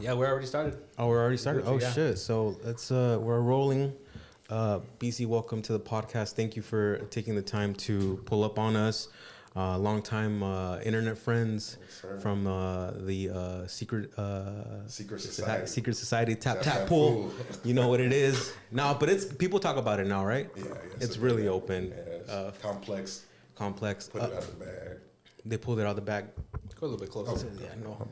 Yeah, 0.00 0.14
we're 0.14 0.28
already 0.28 0.46
started. 0.46 0.78
Oh, 0.98 1.08
we're 1.08 1.20
already 1.20 1.36
started. 1.36 1.64
Oh 1.66 1.78
Yeah. 1.78 1.92
shit! 1.92 2.18
So 2.18 2.56
let's 2.64 2.90
uh, 2.90 3.18
we're 3.20 3.40
rolling. 3.40 3.92
Uh, 4.48 4.80
Bisi, 4.98 5.26
welcome 5.26 5.62
to 5.62 5.72
the 5.72 5.80
podcast. 5.80 6.32
Thank 6.34 6.56
you 6.56 6.62
for 6.62 6.98
taking 7.10 7.34
the 7.36 7.42
time 7.42 7.74
to 7.86 8.20
pull 8.24 8.42
up 8.44 8.58
on 8.58 8.76
us. 8.76 9.08
Uh, 9.56 9.76
long 9.78 10.00
time 10.00 10.42
uh, 10.44 10.78
internet 10.84 11.18
friends 11.18 11.76
sir. 12.00 12.18
from 12.20 12.46
uh, 12.46 12.92
the 12.92 13.28
uh, 13.30 13.66
secret 13.66 14.16
uh, 14.18 14.86
Secret 14.86 15.20
Soci- 15.20 15.32
Society. 15.32 15.66
secret 15.66 15.96
society 15.96 16.34
tap 16.36 16.56
Tap 16.58 16.64
tap, 16.64 16.74
Tap 16.80 16.88
pool. 16.88 17.12
Pool. 17.24 17.32
you 17.64 17.74
know 17.74 17.88
what 17.88 18.00
it 18.00 18.12
is 18.12 18.52
now, 18.70 18.94
but 18.94 19.08
it's 19.08 19.24
people 19.24 19.58
talk 19.58 19.76
about 19.76 19.98
it 20.00 20.06
now, 20.06 20.24
right? 20.24 20.48
Yeah, 20.56 20.64
yeah, 20.68 20.74
it's 21.00 21.16
so 21.16 21.20
really 21.20 21.44
yeah, 21.44 21.50
open, 21.50 21.88
yeah, 21.88 21.94
it's 22.14 22.28
uh, 22.30 22.52
complex. 22.62 23.24
complex. 23.56 24.08
Put 24.08 24.22
Uh, 24.22 24.26
it 24.26 24.34
out 24.34 24.42
the 24.42 24.64
bag. 24.64 24.98
they 25.44 25.56
pulled 25.58 25.80
it 25.80 25.82
out 25.82 25.90
of 25.90 25.96
the 25.96 26.02
bag. 26.02 26.26
Go 26.80 26.86
a 26.86 26.88
little 26.88 27.00
bit 27.04 27.10
closer. 27.10 27.46
Oh. 27.52 27.60
Yeah, 27.60 27.74
no. 27.82 28.08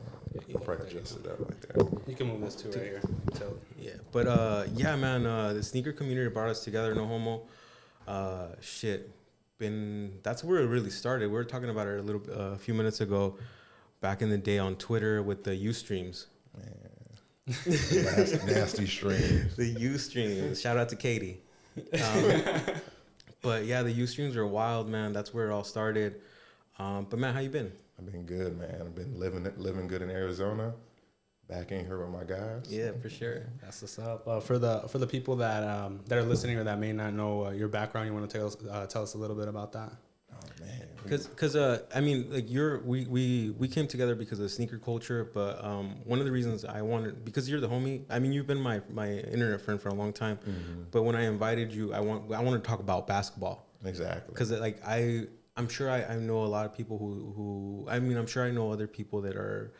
I'll 0.53 0.61
probably 0.61 0.87
adjust 0.87 1.19
it 1.19 1.27
up 1.27 1.39
like 1.39 1.61
that. 1.61 2.01
You 2.07 2.15
can 2.15 2.27
move 2.27 2.41
this 2.41 2.55
too 2.55 2.69
right 2.69 2.83
here. 2.83 3.01
So 3.35 3.57
Yeah, 3.79 3.93
but 4.11 4.27
uh, 4.27 4.63
yeah, 4.75 4.95
man, 4.95 5.25
uh, 5.25 5.53
the 5.53 5.63
sneaker 5.63 5.91
community 5.91 6.29
brought 6.29 6.49
us 6.49 6.63
together. 6.63 6.93
No 6.95 7.05
homo. 7.05 7.43
Uh, 8.07 8.47
shit, 8.61 9.11
been 9.57 10.19
that's 10.23 10.43
where 10.43 10.59
it 10.59 10.67
really 10.67 10.89
started. 10.89 11.27
We 11.27 11.33
were 11.33 11.43
talking 11.43 11.69
about 11.69 11.87
it 11.87 11.99
a 11.99 12.01
little 12.01 12.21
uh, 12.29 12.53
a 12.53 12.57
few 12.57 12.73
minutes 12.73 13.01
ago, 13.01 13.37
back 14.01 14.21
in 14.21 14.29
the 14.29 14.37
day 14.37 14.57
on 14.57 14.75
Twitter 14.75 15.21
with 15.21 15.43
the 15.43 15.55
U 15.55 15.73
streams. 15.73 16.27
nasty, 17.45 18.37
nasty 18.45 18.87
streams. 18.87 19.55
The 19.55 19.67
U 19.79 19.97
streams. 19.97 20.59
Shout 20.59 20.77
out 20.77 20.89
to 20.89 20.95
Katie. 20.95 21.41
Um, 21.77 22.41
but 23.41 23.65
yeah, 23.65 23.83
the 23.83 23.91
U 23.91 24.07
streams 24.07 24.35
are 24.35 24.47
wild, 24.47 24.89
man. 24.89 25.13
That's 25.13 25.33
where 25.33 25.49
it 25.49 25.53
all 25.53 25.63
started. 25.63 26.21
Um, 26.77 27.07
but 27.09 27.19
man, 27.19 27.33
how 27.33 27.41
you 27.41 27.49
been? 27.49 27.71
I've 27.99 28.11
been 28.11 28.23
good, 28.23 28.57
man. 28.57 28.77
I've 28.79 28.95
been 28.95 29.19
living 29.19 29.51
living 29.57 29.87
good 29.87 30.01
in 30.01 30.09
Arizona. 30.09 30.73
Back 31.49 31.71
in 31.71 31.83
here 31.83 31.99
with 31.99 32.09
my 32.09 32.23
guys. 32.23 32.65
Yeah, 32.69 32.91
for 33.01 33.09
sure. 33.09 33.47
that's 33.59 33.81
what's 33.81 33.97
up. 33.97 34.27
Uh, 34.27 34.39
for 34.39 34.59
the 34.59 34.81
for 34.87 34.99
the 34.99 35.07
people 35.07 35.35
that 35.37 35.63
um, 35.63 36.01
that 36.07 36.17
are 36.17 36.23
listening 36.23 36.57
or 36.57 36.63
that 36.63 36.79
may 36.79 36.93
not 36.93 37.13
know 37.13 37.47
uh, 37.47 37.49
your 37.49 37.67
background, 37.67 38.07
you 38.07 38.13
want 38.13 38.29
to 38.29 38.37
tell 38.37 38.47
us 38.47 38.57
uh, 38.69 38.85
tell 38.85 39.01
us 39.01 39.15
a 39.15 39.17
little 39.17 39.35
bit 39.35 39.47
about 39.47 39.71
that. 39.73 39.91
Oh 40.31 40.63
man. 40.63 40.87
Cause, 41.07 41.27
cause, 41.35 41.55
uh, 41.55 41.81
I 41.95 42.01
mean, 42.01 42.27
like 42.29 42.51
you're, 42.51 42.79
we, 42.81 43.05
we, 43.05 43.55
we 43.57 43.67
came 43.67 43.87
together 43.87 44.15
because 44.15 44.39
of 44.39 44.51
sneaker 44.51 44.77
culture. 44.77 45.31
But 45.33 45.63
um, 45.63 45.95
one 46.03 46.19
of 46.19 46.25
the 46.25 46.31
reasons 46.31 46.65
I 46.65 46.81
wanted, 46.81 47.25
because 47.25 47.49
you're 47.49 47.61
the 47.61 47.69
homie. 47.69 48.03
I 48.09 48.19
mean, 48.19 48.31
you've 48.31 48.45
been 48.45 48.61
my 48.61 48.81
my 48.89 49.09
internet 49.09 49.61
friend 49.61 49.81
for 49.81 49.89
a 49.89 49.93
long 49.93 50.13
time. 50.13 50.37
Mm-hmm. 50.37 50.83
But 50.91 51.03
when 51.03 51.15
I 51.15 51.23
invited 51.23 51.71
you, 51.71 51.93
I 51.93 51.99
want, 52.01 52.31
I 52.31 52.41
want 52.41 52.61
to 52.61 52.67
talk 52.67 52.79
about 52.79 53.07
basketball. 53.07 53.65
Exactly. 53.83 54.35
Cause 54.35 54.51
like 54.51 54.85
I, 54.85 55.27
I'm 55.59 55.67
sure 55.67 55.89
I, 55.89 56.03
I 56.13 56.15
know 56.15 56.43
a 56.43 56.51
lot 56.57 56.65
of 56.65 56.73
people 56.73 56.97
who, 56.97 57.33
who, 57.35 57.87
I 57.89 57.99
mean, 57.99 58.17
I'm 58.17 58.27
sure 58.27 58.43
I 58.45 58.51
know 58.51 58.71
other 58.71 58.87
people 58.87 59.19
that 59.21 59.35
are 59.35 59.73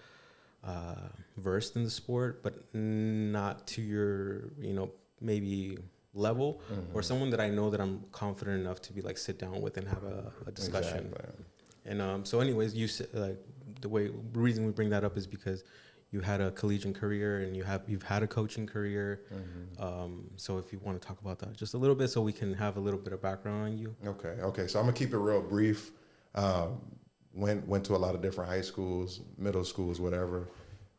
uh, 0.64 1.08
versed 1.38 1.78
in 1.78 1.84
the 1.86 1.90
sport, 1.90 2.44
but 2.44 2.54
not 2.76 3.66
to 3.68 3.82
your, 3.82 4.52
you 4.60 4.74
know, 4.74 4.92
maybe 5.22 5.78
level 6.14 6.62
Mm-hmm. 6.72 6.98
or 6.98 7.02
someone 7.02 7.30
that 7.30 7.40
I 7.40 7.50
know 7.50 7.70
that 7.70 7.80
I'm 7.80 8.04
confident 8.12 8.60
enough 8.60 8.82
to 8.82 8.94
be 8.94 9.02
like 9.02 9.18
sit 9.18 9.40
down 9.40 9.62
with 9.62 9.78
and 9.78 9.88
have 9.88 10.04
a, 10.04 10.34
a 10.48 10.52
discussion. 10.52 11.06
Exactly. 11.06 11.46
And 11.86 12.02
um, 12.02 12.26
so, 12.26 12.42
anyways, 12.42 12.76
you 12.76 12.88
like 13.14 13.38
the 13.82 13.90
way 13.90 14.12
reason 14.34 14.66
we 14.66 14.72
bring 14.72 14.90
that 14.90 15.04
up 15.06 15.16
is 15.18 15.26
because 15.26 15.64
you 16.12 16.22
had 16.22 16.42
a 16.42 16.52
collegiate 16.52 16.96
career 16.96 17.42
and 17.42 17.56
you 17.56 17.64
have 17.64 17.84
you've 17.88 18.04
had 18.04 18.24
a 18.24 18.28
coaching 18.28 18.66
career. 18.66 19.22
Mm-hmm. 19.32 19.84
Um, 19.84 20.30
so, 20.38 20.58
if 20.58 20.74
you 20.74 20.80
want 20.80 21.00
to 21.00 21.08
talk 21.08 21.22
about 21.22 21.40
that 21.40 21.56
just 21.56 21.74
a 21.74 21.78
little 21.78 21.96
bit, 21.96 22.10
so 22.10 22.22
we 22.22 22.34
can 22.34 22.54
have 22.54 22.78
a 22.78 22.80
little 22.80 23.00
bit 23.00 23.14
of 23.14 23.22
background 23.22 23.66
on 23.66 23.78
you. 23.78 23.96
Okay, 24.06 24.36
okay. 24.42 24.68
So 24.68 24.80
I'm 24.80 24.86
gonna 24.86 24.98
keep 24.98 25.14
it 25.14 25.18
real 25.18 25.42
brief. 25.42 25.92
Um, 26.36 26.82
went 27.34 27.68
went 27.68 27.86
to 27.86 27.96
a 27.96 27.98
lot 27.98 28.16
of 28.16 28.22
different 28.22 28.50
high 28.50 28.62
schools, 28.62 29.22
middle 29.38 29.64
schools, 29.64 30.00
whatever. 30.00 30.48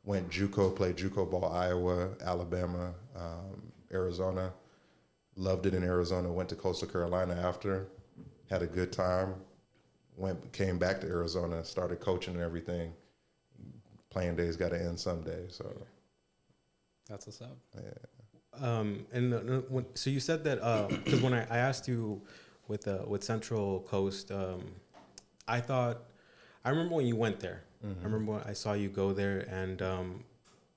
Went 0.04 0.30
JUCO, 0.30 0.74
played 0.74 0.96
JUCO 0.96 1.30
ball, 1.30 1.52
Iowa, 1.52 2.10
Alabama, 2.24 2.94
um, 3.14 3.70
Arizona. 3.92 4.52
Loved 5.36 5.66
it 5.66 5.74
in 5.74 5.82
Arizona. 5.84 6.32
Went 6.32 6.48
to 6.48 6.56
Coastal 6.56 6.88
Carolina 6.88 7.34
after. 7.34 7.88
Had 8.48 8.62
a 8.62 8.66
good 8.66 8.92
time. 8.92 9.34
Went 10.16 10.52
came 10.52 10.78
back 10.78 11.00
to 11.00 11.06
Arizona. 11.06 11.64
Started 11.64 12.00
coaching 12.00 12.34
and 12.34 12.42
everything. 12.42 12.92
Playing 14.10 14.36
days 14.36 14.56
got 14.56 14.70
to 14.70 14.80
end 14.80 14.98
someday. 14.98 15.44
So 15.48 15.64
That's 17.08 17.26
what's 17.26 17.40
up. 17.42 17.56
Um, 18.60 19.06
and 19.12 19.32
uh, 19.32 19.36
uh, 19.36 19.60
when, 19.68 19.86
so 19.94 20.10
you 20.10 20.20
said 20.20 20.42
that 20.44 20.58
because 21.04 21.20
when 21.22 21.32
I, 21.32 21.42
I 21.48 21.58
asked 21.58 21.86
you 21.88 22.20
with 22.68 22.86
uh, 22.88 22.98
with 23.06 23.22
Central 23.22 23.80
Coast, 23.80 24.30
um, 24.32 24.62
I 25.46 25.60
thought 25.60 26.02
I 26.64 26.70
remember 26.70 26.96
when 26.96 27.06
you 27.06 27.16
went 27.16 27.40
there. 27.40 27.62
I 27.82 28.04
remember 28.04 28.32
when 28.32 28.42
I 28.42 28.52
saw 28.52 28.72
you 28.74 28.88
go 28.88 29.12
there, 29.12 29.38
and 29.48 29.80
um, 29.80 30.24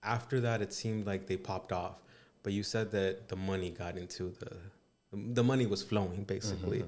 after 0.03 0.39
that, 0.41 0.61
it 0.61 0.72
seemed 0.72 1.05
like 1.05 1.27
they 1.27 1.35
popped 1.35 1.72
off. 1.73 1.97
But 2.43 2.53
you 2.53 2.63
said 2.63 2.91
that 2.91 3.27
the 3.27 3.35
money 3.35 3.72
got 3.72 3.97
into 3.97 4.33
the 4.39 4.51
the 5.11 5.43
money 5.43 5.66
was 5.66 5.81
flowing 5.83 6.23
basically. 6.23 6.83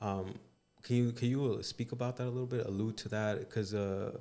Um, 0.00 0.34
can 0.82 0.96
you 0.96 1.12
can 1.12 1.28
you 1.28 1.62
speak 1.62 1.92
about 1.92 2.16
that 2.16 2.24
a 2.24 2.32
little 2.36 2.46
bit? 2.46 2.66
Allude 2.66 2.96
to 2.98 3.08
that 3.10 3.38
because. 3.40 3.74
Uh, 3.74 4.18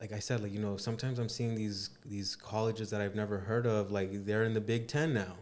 like 0.00 0.12
I 0.12 0.18
said, 0.18 0.42
like 0.42 0.52
you 0.52 0.60
know, 0.60 0.76
sometimes 0.76 1.18
I'm 1.18 1.28
seeing 1.28 1.54
these 1.54 1.90
these 2.04 2.36
colleges 2.36 2.90
that 2.90 3.00
I've 3.00 3.14
never 3.14 3.38
heard 3.38 3.66
of. 3.66 3.90
Like 3.90 4.24
they're 4.24 4.44
in 4.44 4.54
the 4.54 4.60
Big 4.60 4.88
Ten 4.88 5.14
now. 5.14 5.34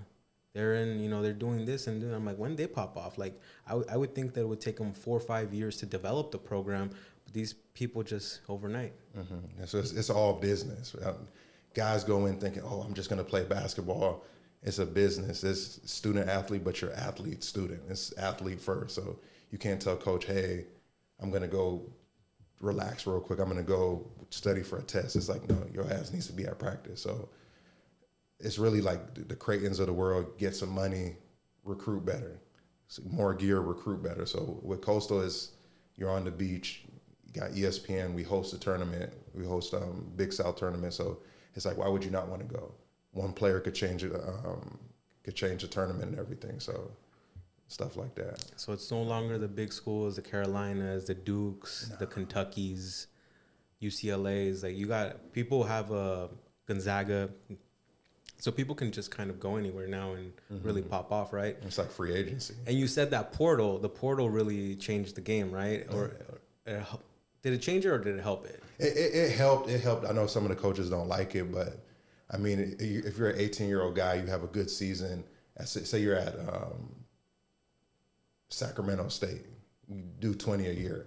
They're 0.52 0.74
in, 0.74 1.00
you 1.00 1.08
know, 1.08 1.20
they're 1.20 1.32
doing 1.32 1.64
this 1.64 1.88
and 1.88 2.00
doing. 2.00 2.14
I'm 2.14 2.24
like, 2.24 2.36
when 2.36 2.54
they 2.54 2.68
pop 2.68 2.96
off? 2.96 3.18
Like 3.18 3.40
I, 3.66 3.70
w- 3.70 3.88
I 3.90 3.96
would 3.96 4.14
think 4.14 4.34
that 4.34 4.42
it 4.42 4.48
would 4.48 4.60
take 4.60 4.76
them 4.76 4.92
four 4.92 5.16
or 5.16 5.20
five 5.20 5.52
years 5.52 5.78
to 5.78 5.86
develop 5.86 6.30
the 6.30 6.38
program, 6.38 6.90
but 7.24 7.34
these 7.34 7.54
people 7.74 8.04
just 8.04 8.40
overnight. 8.48 8.92
Mm-hmm. 9.18 9.64
So 9.64 9.78
it's, 9.78 9.92
it's 9.92 10.10
all 10.10 10.34
business. 10.34 10.94
Um, 11.04 11.26
guys 11.74 12.04
go 12.04 12.26
in 12.26 12.38
thinking, 12.38 12.62
"Oh, 12.64 12.82
I'm 12.82 12.94
just 12.94 13.10
going 13.10 13.22
to 13.22 13.28
play 13.28 13.42
basketball." 13.42 14.24
It's 14.62 14.78
a 14.78 14.86
business. 14.86 15.42
It's 15.42 15.80
student 15.90 16.28
athlete, 16.28 16.62
but 16.64 16.80
you're 16.80 16.94
athlete 16.94 17.42
student. 17.42 17.82
It's 17.90 18.16
athlete 18.16 18.60
first. 18.60 18.94
So 18.94 19.18
you 19.50 19.58
can't 19.58 19.82
tell 19.82 19.96
coach, 19.96 20.24
"Hey, 20.24 20.66
I'm 21.18 21.30
going 21.30 21.42
to 21.42 21.48
go 21.48 21.82
relax 22.60 23.06
real 23.06 23.20
quick. 23.20 23.38
I'm 23.38 23.54
to 23.56 23.62
go 23.62 24.06
study 24.30 24.62
for 24.62 24.78
a 24.78 24.82
test." 24.82 25.16
It's 25.16 25.28
like, 25.28 25.48
no, 25.48 25.56
your 25.72 25.90
ass 25.92 26.12
needs 26.12 26.26
to 26.26 26.32
be 26.32 26.46
at 26.46 26.58
practice. 26.58 27.00
So 27.00 27.28
it's 28.40 28.58
really 28.58 28.80
like 28.80 29.14
the, 29.14 29.22
the 29.22 29.36
Creightons 29.36 29.80
of 29.80 29.86
the 29.86 29.92
world 29.92 30.38
get 30.38 30.54
some 30.54 30.70
money, 30.70 31.16
recruit 31.64 32.04
better, 32.04 32.40
more 33.10 33.34
gear, 33.34 33.60
recruit 33.60 34.02
better. 34.02 34.26
So 34.26 34.60
with 34.62 34.80
Coastal 34.80 35.20
is 35.20 35.52
you're 35.96 36.10
on 36.10 36.24
the 36.24 36.30
beach, 36.30 36.84
you 37.26 37.40
got 37.40 37.50
ESPN. 37.52 38.14
We 38.14 38.22
host 38.22 38.52
a 38.52 38.58
tournament. 38.58 39.12
We 39.34 39.44
host 39.44 39.74
um, 39.74 40.10
Big 40.16 40.32
South 40.32 40.56
tournament. 40.56 40.94
So 40.94 41.18
it's 41.54 41.64
like, 41.64 41.76
why 41.76 41.88
would 41.88 42.04
you 42.04 42.10
not 42.10 42.28
want 42.28 42.46
to 42.46 42.54
go? 42.54 42.72
One 43.12 43.32
player 43.32 43.60
could 43.60 43.74
change 43.74 44.02
it, 44.02 44.12
um, 44.14 44.78
could 45.22 45.36
change 45.36 45.62
the 45.62 45.68
tournament 45.68 46.10
and 46.10 46.18
everything. 46.18 46.58
So 46.58 46.90
stuff 47.68 47.96
like 47.96 48.14
that. 48.14 48.44
So 48.56 48.72
it's 48.72 48.90
no 48.90 49.02
longer 49.02 49.38
the 49.38 49.48
big 49.48 49.72
schools, 49.72 50.16
the 50.16 50.22
Carolinas, 50.22 51.06
the 51.06 51.14
Dukes, 51.14 51.90
the 51.98 52.06
Kentuckies, 52.06 53.06
UCLA's. 53.82 54.62
Like 54.62 54.76
you 54.76 54.86
got 54.86 55.32
people 55.32 55.64
have 55.64 55.90
a 55.90 56.28
Gonzaga, 56.66 57.30
so 58.38 58.50
people 58.50 58.74
can 58.74 58.92
just 58.92 59.10
kind 59.10 59.30
of 59.30 59.40
go 59.40 59.56
anywhere 59.56 59.86
now 59.86 60.12
and 60.12 60.32
really 60.62 60.82
pop 60.82 61.12
off, 61.12 61.32
right? 61.32 61.56
It's 61.62 61.78
like 61.78 61.90
free 61.90 62.14
agency. 62.14 62.54
And 62.66 62.78
you 62.78 62.86
said 62.86 63.10
that 63.12 63.32
portal, 63.32 63.78
the 63.78 63.88
portal 63.88 64.28
really 64.28 64.76
changed 64.76 65.14
the 65.14 65.20
game, 65.20 65.50
right? 65.50 65.86
Or, 65.90 66.04
or 66.04 66.40
it 66.66 66.80
hel- 66.80 67.02
did 67.42 67.52
it 67.52 67.58
change 67.58 67.84
it 67.84 67.90
or 67.90 67.98
did 67.98 68.16
it 68.16 68.22
help 68.22 68.46
it? 68.46 68.62
It, 68.78 68.96
it, 68.96 69.14
it 69.14 69.32
helped. 69.32 69.68
It 69.68 69.80
helped. 69.82 70.06
I 70.06 70.12
know 70.12 70.26
some 70.26 70.44
of 70.44 70.48
the 70.48 70.56
coaches 70.56 70.90
don't 70.90 71.08
like 71.08 71.34
it, 71.34 71.52
but 71.52 71.78
I 72.30 72.38
mean, 72.38 72.76
if 72.78 73.18
you're 73.18 73.30
an 73.30 73.38
18 73.38 73.68
year 73.68 73.82
old 73.82 73.94
guy, 73.94 74.14
you 74.14 74.26
have 74.26 74.42
a 74.42 74.48
good 74.48 74.70
season. 74.70 75.24
Say 75.64 76.00
you're 76.00 76.16
at 76.16 76.38
um, 76.40 77.03
Sacramento 78.54 79.08
State, 79.08 79.42
do 80.20 80.34
20 80.34 80.66
a 80.66 80.72
year. 80.72 81.06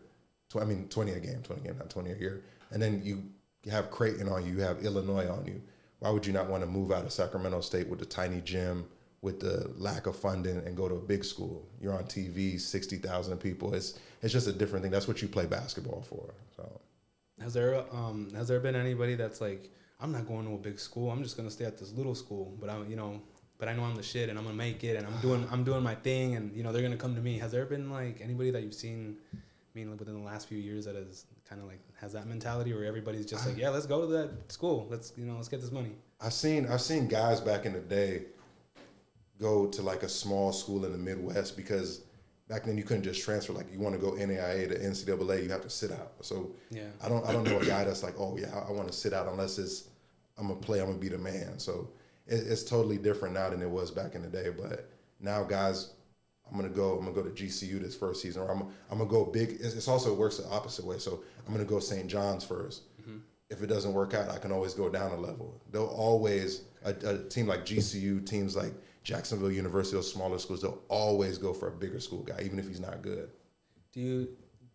I 0.60 0.64
mean, 0.64 0.88
20 0.88 1.12
a 1.12 1.20
game, 1.20 1.42
20 1.44 1.62
a 1.62 1.66
game, 1.66 1.78
not 1.78 1.90
20 1.90 2.12
a 2.12 2.16
year. 2.16 2.44
And 2.72 2.82
then 2.82 3.02
you 3.04 3.24
have 3.72 3.92
Creighton 3.92 4.30
on 4.30 4.46
you, 4.46 4.54
you 4.54 4.62
have 4.62 4.84
Illinois 4.84 5.28
on 5.30 5.46
you. 5.46 5.62
Why 6.00 6.10
would 6.10 6.26
you 6.26 6.34
not 6.34 6.48
want 6.48 6.64
to 6.64 6.68
move 6.68 6.92
out 6.92 7.06
of 7.06 7.12
Sacramento 7.12 7.62
State 7.62 7.88
with 7.88 8.00
the 8.00 8.06
tiny 8.06 8.42
gym, 8.42 8.86
with 9.22 9.40
the 9.40 9.72
lack 9.78 10.06
of 10.06 10.16
funding, 10.16 10.58
and 10.58 10.78
go 10.78 10.88
to 10.88 10.96
a 10.96 11.00
big 11.00 11.26
school? 11.26 11.68
You're 11.82 11.94
on 11.94 12.04
TV, 12.04 12.60
60,000 12.60 13.38
people. 13.38 13.74
It's 13.74 14.00
it's 14.22 14.34
just 14.34 14.48
a 14.48 14.54
different 14.54 14.84
thing. 14.84 14.92
That's 14.92 15.08
what 15.08 15.22
you 15.22 15.28
play 15.28 15.46
basketball 15.46 16.02
for. 16.02 16.34
So. 16.56 16.82
Has 17.42 17.54
there 17.54 17.84
um 17.94 18.32
has 18.36 18.48
there 18.48 18.60
been 18.60 18.76
anybody 18.76 19.16
that's 19.16 19.42
like 19.42 19.70
I'm 20.00 20.12
not 20.12 20.28
going 20.28 20.46
to 20.46 20.54
a 20.54 20.58
big 20.58 20.80
school. 20.80 21.10
I'm 21.10 21.24
just 21.24 21.36
gonna 21.36 21.52
stay 21.52 21.66
at 21.66 21.78
this 21.78 21.94
little 21.94 22.16
school, 22.16 22.56
but 22.60 22.70
I'm 22.70 22.90
you 22.90 22.96
know, 22.96 23.22
but 23.58 23.68
I 23.68 23.74
know 23.74 23.84
I'm 23.84 23.96
the 23.96 24.04
shit 24.04 24.30
and 24.30 24.38
I'm 24.38 24.46
gonna 24.46 24.56
make 24.56 24.84
it 24.84 24.96
and 24.98 25.06
I'm 25.08 25.20
doing 25.22 25.48
I'm 25.52 25.64
doing 25.64 25.84
my 25.84 25.96
thing 25.96 26.36
and 26.36 26.56
you 26.56 26.64
know 26.64 26.72
they're 26.72 26.82
gonna 26.82 26.98
come 26.98 27.16
to 27.16 27.22
me. 27.22 27.38
Has 27.40 27.52
there 27.52 27.66
been 27.66 27.90
like 27.90 28.22
anybody 28.22 28.52
that 28.52 28.64
you've 28.64 28.74
seen, 28.74 29.18
mainly 29.74 29.96
within 29.96 30.14
the 30.14 30.26
last 30.26 30.48
few 30.48 30.58
years 30.58 30.86
that 30.86 30.96
has 30.96 31.26
kind 31.48 31.62
of 31.62 31.68
like 31.68 31.80
has 32.00 32.14
that 32.14 32.28
mentality 32.28 32.74
where 32.74 32.86
everybody's 32.86 33.26
just 33.26 33.48
like 33.48 33.58
yeah 33.58 33.70
let's 33.70 33.86
go 33.86 34.02
to 34.02 34.08
that 34.08 34.52
school 34.52 34.86
let's 34.90 35.14
you 35.18 35.26
know 35.26 35.36
let's 35.36 35.48
get 35.48 35.62
this 35.62 35.72
money. 35.72 35.92
I've 36.22 36.34
seen 36.34 36.68
I've 36.68 36.82
seen 36.82 37.08
guys 37.08 37.40
back 37.40 37.66
in 37.66 37.74
the 37.74 37.80
day 37.80 38.24
go 39.40 39.68
to 39.68 39.82
like 39.82 40.04
a 40.04 40.10
small 40.10 40.52
school 40.52 40.86
in 40.86 40.92
the 40.92 40.98
Midwest 40.98 41.56
because 41.56 42.02
back 42.48 42.64
then 42.64 42.78
you 42.78 42.84
couldn't 42.84 43.04
just 43.04 43.22
transfer. 43.24 43.54
Like 43.54 43.72
you 43.72 43.80
want 43.80 43.96
to 43.96 44.02
go 44.02 44.12
NAIA 44.12 44.70
to 44.70 44.80
NCAA, 44.80 45.44
you 45.44 45.50
have 45.50 45.62
to 45.62 45.70
sit 45.70 45.92
out. 45.92 46.14
So 46.22 46.52
Yeah. 46.70 46.84
I 47.04 47.10
don't 47.10 47.26
I 47.26 47.32
don't 47.32 47.44
know 47.44 47.60
a 47.60 47.66
guy 47.66 47.84
that's 47.84 48.04
like, 48.04 48.20
oh 48.20 48.38
yeah, 48.38 48.64
I 48.68 48.72
want 48.72 48.88
to 48.88 48.94
sit 48.94 49.14
out 49.14 49.28
unless 49.28 49.58
it's 49.58 49.90
I'm 50.38 50.48
gonna 50.48 50.60
play. 50.60 50.80
I'm 50.80 50.88
gonna 50.88 51.00
be 51.00 51.10
the 51.10 51.18
man. 51.18 51.58
So 51.58 51.90
it, 52.28 52.48
it's 52.48 52.64
totally 52.64 52.98
different 52.98 53.34
now 53.34 53.50
than 53.50 53.62
it 53.62 53.70
was 53.70 53.92
back 53.92 54.16
in 54.16 54.22
the 54.22 54.28
day. 54.28 54.50
But 54.56 54.90
now, 55.20 55.44
guys, 55.44 55.94
I'm 56.50 56.58
gonna 56.58 56.70
go. 56.70 56.98
I'm 56.98 57.06
gonna 57.06 57.12
go 57.12 57.24
to 57.24 57.30
GCU 57.30 57.82
this 57.82 57.96
first 57.96 58.22
season, 58.22 58.44
or 58.44 58.52
I'm 58.52 58.62
I'm 58.92 58.98
gonna 59.00 59.10
go 59.10 59.26
big. 59.26 59.52
It's, 59.60 59.76
it's 59.76 59.88
also 59.88 60.14
it 60.14 60.18
works 60.18 60.38
the 60.38 60.48
opposite 60.50 60.86
way. 60.86 60.98
So 60.98 61.24
I'm 61.46 61.54
gonna 61.54 61.66
go 61.66 61.80
St. 61.80 62.08
John's 62.08 62.46
1st 62.46 62.82
mm-hmm. 63.02 63.18
If 63.50 63.64
it 63.64 63.68
doesn't 63.68 63.94
work 63.94 64.14
out, 64.14 64.30
I 64.30 64.38
can 64.40 64.52
always 64.52 64.74
go 64.74 64.90
down 64.90 65.12
a 65.12 65.18
level. 65.18 65.62
They'll 65.72 65.86
always 65.86 66.64
a, 66.84 66.90
a 66.90 67.18
team 67.30 67.48
like 67.48 67.66
GCU, 67.66 68.26
teams 68.26 68.56
like 68.56 68.74
Jacksonville 69.08 69.52
University, 69.52 69.96
those 69.96 70.12
smaller 70.12 70.38
schools, 70.38 70.62
they'll 70.62 70.82
always 70.90 71.38
go 71.38 71.54
for 71.54 71.70
a 71.70 71.72
bigger 71.72 71.98
school 71.98 72.24
guy, 72.24 72.42
even 72.44 72.60
if 72.60 72.68
he's 72.68 72.82
not 72.82 73.02
good. 73.02 73.30
Do 73.94 74.02
you 74.02 74.28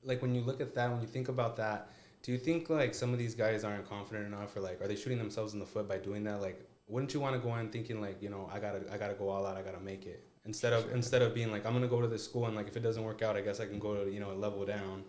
like 0.03 0.23
when 0.23 0.35
you 0.35 0.41
look 0.41 0.63
at 0.63 0.75
that? 0.75 0.91
When 0.91 1.03
you 1.03 1.07
think 1.07 1.29
about 1.29 1.57
that, 1.57 1.91
do 2.23 2.33
you 2.33 2.39
think 2.39 2.71
like 2.71 2.95
some 2.95 3.13
of 3.13 3.19
these 3.19 3.35
guys 3.35 3.63
aren't 3.63 3.87
confident 3.87 4.27
enough, 4.27 4.57
or 4.57 4.61
like 4.61 4.81
are 4.81 4.89
they 4.89 4.97
shooting 4.97 5.19
themselves 5.19 5.53
in 5.53 5.61
the 5.61 5.67
foot 5.67 5.87
by 5.87 5.99
doing 5.99 6.25
that? 6.25 6.41
Like, 6.41 6.67
wouldn't 6.87 7.14
you 7.14 7.20
want 7.20 7.34
to 7.34 7.40
go 7.40 7.55
in 7.56 7.69
thinking 7.70 8.00
like, 8.00 8.23
you 8.23 8.31
know, 8.31 8.50
I 8.52 8.58
gotta, 8.58 8.82
I 8.93 8.96
gotta 8.99 9.14
go 9.14 9.29
all 9.29 9.46
out, 9.46 9.56
I 9.56 9.62
gotta 9.62 9.81
make 9.81 10.06
it, 10.06 10.25
instead 10.44 10.73
of 10.73 10.93
instead 10.93 11.23
of 11.23 11.34
being 11.34 11.50
like, 11.50 11.67
I'm 11.67 11.73
gonna 11.73 11.88
go 11.88 12.00
to 12.00 12.08
this 12.08 12.25
school 12.25 12.46
and 12.46 12.56
like 12.56 12.69
if 12.69 12.76
it 12.76 12.82
doesn't 12.82 13.02
work 13.02 13.23
out, 13.23 13.37
I 13.37 13.40
guess 13.40 13.61
I 13.61 13.67
can 13.67 13.79
go 13.79 14.05
to 14.05 14.11
you 14.11 14.20
know 14.20 14.32
a 14.32 14.34
level 14.34 14.64
down. 14.64 15.05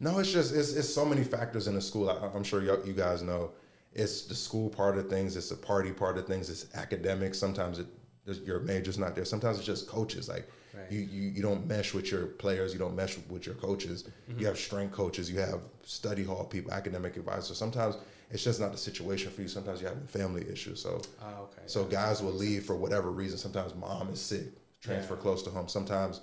No, 0.00 0.18
it's 0.18 0.32
just 0.32 0.54
it's, 0.54 0.72
it's 0.72 0.92
so 0.92 1.04
many 1.04 1.24
factors 1.24 1.68
in 1.68 1.74
the 1.74 1.80
school. 1.80 2.10
I, 2.10 2.30
I'm 2.34 2.44
sure 2.44 2.62
you, 2.62 2.82
you 2.84 2.92
guys 2.92 3.22
know. 3.22 3.52
It's 3.92 4.22
the 4.22 4.36
school 4.36 4.70
part 4.70 4.96
of 4.98 5.10
things. 5.10 5.36
It's 5.36 5.48
the 5.48 5.56
party 5.56 5.90
part 5.92 6.16
of 6.16 6.26
things. 6.26 6.48
It's 6.48 6.72
academics. 6.74 7.38
Sometimes 7.38 7.78
it 7.80 7.86
your 8.44 8.60
major's 8.60 8.98
not 8.98 9.16
there. 9.16 9.24
Sometimes 9.24 9.58
it's 9.58 9.66
just 9.66 9.88
coaches. 9.88 10.28
Like 10.28 10.48
Right. 10.72 10.90
you, 10.92 11.00
you 11.00 11.30
you 11.30 11.42
don't 11.42 11.66
mesh 11.66 11.94
with 11.94 12.10
your 12.10 12.26
players. 12.26 12.72
You 12.72 12.78
don't 12.78 12.94
mesh 12.94 13.18
with 13.28 13.44
your 13.44 13.56
coaches. 13.56 14.04
You 14.28 14.34
mm-hmm. 14.34 14.44
have 14.44 14.58
strength 14.58 14.92
coaches. 14.92 15.30
You 15.30 15.40
have 15.40 15.62
study 15.82 16.22
hall 16.22 16.44
people, 16.44 16.72
academic 16.72 17.16
advisors. 17.16 17.56
Sometimes 17.56 17.96
it's 18.30 18.44
just 18.44 18.60
not 18.60 18.72
the 18.72 18.78
situation 18.78 19.30
for 19.32 19.42
you. 19.42 19.48
Sometimes 19.48 19.80
you 19.80 19.88
have 19.88 20.08
family 20.10 20.46
issues. 20.50 20.80
So 20.82 21.02
Oh, 21.22 21.42
okay. 21.44 21.62
so 21.66 21.84
guys 21.84 22.22
will 22.22 22.32
leave 22.32 22.64
for 22.64 22.76
whatever 22.76 23.10
reason. 23.10 23.38
Sometimes 23.38 23.74
mom 23.74 24.08
is 24.10 24.20
sick, 24.20 24.46
transfer 24.80 25.14
Yeah. 25.14 25.20
close 25.20 25.42
to 25.44 25.50
home. 25.50 25.68
Sometimes 25.68 26.20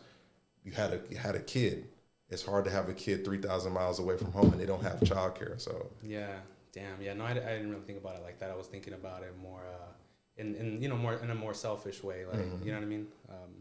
you 0.64 0.72
had 0.72 0.94
a 0.94 1.02
you 1.10 1.18
had 1.18 1.36
a 1.36 1.40
kid. 1.42 1.90
It's 2.30 2.44
hard 2.44 2.66
to 2.66 2.72
have 2.72 2.90
a 2.90 2.94
kid 2.94 3.24
three 3.24 3.38
thousand 3.42 3.74
miles 3.74 4.00
away 4.00 4.18
from 4.18 4.32
home 4.32 4.52
and 4.52 4.60
they 4.60 4.66
don't 4.66 4.84
have 4.84 5.00
childcare. 5.02 5.60
So 5.60 5.92
Yeah, 6.02 6.40
damn. 6.74 7.02
Yeah, 7.02 7.14
no, 7.14 7.24
I, 7.26 7.32
I 7.32 7.34
didn't 7.36 7.70
really 7.72 7.84
think 7.86 8.00
about 8.00 8.16
it 8.18 8.24
like 8.24 8.40
that. 8.40 8.52
I 8.52 8.56
was 8.56 8.68
thinking 8.68 8.94
about 8.94 9.24
it 9.24 9.34
more, 9.42 9.62
uh, 9.68 9.92
in, 10.38 10.56
in 10.56 10.82
you 10.82 10.90
know 10.90 10.98
more 10.98 11.16
in 11.16 11.30
a 11.30 11.36
more 11.36 11.54
selfish 11.54 12.04
way, 12.04 12.26
like 12.26 12.40
Mhm. 12.40 12.66
you 12.66 12.72
know 12.72 12.78
what 12.80 12.84
I 12.86 12.90
mean. 12.90 13.08
Um, 13.30 13.52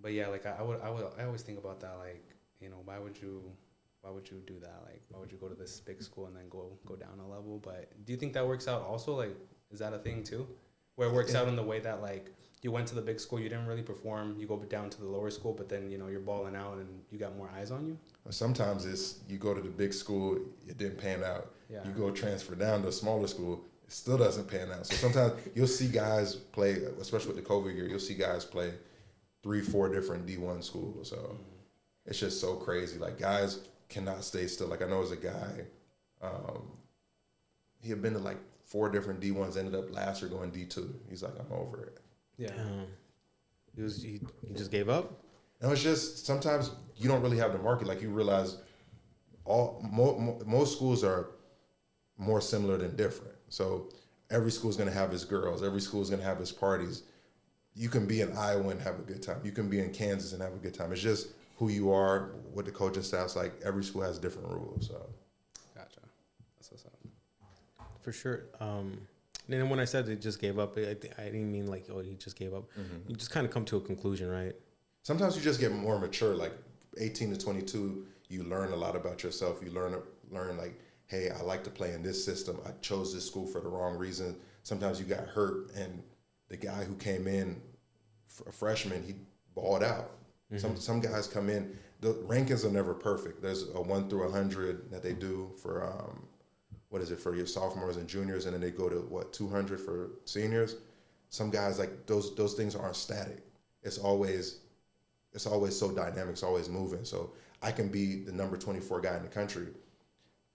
but 0.00 0.12
yeah, 0.12 0.26
like 0.28 0.44
I, 0.46 0.56
I 0.58 0.62
would, 0.62 0.80
I 0.80 0.90
would, 0.90 1.06
I 1.18 1.24
always 1.24 1.42
think 1.42 1.58
about 1.58 1.80
that, 1.80 1.96
like 1.98 2.24
you 2.60 2.68
know, 2.70 2.80
why 2.84 2.98
would 2.98 3.16
you, 3.20 3.42
why 4.02 4.10
would 4.10 4.28
you 4.30 4.42
do 4.46 4.58
that? 4.60 4.82
Like, 4.84 5.02
why 5.08 5.20
would 5.20 5.32
you 5.32 5.38
go 5.38 5.48
to 5.48 5.54
this 5.54 5.80
big 5.80 6.02
school 6.02 6.26
and 6.26 6.36
then 6.36 6.48
go 6.50 6.76
go 6.84 6.96
down 6.96 7.18
a 7.24 7.28
level? 7.28 7.58
But 7.58 7.90
do 8.04 8.12
you 8.12 8.18
think 8.18 8.32
that 8.34 8.46
works 8.46 8.68
out 8.68 8.82
also? 8.82 9.16
Like, 9.16 9.36
is 9.70 9.78
that 9.78 9.92
a 9.92 9.98
thing 9.98 10.22
too, 10.22 10.46
where 10.96 11.08
it 11.08 11.14
works 11.14 11.32
Yeah. 11.32 11.40
out 11.40 11.48
in 11.48 11.56
the 11.56 11.62
way 11.62 11.80
that 11.80 12.02
like 12.02 12.32
you 12.62 12.70
went 12.70 12.86
to 12.88 12.94
the 12.94 13.02
big 13.02 13.18
school, 13.18 13.40
you 13.40 13.48
didn't 13.48 13.66
really 13.66 13.82
perform, 13.82 14.36
you 14.38 14.46
go 14.46 14.56
down 14.58 14.90
to 14.90 15.00
the 15.00 15.06
lower 15.06 15.30
school, 15.30 15.52
but 15.52 15.68
then 15.68 15.90
you 15.90 15.98
know 15.98 16.08
you're 16.08 16.20
balling 16.20 16.54
out 16.54 16.78
and 16.78 17.02
you 17.10 17.18
got 17.18 17.36
more 17.36 17.50
eyes 17.56 17.70
on 17.70 17.86
you. 17.86 17.98
sometimes 18.30 18.86
it's 18.86 19.20
you 19.28 19.38
go 19.38 19.54
to 19.54 19.60
the 19.60 19.70
big 19.70 19.92
school, 19.92 20.36
it 20.68 20.78
didn't 20.78 20.98
pan 20.98 21.22
out. 21.24 21.54
Yeah. 21.68 21.86
You 21.86 21.92
go 21.92 22.10
transfer 22.10 22.54
down 22.54 22.82
to 22.82 22.88
a 22.88 22.92
smaller 22.92 23.28
school, 23.28 23.64
it 23.84 23.92
still 23.92 24.18
doesn't 24.18 24.48
pan 24.48 24.70
out. 24.72 24.86
So 24.86 24.94
sometimes 24.96 25.32
you'll 25.54 25.66
see 25.68 25.88
guys 25.88 26.34
play, 26.34 26.72
especially 27.00 27.34
with 27.34 27.42
the 27.42 27.48
COVID 27.48 27.74
year, 27.74 27.86
you'll 27.86 27.98
see 28.00 28.14
guys 28.14 28.44
play 28.44 28.74
three, 29.42 29.60
four 29.60 29.88
different 29.88 30.26
D 30.26 30.38
one 30.38 30.60
schools. 30.62 31.10
So 31.10 31.16
mm-hmm. 31.16 31.42
it's 32.06 32.18
just 32.18 32.40
so 32.40 32.56
crazy. 32.56 32.98
Like 32.98 33.18
guys 33.18 33.68
cannot 33.92 34.24
stay 34.24 34.46
still. 34.46 34.68
Like 34.68 34.82
I 34.82 34.86
know 34.86 35.02
as 35.02 35.12
a 35.12 35.16
guy, 35.16 35.66
um, 36.22 36.62
he 37.80 37.90
had 37.90 38.00
been 38.00 38.14
to 38.14 38.18
like 38.18 38.38
four 38.64 38.88
different 38.88 39.20
D 39.20 39.30
ones, 39.30 39.56
ended 39.56 39.74
up 39.74 39.92
last 39.92 40.22
year 40.22 40.30
going 40.30 40.50
D 40.50 40.64
two. 40.64 40.94
He's 41.08 41.22
like, 41.22 41.34
I'm 41.38 41.52
over 41.52 41.82
it. 41.84 41.98
Yeah. 42.38 42.52
Um, 42.58 42.86
he 43.76 43.82
was 43.82 44.02
he, 44.02 44.20
he 44.46 44.54
just 44.54 44.70
gave 44.70 44.88
up. 44.88 45.20
And 45.60 45.70
it's 45.70 45.82
just 45.82 46.26
sometimes 46.26 46.70
you 46.96 47.08
don't 47.08 47.22
really 47.22 47.38
have 47.38 47.52
the 47.52 47.58
market. 47.58 47.86
Like 47.86 48.02
you 48.02 48.10
realize, 48.10 48.56
all 49.44 49.80
mo, 49.88 50.18
mo, 50.18 50.40
most 50.46 50.76
schools 50.76 51.04
are 51.04 51.30
more 52.16 52.40
similar 52.40 52.78
than 52.78 52.96
different. 52.96 53.34
So 53.48 53.90
every 54.30 54.50
school's 54.50 54.76
gonna 54.76 54.90
have 54.90 55.12
its 55.12 55.24
girls. 55.24 55.62
Every 55.62 55.80
school's 55.80 56.10
gonna 56.10 56.22
have 56.22 56.40
its 56.40 56.52
parties. 56.52 57.02
You 57.74 57.88
can 57.88 58.06
be 58.06 58.20
in 58.20 58.36
Iowa 58.36 58.68
and 58.68 58.80
have 58.80 58.98
a 58.98 59.02
good 59.02 59.22
time. 59.22 59.40
You 59.44 59.52
can 59.52 59.68
be 59.68 59.80
in 59.80 59.92
Kansas 59.92 60.32
and 60.32 60.42
have 60.42 60.52
a 60.54 60.58
good 60.58 60.74
time. 60.74 60.92
It's 60.92 61.00
just 61.00 61.28
who 61.62 61.68
you 61.70 61.92
are, 61.92 62.32
what 62.52 62.64
the 62.64 62.72
coaching 62.72 63.04
staff's 63.04 63.36
like. 63.36 63.52
Every 63.64 63.84
school 63.84 64.02
has 64.02 64.18
different 64.18 64.48
rules. 64.48 64.88
So 64.88 65.06
Gotcha. 65.76 66.00
That's 66.58 66.72
what's 66.72 66.84
up. 66.84 66.92
For 68.00 68.10
sure. 68.10 68.46
Um, 68.58 68.98
and 69.46 69.60
then 69.60 69.68
when 69.70 69.78
I 69.78 69.84
said 69.84 70.08
it 70.08 70.20
just 70.20 70.40
gave 70.40 70.58
up, 70.58 70.76
I, 70.76 70.80
I 70.80 71.24
didn't 71.24 71.52
mean 71.52 71.68
like, 71.68 71.86
oh, 71.88 72.00
he 72.00 72.14
just 72.14 72.36
gave 72.36 72.52
up. 72.52 72.64
You 73.06 73.14
just 73.14 73.30
kind 73.30 73.46
of 73.46 73.52
come 73.52 73.64
to 73.66 73.76
a 73.76 73.80
conclusion, 73.80 74.28
right? 74.28 74.56
sometimes 75.02 75.36
you 75.36 75.42
just 75.42 75.60
get 75.60 75.72
more 75.72 76.00
mature. 76.00 76.34
Like 76.34 76.52
18 76.98 77.30
to 77.30 77.38
22, 77.38 78.06
you 78.28 78.42
learn 78.42 78.72
a 78.72 78.76
lot 78.76 78.96
about 78.96 79.22
yourself. 79.22 79.60
You 79.64 79.70
learn 79.70 79.94
learn 80.32 80.56
like, 80.56 80.80
hey, 81.06 81.30
I 81.30 81.42
like 81.42 81.62
to 81.64 81.70
play 81.70 81.92
in 81.92 82.02
this 82.02 82.24
system. 82.24 82.58
I 82.66 82.70
chose 82.80 83.14
this 83.14 83.24
school 83.24 83.46
for 83.46 83.60
the 83.60 83.68
wrong 83.68 83.96
reason. 83.96 84.34
Sometimes 84.64 84.98
you 84.98 85.06
got 85.06 85.28
hurt, 85.28 85.70
and 85.76 86.02
the 86.48 86.56
guy 86.56 86.82
who 86.82 86.96
came 86.96 87.28
in, 87.28 87.60
a 88.48 88.50
freshman, 88.52 89.04
he 89.04 89.14
balled 89.54 89.84
out. 89.84 90.10
Some 90.58 90.76
some 90.76 91.00
guys 91.00 91.26
come 91.26 91.48
in. 91.48 91.76
The 92.00 92.14
rankings 92.26 92.64
are 92.64 92.70
never 92.70 92.94
perfect. 92.94 93.40
There's 93.42 93.62
a 93.74 93.80
one 93.80 94.08
through 94.08 94.24
a 94.28 94.30
hundred 94.30 94.90
that 94.90 95.02
they 95.02 95.12
do 95.12 95.50
for 95.62 95.84
um, 95.86 96.26
what 96.90 97.00
is 97.00 97.10
it 97.10 97.18
for 97.20 97.34
your 97.34 97.46
sophomores 97.46 97.96
and 97.96 98.08
juniors, 98.08 98.44
and 98.44 98.54
then 98.54 98.60
they 98.60 98.70
go 98.70 98.88
to 98.88 98.96
what 99.08 99.32
200 99.32 99.80
for 99.80 100.10
seniors. 100.24 100.76
Some 101.30 101.50
guys 101.50 101.78
like 101.78 102.06
those 102.06 102.34
those 102.34 102.54
things 102.54 102.74
aren't 102.74 102.96
static. 102.96 103.42
It's 103.82 103.98
always 103.98 104.58
it's 105.32 105.46
always 105.46 105.78
so 105.78 105.90
dynamic. 105.92 106.32
It's 106.32 106.42
always 106.42 106.68
moving. 106.68 107.04
So 107.04 107.32
I 107.62 107.72
can 107.72 107.88
be 107.88 108.16
the 108.16 108.32
number 108.32 108.56
24 108.58 109.00
guy 109.00 109.16
in 109.16 109.22
the 109.22 109.28
country. 109.28 109.68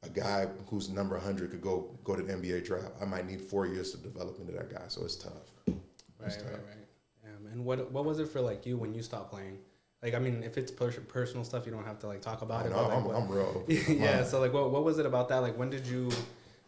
A 0.04 0.10
guy 0.10 0.48
who's 0.68 0.90
number 0.90 1.16
100 1.16 1.50
could 1.50 1.62
go 1.62 1.98
go 2.04 2.16
to 2.16 2.22
the 2.22 2.34
NBA 2.34 2.66
draft. 2.66 2.92
I 3.02 3.06
might 3.06 3.26
need 3.26 3.42
four 3.42 3.66
years 3.66 3.92
to 3.94 3.98
develop 3.98 4.40
into 4.40 4.52
that 4.52 4.70
guy. 4.70 4.84
So 4.90 5.04
it's 5.04 5.16
tough. 5.16 5.32
Right, 5.68 5.78
It's 6.26 6.36
right, 6.38 6.44
tough. 6.52 6.62
right. 6.68 7.32
Um, 7.36 7.52
and 7.52 7.66
what 7.66 7.92
what 7.92 8.06
was 8.06 8.20
it 8.20 8.28
for 8.28 8.42
like 8.42 8.66
you 8.68 8.78
when 8.78 8.94
you 8.94 9.02
stopped 9.02 9.32
playing? 9.32 9.58
Like, 10.04 10.14
I 10.14 10.20
mean, 10.20 10.44
if 10.44 10.58
it's 10.58 10.72
pers- 10.72 11.00
personal 11.08 11.44
stuff, 11.44 11.66
you 11.66 11.72
don't 11.72 11.86
have 11.86 12.00
to 12.00 12.08
like 12.08 12.22
talk 12.22 12.42
about 12.44 12.66
it. 12.66 12.70
No, 12.70 12.76
but, 12.76 12.84
like, 12.90 12.98
I'm, 12.98 13.04
what- 13.06 13.16
I'm 13.16 13.30
real. 13.30 13.66
yeah. 13.68 14.24
So 14.24 14.40
like, 14.40 14.54
what 14.54 14.72
what 14.72 14.84
was 14.84 15.00
it 15.00 15.06
about 15.06 15.30
that? 15.30 15.38
Like, 15.38 15.58
when 15.58 15.70
did 15.70 15.86
you? 15.88 16.10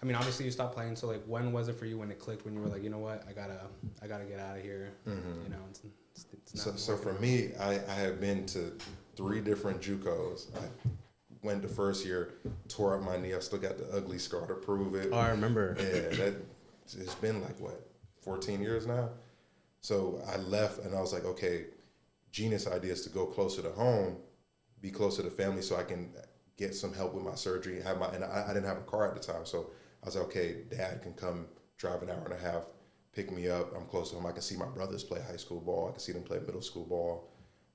I 0.01 0.05
mean, 0.05 0.15
obviously 0.15 0.45
you 0.45 0.51
stopped 0.51 0.73
playing. 0.75 0.95
So 0.95 1.07
like, 1.07 1.21
when 1.27 1.51
was 1.51 1.67
it 1.67 1.77
for 1.77 1.85
you 1.85 1.97
when 1.97 2.09
it 2.09 2.19
clicked? 2.19 2.45
When 2.45 2.53
you 2.55 2.61
were 2.61 2.67
like, 2.69 2.83
you 2.83 2.89
know 2.89 2.97
what, 2.99 3.23
I 3.29 3.33
gotta 3.33 3.59
I 4.01 4.07
gotta 4.07 4.23
get 4.25 4.39
out 4.39 4.57
of 4.57 4.63
here. 4.63 4.92
Mhm. 5.07 5.44
You 5.44 5.49
know, 5.49 5.57
it's, 5.69 5.81
it's, 6.15 6.25
it's 6.33 6.63
So, 6.63 6.71
not 6.71 6.80
so 6.80 6.97
for 6.97 7.13
me, 7.13 7.51
I, 7.59 7.73
I 7.87 7.94
have 7.94 8.19
been 8.19 8.45
to 8.47 8.73
three 9.15 9.42
different 9.42 9.81
JUCOs. 9.81 10.47
I 10.56 10.61
went 11.44 11.61
the 11.61 11.68
first 11.68 12.06
year, 12.06 12.33
tore 12.68 12.95
up 12.97 13.04
my 13.04 13.18
knee. 13.18 13.33
I 13.35 13.39
still 13.39 13.59
got 13.59 13.77
the 13.77 13.89
ugly 13.95 14.18
scar 14.19 14.47
to 14.47 14.56
prove 14.56 14.95
it. 14.95 15.09
Oh, 15.11 15.18
I 15.18 15.30
remember. 15.30 15.75
Yeah, 15.80 16.15
that 16.18 16.35
it's 16.97 17.15
been 17.15 17.42
like 17.44 17.59
what, 17.59 17.85
14 18.21 18.61
years 18.61 18.87
now. 18.87 19.09
So 19.81 20.21
I 20.27 20.37
left 20.37 20.80
and 20.80 20.95
I 20.95 20.99
was 21.01 21.13
like, 21.13 21.25
okay, 21.25 21.65
genius 22.31 22.68
idea 22.68 22.94
is 22.94 23.04
to 23.04 23.09
go 23.09 23.26
closer 23.26 23.62
to 23.62 23.71
home, 23.71 24.18
be 24.81 24.92
closer 24.92 25.24
to 25.24 25.30
family, 25.30 25.62
so 25.62 25.76
I 25.76 25.83
can 25.83 26.14
get 26.57 26.76
some 26.76 26.94
help 26.94 27.14
with 27.14 27.24
my 27.24 27.36
surgery. 27.36 27.81
Have 27.81 28.00
my 28.00 28.07
and 28.07 28.24
I, 28.24 28.45
I 28.50 28.54
didn't 28.54 28.68
have 28.68 28.78
a 28.78 28.81
car 28.81 29.07
at 29.07 29.14
the 29.14 29.33
time, 29.33 29.45
so 29.45 29.71
I 30.04 30.06
was 30.06 30.16
like, 30.16 30.26
okay, 30.26 30.57
dad 30.69 31.02
can 31.02 31.14
come 31.14 31.48
drive 31.78 32.04
an 32.04 32.09
hour 32.09 32.24
and 32.26 32.33
a 32.33 32.38
half, 32.38 32.64
pick 33.14 33.31
me 33.31 33.50
up. 33.50 33.76
I'm 33.76 33.86
close 33.86 34.09
to 34.09 34.18
home. 34.18 34.26
I 34.26 34.31
can 34.31 34.42
see 34.42 34.57
my 34.57 34.68
brothers 34.68 35.04
play 35.04 35.21
high 35.21 35.38
school 35.38 35.62
ball. 35.62 35.88
I 35.88 35.92
can 35.92 36.00
see 36.00 36.12
them 36.12 36.24
play 36.24 36.40
middle 36.40 36.62
school 36.62 36.86
ball, 36.86 37.31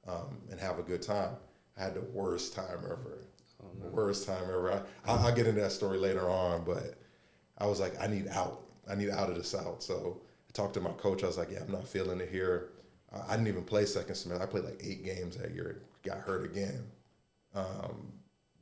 um, 0.07 0.43
and 0.51 0.61
have 0.61 0.79
a 0.79 0.83
good 0.83 1.03
time. 1.03 1.37
I 1.77 1.83
had 1.83 1.95
the 1.95 2.03
worst 2.03 2.55
time 2.55 2.85
ever. 2.85 3.27
Oh, 3.63 3.71
no. 3.81 3.89
Worst 3.89 4.27
time 4.27 4.45
ever. 4.45 4.73
I, 4.73 5.11
I'll, 5.11 5.27
I'll 5.27 5.35
get 5.35 5.47
into 5.47 5.61
that 5.61 5.73
story 5.73 5.99
later 5.99 6.29
on, 6.29 6.65
but 6.65 6.99
I 7.59 7.67
was 7.67 7.81
like, 7.81 8.01
I 8.01 8.07
need 8.07 8.29
out. 8.29 8.63
I 8.89 8.95
need 8.95 9.11
out 9.11 9.31
of 9.31 9.37
the 9.37 9.45
South. 9.45 9.83
So 9.83 10.21
I 10.49 10.53
talked 10.53 10.75
to 10.75 10.81
my 10.81 10.93
coach. 10.93 11.25
I 11.25 11.27
was 11.27 11.39
like, 11.39 11.51
yeah, 11.51 11.61
I'm 11.67 11.73
not 11.73 11.89
feeling 11.89 12.21
it 12.21 12.29
here. 12.29 12.71
I, 13.29 13.33
didn't 13.33 13.49
even 13.49 13.65
play 13.65 13.87
second 13.87 14.15
semester. 14.15 14.43
I 14.43 14.47
played 14.47 14.65
like 14.65 14.81
eight 14.83 15.05
games 15.05 15.37
that 15.37 15.53
year. 15.53 15.83
Got 16.03 16.19
hurt 16.19 16.45
again. 16.45 16.83
Um, 17.55 18.13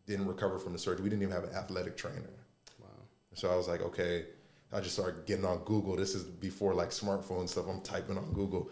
didn't 0.06 0.26
recover 0.26 0.58
from 0.58 0.72
the 0.72 0.78
surgery. 0.78 1.04
We 1.04 1.10
didn't 1.10 1.22
even 1.22 1.34
have 1.34 1.44
an 1.44 1.54
athletic 1.54 1.96
trainer. 1.96 2.30
Wow. 2.80 2.88
So 3.34 3.50
I 3.50 3.56
was 3.56 3.68
like, 3.68 3.82
okay. 3.82 4.26
I 4.72 4.80
just 4.80 4.94
started 4.94 5.26
getting 5.26 5.44
on 5.44 5.58
Google. 5.58 5.96
This 5.96 6.14
is 6.14 6.24
before 6.24 6.74
like 6.74 6.90
smartphone 6.90 7.48
stuff. 7.48 7.66
I'm 7.68 7.82
typing 7.82 8.16
on 8.16 8.32
Google. 8.32 8.70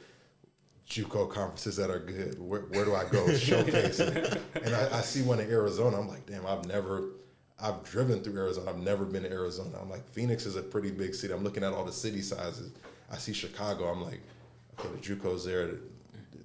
JUCO 0.88 1.30
conferences 1.30 1.76
that 1.76 1.90
are 1.90 2.00
good. 2.00 2.40
Where, 2.40 2.62
where 2.62 2.84
do 2.84 2.94
I 2.94 3.04
go? 3.04 3.32
Showcase. 3.34 4.00
And 4.00 4.74
I, 4.74 4.98
I 4.98 5.00
see 5.02 5.22
one 5.22 5.38
in 5.40 5.48
Arizona. 5.50 5.98
I'm 5.98 6.08
like, 6.08 6.26
damn, 6.26 6.46
I've 6.46 6.66
never, 6.66 7.10
I've 7.60 7.84
driven 7.84 8.22
through 8.22 8.36
Arizona. 8.36 8.70
I've 8.70 8.78
never 8.78 9.04
been 9.04 9.22
to 9.22 9.30
Arizona. 9.30 9.78
I'm 9.80 9.90
like, 9.90 10.08
Phoenix 10.08 10.46
is 10.46 10.56
a 10.56 10.62
pretty 10.62 10.90
big 10.90 11.14
city. 11.14 11.32
I'm 11.32 11.44
looking 11.44 11.62
at 11.62 11.72
all 11.72 11.84
the 11.84 11.92
city 11.92 12.22
sizes. 12.22 12.72
I 13.12 13.18
see 13.18 13.32
Chicago. 13.32 13.84
I'm 13.88 14.02
like, 14.02 14.20
the 14.88 14.98
JUCOs 14.98 15.44
there, 15.44 15.66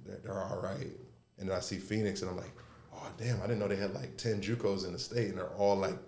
they're, 0.04 0.18
they're 0.24 0.42
all 0.42 0.60
right. 0.60 0.90
And 1.38 1.48
then 1.48 1.56
I 1.56 1.60
see 1.60 1.78
Phoenix, 1.78 2.22
and 2.22 2.30
I'm 2.30 2.36
like, 2.36 2.52
oh 2.94 3.08
damn, 3.18 3.38
I 3.38 3.42
didn't 3.42 3.58
know 3.58 3.68
they 3.68 3.76
had 3.76 3.94
like 3.94 4.16
ten 4.16 4.40
JUCOs 4.40 4.86
in 4.86 4.92
the 4.92 4.98
state, 4.98 5.28
and 5.28 5.38
they're 5.38 5.54
all 5.54 5.76
like 5.76 5.98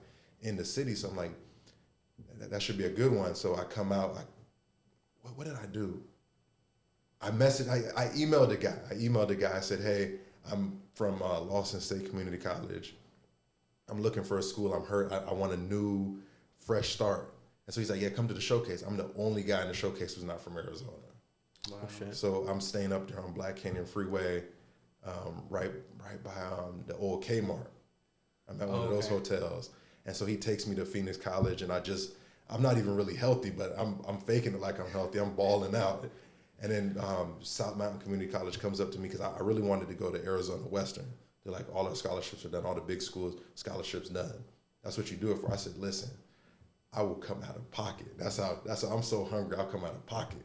in 0.43 0.57
the 0.57 0.65
city. 0.65 0.95
So 0.95 1.09
I'm 1.09 1.17
like, 1.17 1.33
that, 2.39 2.51
that 2.51 2.63
should 2.63 2.79
be 2.79 2.85
a 2.85 2.91
good 2.91 3.13
one. 3.13 3.35
So 3.35 3.57
I 3.57 3.65
come 3.65 3.93
out, 3.93 4.17
I 4.17 4.23
what 5.35 5.47
did 5.47 5.57
I 5.57 5.67
do? 5.67 6.03
I 7.21 7.31
messaged, 7.31 7.69
I, 7.69 8.05
I 8.05 8.07
emailed 8.09 8.49
the 8.49 8.57
guy. 8.57 8.77
I 8.91 8.95
emailed 8.95 9.29
the 9.29 9.35
guy. 9.35 9.57
I 9.57 9.61
said, 9.61 9.81
hey, 9.81 10.15
I'm 10.51 10.81
from 10.95 11.21
uh, 11.23 11.41
Lawson 11.41 11.81
State 11.81 12.09
Community 12.09 12.39
College. 12.39 12.95
I'm 13.89 14.01
looking 14.01 14.23
for 14.23 14.39
a 14.39 14.43
school. 14.43 14.73
I'm 14.73 14.85
hurt. 14.85 15.13
I, 15.13 15.19
I 15.19 15.33
want 15.33 15.53
a 15.53 15.57
new, 15.57 16.21
fresh 16.61 16.91
start. 16.91 17.35
And 17.67 17.75
so 17.75 17.81
he's 17.81 17.91
like, 17.91 18.01
yeah, 18.01 18.11
come 18.11 18.29
to 18.29 18.35
the 18.35 18.41
showcase. 18.41 18.83
I'm 18.83 18.97
the 18.97 19.11
only 19.17 19.43
guy 19.43 19.63
in 19.63 19.69
the 19.69 19.75
showcase 19.75 20.15
who's 20.15 20.25
not 20.25 20.41
from 20.41 20.57
Arizona. 20.57 20.93
Wow. 21.71 21.79
Oh, 21.83 21.89
shit. 21.99 22.15
So 22.15 22.47
I'm 22.49 22.61
staying 22.61 22.93
up 22.93 23.09
there 23.11 23.21
on 23.21 23.33
Black 23.33 23.57
Canyon 23.57 23.85
Freeway, 23.87 24.45
um, 25.05 25.43
right 25.51 25.71
right 26.05 26.23
by 26.23 26.35
um, 26.43 26.83
the 26.87 26.97
old 26.97 27.25
Kmart. 27.25 27.67
I'm 28.49 28.61
at 28.61 28.69
one 28.69 28.83
of 28.83 28.89
those 28.89 29.05
Okay. 29.07 29.15
hotels, 29.15 29.71
and 30.07 30.15
so 30.17 30.25
he 30.27 30.37
takes 30.37 30.67
me 30.67 30.75
to 30.77 30.85
Phoenix 30.85 31.17
College, 31.17 31.63
and 31.63 31.73
I 31.73 31.81
just 31.81 32.13
I'm 32.51 32.63
not 32.63 32.79
even 32.79 32.97
really 32.97 33.15
healthy, 33.15 33.51
but 33.51 33.75
I'm 33.79 34.01
I'm 34.07 34.19
faking 34.19 34.55
it 34.55 34.61
like 34.61 34.81
I'm 34.81 34.91
healthy. 34.91 35.19
I'm 35.19 35.35
balling 35.35 35.75
out, 35.77 36.09
and 36.61 36.73
then 36.73 36.97
um, 37.01 37.37
South 37.41 37.77
Mountain 37.77 38.01
Community 38.01 38.31
College 38.31 38.59
comes 38.59 38.81
up 38.81 38.91
to 38.93 38.99
me 38.99 39.09
because 39.09 39.21
I, 39.21 39.33
I 39.37 39.41
really 39.41 39.63
wanted 39.63 39.89
to 39.89 39.95
go 39.95 40.11
to 40.11 40.25
Arizona 40.25 40.63
Western. 40.63 41.07
They're 41.45 41.53
like 41.53 41.67
all 41.75 41.87
our 41.87 41.95
scholarships 41.95 42.45
are 42.45 42.49
done, 42.49 42.65
all 42.65 42.75
the 42.75 42.81
big 42.81 43.03
schools 43.03 43.41
scholarships 43.55 44.09
done. 44.09 44.33
That's 44.83 44.97
what 44.97 45.11
you 45.11 45.17
do 45.17 45.33
it 45.33 45.39
for. 45.39 45.53
I 45.53 45.57
said, 45.57 45.77
listen, 45.77 46.11
I 46.93 47.03
will 47.03 47.17
come 47.17 47.43
out 47.43 47.57
of 47.57 47.71
pocket. 47.71 48.17
That's 48.19 48.39
how. 48.39 48.61
That's 48.65 48.83
how 48.83 48.89
I'm 48.89 49.03
so 49.03 49.25
hungry. 49.25 49.57
I'll 49.59 49.67
come 49.67 49.85
out 49.85 49.93
of 49.95 50.07
pocket. 50.07 50.39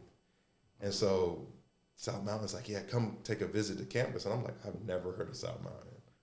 And 0.84 0.94
so 0.94 1.48
South 1.96 2.24
Mountain's 2.24 2.54
like, 2.54 2.68
yeah, 2.70 2.82
come 2.82 3.18
take 3.24 3.42
a 3.42 3.48
visit 3.48 3.78
to 3.80 3.86
campus. 3.86 4.26
And 4.26 4.34
I'm 4.34 4.44
like, 4.44 4.56
I've 4.68 4.80
never 4.86 5.12
heard 5.14 5.30
of 5.30 5.36
South 5.36 5.60
Mountain. 5.64 5.80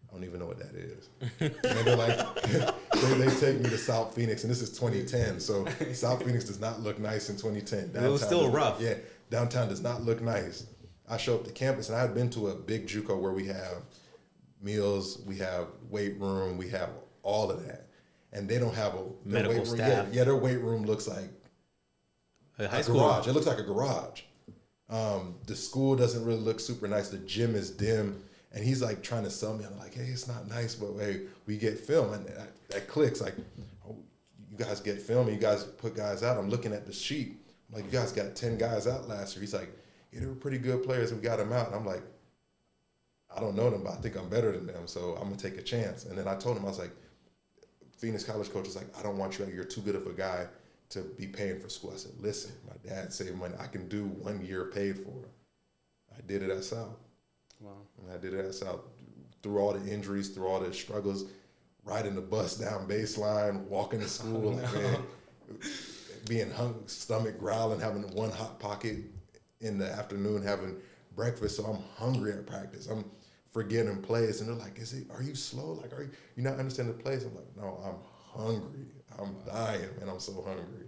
I 0.09 0.13
don't 0.13 0.25
even 0.25 0.39
know 0.41 0.47
what 0.47 0.59
that 0.59 0.75
is. 0.75 1.09
and 1.41 1.55
they're 1.87 1.97
like, 1.97 2.43
they, 2.93 3.15
they 3.15 3.31
take 3.41 3.61
me 3.61 3.71
to 3.71 3.79
South 3.79 4.15
Phoenix, 4.15 4.43
and 4.45 4.51
this 4.51 4.61
is 4.61 4.71
2010. 4.71 5.41
So 5.41 5.65
South 5.93 6.23
Phoenix 6.25 6.45
does 6.45 6.61
not 6.61 6.81
look 6.81 6.99
nice 6.99 7.31
in 7.31 7.37
2010. 7.37 7.79
It 8.05 8.09
was 8.09 8.21
Downtown 8.21 8.27
still 8.39 8.51
rough. 8.51 8.81
Yeah, 8.81 8.95
downtown 9.31 9.69
does 9.69 9.83
not 9.83 10.03
look 10.03 10.21
nice. 10.21 10.67
I 11.09 11.17
show 11.17 11.37
up 11.37 11.45
to 11.45 11.53
campus, 11.53 11.89
and 11.89 11.97
I 11.97 12.01
had 12.03 12.13
been 12.15 12.29
to 12.31 12.49
a 12.49 12.55
big 12.55 12.87
JUCO 12.89 13.19
where 13.21 13.33
we 13.33 13.47
have 13.47 13.83
meals, 14.61 15.23
we 15.27 15.37
have 15.39 15.69
weight 15.89 16.19
room, 16.21 16.59
we 16.59 16.69
have 16.71 16.91
all 17.23 17.51
of 17.51 17.65
that, 17.67 17.87
and 18.33 18.49
they 18.49 18.59
don't 18.59 18.75
have 18.75 18.95
a 18.95 19.05
Medical 19.25 19.59
weight 19.59 19.67
room- 19.69 19.77
staff. 19.77 20.07
Yeah, 20.11 20.19
yeah, 20.19 20.25
their 20.25 20.37
weight 20.37 20.59
room 20.61 20.85
looks 20.85 21.07
like 21.09 21.31
Uh, 22.59 22.67
high 22.69 22.79
a 22.79 22.83
school. 22.83 23.01
garage. 23.01 23.27
It 23.29 23.33
looks 23.33 23.47
like 23.47 23.59
a 23.59 23.63
garage. 23.63 24.23
Um, 24.91 25.37
the 25.47 25.55
school 25.55 25.95
doesn't 25.95 26.25
really 26.25 26.41
look 26.41 26.59
super 26.59 26.89
nice. 26.89 27.09
The 27.09 27.19
gym 27.19 27.55
is 27.55 27.71
dim, 27.71 28.23
and 28.53 28.65
he's 28.65 28.83
like 28.83 29.03
trying 29.03 29.23
to 29.25 29.31
sell 29.31 29.57
me. 29.57 29.65
I'm 29.65 29.79
like, 29.79 29.95
hey, 29.95 30.03
it's 30.05 30.27
not 30.27 30.49
nice, 30.49 30.75
but 30.75 30.93
hey, 30.99 31.23
we 31.47 31.57
get 31.57 31.79
film, 31.79 32.13
and 32.13 32.27
that, 32.27 32.49
that 32.71 32.89
clicks. 32.89 33.21
Like, 33.21 33.35
oh, 33.89 33.97
you 34.51 34.59
guys 34.59 34.81
get 34.81 35.01
film, 35.01 35.29
you 35.29 35.37
guys 35.37 35.63
put 35.65 35.95
guys 35.95 36.23
out. 36.25 36.37
I'm 36.37 36.51
looking 36.51 36.73
at 36.73 36.87
the 36.87 36.93
sheet. 36.93 37.37
I'm 37.69 37.77
like, 37.77 37.85
you 37.85 37.97
guys 37.97 38.11
got 38.11 38.35
ten 38.35 38.59
guys 38.59 38.89
out 38.89 39.09
last 39.09 39.37
year. 39.37 39.43
He's 39.43 39.55
like, 39.55 39.71
yeah, 40.13 40.21
they 40.21 40.27
were 40.27 40.35
pretty 40.35 40.59
good 40.59 40.83
players. 40.83 41.15
We 41.15 41.21
got 41.21 41.39
them 41.39 41.53
out, 41.53 41.69
and 41.69 41.77
I'm 41.77 41.87
like, 41.87 42.03
I 43.35 43.41
don't 43.41 43.55
know 43.55 43.71
them, 43.71 43.85
but 43.85 43.93
I 43.93 43.97
think 43.97 44.17
I'm 44.17 44.29
better 44.29 44.51
than 44.51 44.67
them, 44.67 44.89
so 44.89 45.17
I'm 45.21 45.29
gonna 45.29 45.37
take 45.37 45.57
a 45.57 45.63
chance. 45.63 46.05
And 46.05 46.19
then 46.19 46.27
I 46.27 46.35
told 46.35 46.57
him, 46.57 46.65
I 46.65 46.69
was 46.69 46.81
like, 46.81 46.91
Phoenix 47.97 48.25
College 48.25 48.53
coach 48.53 48.67
is 48.67 48.75
like, 48.75 48.87
I 48.99 49.03
don't 49.03 49.19
want 49.19 49.39
you. 49.39 49.47
You're 49.55 49.63
too 49.63 49.83
good 49.83 49.95
of 49.95 50.07
a 50.09 50.13
guy 50.13 50.47
to 50.89 51.03
be 51.03 51.29
paying 51.29 51.61
for 51.61 51.69
school. 51.69 51.93
I 51.95 51.97
said, 51.99 52.13
listen, 52.19 52.53
dad 52.87 53.13
saved 53.13 53.37
money. 53.37 53.55
I 53.59 53.67
can 53.67 53.89
do 53.89 54.05
one 54.05 54.45
year 54.45 54.67
paid 54.67 54.99
for. 54.99 55.29
I 56.17 56.21
did 56.27 56.43
it 56.43 56.51
at 56.51 56.65
South. 56.65 56.99
Wow. 57.61 57.73
And 58.03 58.13
I 58.13 58.17
did 58.19 58.35
it 58.35 58.45
at 58.45 58.55
South 58.55 58.81
through 59.43 59.59
all 59.59 59.73
the 59.73 59.93
injuries, 59.93 60.29
through 60.31 60.47
all 60.47 60.61
the 60.61 60.73
struggles, 60.73 61.25
riding 61.85 62.15
the 62.15 62.21
bus 62.21 62.57
down 62.57 62.87
baseline, 62.87 63.67
walking 63.69 64.01
to 64.01 64.09
school, 64.09 64.53
like, 64.53 64.75
man, 64.75 64.99
being 66.29 66.51
hung, 66.51 66.83
stomach 66.87 67.39
growling, 67.39 67.81
having 67.81 68.03
one 68.15 68.31
hot 68.31 68.59
pocket 68.59 68.97
in 69.61 69.79
the 69.79 69.91
afternoon, 69.91 70.43
having 70.43 70.77
breakfast. 71.15 71.57
So 71.57 71.65
I'm 71.65 71.83
hungry 71.97 72.33
at 72.33 72.47
practice. 72.47 72.87
I'm 72.87 73.05
forgetting 73.51 74.01
plays, 74.03 74.41
and 74.41 74.49
they're 74.49 74.57
like, 74.57 74.79
"Is 74.79 74.93
it? 74.93 75.07
Are 75.11 75.23
you 75.23 75.35
slow? 75.35 75.73
Like, 75.73 75.93
are 75.93 76.03
you 76.03 76.11
you 76.37 76.43
not 76.43 76.59
understanding 76.59 76.97
the 76.97 77.03
plays?" 77.03 77.25
I'm 77.25 77.35
like, 77.35 77.57
"No, 77.57 77.81
I'm 77.85 78.43
hungry. 78.45 78.87
I'm 79.19 79.35
dying, 79.47 79.89
and 80.01 80.11
I'm 80.11 80.21
so 80.21 80.43
hungry." 80.43 80.87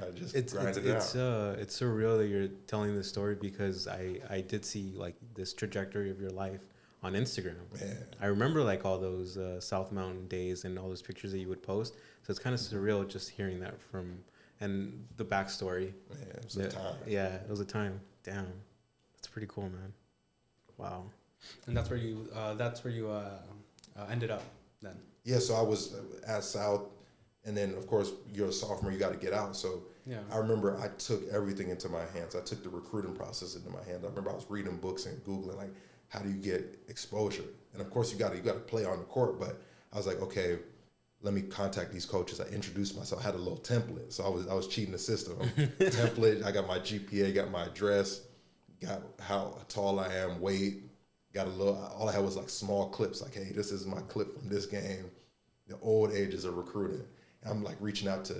I 0.00 0.10
just 0.10 0.34
it's 0.34 0.52
grind 0.52 0.68
it's 0.68 0.78
it 0.78 0.86
out. 0.90 0.96
it's 0.96 1.14
uh 1.16 1.56
it's 1.58 1.78
surreal 1.80 2.16
that 2.18 2.26
you're 2.28 2.48
telling 2.66 2.94
this 2.96 3.08
story 3.08 3.34
because 3.34 3.86
I 3.88 4.20
I 4.30 4.40
did 4.40 4.64
see 4.64 4.92
like 4.96 5.16
this 5.34 5.52
trajectory 5.52 6.10
of 6.10 6.20
your 6.20 6.30
life 6.30 6.60
on 7.02 7.12
Instagram. 7.14 7.56
Man, 7.80 7.98
I 8.20 8.26
remember 8.26 8.62
like 8.62 8.84
all 8.84 8.98
those 8.98 9.36
uh, 9.36 9.60
South 9.60 9.90
Mountain 9.92 10.28
days 10.28 10.64
and 10.64 10.78
all 10.78 10.88
those 10.88 11.02
pictures 11.02 11.32
that 11.32 11.38
you 11.38 11.48
would 11.48 11.62
post. 11.62 11.94
So 12.22 12.30
it's 12.30 12.38
kind 12.38 12.54
of 12.54 12.60
surreal 12.60 13.06
just 13.08 13.30
hearing 13.30 13.58
that 13.60 13.80
from 13.80 14.18
and 14.60 15.04
the 15.16 15.24
backstory. 15.24 15.92
man, 16.08 16.28
it's 16.36 16.56
a 16.56 16.62
Yeah, 16.62 16.68
time. 16.68 16.94
yeah, 17.06 17.34
it 17.34 17.48
was 17.50 17.58
a 17.60 17.64
time. 17.64 18.00
Damn, 18.22 18.46
that's 19.16 19.26
pretty 19.26 19.48
cool, 19.48 19.64
man. 19.64 19.92
Wow. 20.78 21.04
And 21.66 21.76
that's 21.76 21.90
where 21.90 21.98
you. 21.98 22.28
Uh, 22.34 22.54
that's 22.54 22.84
where 22.84 22.92
you 22.92 23.10
uh, 23.10 23.38
uh, 23.98 24.06
ended 24.08 24.30
up 24.30 24.44
then. 24.80 24.96
Yeah, 25.24 25.40
so 25.40 25.54
I 25.56 25.62
was 25.62 25.94
at 26.26 26.44
South, 26.44 26.82
and 27.44 27.56
then 27.56 27.74
of 27.74 27.86
course 27.86 28.12
you're 28.32 28.48
a 28.48 28.52
sophomore, 28.52 28.92
you 28.92 28.98
got 28.98 29.12
to 29.12 29.18
get 29.18 29.32
out. 29.32 29.56
So 29.56 29.82
Yeah. 30.06 30.20
I 30.32 30.36
remember 30.38 30.78
I 30.80 30.88
took 30.98 31.22
everything 31.32 31.70
into 31.70 31.88
my 31.88 32.04
hands. 32.14 32.34
I 32.34 32.40
took 32.40 32.62
the 32.62 32.68
recruiting 32.70 33.14
process 33.14 33.54
into 33.56 33.70
my 33.70 33.82
hands. 33.84 34.04
I 34.04 34.08
remember 34.08 34.30
I 34.30 34.34
was 34.34 34.46
reading 34.48 34.76
books 34.76 35.06
and 35.06 35.22
googling 35.24 35.56
like, 35.56 35.72
how 36.08 36.20
do 36.20 36.28
you 36.28 36.36
get 36.36 36.78
exposure? 36.88 37.44
And 37.72 37.80
of 37.80 37.90
course 37.90 38.12
you 38.12 38.18
got 38.18 38.30
to 38.32 38.36
you 38.36 38.42
got 38.42 38.54
to 38.54 38.60
play 38.60 38.84
on 38.84 38.98
the 38.98 39.04
court. 39.04 39.38
But 39.40 39.60
I 39.92 39.96
was 39.96 40.06
like, 40.06 40.20
okay, 40.20 40.58
let 41.22 41.34
me 41.34 41.42
contact 41.42 41.92
these 41.92 42.04
coaches. 42.04 42.40
I 42.40 42.46
introduced 42.48 42.96
myself. 42.96 43.22
I 43.22 43.24
had 43.24 43.34
a 43.34 43.38
little 43.38 43.58
template, 43.58 44.12
so 44.12 44.24
I 44.24 44.28
was 44.28 44.46
I 44.48 44.54
was 44.54 44.66
cheating 44.68 44.92
the 44.92 44.98
system. 44.98 45.36
template. 45.78 46.44
I 46.44 46.50
got 46.52 46.66
my 46.66 46.78
GPA, 46.78 47.34
got 47.34 47.50
my 47.50 47.64
address, 47.66 48.22
got 48.80 49.00
how 49.20 49.56
tall 49.68 50.00
I 50.00 50.12
am, 50.14 50.40
weight. 50.40 50.82
Got 51.32 51.46
a 51.46 51.50
little. 51.50 51.76
All 51.96 52.08
I 52.08 52.12
had 52.12 52.22
was 52.24 52.36
like 52.36 52.50
small 52.50 52.90
clips. 52.90 53.22
Like, 53.22 53.34
hey, 53.34 53.52
this 53.54 53.72
is 53.72 53.86
my 53.86 54.00
clip 54.02 54.38
from 54.38 54.48
this 54.48 54.66
game. 54.66 55.10
The 55.68 55.78
old 55.80 56.12
ages 56.12 56.44
of 56.44 56.56
recruiting. 56.56 57.04
I'm 57.44 57.62
like 57.62 57.76
reaching 57.80 58.08
out 58.08 58.24
to 58.26 58.36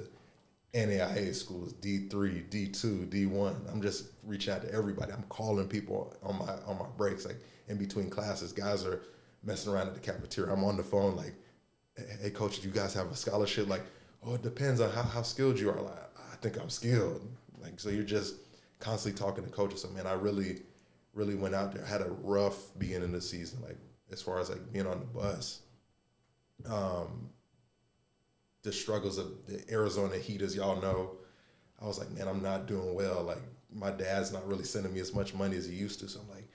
NAIA 0.74 1.34
schools, 1.34 1.72
D 1.74 2.08
three, 2.08 2.44
D 2.48 2.68
two, 2.68 3.04
D 3.06 3.26
one. 3.26 3.56
I'm 3.70 3.82
just 3.82 4.06
reaching 4.24 4.54
out 4.54 4.62
to 4.62 4.72
everybody. 4.72 5.12
I'm 5.12 5.24
calling 5.24 5.68
people 5.68 6.16
on 6.22 6.38
my 6.38 6.52
on 6.66 6.78
my 6.78 6.86
breaks, 6.96 7.26
like 7.26 7.36
in 7.68 7.76
between 7.76 8.08
classes. 8.10 8.52
Guys 8.52 8.84
are 8.84 9.02
messing 9.44 9.72
around 9.72 9.88
at 9.88 9.94
the 9.94 10.00
cafeteria. 10.00 10.52
I'm 10.52 10.64
on 10.64 10.76
the 10.76 10.82
phone, 10.82 11.16
like, 11.16 11.34
hey 12.20 12.30
coach, 12.30 12.60
do 12.60 12.68
you 12.68 12.74
guys 12.74 12.94
have 12.94 13.10
a 13.10 13.16
scholarship? 13.16 13.68
Like, 13.68 13.82
oh, 14.24 14.34
it 14.34 14.42
depends 14.42 14.80
on 14.80 14.90
how, 14.90 15.02
how 15.02 15.22
skilled 15.22 15.58
you 15.58 15.70
are. 15.70 15.80
Like, 15.80 15.98
I 16.32 16.36
think 16.36 16.58
I'm 16.58 16.70
skilled. 16.70 17.28
Like, 17.60 17.78
so 17.78 17.90
you're 17.90 18.04
just 18.04 18.36
constantly 18.78 19.18
talking 19.18 19.44
to 19.44 19.50
coaches. 19.50 19.82
So 19.82 19.88
man, 19.88 20.06
I 20.06 20.14
really, 20.14 20.62
really 21.12 21.34
went 21.34 21.54
out 21.54 21.72
there. 21.74 21.84
I 21.84 21.88
had 21.88 22.00
a 22.00 22.10
rough 22.22 22.56
beginning 22.78 23.08
of 23.08 23.12
the 23.12 23.20
season, 23.20 23.60
like 23.62 23.78
as 24.10 24.22
far 24.22 24.40
as 24.40 24.48
like 24.48 24.72
being 24.72 24.86
on 24.86 25.00
the 25.00 25.06
bus. 25.06 25.60
Um, 26.66 27.30
the 28.62 28.72
struggles 28.72 29.18
of 29.18 29.46
the 29.46 29.64
Arizona 29.70 30.16
heat, 30.16 30.42
as 30.42 30.54
y'all 30.54 30.80
know, 30.80 31.12
I 31.80 31.86
was 31.86 31.98
like, 31.98 32.10
man, 32.12 32.28
I'm 32.28 32.42
not 32.42 32.66
doing 32.66 32.94
well. 32.94 33.22
Like 33.22 33.42
my 33.74 33.90
dad's 33.90 34.32
not 34.32 34.46
really 34.46 34.64
sending 34.64 34.92
me 34.92 35.00
as 35.00 35.14
much 35.14 35.34
money 35.34 35.56
as 35.56 35.66
he 35.66 35.74
used 35.74 36.00
to. 36.00 36.08
So 36.08 36.20
I'm 36.20 36.30
like, 36.30 36.48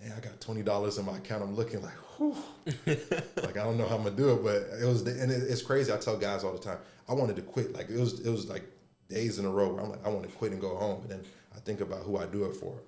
dang, 0.00 0.12
I 0.12 0.20
got 0.20 0.40
twenty 0.40 0.62
dollars 0.62 0.98
in 0.98 1.04
my 1.04 1.16
account. 1.16 1.42
I'm 1.42 1.56
looking 1.56 1.82
like, 1.82 1.96
whew. 2.16 2.36
like 2.86 3.56
I 3.56 3.64
don't 3.64 3.76
know 3.76 3.88
how 3.88 3.96
I'm 3.96 4.04
gonna 4.04 4.16
do 4.16 4.32
it, 4.32 4.42
but 4.42 4.80
it 4.80 4.86
was, 4.86 5.02
the, 5.04 5.20
and 5.20 5.32
it, 5.32 5.42
it's 5.42 5.62
crazy. 5.62 5.92
I 5.92 5.96
tell 5.96 6.16
guys 6.16 6.44
all 6.44 6.52
the 6.52 6.58
time, 6.58 6.78
I 7.08 7.14
wanted 7.14 7.36
to 7.36 7.42
quit. 7.42 7.74
Like 7.74 7.90
it 7.90 7.98
was, 7.98 8.20
it 8.20 8.30
was 8.30 8.48
like 8.48 8.64
days 9.08 9.38
in 9.38 9.44
a 9.44 9.50
row 9.50 9.72
where 9.72 9.82
I'm 9.82 9.90
like, 9.90 10.06
I 10.06 10.10
want 10.10 10.28
to 10.28 10.36
quit 10.36 10.52
and 10.52 10.60
go 10.60 10.76
home. 10.76 11.02
And 11.02 11.10
then 11.10 11.24
I 11.56 11.58
think 11.60 11.80
about 11.80 12.02
who 12.02 12.18
I 12.18 12.26
do 12.26 12.44
it 12.44 12.54
for. 12.54 12.80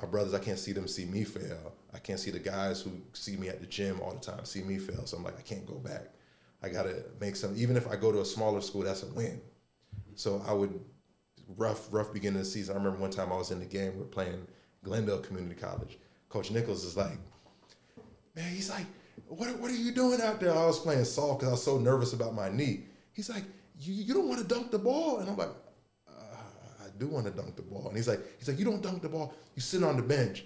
My 0.00 0.06
brothers, 0.06 0.32
I 0.32 0.38
can't 0.38 0.58
see 0.58 0.72
them 0.72 0.88
see 0.88 1.04
me 1.04 1.24
fail. 1.24 1.74
I 1.92 1.98
can't 1.98 2.18
see 2.18 2.30
the 2.30 2.38
guys 2.38 2.80
who 2.80 2.92
see 3.12 3.36
me 3.36 3.50
at 3.50 3.60
the 3.60 3.66
gym 3.66 4.00
all 4.00 4.14
the 4.14 4.20
time 4.20 4.44
see 4.46 4.62
me 4.62 4.78
fail. 4.78 5.04
So 5.04 5.18
I'm 5.18 5.24
like, 5.24 5.38
I 5.38 5.42
can't 5.42 5.66
go 5.66 5.74
back. 5.74 6.08
I 6.62 6.68
gotta 6.68 7.04
make 7.20 7.36
some. 7.36 7.54
Even 7.56 7.76
if 7.76 7.88
I 7.88 7.96
go 7.96 8.12
to 8.12 8.20
a 8.20 8.24
smaller 8.24 8.60
school, 8.60 8.82
that's 8.82 9.02
a 9.02 9.06
win. 9.06 9.40
So 10.14 10.42
I 10.46 10.52
would 10.52 10.78
rough, 11.56 11.88
rough 11.92 12.12
beginning 12.12 12.40
of 12.40 12.44
the 12.44 12.50
season. 12.50 12.74
I 12.74 12.78
remember 12.78 12.98
one 12.98 13.10
time 13.10 13.32
I 13.32 13.36
was 13.36 13.50
in 13.50 13.58
the 13.58 13.66
game. 13.66 13.96
We 13.96 14.02
are 14.02 14.06
playing 14.06 14.46
Glendale 14.84 15.18
Community 15.18 15.60
College. 15.60 15.98
Coach 16.28 16.50
Nichols 16.50 16.84
is 16.84 16.96
like, 16.96 17.18
man, 18.34 18.50
he's 18.52 18.70
like, 18.70 18.86
what, 19.26 19.58
what 19.58 19.70
are 19.70 19.76
you 19.76 19.92
doing 19.92 20.20
out 20.20 20.40
there? 20.40 20.52
I 20.52 20.66
was 20.66 20.78
playing 20.78 21.04
soft 21.04 21.40
because 21.40 21.48
I 21.48 21.52
was 21.52 21.62
so 21.62 21.78
nervous 21.78 22.12
about 22.12 22.34
my 22.34 22.48
knee. 22.48 22.84
He's 23.12 23.28
like, 23.28 23.44
you, 23.80 23.94
you 23.94 24.14
don't 24.14 24.28
want 24.28 24.40
to 24.40 24.46
dunk 24.46 24.70
the 24.70 24.78
ball, 24.78 25.18
and 25.18 25.28
I'm 25.28 25.36
like, 25.36 25.50
uh, 26.08 26.36
I 26.80 26.86
do 26.98 27.08
want 27.08 27.26
to 27.26 27.32
dunk 27.32 27.56
the 27.56 27.62
ball. 27.62 27.88
And 27.88 27.96
he's 27.96 28.08
like, 28.08 28.20
he's 28.38 28.48
like, 28.48 28.58
you 28.58 28.64
don't 28.64 28.82
dunk 28.82 29.02
the 29.02 29.08
ball. 29.08 29.34
You 29.54 29.62
sit 29.62 29.82
on 29.82 29.96
the 29.96 30.02
bench. 30.02 30.44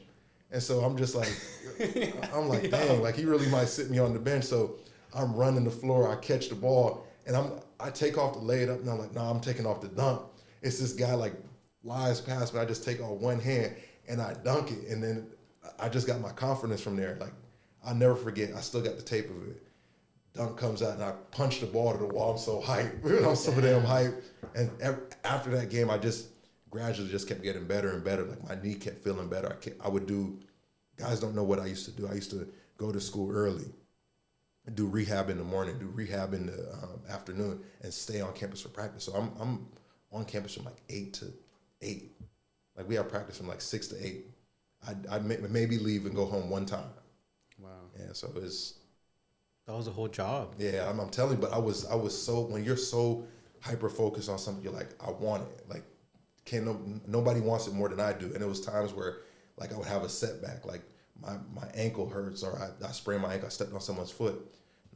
And 0.51 0.63
so 0.63 0.81
I'm 0.81 0.97
just 0.97 1.15
like, 1.15 1.33
I'm 2.33 2.49
like, 2.49 2.71
dang, 2.71 3.03
like 3.03 3.17
he 3.17 3.25
really 3.25 3.49
might 3.49 3.69
sit 3.69 3.91
me 3.91 3.99
on 3.99 4.13
the 4.13 4.19
bench. 4.19 4.45
So 4.45 4.77
I'm 5.17 5.35
running 5.35 5.65
the 5.65 5.71
floor. 5.71 6.11
I 6.11 6.17
catch 6.17 6.49
the 6.49 6.55
ball, 6.55 7.07
and 7.27 7.37
I'm 7.37 7.53
I 7.81 7.91
take 7.91 8.19
off 8.19 8.35
the 8.35 8.41
laid 8.41 8.69
up, 8.69 8.81
and 8.81 8.89
I'm 8.91 8.99
like, 8.99 9.15
nah, 9.15 9.31
I'm 9.31 9.41
taking 9.41 9.67
off 9.67 9.81
the 9.81 9.89
dunk. 9.89 10.23
It's 10.63 10.79
this 10.79 10.93
guy 10.93 11.15
like 11.15 11.35
flies 11.83 12.21
past 12.21 12.55
me. 12.55 12.61
I 12.61 12.65
just 12.65 12.85
take 12.85 13.01
off 13.01 13.19
one 13.21 13.41
hand 13.41 13.75
and 14.09 14.21
I 14.21 14.35
dunk 14.45 14.71
it, 14.71 14.89
and 14.89 15.03
then 15.03 15.27
I 15.79 15.89
just 15.89 16.07
got 16.07 16.21
my 16.21 16.33
confidence 16.33 16.81
from 16.81 16.97
there. 16.97 17.17
Like 17.21 17.33
I'll 17.85 17.95
never 17.95 18.15
forget. 18.15 18.55
I 18.55 18.61
still 18.61 18.83
got 18.83 18.97
the 18.97 19.03
tape 19.03 19.31
of 19.31 19.49
it. 19.49 19.63
Dunk 20.35 20.59
comes 20.59 20.83
out 20.83 20.95
and 20.95 21.03
I 21.03 21.13
punch 21.31 21.61
the 21.61 21.67
ball 21.67 21.93
to 21.93 21.99
the 21.99 22.07
wall. 22.07 22.33
I'm 22.33 22.39
so 22.39 22.61
hyped. 22.61 23.05
I'm 23.27 23.37
so 23.37 23.59
damn 23.61 23.83
hyped. 23.83 24.23
And 24.55 24.71
after 25.25 25.51
that 25.51 25.71
game, 25.71 25.91
I 25.91 25.97
just 25.97 26.29
gradually 26.69 27.09
just 27.09 27.29
kept 27.29 27.43
getting 27.43 27.67
better 27.67 27.93
and 27.93 28.05
better. 28.05 28.25
Like 28.25 28.47
my 28.47 28.63
knee 28.63 28.75
kept 28.75 29.03
feeling 29.03 29.29
better. 29.29 29.51
I 29.51 29.55
kept, 29.55 29.81
I 29.85 29.89
would 29.89 30.07
do. 30.07 30.39
Guys 30.99 31.21
don't 31.21 31.35
know 31.35 31.45
what 31.45 31.59
I 31.59 31.67
used 31.67 31.85
to 31.87 31.91
do. 31.91 32.09
I 32.09 32.15
used 32.15 32.31
to 32.31 32.49
go 32.77 32.91
to 32.91 33.01
school 33.01 33.31
early, 33.31 33.67
do 34.75 34.87
rehab 34.87 35.31
in 35.31 35.39
the 35.39 35.45
morning, 35.45 35.79
do 35.79 35.87
rehab 35.87 36.35
in 36.35 36.47
the 36.47 36.73
um, 36.83 37.01
afternoon, 37.09 37.61
and 37.83 37.93
stay 37.93 38.21
on 38.21 38.33
campus 38.33 38.61
for 38.63 38.69
practice. 38.69 39.05
So 39.05 39.13
I'm 39.15 39.31
I'm 39.41 39.67
on 40.13 40.25
campus 40.25 40.55
from 40.55 40.65
like 40.65 40.83
eight 40.89 41.15
to 41.15 41.33
eight. 41.83 42.13
Like 42.77 42.89
we 42.89 42.95
have 42.97 43.09
practice 43.09 43.39
from 43.39 43.49
like 43.49 43.61
six 43.61 43.87
to 43.89 44.07
eight. 44.07 44.27
I'd, 44.87 45.07
I'd 45.07 45.25
may, 45.25 45.37
maybe 45.39 45.79
leave 45.79 46.07
and 46.07 46.15
go 46.15 46.27
home 46.27 46.51
one 46.51 46.67
time. 46.67 46.91
Wow. 47.59 47.91
Yeah, 47.99 48.13
so 48.13 48.33
it's 48.37 48.75
That 49.67 49.75
was 49.77 49.87
a 49.89 49.91
whole 49.93 50.09
job. 50.09 50.55
yeah. 50.59 50.89
I'm, 50.89 51.01
I'm 51.01 51.11
telling 51.11 51.33
you, 51.37 51.43
but 51.43 51.53
I 51.53 51.59
was 51.59 51.87
I 51.87 51.95
was 51.95 52.21
so 52.21 52.41
when 52.43 52.65
you're 52.65 52.77
so 52.77 53.27
hyper 53.61 53.89
focused 53.89 54.29
on 54.29 54.39
something, 54.39 54.63
you're 54.63 54.73
like 54.73 54.91
I 55.03 55.11
want 55.11 55.43
it. 55.45 55.69
Like 55.69 55.85
can't 56.45 56.65
no 56.65 56.81
nobody 57.07 57.41
wants 57.41 57.67
it 57.67 57.75
more 57.75 57.89
than 57.89 58.01
I 58.01 58.13
do. 58.13 58.27
And 58.35 58.43
it 58.43 58.49
was 58.49 58.61
times 58.61 58.93
where 58.95 59.19
like 59.57 59.73
I 59.73 59.77
would 59.77 59.87
have 59.87 60.03
a 60.05 60.09
setback, 60.09 60.65
like 60.67 60.83
my 61.21 61.37
my 61.55 61.69
ankle 61.75 62.09
hurts 62.09 62.43
or 62.43 62.59
I, 62.59 62.87
I 62.87 62.93
sprained 62.93 63.23
my 63.23 63.33
ankle, 63.35 63.47
I 63.47 63.51
stepped 63.51 63.73
on 63.75 63.81
someone's 63.81 64.11
foot. 64.11 64.41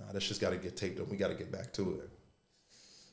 Nah, 0.01 0.13
that's 0.13 0.27
just 0.27 0.41
got 0.41 0.51
to 0.51 0.57
get 0.57 0.77
taped 0.77 0.99
up. 1.01 1.09
We 1.09 1.17
got 1.17 1.29
to 1.29 1.35
get 1.35 1.53
back 1.53 1.73
to 1.75 2.01
it. 2.01 2.11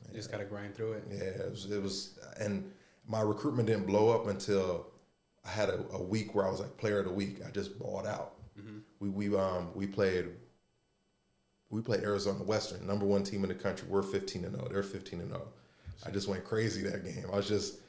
You 0.10 0.15
just 0.15 0.32
gotta 0.32 0.46
grind 0.46 0.74
through 0.75 0.94
it. 0.94 1.03
Yeah, 1.12 1.17
it 1.46 1.51
was, 1.51 1.70
it 1.70 1.82
was, 1.82 2.17
and 2.39 2.72
my 3.08 3.20
recruitment 3.22 3.67
didn't 3.67 3.88
blow 3.88 4.10
up 4.10 4.27
until 4.27 4.88
I 5.46 5.50
had 5.50 5.70
a, 5.70 5.84
a 5.91 6.01
week 6.01 6.34
where 6.34 6.48
I 6.48 6.50
was 6.50 6.60
like 6.62 6.77
player 6.77 7.00
of 7.00 7.06
the 7.06 7.12
week. 7.12 7.39
I 7.46 7.51
just 7.51 7.77
balled 7.77 8.08
out. 8.08 8.34
We 9.00 9.10
we 9.10 9.36
um 9.38 9.70
we 9.75 9.86
played. 9.86 10.27
We 11.70 11.82
played 11.82 12.01
Arizona 12.03 12.41
Western, 12.44 12.88
number 12.88 13.06
one 13.06 13.24
team 13.24 13.44
in 13.44 13.50
the 13.50 13.56
country. 13.56 13.88
We're 13.89 14.01
fifteen 14.01 14.46
and 14.46 14.56
zero. 14.56 14.70
They're 14.72 14.82
fifteen 14.84 15.20
and 15.20 15.29
zero. 15.29 15.50
I 16.06 16.12
just 16.12 16.27
went 16.29 16.46
crazy 16.46 16.84
that 16.84 17.03
game. 17.03 17.25
I 17.32 17.36
was 17.36 17.48
just 17.48 17.79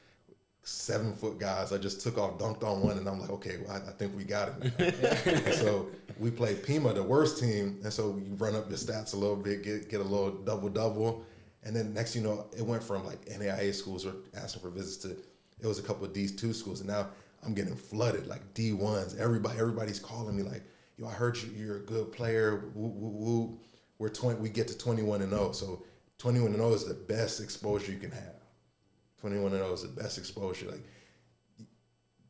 seven 0.63 1.13
foot 1.13 1.39
guys. 1.39 1.71
I 1.71 1.77
just 1.77 2.01
took 2.01 2.17
off, 2.17 2.37
dunked 2.37 2.63
on 2.63 2.81
one, 2.81 2.97
and 2.97 3.07
I'm 3.07 3.19
like, 3.21 3.29
okay, 3.29 3.57
well, 3.65 3.71
I, 3.71 3.89
I 3.89 3.93
think 3.93 4.15
we 4.17 4.25
got 4.25 4.49
it. 4.61 5.25
now. 5.45 5.51
So 5.53 5.87
we 6.19 6.31
played 6.31 6.63
Pima, 6.63 6.93
the 6.93 7.03
worst 7.03 7.39
team, 7.39 7.79
and 7.83 7.91
so 7.91 8.17
you 8.17 8.35
run 8.35 8.55
up 8.55 8.69
your 8.69 8.77
stats 8.77 9.13
a 9.13 9.17
little 9.17 9.35
bit, 9.35 9.63
get 9.63 9.89
get 9.89 10.01
a 10.01 10.03
little 10.03 10.31
double 10.31 10.69
double, 10.69 11.25
and 11.63 11.75
then 11.75 11.93
next 11.93 12.15
you 12.15 12.21
know 12.21 12.47
it 12.55 12.65
went 12.65 12.83
from 12.83 13.05
like 13.05 13.25
NAIA 13.25 13.73
schools 13.73 14.05
were 14.05 14.15
asking 14.35 14.61
for 14.61 14.69
visits 14.69 14.97
to 14.97 15.17
it 15.61 15.67
was 15.67 15.79
a 15.79 15.83
couple 15.83 16.05
of 16.05 16.13
D 16.13 16.27
two 16.27 16.53
schools, 16.53 16.81
and 16.81 16.89
now 16.89 17.07
I'm 17.43 17.53
getting 17.53 17.75
flooded 17.75 18.27
like 18.27 18.53
D 18.53 18.73
ones. 18.73 19.15
Everybody 19.15 19.59
everybody's 19.59 19.99
calling 19.99 20.35
me 20.35 20.43
like, 20.43 20.63
yo, 20.97 21.07
I 21.07 21.11
heard 21.11 21.37
you, 21.37 21.49
you're 21.55 21.77
a 21.77 21.85
good 21.85 22.11
player. 22.11 22.71
Woo, 22.73 22.89
woo, 22.89 23.09
woo. 23.09 23.59
We're 23.97 24.09
twenty. 24.09 24.39
We 24.39 24.49
get 24.49 24.67
to 24.69 24.77
21 24.77 25.21
and 25.21 25.31
0. 25.31 25.51
So 25.51 25.83
21 26.19 26.47
and 26.51 26.57
0 26.57 26.73
is 26.73 26.85
the 26.85 26.93
best 26.93 27.41
exposure 27.41 27.91
you 27.91 27.97
can 27.97 28.11
have. 28.11 28.35
21 29.19 29.51
and 29.51 29.61
0 29.61 29.73
is 29.73 29.81
the 29.81 29.89
best 29.89 30.17
exposure. 30.17 30.69
Like 30.69 30.83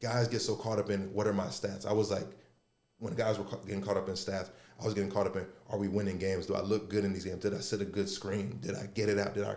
guys 0.01 0.27
get 0.27 0.41
so 0.41 0.55
caught 0.55 0.79
up 0.79 0.89
in 0.89 1.13
what 1.13 1.27
are 1.27 1.34
my 1.34 1.48
stats. 1.48 1.86
I 1.86 1.93
was 1.93 2.10
like, 2.10 2.27
when 3.00 3.13
guys 3.13 3.38
were 3.38 3.46
getting 3.65 3.82
caught 3.82 3.98
up 3.98 4.08
in 4.08 4.13
stats, 4.13 4.50
I 4.79 4.86
was 4.86 4.94
getting 4.94 5.10
caught 5.10 5.25
up 5.25 5.36
in 5.36 5.46
are 5.70 5.77
we 5.77 5.88
winning 5.88 6.18
games? 6.18 6.46
Do 6.46 6.56
I 6.56 6.62
look 6.62 6.89
good 6.89 7.06
in 7.06 7.13
these 7.13 7.25
games? 7.25 7.41
Did 7.41 7.53
I 7.53 7.60
set 7.60 7.82
a 7.82 7.86
good 7.86 8.10
screen? 8.10 8.60
Did 8.62 8.75
I 8.75 8.88
get 8.94 9.10
it 9.10 9.18
out? 9.18 9.34
Did 9.34 9.46
I 9.46 9.56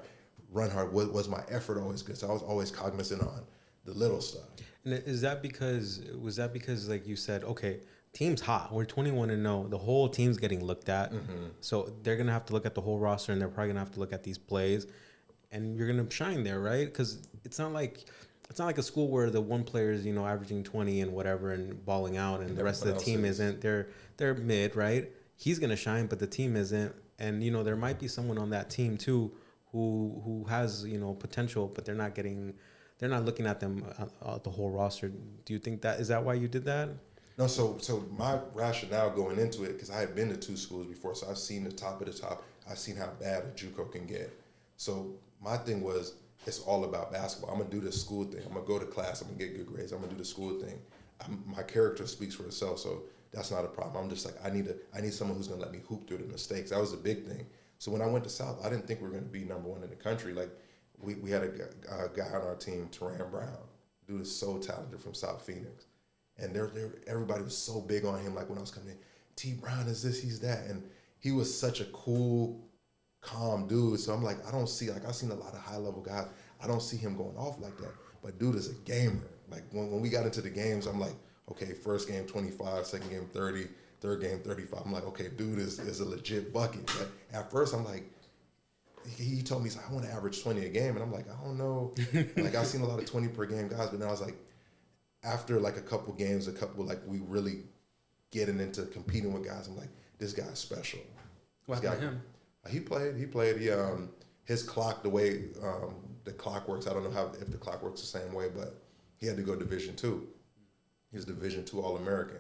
run 0.51 0.71
hard? 0.71 0.93
Was, 0.93 1.09
was 1.09 1.29
my 1.29 1.43
effort 1.49 1.81
always 1.81 2.03
good? 2.03 2.17
So 2.17 2.29
I 2.29 2.33
was 2.33 2.43
always 2.43 2.71
cognizant 2.71 3.23
on 3.23 3.43
the 3.85 3.93
little 3.93 4.21
stuff. 4.21 4.45
And 4.85 4.95
is 4.95 5.21
that 5.21 5.43
because 5.43 6.01
was 6.21 6.37
that 6.37 6.53
because 6.53 6.89
like 6.89 7.07
you 7.07 7.17
said, 7.17 7.45
okay, 7.45 7.81
team's 8.13 8.41
hot. 8.41 8.73
We're 8.73 8.85
21 8.85 9.31
and 9.31 9.43
0. 9.43 9.67
The 9.69 9.79
whole 9.79 10.09
team's 10.09 10.39
getting 10.39 10.65
looked 10.65 10.89
at. 10.89 11.13
Mm-hmm. 11.13 11.47
So 11.61 11.93
they're 12.03 12.17
going 12.17 12.27
to 12.27 12.33
have 12.33 12.47
to 12.47 12.53
look 12.53 12.67
at 12.67 12.75
the 12.75 12.81
whole 12.81 12.99
roster 12.99 13.33
and 13.33 13.41
they're 13.41 13.49
probably 13.49 13.69
going 13.69 13.77
to 13.77 13.81
have 13.81 13.93
to 13.93 14.01
look 14.01 14.13
at 14.13 14.23
these 14.23 14.39
plays 14.39 14.87
and 15.51 15.77
you're 15.77 15.93
going 15.93 16.05
to 16.05 16.15
shine 16.15 16.45
there, 16.45 16.61
right? 16.61 16.93
Cuz 16.93 17.29
it's 17.45 17.59
not 17.59 17.73
like 17.73 18.07
it's 18.53 18.59
not 18.59 18.67
like 18.67 18.77
a 18.77 18.83
school 18.83 19.09
where 19.09 19.31
the 19.31 19.41
one 19.41 19.65
player 19.65 19.93
is, 19.93 20.05
you 20.05 20.13
know, 20.13 20.27
averaging 20.27 20.63
20 20.63 21.01
and 21.01 21.13
whatever 21.15 21.53
and 21.53 21.83
balling 21.87 22.19
out 22.19 22.41
and 22.41 22.55
the 22.55 22.63
rest 22.63 22.85
of 22.85 22.93
the 22.93 23.01
team 23.01 23.25
is. 23.25 23.41
isn't. 23.41 23.63
They're 23.63 23.89
they're 24.19 24.35
mid, 24.35 24.77
right? 24.77 25.11
He's 25.37 25.59
going 25.59 25.71
to 25.71 25.77
shine, 25.77 26.07
but 26.07 26.19
the 26.19 26.27
team 26.27 26.55
isn't. 26.55 26.95
And 27.19 27.43
you 27.43 27.51
know, 27.51 27.63
there 27.63 27.77
might 27.77 27.99
be 27.99 28.09
someone 28.09 28.37
on 28.37 28.51
that 28.51 28.69
team 28.69 28.99
too 28.99 29.33
who 29.71 30.21
who 30.23 30.45
has, 30.51 30.85
you 30.85 30.99
know, 30.99 31.15
potential, 31.15 31.73
but 31.75 31.87
they're 31.87 31.95
not 31.95 32.15
getting 32.15 32.53
they're 32.99 33.09
not 33.09 33.25
looking 33.25 33.47
at 33.47 33.59
them 33.59 33.87
uh, 33.99 34.05
uh, 34.23 34.39
the 34.45 34.51
whole 34.51 34.69
roster. 34.69 35.09
Do 35.09 35.55
you 35.55 35.59
think 35.59 35.81
that 35.81 35.99
is 35.99 36.09
that 36.09 36.23
why 36.23 36.35
you 36.35 36.47
did 36.47 36.67
that? 36.67 36.91
No, 37.39 37.47
so 37.47 37.79
so 37.81 38.05
my 38.19 38.39
rationale 38.53 39.09
going 39.13 39.39
into 39.39 39.63
it 39.65 39.73
because 39.73 39.89
I 39.89 39.99
had 39.99 40.15
been 40.15 40.29
to 40.29 40.37
two 40.37 40.59
schools 40.59 40.87
before, 40.87 41.15
so 41.15 41.27
I've 41.31 41.39
seen 41.39 41.65
the 41.65 41.73
top 41.73 42.03
of 42.03 42.07
the 42.07 42.21
top. 42.21 42.45
I've 42.71 42.79
seen 42.79 42.97
how 42.97 43.09
bad 43.19 43.45
a 43.45 43.47
JUCO 43.53 43.91
can 43.91 44.05
get. 44.05 44.31
So 44.77 45.15
my 45.41 45.57
thing 45.57 45.81
was, 45.81 46.17
it's 46.47 46.61
all 46.61 46.85
about 46.85 47.13
basketball. 47.13 47.53
I'm 47.53 47.59
gonna 47.59 47.71
do 47.71 47.81
the 47.81 47.93
school 47.93 48.25
thing. 48.25 48.43
I'm 48.47 48.55
gonna 48.55 48.67
go 48.67 48.79
to 48.79 48.87
class. 48.87 49.21
I'm 49.21 49.29
gonna 49.29 49.39
get 49.39 49.57
good 49.57 49.67
grades. 49.67 49.93
I'm 49.93 50.01
gonna 50.01 50.13
do 50.13 50.19
the 50.19 50.25
school 50.25 50.59
thing. 50.59 50.79
I'm, 51.25 51.43
my 51.47 51.63
character 51.63 52.07
speaks 52.07 52.35
for 52.35 52.45
itself, 52.45 52.79
so 52.79 53.03
that's 53.33 53.51
not 53.51 53.65
a 53.65 53.69
problem. 53.69 54.05
I'm 54.05 54.11
just 54.11 54.25
like 54.25 54.35
I 54.45 54.51
need 54.51 54.67
a 54.69 54.75
I 54.97 55.01
need 55.01 55.13
someone 55.13 55.37
who's 55.37 55.49
gonna 55.49 55.63
let 55.63 55.73
me 55.73 55.81
hoop 55.89 56.09
through 56.09 56.19
the 56.19 56.27
mistakes. 56.27 56.71
That 56.71 56.81
was 56.81 56.93
a 56.93 56.99
big 56.99 57.27
thing. 57.27 57.47
So 57.79 57.91
when 57.91 58.03
I 58.03 58.07
went 58.07 58.25
to 58.25 58.31
South, 58.31 58.65
I 58.65 58.71
didn't 58.71 58.87
think 58.87 59.01
we 59.01 59.09
were 59.09 59.15
gonna 59.15 59.27
be 59.27 59.45
number 59.45 59.69
one 59.69 59.83
in 59.83 59.91
the 59.91 59.97
country. 59.97 60.33
Like 60.33 60.51
we, 60.99 61.15
we 61.15 61.31
had 61.31 61.43
a, 61.43 62.05
a 62.05 62.09
guy 62.09 62.29
on 62.29 62.43
our 62.43 62.55
team, 62.55 62.89
Teran 62.93 63.31
Brown. 63.31 63.59
Dude 64.07 64.23
is 64.23 64.35
so 64.35 64.59
talented 64.59 65.01
from 65.01 65.15
South 65.15 65.43
Phoenix 65.43 65.87
and 66.39 66.55
there, 66.55 66.69
there, 66.69 66.93
everybody 67.07 67.43
was 67.43 67.57
so 67.57 67.81
big 67.81 68.05
on 68.05 68.21
him. 68.21 68.35
Like 68.35 68.49
when 68.49 68.59
I 68.59 68.61
was 68.61 68.71
coming 68.71 68.91
in, 68.91 68.99
T 69.37 69.55
Brown 69.55 69.87
is 69.87 70.03
this, 70.03 70.21
he's 70.21 70.41
that, 70.41 70.67
and 70.67 70.83
he 71.19 71.31
was 71.31 71.57
such 71.57 71.81
a 71.81 71.85
cool, 71.87 72.61
calm 73.23 73.67
dude. 73.67 73.99
So 74.01 74.13
I'm 74.13 74.23
like, 74.23 74.47
I 74.47 74.51
don't 74.51 74.69
see 74.69 74.91
like 74.91 75.07
I've 75.07 75.15
seen 75.15 75.31
a 75.31 75.35
lot 75.35 75.55
of 75.55 75.61
high 75.61 75.79
level 75.79 76.03
guys. 76.03 76.27
I 76.63 76.67
don't 76.67 76.83
see 76.83 76.99
him 76.99 77.17
going 77.17 77.37
off 77.37 77.59
like 77.61 77.77
that. 77.79 77.93
But 78.23 78.39
dude 78.39 78.57
is 78.57 78.69
a 78.69 78.75
gamer. 78.85 79.31
Like 79.51 79.65
when, 79.73 79.91
when 79.91 80.03
we 80.03 80.11
got 80.11 80.27
into 80.27 80.43
the 80.43 80.51
games, 80.51 80.87
I'm 80.87 81.01
like, 81.01 81.15
okay, 81.51 81.73
first 81.73 82.09
game 82.09 82.27
25, 82.27 82.87
second 82.87 83.11
game 83.11 83.27
30, 83.33 83.67
third 84.01 84.21
game 84.21 84.41
35. 84.41 84.83
I'm 84.85 84.93
like, 84.93 85.07
okay, 85.07 85.29
dude 85.35 85.59
is 85.59 85.79
is 85.79 86.01
a 86.01 86.05
legit 86.05 86.53
bucket. 86.53 86.87
But 86.87 87.09
at 87.33 87.51
first, 87.51 87.75
I'm 87.75 87.85
like. 87.85 88.05
He 89.17 89.25
he 89.25 89.43
told 89.43 89.63
me, 89.63 89.69
he's 89.69 89.77
like, 89.77 89.91
I 89.91 89.93
want 89.93 90.07
to 90.07 90.13
average 90.13 90.45
20 90.45 90.65
a 90.65 90.69
game. 90.69 90.95
And 90.95 91.03
I'm 91.03 91.11
like, 91.11 91.27
I 91.29 91.45
don't 91.45 91.59
know. 91.59 91.93
like, 92.37 92.55
I've 92.55 92.69
seen 92.69 92.83
a 92.83 92.87
lot 92.87 93.01
of 93.01 93.05
20 93.05 93.27
per 93.29 93.47
game 93.47 93.67
guys, 93.67 93.89
but 93.89 93.99
then 93.99 94.07
I 94.07 94.13
was 94.13 94.21
like, 94.21 94.37
after 95.25 95.59
like 95.59 95.77
a 95.77 95.81
couple 95.81 96.13
games, 96.13 96.47
a 96.47 96.53
couple 96.53 96.85
like 96.85 97.01
we 97.05 97.19
really 97.19 97.65
getting 98.31 98.61
into 98.61 98.83
competing 98.87 99.33
with 99.33 99.45
guys. 99.45 99.69
I'm 99.69 99.77
like, 99.77 99.91
this 100.19 100.33
guy's 100.33 100.59
special. 100.59 101.01
What 101.67 101.81
This 101.81 101.91
happened 101.91 102.03
to 102.03 102.09
him? 102.15 102.23
He 102.69 102.81
played. 102.81 103.17
He 103.17 103.27
played. 103.27 103.59
He 103.59 103.71
um 103.71 104.11
his 104.45 104.63
clock 104.63 105.03
the 105.03 105.09
way 105.09 105.45
um 105.63 105.95
the 106.25 106.33
clock 106.33 106.69
works. 106.69 106.87
I 106.87 106.93
don't 106.93 107.05
know 107.05 107.11
how 107.11 107.33
if 107.41 107.51
the 107.51 107.59
clock 107.59 107.83
works 107.83 108.01
the 108.01 108.07
same 108.07 108.33
way, 108.33 108.49
but 108.55 108.83
he 109.17 109.27
had 109.27 109.37
to 109.37 109.43
go 109.43 109.57
Division 109.57 109.97
two. 109.97 110.29
He 111.11 111.17
was 111.17 111.25
Division 111.25 111.65
two 111.65 111.81
All 111.81 111.97
American. 111.97 112.39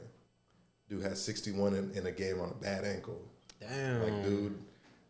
Dude 0.89 1.03
had 1.03 1.17
61 1.17 1.75
in, 1.75 1.91
in 1.93 2.07
a 2.07 2.11
game 2.13 2.39
on 2.41 2.51
a 2.51 2.55
bad 2.63 2.85
ankle. 2.85 3.21
Damn. 3.61 4.03
Like 4.03 4.25
dude, 4.25 4.59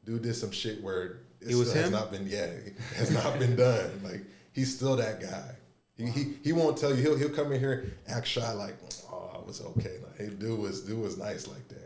dude 0.05 0.22
did 0.22 0.35
some 0.35 0.51
shit 0.51 0.83
where 0.83 1.03
it, 1.03 1.16
It 1.40 1.55
was 1.57 1.70
still 1.70 1.83
has 1.83 1.90
not 1.90 2.11
been 2.11 2.27
yeah 2.29 2.44
it 2.44 2.75
has 2.96 3.11
not 3.11 3.38
been 3.38 3.57
done. 3.57 4.01
Like 4.05 4.22
he's 4.53 4.75
still 4.75 4.96
that 4.96 5.20
guy. 5.20 5.57
He, 5.96 6.07
he 6.07 6.35
he 6.42 6.53
won't 6.53 6.79
tell 6.79 6.94
you. 6.94 7.03
He'll 7.03 7.18
he'll 7.18 7.31
come 7.31 7.53
in 7.53 7.61
here 7.61 7.92
act 8.09 8.27
shy 8.27 8.53
like 8.53 8.77
oh 9.11 9.31
I 9.42 9.46
was 9.46 9.61
okay. 9.61 9.98
Like 10.03 10.18
hey 10.18 10.29
dude 10.29 10.59
was 10.59 10.83
dude 10.83 11.01
was 11.01 11.18
nice 11.18 11.46
like 11.48 11.66
that. 11.68 11.82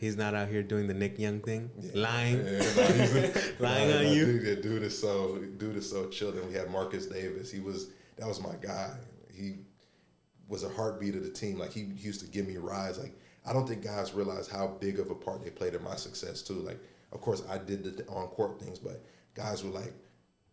He's 0.00 0.16
not 0.16 0.34
out 0.34 0.48
here 0.48 0.62
doing 0.62 0.86
the 0.86 0.94
Nick 0.94 1.18
Young 1.18 1.40
thing, 1.40 1.70
Yeah. 1.78 1.90
lying. 1.94 2.38
Yeah, 2.46 3.30
Lying 3.58 3.92
on 3.92 4.12
you? 4.14 4.40
Dude, 4.40 4.62
dude 4.62 4.82
is 4.82 4.98
so 4.98 5.36
dude 5.58 5.76
is 5.76 5.88
so 5.90 6.08
chill. 6.08 6.32
Then 6.32 6.48
we 6.48 6.54
had 6.54 6.70
Marcus 6.70 7.04
Davis. 7.06 7.52
He 7.52 7.60
was 7.60 7.90
that 8.16 8.26
was 8.26 8.40
my 8.40 8.54
guy. 8.62 8.96
He 9.30 9.58
was 10.48 10.64
a 10.64 10.70
heartbeat 10.70 11.16
of 11.16 11.22
the 11.22 11.28
team. 11.30 11.58
Like 11.58 11.72
he 11.72 11.80
used 11.82 12.20
to 12.22 12.26
give 12.26 12.48
me 12.48 12.56
rides. 12.56 12.98
Like 12.98 13.12
I 13.44 13.52
don't 13.52 13.68
think 13.68 13.84
guys 13.84 14.14
realize 14.14 14.48
how 14.48 14.68
big 14.80 14.98
of 14.98 15.10
a 15.10 15.14
part 15.14 15.44
they 15.44 15.50
played 15.50 15.74
in 15.74 15.84
my 15.84 15.96
success 15.96 16.40
too. 16.40 16.54
Like 16.54 16.80
of 17.12 17.20
course 17.20 17.42
I 17.50 17.58
did 17.58 17.84
the 17.84 18.06
on 18.08 18.28
court 18.28 18.58
things, 18.58 18.78
but 18.78 19.04
guys 19.34 19.62
were 19.62 19.70
like, 19.70 19.92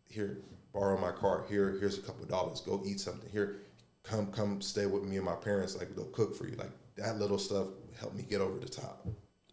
here, 0.10 0.40
borrow 0.74 1.00
my 1.00 1.12
car. 1.14 1.46
Here, 1.48 1.78
here's 1.80 1.98
a 1.98 2.02
couple 2.02 2.24
of 2.24 2.30
dollars. 2.30 2.60
Go 2.60 2.84
eat 2.86 3.00
something. 3.00 3.30
Here, 3.30 3.62
come 4.04 4.28
come 4.30 4.60
stay 4.60 4.88
with 4.88 5.04
me 5.04 5.16
and 5.16 5.24
my 5.26 5.36
parents. 5.36 5.78
Like 5.78 5.96
they'll 5.96 6.06
cook 6.08 6.36
for 6.36 6.48
you. 6.50 6.58
Like 6.58 6.72
that 6.98 7.18
little 7.18 7.40
stuff 7.40 7.68
helped 7.98 8.18
me 8.18 8.24
get 8.30 8.42
over 8.42 8.60
the 8.60 8.68
top. 8.68 9.08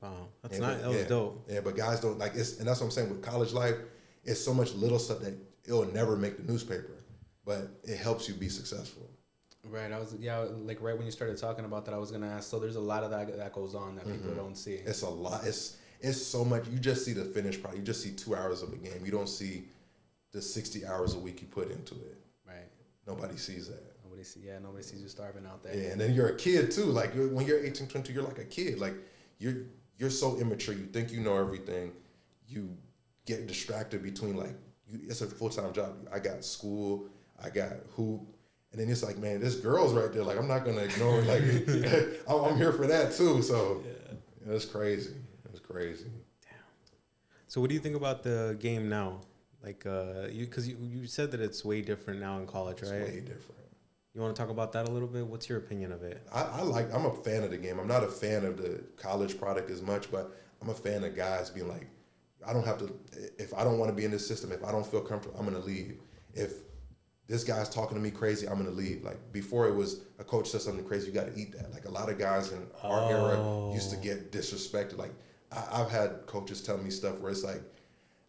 Wow, 0.04 0.28
that's 0.42 0.58
Yeah, 0.58 0.66
not. 0.66 0.82
That 0.82 0.88
was 0.88 0.98
yeah. 0.98 1.08
dope. 1.08 1.46
Yeah, 1.48 1.60
but 1.60 1.76
guys 1.76 2.00
don't 2.00 2.18
like 2.18 2.34
it's, 2.34 2.58
and 2.58 2.68
that's 2.68 2.80
what 2.80 2.86
I'm 2.86 2.92
saying 2.92 3.08
with 3.08 3.22
college 3.22 3.52
life. 3.52 3.76
It's 4.24 4.40
so 4.40 4.52
much 4.52 4.74
little 4.74 4.98
stuff 4.98 5.20
that 5.20 5.34
it'll 5.66 5.86
never 5.92 6.16
make 6.16 6.36
the 6.36 6.50
newspaper, 6.50 7.02
but 7.44 7.70
it 7.84 7.96
helps 7.96 8.28
you 8.28 8.34
be 8.34 8.48
successful. 8.48 9.08
Right. 9.66 9.90
I 9.90 9.98
was 9.98 10.14
yeah, 10.18 10.38
like 10.38 10.82
right 10.82 10.94
when 10.94 11.06
you 11.06 11.12
started 11.12 11.38
talking 11.38 11.64
about 11.64 11.86
that, 11.86 11.94
I 11.94 11.98
was 11.98 12.10
gonna 12.10 12.28
ask. 12.28 12.50
So 12.50 12.58
there's 12.58 12.76
a 12.76 12.80
lot 12.80 13.02
of 13.02 13.10
that 13.12 13.34
that 13.38 13.52
goes 13.54 13.74
on 13.74 13.96
that 13.96 14.04
people 14.04 14.28
mm-hmm. 14.28 14.36
don't 14.36 14.56
see. 14.56 14.74
It's 14.74 15.02
a 15.02 15.08
lot. 15.08 15.46
It's 15.46 15.78
it's 16.00 16.22
so 16.22 16.44
much. 16.44 16.68
You 16.68 16.78
just 16.78 17.04
see 17.04 17.14
the 17.14 17.24
finished 17.24 17.62
product. 17.62 17.78
You 17.78 17.84
just 17.84 18.02
see 18.02 18.12
two 18.12 18.34
hours 18.34 18.62
of 18.62 18.74
a 18.74 18.76
game. 18.76 19.06
You 19.06 19.10
don't 19.10 19.28
see 19.28 19.64
the 20.32 20.42
60 20.42 20.84
hours 20.84 21.14
a 21.14 21.18
week 21.18 21.40
you 21.40 21.46
put 21.46 21.70
into 21.70 21.94
it. 21.94 22.18
Right. 22.46 22.68
Nobody 23.06 23.38
sees 23.38 23.68
that. 23.68 23.82
Nobody 24.04 24.22
see. 24.22 24.40
Yeah. 24.44 24.58
Nobody 24.58 24.82
sees 24.82 25.00
you 25.00 25.08
starving 25.08 25.46
out 25.46 25.62
there. 25.62 25.74
Yeah, 25.74 25.92
and 25.92 26.00
then 26.00 26.12
you're 26.12 26.28
a 26.28 26.36
kid 26.36 26.70
too. 26.70 26.84
Like 26.84 27.14
you're, 27.14 27.28
when 27.28 27.46
you're 27.46 27.64
18, 27.64 27.86
22, 27.86 28.12
you're 28.12 28.22
like 28.22 28.38
a 28.38 28.44
kid. 28.44 28.78
Like 28.78 28.94
you're 29.38 29.54
you're 29.98 30.10
so 30.10 30.36
immature. 30.38 30.74
You 30.74 30.86
think 30.86 31.12
you 31.12 31.20
know 31.20 31.36
everything. 31.36 31.92
You 32.48 32.76
get 33.26 33.46
distracted 33.46 34.02
between 34.02 34.36
like 34.36 34.54
you, 34.86 35.00
it's 35.08 35.20
a 35.20 35.26
full 35.26 35.50
time 35.50 35.72
job. 35.72 36.08
I 36.12 36.18
got 36.18 36.44
school. 36.44 37.08
I 37.42 37.50
got 37.50 37.72
hoop, 37.96 38.20
And 38.70 38.80
then 38.80 38.88
it's 38.88 39.02
like, 39.02 39.18
man, 39.18 39.40
this 39.40 39.56
girl's 39.56 39.92
right 39.92 40.12
there. 40.12 40.22
Like 40.22 40.38
I'm 40.38 40.48
not 40.48 40.64
gonna 40.64 40.82
ignore. 40.82 41.20
It. 41.20 41.26
Like 41.26 42.20
I'm, 42.28 42.44
I'm 42.44 42.56
here 42.56 42.72
for 42.72 42.86
that 42.86 43.12
too. 43.12 43.42
So 43.42 43.82
yeah. 43.84 44.54
it's 44.54 44.64
crazy. 44.64 45.14
It's 45.50 45.60
crazy. 45.60 46.06
Damn. 46.42 46.58
So 47.48 47.60
what 47.60 47.68
do 47.68 47.74
you 47.74 47.80
think 47.80 47.96
about 47.96 48.22
the 48.22 48.56
game 48.60 48.88
now? 48.88 49.20
Like 49.62 49.84
uh, 49.86 50.28
you 50.30 50.44
because 50.44 50.68
you, 50.68 50.76
you 50.80 51.06
said 51.06 51.30
that 51.30 51.40
it's 51.40 51.64
way 51.64 51.80
different 51.80 52.20
now 52.20 52.38
in 52.38 52.46
college, 52.46 52.82
right? 52.82 52.92
It's 52.92 53.10
way 53.10 53.20
different. 53.20 53.63
You 54.14 54.20
want 54.20 54.34
to 54.34 54.40
talk 54.40 54.50
about 54.50 54.72
that 54.72 54.88
a 54.88 54.92
little 54.92 55.08
bit? 55.08 55.26
What's 55.26 55.48
your 55.48 55.58
opinion 55.58 55.90
of 55.90 56.04
it? 56.04 56.24
I, 56.32 56.42
I 56.42 56.62
like. 56.62 56.92
I'm 56.94 57.04
a 57.04 57.14
fan 57.14 57.42
of 57.42 57.50
the 57.50 57.58
game. 57.58 57.80
I'm 57.80 57.88
not 57.88 58.04
a 58.04 58.08
fan 58.08 58.44
of 58.44 58.56
the 58.56 58.84
college 58.96 59.38
product 59.38 59.70
as 59.70 59.82
much, 59.82 60.10
but 60.10 60.32
I'm 60.62 60.68
a 60.68 60.74
fan 60.74 61.02
of 61.02 61.16
guys 61.16 61.50
being 61.50 61.68
like, 61.68 61.88
I 62.46 62.52
don't 62.52 62.64
have 62.64 62.78
to. 62.78 62.94
If 63.38 63.52
I 63.54 63.64
don't 63.64 63.78
want 63.78 63.90
to 63.90 63.94
be 63.94 64.04
in 64.04 64.12
this 64.12 64.26
system, 64.26 64.52
if 64.52 64.64
I 64.64 64.70
don't 64.70 64.86
feel 64.86 65.00
comfortable, 65.00 65.36
I'm 65.38 65.44
gonna 65.44 65.64
leave. 65.64 65.98
If 66.32 66.52
this 67.26 67.42
guy's 67.42 67.68
talking 67.68 67.96
to 67.96 68.02
me 68.02 68.12
crazy, 68.12 68.46
I'm 68.46 68.56
gonna 68.56 68.70
leave. 68.70 69.02
Like 69.02 69.32
before, 69.32 69.66
it 69.66 69.74
was 69.74 70.02
a 70.20 70.24
coach 70.24 70.48
says 70.48 70.62
something 70.62 70.84
crazy, 70.84 71.08
you 71.08 71.12
got 71.12 71.34
to 71.34 71.40
eat 71.40 71.52
that. 71.58 71.72
Like 71.72 71.86
a 71.86 71.90
lot 71.90 72.08
of 72.08 72.16
guys 72.16 72.52
in 72.52 72.66
our 72.82 73.00
oh. 73.00 73.08
era 73.08 73.74
used 73.74 73.90
to 73.90 73.96
get 73.96 74.30
disrespected. 74.30 74.96
Like 74.96 75.12
I, 75.50 75.78
have 75.78 75.90
had 75.90 76.26
coaches 76.26 76.62
tell 76.62 76.78
me 76.78 76.90
stuff 76.90 77.18
where 77.18 77.32
it's 77.32 77.42
like 77.42 77.62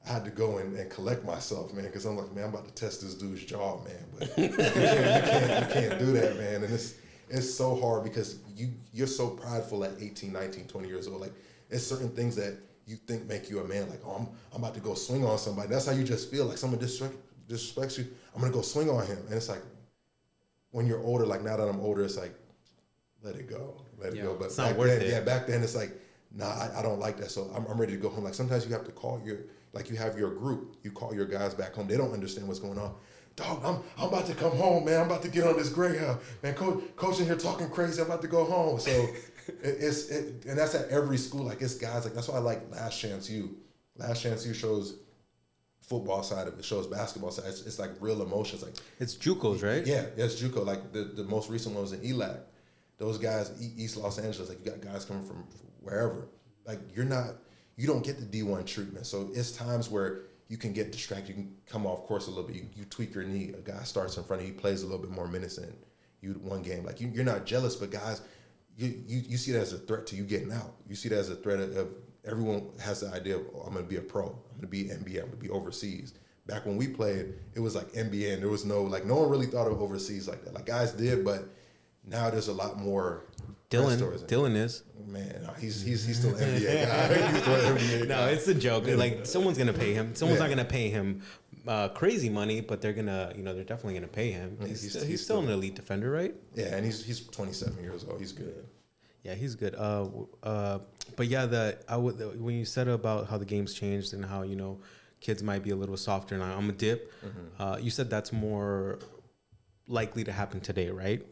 I 0.07 0.13
had 0.13 0.25
to 0.25 0.31
go 0.31 0.59
and, 0.59 0.75
and 0.77 0.89
collect 0.89 1.25
myself, 1.25 1.73
man, 1.73 1.85
because 1.85 2.05
I'm 2.05 2.17
like, 2.17 2.33
man, 2.33 2.45
I'm 2.45 2.49
about 2.51 2.67
to 2.67 2.73
test 2.73 3.01
this 3.01 3.15
dude's 3.15 3.43
jaw, 3.43 3.77
man. 3.83 4.05
But 4.17 4.37
you, 4.37 4.49
can't, 4.49 4.75
you, 4.75 4.81
can't, 4.81 5.67
you 5.67 5.73
can't 5.73 5.99
do 5.99 6.11
that, 6.13 6.37
man. 6.37 6.63
And 6.63 6.73
it's 6.73 6.95
it's 7.29 7.51
so 7.51 7.75
hard 7.75 8.03
because 8.03 8.39
you 8.55 8.71
you're 8.93 9.07
so 9.07 9.29
prideful 9.29 9.83
at 9.83 9.93
18, 9.99 10.31
19, 10.31 10.67
20 10.67 10.87
years 10.87 11.07
old. 11.07 11.21
Like 11.21 11.33
it's 11.69 11.85
certain 11.85 12.09
things 12.09 12.35
that 12.35 12.57
you 12.85 12.97
think 12.97 13.27
make 13.27 13.49
you 13.49 13.59
a 13.59 13.63
man. 13.63 13.89
Like, 13.89 14.01
oh, 14.05 14.15
I'm, 14.19 14.27
I'm 14.53 14.61
about 14.61 14.75
to 14.75 14.79
go 14.79 14.93
swing 14.93 15.25
on 15.25 15.39
somebody. 15.39 15.69
That's 15.69 15.87
how 15.87 15.93
you 15.93 16.03
just 16.03 16.29
feel. 16.29 16.45
Like 16.45 16.57
someone 16.57 16.79
disrespect, 16.79 17.19
disrespects 17.49 17.97
you. 17.97 18.07
I'm 18.35 18.41
gonna 18.41 18.53
go 18.53 18.61
swing 18.61 18.89
on 18.89 19.05
him. 19.07 19.17
And 19.25 19.33
it's 19.33 19.49
like 19.49 19.63
when 20.69 20.85
you're 20.85 21.01
older, 21.01 21.25
like 21.25 21.41
now 21.41 21.57
that 21.57 21.67
I'm 21.67 21.79
older, 21.79 22.03
it's 22.03 22.17
like 22.17 22.35
let 23.23 23.35
it 23.35 23.49
go, 23.49 23.81
let 23.97 24.13
it 24.13 24.17
yeah, 24.17 24.23
go. 24.23 24.35
But 24.35 24.45
it's 24.45 24.57
not 24.59 24.75
worth 24.75 24.99
then, 24.99 25.01
it. 25.01 25.09
Yeah, 25.09 25.21
back 25.21 25.47
then 25.47 25.63
it's 25.63 25.75
like 25.75 25.93
nah, 26.35 26.45
I, 26.45 26.79
I 26.79 26.81
don't 26.81 26.99
like 26.99 27.17
that. 27.17 27.31
So 27.31 27.49
I'm, 27.55 27.65
I'm 27.65 27.79
ready 27.79 27.93
to 27.93 27.99
go 27.99 28.09
home. 28.09 28.23
Like 28.23 28.33
sometimes 28.33 28.65
you 28.65 28.73
have 28.73 28.85
to 28.85 28.91
call 28.91 29.21
your 29.25 29.39
like 29.75 29.89
you 29.89 29.97
have 29.97 30.17
your 30.17 30.33
group, 30.33 30.77
you 30.83 30.89
call 30.89 31.13
your 31.13 31.25
guys 31.25 31.53
back 31.53 31.75
home. 31.75 31.87
They 31.87 31.97
don't 31.97 32.13
understand 32.13 32.47
what's 32.47 32.59
going 32.59 32.79
on. 32.79 32.95
Dog, 33.35 33.61
I'm 33.65 33.83
I'm 34.01 34.07
about 34.07 34.25
to 34.27 34.33
come 34.33 34.53
home, 34.53 34.85
man. 34.85 35.01
I'm 35.01 35.07
about 35.07 35.21
to 35.23 35.27
get 35.27 35.45
on 35.45 35.57
this 35.57 35.69
greyhound, 35.69 36.19
man. 36.41 36.53
Coach, 36.53 36.81
coach 36.95 37.19
in 37.19 37.25
here 37.25 37.35
talking 37.35 37.69
crazy. 37.69 38.01
I'm 38.01 38.07
about 38.07 38.21
to 38.21 38.29
go 38.29 38.45
home. 38.45 38.79
So 38.79 38.89
it, 39.47 39.57
it's 39.61 40.09
it, 40.09 40.45
and 40.47 40.57
that's 40.57 40.73
at 40.73 40.89
every 40.89 41.17
school. 41.17 41.43
Like 41.43 41.61
it's 41.61 41.75
guys 41.75 42.05
like 42.05 42.13
that's 42.13 42.29
why 42.29 42.37
I 42.37 42.39
like 42.39 42.71
Last 42.71 42.99
Chance 42.99 43.29
U. 43.29 43.57
Last 43.97 44.23
Chance 44.23 44.45
U 44.45 44.53
shows 44.53 44.99
football 45.81 46.23
side 46.23 46.47
of 46.47 46.57
it, 46.57 46.63
shows 46.63 46.87
basketball 46.87 47.31
side. 47.31 47.45
It's, 47.47 47.65
it's 47.65 47.77
like 47.77 47.91
real 47.99 48.21
emotions. 48.21 48.63
Like 48.63 48.75
it's 48.99 49.15
JUCOs, 49.15 49.61
right? 49.61 49.85
Yeah, 49.85 50.05
it's 50.15 50.41
JUCO. 50.41 50.65
Like 50.65 50.93
the, 50.93 51.03
the 51.03 51.25
most 51.25 51.49
recent 51.49 51.75
one 51.75 51.83
was 51.83 51.91
in 51.91 51.99
ELAC. 51.99 52.39
Those 52.97 53.17
guys, 53.17 53.51
East 53.77 53.97
Los 53.97 54.17
Angeles, 54.17 54.47
like 54.47 54.63
you 54.63 54.71
got 54.71 54.79
guys 54.79 55.03
coming 55.03 55.25
from 55.25 55.45
wherever. 55.81 56.29
Like 56.65 56.79
you're 56.95 57.03
not 57.03 57.35
you 57.75 57.87
don't 57.87 58.03
get 58.03 58.19
the 58.19 58.25
D1 58.25 58.65
treatment. 58.65 59.05
So 59.05 59.29
it's 59.33 59.51
times 59.51 59.89
where 59.89 60.23
you 60.47 60.57
can 60.57 60.73
get 60.73 60.91
distracted. 60.91 61.29
You 61.29 61.33
can 61.35 61.55
come 61.65 61.85
off 61.85 62.03
course 62.03 62.27
a 62.27 62.29
little 62.29 62.45
bit. 62.45 62.55
You, 62.55 62.67
you 62.75 62.85
tweak 62.85 63.13
your 63.13 63.23
knee. 63.23 63.53
A 63.57 63.61
guy 63.61 63.83
starts 63.83 64.17
in 64.17 64.23
front 64.23 64.41
of 64.41 64.47
you, 64.47 64.53
plays 64.53 64.83
a 64.83 64.85
little 64.85 65.01
bit 65.01 65.11
more 65.11 65.25
in 65.25 65.73
you 66.21 66.31
one 66.43 66.61
game. 66.61 66.85
Like 66.85 67.01
you, 67.01 67.11
are 67.19 67.23
not 67.23 67.45
jealous, 67.45 67.75
but 67.75 67.91
guys, 67.91 68.21
you, 68.77 69.01
you 69.07 69.21
you 69.29 69.37
see 69.37 69.51
that 69.53 69.61
as 69.61 69.73
a 69.73 69.77
threat 69.77 70.05
to 70.07 70.15
you 70.15 70.23
getting 70.23 70.51
out. 70.51 70.75
You 70.87 70.95
see 70.95 71.09
that 71.09 71.17
as 71.17 71.29
a 71.29 71.35
threat 71.35 71.59
of, 71.59 71.77
of 71.77 71.87
everyone 72.25 72.69
has 72.81 73.01
the 73.01 73.09
idea 73.09 73.37
of 73.37 73.43
oh, 73.55 73.61
I'm 73.61 73.73
going 73.73 73.85
to 73.85 73.89
be 73.89 73.97
a 73.97 74.01
pro. 74.01 74.23
I'm 74.25 74.59
going 74.59 74.61
to 74.61 74.67
be 74.67 74.85
NBA. 74.85 75.21
I'm 75.21 75.27
going 75.27 75.31
to 75.31 75.37
be 75.37 75.49
overseas. 75.49 76.13
Back 76.47 76.65
when 76.65 76.77
we 76.77 76.87
played, 76.87 77.33
it 77.55 77.59
was 77.59 77.75
like 77.75 77.91
NBA, 77.93 78.33
and 78.33 78.41
there 78.41 78.49
was 78.49 78.65
no 78.65 78.83
like 78.83 79.05
no 79.05 79.15
one 79.15 79.29
really 79.29 79.47
thought 79.47 79.67
of 79.67 79.81
overseas 79.81 80.27
like 80.27 80.43
that. 80.45 80.53
Like 80.53 80.65
guys 80.65 80.91
did, 80.91 81.23
but 81.23 81.49
now 82.05 82.29
there's 82.29 82.49
a 82.49 82.53
lot 82.53 82.77
more 82.77 83.25
Dillon, 83.69 84.25
Dillon 84.27 84.55
is. 84.55 84.83
Man, 85.07 85.41
no, 85.43 85.53
he's 85.53 85.81
he's 85.81 86.05
he's 86.05 86.19
still 86.19 86.31
NBA 86.33 86.87
guy. 86.87 87.27
he's 87.31 87.41
still 87.41 87.55
NBA 87.55 88.07
no, 88.07 88.27
it's 88.27 88.47
a 88.47 88.53
joke. 88.53 88.87
Like 88.87 89.25
someone's 89.25 89.57
gonna 89.57 89.73
pay 89.73 89.93
him. 89.93 90.15
Someone's 90.15 90.39
yeah. 90.39 90.47
not 90.47 90.55
gonna 90.55 90.69
pay 90.69 90.89
him 90.89 91.21
uh, 91.67 91.89
crazy 91.89 92.29
money, 92.29 92.61
but 92.61 92.81
they're 92.81 92.93
gonna, 92.93 93.33
you 93.35 93.43
know, 93.43 93.53
they're 93.53 93.63
definitely 93.63 93.95
gonna 93.95 94.07
pay 94.07 94.31
him. 94.31 94.57
He's, 94.61 94.81
he's, 94.81 94.89
still, 94.91 95.01
he's, 95.01 95.09
he's 95.09 95.23
still, 95.23 95.41
still, 95.41 95.49
an 95.49 95.53
elite 95.53 95.75
defender, 95.75 96.11
right? 96.11 96.35
Yeah, 96.53 96.75
and 96.75 96.85
he's 96.85 97.03
he's 97.03 97.25
27 97.27 97.83
years 97.83 98.05
old. 98.07 98.19
He's 98.19 98.31
good. 98.31 98.65
Yeah, 99.23 99.33
he's 99.33 99.55
good. 99.55 99.75
Uh, 99.75 100.07
uh, 100.43 100.79
but 101.15 101.27
yeah, 101.27 101.45
the 101.45 101.77
I 101.89 101.97
would 101.97 102.17
the, 102.17 102.29
when 102.29 102.55
you 102.55 102.65
said 102.65 102.87
about 102.87 103.27
how 103.27 103.37
the 103.37 103.45
game's 103.45 103.73
changed 103.73 104.13
and 104.13 104.23
how 104.23 104.43
you 104.43 104.55
know 104.55 104.79
kids 105.21 105.41
might 105.41 105.63
be 105.63 105.71
a 105.71 105.75
little 105.75 105.97
softer 105.97 106.37
now. 106.37 106.55
I'm 106.55 106.69
a 106.69 106.73
dip. 106.73 107.11
Mm-hmm. 107.25 107.61
Uh, 107.61 107.77
you 107.77 107.89
said 107.89 108.09
that's 108.09 108.31
more 108.31 108.99
likely 109.87 110.23
to 110.23 110.31
happen 110.31 110.59
today, 110.59 110.89
right? 110.89 111.25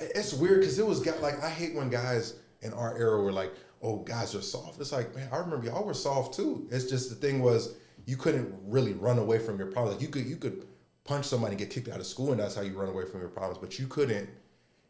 It's 0.00 0.32
weird 0.32 0.60
because 0.60 0.78
it 0.78 0.86
was 0.86 1.00
got 1.00 1.20
like 1.20 1.42
I 1.42 1.50
hate 1.50 1.74
when 1.74 1.90
guys 1.90 2.34
in 2.62 2.72
our 2.72 2.96
era 2.96 3.22
were 3.22 3.32
like, 3.32 3.52
"Oh, 3.82 3.98
guys 3.98 4.34
are 4.34 4.42
soft." 4.42 4.80
It's 4.80 4.92
like, 4.92 5.14
man, 5.14 5.28
I 5.32 5.36
remember 5.38 5.66
y'all 5.66 5.84
were 5.84 5.94
soft 5.94 6.34
too. 6.34 6.66
It's 6.70 6.86
just 6.86 7.10
the 7.10 7.16
thing 7.16 7.42
was 7.42 7.74
you 8.06 8.16
couldn't 8.16 8.54
really 8.64 8.94
run 8.94 9.18
away 9.18 9.38
from 9.38 9.58
your 9.58 9.68
problems. 9.68 9.96
Like 9.96 10.02
you 10.02 10.08
could 10.08 10.26
you 10.26 10.36
could 10.36 10.66
punch 11.04 11.26
somebody 11.26 11.52
and 11.52 11.58
get 11.58 11.70
kicked 11.70 11.88
out 11.88 12.00
of 12.00 12.06
school, 12.06 12.32
and 12.32 12.40
that's 12.40 12.54
how 12.54 12.62
you 12.62 12.78
run 12.78 12.88
away 12.88 13.04
from 13.04 13.20
your 13.20 13.30
problems. 13.30 13.58
But 13.58 13.78
you 13.78 13.86
couldn't 13.86 14.28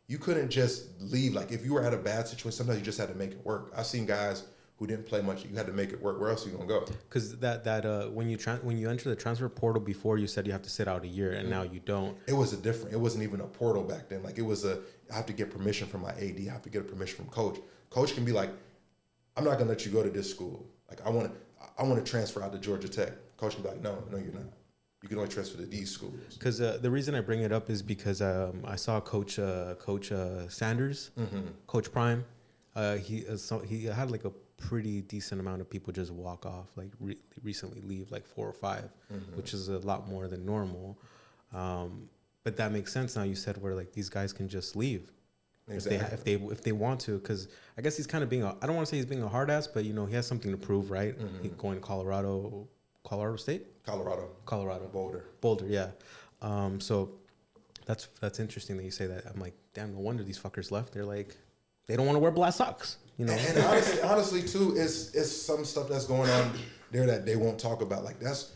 you 0.07 0.19
couldn't 0.19 0.51
just 0.51 1.01
leave. 1.01 1.35
Like 1.35 1.53
if 1.53 1.65
you 1.65 1.75
were 1.75 1.85
at 1.85 1.95
a 1.95 1.99
bad 1.99 2.27
situation, 2.27 2.53
sometimes 2.53 2.79
you 2.79 2.85
just 2.85 2.99
had 2.99 3.09
to 3.09 3.15
make 3.15 3.33
it 3.33 3.45
work. 3.45 3.73
I've 3.77 3.87
seen 3.87 4.07
guys 4.07 4.45
who 4.77 4.87
didn't 4.87 5.07
play 5.07 5.21
much. 5.21 5.45
You 5.45 5.55
had 5.55 5.67
to 5.67 5.73
make 5.73 5.93
it 5.93 6.03
work. 6.03 6.19
Where 6.19 6.31
else 6.31 6.45
are 6.45 6.51
you 6.51 6.57
gonna 6.57 6.67
go? 6.67 6.85
Because 7.09 7.37
that 7.39 7.65
that 7.65 7.85
uh, 7.85 8.07
when 8.07 8.29
you 8.29 8.37
tra- 8.37 8.59
when 8.63 8.77
you 8.77 8.91
enter 8.91 9.09
the 9.09 9.15
transfer 9.15 9.49
portal 9.49 9.81
before, 9.81 10.19
you 10.19 10.27
said 10.27 10.47
you 10.47 10.53
have 10.53 10.63
to 10.63 10.71
sit 10.71 10.89
out 10.89 11.05
a 11.05 11.07
year, 11.07 11.33
and 11.33 11.43
mm-hmm. 11.43 11.51
now 11.51 11.63
you 11.63 11.81
don't. 11.81 12.17
It 12.27 12.33
was 12.33 12.53
a 12.53 12.57
different. 12.57 12.95
It 12.95 12.99
wasn't 12.99 13.23
even 13.25 13.41
a 13.41 13.47
portal 13.47 13.85
back 13.85 14.09
then. 14.09 14.23
Like 14.23 14.39
it 14.39 14.43
was 14.43 14.65
a. 14.65 14.81
I 15.13 15.17
have 15.17 15.27
to 15.27 15.33
get 15.33 15.51
permission 15.51 15.87
from 15.87 16.03
my 16.03 16.11
AD. 16.11 16.39
I 16.49 16.53
have 16.53 16.63
to 16.63 16.71
get 16.71 16.83
a 16.83 16.85
permission 16.85 17.17
from 17.17 17.27
coach. 17.27 17.59
Coach 17.91 18.15
can 18.15 18.25
be 18.25 18.33
like, 18.33 18.51
I'm 19.37 19.45
not 19.45 19.59
gonna 19.59 19.71
let 19.71 19.85
you 19.85 19.93
go 19.93 20.03
to 20.03 20.11
this 20.11 20.31
school. 20.31 20.67
Like 20.89 21.05
I 21.07 21.11
want 21.11 21.33
to. 21.33 21.41
I 21.79 21.83
want 21.83 22.05
to 22.05 22.11
transfer 22.11 22.43
out 22.43 22.53
to 22.53 22.59
Georgia 22.59 22.89
Tech. 22.89 23.13
Coach 23.37 23.55
can 23.55 23.63
be 23.63 23.69
like, 23.71 23.83
No, 23.83 24.03
no, 24.11 24.19
you're 24.19 24.33
not. 24.33 24.43
You 25.03 25.09
can 25.09 25.17
only 25.17 25.31
transfer 25.31 25.57
to 25.57 25.67
these 25.67 25.91
schools. 25.91 26.35
Because 26.35 26.61
uh, 26.61 26.79
the 26.81 26.91
reason 26.91 27.15
I 27.15 27.23
bring 27.23 27.41
it 27.41 27.53
up 27.53 27.71
is 27.71 27.81
because 27.81 28.21
um, 28.21 28.63
I 28.67 28.77
saw 28.77 29.01
Coach 29.01 29.39
uh, 29.39 29.75
Coach 29.77 30.13
uh, 30.13 30.49
Sanders, 30.49 31.11
mm-hmm. 31.19 31.49
Coach 31.67 31.91
Prime. 31.91 32.25
Uh, 32.77 32.97
he 32.97 33.27
uh, 33.27 33.37
so 33.37 33.61
he 33.61 33.85
had 33.85 34.11
like 34.11 34.25
a 34.25 34.31
pretty 34.59 35.01
decent 35.01 35.41
amount 35.41 35.63
of 35.63 35.71
people 35.71 35.93
just 35.93 36.13
walk 36.13 36.45
off, 36.45 36.69
like 36.77 36.91
re- 37.01 37.19
recently 37.43 37.81
leave, 37.81 38.11
like 38.11 38.27
four 38.27 38.47
or 38.47 38.53
5 38.53 38.85
mm-hmm. 38.85 39.37
which 39.37 39.55
is 39.55 39.69
a 39.69 39.79
lot 39.79 40.07
more 40.09 40.29
than 40.29 40.45
normal. 40.45 40.99
Um, 41.53 42.09
but 42.51 42.57
that 42.57 42.73
makes 42.73 42.93
sense 42.93 43.15
now. 43.15 43.23
You 43.23 43.37
said 43.37 43.63
where 43.63 43.77
like 43.77 43.93
these 43.93 44.09
guys 44.09 44.33
can 44.33 44.49
just 44.49 44.75
leave 44.75 45.13
exactly. 45.69 45.99
if 45.99 46.25
they 46.25 46.33
if 46.33 46.41
they 46.41 46.53
if 46.53 46.63
they 46.65 46.73
want 46.73 46.99
to, 47.03 47.17
because 47.19 47.47
I 47.79 47.81
guess 47.81 47.97
he's 47.97 48.09
kind 48.09 48.25
of 48.25 48.29
being 48.29 48.43
a 48.43 48.57
I 48.61 48.67
don't 48.67 48.75
want 48.75 48.89
to 48.89 48.91
say 48.91 48.97
he's 48.97 49.07
being 49.07 49.23
a 49.23 49.29
hard 49.29 49.51
ass, 49.51 49.69
but 49.69 49.85
you 49.85 49.93
know 49.93 50.05
he 50.05 50.17
has 50.17 50.27
something 50.27 50.51
to 50.51 50.57
prove, 50.57 50.91
right? 50.91 51.17
Mm-hmm. 51.17 51.43
He 51.45 51.49
going 51.51 51.77
to 51.77 51.81
Colorado, 51.81 52.67
Colorado 53.05 53.37
State, 53.37 53.85
Colorado, 53.85 54.31
Colorado, 54.47 54.89
Boulder, 54.89 55.27
Boulder, 55.41 55.67
yeah. 55.69 55.91
Um, 56.43 56.81
so 56.81 57.13
that's 57.87 58.09
that's 58.21 58.41
interesting 58.41 58.77
that 58.79 58.85
you 58.85 58.91
say 58.91 59.07
that. 59.07 59.27
I'm 59.33 59.41
like, 59.41 59.55
damn, 59.73 59.95
no 59.95 60.01
wonder 60.01 60.25
these 60.25 60.41
fuckers 60.41 60.73
left. 60.73 60.93
They're 60.93 61.05
like, 61.05 61.37
they 61.87 61.95
don't 61.95 62.07
want 62.07 62.17
to 62.17 62.21
wear 62.21 62.33
black 62.33 62.55
socks. 62.55 62.97
You 63.17 63.27
know, 63.27 63.33
and, 63.33 63.59
and 63.59 63.65
honestly, 63.65 64.03
honestly 64.03 64.43
too, 64.43 64.75
it's 64.77 65.15
it's 65.15 65.31
some 65.31 65.65
stuff 65.65 65.89
that's 65.89 66.07
going 66.07 66.29
on 66.31 66.53
there 66.91 67.07
that 67.07 67.25
they 67.25 67.37
won't 67.37 67.61
talk 67.61 67.81
about. 67.81 68.03
Like 68.03 68.19
that's 68.19 68.55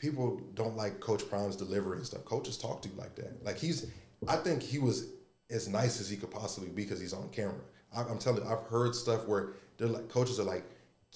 people 0.00 0.40
don't 0.54 0.76
like 0.76 0.98
Coach 0.98 1.28
Prime's 1.28 1.54
delivery 1.54 1.98
and 1.98 2.06
stuff. 2.06 2.24
Coaches 2.24 2.56
talk 2.56 2.82
to 2.82 2.88
you 2.88 2.94
like 2.96 3.14
that. 3.16 3.44
Like 3.44 3.58
he's, 3.58 3.86
I 4.26 4.36
think 4.36 4.62
he 4.62 4.78
was 4.78 5.08
as 5.50 5.68
nice 5.68 6.00
as 6.00 6.08
he 6.08 6.16
could 6.16 6.30
possibly 6.30 6.70
be 6.70 6.82
because 6.82 7.00
he's 7.00 7.12
on 7.12 7.28
camera. 7.28 7.60
I, 7.94 8.00
am 8.02 8.18
telling 8.18 8.42
you, 8.42 8.50
I've 8.50 8.62
heard 8.62 8.94
stuff 8.94 9.28
where 9.28 9.50
they're 9.76 9.88
like, 9.88 10.08
coaches 10.08 10.40
are 10.40 10.44
like, 10.44 10.64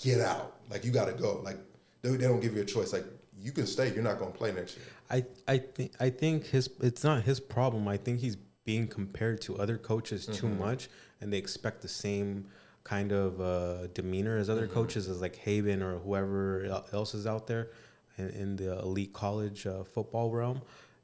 get 0.00 0.20
out, 0.20 0.56
like 0.70 0.84
you 0.84 0.90
got 0.90 1.06
to 1.06 1.12
go, 1.12 1.40
like 1.42 1.56
they, 2.02 2.10
they 2.10 2.26
don't 2.26 2.40
give 2.40 2.54
you 2.54 2.62
a 2.62 2.66
choice, 2.66 2.92
like 2.92 3.04
you 3.40 3.52
can 3.52 3.66
stay, 3.66 3.92
you're 3.92 4.02
not 4.02 4.18
going 4.18 4.30
to 4.30 4.38
play 4.38 4.52
next 4.52 4.76
year. 4.76 4.86
I 5.10 5.24
I 5.46 5.58
think 5.58 5.92
I 6.00 6.10
think 6.10 6.46
his 6.46 6.70
it's 6.80 7.04
not 7.04 7.22
his 7.22 7.38
problem. 7.38 7.86
I 7.86 7.98
think 7.98 8.20
he's 8.20 8.36
being 8.64 8.88
compared 8.88 9.42
to 9.42 9.58
other 9.58 9.76
coaches 9.76 10.26
too 10.26 10.46
mm-hmm. 10.46 10.60
much, 10.60 10.88
and 11.20 11.32
they 11.32 11.36
expect 11.36 11.82
the 11.82 11.88
same 11.88 12.46
kind 12.84 13.12
of 13.12 13.40
uh, 13.40 13.86
demeanor 13.88 14.38
as 14.38 14.48
other 14.48 14.64
mm-hmm. 14.64 14.74
coaches, 14.74 15.08
as 15.08 15.20
like 15.20 15.36
Haven 15.36 15.82
or 15.82 15.98
whoever 15.98 16.82
else 16.92 17.14
is 17.14 17.26
out 17.26 17.46
there 17.46 17.70
in, 18.18 18.30
in 18.30 18.56
the 18.56 18.78
elite 18.78 19.12
college 19.12 19.66
uh, 19.66 19.84
football 19.84 20.30
realm. 20.30 20.62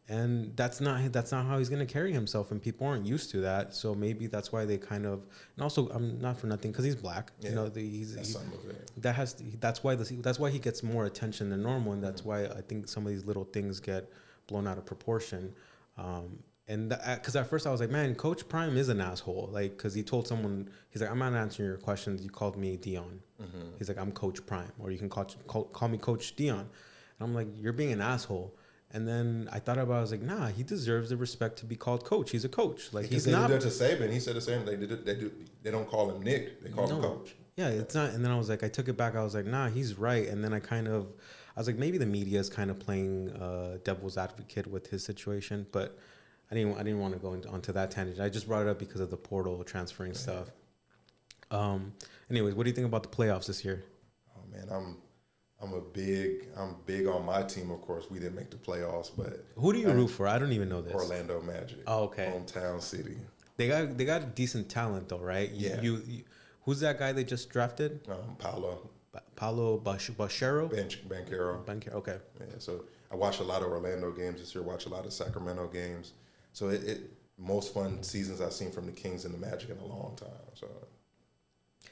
And 0.08 0.56
that's 0.56 0.80
not 0.80 1.12
that's 1.12 1.30
not 1.30 1.46
how 1.46 1.58
he's 1.58 1.68
going 1.68 1.86
to 1.86 1.92
carry 1.92 2.12
himself, 2.12 2.50
and 2.50 2.60
people 2.60 2.84
aren't 2.84 3.06
used 3.06 3.30
to 3.30 3.42
that. 3.42 3.76
So 3.76 3.94
maybe 3.94 4.26
that's 4.26 4.50
why 4.50 4.64
they 4.64 4.76
kind 4.76 5.06
of. 5.06 5.24
And 5.54 5.62
also, 5.62 5.88
I'm 5.90 6.20
not 6.20 6.36
for 6.36 6.48
nothing 6.48 6.72
because 6.72 6.84
he's 6.84 6.96
black. 6.96 7.30
Yeah, 7.40 7.50
you 7.50 7.54
know, 7.54 7.68
the, 7.68 7.80
he's 7.80 8.16
he, 8.16 8.36
that 8.96 9.14
has 9.14 9.36
that's 9.60 9.84
why 9.84 9.94
the, 9.94 10.04
that's 10.16 10.40
why 10.40 10.50
he 10.50 10.58
gets 10.58 10.82
more 10.82 11.04
attention 11.06 11.50
than 11.50 11.62
normal, 11.62 11.92
and 11.92 12.02
that's 12.02 12.22
mm-hmm. 12.22 12.28
why 12.30 12.58
I 12.58 12.60
think 12.60 12.88
some 12.88 13.06
of 13.06 13.12
these 13.12 13.24
little 13.24 13.44
things 13.44 13.78
get 13.78 14.10
blown 14.48 14.66
out 14.66 14.78
of 14.78 14.84
proportion. 14.84 15.54
Um, 15.96 16.40
and 16.66 16.88
because 16.88 17.34
at 17.36 17.48
first 17.48 17.66
I 17.66 17.70
was 17.70 17.80
like, 17.80 17.90
man, 17.90 18.14
Coach 18.14 18.48
Prime 18.48 18.76
is 18.76 18.88
an 18.88 19.00
asshole. 19.00 19.48
Like, 19.52 19.76
because 19.76 19.92
he 19.92 20.02
told 20.02 20.28
someone, 20.28 20.70
he's 20.90 21.02
like, 21.02 21.10
I'm 21.10 21.18
not 21.18 21.34
answering 21.34 21.68
your 21.68 21.78
questions. 21.78 22.22
You 22.22 22.30
called 22.30 22.56
me 22.56 22.76
Deion. 22.76 23.18
Mm-hmm. 23.42 23.76
He's 23.76 23.88
like, 23.88 23.98
I'm 23.98 24.12
Coach 24.12 24.44
Prime, 24.46 24.70
or 24.78 24.90
you 24.90 24.98
can 24.98 25.08
call, 25.08 25.24
call, 25.46 25.64
call 25.64 25.88
me 25.88 25.98
Coach 25.98 26.36
Deion. 26.36 26.66
And 27.20 27.28
I'm 27.28 27.34
like, 27.34 27.48
you're 27.56 27.72
being 27.74 27.92
an 27.92 28.00
asshole. 28.00 28.56
And 28.92 29.06
then 29.06 29.48
I 29.52 29.60
thought 29.60 29.78
about, 29.78 29.94
it, 29.94 29.98
I 29.98 30.00
was 30.00 30.10
like, 30.10 30.22
nah, 30.22 30.48
he 30.48 30.64
deserves 30.64 31.10
the 31.10 31.16
respect 31.16 31.58
to 31.60 31.66
be 31.66 31.76
called 31.76 32.04
coach. 32.04 32.30
He's 32.32 32.44
a 32.44 32.48
coach. 32.48 32.92
Like 32.92 33.04
Because 33.04 33.24
he's 33.24 33.32
they 33.32 33.38
not. 33.38 33.48
did 33.48 33.60
that 33.60 33.70
to 33.70 33.84
Saban. 33.84 34.10
He 34.12 34.18
said 34.18 34.34
the 34.34 34.40
same. 34.40 34.64
They 34.64 34.74
did. 34.74 35.04
They 35.06 35.14
do. 35.14 35.30
They 35.62 35.70
don't 35.70 35.88
call 35.88 36.10
him 36.10 36.22
Nick. 36.22 36.60
They 36.64 36.70
call 36.70 36.88
him 36.88 37.00
Coach. 37.00 37.36
Yeah, 37.56 37.68
it's 37.68 37.94
not. 37.94 38.10
And 38.10 38.24
then 38.24 38.32
I 38.32 38.38
was 38.38 38.48
like, 38.48 38.64
I 38.64 38.68
took 38.68 38.88
it 38.88 38.96
back. 38.96 39.14
I 39.14 39.22
was 39.22 39.34
like, 39.34 39.46
nah, 39.46 39.68
he's 39.68 39.96
right. 39.96 40.26
And 40.26 40.42
then 40.42 40.52
I 40.52 40.58
kind 40.58 40.88
of, 40.88 41.06
I 41.56 41.60
was 41.60 41.66
like, 41.68 41.76
maybe 41.76 41.98
the 41.98 42.06
media 42.06 42.40
is 42.40 42.48
kind 42.48 42.68
of 42.70 42.80
playing 42.80 43.30
uh, 43.32 43.78
devil's 43.84 44.16
advocate 44.16 44.66
with 44.66 44.88
his 44.88 45.04
situation, 45.04 45.66
but 45.70 45.96
I 46.50 46.54
didn't. 46.56 46.74
I 46.74 46.82
didn't 46.82 46.98
want 47.00 47.12
to 47.14 47.20
go 47.20 47.34
into, 47.34 47.48
onto 47.48 47.72
that 47.72 47.92
tangent. 47.92 48.18
I 48.18 48.28
just 48.28 48.48
brought 48.48 48.62
it 48.62 48.68
up 48.68 48.78
because 48.80 49.00
of 49.00 49.10
the 49.10 49.16
portal 49.16 49.62
transferring 49.62 50.14
stuff. 50.14 50.50
Um. 51.52 51.92
Anyways, 52.30 52.54
what 52.54 52.64
do 52.64 52.70
you 52.70 52.74
think 52.74 52.86
about 52.88 53.02
the 53.02 53.08
playoffs 53.08 53.46
this 53.46 53.64
year? 53.64 53.84
Oh 54.36 54.40
man, 54.50 54.66
I'm. 54.70 54.96
I'm 55.62 55.74
a 55.74 55.80
big. 55.80 56.48
I'm 56.56 56.76
big 56.86 57.06
on 57.06 57.24
my 57.26 57.42
team. 57.42 57.70
Of 57.70 57.82
course, 57.82 58.06
we 58.10 58.18
didn't 58.18 58.34
make 58.36 58.50
the 58.50 58.56
playoffs, 58.56 59.10
but 59.16 59.44
Who 59.56 59.72
do 59.72 59.78
you 59.78 59.90
I- 59.90 59.92
root 59.92 60.08
for? 60.08 60.26
I 60.26 60.38
don't 60.38 60.52
even 60.52 60.68
know 60.68 60.80
this. 60.80 60.94
Orlando 60.94 61.40
Magic. 61.42 61.78
Oh, 61.86 62.04
okay. 62.04 62.32
Hometown 62.34 62.80
city. 62.80 63.16
They 63.56 63.68
got 63.68 63.96
they 63.98 64.04
got 64.06 64.34
decent 64.34 64.68
talent 64.70 65.08
though, 65.10 65.18
right? 65.18 65.50
You, 65.50 65.68
Yeah. 65.68 65.80
You, 65.82 66.02
you 66.06 66.22
who's 66.62 66.80
that 66.80 66.98
guy 66.98 67.12
they 67.12 67.24
just 67.24 67.50
drafted? 67.50 68.00
Um, 68.08 68.36
Paolo 68.38 68.88
Pa- 69.12 69.20
Paolo 69.36 69.76
Bach- 69.78 69.98
Bachero. 70.00 70.70
Bench 70.70 71.06
Banchero. 71.06 71.62
Banchero. 71.64 71.94
Okay. 71.94 72.16
Yeah, 72.38 72.46
so 72.58 72.84
I 73.10 73.16
watch 73.16 73.40
a 73.40 73.44
lot 73.44 73.60
of 73.62 73.68
Orlando 73.68 74.12
games 74.12 74.40
this 74.40 74.54
year. 74.54 74.64
Watch 74.64 74.86
a 74.86 74.88
lot 74.88 75.04
of 75.04 75.12
Sacramento 75.12 75.66
games. 75.68 76.12
So 76.54 76.68
it, 76.68 76.84
it 76.84 77.00
most 77.36 77.74
fun 77.74 78.02
seasons 78.02 78.40
I've 78.40 78.52
seen 78.54 78.70
from 78.70 78.86
the 78.86 78.92
Kings 78.92 79.24
and 79.26 79.34
the 79.34 79.38
Magic 79.38 79.68
in 79.70 79.78
a 79.78 79.84
long 79.86 80.14
time. 80.16 80.28
So, 80.54 80.68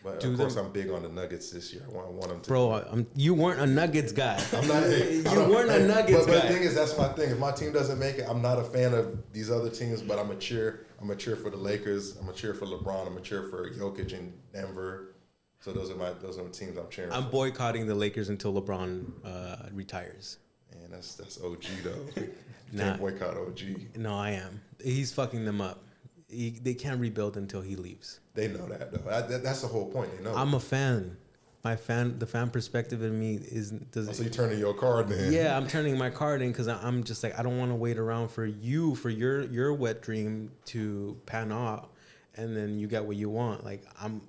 but 0.02 0.20
Do 0.20 0.32
of 0.32 0.38
course 0.38 0.54
them- 0.54 0.66
I'm 0.66 0.72
big 0.72 0.90
on 0.90 1.02
the 1.02 1.08
Nuggets 1.08 1.50
this 1.50 1.72
year. 1.72 1.82
I 1.88 1.92
want, 1.92 2.06
I 2.06 2.10
want 2.10 2.28
them 2.28 2.40
to. 2.40 2.48
Bro, 2.48 2.84
I'm, 2.90 3.06
you 3.14 3.34
weren't 3.34 3.60
a 3.60 3.66
Nuggets 3.66 4.12
guy. 4.12 4.42
I'm 4.52 4.68
not. 4.68 4.82
you 4.88 5.52
weren't 5.52 5.70
a 5.70 5.86
Nuggets 5.86 6.26
but, 6.26 6.26
but 6.26 6.42
the 6.42 6.48
thing 6.48 6.62
is, 6.62 6.74
that's 6.74 6.96
my 6.96 7.08
thing. 7.08 7.30
If 7.30 7.38
my 7.38 7.52
team 7.52 7.72
doesn't 7.72 7.98
make 7.98 8.16
it, 8.16 8.26
I'm 8.28 8.40
not 8.42 8.58
a 8.58 8.64
fan 8.64 8.94
of 8.94 9.18
these 9.32 9.50
other 9.50 9.70
teams. 9.70 10.02
But 10.02 10.18
I'm 10.18 10.30
a 10.30 10.36
cheer. 10.36 10.86
I'm 11.00 11.10
a 11.10 11.16
cheer 11.16 11.36
for 11.36 11.50
the 11.50 11.56
Lakers. 11.56 12.16
I'm 12.16 12.28
a 12.28 12.32
cheer 12.32 12.54
for 12.54 12.66
LeBron. 12.66 13.06
I'm 13.06 13.16
a 13.16 13.20
cheer 13.20 13.44
for 13.44 13.70
Jokic 13.70 14.12
in 14.12 14.32
Denver. 14.52 15.14
So 15.60 15.72
those 15.72 15.90
are 15.90 15.96
my 15.96 16.12
those 16.22 16.38
are 16.38 16.44
the 16.44 16.50
teams 16.50 16.76
I'm 16.78 16.88
cheering. 16.90 17.12
I'm 17.12 17.24
for. 17.24 17.30
boycotting 17.30 17.86
the 17.86 17.94
Lakers 17.94 18.28
until 18.28 18.60
LeBron 18.60 19.10
uh, 19.24 19.56
retires. 19.72 20.38
Man, 20.72 20.90
that's 20.90 21.14
that's 21.14 21.40
OG 21.42 21.64
though. 21.82 22.22
Nah. 22.72 22.82
Can't 22.84 23.00
boycott 23.00 23.36
OG. 23.36 23.96
No, 23.96 24.14
I 24.14 24.32
am. 24.32 24.60
He's 24.82 25.10
fucking 25.12 25.44
them 25.44 25.62
up. 25.62 25.84
He, 26.28 26.50
they 26.50 26.74
can't 26.74 27.00
rebuild 27.00 27.38
until 27.38 27.62
he 27.62 27.76
leaves. 27.76 28.20
They 28.38 28.46
know 28.46 28.66
that 28.68 28.92
though. 28.92 29.10
I, 29.10 29.20
that, 29.22 29.42
that's 29.42 29.62
the 29.62 29.66
whole 29.66 29.86
point. 29.90 30.16
They 30.16 30.22
know. 30.22 30.32
I'm 30.32 30.54
a 30.54 30.60
fan. 30.60 31.16
My 31.64 31.74
fan, 31.74 32.20
the 32.20 32.26
fan 32.26 32.50
perspective 32.50 33.02
in 33.02 33.18
me 33.18 33.34
is 33.34 33.72
does 33.72 34.08
Oh, 34.08 34.12
so 34.12 34.22
you're 34.22 34.30
turning 34.30 34.60
your 34.60 34.74
card 34.74 35.08
then? 35.08 35.32
yeah, 35.32 35.56
I'm 35.56 35.66
turning 35.66 35.98
my 35.98 36.08
card 36.08 36.40
in 36.40 36.52
because 36.52 36.68
I'm 36.68 37.02
just 37.02 37.24
like 37.24 37.36
I 37.36 37.42
don't 37.42 37.58
want 37.58 37.72
to 37.72 37.74
wait 37.74 37.98
around 37.98 38.28
for 38.28 38.46
you 38.46 38.94
for 38.94 39.10
your 39.10 39.42
your 39.42 39.74
wet 39.74 40.02
dream 40.02 40.52
to 40.66 41.20
pan 41.26 41.50
out, 41.50 41.90
and 42.36 42.56
then 42.56 42.78
you 42.78 42.86
get 42.86 43.04
what 43.04 43.16
you 43.16 43.28
want. 43.28 43.64
Like 43.64 43.82
I'm 44.00 44.22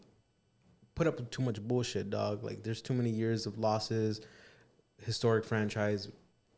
put 0.96 1.06
up 1.06 1.20
with 1.20 1.30
too 1.30 1.44
much 1.44 1.62
bullshit, 1.62 2.10
dog. 2.10 2.44
Like 2.44 2.64
there's 2.64 2.82
too 2.82 2.96
many 2.96 3.12
years 3.12 3.46
of 3.46 3.60
losses, 3.60 4.22
historic 5.06 5.46
franchise. 5.46 6.08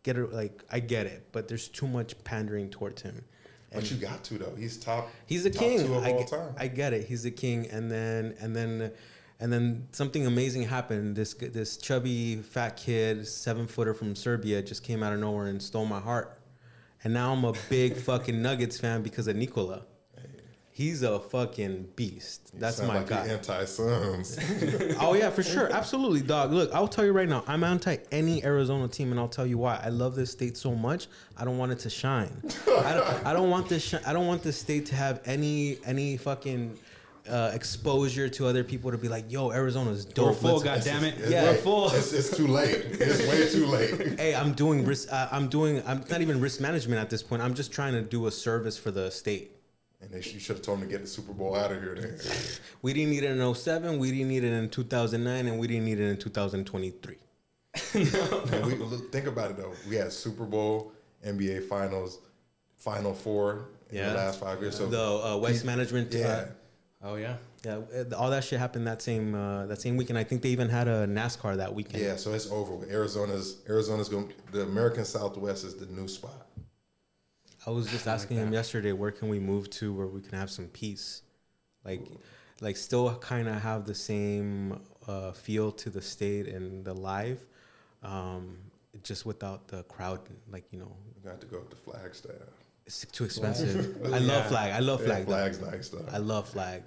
Get 0.03 0.17
it? 0.17 0.31
Like 0.31 0.63
I 0.71 0.79
get 0.79 1.05
it, 1.05 1.27
but 1.33 1.49
there's 1.49 1.67
too 1.67 1.85
much 1.87 2.15
pandering 2.23 2.69
towards 2.69 3.01
him. 3.01 3.25
But 3.73 3.89
you 3.89 3.97
got 3.97 4.23
to 4.25 4.37
though. 4.37 4.53
He's 4.57 4.77
top. 4.77 5.09
He's 5.25 5.45
a 5.45 5.49
top 5.49 5.61
king. 5.63 5.93
I, 5.93 6.11
all 6.11 6.19
get- 6.19 6.27
time. 6.27 6.53
I 6.57 6.67
get 6.67 6.93
it. 6.93 7.07
He's 7.07 7.23
a 7.25 7.31
king, 7.31 7.67
and 7.69 7.89
then 7.89 8.35
and 8.41 8.55
then 8.55 8.91
and 9.39 9.51
then 9.51 9.87
something 9.91 10.25
amazing 10.27 10.63
happened. 10.63 11.15
This 11.15 11.33
this 11.33 11.77
chubby 11.77 12.37
fat 12.37 12.75
kid, 12.77 13.27
seven 13.27 13.67
footer 13.67 13.93
from 13.93 14.15
Serbia, 14.15 14.61
just 14.61 14.83
came 14.83 15.01
out 15.01 15.13
of 15.13 15.19
nowhere 15.19 15.47
and 15.47 15.61
stole 15.61 15.85
my 15.85 15.99
heart. 15.99 16.37
And 17.03 17.13
now 17.13 17.31
I'm 17.33 17.45
a 17.45 17.53
big 17.69 17.95
fucking 18.07 18.41
Nuggets 18.41 18.77
fan 18.79 19.01
because 19.03 19.27
of 19.27 19.35
Nikola. 19.35 19.83
He's 20.81 21.03
a 21.03 21.19
fucking 21.19 21.89
beast. 21.95 22.49
You 22.55 22.59
That's 22.59 22.77
sound 22.77 22.87
my 22.87 22.97
like 22.97 23.07
guy. 23.07 23.27
Anti 23.27 23.65
Suns. 23.65 24.39
oh 24.99 25.13
yeah, 25.13 25.29
for 25.29 25.43
sure, 25.43 25.71
absolutely, 25.71 26.21
dog. 26.21 26.51
Look, 26.51 26.73
I'll 26.73 26.87
tell 26.87 27.05
you 27.05 27.11
right 27.11 27.29
now, 27.29 27.43
I'm 27.45 27.63
anti 27.63 27.97
any 28.11 28.43
Arizona 28.43 28.87
team, 28.87 29.11
and 29.11 29.19
I'll 29.19 29.27
tell 29.27 29.45
you 29.45 29.59
why. 29.59 29.79
I 29.83 29.89
love 29.89 30.15
this 30.15 30.31
state 30.31 30.57
so 30.57 30.73
much. 30.73 31.07
I 31.37 31.45
don't 31.45 31.59
want 31.59 31.71
it 31.71 31.77
to 31.79 31.89
shine. 31.91 32.31
I 32.67 32.95
don't. 32.95 33.25
I 33.27 33.33
don't 33.33 33.51
want 33.51 33.69
this. 33.69 33.83
Shi- 33.83 34.03
I 34.07 34.11
don't 34.11 34.25
want 34.25 34.41
this 34.41 34.57
state 34.57 34.87
to 34.87 34.95
have 34.95 35.21
any 35.25 35.77
any 35.85 36.17
fucking 36.17 36.79
uh, 37.29 37.51
exposure 37.53 38.27
to 38.29 38.47
other 38.47 38.63
people 38.63 38.89
to 38.89 38.97
be 38.97 39.07
like, 39.07 39.31
yo, 39.31 39.51
Arizona's 39.51 40.03
dope. 40.03 40.29
We're 40.29 40.33
full, 40.33 40.57
Let's- 40.61 40.87
goddammit. 40.87 41.29
yeah, 41.29 41.43
we're 41.43 41.57
full. 41.57 41.91
It's, 41.91 42.11
it's 42.11 42.35
too 42.35 42.47
late. 42.47 42.83
It's 42.99 43.27
way 43.29 43.47
too 43.51 43.67
late. 43.67 43.91
Hey, 44.19 44.33
I'm 44.33 44.53
doing 44.53 44.83
risk. 44.83 45.13
Uh, 45.13 45.27
I'm 45.31 45.47
doing. 45.47 45.83
I'm 45.85 46.03
not 46.09 46.21
even 46.21 46.41
risk 46.41 46.59
management 46.59 46.99
at 46.99 47.11
this 47.11 47.21
point. 47.21 47.43
I'm 47.43 47.53
just 47.53 47.71
trying 47.71 47.93
to 47.93 48.01
do 48.01 48.25
a 48.25 48.31
service 48.31 48.79
for 48.79 48.89
the 48.89 49.11
state. 49.11 49.57
And 50.01 50.09
they, 50.11 50.21
sh- 50.21 50.33
you 50.33 50.39
should 50.39 50.55
have 50.57 50.65
told 50.65 50.79
him 50.79 50.85
to 50.85 50.91
get 50.91 51.01
the 51.01 51.07
Super 51.07 51.31
Bowl 51.33 51.55
out 51.55 51.71
of 51.71 51.81
here. 51.81 51.95
Then 51.95 52.17
We 52.81 52.93
didn't 52.93 53.11
need 53.11 53.23
it 53.23 53.37
in 53.37 53.53
07, 53.55 53.99
We 53.99 54.11
didn't 54.11 54.29
need 54.29 54.43
it 54.43 54.51
in 54.53 54.69
2009, 54.69 55.47
and 55.47 55.59
we 55.59 55.67
didn't 55.67 55.85
need 55.85 55.99
it 55.99 56.09
in 56.09 56.17
2023. 56.17 57.15
And 57.93 58.65
we, 58.65 58.75
look, 58.75 59.11
think 59.11 59.27
about 59.27 59.51
it 59.51 59.57
though. 59.57 59.73
We 59.87 59.95
had 59.95 60.11
Super 60.11 60.43
Bowl, 60.45 60.91
NBA 61.25 61.67
Finals, 61.69 62.19
Final 62.77 63.13
Four 63.13 63.69
in 63.89 63.97
Yeah. 63.97 64.09
the 64.09 64.15
last 64.15 64.39
five 64.39 64.59
years. 64.61 64.75
So 64.77 64.87
the 64.87 65.01
uh, 65.01 65.37
Waste 65.37 65.65
Management. 65.65 66.13
yeah, 66.13 66.27
Uh, 66.27 66.45
Oh 67.03 67.15
yeah. 67.15 67.37
Yeah, 67.65 67.77
uh, 68.11 68.15
all 68.15 68.29
that 68.31 68.43
shit 68.43 68.59
happened 68.59 68.85
that 68.87 69.01
same 69.01 69.33
uh, 69.35 69.65
that 69.67 69.79
same 69.81 69.95
weekend. 69.97 70.17
I 70.19 70.23
think 70.23 70.41
they 70.41 70.49
even 70.49 70.67
had 70.69 70.87
a 70.87 71.07
NASCAR 71.07 71.57
that 71.57 71.73
weekend. 71.73 72.03
yeah. 72.03 72.15
So 72.15 72.33
it's 72.33 72.49
over. 72.51 72.73
Arizona's 72.91 73.57
Arizona's 73.69 74.09
going. 74.09 74.33
The 74.51 74.63
American 74.63 75.05
Southwest 75.05 75.63
is 75.63 75.75
the 75.75 75.85
new 75.87 76.07
spot. 76.07 76.47
I 77.65 77.69
was 77.69 77.87
just 77.87 78.07
asking 78.07 78.37
him 78.37 78.51
yesterday, 78.53 78.91
where 78.91 79.11
can 79.11 79.29
we 79.29 79.39
move 79.39 79.69
to 79.71 79.93
where 79.93 80.07
we 80.07 80.21
can 80.21 80.37
have 80.37 80.49
some 80.49 80.65
peace, 80.67 81.21
like, 81.85 82.01
like 82.59 82.75
still 82.75 83.13
kind 83.19 83.47
of 83.47 83.61
have 83.61 83.85
the 83.85 83.93
same 83.93 84.79
uh, 85.07 85.31
feel 85.31 85.71
to 85.73 85.89
the 85.89 86.01
state 86.01 86.47
and 86.47 86.83
the 86.83 86.93
live, 86.93 87.45
um, 88.03 88.57
just 89.03 89.25
without 89.25 89.67
the 89.67 89.83
crowd. 89.83 90.19
Like 90.51 90.65
you 90.71 90.79
know, 90.79 90.91
We 91.15 91.29
got 91.29 91.39
to 91.41 91.47
go 91.47 91.57
up 91.57 91.69
to 91.69 91.75
Flagstaff. 91.75 92.31
it's 92.85 93.05
too 93.05 93.25
expensive. 93.25 93.97
I 94.05 94.17
Yeah. 94.17 94.27
love 94.33 94.47
flag. 94.47 94.71
I 94.73 94.79
love 94.79 95.01
Yeah, 95.01 95.05
flag. 95.07 95.25
though. 95.25 95.31
Flag's 95.33 95.61
nice 95.61 95.89
though. 95.89 96.05
I 96.11 96.17
love 96.17 96.49
flag. 96.49 96.83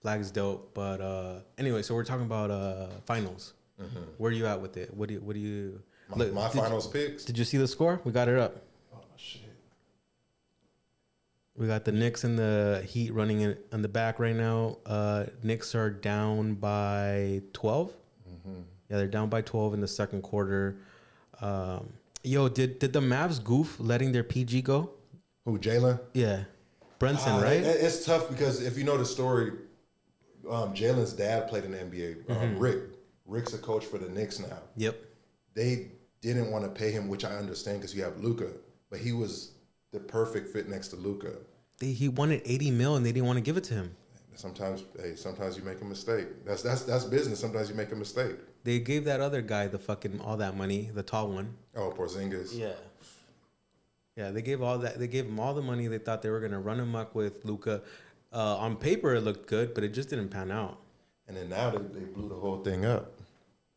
Flag's 0.00 0.32
dope. 0.32 0.72
But 0.74 1.00
uh, 1.00 1.40
anyway, 1.58 1.82
so 1.82 1.94
we're 1.94 2.04
talking 2.04 2.26
about 2.26 2.50
uh, 2.50 2.88
finals. 3.06 3.54
Where 4.18 4.30
are 4.30 4.34
you 4.34 4.46
at 4.46 4.60
with 4.60 4.76
it? 4.76 4.92
What 4.94 5.08
do 5.08 5.14
you? 5.14 5.20
What 5.20 5.34
do 5.34 5.40
you? 5.40 5.80
my 6.08 6.16
Look, 6.16 6.32
my 6.32 6.46
did 6.48 6.54
you- 6.56 6.60
finals 6.62 6.86
picks. 6.88 7.24
Did 7.24 7.38
you 7.38 7.44
see 7.44 7.56
the 7.58 7.66
score? 7.68 8.00
We 8.04 8.10
got 8.12 8.28
it 8.28 8.38
up. 8.38 8.62
We 11.56 11.66
got 11.66 11.84
the 11.84 11.92
Knicks 11.92 12.24
and 12.24 12.38
the 12.38 12.82
Heat 12.86 13.12
running 13.12 13.40
in, 13.42 13.56
in 13.72 13.82
the 13.82 13.88
back 13.88 14.18
right 14.18 14.34
now. 14.34 14.78
Uh, 14.86 15.26
Knicks 15.42 15.74
are 15.74 15.90
down 15.90 16.54
by 16.54 17.42
12. 17.52 17.92
Yeah, 18.88 18.98
they're 18.98 19.06
down 19.06 19.28
by 19.30 19.40
12 19.42 19.74
in 19.74 19.80
the 19.80 19.88
second 19.88 20.22
quarter. 20.22 20.76
Um, 21.40 21.94
yo, 22.22 22.48
did 22.50 22.78
did 22.78 22.92
the 22.92 23.00
Mavs 23.00 23.42
goof 23.42 23.76
letting 23.80 24.12
their 24.12 24.22
PG 24.24 24.62
go? 24.62 24.90
Who 25.46 25.58
Jalen? 25.58 25.98
Yeah, 26.12 26.44
Brunson, 26.98 27.32
Uh, 27.36 27.40
right? 27.42 27.62
it- 27.62 27.80
it's 27.80 28.04
tough 28.04 28.28
because 28.28 28.60
if 28.62 28.76
you 28.76 28.84
know 28.84 28.98
the 28.98 29.06
story, 29.06 29.52
um, 30.50 30.74
Jalen's 30.74 31.14
dad 31.14 31.48
played 31.48 31.64
in 31.64 31.70
the 31.72 31.78
NBA. 31.78 32.16
Um, 32.28 32.36
Mm-hmm. 32.36 32.58
Rick, 32.58 32.78
Rick's 33.24 33.54
a 33.54 33.58
coach 33.58 33.86
for 33.86 33.96
the 33.98 34.08
Knicks 34.10 34.38
now. 34.38 34.58
yep. 34.76 35.02
They 35.54 35.92
didn't 36.20 36.50
want 36.50 36.64
to 36.64 36.70
pay 36.70 36.90
him, 36.90 37.08
which 37.08 37.24
I 37.24 37.34
understand 37.36 37.78
because 37.80 37.94
you 37.94 38.02
have 38.02 38.20
Luka, 38.22 38.48
but 38.90 38.98
he 39.00 39.12
was 39.12 39.51
the 39.92 40.00
perfect 40.00 40.48
fit 40.48 40.68
next 40.68 40.88
to 40.88 40.96
Luka. 40.96 41.34
He 41.80 42.08
wanted 42.08 42.42
80 42.44 42.70
mil 42.70 42.96
and 42.96 43.04
they 43.04 43.12
didn't 43.12 43.26
want 43.26 43.36
to 43.38 43.42
give 43.42 43.56
it 43.56 43.64
to 43.64 43.74
him. 43.74 43.94
Sometimes, 44.34 44.84
hey, 44.98 45.14
sometimes 45.14 45.56
you 45.56 45.62
make 45.62 45.80
a 45.82 45.84
mistake. 45.84 46.26
That's 46.46 46.62
that's 46.62 46.82
that's 46.82 47.04
business. 47.04 47.38
Sometimes 47.38 47.68
you 47.68 47.74
make 47.74 47.92
a 47.92 47.96
mistake. 47.96 48.36
They 48.64 48.78
gave 48.78 49.04
that 49.04 49.20
other 49.20 49.42
guy 49.42 49.66
the 49.66 49.78
fucking 49.78 50.20
all 50.20 50.38
that 50.38 50.56
money, 50.56 50.90
the 50.92 51.02
tall 51.02 51.28
one. 51.28 51.54
Oh, 51.76 51.92
Porzingis. 51.96 52.56
Yeah. 52.58 52.72
Yeah, 54.16 54.30
they 54.30 54.42
gave 54.42 54.62
all 54.62 54.78
that. 54.78 54.98
They 54.98 55.06
gave 55.06 55.26
him 55.26 55.38
all 55.38 55.54
the 55.54 55.62
money. 55.62 55.86
They 55.86 55.98
thought 55.98 56.22
they 56.22 56.30
were 56.30 56.40
gonna 56.40 56.60
run 56.60 56.80
him 56.80 56.94
up 56.94 57.14
with 57.14 57.44
Luka. 57.44 57.82
Uh, 58.32 58.56
on 58.56 58.76
paper, 58.76 59.14
it 59.14 59.20
looked 59.20 59.46
good, 59.46 59.74
but 59.74 59.84
it 59.84 59.92
just 59.92 60.08
didn't 60.08 60.28
pan 60.28 60.50
out. 60.50 60.78
And 61.28 61.36
then 61.36 61.50
now 61.50 61.70
they, 61.70 62.00
they 62.00 62.04
blew 62.06 62.28
the 62.28 62.34
whole 62.34 62.62
thing 62.62 62.86
up. 62.86 63.12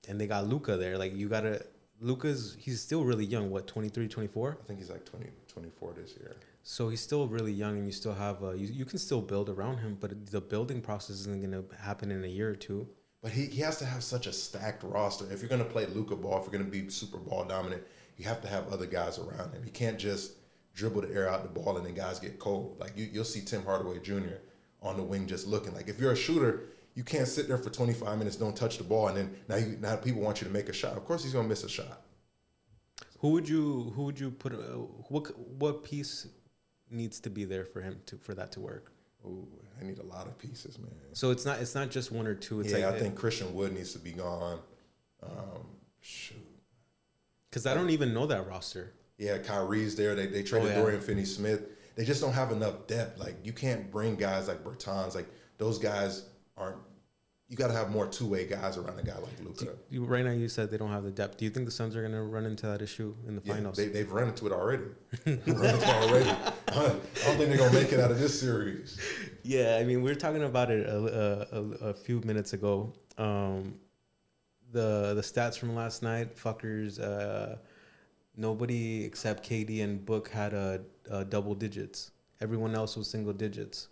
And 0.07 0.19
they 0.19 0.27
got 0.27 0.47
Luka 0.47 0.77
there. 0.77 0.97
Like 0.97 1.15
you 1.15 1.27
gotta. 1.27 1.65
Luka's 2.01 2.55
he's 2.59 2.81
still 2.81 3.03
really 3.03 3.25
young. 3.25 3.49
What 3.49 3.67
23, 3.67 4.07
24? 4.07 4.57
I 4.61 4.67
think 4.67 4.79
he's 4.79 4.89
like 4.89 5.05
20, 5.05 5.27
24 5.47 5.93
this 5.93 6.15
year. 6.17 6.35
So 6.63 6.89
he's 6.89 7.01
still 7.01 7.27
really 7.27 7.51
young, 7.51 7.77
and 7.77 7.85
you 7.85 7.91
still 7.91 8.13
have 8.13 8.43
uh, 8.43 8.51
you, 8.51 8.67
you 8.67 8.85
can 8.85 8.97
still 8.97 9.21
build 9.21 9.49
around 9.49 9.77
him, 9.77 9.97
but 9.99 10.25
the 10.31 10.41
building 10.41 10.81
process 10.81 11.17
isn't 11.21 11.41
gonna 11.41 11.63
happen 11.79 12.11
in 12.11 12.23
a 12.23 12.27
year 12.27 12.49
or 12.49 12.55
two. 12.55 12.87
But 13.25 13.31
he, 13.31 13.47
he 13.47 13.61
has 13.61 13.77
to 13.79 13.85
have 13.85 14.03
such 14.03 14.27
a 14.27 14.31
stacked 14.31 14.83
roster. 14.83 15.25
If 15.31 15.41
you're 15.41 15.49
going 15.49 15.63
to 15.63 15.67
play 15.67 15.87
Luka 15.87 16.15
ball, 16.15 16.37
if 16.37 16.43
you're 16.43 16.51
going 16.51 16.63
to 16.63 16.69
be 16.69 16.91
super 16.91 17.17
ball 17.17 17.43
dominant, 17.43 17.81
you 18.17 18.25
have 18.25 18.39
to 18.41 18.47
have 18.47 18.71
other 18.71 18.85
guys 18.85 19.17
around 19.17 19.51
him. 19.51 19.63
You 19.65 19.71
can't 19.71 19.97
just 19.97 20.33
dribble 20.75 21.01
the 21.01 21.11
air 21.11 21.27
out 21.27 21.41
the 21.41 21.59
ball 21.59 21.75
and 21.75 21.83
then 21.83 21.95
guys 21.95 22.19
get 22.19 22.37
cold. 22.37 22.77
Like 22.79 22.95
you, 22.95 23.09
you'll 23.11 23.23
see 23.23 23.41
Tim 23.41 23.63
Hardaway 23.63 23.99
Jr. 23.99 24.35
on 24.83 24.95
the 24.95 25.01
wing 25.01 25.25
just 25.25 25.47
looking. 25.47 25.73
Like 25.73 25.87
if 25.87 25.99
you're 25.99 26.11
a 26.11 26.15
shooter, 26.15 26.65
you 26.95 27.03
can't 27.03 27.27
sit 27.27 27.47
there 27.47 27.57
for 27.57 27.69
25 27.69 28.17
minutes, 28.17 28.37
don't 28.37 28.55
touch 28.55 28.77
the 28.77 28.83
ball, 28.83 29.09
and 29.09 29.17
then 29.17 29.35
now 29.47 29.55
you 29.57 29.77
now 29.79 29.95
people 29.97 30.21
want 30.21 30.41
you 30.41 30.47
to 30.47 30.53
make 30.53 30.69
a 30.69 30.73
shot. 30.73 30.95
Of 30.97 31.05
course 31.05 31.23
he's 31.23 31.33
going 31.33 31.45
to 31.45 31.49
miss 31.49 31.63
a 31.63 31.69
shot. 31.69 32.01
Who 33.19 33.31
would 33.31 33.47
you 33.47 33.91
who 33.95 34.03
would 34.03 34.19
you 34.19 34.31
put 34.31 34.53
uh, 34.53 34.57
what 35.09 35.37
what 35.37 35.83
piece 35.83 36.27
needs 36.89 37.19
to 37.21 37.29
be 37.29 37.43
there 37.43 37.65
for 37.65 37.81
him 37.81 37.99
to 38.07 38.17
for 38.17 38.33
that 38.33 38.51
to 38.53 38.59
work? 38.61 38.91
Ooh, 39.25 39.47
I 39.79 39.83
need 39.83 39.99
a 39.99 40.03
lot 40.03 40.27
of 40.27 40.37
pieces, 40.37 40.77
man. 40.79 40.91
So 41.13 41.31
it's 41.31 41.45
not 41.45 41.59
it's 41.59 41.75
not 41.75 41.89
just 41.91 42.11
one 42.11 42.27
or 42.27 42.35
two. 42.35 42.61
It's 42.61 42.71
yeah, 42.71 42.87
like 42.87 42.95
I 42.95 42.99
think 42.99 43.15
Christian 43.15 43.53
Wood 43.53 43.73
needs 43.73 43.91
to 43.93 43.99
be 43.99 44.11
gone. 44.11 44.59
Um, 45.23 45.65
shoot. 46.01 46.37
because 47.49 47.65
I 47.65 47.73
don't 47.73 47.89
even 47.89 48.13
know 48.13 48.27
that 48.27 48.47
roster. 48.47 48.93
Yeah, 49.17 49.37
Kyrie's 49.39 49.95
there. 49.95 50.13
They 50.15 50.27
they 50.27 50.43
traded 50.43 50.69
Oh, 50.69 50.71
yeah. 50.73 50.79
Dorian 50.81 51.01
Finney 51.01 51.25
Smith. 51.25 51.61
They 51.95 52.05
just 52.05 52.21
don't 52.21 52.33
have 52.33 52.51
enough 52.51 52.87
depth. 52.87 53.19
Like 53.19 53.35
you 53.43 53.53
can't 53.53 53.91
bring 53.91 54.15
guys 54.15 54.47
like 54.47 54.63
Bertans. 54.63 55.15
Like 55.15 55.27
those 55.57 55.79
guys 55.79 56.25
aren't. 56.57 56.77
You 57.47 57.55
got 57.55 57.67
to 57.67 57.73
have 57.73 57.91
more 57.91 58.07
two 58.07 58.25
way 58.25 58.47
guys 58.47 58.75
around 58.75 58.97
a 58.99 59.03
guy 59.03 59.15
like 59.19 59.39
Luka. 59.43 59.75
You, 59.91 60.03
right 60.03 60.25
now, 60.25 60.31
you 60.31 60.47
said 60.49 60.71
they 60.71 60.77
don't 60.77 60.89
have 60.91 61.03
the 61.03 61.11
depth. 61.11 61.37
Do 61.37 61.45
you 61.45 61.51
think 61.51 61.67
the 61.67 61.71
Suns 61.71 61.95
are 61.95 62.01
going 62.01 62.11
to 62.13 62.23
run 62.23 62.43
into 62.45 62.65
that 62.65 62.81
issue 62.81 63.13
in 63.27 63.35
the 63.35 63.41
Yeah, 63.45 63.53
finals? 63.53 63.77
they, 63.77 63.87
they've 63.87 64.11
run 64.11 64.29
into 64.29 64.47
it 64.47 64.51
already. 64.51 64.83
run 65.27 65.35
into 65.45 65.51
it 65.51 65.83
already. 65.87 66.29
I 66.29 66.73
don't 66.73 67.01
think 67.37 67.37
they're 67.49 67.57
gonna 67.57 67.73
make 67.73 67.91
it 67.93 67.99
out 67.99 68.09
of 68.09 68.19
this 68.19 68.39
series. 68.39 68.99
Yeah, 69.43 69.77
I 69.79 69.83
mean, 69.83 70.01
we 70.01 70.09
were 70.09 70.15
talking 70.15 70.43
about 70.43 70.71
it 70.71 70.87
a, 70.87 71.47
a, 71.55 71.59
a 71.89 71.93
few 71.93 72.19
minutes 72.21 72.53
ago. 72.53 72.93
Um, 73.19 73.75
the 74.71 75.13
the 75.13 75.21
stats 75.21 75.57
from 75.57 75.75
last 75.75 76.01
night, 76.01 76.35
fuckers. 76.35 76.99
Uh, 76.99 77.57
nobody 78.35 79.05
except 79.05 79.47
KD 79.47 79.83
and 79.83 80.03
Book 80.03 80.29
had 80.29 80.53
a, 80.53 80.81
a 81.11 81.23
double 81.23 81.53
digits. 81.55 82.11
Everyone 82.41 82.75
else 82.75 82.97
was 82.97 83.07
single 83.07 83.33
digits. 83.33 83.87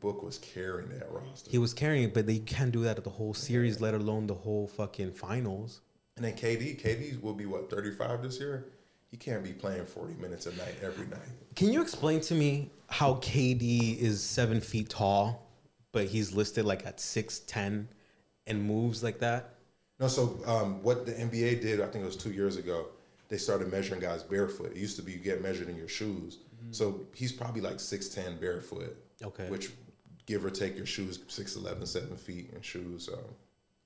Book 0.00 0.22
was 0.22 0.38
carrying 0.38 0.88
that 0.90 1.10
roster. 1.10 1.50
He 1.50 1.58
was 1.58 1.72
carrying 1.74 2.04
it, 2.04 2.14
but 2.14 2.26
they 2.26 2.38
can't 2.38 2.72
do 2.72 2.82
that 2.84 2.98
at 2.98 3.04
the 3.04 3.10
whole 3.10 3.34
series, 3.34 3.80
let 3.80 3.94
alone 3.94 4.26
the 4.26 4.34
whole 4.34 4.66
fucking 4.66 5.12
finals. 5.12 5.80
and 6.16 6.24
then 6.24 6.34
KD, 6.34 6.80
KD 6.80 7.20
will 7.22 7.34
be 7.34 7.46
what 7.46 7.70
thirty 7.70 7.90
five 7.90 8.22
this 8.22 8.38
year. 8.38 8.66
He 9.10 9.16
can't 9.16 9.44
be 9.44 9.52
playing 9.52 9.86
forty 9.86 10.14
minutes 10.14 10.46
a 10.46 10.54
night 10.56 10.74
every 10.82 11.06
night. 11.06 11.20
Can 11.54 11.72
you 11.72 11.80
explain 11.82 12.20
to 12.22 12.34
me 12.34 12.70
how 12.88 13.14
KD 13.14 13.98
is 13.98 14.22
seven 14.22 14.60
feet 14.60 14.88
tall, 14.88 15.48
but 15.92 16.06
he's 16.06 16.32
listed 16.32 16.64
like 16.64 16.84
at 16.86 17.00
six 17.00 17.40
ten, 17.40 17.88
and 18.46 18.62
moves 18.64 19.02
like 19.02 19.20
that? 19.20 19.50
No, 20.00 20.08
so 20.08 20.38
um, 20.46 20.82
what 20.82 21.06
the 21.06 21.12
NBA 21.12 21.62
did, 21.62 21.80
I 21.80 21.86
think 21.86 22.02
it 22.02 22.06
was 22.06 22.16
two 22.16 22.32
years 22.32 22.56
ago, 22.56 22.86
they 23.28 23.36
started 23.36 23.70
measuring 23.70 24.00
guys 24.00 24.24
barefoot. 24.24 24.72
It 24.72 24.76
used 24.76 24.96
to 24.96 25.02
be 25.02 25.12
you 25.12 25.18
get 25.18 25.40
measured 25.40 25.68
in 25.68 25.76
your 25.76 25.88
shoes. 25.88 26.38
So 26.70 27.02
he's 27.14 27.30
probably 27.30 27.60
like 27.60 27.76
6'10 27.76 28.40
barefoot, 28.40 28.96
Okay. 29.22 29.48
which 29.50 29.70
give 30.26 30.44
or 30.44 30.50
take 30.50 30.76
your 30.76 30.86
shoes 30.86 31.18
6'11, 31.18 31.86
7 31.86 32.16
feet 32.16 32.50
in 32.54 32.62
shoes. 32.62 33.06
So 33.06 33.18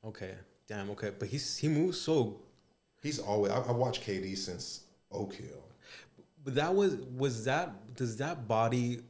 Okay. 0.05 0.35
Damn. 0.67 0.91
Okay. 0.91 1.13
But 1.19 1.29
he's 1.29 1.57
he 1.57 1.69
moves 1.69 2.01
so. 2.01 2.41
he's 3.03 3.19
always, 3.19 3.53
I, 3.53 3.61
I 3.61 3.73
watched 3.73 4.07
KD 4.07 4.37
since 4.37 4.85
Oak 5.11 5.35
Hill. 5.35 5.65
But 6.45 6.55
that 6.55 6.75
was 6.75 6.95
was 7.17 7.45
that 7.45 7.97
does 7.97 8.17
that 8.19 8.47
body 8.47 9.01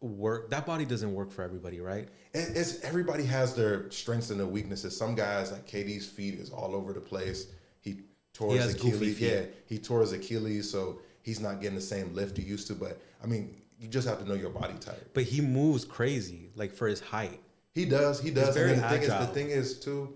work? 0.00 0.50
That 0.50 0.66
body 0.66 0.84
doesn't 0.84 1.12
work 1.12 1.30
for 1.30 1.42
everybody, 1.42 1.80
right? 1.80 2.08
It, 2.32 2.56
it's 2.56 2.82
everybody 2.82 3.24
has 3.24 3.54
their 3.54 3.90
strengths 3.90 4.30
and 4.30 4.40
their 4.40 4.46
weaknesses. 4.46 4.96
Some 4.96 5.14
guys 5.14 5.52
like 5.52 5.66
KD's 5.68 6.06
feet 6.06 6.34
is 6.34 6.50
all 6.50 6.74
over 6.74 6.92
the 6.92 7.00
place. 7.00 7.48
He 7.80 8.00
tore 8.32 8.52
He 8.52 8.58
his 8.58 8.74
Achilles. 8.74 9.20
Yeah, 9.20 9.42
he 9.66 9.78
tore 9.78 10.00
his 10.00 10.12
Achilles, 10.12 10.70
so 10.70 11.00
he's 11.22 11.40
not 11.40 11.60
getting 11.60 11.76
the 11.76 11.82
same 11.82 12.14
lift 12.14 12.36
he 12.36 12.44
used 12.44 12.66
to. 12.68 12.74
But 12.74 13.00
I 13.22 13.26
mean, 13.26 13.54
you 13.84 13.90
just 13.90 14.08
have 14.08 14.18
to 14.18 14.24
know 14.26 14.34
your 14.34 14.48
body 14.50 14.74
type. 14.80 15.10
But 15.12 15.24
he 15.24 15.42
moves 15.42 15.84
crazy, 15.84 16.48
like 16.56 16.72
for 16.72 16.88
his 16.88 17.00
height. 17.00 17.38
He 17.74 17.84
does. 17.84 18.18
He 18.20 18.30
does. 18.30 18.54
very 18.54 18.72
and 18.72 18.82
the 18.82 18.88
thing 18.88 19.02
is, 19.02 19.08
the 19.08 19.26
thing 19.26 19.50
is 19.50 19.78
too. 19.78 20.14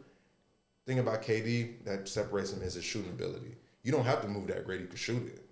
Thing 0.87 1.01
about 1.01 1.23
KD 1.23 1.85
that 1.85 2.09
separates 2.09 2.51
him 2.53 2.63
is 2.63 2.73
his 2.75 2.85
shooting 2.85 3.11
ability. 3.11 3.57
You 3.83 3.93
don't 3.93 4.07
have 4.07 4.23
to 4.23 4.29
move 4.29 4.47
that 4.47 4.65
great. 4.65 4.81
You 4.81 4.87
can 4.87 4.97
shoot 4.97 5.27
it. 5.27 5.45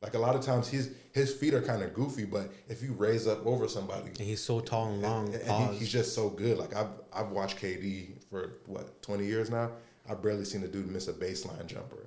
Like 0.00 0.14
a 0.14 0.18
lot 0.18 0.36
of 0.36 0.42
times, 0.42 0.68
his 0.68 0.92
his 1.12 1.34
feet 1.34 1.52
are 1.52 1.62
kind 1.62 1.82
of 1.82 1.94
goofy, 1.94 2.26
but 2.26 2.52
if 2.68 2.80
you 2.80 2.92
raise 2.92 3.26
up 3.26 3.44
over 3.44 3.66
somebody, 3.66 4.08
And 4.10 4.18
he's 4.18 4.40
so 4.40 4.60
tall 4.60 4.88
and 4.92 5.02
long. 5.02 5.34
and 5.34 5.72
he, 5.72 5.78
he's 5.78 5.90
just 5.90 6.14
so 6.14 6.28
good. 6.28 6.58
Like 6.58 6.76
I've 6.76 6.90
I've 7.12 7.30
watched 7.30 7.58
KD 7.60 8.22
for 8.30 8.52
what 8.66 9.02
twenty 9.02 9.26
years 9.26 9.50
now. 9.50 9.72
I've 10.08 10.22
barely 10.22 10.44
seen 10.44 10.62
a 10.62 10.68
dude 10.68 10.88
miss 10.90 11.08
a 11.08 11.12
baseline 11.12 11.66
jumper. 11.66 12.06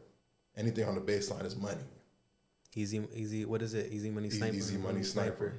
Anything 0.56 0.86
on 0.86 0.96
the 0.96 1.02
baseline 1.02 1.44
is 1.46 1.56
money. 1.58 1.82
Easy, 2.78 3.02
easy. 3.14 3.46
What 3.46 3.62
is 3.62 3.74
it? 3.74 3.92
Easy 3.92 4.10
money 4.10 4.30
sniper. 4.30 4.56
easy 4.56 4.78
money 4.78 5.04
sniper. 5.04 5.54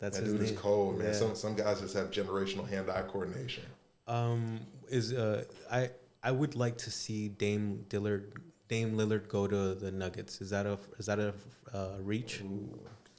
That's 0.00 0.18
that 0.18 0.24
his 0.24 0.32
dude 0.32 0.42
is 0.42 0.52
cold, 0.52 0.98
man. 0.98 1.08
Yeah. 1.08 1.12
Some 1.12 1.34
some 1.34 1.54
guys 1.54 1.80
just 1.80 1.94
have 1.94 2.10
generational 2.10 2.68
hand-eye 2.68 3.02
coordination. 3.02 3.64
Um, 4.06 4.60
is 4.88 5.12
uh, 5.12 5.44
I 5.70 5.90
I 6.22 6.32
would 6.32 6.56
like 6.56 6.76
to 6.78 6.90
see 6.90 7.28
Dame 7.28 7.84
Dillard, 7.88 8.32
Dame 8.68 8.96
Lillard 8.96 9.28
go 9.28 9.46
to 9.46 9.74
the 9.74 9.90
Nuggets. 9.90 10.40
Is 10.40 10.50
that 10.50 10.66
a 10.66 10.78
is 10.98 11.06
that 11.06 11.18
a 11.18 11.34
uh, 11.72 11.96
reach? 12.00 12.42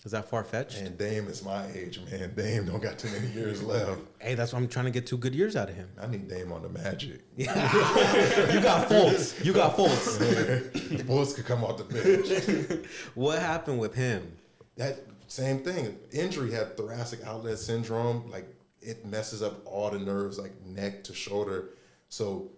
Is 0.03 0.13
that 0.13 0.27
far 0.27 0.43
fetched? 0.43 0.79
And 0.79 0.97
Dame 0.97 1.27
is 1.27 1.45
my 1.45 1.67
age, 1.75 1.99
man. 2.09 2.33
Dame 2.35 2.65
don't 2.65 2.81
got 2.81 2.97
too 2.97 3.09
many 3.11 3.27
years 3.27 3.61
left. 3.61 4.01
Hey, 4.17 4.33
that's 4.33 4.51
why 4.51 4.57
I'm 4.57 4.67
trying 4.67 4.85
to 4.85 4.91
get 4.91 5.05
two 5.05 5.17
good 5.17 5.35
years 5.35 5.55
out 5.55 5.69
of 5.69 5.75
him. 5.75 5.89
I 6.01 6.07
need 6.07 6.27
Dame 6.27 6.51
on 6.51 6.63
the 6.63 6.69
Magic. 6.69 7.21
you 7.37 7.45
got 7.45 8.89
Fultz. 8.89 9.45
You 9.45 9.53
got 9.53 9.77
Fultz. 9.77 10.17
the 10.97 11.03
Bulls 11.03 11.35
could 11.35 11.45
come 11.45 11.63
off 11.63 11.77
the 11.77 11.83
bench. 11.83 12.87
what 13.13 13.37
happened 13.39 13.79
with 13.79 13.93
him? 13.93 14.37
That 14.75 15.05
same 15.27 15.59
thing. 15.59 15.99
Injury 16.11 16.51
had 16.51 16.75
thoracic 16.75 17.19
outlet 17.23 17.59
syndrome. 17.59 18.27
Like 18.31 18.47
it 18.81 19.05
messes 19.05 19.43
up 19.43 19.63
all 19.67 19.91
the 19.91 19.99
nerves, 19.99 20.39
like 20.39 20.53
neck 20.65 21.03
to 21.05 21.13
shoulder. 21.13 21.75
So 22.09 22.49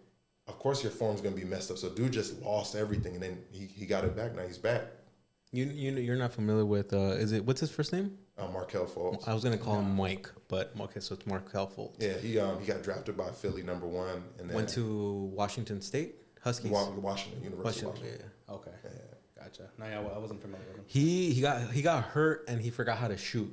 of 0.48 0.58
course 0.60 0.82
your 0.82 0.94
form's 0.94 1.20
gonna 1.20 1.36
be 1.36 1.44
messed 1.44 1.72
up. 1.72 1.78
So 1.78 1.90
dude 1.90 2.14
just 2.14 2.42
lost 2.42 2.74
everything, 2.74 3.16
and 3.16 3.24
then 3.24 3.44
he, 3.52 3.66
he 3.66 3.86
got 3.86 4.06
it 4.06 4.16
back. 4.16 4.34
Now 4.34 4.44
he's 4.44 4.58
back. 4.58 4.84
You 5.54 5.66
you 5.66 5.92
you're 5.94 6.16
not 6.18 6.34
familiar 6.34 6.66
with 6.66 6.94
uh 6.94 7.14
is 7.24 7.32
it 7.32 7.46
what's 7.46 7.60
his 7.62 7.70
first 7.70 7.94
name? 7.94 8.18
Uh, 8.38 8.48
Markelle 8.48 8.88
Fultz. 8.88 9.28
I 9.28 9.34
was 9.36 9.44
gonna 9.44 9.58
call 9.58 9.80
him 9.80 9.96
Mike, 9.96 10.28
but 10.48 10.74
okay, 10.80 11.00
so 11.00 11.14
it's 11.14 11.28
Mark 11.28 11.52
Fultz. 11.54 11.94
Yeah, 12.00 12.18
he 12.18 12.40
um 12.40 12.60
he 12.60 12.66
got 12.66 12.82
drafted 12.82 13.16
by 13.16 13.30
Philly 13.30 13.62
number 13.62 13.86
one, 13.88 14.24
and 14.40 14.50
then 14.50 14.56
Went 14.56 14.70
to 14.70 15.32
Washington 15.36 15.80
State 15.82 16.16
Huskies. 16.42 16.72
Wa- 16.72 16.90
Washington 16.90 17.44
University. 17.44 17.86
Washington, 17.86 18.04
Washington. 18.10 18.32
yeah. 18.50 18.54
Okay. 18.56 18.72
Gotcha. 19.40 19.70
No, 19.78 19.86
yeah, 19.86 20.00
I 20.00 20.18
wasn't 20.18 20.42
familiar 20.42 20.66
with 20.70 20.78
him. 20.78 20.86
He 20.88 21.32
he 21.34 21.42
got 21.42 21.70
he 21.72 21.82
got 21.84 22.04
hurt 22.04 22.46
and 22.48 22.60
he 22.60 22.72
forgot 22.72 22.98
how 22.98 23.08
to 23.10 23.18
shoot. 23.18 23.52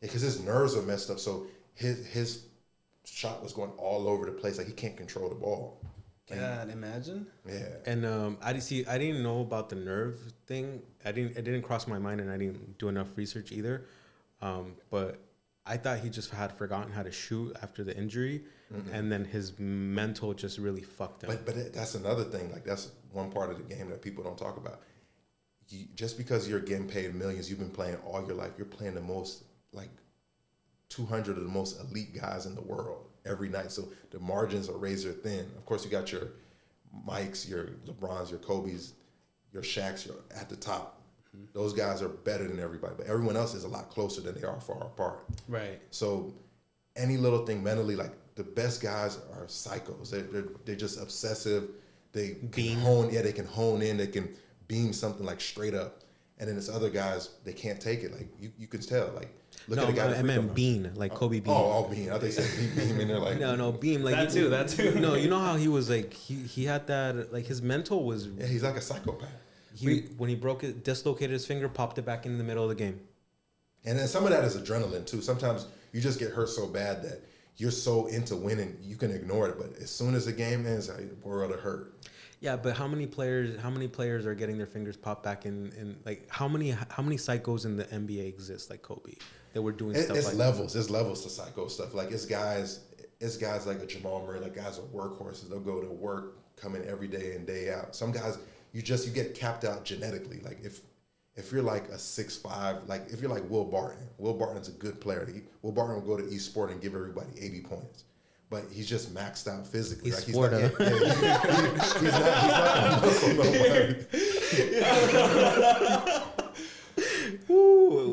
because 0.00 0.22
his 0.22 0.42
nerves 0.42 0.74
are 0.74 0.82
messed 0.82 1.10
up. 1.10 1.20
So 1.20 1.46
his 1.74 2.04
his 2.06 2.46
shot 3.04 3.40
was 3.42 3.52
going 3.52 3.70
all 3.78 4.08
over 4.08 4.26
the 4.26 4.32
place. 4.32 4.58
Like 4.58 4.66
he 4.66 4.72
can't 4.72 4.96
control 4.96 5.28
the 5.28 5.34
ball. 5.36 5.80
God, 6.28 6.70
imagine. 6.70 7.26
Yeah. 7.46 7.68
And 7.86 8.06
um, 8.06 8.38
I 8.42 8.52
didn't 8.52 8.64
see. 8.64 8.86
I 8.86 8.96
didn't 8.98 9.22
know 9.22 9.40
about 9.40 9.68
the 9.68 9.76
nerve 9.76 10.18
thing. 10.46 10.82
I 11.04 11.12
didn't. 11.12 11.36
It 11.36 11.42
didn't 11.42 11.62
cross 11.62 11.86
my 11.86 11.98
mind, 11.98 12.20
and 12.20 12.30
I 12.30 12.38
didn't 12.38 12.78
do 12.78 12.88
enough 12.88 13.08
research 13.16 13.52
either. 13.52 13.86
Um, 14.40 14.74
but 14.90 15.18
I 15.66 15.76
thought 15.76 16.00
he 16.00 16.08
just 16.10 16.30
had 16.30 16.52
forgotten 16.56 16.92
how 16.92 17.02
to 17.02 17.12
shoot 17.12 17.54
after 17.62 17.84
the 17.84 17.96
injury, 17.96 18.44
and 18.92 19.12
then 19.12 19.24
his 19.24 19.52
mental 19.58 20.32
just 20.34 20.58
really 20.58 20.82
fucked 20.82 21.22
him. 21.24 21.28
But 21.28 21.44
but 21.46 21.56
it- 21.56 21.72
that's 21.74 21.94
another 21.94 22.24
thing. 22.24 22.50
Like 22.52 22.64
that's 22.64 22.90
one 23.12 23.30
part 23.30 23.50
of 23.50 23.58
the 23.58 23.74
game 23.74 23.90
that 23.90 24.00
people 24.02 24.24
don't 24.24 24.38
talk 24.38 24.56
about. 24.56 24.80
You, 25.68 25.86
just 25.94 26.16
because 26.18 26.48
you're 26.48 26.60
getting 26.60 26.88
paid 26.88 27.14
millions, 27.14 27.48
you've 27.50 27.58
been 27.58 27.70
playing 27.70 27.96
all 28.04 28.24
your 28.26 28.34
life. 28.36 28.52
You're 28.58 28.66
playing 28.66 28.94
the 28.94 29.00
most 29.00 29.44
like 29.72 29.90
200 30.88 31.36
of 31.36 31.42
the 31.42 31.48
most 31.50 31.80
elite 31.80 32.14
guys 32.18 32.46
in 32.46 32.54
the 32.54 32.60
world 32.60 33.06
every 33.24 33.48
night. 33.48 33.72
So 33.72 33.88
the 34.10 34.18
margins 34.20 34.68
are 34.68 34.76
razor 34.76 35.12
thin. 35.12 35.46
Of 35.56 35.64
course, 35.64 35.84
you 35.84 35.90
got 35.90 36.12
your 36.12 36.28
Mikes, 37.04 37.48
your 37.48 37.70
LeBrons, 37.86 38.30
your 38.30 38.38
Kobe's, 38.38 38.94
your 39.52 39.62
Shaqs. 39.62 40.06
You're 40.06 40.16
at 40.36 40.48
the 40.48 40.56
top. 40.56 41.02
Those 41.52 41.72
guys 41.72 42.00
are 42.00 42.08
better 42.08 42.46
than 42.46 42.60
everybody, 42.60 42.94
but 42.96 43.06
everyone 43.06 43.36
else 43.36 43.54
is 43.54 43.64
a 43.64 43.68
lot 43.68 43.90
closer 43.90 44.20
than 44.20 44.34
they 44.36 44.46
are 44.46 44.60
far 44.60 44.80
apart. 44.84 45.24
Right. 45.48 45.80
So 45.90 46.32
any 46.94 47.16
little 47.16 47.44
thing 47.44 47.62
mentally, 47.62 47.96
like 47.96 48.12
the 48.36 48.44
best 48.44 48.80
guys 48.80 49.18
are 49.32 49.46
psychos. 49.46 50.10
They're 50.10 50.22
they're, 50.22 50.44
they're 50.64 50.76
just 50.76 51.00
obsessive. 51.00 51.70
They 52.12 52.34
can 52.34 52.48
Beam. 52.48 52.78
hone, 52.78 53.12
yeah, 53.12 53.22
they 53.22 53.32
can 53.32 53.46
hone 53.46 53.82
in. 53.82 53.96
They 53.96 54.06
can 54.06 54.34
beam 54.68 54.92
something 54.92 55.26
like 55.26 55.40
straight 55.40 55.74
up. 55.74 56.02
And 56.38 56.48
then 56.48 56.56
it's 56.56 56.68
other 56.68 56.90
guys 56.90 57.30
they 57.44 57.52
can't 57.52 57.80
take 57.80 58.02
it. 58.02 58.12
Like 58.12 58.28
you, 58.38 58.52
you 58.58 58.66
can 58.66 58.80
tell. 58.80 59.10
Like 59.14 59.34
look 59.68 59.76
no, 59.78 59.84
at 59.84 59.86
the 59.86 59.92
guy. 59.92 60.12
I, 60.12 60.18
I 60.18 60.22
meant. 60.22 60.54
Bean, 60.54 60.92
like 60.94 61.12
oh, 61.12 61.16
Kobe 61.16 61.38
oh, 61.38 61.40
Bean. 61.40 61.54
Oh, 61.54 61.86
oh, 61.86 61.90
beam. 61.90 62.08
I 62.08 62.18
think 62.18 62.22
they 62.22 62.30
said 62.30 62.76
beam, 62.76 62.88
beam, 62.88 63.00
and 63.00 63.10
they're 63.10 63.18
like, 63.18 63.38
No, 63.38 63.56
no, 63.56 63.72
Beam. 63.72 64.02
Like 64.02 64.14
That 64.14 64.30
too, 64.30 64.48
that 64.50 64.68
too. 64.68 64.94
No, 65.00 65.14
you 65.14 65.28
know 65.28 65.38
how 65.40 65.56
he 65.56 65.68
was 65.68 65.88
like 65.88 66.12
he 66.12 66.34
he 66.34 66.64
had 66.64 66.86
that 66.88 67.32
like 67.32 67.46
his 67.46 67.62
mental 67.62 68.04
was 68.04 68.26
yeah, 68.28 68.46
he's 68.46 68.62
like 68.62 68.76
a 68.76 68.80
psychopath. 68.80 69.28
he 69.74 70.02
when 70.18 70.28
he 70.28 70.36
broke 70.36 70.64
it 70.64 70.84
dislocated 70.84 71.30
his 71.30 71.46
finger 71.46 71.68
popped 71.68 71.98
it 71.98 72.04
back 72.04 72.26
in 72.26 72.38
the 72.38 72.44
middle 72.44 72.62
of 72.62 72.68
the 72.68 72.74
game. 72.74 73.00
And 73.86 73.98
then 73.98 74.06
some 74.06 74.24
of 74.24 74.30
that 74.30 74.44
is 74.44 74.56
adrenaline 74.56 75.06
too. 75.06 75.20
Sometimes 75.20 75.66
you 75.92 76.00
just 76.00 76.18
get 76.18 76.30
hurt 76.32 76.48
so 76.48 76.66
bad 76.66 77.02
that 77.02 77.20
you're 77.56 77.70
so 77.70 78.06
into 78.06 78.34
winning 78.36 78.76
you 78.82 78.96
can 78.96 79.10
ignore 79.10 79.48
it. 79.48 79.56
But 79.58 79.82
as 79.82 79.90
soon 79.90 80.14
as 80.14 80.26
the 80.26 80.32
game 80.32 80.66
ends, 80.66 80.88
the 80.88 81.08
world 81.22 81.52
of 81.52 81.60
hurt. 81.60 81.94
Yeah, 82.40 82.56
but 82.56 82.76
how 82.76 82.86
many 82.86 83.06
players? 83.06 83.58
How 83.58 83.70
many 83.70 83.88
players 83.88 84.26
are 84.26 84.34
getting 84.34 84.58
their 84.58 84.66
fingers 84.66 84.98
popped 84.98 85.22
back 85.22 85.46
in? 85.46 85.72
In 85.78 85.96
like 86.04 86.26
how 86.28 86.46
many? 86.46 86.70
How 86.70 87.02
many 87.02 87.16
psychos 87.16 87.64
in 87.64 87.78
the 87.78 87.84
NBA 87.84 88.28
exist 88.28 88.68
like 88.68 88.82
Kobe 88.82 89.14
that 89.54 89.62
were 89.62 89.72
doing 89.72 89.96
It, 89.96 90.04
stuff 90.04 90.16
it's 90.16 90.26
like 90.26 90.36
levels. 90.36 90.76
It's 90.76 90.90
levels 90.90 91.22
to 91.22 91.30
psycho 91.30 91.68
stuff. 91.68 91.94
Like 91.94 92.10
it's 92.10 92.26
guys. 92.26 92.80
It's 93.20 93.36
guys 93.38 93.66
like 93.66 93.80
a 93.80 93.86
Jamal 93.86 94.24
Murray. 94.26 94.40
Like 94.40 94.54
guys 94.54 94.78
are 94.78 94.82
workhorses. 94.82 95.48
They'll 95.48 95.60
go 95.60 95.80
to 95.80 95.88
work, 95.88 96.36
come 96.56 96.74
in 96.74 96.86
every 96.86 97.08
day 97.08 97.34
and 97.34 97.46
day 97.46 97.72
out. 97.72 97.96
Some 97.96 98.12
guys 98.12 98.36
you 98.72 98.82
just 98.82 99.06
you 99.06 99.12
get 99.12 99.34
capped 99.34 99.64
out 99.64 99.84
genetically. 99.84 100.40
Like 100.40 100.58
if 100.62 100.80
if 101.36 101.50
you're 101.50 101.62
like 101.62 101.88
a 101.88 101.98
six 101.98 102.36
five, 102.36 102.86
like 102.86 103.06
if 103.10 103.20
you're 103.20 103.30
like 103.30 103.48
Will 103.48 103.64
Barton, 103.64 104.06
Will 104.18 104.34
Barton's 104.34 104.68
a 104.68 104.72
good 104.72 105.00
player. 105.00 105.26
He, 105.32 105.42
Will 105.62 105.72
Barton 105.72 105.94
will 105.94 106.02
go 106.02 106.16
to 106.22 106.28
Esport 106.28 106.70
and 106.70 106.80
give 106.80 106.94
everybody 106.94 107.30
eighty 107.40 107.60
points. 107.60 108.04
But 108.50 108.64
he's 108.70 108.88
just 108.88 109.14
maxed 109.14 109.48
out 109.48 109.66
physically. 109.66 110.10
He's 110.10 110.16
like 110.18 110.26
he's, 110.26 110.36
not, 110.36 110.52
huh? 110.52 110.70
yeah, 110.78 111.40
he- 111.40 111.70
he's 111.70 112.02
not, 112.02 112.02
he's 112.02 112.12
not 112.12 112.76
a 112.92 113.06
muscle 113.06 113.34
no. 117.48 117.50
Ooh, 117.54 118.03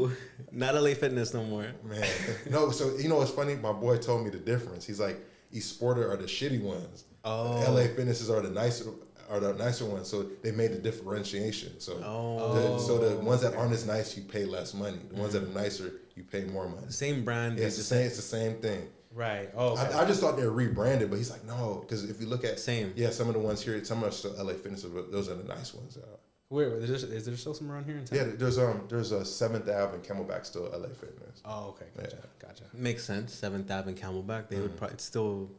not 0.52 0.76
LA 0.76 0.94
Fitness 0.94 1.34
no 1.34 1.44
more. 1.44 1.68
Man, 1.84 2.08
no. 2.50 2.72
So 2.72 2.96
you 2.98 3.10
know 3.10 3.18
what's 3.18 3.32
funny? 3.32 3.56
My 3.56 3.72
boy 3.74 3.98
told 3.98 4.24
me 4.24 4.30
the 4.30 4.38
difference. 4.40 4.86
He's 4.86 5.00
like, 5.00 5.20
Esporta 5.54 6.10
are 6.10 6.18
the 6.18 6.26
shitty 6.26 6.62
ones. 6.62 7.06
Oh. 7.24 7.64
LA 7.70 7.84
Fitnesses 7.96 8.30
are 8.30 8.42
the 8.42 8.50
nicer 8.50 8.86
are 9.30 9.40
the 9.40 9.54
nicer 9.54 9.86
ones. 9.86 10.10
So 10.10 10.24
they 10.42 10.52
made 10.52 10.74
the 10.74 10.78
differentiation. 10.80 11.80
So 11.80 12.02
Oh. 12.06 12.54
the, 12.54 12.80
so 12.80 12.98
the 12.98 13.16
ones 13.24 13.42
that 13.42 13.56
aren't 13.56 13.72
as 13.72 13.86
nice, 13.86 14.16
you 14.18 14.24
pay 14.24 14.46
less 14.46 14.74
money. 14.74 15.00
The 15.10 15.16
ones 15.16 15.34
that 15.34 15.44
are 15.44 15.48
nicer, 15.48 15.94
you 16.16 16.24
pay 16.24 16.44
more 16.46 16.68
money. 16.68 16.88
Same 16.90 17.24
brand. 17.24 17.58
Yeah, 17.58 17.66
it's 17.66 17.78
the 17.78 17.84
same. 17.84 18.06
It's 18.06 18.18
the 18.18 18.22
same 18.22 18.56
thing. 18.56 18.88
Right. 19.14 19.50
Oh. 19.56 19.74
Okay. 19.74 19.82
I, 19.94 20.04
I 20.04 20.06
just 20.06 20.22
thought 20.22 20.38
they 20.38 20.46
were 20.46 20.52
rebranded, 20.52 21.10
but 21.10 21.18
he's 21.18 21.32
like, 21.32 21.46
no, 21.46 21.80
because 21.82 22.10
if 22.10 22.22
you 22.22 22.28
look 22.28 22.46
at 22.46 22.60
Same. 22.60 22.94
yeah, 22.96 23.10
some 23.10 23.28
of 23.28 23.34
the 23.34 23.40
ones 23.40 23.62
here, 23.62 23.84
some 23.84 24.04
are 24.04 24.12
still 24.12 24.34
LA 24.38 24.54
Fitnesses, 24.54 24.90
but 24.90 25.12
those 25.12 25.30
are 25.30 25.36
the 25.36 25.44
nice 25.44 25.74
ones. 25.74 25.98
Uh, 26.52 26.56
Where 26.56 26.76
is 26.76 27.02
there, 27.04 27.14
is 27.16 27.26
there 27.26 27.38
still 27.38 27.54
some 27.54 27.72
around 27.72 27.86
here 27.86 27.98
in 27.98 28.06
town? 28.06 28.18
yeah, 28.20 28.26
there's 28.36 28.58
um 28.60 28.84
there's 28.90 29.12
a 29.12 29.24
Seventh 29.24 29.70
Ave 29.70 29.96
and 29.96 30.04
Camelback 30.04 30.46
still 30.46 30.64
LA 30.64 30.90
Fitness. 30.90 31.42
Oh, 31.46 31.70
okay. 31.70 31.86
Gotcha. 31.96 32.18
Yeah. 32.18 32.48
Gotcha. 32.48 32.64
Makes 32.74 33.04
sense. 33.06 33.34
Seventh 33.34 33.70
Ave 33.72 33.90
and 33.90 33.98
Camelback. 34.00 34.50
They 34.50 34.60
would 34.60 34.76
probably 34.78 34.96
it's 34.96 35.04
still. 35.06 35.50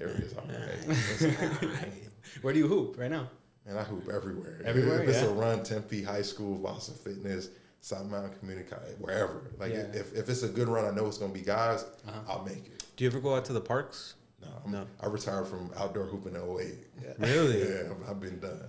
Areas 0.00 0.32
all 0.36 0.44
right. 0.48 1.88
Where 2.42 2.52
do 2.52 2.58
you 2.60 2.68
hoop 2.68 2.96
right 2.98 3.10
now? 3.10 3.28
And 3.68 3.76
I 3.76 3.82
hoop 3.82 4.08
everywhere. 4.08 4.62
Everywhere, 4.64 5.02
If 5.02 5.08
it's 5.08 5.22
yeah. 5.22 5.26
a 5.26 5.32
run, 5.32 5.64
Tempe 5.64 6.00
High 6.04 6.22
School, 6.22 6.56
Vasa 6.56 6.92
Fitness, 6.92 7.48
South 7.80 8.06
Mountain 8.06 8.38
Community 8.38 8.68
College, 8.70 8.94
wherever. 9.00 9.50
Like 9.58 9.72
Yeah. 9.72 9.86
if, 9.92 10.14
if 10.14 10.28
it's 10.28 10.44
a 10.44 10.48
good 10.48 10.68
run, 10.68 10.84
I 10.84 10.92
know 10.94 11.06
it's 11.08 11.18
gonna 11.18 11.32
be 11.32 11.40
guys. 11.40 11.82
Uh-huh. 12.06 12.12
I'll 12.28 12.44
make 12.44 12.58
it. 12.66 12.84
Do 12.94 13.02
you 13.02 13.10
ever 13.10 13.18
go 13.18 13.34
out 13.34 13.44
to 13.46 13.52
the 13.52 13.60
parks? 13.60 14.14
No, 14.40 14.46
I'm, 14.64 14.70
No. 14.70 14.86
I 15.00 15.06
retired 15.08 15.48
from 15.48 15.72
outdoor 15.76 16.04
hooping 16.04 16.36
in 16.36 16.42
08. 16.42 16.74
Really? 17.18 17.58
Yeah, 17.68 17.90
I've, 17.90 18.10
I've 18.10 18.20
been 18.20 18.38
done. 18.38 18.62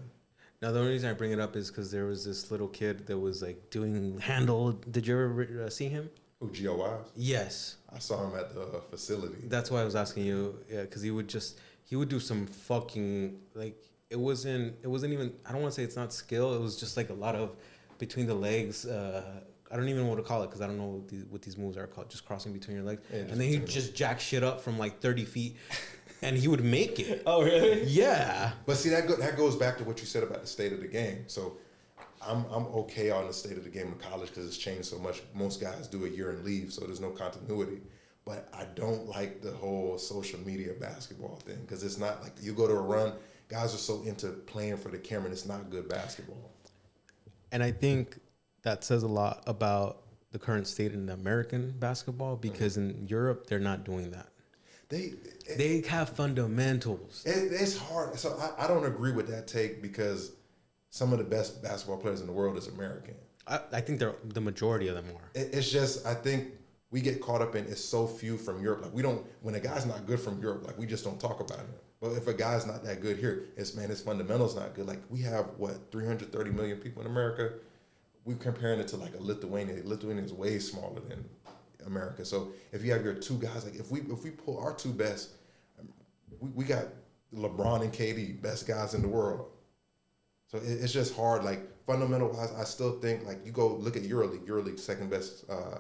Now 0.62 0.72
the 0.72 0.80
only 0.80 0.91
reason 0.91 1.10
I 1.10 1.14
bring 1.14 1.32
it 1.32 1.39
up 1.39 1.55
is 1.55 1.70
because 1.70 1.91
there 1.91 2.05
was 2.05 2.26
this 2.26 2.49
little 2.49 2.68
kid 2.68 3.05
that 3.08 3.18
was 3.18 3.41
like 3.41 3.70
doing 3.70 4.20
handle. 4.20 4.72
Did 4.72 5.05
you 5.05 5.14
ever 5.14 5.66
uh, 5.66 5.70
see 5.70 5.88
him? 5.88 6.10
Who 6.39 6.49
Gio 6.49 6.78
Wise? 6.78 7.05
Yes. 7.16 7.78
I 7.93 7.99
saw 7.99 8.28
him 8.28 8.38
at 8.38 8.53
the 8.53 8.82
facility. 8.89 9.47
That's 9.47 9.72
why 9.72 9.82
I 9.82 9.86
was 9.86 9.95
asking 9.95 10.26
you. 10.26 10.58
Yeah, 10.72 10.82
because 10.82 11.01
he 11.01 11.12
would 11.12 11.28
just 11.28 11.60
he 11.84 11.95
would 11.95 12.10
do 12.10 12.20
some 12.20 12.47
fucking 12.47 13.39
like 13.53 13.82
it 14.10 14.20
wasn't 14.20 14.76
it 14.82 14.88
wasn't 14.88 15.14
even 15.14 15.34
I 15.45 15.51
don't 15.51 15.62
want 15.62 15.74
to 15.74 15.80
say 15.80 15.84
it's 15.84 15.95
not 15.95 16.12
skill. 16.12 16.53
It 16.55 16.62
was 16.62 16.80
just 16.80 16.97
like 16.97 17.10
a 17.10 17.14
lot 17.14 17.36
of 17.36 17.55
between 17.97 18.26
the 18.26 18.36
legs. 18.36 18.86
Uh, 18.86 19.41
I 19.72 19.76
don't 19.76 19.89
even 19.89 20.03
know 20.03 20.10
what 20.10 20.16
to 20.16 20.24
call 20.24 20.43
it 20.43 20.47
because 20.47 20.62
I 20.62 20.68
don't 20.68 20.78
know 20.78 20.86
what 20.86 21.08
these, 21.10 21.26
what 21.26 21.41
these 21.41 21.58
moves 21.58 21.76
are 21.78 21.88
called. 21.88 22.10
Just 22.10 22.26
crossing 22.26 22.53
between 22.53 22.78
your 22.78 22.86
legs, 22.86 23.01
Yeah, 23.12 23.20
and 23.20 23.32
then 23.32 23.47
he 23.49 23.58
just 23.60 23.95
jack 23.95 24.20
shit 24.20 24.43
up 24.43 24.62
from 24.62 24.80
like 24.80 25.01
thirty 25.01 25.26
feet, 25.26 25.58
and 26.22 26.38
he 26.38 26.47
would 26.47 26.63
make 26.63 26.99
it. 26.99 27.24
Oh, 27.26 27.43
really? 27.43 27.84
Yeah. 27.84 28.51
But 28.65 28.78
see 28.78 28.89
that 28.89 29.07
go, 29.07 29.15
that 29.15 29.38
goes 29.38 29.55
back 29.55 29.78
to 29.78 29.84
what 29.84 29.99
you 29.99 30.05
said 30.05 30.24
about 30.24 30.41
the 30.41 30.47
state 30.47 30.74
of 30.74 30.82
the 30.82 30.88
game. 30.88 31.26
So 31.28 31.57
I'm 32.22 32.45
I'm 32.51 32.65
okay 32.68 33.11
on 33.11 33.28
the 33.28 33.34
state 33.34 33.57
of 33.57 33.63
the 33.63 33.70
game 33.70 33.88
in 33.88 33.95
college 33.95 34.30
because 34.30 34.47
it's 34.47 34.57
changed 34.57 34.86
so 34.86 34.97
much. 34.99 35.22
Most 35.34 35.61
guys 35.61 35.88
do 35.88 36.05
a 36.05 36.09
year 36.09 36.32
and 36.32 36.43
leave, 36.43 36.74
so 36.74 36.86
there's 36.86 37.01
no 37.01 37.11
continuity. 37.11 37.82
But 38.26 38.49
I 38.53 38.65
don't 38.76 39.07
like 39.07 39.41
the 39.41 39.51
whole 39.51 39.97
social 39.97 40.39
media 40.41 40.74
basketball 40.74 41.38
thing 41.38 41.59
because 41.61 41.84
it's 41.84 41.97
not 41.97 42.22
like 42.22 42.34
you 42.41 42.53
go 42.53 42.68
to 42.68 42.74
a 42.74 42.82
run. 42.82 43.13
Guys 43.47 43.74
are 43.74 43.78
so 43.78 44.03
into 44.03 44.28
playing 44.28 44.78
for 44.78 44.89
the 44.89 44.97
camera, 44.97 45.26
and 45.26 45.34
it's 45.34 45.45
not 45.45 45.70
good 45.70 45.88
basketball. 45.88 46.51
And 47.53 47.63
I 47.63 47.72
think 47.72 48.20
that 48.63 48.84
says 48.84 49.03
a 49.03 49.07
lot 49.07 49.43
about 49.47 50.03
the 50.32 50.39
current 50.39 50.68
state 50.68 50.91
in 50.91 51.07
American 51.09 51.74
basketball 51.80 52.36
because 52.36 52.78
mm-hmm. 52.78 53.03
in 53.03 53.07
Europe 53.07 53.47
they're 53.47 53.59
not 53.59 53.86
doing 53.86 54.11
that. 54.11 54.28
They 54.89 55.13
it, 55.47 55.57
They 55.57 55.81
have 55.81 56.09
fundamentals. 56.09 57.23
it, 57.25 57.51
it's 57.51 57.77
hard. 57.77 58.17
So 58.17 58.38
I, 58.39 58.65
I 58.65 58.67
don't 58.67 58.85
agree 58.85 59.11
with 59.11 59.27
that 59.29 59.47
take 59.47 59.81
because 59.81 60.31
some 60.89 61.11
of 61.11 61.19
the 61.19 61.25
best 61.25 61.61
basketball 61.61 61.97
players 61.97 62.21
in 62.21 62.27
the 62.27 62.33
world 62.33 62.57
is 62.57 62.67
American. 62.67 63.15
I, 63.47 63.59
I 63.73 63.81
think 63.81 63.99
they're 63.99 64.15
the 64.23 64.41
majority 64.41 64.88
of 64.88 64.95
them 64.95 65.05
are. 65.15 65.29
It, 65.39 65.49
it's 65.53 65.69
just 65.69 66.05
I 66.05 66.13
think 66.13 66.49
we 66.91 67.01
get 67.01 67.21
caught 67.21 67.41
up 67.41 67.55
in 67.55 67.65
it's 67.65 67.83
so 67.83 68.07
few 68.07 68.38
from 68.38 68.61
Europe. 68.61 68.83
Like 68.83 68.93
we 68.93 69.01
don't 69.01 69.25
when 69.41 69.55
a 69.55 69.59
guy's 69.59 69.85
not 69.85 70.05
good 70.05 70.19
from 70.19 70.41
Europe, 70.41 70.65
like 70.65 70.77
we 70.77 70.85
just 70.85 71.03
don't 71.03 71.19
talk 71.19 71.39
about 71.39 71.59
it. 71.59 71.81
But 71.99 72.11
if 72.11 72.27
a 72.27 72.33
guy's 72.33 72.67
not 72.67 72.83
that 72.83 73.01
good 73.01 73.17
here, 73.17 73.45
it's 73.57 73.73
man, 73.75 73.89
his 73.89 74.01
fundamentals 74.01 74.55
not 74.55 74.75
good. 74.75 74.88
Like 74.88 75.01
we 75.09 75.21
have 75.21 75.47
what 75.57 75.91
330 75.91 76.51
million 76.51 76.77
people 76.77 77.01
in 77.01 77.07
America. 77.07 77.53
We're 78.23 78.35
comparing 78.35 78.79
it 78.79 78.88
to 78.89 78.97
like 78.97 79.15
a 79.15 79.23
Lithuania. 79.23 79.81
Lithuania 79.83 80.23
is 80.23 80.33
way 80.33 80.59
smaller 80.59 80.99
than 80.99 81.23
America. 81.88 82.23
So 82.23 82.49
if 82.71 82.83
you 82.83 82.91
have 82.91 83.03
your 83.03 83.13
two 83.13 83.38
guys, 83.38 83.65
like 83.65 83.75
if 83.75 83.91
we 83.91 84.01
if 84.01 84.23
we 84.23 84.31
pull 84.31 84.59
our 84.59 84.73
two 84.73 84.91
best, 84.91 85.31
we, 86.39 86.49
we 86.49 86.65
got 86.65 86.85
LeBron 87.33 87.81
and 87.81 87.91
KD, 87.91 88.41
best 88.41 88.67
guys 88.67 88.93
in 88.93 89.01
the 89.01 89.07
world. 89.07 89.49
So 90.47 90.57
it, 90.57 90.63
it's 90.65 90.93
just 90.93 91.15
hard. 91.15 91.43
Like 91.43 91.61
fundamental 91.85 92.29
wise, 92.29 92.51
I 92.57 92.63
still 92.63 92.99
think 92.99 93.25
like 93.25 93.45
you 93.45 93.51
go 93.51 93.75
look 93.75 93.95
at 93.95 94.03
EuroLeague. 94.03 94.45
EuroLeague 94.47 94.79
second 94.79 95.09
best 95.09 95.49
uh, 95.49 95.79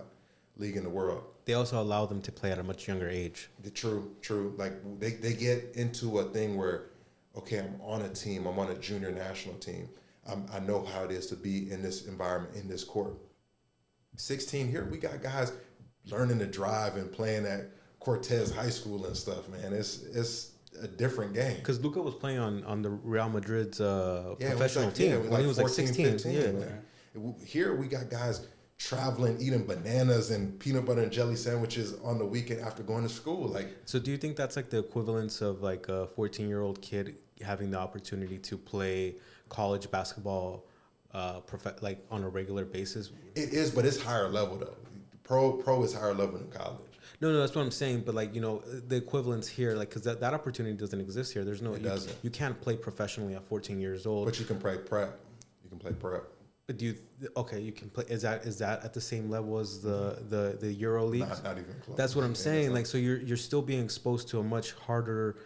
league 0.57 0.77
in 0.77 0.83
the 0.83 0.89
world. 0.89 1.23
They 1.45 1.53
also 1.53 1.81
allow 1.81 2.05
them 2.05 2.21
to 2.23 2.31
play 2.31 2.51
at 2.51 2.59
a 2.59 2.63
much 2.63 2.87
younger 2.87 3.09
age. 3.09 3.49
The 3.63 3.71
true, 3.71 4.15
true. 4.21 4.53
Like 4.57 4.73
they, 4.99 5.11
they 5.11 5.33
get 5.33 5.71
into 5.75 6.19
a 6.19 6.25
thing 6.25 6.57
where, 6.57 6.89
okay, 7.37 7.59
I'm 7.59 7.79
on 7.81 8.01
a 8.01 8.09
team. 8.09 8.45
I'm 8.45 8.59
on 8.59 8.69
a 8.71 8.75
junior 8.75 9.11
national 9.11 9.55
team. 9.55 9.87
I'm, 10.29 10.45
I 10.51 10.59
know 10.59 10.83
how 10.83 11.05
it 11.05 11.11
is 11.11 11.27
to 11.27 11.35
be 11.35 11.71
in 11.71 11.81
this 11.81 12.05
environment 12.07 12.55
in 12.55 12.67
this 12.67 12.83
court. 12.83 13.13
16 14.17 14.69
here, 14.69 14.85
we 14.91 14.97
got 14.97 15.21
guys 15.21 15.53
learning 16.09 16.39
to 16.39 16.45
drive 16.47 16.95
and 16.95 17.11
playing 17.11 17.45
at 17.45 17.69
Cortez 17.99 18.51
High 18.51 18.69
School 18.69 19.05
and 19.05 19.15
stuff. 19.15 19.47
Man, 19.49 19.73
it's 19.73 20.03
it's 20.03 20.51
a 20.81 20.87
different 20.87 21.33
game. 21.33 21.55
Because 21.57 21.79
Luka 21.83 22.01
was 22.01 22.13
playing 22.15 22.39
on, 22.39 22.63
on 22.65 22.81
the 22.81 22.89
Real 22.89 23.29
Madrid's 23.29 23.81
uh, 23.81 24.35
Yeah, 24.39 24.51
professional 24.51 24.85
like- 24.85 24.93
team 24.93 25.11
yeah, 25.11 25.17
when 25.29 25.41
he 25.41 25.47
was 25.47 25.57
like 25.57 25.69
16. 25.69 26.19
yeah. 26.25 26.51
man. 26.51 26.83
Here 27.43 27.75
we 27.75 27.87
got 27.87 28.09
guys 28.11 28.45
traveling, 28.77 29.37
eating 29.41 29.65
bananas 29.65 30.29
and 30.29 30.59
peanut 30.59 30.85
butter 30.85 31.01
and 31.01 31.11
jelly 31.11 31.35
sandwiches 31.35 31.95
on 32.03 32.19
the 32.19 32.25
weekend 32.25 32.61
after 32.61 32.83
going 32.83 33.01
to 33.01 33.09
school. 33.09 33.47
Like, 33.47 33.69
So 33.85 33.97
do 33.97 34.11
you 34.11 34.17
think 34.17 34.35
that's 34.35 34.55
like 34.55 34.69
the 34.69 34.77
equivalence 34.77 35.41
of 35.41 35.63
like 35.63 35.89
a 35.89 36.05
14 36.09 36.47
year 36.47 36.61
old 36.61 36.79
kid 36.79 37.15
having 37.41 37.71
the 37.71 37.79
opportunity 37.79 38.37
to 38.37 38.55
play 38.55 39.15
college 39.49 39.89
basketball 39.89 40.67
uh, 41.11 41.39
prof- 41.39 41.81
like 41.81 42.05
on 42.11 42.23
a 42.23 42.29
regular 42.29 42.65
basis? 42.65 43.09
it 43.35 43.49
is, 43.51 43.71
but 43.71 43.83
it's 43.83 43.99
higher 43.99 44.29
level 44.29 44.57
though. 44.57 44.75
Pro 45.27 45.51
pro 45.53 45.83
is 45.83 45.93
higher 45.93 46.13
level 46.13 46.37
than 46.39 46.49
college. 46.49 46.79
No, 47.19 47.31
no, 47.31 47.39
that's 47.39 47.55
what 47.55 47.63
I'm 47.63 47.71
saying. 47.71 48.03
But 48.05 48.15
like 48.15 48.33
you 48.33 48.41
know, 48.41 48.59
the 48.87 48.95
equivalence 48.95 49.47
here, 49.47 49.75
like 49.75 49.89
because 49.89 50.03
that, 50.03 50.19
that 50.21 50.33
opportunity 50.33 50.75
doesn't 50.77 51.01
exist 51.01 51.33
here. 51.33 51.43
There's 51.43 51.61
no, 51.61 51.73
It 51.73 51.81
you, 51.81 51.89
doesn't. 51.89 52.15
you 52.21 52.29
can't 52.29 52.59
play 52.61 52.77
professionally 52.77 53.35
at 53.35 53.43
14 53.47 53.79
years 53.79 54.05
old. 54.05 54.25
But 54.25 54.39
you 54.39 54.45
can 54.45 54.57
play 54.59 54.77
prep. 54.77 55.19
You 55.63 55.69
can 55.69 55.79
play 55.79 55.91
prep. 55.93 56.23
But 56.67 56.75
do 56.77 56.85
you? 56.87 56.95
Okay, 57.37 57.61
you 57.61 57.71
can 57.71 57.89
play. 57.89 58.03
Is 58.09 58.23
that 58.23 58.43
is 58.45 58.57
that 58.57 58.83
at 58.83 58.93
the 58.93 58.99
same 58.99 59.29
level 59.29 59.57
as 59.57 59.81
the 59.81 60.21
the 60.27 60.57
the 60.59 60.71
Euro 60.73 61.05
League? 61.05 61.21
Not, 61.21 61.41
not 61.41 61.57
even 61.57 61.73
close. 61.81 61.95
That's 61.95 62.13
what 62.13 62.25
I'm 62.25 62.35
saying. 62.35 62.73
Like, 62.73 62.85
so 62.85 62.97
you're 62.97 63.19
you're 63.19 63.37
still 63.37 63.61
being 63.61 63.81
exposed 63.81 64.27
to 64.29 64.39
a 64.39 64.43
much 64.43 64.73
harder, 64.73 65.37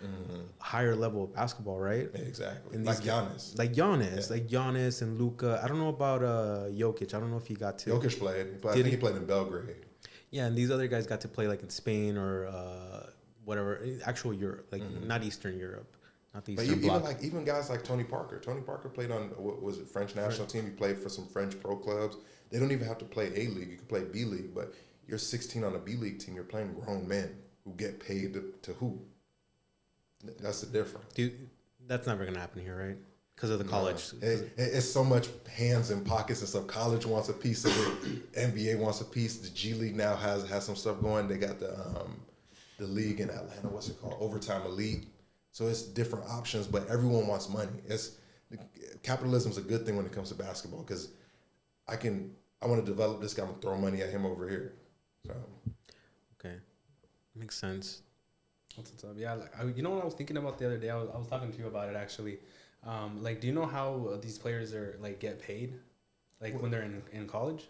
higher 0.58 0.96
level 0.96 1.24
of 1.24 1.32
basketball, 1.36 1.80
right? 1.80 2.10
Exactly. 2.16 2.76
And 2.76 2.86
like 2.88 2.98
Giannis. 3.02 3.56
Like 3.56 3.72
Giannis, 3.74 4.28
Yeah. 4.30 4.34
like 4.36 4.48
Giannis 4.48 5.04
and 5.04 5.20
Luka. 5.22 5.62
I 5.64 5.68
don't 5.68 5.78
know 5.80 5.90
about 5.90 6.24
uh 6.24 6.70
Jokic. 6.72 7.14
I 7.14 7.20
don't 7.20 7.30
know 7.30 7.38
if 7.38 7.46
he 7.46 7.54
got 7.54 7.78
to. 7.80 7.92
Jokic 7.92 8.18
played. 8.18 8.48
He 8.48 8.54
played 8.58 8.72
I 8.72 8.74
think 8.74 8.86
he 8.88 8.92
he? 8.92 8.98
played 8.98 9.16
in 9.16 9.26
Belgrade. 9.28 9.76
Yeah, 10.32 10.48
and 10.48 10.58
these 10.58 10.72
other 10.72 10.88
guys 10.88 11.06
got 11.06 11.22
to 11.22 11.28
play 11.28 11.48
like 11.48 11.62
in 11.62 11.70
Spain 11.70 12.18
or 12.18 12.48
uh 12.48 13.12
whatever, 13.46 13.86
actual 14.06 14.34
Europe, 14.34 14.68
like 14.72 14.82
not 15.04 15.24
Eastern 15.24 15.58
Europe, 15.60 15.98
But 16.34 16.48
even, 16.50 16.66
even 16.66 16.80
Bloc. 16.82 17.04
like 17.04 17.22
even 17.24 17.44
guys 17.44 17.70
like 17.70 17.84
Tony 17.84 18.04
Parker. 18.06 18.40
Tony 18.40 18.62
Parker 18.62 18.88
played 18.90 19.12
on 19.12 19.24
what 19.38 19.62
was 19.62 19.80
it 19.80 19.88
French 19.88 20.16
national 20.16 20.48
team. 20.48 20.64
He 20.64 20.70
played 20.70 20.98
for 20.98 21.10
some 21.10 21.28
French 21.28 21.60
pro 21.60 21.76
clubs. 21.76 22.18
They 22.50 22.60
don't 22.60 22.72
even 22.72 22.88
have 22.88 22.98
to 23.00 23.06
play 23.06 23.28
A 23.36 23.48
league. 23.50 23.70
You 23.70 23.78
can 23.78 23.86
play 23.88 24.04
B 24.04 24.24
league, 24.24 24.54
but 24.56 24.74
you're 25.08 25.18
16 25.18 25.64
on 25.64 25.76
a 25.76 25.80
B 25.80 25.96
league 25.96 26.20
team. 26.20 26.36
You're 26.36 26.44
playing 26.46 26.74
grown 26.74 27.08
men 27.08 27.36
who 27.66 27.74
get 27.74 28.00
paid 28.00 28.34
to, 28.34 28.54
to 28.62 28.74
hoop. 28.74 29.02
That's 30.40 30.62
the 30.62 30.68
difference. 30.68 31.14
Dude, 31.14 31.50
that's 31.88 32.08
never 32.08 32.26
gonna 32.26 32.40
happen 32.40 32.62
here, 32.62 32.78
right? 32.78 32.98
Because 33.36 33.50
of 33.50 33.60
the 33.60 33.66
college. 33.66 34.12
It, 34.22 34.24
it- 34.24 34.54
it's 34.58 34.90
so 34.90 35.04
much 35.04 35.30
hands 35.52 35.90
and 35.90 36.06
pockets 36.06 36.42
and 36.42 36.50
stuff. 36.50 36.68
College 36.68 37.06
wants 37.06 37.30
a 37.30 37.34
piece 37.34 37.66
of 37.66 37.72
it. 37.76 38.32
NBA 38.54 38.78
wants 38.80 39.02
a 39.02 39.06
piece. 39.06 39.38
The 39.38 39.50
G 39.50 39.74
League 39.74 39.96
now 39.96 40.16
has 40.16 40.48
has 40.50 40.64
some 40.66 40.76
stuff 40.76 41.02
going. 41.02 41.28
They 41.28 41.38
got 41.38 41.60
the 41.60 41.74
um, 41.78 42.22
the 42.78 42.86
league 42.88 43.20
in 43.20 43.30
Atlanta. 43.30 43.68
What's 43.68 43.90
it 43.90 44.00
called? 44.00 44.18
Overtime 44.20 44.62
Elite. 44.66 45.08
So 45.52 45.68
it's 45.68 45.82
different 45.82 46.26
options, 46.30 46.68
but 46.68 46.88
everyone 46.90 47.28
wants 47.28 47.50
money. 47.50 47.72
It's 47.88 48.18
capitalism's 49.04 49.58
a 49.58 49.62
good 49.62 49.86
thing 49.86 49.96
when 49.98 50.06
it 50.06 50.12
comes 50.12 50.30
to 50.30 50.36
basketball 50.36 50.84
because 50.84 51.10
I 51.88 51.96
can 51.96 52.34
I 52.62 52.68
want 52.68 52.84
to 52.86 52.90
develop 52.90 53.22
this 53.22 53.34
guy. 53.34 53.44
I'm 53.44 53.50
gonna 53.50 53.62
throw 53.62 53.78
money 53.78 54.02
at 54.02 54.10
him 54.10 54.26
over 54.26 54.48
here. 54.48 54.74
So 55.26 55.36
Okay, 56.40 56.56
makes 57.36 57.58
sense. 57.58 58.02
What's 58.76 58.92
up? 59.04 59.12
Yeah, 59.18 59.34
like 59.34 59.60
I, 59.60 59.66
you 59.66 59.84
know 59.84 59.90
what 59.92 60.02
I 60.02 60.06
was 60.06 60.14
thinking 60.14 60.38
about 60.38 60.58
the 60.58 60.66
other 60.66 60.78
day. 60.78 60.90
I 60.90 60.96
was, 60.96 61.10
I 61.14 61.18
was 61.18 61.28
talking 61.28 61.52
to 61.52 61.58
you 61.58 61.68
about 61.68 61.90
it 61.90 61.96
actually. 61.96 62.40
Um, 62.86 63.22
like, 63.22 63.42
do 63.42 63.48
you 63.48 63.54
know 63.54 63.66
how 63.66 64.10
uh, 64.14 64.18
these 64.18 64.38
players 64.38 64.74
are 64.74 64.98
like 65.02 65.20
get 65.20 65.40
paid, 65.40 65.76
like 66.40 66.60
when 66.60 66.72
they're 66.72 66.82
in, 66.82 67.04
in 67.12 67.28
college? 67.28 67.68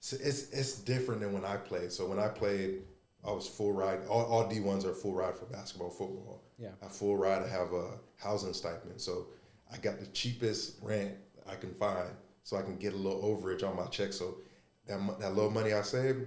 So 0.00 0.16
it's 0.20 0.50
it's 0.50 0.78
different 0.78 1.20
than 1.20 1.32
when 1.32 1.44
I 1.44 1.56
played. 1.56 1.92
So 1.92 2.06
when 2.06 2.18
I 2.18 2.28
played, 2.28 2.82
I 3.24 3.32
was 3.32 3.46
full 3.46 3.72
ride. 3.72 4.00
All, 4.08 4.24
all 4.24 4.48
D 4.48 4.60
ones 4.60 4.84
are 4.84 4.94
full 4.94 5.14
ride 5.14 5.36
for 5.36 5.44
basketball, 5.44 5.90
football. 5.90 6.39
Yeah. 6.60 6.70
I 6.82 6.88
full 6.88 7.16
ride. 7.16 7.42
I 7.42 7.48
have 7.48 7.72
a 7.72 7.98
housing 8.16 8.52
stipend, 8.52 9.00
so 9.00 9.26
I 9.72 9.78
got 9.78 9.98
the 9.98 10.06
cheapest 10.08 10.76
rent 10.82 11.12
I 11.48 11.54
can 11.56 11.72
find, 11.72 12.10
so 12.44 12.56
I 12.56 12.62
can 12.62 12.76
get 12.76 12.92
a 12.92 12.96
little 12.96 13.22
overage 13.22 13.66
on 13.68 13.76
my 13.76 13.86
check. 13.86 14.12
So 14.12 14.36
that 14.86 14.98
that 15.20 15.34
little 15.34 15.50
money 15.50 15.72
I 15.72 15.82
save, 15.82 16.26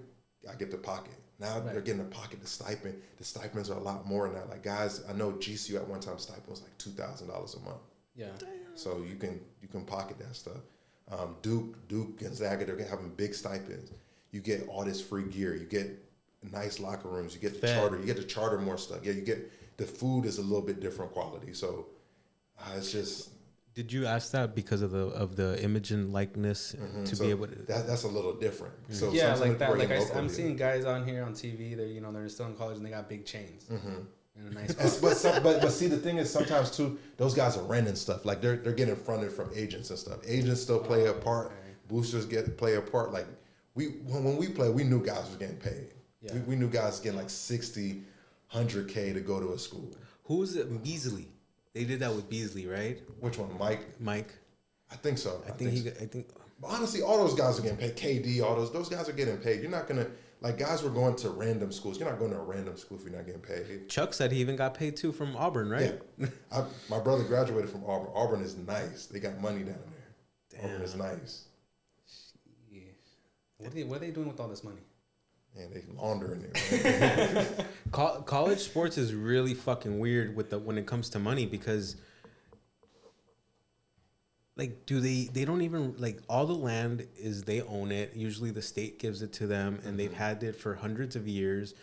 I 0.51 0.55
get 0.55 0.71
to 0.71 0.77
pocket. 0.77 1.13
Now 1.39 1.59
Right. 1.59 1.73
they're 1.73 1.81
getting 1.81 2.01
to 2.09 2.15
pocket 2.15 2.41
the 2.41 2.47
stipend. 2.47 3.01
The 3.17 3.23
stipends 3.23 3.69
are 3.69 3.77
a 3.77 3.81
lot 3.83 4.05
more 4.07 4.27
now. 4.27 4.43
Like 4.49 4.63
guys, 4.63 5.03
I 5.09 5.13
know 5.13 5.33
GCU 5.33 5.75
at 5.75 5.87
one 5.87 5.99
time 5.99 6.17
stipend 6.17 6.47
was 6.47 6.61
like 6.61 6.77
two 6.77 6.91
thousand 6.91 7.27
dollars 7.27 7.53
a 7.55 7.59
month. 7.59 7.81
Yeah. 8.15 8.27
So 8.75 9.03
you 9.07 9.15
can 9.15 9.39
you 9.61 9.67
can 9.67 9.85
pocket 9.85 10.17
that 10.19 10.35
stuff. 10.35 10.61
Um, 11.11 11.35
Duke, 11.41 11.87
Duke, 11.89 12.19
Gonzaga, 12.19 12.65
they're 12.65 12.87
having 12.87 13.09
big 13.09 13.33
stipends. 13.35 13.91
You 14.31 14.39
get 14.41 14.67
all 14.67 14.83
this 14.85 15.01
free 15.01 15.25
gear. 15.25 15.53
You 15.55 15.65
get 15.65 15.87
nice 16.51 16.79
locker 16.79 17.07
rooms. 17.09 17.35
You 17.35 17.41
get 17.41 17.59
the 17.61 17.67
charter. 17.67 17.99
You 17.99 18.05
get 18.05 18.17
to 18.17 18.23
charter 18.23 18.57
more 18.57 18.77
stuff. 18.77 18.99
Yeah, 19.03 19.11
you 19.13 19.21
get 19.21 19.51
the 19.77 19.85
food 19.85 20.25
is 20.25 20.37
a 20.37 20.41
little 20.41 20.61
bit 20.61 20.79
different 20.79 21.11
quality. 21.11 21.53
So 21.53 21.87
uh, 22.59 22.71
it's 22.77 22.91
just 22.91 23.29
Did 23.73 23.91
you 23.91 24.05
ask 24.05 24.31
that 24.31 24.53
because 24.55 24.81
of 24.81 24.91
the 24.91 25.07
of 25.07 25.35
the 25.35 25.61
image 25.63 25.91
and 25.91 26.13
likeness 26.13 26.75
mhm. 26.79 27.05
to 27.09 27.15
So 27.15 27.23
be 27.23 27.29
able 27.31 27.47
to? 27.47 27.55
that 27.71 27.87
that's 27.87 28.03
a 28.03 28.07
little 28.07 28.33
different. 28.33 28.73
So 28.89 29.11
yeah, 29.11 29.33
like 29.35 29.57
that. 29.59 29.77
Like 29.77 29.89
I, 29.91 29.95
am 29.95 30.01
locally. 30.01 30.29
seeing 30.29 30.55
guys 30.55 30.85
on 30.85 31.05
here 31.07 31.23
on 31.23 31.33
TV. 31.33 31.75
They're 31.75 31.87
you 31.87 32.01
know 32.01 32.11
they're 32.11 32.29
still 32.29 32.45
in 32.47 32.55
college 32.55 32.77
and 32.77 32.85
they 32.85 32.91
got 32.91 33.09
big 33.09 33.25
chains 33.25 33.65
Mhm. 33.65 34.05
and 34.37 34.47
a 34.47 34.53
nice. 34.53 34.99
But, 35.01 35.17
some, 35.17 35.41
but 35.43 35.61
but 35.61 35.71
see 35.71 35.87
the 35.87 35.97
thing 35.97 36.17
is 36.17 36.29
sometimes 36.29 36.69
too 36.77 36.99
those 37.17 37.33
guys 37.33 37.57
are 37.57 37.63
renting 37.63 37.95
stuff 37.95 38.25
like 38.25 38.41
they're 38.41 38.57
they're 38.57 38.73
getting 38.73 38.95
fronted 38.95 39.31
from 39.31 39.49
agents 39.55 39.89
and 39.89 39.97
stuff. 39.99 40.19
Agents 40.27 40.61
still 40.61 40.79
play 40.79 41.07
a 41.07 41.13
part. 41.13 41.47
Okay. 41.47 41.55
Boosters 41.87 42.25
get 42.25 42.57
play 42.57 42.75
a 42.75 42.81
part. 42.81 43.11
Like 43.11 43.27
we 43.75 43.85
when, 44.09 44.23
when 44.23 44.37
we 44.37 44.47
play, 44.49 44.69
we 44.69 44.83
knew 44.83 45.03
guys 45.03 45.29
were 45.31 45.37
getting 45.37 45.57
paid. 45.57 45.87
Yeah. 46.21 46.33
We, 46.35 46.39
we 46.41 46.55
knew 46.55 46.69
guys 46.69 46.99
getting 47.01 47.17
like 47.19 47.29
60, 47.29 48.01
100 48.53 48.87
k 48.87 49.13
to 49.13 49.19
go 49.19 49.39
to 49.39 49.53
a 49.53 49.59
school. 49.59 49.95
Who's 50.25 50.55
it? 50.55 50.83
Beasley. 50.83 51.27
They 51.73 51.83
did 51.85 51.99
that 52.01 52.13
with 52.13 52.29
Beasley, 52.29 52.67
right? 52.67 53.01
Which 53.19 53.37
one, 53.37 53.57
Mike? 53.57 53.99
Mike. 53.99 54.33
I 54.91 54.95
think 54.95 55.17
so. 55.17 55.41
I 55.47 55.51
think 55.51 55.71
he. 55.71 55.77
so. 55.79 55.89
got- 55.89 56.01
I 56.01 56.05
think. 56.05 56.27
But 56.61 56.67
honestly, 56.69 57.01
all 57.01 57.17
those 57.17 57.33
guys 57.33 57.59
are 57.59 57.61
getting 57.63 57.77
paid. 57.77 57.95
KD, 57.95 58.43
all 58.43 58.55
those 58.55 58.71
those 58.71 58.89
guys 58.89 59.09
are 59.09 59.13
getting 59.13 59.37
paid. 59.37 59.61
You're 59.61 59.71
not 59.71 59.87
gonna 59.87 60.07
like 60.39 60.57
guys 60.57 60.83
were 60.83 60.89
going 60.89 61.15
to 61.15 61.29
random 61.29 61.71
schools. 61.71 61.99
You're 61.99 62.09
not 62.09 62.19
going 62.19 62.31
to 62.31 62.37
a 62.37 62.43
random 62.43 62.77
school 62.77 62.97
if 62.97 63.03
you're 63.03 63.13
not 63.13 63.25
getting 63.25 63.41
paid. 63.41 63.89
Chuck 63.89 64.13
said 64.13 64.31
he 64.31 64.39
even 64.39 64.55
got 64.55 64.73
paid 64.73 64.95
too 64.95 65.11
from 65.11 65.35
Auburn, 65.35 65.69
right? 65.69 65.99
Yeah. 66.17 66.27
I, 66.51 66.65
my 66.89 66.99
brother 66.99 67.23
graduated 67.23 67.69
from 67.69 67.83
Auburn. 67.85 68.11
Auburn 68.13 68.41
is 68.41 68.55
nice. 68.55 69.07
They 69.07 69.19
got 69.19 69.41
money 69.41 69.63
down 69.63 69.79
there. 70.51 70.63
Auburn 70.63 70.81
is 70.81 70.95
nice. 70.95 71.45
Yeah. 72.71 72.81
What 73.57 73.71
are 73.71 73.73
they 73.73 73.83
What 73.83 73.97
are 73.97 74.05
they 74.05 74.11
doing 74.11 74.27
with 74.27 74.39
all 74.39 74.47
this 74.47 74.63
money? 74.63 74.81
And 75.55 75.71
they 75.71 75.83
laundering 75.95 76.45
it. 76.71 77.65
Co- 77.91 78.21
college 78.23 78.59
sports 78.59 78.97
is 78.97 79.13
really 79.13 79.53
fucking 79.53 79.99
weird 79.99 80.35
with 80.35 80.49
the 80.49 80.57
when 80.57 80.77
it 80.77 80.85
comes 80.87 81.09
to 81.11 81.19
money 81.19 81.45
because 81.45 81.95
like 84.55 84.85
do 84.85 84.99
they 84.99 85.29
they 85.33 85.45
don't 85.45 85.61
even 85.61 85.95
like 85.97 86.19
all 86.29 86.45
the 86.45 86.53
land 86.55 87.05
is 87.17 87.43
they 87.43 87.61
own 87.61 87.91
it 87.91 88.13
usually 88.15 88.51
the 88.51 88.61
state 88.61 88.99
gives 88.99 89.21
it 89.21 89.33
to 89.33 89.47
them 89.47 89.79
and 89.85 89.97
they've 89.99 90.13
had 90.13 90.43
it 90.43 90.55
for 90.55 90.75
hundreds 90.75 91.15
of 91.15 91.27
years 91.27 91.73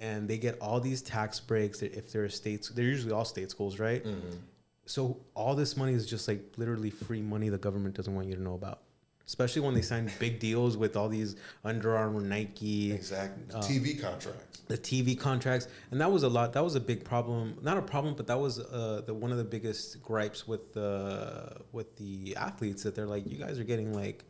and 0.00 0.28
they 0.28 0.38
get 0.38 0.58
all 0.60 0.80
these 0.80 1.02
tax 1.02 1.40
breaks 1.40 1.82
if 1.82 2.10
they're 2.12 2.28
states 2.28 2.68
they're 2.70 2.84
usually 2.84 3.12
all 3.12 3.24
state 3.24 3.50
schools 3.50 3.78
right 3.78 4.04
Mhm. 4.04 4.38
so 4.86 5.18
all 5.34 5.54
this 5.54 5.76
money 5.76 5.92
is 5.92 6.06
just 6.06 6.26
like 6.26 6.40
literally 6.56 6.90
free 6.90 7.20
money 7.22 7.48
the 7.50 7.58
government 7.58 7.94
doesn't 7.94 8.14
want 8.14 8.28
you 8.28 8.34
to 8.34 8.42
know 8.42 8.54
about 8.54 8.80
especially 9.26 9.62
when 9.62 9.74
they 9.74 9.82
sign 9.82 10.10
big 10.18 10.38
deals 10.38 10.76
with 10.76 10.96
all 10.96 11.08
these 11.08 11.36
Under 11.64 11.96
Armour 11.96 12.20
Nike 12.20 12.92
Exactly. 12.92 13.42
Uh, 13.52 13.58
TV 13.60 14.00
contracts. 14.00 14.60
the 14.68 14.78
TV 14.78 15.18
contracts, 15.18 15.68
and 15.90 16.00
that 16.00 16.10
was 16.10 16.22
a 16.22 16.28
lot. 16.28 16.52
That 16.52 16.64
was 16.64 16.74
a 16.76 16.80
big 16.80 17.04
problem. 17.04 17.56
Not 17.62 17.76
a 17.76 17.82
problem, 17.82 18.14
but 18.14 18.26
that 18.28 18.38
was 18.38 18.58
uh, 18.60 19.02
the 19.04 19.14
one 19.14 19.32
of 19.32 19.38
the 19.38 19.44
biggest 19.44 20.02
gripes 20.02 20.46
with 20.46 20.72
the 20.72 21.60
with 21.72 21.96
the 21.96 22.36
athletes 22.36 22.82
that 22.84 22.94
they're 22.94 23.06
like, 23.06 23.26
you 23.30 23.38
guys 23.38 23.58
are 23.58 23.64
getting 23.64 23.92
like, 23.92 24.24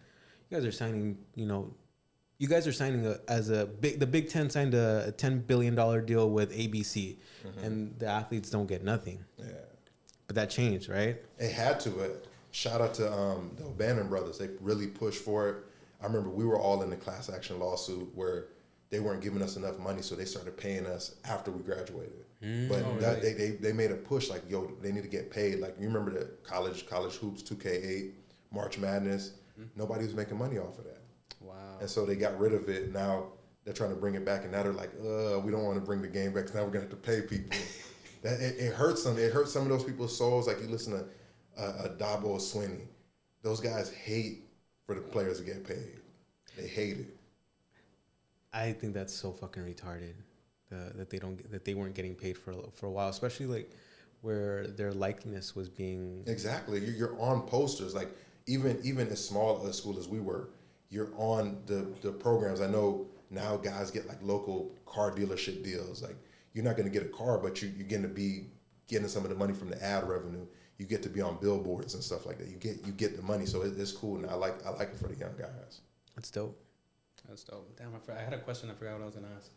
you 0.49 0.57
guys 0.57 0.67
are 0.67 0.73
signing, 0.73 1.19
you 1.35 1.47
know, 1.47 1.73
you 2.39 2.49
guys 2.49 2.67
are 2.67 2.73
signing 2.73 3.07
a, 3.07 3.19
as 3.29 3.51
a 3.51 3.67
big. 3.67 3.99
The 4.01 4.07
Big 4.07 4.29
Ten 4.29 4.51
signed 4.51 4.75
a, 4.75 5.07
a 5.09 5.13
ten 5.13 5.41
billion 5.41 5.75
dollar 5.75 6.01
deal 6.01 6.31
with 6.31 6.53
ABC, 6.57 7.17
and 7.63 7.99
the 7.99 8.07
athletes 8.07 8.51
don't 8.51 8.67
get 8.67 8.83
nothing. 8.85 9.25
Yeah. 9.39 9.45
But 10.27 10.37
that 10.37 10.51
changed, 10.51 10.89
right? 10.89 11.17
It 11.39 11.53
had 11.53 11.79
to, 11.81 11.91
but 11.91 12.27
shout 12.57 12.81
out 12.81 12.95
to 12.95 13.13
um, 13.13 13.51
the 13.57 13.65
O'Bannon 13.65 14.09
brothers. 14.09 14.39
They 14.39 14.49
really 14.61 14.87
pushed 14.87 15.23
for 15.23 15.49
it. 15.51 15.57
I 16.01 16.07
remember 16.07 16.31
we 16.31 16.45
were 16.47 16.59
all 16.59 16.83
in 16.83 16.89
the 16.91 16.97
class 16.97 17.29
action 17.29 17.59
lawsuit 17.59 18.09
where 18.15 18.47
they 18.89 18.99
weren't 19.01 19.21
giving 19.23 19.43
us 19.43 19.57
enough 19.57 19.79
money, 19.79 20.01
so 20.01 20.15
they 20.15 20.25
started 20.25 20.57
paying 20.57 20.87
us 20.87 21.17
after 21.25 21.51
we 21.51 21.63
graduated. 21.63 22.25
But 22.41 22.83
Oh, 22.85 22.97
that, 23.01 23.19
really? 23.19 23.33
they, 23.33 23.33
they 23.35 23.51
they 23.57 23.73
made 23.73 23.91
a 23.91 23.97
push 23.97 24.31
like, 24.31 24.43
yo, 24.49 24.71
they 24.81 24.93
need 24.93 25.03
to 25.03 25.09
get 25.09 25.31
paid. 25.31 25.59
Like 25.59 25.75
you 25.79 25.87
remember 25.87 26.11
the 26.13 26.27
college 26.45 26.87
college 26.87 27.15
hoops, 27.17 27.43
two 27.43 27.57
K 27.57 27.71
eight, 27.71 28.15
March 28.51 28.79
Madness. 28.79 29.33
Nobody 29.75 30.05
was 30.05 30.15
making 30.15 30.39
money 30.39 30.59
off 30.59 30.79
of 30.79 30.85
that, 30.85 31.01
Wow. 31.41 31.55
and 31.81 31.89
so 31.89 32.05
they 32.05 32.15
got 32.15 32.39
rid 32.39 32.53
of 32.53 32.69
it. 32.69 32.93
Now 32.93 33.29
they're 33.65 33.73
trying 33.75 33.91
to 33.91 33.97
bring 33.97 34.15
it 34.15 34.25
back, 34.25 34.43
and 34.43 34.53
now 34.53 34.63
they're 34.63 34.73
like, 34.73 34.91
uh, 35.01 35.41
we 35.41 35.51
don't 35.51 35.65
want 35.65 35.77
to 35.77 35.85
bring 35.85 36.01
the 36.03 36.09
game 36.09 36.33
back. 36.35 36.45
'cause 36.47 36.55
now 36.55 36.63
we're 36.65 36.69
gonna 36.71 36.81
have 36.81 36.91
to 36.91 36.97
pay 36.97 37.23
people. 37.23 37.57
that 38.23 38.39
it, 38.41 38.57
it 38.59 38.73
hurts 38.75 39.03
them. 39.05 39.19
It 39.19 39.33
hurts 39.33 39.53
some 39.53 39.63
of 39.63 39.69
those 39.69 39.83
people's 39.85 40.17
souls. 40.17 40.47
Like 40.47 40.61
you 40.61 40.69
listen 40.69 40.93
to 40.93 41.07
uh, 41.59 41.85
a 41.85 41.89
Dabo 41.89 42.37
Swinney, 42.39 42.87
those 43.43 43.61
guys 43.61 43.93
hate 43.93 44.45
for 44.87 44.95
the 44.95 45.01
players 45.01 45.39
to 45.39 45.45
get 45.45 45.67
paid. 45.67 46.01
They 46.57 46.67
hate 46.67 46.99
it. 46.99 47.17
I 48.53 48.73
think 48.73 48.95
that's 48.95 49.13
so 49.13 49.33
fucking 49.33 49.63
retarded 49.65 50.15
uh, 50.73 50.91
that 50.95 51.11
they 51.11 51.19
don't 51.19 51.51
that 51.51 51.65
they 51.65 51.75
weren't 51.75 51.95
getting 51.95 52.15
paid 52.15 52.39
for 52.39 52.55
for 52.75 52.87
a 52.87 52.91
while, 52.91 53.09
especially 53.09 53.47
like 53.47 53.71
where 54.23 54.67
their 54.67 54.93
likeness 54.93 55.55
was 55.55 55.69
being 55.69 56.25
Exactly. 56.27 56.81
You're, 56.81 56.95
you're 56.95 57.21
on 57.21 57.43
posters. 57.43 57.95
Like 57.95 58.09
even 58.47 58.79
even 58.83 59.09
as 59.09 59.25
small 59.25 59.65
a 59.67 59.73
school 59.73 59.99
as 59.99 60.09
we 60.09 60.21
were, 60.21 60.49
you're 60.89 61.11
on 61.17 61.59
the 61.67 61.87
the 62.03 62.13
programs. 62.13 62.61
I 62.61 62.67
know 62.67 63.07
now 63.31 63.57
guys 63.57 63.91
get 63.91 64.07
like 64.09 64.19
local 64.23 64.73
car 64.87 65.11
dealership 65.11 65.63
deals. 65.63 66.03
Like 66.03 66.17
you're 66.53 66.65
not 66.65 66.77
going 66.77 66.91
to 66.91 66.93
get 66.93 67.07
a 67.07 67.11
car, 67.11 67.39
but 67.39 67.61
you, 67.61 67.71
you're 67.77 67.89
going 67.89 68.03
to 68.03 68.09
be 68.09 68.47
getting 68.89 69.09
some 69.09 69.25
of 69.25 69.29
the 69.29 69.37
money 69.37 69.53
from 69.53 69.69
the 69.69 69.83
ad 69.85 70.09
revenue. 70.09 70.47
You 70.79 70.87
get 70.87 71.03
to 71.05 71.09
be 71.09 71.21
on 71.21 71.39
billboards 71.41 71.95
and 71.95 72.03
stuff 72.03 72.27
like 72.27 72.39
that. 72.39 72.49
You 72.49 72.57
get 72.57 72.85
you 72.85 72.93
get 72.93 73.17
the 73.17 73.23
money, 73.23 73.47
so 73.47 73.63
it, 73.63 73.75
it's 73.79 73.93
cool. 73.93 74.17
And 74.17 74.27
I 74.27 74.35
like 74.35 74.65
I 74.67 74.71
like 74.71 74.91
it 74.91 74.99
for 74.99 75.09
the 75.09 75.17
young 75.17 75.35
guys. 75.39 75.81
That's 76.15 76.31
dope. 76.31 76.61
That's 77.29 77.45
dope. 77.45 77.77
Damn, 77.77 77.95
I, 77.95 77.99
forgot, 77.99 78.19
I 78.19 78.25
had 78.25 78.33
a 78.35 78.39
question. 78.39 78.71
I 78.71 78.75
forgot 78.75 78.95
what 78.95 79.03
I 79.03 79.07
was 79.07 79.15
gonna 79.15 79.29
ask. 79.37 79.51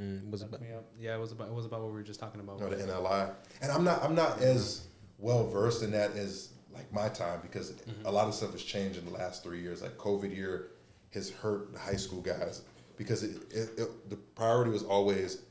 Mm, 0.00 0.30
was 0.30 0.40
Fucked 0.40 0.54
about, 0.54 0.66
me 0.66 0.74
up. 0.74 0.84
Yeah, 0.98 1.14
it 1.14 1.20
was 1.20 1.32
about 1.32 1.48
it 1.48 1.54
was 1.54 1.66
about 1.66 1.80
what 1.80 1.88
we 1.88 1.94
were 1.94 2.02
just 2.02 2.20
talking 2.20 2.40
about. 2.40 2.58
you 2.58 2.64
know, 2.64 2.70
the 2.70 2.84
NLI. 2.84 3.32
And 3.60 3.70
I'm 3.70 3.84
not 3.84 4.02
I'm 4.02 4.14
not 4.14 4.40
as 4.40 4.86
well 5.18 5.46
versed 5.46 5.82
in 5.82 5.90
that 5.92 6.16
as 6.16 6.50
like 6.72 6.92
my 6.92 7.08
time 7.08 7.40
because 7.42 7.74
a 8.04 8.10
lot 8.10 8.28
of 8.28 8.34
stuff 8.34 8.52
has 8.52 8.62
changed 8.62 8.98
in 8.98 9.04
the 9.04 9.10
last 9.10 9.42
three 9.42 9.60
years. 9.60 9.82
Like 9.82 9.96
COVID 9.98 10.34
year 10.34 10.68
has 11.12 11.30
hurt 11.30 11.72
the 11.72 11.78
high 11.78 11.96
school 11.96 12.20
guys 12.20 12.62
because 12.96 13.22
it, 13.22 13.42
it, 13.50 13.70
it, 13.76 14.10
the 14.10 14.16
priority 14.16 14.70
was 14.70 14.84
always 14.84 15.42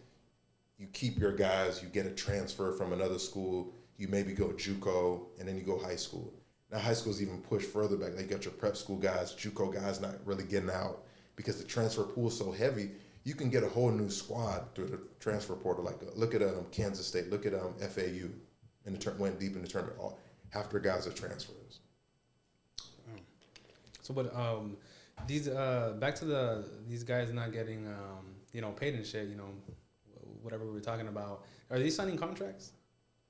you 0.78 0.88
keep 0.94 1.20
your 1.20 1.34
guys, 1.34 1.84
you 1.84 1.90
get 1.90 2.06
a 2.06 2.12
transfer 2.12 2.72
from 2.72 2.94
another 2.94 3.20
school, 3.20 3.74
you 4.00 4.08
maybe 4.08 4.34
go 4.34 4.47
JUCO, 4.47 5.26
and 5.38 5.47
then 5.47 5.56
you 5.56 5.62
go 5.62 5.78
high 5.78 5.97
school. 5.97 6.34
Now 6.72 6.80
high 6.80 6.93
school's 6.93 7.22
even 7.22 7.41
pushed 7.41 7.70
further 7.70 7.97
back. 7.97 8.14
They 8.16 8.24
got 8.24 8.45
your 8.45 8.54
prep 8.54 8.78
school 8.78 8.95
guys, 8.95 9.34
JUCO 9.34 9.74
guys 9.74 10.00
not 10.00 10.16
really 10.26 10.45
getting 10.45 10.72
out 10.72 11.04
because 11.36 11.58
the 11.58 11.68
transfer 11.68 12.04
pool 12.04 12.30
is 12.30 12.38
so 12.38 12.52
heavy. 12.52 12.91
You 13.26 13.36
can 13.36 13.50
get 13.50 13.64
a 13.64 13.68
whole 13.68 13.91
new 13.91 14.10
squad 14.10 14.74
through 14.74 14.88
the 14.88 15.00
transfer 15.20 15.54
portal. 15.54 15.84
Like 15.84 16.02
uh, 16.02 16.12
look 16.16 16.34
at 16.34 16.41
um, 16.41 16.66
Kansas 16.72 17.06
State, 17.06 17.30
look 17.30 17.45
at 17.45 17.54
um, 17.54 17.74
FAU, 17.78 18.30
and 18.86 18.95
the 18.95 18.97
tur- 18.97 19.16
went 19.20 19.38
deep 19.38 19.56
in 19.56 19.62
the 19.62 19.68
tournament. 19.68 19.97
All, 20.00 20.18
half 20.50 20.70
their 20.70 20.80
guys 20.80 21.06
are 21.06 21.12
transfers. 21.12 21.82
So, 24.02 24.14
but 24.14 24.34
um, 24.34 24.78
these 25.28 25.50
uh, 25.50 25.95
back 26.00 26.16
to 26.16 26.26
the 26.26 26.66
these 26.88 27.04
guys 27.04 27.32
not 27.34 27.52
getting 27.52 27.86
um, 27.86 28.36
you 28.54 28.62
know, 28.62 28.72
paid 28.72 28.95
and 28.95 29.06
shit. 29.06 29.28
You 29.28 29.36
know, 29.36 29.50
whatever 30.41 30.66
we 30.66 30.72
were 30.72 30.80
talking 30.80 31.10
about. 31.10 31.43
Are 31.70 31.78
these 31.78 31.95
signing 31.95 32.18
contracts 32.18 32.72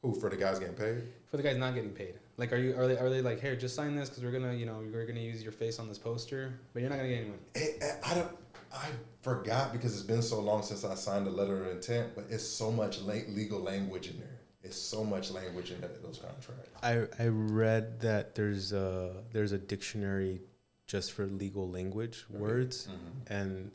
Who 0.02 0.14
for 0.14 0.30
the 0.30 0.38
guys 0.38 0.60
getting 0.60 0.76
paid? 0.76 1.04
for 1.28 1.38
the 1.38 1.44
guys 1.44 1.58
not 1.58 1.76
getting 1.76 1.92
paid? 1.92 2.16
Like, 2.38 2.54
are 2.54 2.58
you 2.58 2.76
are 2.78 2.88
they 2.88 2.98
are 2.98 3.10
they 3.10 3.22
like, 3.22 3.42
here, 3.42 3.56
just 3.56 3.76
sign 3.76 3.96
this 3.96 4.10
because 4.10 4.24
we're 4.24 4.32
gonna 4.32 4.54
you 4.54 4.66
know 4.66 4.82
we're 4.92 5.06
gonna 5.06 5.20
use 5.20 5.44
your 5.44 5.52
face 5.52 5.78
on 5.78 5.90
this 5.90 5.98
poster, 5.98 6.54
but 6.74 6.80
you're 6.82 6.90
not 6.90 6.98
gonna 6.98 7.10
get 7.10 7.18
any 7.20 7.28
money. 7.30 7.42
Eh, 7.56 7.68
eh, 7.82 7.92
I 8.06 8.14
don't. 8.16 8.32
I 8.72 8.88
forgot 9.24 9.74
because 9.74 9.94
it's 9.96 10.06
been 10.06 10.22
so 10.22 10.40
long 10.40 10.62
since 10.64 10.86
I 10.86 10.96
signed 10.96 11.26
the 11.26 11.32
letter 11.32 11.64
of 11.66 11.72
intent. 11.72 12.12
But 12.16 12.26
it's 12.30 12.44
so 12.46 12.72
much 12.72 13.02
la- 13.02 13.14
legal 13.30 13.60
language 13.60 14.08
in 14.10 14.20
there. 14.20 14.40
It's 14.64 14.78
so 14.78 15.04
much 15.04 15.32
language 15.32 15.72
in 15.72 15.82
that, 15.82 16.02
those 16.02 16.18
contracts. 16.20 16.70
I 16.82 17.08
I 17.22 17.28
read 17.28 18.00
that 18.02 18.36
there's 18.36 18.72
a 18.72 19.24
there's 19.34 19.52
a 19.52 19.58
dictionary 19.58 20.42
just 20.88 21.12
for 21.12 21.26
legal 21.26 21.70
language 21.70 22.26
Right. 22.32 22.42
words 22.42 22.88
and 23.28 23.72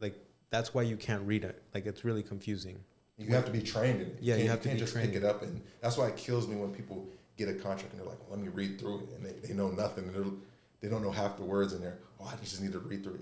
like 0.00 0.14
that's 0.50 0.72
why 0.74 0.82
you 0.82 0.96
can't 0.96 1.22
read 1.26 1.44
it. 1.44 1.62
Like 1.74 1.86
it's 1.86 2.04
really 2.04 2.22
confusing. 2.22 2.84
You 3.20 3.34
have 3.34 3.44
to 3.44 3.50
be 3.52 3.60
trained 3.60 4.00
in 4.00 4.06
it. 4.08 4.18
Yeah, 4.20 4.34
you 4.34 4.40
can't- 4.40 4.50
have 4.50 4.62
to 4.62 4.68
can't 4.68 4.80
just 4.80 4.92
trained. 4.94 5.12
pick 5.12 5.22
it 5.22 5.24
up, 5.24 5.42
and 5.42 5.60
that's 5.80 5.96
why 5.96 6.08
it 6.08 6.16
kills 6.16 6.48
me 6.48 6.56
when 6.56 6.72
people 6.72 7.06
get 7.36 7.48
a 7.48 7.54
contract 7.54 7.92
and 7.92 8.00
they're 8.00 8.08
like, 8.08 8.18
well, 8.20 8.30
let 8.36 8.40
me 8.40 8.48
read 8.48 8.78
through 8.78 9.00
it, 9.00 9.08
and 9.16 9.24
they, 9.24 9.48
they 9.48 9.54
know 9.54 9.68
nothing, 9.70 10.04
and 10.04 10.14
they're, 10.14 10.32
they 10.80 10.88
don't 10.88 11.02
know 11.02 11.10
half 11.10 11.36
the 11.36 11.42
words 11.44 11.72
in 11.72 11.80
there. 11.82 11.98
Oh, 12.20 12.24
I 12.26 12.36
just 12.42 12.60
need 12.60 12.72
to 12.72 12.78
read 12.78 13.02
through 13.04 13.14
it. 13.14 13.20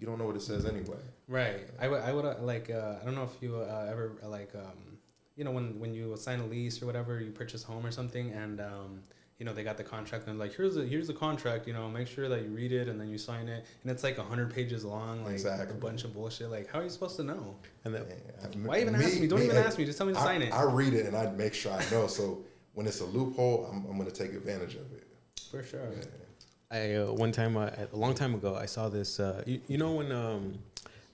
You 0.00 0.06
don't 0.06 0.18
know 0.18 0.26
what 0.26 0.36
it 0.36 0.42
says 0.42 0.64
anyway. 0.64 0.98
Right. 1.28 1.68
I 1.80 1.86
would. 1.88 2.02
I 2.02 2.12
would 2.12 2.24
uh, 2.24 2.34
like. 2.40 2.70
Uh, 2.70 2.96
I 3.00 3.04
don't 3.04 3.14
know 3.14 3.22
if 3.22 3.40
you 3.40 3.56
uh, 3.56 3.86
ever 3.88 4.12
like. 4.24 4.52
Um, 4.54 4.98
you 5.36 5.44
know, 5.44 5.52
when 5.52 5.78
when 5.78 5.94
you 5.94 6.16
sign 6.16 6.40
a 6.40 6.46
lease 6.46 6.82
or 6.82 6.86
whatever, 6.86 7.20
you 7.20 7.30
purchase 7.30 7.62
a 7.64 7.66
home 7.68 7.86
or 7.86 7.92
something, 7.92 8.30
and 8.32 8.60
um, 8.60 9.00
you 9.42 9.46
know 9.46 9.52
they 9.52 9.64
got 9.64 9.76
the 9.76 9.82
contract 9.82 10.28
and 10.28 10.38
like 10.38 10.54
here's 10.54 10.76
the 10.76 10.84
here's 10.86 11.08
the 11.08 11.12
contract. 11.12 11.66
You 11.66 11.72
know, 11.72 11.88
make 11.88 12.06
sure 12.06 12.28
that 12.28 12.44
you 12.44 12.50
read 12.50 12.70
it 12.70 12.86
and 12.86 13.00
then 13.00 13.08
you 13.08 13.18
sign 13.18 13.48
it, 13.48 13.66
and 13.82 13.90
it's 13.90 14.04
like 14.04 14.16
hundred 14.16 14.54
pages 14.54 14.84
long, 14.84 15.24
like 15.24 15.32
Exactly. 15.32 15.76
a 15.76 15.80
bunch 15.80 16.04
of 16.04 16.14
bullshit. 16.14 16.48
Like, 16.48 16.70
how 16.70 16.78
are 16.78 16.84
you 16.84 16.90
supposed 16.90 17.16
to 17.16 17.24
know? 17.24 17.56
And 17.84 17.92
that, 17.92 18.06
Yeah, 18.08 18.60
Why 18.64 18.80
even 18.80 18.94
ask 18.94 19.18
me? 19.18 19.26
Don't 19.26 19.42
even 19.42 19.56
ask 19.56 19.76
me. 19.78 19.84
Just 19.84 19.98
tell 19.98 20.06
me 20.06 20.12
to 20.12 20.20
I, 20.20 20.24
sign 20.24 20.42
it. 20.42 20.52
I 20.52 20.62
read 20.62 20.94
it 20.94 21.06
and 21.06 21.16
I 21.16 21.28
make 21.32 21.54
sure 21.54 21.72
I 21.72 21.84
know. 21.90 22.06
So 22.06 22.44
when 22.74 22.86
it's 22.86 23.00
a 23.00 23.04
loophole, 23.04 23.68
I'm, 23.68 23.84
I'm 23.86 23.98
going 23.98 24.08
to 24.08 24.14
take 24.14 24.32
advantage 24.32 24.76
of 24.76 24.92
it. 24.92 25.08
For 25.50 25.64
sure. 25.64 25.90
I 26.70 26.94
uh, 26.94 27.06
one 27.06 27.32
time 27.32 27.56
uh, 27.56 27.68
a 27.92 27.96
long 27.96 28.14
time 28.14 28.36
ago 28.36 28.54
I 28.54 28.66
saw 28.66 28.88
this. 28.88 29.18
Uh, 29.18 29.42
you, 29.44 29.60
you 29.66 29.76
know 29.76 29.90
when 29.94 30.12
um, 30.12 30.60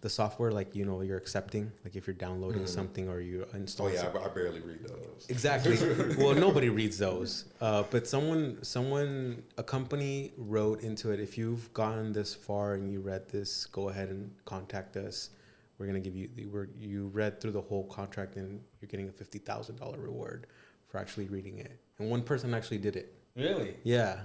the 0.01 0.09
software 0.09 0.53
like 0.53 0.76
you 0.76 0.84
know 0.84 1.01
you're 1.01 1.16
accepting 1.16 1.72
like 1.84 1.96
if 1.96 2.07
you're 2.07 2.14
downloading 2.14 2.62
Mhm. 2.62 2.68
something 2.68 3.09
or 3.09 3.20
you 3.20 3.44
install 3.55 3.86
Oh 3.86 3.90
install 3.90 4.12
yeah, 4.14 4.20
I, 4.20 4.24
I 4.26 4.28
barely 4.28 4.61
read 4.61 4.84
those. 4.86 5.26
Exactly. 5.28 5.76
well, 6.18 6.34
nobody 6.34 6.68
reads 6.68 6.99
those. 6.99 7.46
Uh, 7.61 7.82
but 7.90 8.07
someone, 8.07 8.62
someone, 8.62 9.42
a 9.57 9.62
company 9.64 10.32
wrote 10.36 10.82
into 10.82 11.11
it. 11.11 11.18
If 11.20 11.36
you've 11.36 11.72
gotten 11.74 12.12
this 12.12 12.32
far 12.34 12.74
and 12.74 12.90
you 12.92 13.01
read 13.01 13.28
this, 13.28 13.66
go 13.66 13.88
ahead 13.88 14.09
and 14.11 14.30
contact 14.44 14.96
us. 14.96 15.30
We're 15.78 15.86
gonna 15.86 16.01
give 16.01 16.14
you. 16.14 16.28
We're, 16.53 16.68
you 16.78 17.09
read 17.09 17.40
through 17.40 17.53
the 17.53 17.61
whole 17.61 17.84
contract 17.88 18.36
and 18.36 18.61
you're 18.80 18.88
getting 18.88 19.09
a 19.09 19.12
fifty 19.12 19.38
thousand 19.38 19.76
dollar 19.76 19.99
reward 19.99 20.46
for 20.88 20.99
actually 20.99 21.26
reading 21.26 21.59
it. 21.59 21.78
And 21.99 22.09
one 22.09 22.22
person 22.22 22.55
actually 22.55 22.78
did 22.78 22.94
it. 22.96 23.14
Really? 23.36 23.76
Yeah, 23.84 24.20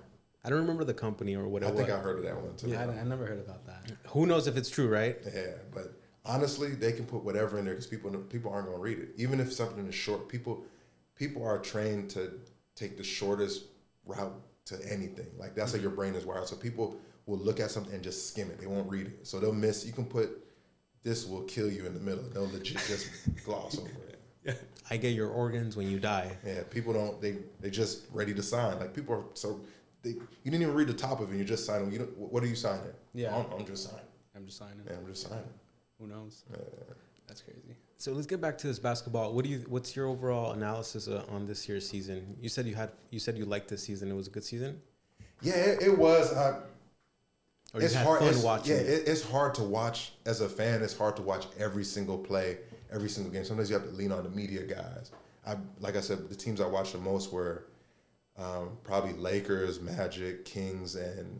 I 0.46 0.50
don't 0.50 0.60
remember 0.60 0.84
the 0.84 0.94
company 0.94 1.36
or 1.36 1.48
whatever. 1.48 1.72
I 1.72 1.76
whatever. 1.76 1.94
think 1.94 2.00
I 2.00 2.04
heard 2.04 2.18
of 2.20 2.26
that 2.26 2.42
one 2.42 2.56
too. 2.56 2.76
I, 2.76 3.02
I 3.02 3.04
never 3.04 3.26
heard 3.26 3.40
about 3.40 3.66
that. 3.66 3.92
Who 4.10 4.26
knows 4.26 4.48
if 4.48 4.58
it's 4.58 4.70
true, 4.70 4.90
right? 4.90 5.18
Yeah, 5.34 5.54
but 5.74 5.94
honestly, 6.26 6.70
they 6.70 6.92
can 6.92 7.06
put 7.06 7.24
whatever 7.24 7.58
in 7.60 7.66
there 7.66 7.74
because 7.74 7.88
people 7.88 8.12
people 8.12 8.52
aren't 8.52 8.66
going 8.66 8.78
to 8.78 8.84
read 8.84 9.00
it. 9.00 9.10
Even 9.18 9.40
if 9.40 9.54
something 9.54 9.88
is 9.88 9.96
short, 9.96 10.28
people 10.28 10.66
people 11.16 11.46
are 11.46 11.60
trained 11.60 12.10
to 12.12 12.34
take 12.76 12.98
the 12.98 13.04
shortest 13.04 13.66
route 14.06 14.34
to 14.66 14.76
anything. 14.90 15.28
Like 15.38 15.56
that's 15.56 15.74
how 15.74 15.80
your 15.80 15.92
brain 15.92 16.16
is 16.16 16.26
wired. 16.26 16.48
So 16.48 16.56
people 16.56 16.98
will 17.26 17.38
look 17.38 17.60
at 17.60 17.72
something 17.72 17.94
and 17.94 18.04
just 18.04 18.28
skim 18.28 18.50
it. 18.50 18.60
They 18.60 18.68
won't 18.68 18.90
read 18.90 19.08
it. 19.08 19.28
So 19.28 19.40
they'll 19.40 19.54
miss. 19.54 19.86
You 19.86 19.94
can 19.94 20.06
put 20.06 20.44
this 21.04 21.26
will 21.26 21.44
kill 21.44 21.70
you 21.70 21.86
in 21.86 21.94
the 21.94 22.00
middle. 22.00 22.24
They'll 22.30 22.50
legit 22.50 22.78
just 22.88 23.10
gloss 23.46 23.78
over 23.78 23.90
it. 24.46 24.62
I 24.90 24.98
get 24.98 25.14
your 25.14 25.30
organs 25.30 25.78
when 25.78 25.90
you 25.90 26.00
die. 26.00 26.38
Yeah, 26.46 26.64
people 26.70 26.94
don't. 26.94 27.22
They 27.22 27.38
they 27.62 27.70
just 27.70 28.06
ready 28.12 28.34
to 28.34 28.44
sign. 28.44 28.80
Like 28.80 28.94
people 28.94 29.16
are 29.16 29.24
so. 29.34 29.62
They, 30.04 30.10
you 30.12 30.52
didn't 30.52 30.62
even 30.62 30.74
read 30.74 30.88
the 30.88 30.94
top 30.94 31.20
of 31.22 31.32
it. 31.34 31.38
You're 31.38 31.46
just 31.46 31.66
signing. 31.66 31.92
You 31.92 32.00
don't, 32.00 32.18
what 32.18 32.44
are 32.44 32.48
you 32.48 32.56
signing? 32.56 32.92
Yeah. 33.14 33.36
I'm, 33.36 33.46
I'm 33.60 33.66
just 33.66 33.86
signing. 33.90 34.06
I'm 34.36 34.46
just 34.46 34.58
signing. 34.58 34.82
Yeah, 34.86 34.98
I'm 34.98 35.08
just 35.08 35.28
signing. 35.28 35.44
Who 36.00 36.08
knows? 36.08 36.44
Uh, 36.54 36.58
That's 37.28 37.42
crazy. 37.42 37.76
So 37.98 38.12
let's 38.12 38.28
get 38.28 38.42
back 38.42 38.58
to 38.58 38.68
this 38.68 38.80
basketball. 38.80 39.34
What 39.34 39.46
do 39.46 39.50
you? 39.52 39.64
What's 39.70 39.96
your 39.96 40.08
overall 40.08 40.52
analysis 40.52 41.08
uh, 41.08 41.24
on 41.30 41.46
this 41.48 41.70
year's 41.70 41.88
season? 41.90 42.36
You 42.42 42.50
said 42.50 42.66
you 42.66 42.76
had. 42.76 42.92
You 43.12 43.20
said 43.20 43.38
you 43.38 43.46
liked 43.46 43.70
this 43.70 43.84
season. 43.84 44.12
It 44.12 44.16
was 44.16 44.28
a 44.28 44.32
good 44.32 44.44
season. 44.44 44.82
yeah, 45.42 45.54
it, 45.54 45.84
it 45.84 45.98
was. 45.98 46.34
I, 46.36 46.50
Or 47.74 47.80
you 47.80 47.86
it's 47.86 47.94
had 47.94 48.06
hard. 48.06 48.20
fun 48.20 48.28
it's, 48.30 48.44
watching. 48.44 48.76
Yeah, 48.76 48.82
it? 48.82 48.90
it, 48.90 49.08
it's 49.08 49.24
hard 49.24 49.56
to 49.56 49.64
watch 49.64 50.12
as 50.26 50.42
a 50.42 50.50
fan. 50.50 50.82
It's 50.84 50.98
hard 50.98 51.16
to 51.16 51.22
watch 51.22 51.48
every 51.58 51.86
single 51.86 52.18
play, 52.18 52.58
every 52.92 53.10
single 53.10 53.32
game. 53.32 53.46
Sometimes 53.46 53.70
you 53.70 53.78
have 53.78 53.88
to 53.88 53.96
lean 53.96 54.12
on 54.12 54.24
the 54.24 54.30
media 54.30 54.64
guys. 54.64 55.12
I 55.48 55.56
like 55.80 55.96
I 55.96 56.02
said, 56.02 56.28
the 56.28 56.36
teams 56.36 56.60
I 56.60 56.68
watched 56.68 56.92
the 56.92 57.00
most 57.00 57.32
were 57.32 57.68
um, 58.38 58.78
probably 58.84 59.14
Lakers, 59.14 59.80
Magic, 59.80 60.46
Kings, 60.46 60.96
and 60.96 61.40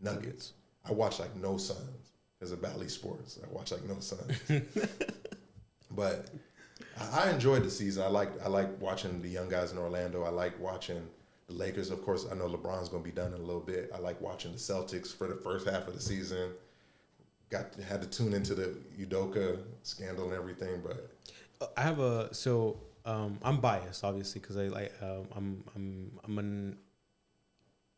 Nuggets. 0.00 0.52
I 0.88 0.92
watch 0.92 1.18
like 1.18 1.34
no 1.36 1.56
Suns 1.56 2.12
because 2.38 2.52
of 2.52 2.60
Bally 2.60 2.88
Sports. 2.88 3.38
I 3.42 3.52
watch 3.52 3.72
like 3.72 3.84
no 3.84 3.98
Suns, 4.00 4.38
but 5.90 6.28
I, 7.00 7.24
I 7.24 7.30
enjoyed 7.30 7.64
the 7.64 7.70
season. 7.70 8.02
I 8.02 8.08
like 8.08 8.30
I 8.44 8.48
like 8.48 8.80
watching 8.80 9.22
the 9.22 9.28
young 9.28 9.48
guys 9.48 9.72
in 9.72 9.78
Orlando. 9.78 10.24
I 10.24 10.30
like 10.30 10.58
watching 10.60 11.06
the 11.46 11.54
Lakers. 11.54 11.90
Of 11.90 12.02
course, 12.02 12.26
I 12.30 12.34
know 12.34 12.48
LeBron's 12.48 12.88
going 12.88 13.02
to 13.02 13.08
be 13.08 13.14
done 13.14 13.32
in 13.32 13.40
a 13.40 13.44
little 13.44 13.60
bit. 13.60 13.90
I 13.94 13.98
like 13.98 14.20
watching 14.20 14.52
the 14.52 14.58
Celtics 14.58 15.14
for 15.14 15.26
the 15.26 15.36
first 15.36 15.66
half 15.68 15.88
of 15.88 15.94
the 15.94 16.00
season. 16.00 16.50
Got 17.50 17.74
had 17.76 18.02
to 18.02 18.08
tune 18.08 18.34
into 18.34 18.54
the 18.54 18.76
Udoka 18.98 19.58
scandal 19.82 20.26
and 20.26 20.34
everything, 20.34 20.82
but 20.84 21.10
I 21.76 21.82
have 21.82 21.98
a 22.00 22.32
so 22.34 22.78
um, 23.04 23.38
I'm 23.42 23.60
biased 23.60 24.04
obviously 24.04 24.40
because 24.40 24.56
I 24.56 24.68
like 24.68 24.92
um, 25.02 25.26
I'm 25.34 25.64
I'm 25.74 26.10
I'm 26.24 26.38
an 26.38 26.78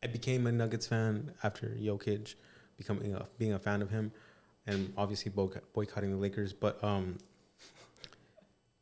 I 0.02 0.08
became 0.08 0.46
a 0.46 0.52
Nuggets 0.52 0.86
fan 0.86 1.32
after 1.42 1.68
Jokic 1.80 2.34
becoming 2.76 3.14
a, 3.14 3.26
being 3.38 3.52
a 3.52 3.58
fan 3.58 3.82
of 3.82 3.90
him 3.90 4.12
and 4.66 4.92
obviously 4.96 5.30
boycotting 5.30 6.10
the 6.10 6.16
Lakers 6.16 6.52
but 6.52 6.82
um 6.84 7.18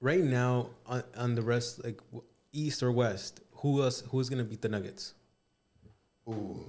right 0.00 0.24
now 0.24 0.70
on, 0.86 1.04
on 1.16 1.34
the 1.34 1.42
rest 1.42 1.84
like 1.84 2.00
east 2.52 2.82
or 2.82 2.90
west 2.90 3.40
who 3.58 3.82
else 3.82 4.02
who's 4.10 4.28
gonna 4.28 4.44
beat 4.44 4.62
the 4.62 4.68
Nuggets 4.68 5.14
ooh, 6.28 6.64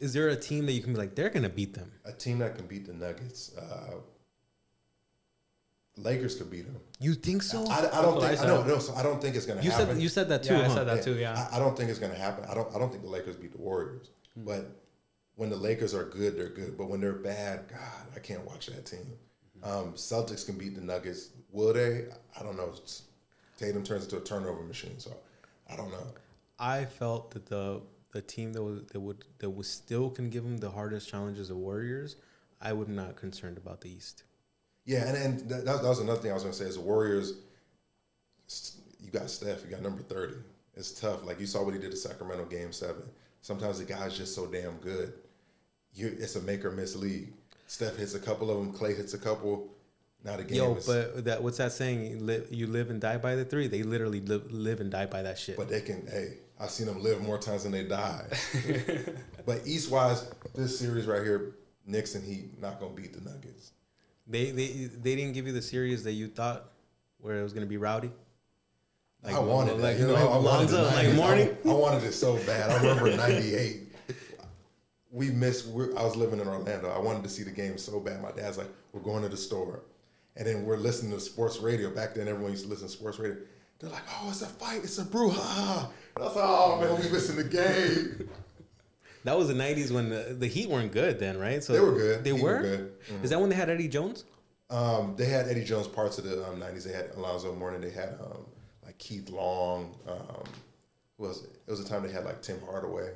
is 0.00 0.12
there 0.12 0.28
a 0.28 0.36
team 0.36 0.66
that 0.66 0.72
you 0.72 0.82
can 0.82 0.92
be 0.92 0.98
like 0.98 1.14
they're 1.14 1.30
gonna 1.30 1.48
beat 1.48 1.74
them 1.74 1.92
a 2.04 2.12
team 2.12 2.38
that 2.38 2.56
can 2.56 2.66
beat 2.66 2.86
the 2.86 2.92
Nuggets. 2.92 3.54
Uh, 3.56 3.96
Lakers 5.96 6.34
could 6.36 6.50
beat 6.50 6.66
them. 6.66 6.76
you 7.00 7.14
think 7.14 7.42
so 7.42 7.64
I, 7.66 7.78
I 7.78 8.02
don't 8.02 8.16
what 8.16 8.24
I 8.24 8.28
think 8.28 8.40
I, 8.40 8.42
said. 8.42 8.46
don't 8.48 8.68
know. 8.68 8.78
So 8.78 8.94
I 8.94 9.02
don't 9.02 9.20
think 9.20 9.34
it's 9.34 9.46
going 9.46 9.58
to 9.58 9.64
you 9.64 9.70
happen. 9.70 9.94
said 9.94 10.02
you 10.02 10.08
said 10.08 10.28
that 10.28 10.42
too 10.42 10.54
Yeah, 10.54 10.66
I 10.66 10.68
said 10.68 10.86
that 10.88 11.02
too. 11.02 11.14
Yeah. 11.14 11.48
I, 11.50 11.56
I 11.56 11.58
don't 11.58 11.76
think 11.76 11.88
it's 11.90 11.98
going 11.98 12.12
to 12.12 12.18
happen. 12.18 12.44
I 12.50 12.54
don't. 12.54 12.74
I 12.74 12.78
don't 12.78 12.90
think 12.90 13.02
the 13.02 13.08
Lakers 13.08 13.36
beat 13.36 13.52
the 13.52 13.62
Warriors. 13.62 14.10
But 14.36 14.66
when 15.36 15.48
the 15.48 15.56
Lakers 15.56 15.94
are 15.94 16.04
good, 16.04 16.36
they're 16.36 16.50
good. 16.50 16.76
But 16.76 16.88
when 16.90 17.00
they're 17.00 17.12
bad, 17.14 17.68
God, 17.68 18.06
I 18.14 18.18
can't 18.18 18.44
watch 18.44 18.66
that 18.66 18.84
team. 18.84 19.12
Um, 19.62 19.94
Celtics 19.94 20.44
can 20.44 20.58
beat 20.58 20.74
the 20.74 20.82
Nuggets. 20.82 21.30
Will 21.50 21.72
they? 21.72 22.04
I 22.38 22.42
don't 22.42 22.56
know. 22.56 22.74
Tatum 23.58 23.82
turns 23.82 24.04
into 24.04 24.18
a 24.18 24.20
turnover 24.20 24.62
machine, 24.62 24.98
so 24.98 25.16
I 25.70 25.76
don't 25.76 25.90
know. 25.90 26.06
I 26.58 26.84
felt 26.84 27.30
that 27.32 27.46
the 27.46 27.80
the 28.12 28.20
team 28.20 28.52
that 28.52 28.62
was 28.62 28.82
that 28.92 29.00
would 29.00 29.24
that 29.38 29.50
was 29.50 29.68
still 29.68 30.10
can 30.10 30.28
give 30.28 30.44
them 30.44 30.58
the 30.58 30.70
hardest 30.70 31.08
challenges 31.08 31.48
the 31.48 31.56
Warriors. 31.56 32.16
I 32.60 32.72
would 32.72 32.88
not 32.88 33.16
concerned 33.16 33.56
about 33.58 33.80
the 33.80 33.90
East. 33.90 34.24
Yeah, 34.86 35.06
and, 35.08 35.16
and 35.16 35.50
that, 35.50 35.64
that 35.64 35.82
was 35.82 35.98
another 35.98 36.20
thing 36.20 36.30
I 36.30 36.34
was 36.34 36.44
going 36.44 36.54
to 36.54 36.58
say 36.58 36.66
is 36.66 36.76
the 36.76 36.80
Warriors. 36.80 37.34
You 39.00 39.10
got 39.10 39.28
Steph. 39.28 39.64
You 39.64 39.70
got 39.70 39.82
number 39.82 40.02
thirty. 40.02 40.36
It's 40.76 40.92
tough. 40.98 41.26
Like 41.26 41.40
you 41.40 41.46
saw 41.46 41.64
what 41.64 41.74
he 41.74 41.80
did 41.80 41.90
at 41.90 41.98
Sacramento 41.98 42.44
Game 42.44 42.72
Seven. 42.72 43.02
Sometimes 43.40 43.78
the 43.78 43.84
guy's 43.84 44.16
just 44.16 44.34
so 44.34 44.46
damn 44.46 44.76
good. 44.76 45.12
You, 45.94 46.14
it's 46.18 46.36
a 46.36 46.42
make 46.42 46.64
or 46.64 46.70
miss 46.70 46.94
league. 46.94 47.32
Steph 47.66 47.96
hits 47.96 48.14
a 48.14 48.20
couple 48.20 48.50
of 48.50 48.58
them. 48.58 48.72
Clay 48.72 48.94
hits 48.94 49.14
a 49.14 49.18
couple. 49.18 49.68
Not 50.24 50.38
the 50.38 50.44
game 50.44 50.56
Yo, 50.56 50.74
is. 50.74 50.86
but 50.86 51.24
that 51.24 51.42
what's 51.42 51.58
that 51.58 51.72
saying? 51.72 52.06
You 52.06 52.18
live, 52.18 52.48
you 52.50 52.66
live 52.66 52.90
and 52.90 53.00
die 53.00 53.16
by 53.16 53.34
the 53.34 53.44
three. 53.44 53.68
They 53.68 53.82
literally 53.82 54.20
live, 54.20 54.50
live 54.52 54.80
and 54.80 54.90
die 54.90 55.06
by 55.06 55.22
that 55.22 55.38
shit. 55.38 55.56
But 55.56 55.68
they 55.68 55.80
can. 55.80 56.06
Hey, 56.06 56.38
I've 56.58 56.70
seen 56.70 56.86
them 56.86 57.02
live 57.02 57.20
more 57.20 57.38
times 57.38 57.62
than 57.62 57.72
they 57.72 57.84
die. 57.84 58.24
but 59.46 59.66
East 59.66 59.90
wise, 59.90 60.28
this 60.54 60.78
series 60.78 61.06
right 61.06 61.22
here, 61.22 61.54
Knicks 61.86 62.14
and 62.14 62.24
Heat 62.24 62.60
not 62.60 62.80
gonna 62.80 62.94
beat 62.94 63.12
the 63.12 63.20
Nuggets. 63.28 63.72
They 64.26 64.50
they 64.50 64.66
they 64.66 65.16
didn't 65.16 65.34
give 65.34 65.46
you 65.46 65.52
the 65.52 65.62
series 65.62 66.04
that 66.04 66.12
you 66.12 66.28
thought 66.28 66.70
where 67.18 67.38
it 67.38 67.42
was 67.42 67.52
gonna 67.52 67.66
be 67.66 67.76
rowdy. 67.76 68.10
I 69.24 69.38
wanted 69.38 69.74
like, 69.74 69.96
that. 69.96 69.98
You 69.98 70.06
know, 70.08 70.14
I 70.14 70.24
wanted 70.24 70.44
Lonzo, 70.44 70.82
like 70.84 71.14
Mourning. 71.14 71.56
I, 71.64 71.68
I 71.68 71.72
wanted 71.72 72.04
it 72.04 72.12
so 72.12 72.36
bad. 72.44 72.70
I 72.70 72.76
remember 72.76 73.16
'98. 73.16 73.82
We 75.10 75.30
missed. 75.30 75.66
We're, 75.68 75.96
I 75.96 76.04
was 76.04 76.16
living 76.16 76.40
in 76.40 76.46
Orlando. 76.46 76.90
I 76.90 76.98
wanted 76.98 77.22
to 77.24 77.28
see 77.28 77.42
the 77.42 77.50
game 77.50 77.78
so 77.78 78.00
bad. 78.00 78.22
My 78.22 78.32
dad's 78.32 78.58
like, 78.58 78.68
"We're 78.92 79.00
going 79.00 79.22
to 79.22 79.28
the 79.28 79.36
store," 79.36 79.82
and 80.36 80.46
then 80.46 80.64
we're 80.64 80.76
listening 80.76 81.12
to 81.12 81.20
sports 81.20 81.58
radio. 81.58 81.90
Back 81.90 82.14
then, 82.14 82.28
everyone 82.28 82.52
used 82.52 82.64
to 82.64 82.70
listen 82.70 82.86
to 82.86 82.92
sports 82.92 83.18
radio. 83.18 83.38
They're 83.78 83.90
like, 83.90 84.02
"Oh, 84.20 84.28
it's 84.30 84.42
a 84.42 84.46
fight. 84.46 84.84
It's 84.84 84.98
a 84.98 85.04
brouhaha." 85.04 85.88
And 86.16 86.24
I 86.24 86.26
was 86.26 86.36
like, 86.36 86.44
"Oh 86.46 86.80
man, 86.80 87.02
we 87.02 87.10
missing 87.10 87.36
the 87.36 87.44
game." 87.44 88.28
That 89.26 89.36
was 89.36 89.48
the 89.48 89.54
'90s 89.54 89.90
when 89.90 90.08
the, 90.08 90.34
the 90.38 90.46
Heat 90.46 90.68
weren't 90.70 90.92
good 90.92 91.18
then, 91.18 91.38
right? 91.38 91.62
So 91.62 91.72
They 91.74 91.80
were 91.80 91.92
good. 91.92 92.24
They 92.24 92.32
were. 92.32 92.40
were 92.40 92.62
good. 92.62 92.92
Is 93.22 93.30
that 93.30 93.40
when 93.40 93.50
they 93.50 93.56
had 93.56 93.68
Eddie 93.68 93.88
Jones? 93.88 94.24
Um, 94.70 95.14
they 95.16 95.26
had 95.26 95.46
Eddie 95.48 95.64
Jones 95.64 95.86
parts 95.86 96.18
of 96.18 96.24
the 96.24 96.44
um, 96.48 96.58
'90s. 96.60 96.84
They 96.84 96.92
had 96.92 97.10
Alonzo 97.16 97.54
Mourning. 97.54 97.80
They 97.80 97.90
had 97.90 98.16
um, 98.20 98.46
like 98.84 98.98
Keith 98.98 99.28
Long. 99.30 99.94
Um, 100.08 100.44
was 101.18 101.44
it? 101.44 101.50
It 101.66 101.70
was 101.70 101.80
a 101.80 101.84
time 101.88 102.02
they 102.02 102.10
had 102.12 102.24
like 102.24 102.40
Tim 102.42 102.60
Hardaway. 102.68 103.10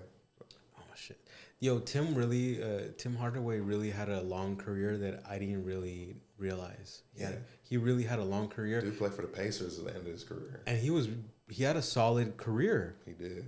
Oh 0.79 0.83
shit. 0.95 1.19
Yo, 1.63 1.79
Tim 1.79 2.15
really, 2.15 2.63
uh, 2.63 2.89
Tim 2.97 3.15
Hardaway 3.17 3.61
really 3.61 3.91
had 3.91 4.09
a 4.09 4.23
long 4.23 4.57
career 4.57 4.97
that 4.97 5.23
I 5.29 5.39
didn't 5.39 5.65
really 5.65 6.17
realize. 6.39 7.03
He 7.15 7.23
had, 7.23 7.33
Yeah. 7.35 7.39
he 7.63 7.77
really 7.77 8.05
had 8.05 8.19
a 8.19 8.25
long 8.25 8.49
career, 8.49 8.81
He 8.81 8.91
played 8.91 9.13
for 9.13 9.21
the 9.23 9.29
Pacers 9.29 9.79
at 9.79 9.85
the 9.85 9.91
end 9.91 10.07
of 10.07 10.13
his 10.13 10.25
career. 10.25 10.63
and 10.67 10.79
he 10.79 10.89
was 10.91 11.09
he 11.49 11.63
had 11.65 11.77
a 11.77 11.83
solid 11.83 12.37
career. 12.39 12.97
He 13.05 13.13
did. 13.13 13.45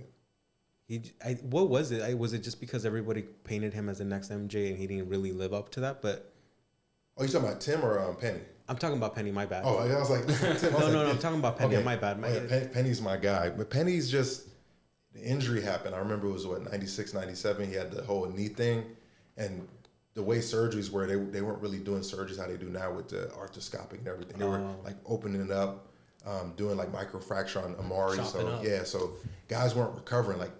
He, 0.87 1.01
I, 1.25 1.33
what 1.43 1.69
was 1.69 1.91
it? 1.91 2.01
I, 2.01 2.13
was 2.13 2.33
it 2.33 2.43
just 2.43 2.59
because 2.59 2.85
everybody 2.85 3.21
painted 3.43 3.73
him 3.73 3.87
as 3.89 3.99
the 3.99 4.05
next 4.05 4.31
MJ 4.31 4.69
and 4.69 4.77
he 4.77 4.85
didn't 4.87 5.07
really 5.09 5.31
live 5.31 5.53
up 5.53 5.69
to 5.71 5.79
that? 5.81 6.01
But 6.01 6.29
Oh, 7.17 7.23
you 7.23 7.29
talking 7.29 7.47
about 7.47 7.61
Tim 7.61 7.83
or 7.85 7.99
um, 7.99 8.15
Penny? 8.15 8.39
I'm 8.67 8.75
talking 8.77 8.97
about 8.97 9.13
Penny. 9.15 9.31
My 9.31 9.45
bad. 9.45 9.63
Oh, 9.65 9.77
I 9.77 9.99
was 9.99 10.09
like, 10.09 10.25
Tim, 10.39 10.49
I 10.49 10.53
was 10.53 10.63
no, 10.63 10.69
like, 10.79 10.93
no, 10.93 11.03
no. 11.05 11.09
I'm 11.11 11.19
talking 11.19 11.39
about 11.39 11.57
Penny. 11.57 11.75
okay. 11.75 11.85
My 11.85 11.95
bad. 11.95 12.19
My, 12.19 12.27
Oh, 12.29 12.33
yeah, 12.33 12.47
Pen- 12.49 12.69
Penny's 12.73 13.01
my 13.01 13.17
guy, 13.17 13.49
but 13.49 13.69
Penny's 13.69 14.09
just 14.09 14.47
the 15.13 15.21
injury 15.23 15.61
happened. 15.61 15.93
I 15.95 15.99
remember 15.99 16.27
it 16.27 16.31
was 16.33 16.47
what 16.47 16.63
96, 16.69 17.13
97. 17.13 17.67
He 17.67 17.75
had 17.75 17.91
the 17.91 18.01
whole 18.03 18.25
knee 18.25 18.47
thing, 18.47 18.83
and 19.37 19.67
the 20.15 20.23
way 20.23 20.39
surgeries 20.39 20.89
were, 20.91 21.05
they 21.05 21.15
they 21.15 21.41
weren't 21.41 21.61
really 21.61 21.79
doing 21.79 22.01
surgeries 22.01 22.39
how 22.39 22.47
they 22.47 22.57
do 22.57 22.69
now 22.69 22.91
with 22.91 23.09
the 23.09 23.31
arthroscopic 23.37 23.99
and 23.99 24.07
everything. 24.07 24.37
They 24.39 24.45
were 24.47 24.57
Oh. 24.57 24.75
like 24.83 24.95
opening 25.05 25.41
it 25.41 25.51
up, 25.51 25.87
um, 26.25 26.53
doing 26.57 26.77
like 26.77 26.91
microfracture 26.91 27.63
on 27.63 27.75
Amar'e. 27.75 28.15
Chopping 28.15 28.25
so 28.41 28.47
up. 28.47 28.63
yeah, 28.65 28.83
so 28.83 29.11
guys 29.47 29.75
weren't 29.75 29.93
recovering. 29.95 30.39
Like 30.39 30.51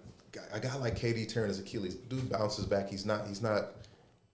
a 0.54 0.60
guy 0.60 0.74
like 0.76 0.98
KD 0.98 1.28
tearing 1.28 1.48
his 1.48 1.58
Achilles, 1.58 1.94
dude 1.94 2.30
bounces 2.30 2.64
back. 2.64 2.88
He's 2.88 3.04
not 3.04 3.26
he's 3.26 3.42
not 3.42 3.72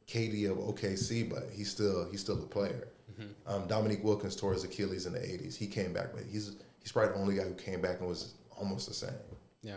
KD 0.06 0.50
of 0.50 0.58
OKC, 0.58 1.28
but 1.28 1.48
he's 1.52 1.70
still 1.70 2.08
he's 2.10 2.20
still 2.20 2.36
a 2.36 2.46
player. 2.46 2.88
Um, 3.46 3.66
Dominique 3.66 4.02
Wilkins 4.02 4.34
tore 4.34 4.54
his 4.54 4.64
Achilles 4.64 5.06
in 5.06 5.12
the 5.12 5.18
'80s. 5.18 5.56
He 5.56 5.66
came 5.66 5.92
back, 5.92 6.08
but 6.14 6.22
he's 6.30 6.56
he's 6.80 6.92
probably 6.92 7.12
the 7.12 7.20
only 7.20 7.34
guy 7.36 7.42
who 7.42 7.54
came 7.54 7.80
back 7.80 8.00
and 8.00 8.08
was 8.08 8.34
almost 8.58 8.88
the 8.88 8.94
same. 8.94 9.10
Yeah. 9.62 9.76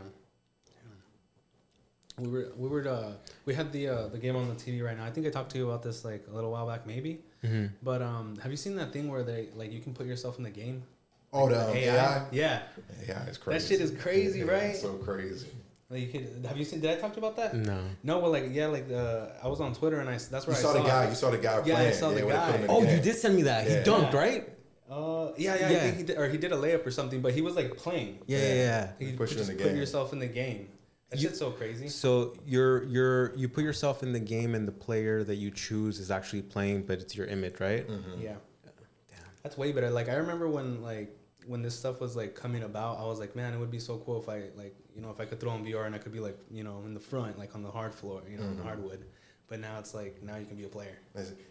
We 2.18 2.28
were 2.28 2.52
we 2.56 2.70
were 2.70 2.88
uh, 2.88 3.14
we 3.46 3.54
had 3.54 3.72
the 3.72 3.88
uh, 3.88 4.08
the 4.08 4.20
game 4.20 4.36
on 4.36 4.48
the 4.48 4.56
TV 4.56 4.84
right 4.84 4.96
now. 4.96 5.04
I 5.04 5.10
think 5.10 5.26
I 5.26 5.30
talked 5.30 5.52
to 5.52 5.58
you 5.58 5.68
about 5.68 5.82
this 5.82 6.06
like 6.06 6.26
a 6.32 6.34
little 6.34 6.52
while 6.52 6.68
back, 6.68 6.86
maybe. 6.86 7.20
Mm-hmm. 7.44 7.66
But 7.82 8.02
um, 8.02 8.38
have 8.42 8.52
you 8.52 8.58
seen 8.58 8.76
that 8.76 8.94
thing 8.94 9.10
where 9.10 9.24
they 9.24 9.50
like 9.56 9.72
you 9.72 9.82
can 9.82 9.94
put 9.94 10.06
yourself 10.06 10.38
in 10.38 10.44
the 10.44 10.52
game? 10.52 10.84
Oh, 11.34 11.50
the 11.50 11.68
um, 11.68 11.76
AI. 11.76 12.26
Yeah. 12.32 12.62
AI 13.08 13.24
is 13.24 13.40
crazy. 13.40 13.60
That 13.60 13.68
shit 13.68 13.82
is 13.82 14.00
crazy, 14.00 14.40
Yeah, 14.46 14.46
right? 14.46 14.76
So 14.76 14.94
crazy. 14.94 15.48
Like 15.94 16.02
you 16.02 16.08
could 16.08 16.46
have 16.48 16.58
you 16.58 16.66
seen? 16.66 16.80
Did 16.82 16.98
I 16.98 17.00
talk 17.00 17.14
to 17.14 17.22
you 17.22 17.26
about 17.28 17.38
that? 17.38 17.56
No. 17.56 17.80
No, 18.04 18.20
well, 18.20 18.32
like 18.32 18.46
yeah, 18.52 18.68
like 18.68 18.88
the 18.90 19.32
I 19.44 19.48
was 19.48 19.62
on 19.62 19.74
Twitter 19.76 20.00
and 20.00 20.10
I 20.10 20.14
that's 20.14 20.32
You 20.34 20.40
where 20.52 20.58
I 20.58 20.62
saw 20.62 20.74
saw 20.74 20.82
the 20.82 20.88
guy. 20.90 21.06
it. 21.06 21.10
You 21.10 21.16
saw 21.16 21.30
the 21.30 21.38
guy 21.38 21.62
Yeah, 21.66 21.74
I 21.74 21.78
playing. 21.78 21.94
saw 21.94 22.10
the 22.10 22.26
when 22.26 22.36
they 22.36 22.42
put 22.48 22.56
him 22.56 22.56
in 22.56 22.62
guy. 22.62 22.68
the 22.68 22.74
Oh, 22.74 22.82
game. 22.84 22.96
you 22.98 23.02
did 23.04 23.16
send 23.16 23.36
me 23.36 23.44
that. 23.44 23.68
Yeah. 23.70 23.78
He 23.84 23.90
dunked, 23.90 24.12
Yeah. 24.14 24.20
right? 24.20 24.50
Uh, 24.90 25.32
yeah, 25.38 25.56
yeah, 25.56 25.66
I 25.66 25.80
think 25.80 25.98
he 25.98 26.04
did, 26.04 26.18
or 26.18 26.28
he 26.30 26.38
did 26.38 26.52
a 26.52 26.56
layup 26.56 26.86
or 26.86 26.92
something, 26.92 27.22
but 27.22 27.34
he 27.34 27.42
was 27.42 27.56
like 27.56 27.78
playing. 27.78 28.20
Yeah, 28.28 28.38
yeah, 28.40 28.54
yeah. 28.54 28.92
He 29.00 29.14
Put 29.14 29.30
you 29.30 29.34
in 29.34 29.38
just 29.38 29.50
the 29.52 29.56
put 29.56 29.68
game. 29.68 29.78
yourself 29.78 30.14
in 30.14 30.20
the 30.20 30.28
game. 30.28 30.68
That 31.10 31.20
You- 31.20 31.28
shit's 31.30 31.40
so 31.40 31.52
crazy. 31.52 31.88
So 31.90 32.34
you're 32.46 32.84
you're 32.86 33.36
you 33.36 33.48
put 33.50 33.64
yourself 33.64 34.04
in 34.04 34.14
the 34.14 34.20
game, 34.20 34.56
and 34.56 34.68
the 34.68 34.72
player 34.88 35.24
that 35.24 35.36
you 35.36 35.52
choose 35.52 36.00
is 36.00 36.10
actually 36.12 36.42
playing, 36.44 36.84
but 36.84 37.00
it's 37.00 37.16
your 37.16 37.28
image, 37.28 37.60
right? 37.60 37.88
Mm-hmm. 37.88 38.22
Yeah. 38.22 38.36
Damn. 39.10 39.20
That's 39.44 39.58
way 39.58 39.72
better. 39.72 39.90
Like 39.90 40.10
I 40.10 40.16
remember 40.16 40.48
when 40.50 40.82
like 40.84 41.16
when 41.48 41.62
this 41.62 41.78
stuff 41.78 42.00
was 42.00 42.16
like 42.16 42.36
coming 42.36 42.64
about, 42.64 43.00
I 43.00 43.06
was 43.06 43.20
like, 43.20 43.36
man, 43.36 43.54
it 43.54 43.60
would 43.60 43.72
be 43.72 43.80
so 43.80 43.98
cool 44.06 44.22
if 44.22 44.30
I 44.30 44.44
like 44.56 44.76
you 44.96 45.02
know 45.02 45.10
if 45.10 45.20
I 45.20 45.26
could 45.26 45.40
throw 45.40 45.54
in 45.56 45.66
VR 45.66 45.86
and 45.86 45.96
I 45.96 45.98
could 45.98 46.12
be 46.14 46.20
like 46.20 46.38
you 46.52 46.64
know 46.64 46.82
in 46.86 46.94
the 46.94 47.00
front, 47.00 47.38
like 47.40 47.56
on 47.56 47.64
the 47.64 47.72
hard 47.72 47.94
floor, 47.94 48.22
you 48.30 48.38
know, 48.38 48.44
in 48.44 48.58
the 48.58 48.64
hardwood. 48.64 49.04
But 49.48 49.60
now 49.60 49.78
it's 49.80 49.94
like 49.94 50.24
now 50.24 50.38
you 50.38 50.46
can 50.46 50.56
be 50.56 50.64
a 50.64 50.68
player. 50.70 50.98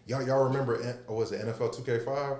Y'all, 0.07 0.25
y'all 0.25 0.43
remember? 0.43 0.77
What 0.77 1.03
oh, 1.07 1.15
was 1.15 1.31
it? 1.31 1.45
NFL 1.45 1.73
2K5, 1.75 2.39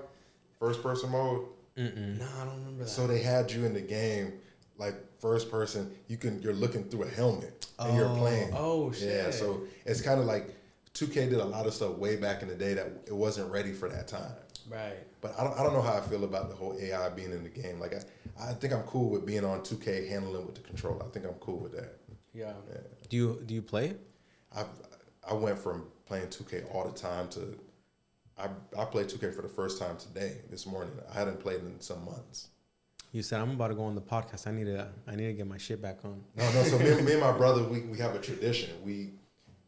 first 0.59 0.81
person 0.83 1.11
mode. 1.11 1.45
Mm-mm. 1.77 2.19
No, 2.19 2.25
I 2.41 2.45
don't 2.45 2.55
remember 2.59 2.83
that. 2.83 2.89
So 2.89 3.07
they 3.07 3.19
had 3.19 3.51
you 3.51 3.65
in 3.65 3.73
the 3.73 3.81
game, 3.81 4.33
like 4.77 4.95
first 5.21 5.49
person. 5.49 5.91
You 6.07 6.17
can 6.17 6.41
you're 6.41 6.53
looking 6.53 6.83
through 6.85 7.03
a 7.03 7.09
helmet 7.09 7.67
and 7.79 7.95
you're 7.95 8.09
Oh. 8.09 8.15
playing. 8.15 8.51
oh 8.55 8.91
shit. 8.91 9.09
Yeah, 9.09 9.31
so 9.31 9.61
it's 9.85 10.01
kind 10.01 10.19
of 10.19 10.25
like 10.25 10.53
2K 10.93 11.29
did 11.29 11.33
a 11.39 11.45
lot 11.45 11.65
of 11.65 11.73
stuff 11.73 11.95
way 11.97 12.15
back 12.17 12.41
in 12.41 12.47
the 12.47 12.55
day 12.55 12.73
that 12.75 12.87
it 13.07 13.15
wasn't 13.15 13.49
ready 13.51 13.73
for 13.73 13.89
that 13.89 14.07
time. 14.07 14.31
Right. 14.69 14.97
But 15.21 15.35
I 15.39 15.43
don't, 15.43 15.59
I 15.59 15.63
don't 15.63 15.73
know 15.73 15.81
how 15.81 15.93
I 15.93 16.01
feel 16.01 16.23
about 16.23 16.49
the 16.49 16.55
whole 16.55 16.77
AI 16.79 17.09
being 17.09 17.31
in 17.31 17.43
the 17.43 17.49
game. 17.49 17.79
Like 17.79 17.93
I, 17.93 18.49
I 18.49 18.53
think 18.53 18.73
I'm 18.73 18.83
cool 18.83 19.09
with 19.09 19.25
being 19.25 19.45
on 19.45 19.61
2K 19.61 20.09
handling 20.09 20.45
with 20.45 20.55
the 20.55 20.61
controller. 20.61 21.03
I 21.03 21.09
think 21.09 21.25
I'm 21.25 21.33
cool 21.35 21.59
with 21.59 21.73
that. 21.73 21.97
Yeah. 22.33 22.53
Yeah. 22.69 22.77
Do 23.09 23.17
you 23.17 23.43
do 23.45 23.53
you 23.53 23.61
play? 23.61 23.95
I 24.55 24.65
I 25.29 25.33
went 25.33 25.59
from 25.59 25.87
playing 26.05 26.27
2K 26.27 26.73
all 26.73 26.85
the 26.85 26.97
time 26.97 27.27
to 27.29 27.59
I 28.37 28.47
I 28.77 28.85
played 28.85 29.07
2K 29.07 29.33
for 29.35 29.41
the 29.41 29.47
first 29.47 29.79
time 29.79 29.97
today 29.97 30.37
this 30.49 30.65
morning. 30.65 30.93
I 31.11 31.19
hadn't 31.19 31.39
played 31.39 31.61
in 31.61 31.79
some 31.79 32.03
months. 32.05 32.49
You 33.11 33.21
said 33.21 33.41
I'm 33.41 33.51
about 33.51 33.67
to 33.67 33.75
go 33.75 33.83
on 33.83 33.93
the 33.93 34.01
podcast. 34.01 34.47
I 34.47 34.51
need 34.51 34.65
to 34.65 34.87
I 35.07 35.15
need 35.15 35.27
to 35.27 35.33
get 35.33 35.47
my 35.47 35.59
shit 35.59 35.81
back 35.81 35.99
on. 36.03 36.23
No, 36.35 36.51
no. 36.51 36.63
So 36.63 36.79
me, 36.79 36.99
me 37.01 37.11
and 37.13 37.21
my 37.21 37.31
brother, 37.31 37.63
we, 37.63 37.81
we 37.81 37.99
have 37.99 38.15
a 38.15 38.19
tradition. 38.19 38.71
We, 38.83 39.11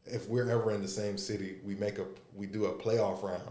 if 0.05 0.27
we're 0.27 0.49
ever 0.49 0.71
in 0.71 0.81
the 0.81 0.87
same 0.87 1.17
city, 1.17 1.57
we 1.63 1.75
make 1.75 1.99
a 1.99 2.05
we 2.33 2.47
do 2.47 2.65
a 2.65 2.73
playoff 2.73 3.21
round. 3.21 3.41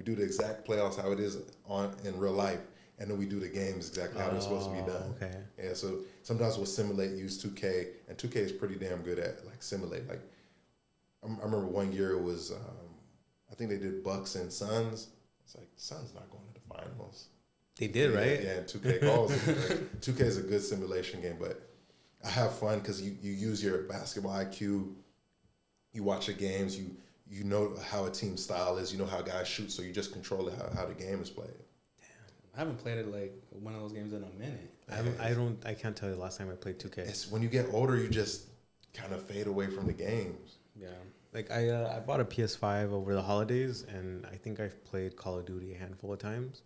We 0.00 0.04
do 0.06 0.14
the 0.14 0.22
exact 0.22 0.66
playoffs 0.66 0.98
how 0.98 1.12
it 1.12 1.20
is 1.20 1.36
on 1.68 1.94
in 2.06 2.18
real 2.18 2.32
life, 2.32 2.60
and 2.98 3.10
then 3.10 3.18
we 3.18 3.26
do 3.26 3.38
the 3.38 3.48
games 3.48 3.86
exactly 3.86 4.18
how 4.22 4.30
they're 4.30 4.40
supposed 4.40 4.70
to 4.70 4.72
be 4.74 4.80
Oh, 4.80 4.86
done. 4.86 5.14
okay. 5.20 5.36
Yeah. 5.62 5.74
So 5.74 5.98
sometimes 6.22 6.56
we'll 6.56 6.64
simulate, 6.64 7.10
use 7.18 7.36
2K, 7.44 7.86
and 8.08 8.16
2K 8.16 8.36
is 8.36 8.50
pretty 8.50 8.76
damn 8.76 9.02
good 9.02 9.18
at 9.18 9.44
like 9.44 9.62
simulate. 9.62 10.08
Like 10.08 10.22
I 11.22 11.26
I 11.26 11.44
remember 11.44 11.66
one 11.66 11.92
year 11.92 12.12
it 12.12 12.22
was, 12.22 12.50
um, 12.50 12.88
I 13.52 13.54
think 13.56 13.68
they 13.68 13.76
did 13.76 14.02
Bucks 14.02 14.36
and 14.36 14.50
Suns. 14.50 15.08
It's 15.44 15.54
like 15.54 15.68
Suns 15.76 16.14
not 16.14 16.30
going 16.30 16.44
to 16.46 16.54
the 16.54 16.74
finals. 16.74 17.26
They 17.76 17.88
did, 17.88 18.12
Yeah, 18.14 18.18
right? 18.18 18.42
Yeah, 18.42 18.50
and 18.52 18.66
2K 18.66 19.00
calls. 19.06 19.32
Like, 19.46 20.00
2K 20.00 20.20
is 20.22 20.38
a 20.38 20.42
good 20.42 20.62
simulation 20.62 21.20
game, 21.20 21.36
but 21.38 21.60
I 22.24 22.30
have 22.30 22.54
fun 22.58 22.78
because 22.78 23.02
you, 23.02 23.14
you 23.20 23.32
use 23.32 23.62
your 23.62 23.82
basketball 23.82 24.32
IQ. 24.32 24.94
You 25.92 26.02
watch 26.04 26.24
the 26.28 26.32
games. 26.32 26.78
You 26.78 26.96
you 27.30 27.44
know 27.44 27.74
how 27.90 28.06
a 28.06 28.10
team 28.10 28.36
style 28.36 28.76
is. 28.76 28.92
You 28.92 28.98
know 28.98 29.06
how 29.06 29.22
guys 29.22 29.46
shoot, 29.46 29.70
so 29.70 29.82
you 29.82 29.92
just 29.92 30.12
control 30.12 30.48
it 30.48 30.54
how, 30.58 30.68
how 30.74 30.86
the 30.86 30.94
game 30.94 31.22
is 31.22 31.30
played. 31.30 31.48
Damn, 32.00 32.08
I 32.56 32.58
haven't 32.58 32.78
played 32.78 32.98
it 32.98 33.12
like 33.12 33.32
one 33.50 33.74
of 33.74 33.80
those 33.80 33.92
games 33.92 34.12
in 34.12 34.24
a 34.24 34.38
minute. 34.38 34.70
I, 34.90 34.96
haven't, 34.96 35.20
I 35.20 35.32
don't. 35.32 35.64
I 35.64 35.74
can't 35.74 35.96
tell 35.96 36.08
you 36.08 36.16
the 36.16 36.20
last 36.20 36.38
time 36.38 36.50
I 36.50 36.54
played 36.54 36.78
2K. 36.78 36.98
It's 36.98 37.30
when 37.30 37.42
you 37.42 37.48
get 37.48 37.66
older, 37.72 37.96
you 37.96 38.08
just 38.08 38.48
kind 38.92 39.12
of 39.12 39.22
fade 39.22 39.46
away 39.46 39.68
from 39.68 39.86
the 39.86 39.92
games. 39.92 40.58
Yeah. 40.80 40.88
Like 41.32 41.52
I, 41.52 41.68
uh, 41.68 41.94
I 41.96 42.00
bought 42.00 42.18
a 42.18 42.24
PS5 42.24 42.90
over 42.90 43.14
the 43.14 43.22
holidays, 43.22 43.84
and 43.88 44.26
I 44.26 44.34
think 44.34 44.58
I've 44.58 44.84
played 44.84 45.14
Call 45.14 45.38
of 45.38 45.46
Duty 45.46 45.74
a 45.74 45.78
handful 45.78 46.12
of 46.12 46.18
times. 46.18 46.62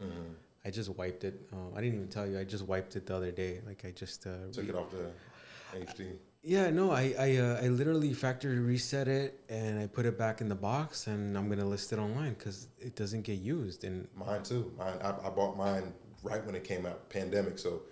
I 0.64 0.70
just 0.70 0.88
wiped 0.96 1.24
it. 1.24 1.38
Uh, 1.52 1.76
I 1.76 1.82
didn't 1.82 1.96
even 1.96 2.08
tell 2.08 2.26
you. 2.26 2.38
I 2.38 2.44
just 2.44 2.64
wiped 2.64 2.96
it 2.96 3.06
the 3.06 3.14
other 3.14 3.30
day. 3.30 3.60
Like 3.66 3.84
I 3.84 3.90
just 3.90 4.26
uh, 4.26 4.30
Took 4.50 4.64
re- 4.64 4.70
it 4.70 4.74
off 4.74 4.90
the 4.90 5.78
HD. 5.78 6.12
Yeah, 6.46 6.68
no, 6.68 6.90
I 6.90 7.14
I, 7.18 7.36
uh, 7.36 7.60
I 7.62 7.68
literally 7.68 8.12
factory 8.12 8.58
reset 8.58 9.08
it 9.08 9.40
and 9.48 9.78
I 9.78 9.86
put 9.86 10.04
it 10.04 10.18
back 10.18 10.42
in 10.42 10.50
the 10.50 10.54
box, 10.54 11.06
and 11.06 11.38
I'm 11.38 11.48
gonna 11.48 11.64
list 11.64 11.90
it 11.92 11.98
online 11.98 12.34
because 12.34 12.68
it 12.78 12.94
doesn't 12.94 13.22
get 13.22 13.40
used. 13.40 13.82
And 13.84 14.06
Mine 14.14 14.42
too. 14.42 14.70
Mine. 14.76 14.98
I, 15.02 15.14
I 15.26 15.30
bought 15.30 15.56
mine 15.56 15.94
right 16.22 16.44
when 16.44 16.54
it 16.54 16.62
came 16.62 16.84
out, 16.84 17.08
pandemic. 17.08 17.58
So 17.58 17.82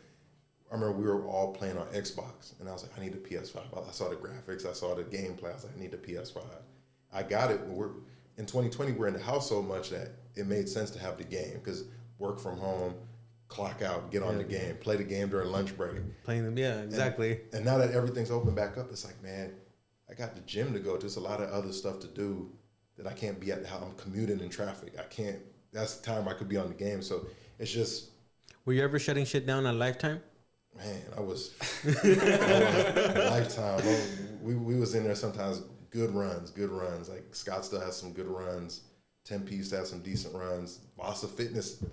I 0.70 0.74
remember 0.74 0.98
we 0.98 1.04
were 1.04 1.26
all 1.26 1.54
playing 1.54 1.78
on 1.78 1.86
Xbox, 1.88 2.58
and 2.60 2.68
I 2.68 2.72
was 2.72 2.82
like, 2.82 2.92
I 2.98 3.00
need 3.00 3.14
a 3.14 3.18
PS5. 3.18 3.88
I 3.88 3.90
saw 3.90 4.10
the 4.10 4.16
graphics, 4.16 4.68
I 4.68 4.74
saw 4.74 4.94
the 4.94 5.04
gameplay. 5.04 5.50
I 5.50 5.54
was 5.54 5.64
like, 5.64 5.76
I 5.76 5.80
need 5.80 5.94
a 5.94 5.98
PS5. 5.98 6.42
I 7.10 7.22
got 7.22 7.50
it. 7.50 7.60
We're 7.66 7.90
in 8.36 8.44
2020. 8.44 8.92
We're 8.92 9.06
in 9.06 9.14
the 9.14 9.22
house 9.22 9.48
so 9.48 9.62
much 9.62 9.88
that 9.90 10.10
it 10.34 10.46
made 10.46 10.68
sense 10.68 10.90
to 10.90 10.98
have 10.98 11.16
the 11.16 11.24
game 11.24 11.54
because 11.54 11.84
work 12.18 12.38
from 12.38 12.58
home, 12.58 12.94
clock 13.52 13.82
out, 13.82 14.10
get 14.10 14.22
on 14.22 14.38
the 14.38 14.44
game, 14.44 14.76
play 14.76 14.96
the 14.96 15.04
game 15.04 15.28
during 15.28 15.48
lunch 15.50 15.76
break. 15.76 15.96
playing 16.24 16.44
them, 16.44 16.56
yeah, 16.56 16.80
exactly. 16.80 17.40
And 17.52 17.64
now 17.64 17.76
that 17.78 17.90
everything's 17.92 18.30
open 18.30 18.54
back 18.54 18.78
up, 18.78 18.90
it's 18.90 19.04
like, 19.04 19.22
man, 19.22 19.52
I 20.10 20.14
got 20.14 20.34
the 20.34 20.40
gym 20.42 20.72
to 20.72 20.78
go 20.78 20.94
to. 20.94 21.00
There's 21.00 21.16
a 21.16 21.20
lot 21.20 21.42
of 21.42 21.50
other 21.50 21.72
stuff 21.72 22.00
to 22.00 22.06
do 22.06 22.50
that 22.96 23.06
I 23.06 23.12
can't 23.12 23.38
be 23.38 23.52
at 23.52 23.62
the 23.62 23.68
house. 23.68 23.82
I'm 23.84 23.94
commuting 23.96 24.40
in 24.40 24.48
traffic. 24.48 24.94
I 24.98 25.02
can't. 25.02 25.38
That's 25.70 25.96
the 25.96 26.06
time 26.06 26.28
I 26.28 26.32
could 26.32 26.48
be 26.48 26.56
on 26.56 26.68
the 26.68 26.74
game. 26.74 27.02
So 27.02 27.26
it's 27.58 27.70
just, 27.70 28.10
Were 28.64 28.72
you 28.72 28.82
ever 28.82 28.98
shutting 28.98 29.26
shit 29.26 29.46
down 29.46 29.66
on 29.66 29.78
Lifetime? 29.78 30.20
man, 30.78 31.02
I 31.14 31.20
was 31.20 31.52
lifetime. 31.84 33.80
Oh, 33.84 34.00
We 34.42 34.54
we 34.54 34.76
was 34.80 34.94
in 34.94 35.04
there 35.04 35.14
sometimes. 35.14 35.62
Good 35.90 36.10
runs, 36.10 36.50
good 36.50 36.70
runs. 36.70 37.10
Like 37.10 37.34
Scott 37.34 37.66
still 37.66 37.80
has 37.80 37.94
some 37.96 38.12
good 38.14 38.26
runs. 38.26 38.80
Tempe 39.24 39.54
used 39.56 39.70
to 39.70 39.76
have 39.76 39.86
some 39.86 40.00
decent 40.00 40.34
runs. 40.34 40.80
Vasa 40.96 41.28
Fitness, 41.28 41.84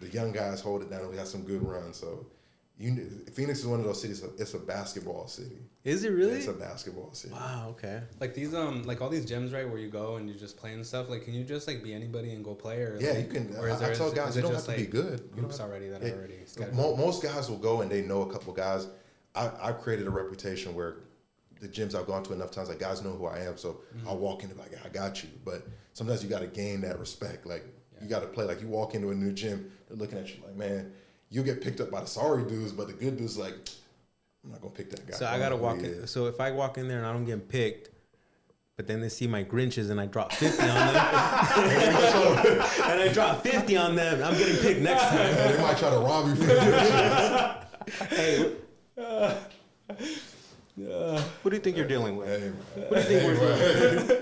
the 0.00 0.08
young 0.08 0.32
guys 0.32 0.60
hold 0.60 0.82
it 0.82 0.90
down. 0.90 1.08
We 1.10 1.16
have 1.16 1.28
some 1.28 1.42
good 1.42 1.62
runs. 1.62 1.96
So. 1.96 2.26
You, 2.80 2.94
Phoenix 3.32 3.58
is 3.58 3.66
one 3.66 3.80
of 3.80 3.86
those 3.86 4.00
cities. 4.00 4.22
It's 4.38 4.54
a 4.54 4.58
basketball 4.60 5.26
city. 5.26 5.58
Is 5.82 6.04
it 6.04 6.10
really? 6.10 6.34
It's 6.36 6.46
a 6.46 6.52
basketball 6.52 7.12
city. 7.12 7.34
wow. 7.34 7.66
Okay. 7.70 8.00
Like 8.20 8.34
these 8.34 8.54
um 8.54 8.84
like 8.84 9.00
all 9.02 9.08
these 9.08 9.26
gyms 9.26 9.52
right 9.52 9.68
where 9.68 9.80
you 9.80 9.88
go 9.88 10.14
and 10.14 10.28
you 10.28 10.36
just 10.36 10.56
play 10.56 10.74
and 10.74 10.86
stuff. 10.86 11.08
Like 11.08 11.24
can 11.24 11.34
you 11.34 11.42
just 11.42 11.66
like 11.66 11.82
be 11.82 11.92
anybody 11.92 12.30
and 12.34 12.44
go 12.44 12.54
play 12.54 12.76
or 12.82 12.96
Yeah, 13.00 13.14
like, 13.14 13.18
you 13.26 13.32
can. 13.32 13.56
Or 13.56 13.68
is 13.68 13.82
I, 13.82 13.90
I 13.90 13.94
tell 13.94 14.06
is- 14.06 14.14
guys 14.14 14.28
is 14.28 14.36
you 14.36 14.38
it 14.38 14.42
don't 14.42 14.52
have 14.52 14.64
just 14.64 14.70
to 14.70 14.76
be 14.76 14.86
good. 14.86 15.28
You 15.34 15.40
Groups 15.42 15.58
already 15.58 15.88
that 15.88 16.04
it- 16.04 16.14
are 16.14 16.18
already 16.18 16.34
scheduled. 16.46 16.76
mo- 16.76 16.94
most 16.96 17.20
guys 17.20 17.50
will 17.50 17.58
go 17.58 17.80
and 17.80 17.90
they 17.90 18.02
know 18.02 18.22
a 18.22 18.32
couple 18.32 18.52
guys. 18.52 18.86
I, 19.34 19.50
I've 19.60 19.80
created 19.80 20.06
a 20.06 20.10
reputation 20.10 20.72
where 20.76 20.98
the 21.60 21.66
gyms 21.66 21.96
I've 21.96 22.06
gone 22.06 22.22
to 22.22 22.32
enough 22.32 22.52
times, 22.52 22.68
like 22.68 22.78
guys 22.78 23.02
know 23.02 23.10
who 23.10 23.26
I 23.26 23.40
am, 23.40 23.56
so 23.56 23.80
I'll 24.06 24.18
walk 24.18 24.44
in 24.44 24.50
and 24.50 24.58
like, 24.60 24.70
I 24.84 24.88
got 24.88 25.24
you. 25.24 25.30
But 25.44 25.66
sometimes 25.94 26.22
you 26.22 26.30
got 26.30 26.42
to 26.42 26.46
gain 26.46 26.82
that 26.82 27.00
respect. 27.00 27.44
Like 27.44 27.64
you 28.00 28.08
got 28.08 28.20
to 28.20 28.28
play. 28.28 28.44
Like 28.44 28.60
you 28.60 28.68
walk 28.68 28.94
into 28.94 29.10
a 29.10 29.14
new 29.16 29.32
gym, 29.32 29.72
they're 29.88 29.96
looking 29.96 30.18
at 30.18 30.28
you 30.28 30.36
like, 30.44 30.56
man, 30.56 30.92
you 31.30 31.42
get 31.42 31.60
picked 31.62 31.80
up 31.80 31.90
by 31.90 32.00
the 32.00 32.06
sorry 32.06 32.44
dudes, 32.44 32.72
but 32.72 32.86
the 32.86 32.92
good 32.94 33.16
dudes 33.16 33.36
like, 33.38 33.54
I'm 34.44 34.50
not 34.52 34.60
gonna 34.60 34.74
pick 34.74 34.90
that 34.90 35.06
guy. 35.06 35.16
So 35.16 35.26
I 35.26 35.38
gotta 35.38 35.50
know 35.56 35.58
who 35.58 35.62
walk 35.64 35.78
he 35.80 35.86
in. 35.86 36.06
So 36.06 36.26
if 36.26 36.40
I 36.40 36.50
walk 36.52 36.78
in 36.78 36.88
there 36.88 36.98
and 36.98 37.06
I 37.06 37.12
don't 37.12 37.24
get 37.24 37.48
picked, 37.48 37.90
but 38.76 38.86
then 38.86 39.00
they 39.00 39.08
see 39.08 39.26
my 39.26 39.42
Grinches 39.42 39.90
and 39.90 40.00
I 40.00 40.06
drop 40.06 40.32
fifty 40.32 40.62
on 40.62 40.68
them, 40.68 40.78
and 40.96 43.00
I 43.00 43.10
drop 43.12 43.42
fifty 43.42 43.76
on 43.76 43.96
them, 43.96 44.22
I'm 44.22 44.38
getting 44.38 44.56
picked 44.56 44.80
next 44.80 45.02
time. 45.04 45.16
Man, 45.18 45.56
they 45.56 45.62
might 45.62 45.76
try 45.78 45.90
to 45.90 45.98
rob 45.98 46.28
you 46.28 46.34
for 46.36 46.44
the 46.46 47.56
Hey, 48.08 48.52
what 51.42 51.50
do 51.50 51.56
you 51.56 51.60
think 51.60 51.76
you're 51.76 51.86
dealing 51.88 52.16
with? 52.16 52.28
Hey, 52.28 52.52
What 52.88 53.06
do 53.06 53.12
you 53.12 53.20
think 53.20 53.40
we're 53.40 54.06
doing? 54.06 54.18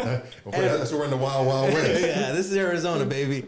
That's 0.79 0.91
where 0.91 1.01
we're 1.01 1.05
in 1.07 1.11
the 1.11 1.17
wild, 1.17 1.47
wild 1.47 1.73
west. 1.75 2.01
yeah, 2.01 2.33
this 2.33 2.51
is 2.51 2.57
Arizona, 2.57 3.05
baby. 3.05 3.47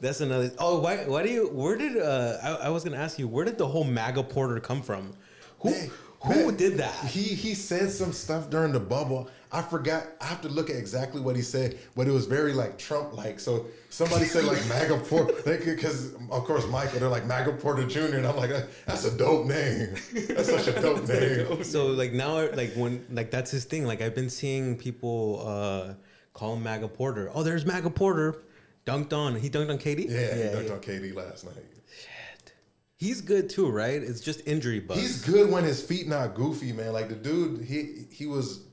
That's 0.00 0.20
another. 0.20 0.50
Oh, 0.58 0.80
why? 0.80 1.04
Why 1.04 1.22
do 1.22 1.28
you? 1.28 1.48
Where 1.48 1.76
did? 1.76 1.96
Uh, 1.98 2.36
I, 2.42 2.66
I 2.66 2.68
was 2.68 2.84
gonna 2.84 2.96
ask 2.96 3.18
you. 3.18 3.28
Where 3.28 3.44
did 3.44 3.58
the 3.58 3.66
whole 3.66 3.84
MAGA 3.84 4.22
porter 4.24 4.60
come 4.60 4.82
from? 4.82 5.14
Who? 5.60 5.70
Hey. 5.70 5.90
Who 6.24 6.46
Man, 6.46 6.56
did 6.56 6.78
that? 6.78 6.92
He 7.06 7.22
he 7.22 7.54
said 7.54 7.90
some 7.90 8.12
stuff 8.12 8.50
during 8.50 8.72
the 8.72 8.80
bubble. 8.80 9.30
I 9.52 9.62
forgot. 9.62 10.04
I 10.20 10.24
have 10.24 10.40
to 10.42 10.48
look 10.48 10.68
at 10.68 10.74
exactly 10.74 11.20
what 11.20 11.36
he 11.36 11.42
said, 11.42 11.78
but 11.94 12.08
it 12.08 12.10
was 12.10 12.26
very 12.26 12.52
like 12.52 12.76
Trump 12.76 13.16
like. 13.16 13.38
So 13.38 13.66
somebody 13.88 14.24
said 14.24 14.44
like 14.44 14.58
MAGA 14.68 14.98
Porter, 14.98 15.32
because 15.44 16.14
of 16.14 16.44
course 16.44 16.66
Michael, 16.66 16.98
they're 16.98 17.08
like 17.08 17.24
MAGA 17.24 17.52
Porter 17.52 17.86
Jr. 17.86 18.16
And 18.16 18.26
I'm 18.26 18.36
like, 18.36 18.50
that's 18.84 19.04
a 19.04 19.16
dope 19.16 19.46
name. 19.46 19.94
That's 20.28 20.50
such 20.50 20.66
a 20.66 20.80
dope 20.82 21.06
name. 21.06 21.62
So 21.62 21.86
like 21.86 22.12
now, 22.12 22.50
like 22.52 22.72
when 22.74 23.06
like 23.10 23.30
that's 23.30 23.52
his 23.52 23.64
thing. 23.64 23.86
Like 23.86 24.02
I've 24.02 24.16
been 24.16 24.30
seeing 24.30 24.76
people 24.76 25.44
uh 25.46 25.94
call 26.34 26.54
him 26.54 26.64
Maga 26.64 26.88
Porter. 26.88 27.30
Oh, 27.32 27.44
there's 27.44 27.64
Maga 27.64 27.90
Porter, 27.90 28.42
dunked 28.88 29.12
on. 29.12 29.34
He 29.36 29.50
dunked 29.50 29.70
on 29.70 29.78
KD. 29.78 30.08
Yeah, 30.08 30.34
he 30.34 30.56
dunked 30.56 30.72
on 30.72 30.80
KD 30.80 31.14
last 31.14 31.44
night. 31.44 31.54
Shit, 31.56 32.52
he's 32.96 33.20
good 33.20 33.50
too, 33.50 33.70
right? 33.70 34.02
It's 34.02 34.20
just 34.20 34.46
injury 34.46 34.80
bug. 34.80 34.98
He's 34.98 35.24
good 35.24 35.50
when 35.50 35.64
his 35.64 35.82
feet 35.82 36.08
not 36.08 36.34
goofy, 36.34 36.72
man. 36.72 36.92
Like 36.92 37.08
the 37.08 37.14
dude, 37.14 37.64
he 37.64 38.06
he 38.10 38.26
was 38.26 38.66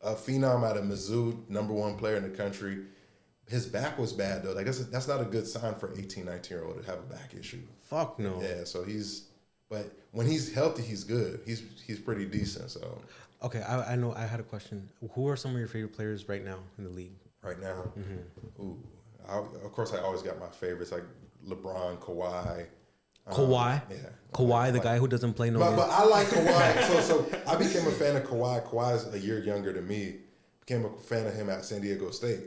a 0.00 0.14
phenom 0.14 0.64
out 0.64 0.76
of 0.76 0.84
Mizzou, 0.84 1.48
number 1.48 1.72
one 1.72 1.96
player 1.96 2.16
in 2.16 2.22
the 2.22 2.36
country. 2.36 2.78
His 3.48 3.66
back 3.66 3.98
was 3.98 4.12
bad 4.12 4.42
though. 4.42 4.52
Like 4.52 4.66
that's 4.66 4.84
that's 4.86 5.08
not 5.08 5.20
a 5.20 5.24
good 5.24 5.46
sign 5.46 5.74
for 5.74 5.92
18, 5.96 6.24
19 6.24 6.56
year 6.56 6.66
old 6.66 6.82
to 6.82 6.90
have 6.90 7.00
a 7.00 7.02
back 7.02 7.34
issue. 7.38 7.62
Fuck 7.82 8.18
no. 8.18 8.40
Yeah, 8.40 8.64
so 8.64 8.84
he's 8.84 9.28
but 9.68 9.92
when 10.12 10.26
he's 10.26 10.52
healthy, 10.52 10.82
he's 10.82 11.04
good. 11.04 11.40
He's 11.44 11.62
he's 11.86 11.98
pretty 11.98 12.26
decent. 12.26 12.70
So 12.70 13.00
Okay, 13.42 13.60
I, 13.60 13.94
I 13.94 13.96
know. 13.96 14.14
I 14.14 14.24
had 14.24 14.38
a 14.38 14.44
question. 14.44 14.88
Who 15.14 15.26
are 15.28 15.34
some 15.34 15.50
of 15.50 15.58
your 15.58 15.66
favorite 15.66 15.94
players 15.94 16.28
right 16.28 16.44
now 16.44 16.58
in 16.78 16.84
the 16.84 16.90
league? 16.90 17.16
right 17.42 17.60
now, 17.60 17.90
mm-hmm. 17.98 18.62
ooh, 18.62 18.78
I, 19.28 19.38
of 19.38 19.72
course 19.72 19.92
I 19.92 19.98
always 19.98 20.22
got 20.22 20.38
my 20.38 20.48
favorites 20.48 20.92
like 20.92 21.04
LeBron, 21.46 21.98
Kawhi. 21.98 22.66
um, 23.26 23.34
Kawhi. 23.34 23.82
yeah, 23.90 23.96
Kawhi, 24.32 24.66
the 24.68 24.72
Like- 24.74 24.82
guy 24.82 24.98
who 24.98 25.08
doesn't 25.08 25.34
play 25.34 25.50
no. 25.50 25.58
But, 25.58 25.76
but 25.76 25.90
I 25.90 26.04
like 26.04 26.26
Kawhi. 26.28 26.82
so 26.88 27.00
so 27.00 27.38
I 27.46 27.56
became 27.56 27.86
a 27.86 27.90
fan 27.92 28.16
of 28.16 28.24
Kawhi. 28.24 28.64
Kawhi's 28.66 29.12
a 29.12 29.18
year 29.18 29.42
younger 29.42 29.72
than 29.72 29.86
me. 29.86 30.18
Became 30.60 30.84
a 30.84 30.90
fan 30.98 31.26
of 31.26 31.34
him 31.34 31.50
at 31.50 31.64
San 31.64 31.80
Diego 31.80 32.10
State. 32.10 32.40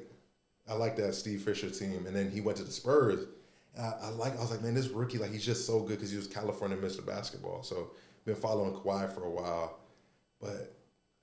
I 0.68 0.74
like 0.74 0.96
that 0.98 1.14
Steve 1.14 1.42
Fisher 1.42 1.70
team, 1.70 2.06
and 2.08 2.16
then 2.16 2.32
he 2.32 2.42
went 2.42 2.58
to 2.58 2.64
the 2.64 2.72
Spurs. 2.72 3.20
And 3.76 3.86
I, 3.86 3.94
I 4.04 4.10
like. 4.10 4.38
I 4.38 4.42
was 4.42 4.52
like, 4.52 4.62
man, 4.62 4.74
this 4.74 4.88
rookie, 4.88 5.18
like, 5.18 5.32
he's 5.32 5.46
just 5.46 5.68
so 5.68 5.80
good 5.82 5.98
because 5.98 6.12
he 6.12 6.18
was 6.18 6.28
California 6.28 6.78
Mr. 6.78 7.06
Basketball. 7.06 7.62
So 7.64 7.92
been 8.26 8.36
following 8.36 8.74
Kawhi 8.74 9.14
for 9.14 9.26
a 9.26 9.30
while, 9.30 9.78
but 10.42 10.75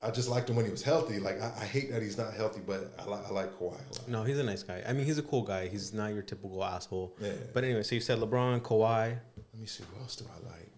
I 0.03 0.11
just 0.11 0.29
liked 0.29 0.51
him 0.51 0.57
when 0.57 0.65
he 0.65 0.71
was 0.71 0.83
healthy. 0.83 1.21
Like 1.21 1.41
I, 1.41 1.53
I 1.61 1.65
hate 1.65 1.93
that 1.93 2.03
he's 2.03 2.19
not 2.19 2.35
healthy, 2.35 2.61
but 2.67 2.93
I 2.99 3.05
like 3.05 3.27
I 3.27 3.31
like 3.31 3.53
Kawhi 3.59 3.75
a 3.75 3.99
lot. 3.99 4.09
no, 4.09 4.25
he's 4.25 4.39
a 4.39 4.43
nice 4.43 4.63
guy. 4.63 4.83
I 4.87 4.93
mean, 4.93 5.07
he's 5.07 5.19
a 5.19 5.23
cool 5.23 5.43
guy. 5.43 5.69
He's 5.69 5.93
not 5.93 6.13
your 6.13 6.23
typical 6.23 6.65
asshole. 6.65 7.17
Yeah. 7.21 7.33
But 7.55 7.65
anyway, 7.65 7.83
so 7.85 7.95
you 7.95 8.01
said 8.01 8.19
LeBron, 8.19 8.61
Kawhi. 8.63 9.19
Let 9.37 9.61
me 9.61 9.67
see 9.67 9.85
who 9.93 10.01
else 10.03 10.17
do 10.17 10.25
I 10.29 10.45
like. 10.51 10.71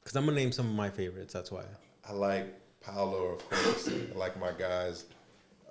Because 0.00 0.16
I'm 0.16 0.24
gonna 0.24 0.36
name 0.36 0.52
some 0.52 0.66
of 0.68 0.74
my 0.74 0.90
favorites. 0.90 1.32
That's 1.34 1.50
why. 1.50 1.64
I 2.08 2.12
like 2.12 2.54
Paolo, 2.80 3.32
of 3.32 3.50
course. 3.50 3.88
I 3.88 4.16
like 4.16 4.38
my 4.38 4.52
guys. 4.56 5.06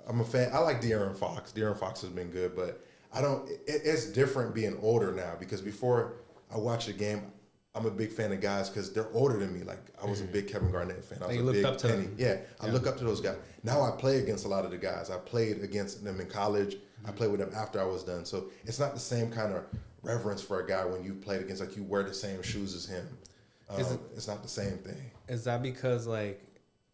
I'm 0.07 0.19
a 0.19 0.25
fan. 0.25 0.49
I 0.53 0.59
like 0.59 0.81
De'Aaron 0.81 1.15
Fox. 1.15 1.51
De'Aaron 1.51 1.77
Fox 1.77 2.01
has 2.01 2.09
been 2.09 2.29
good, 2.29 2.55
but 2.55 2.83
I 3.13 3.21
don't. 3.21 3.49
It, 3.49 3.81
it's 3.85 4.05
different 4.07 4.53
being 4.53 4.77
older 4.81 5.13
now 5.13 5.33
because 5.39 5.61
before 5.61 6.15
I 6.53 6.57
watch 6.57 6.87
a 6.87 6.93
game, 6.93 7.23
I'm 7.77 7.85
a 7.85 7.91
big 7.91 8.11
fan 8.11 8.31
of 8.31 8.41
guys 8.41 8.69
because 8.69 8.91
they're 8.91 9.09
older 9.13 9.37
than 9.37 9.53
me. 9.53 9.63
Like 9.63 9.79
I 10.03 10.05
was 10.09 10.21
a 10.21 10.25
big 10.25 10.47
Kevin 10.47 10.71
Garnett 10.71 11.05
fan. 11.05 11.19
I 11.21 11.27
was 11.27 11.35
you 11.35 11.41
a 11.41 11.45
looked 11.45 11.55
big 11.57 11.65
up 11.65 11.77
to 11.79 11.87
Penny. 11.87 12.03
them. 12.03 12.15
Yeah, 12.17 12.37
I 12.59 12.67
look 12.69 12.87
up 12.87 12.97
to 12.97 13.03
those 13.03 13.21
guys. 13.21 13.37
Now 13.63 13.81
I 13.83 13.91
play 13.91 14.17
against 14.17 14.45
a 14.45 14.47
lot 14.47 14.65
of 14.65 14.71
the 14.71 14.77
guys. 14.77 15.09
I 15.09 15.17
played 15.17 15.61
against 15.63 16.03
them 16.03 16.19
in 16.19 16.27
college. 16.27 16.77
I 17.05 17.11
played 17.11 17.31
with 17.31 17.39
them 17.39 17.51
after 17.55 17.79
I 17.79 17.85
was 17.85 18.03
done. 18.03 18.25
So 18.25 18.45
it's 18.65 18.79
not 18.79 18.93
the 18.93 18.99
same 18.99 19.29
kind 19.31 19.53
of 19.53 19.63
reverence 20.01 20.41
for 20.41 20.59
a 20.61 20.67
guy 20.67 20.83
when 20.85 21.03
you 21.03 21.13
played 21.13 21.41
against 21.41 21.61
like 21.61 21.75
you 21.77 21.83
wear 21.83 22.03
the 22.03 22.13
same 22.13 22.41
shoes 22.41 22.73
as 22.73 22.85
him. 22.85 23.07
Um, 23.69 23.79
it- 23.81 23.99
it's 24.15 24.27
not 24.27 24.41
the 24.41 24.49
same 24.49 24.77
thing. 24.79 25.11
Is 25.27 25.43
that 25.43 25.61
because 25.61 26.07
like 26.07 26.41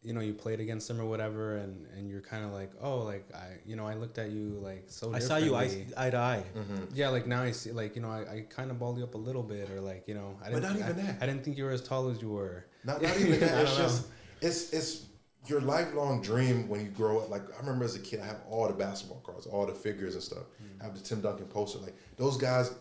you 0.03 0.13
know 0.13 0.19
you 0.21 0.33
played 0.33 0.59
against 0.59 0.89
him 0.89 0.99
or 0.99 1.05
whatever, 1.05 1.57
and 1.57 1.85
and 1.97 2.09
you're 2.09 2.21
kind 2.21 2.43
of 2.45 2.51
like 2.51 2.71
oh 2.81 2.99
like 2.99 3.25
I 3.33 3.57
you 3.65 3.75
know 3.75 3.87
I 3.87 3.93
looked 3.95 4.17
at 4.17 4.31
you 4.31 4.59
like 4.61 4.83
so. 4.87 5.13
I 5.13 5.19
saw 5.19 5.37
you 5.37 5.55
eye, 5.55 5.63
differently. 5.67 5.93
eye 5.97 6.09
to 6.09 6.17
eye. 6.17 6.43
Mm-hmm. 6.57 6.83
Yeah, 6.93 7.09
like 7.09 7.25
now 7.27 7.41
I 7.43 7.51
see, 7.51 7.71
like 7.71 7.95
you 7.95 8.01
know, 8.01 8.09
I, 8.11 8.19
I 8.35 8.45
kind 8.49 8.69
of 8.71 8.79
balled 8.79 8.97
you 8.97 9.03
up 9.03 9.13
a 9.15 9.17
little 9.17 9.43
bit, 9.43 9.69
or 9.71 9.79
like 9.81 10.03
you 10.07 10.13
know, 10.15 10.37
I 10.43 10.49
didn't. 10.49 10.61
but 10.61 10.67
not 10.69 10.75
even 10.79 10.85
I, 10.89 10.91
that. 11.11 11.17
I 11.21 11.25
didn't 11.25 11.43
think 11.43 11.57
you 11.57 11.63
were 11.63 11.71
as 11.71 11.81
tall 11.81 12.09
as 12.09 12.21
you 12.21 12.29
were. 12.29 12.65
Not, 12.83 13.01
not 13.01 13.17
even 13.17 13.39
that. 13.39 13.53
I 13.57 13.61
It's 13.61 13.69
don't 13.71 13.79
know. 13.79 13.83
just 13.85 14.07
it's 14.41 14.73
it's 14.73 15.05
your 15.47 15.61
lifelong 15.61 16.21
dream 16.21 16.67
when 16.69 16.81
you 16.81 16.89
grow 16.89 17.19
up. 17.19 17.29
Like 17.29 17.43
I 17.55 17.59
remember 17.59 17.85
as 17.85 17.95
a 17.95 17.99
kid, 17.99 18.19
I 18.19 18.25
have 18.25 18.41
all 18.49 18.67
the 18.67 18.73
basketball 18.73 19.21
cards, 19.25 19.45
all 19.45 19.65
the 19.65 19.73
figures 19.73 20.15
and 20.15 20.23
stuff. 20.23 20.43
Mm. 20.61 20.81
I 20.81 20.83
have 20.85 20.95
the 20.95 21.01
Tim 21.01 21.21
Duncan 21.21 21.45
poster. 21.47 21.79
Like 21.79 21.95
those 22.17 22.37
guys 22.37 22.71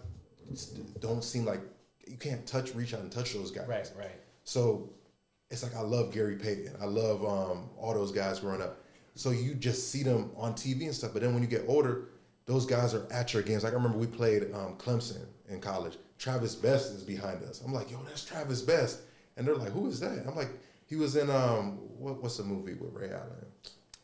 don't 1.01 1.23
seem 1.25 1.45
like 1.45 1.61
you 2.07 2.17
can't 2.17 2.47
touch, 2.47 2.75
reach 2.75 2.95
out 2.95 3.01
and 3.01 3.11
touch 3.13 3.33
those 3.35 3.51
guys. 3.51 3.69
Right, 3.69 3.91
right. 3.99 4.21
So 4.45 4.91
it's 5.53 5.63
like 5.63 5.77
I 5.77 5.81
love 5.81 6.13
Gary 6.13 6.37
Payton. 6.37 6.77
I 6.81 6.87
love 6.87 7.25
um, 7.25 7.69
all 7.79 7.93
those 7.93 8.11
guys 8.11 8.41
growing 8.41 8.63
up. 8.63 8.79
So 9.15 9.31
you 9.31 9.55
just 9.55 9.91
see 9.91 10.03
them 10.03 10.31
on 10.37 10.55
TV 10.55 10.87
and 10.87 10.95
stuff. 10.95 11.13
But 11.13 11.21
then 11.23 11.35
when 11.35 11.43
you 11.43 11.49
get 11.49 11.65
older, 11.69 12.09
those 12.47 12.65
guys 12.65 12.95
are 12.95 13.07
at 13.13 13.35
your 13.35 13.43
games. 13.43 13.63
Like 13.63 13.75
I 13.75 13.77
remember 13.77 13.99
we 13.99 14.07
played 14.07 14.45
um, 14.55 14.77
Clemson 14.79 15.27
in 15.49 15.61
college. 15.61 15.99
Travis 16.19 16.55
Best 16.55 16.93
is 16.95 17.03
behind 17.03 17.43
us. 17.45 17.61
I'm 17.65 17.73
like, 17.73 17.91
yo, 17.91 17.99
that's 18.05 18.25
Travis 18.25 18.63
Best. 18.63 19.03
And 19.37 19.47
they're 19.47 19.57
like, 19.57 19.73
who 19.73 19.87
is 19.89 20.01
that? 20.01 20.25
I'm 20.27 20.35
like, 20.35 20.51
he 20.87 20.97
was 20.97 21.17
in 21.17 21.31
um, 21.31 21.79
what, 21.99 22.23
what's 22.23 22.39
the 22.39 22.45
movie 22.45 22.75
with 22.75 22.95
Ray 22.95 23.11
Allen? 23.11 23.47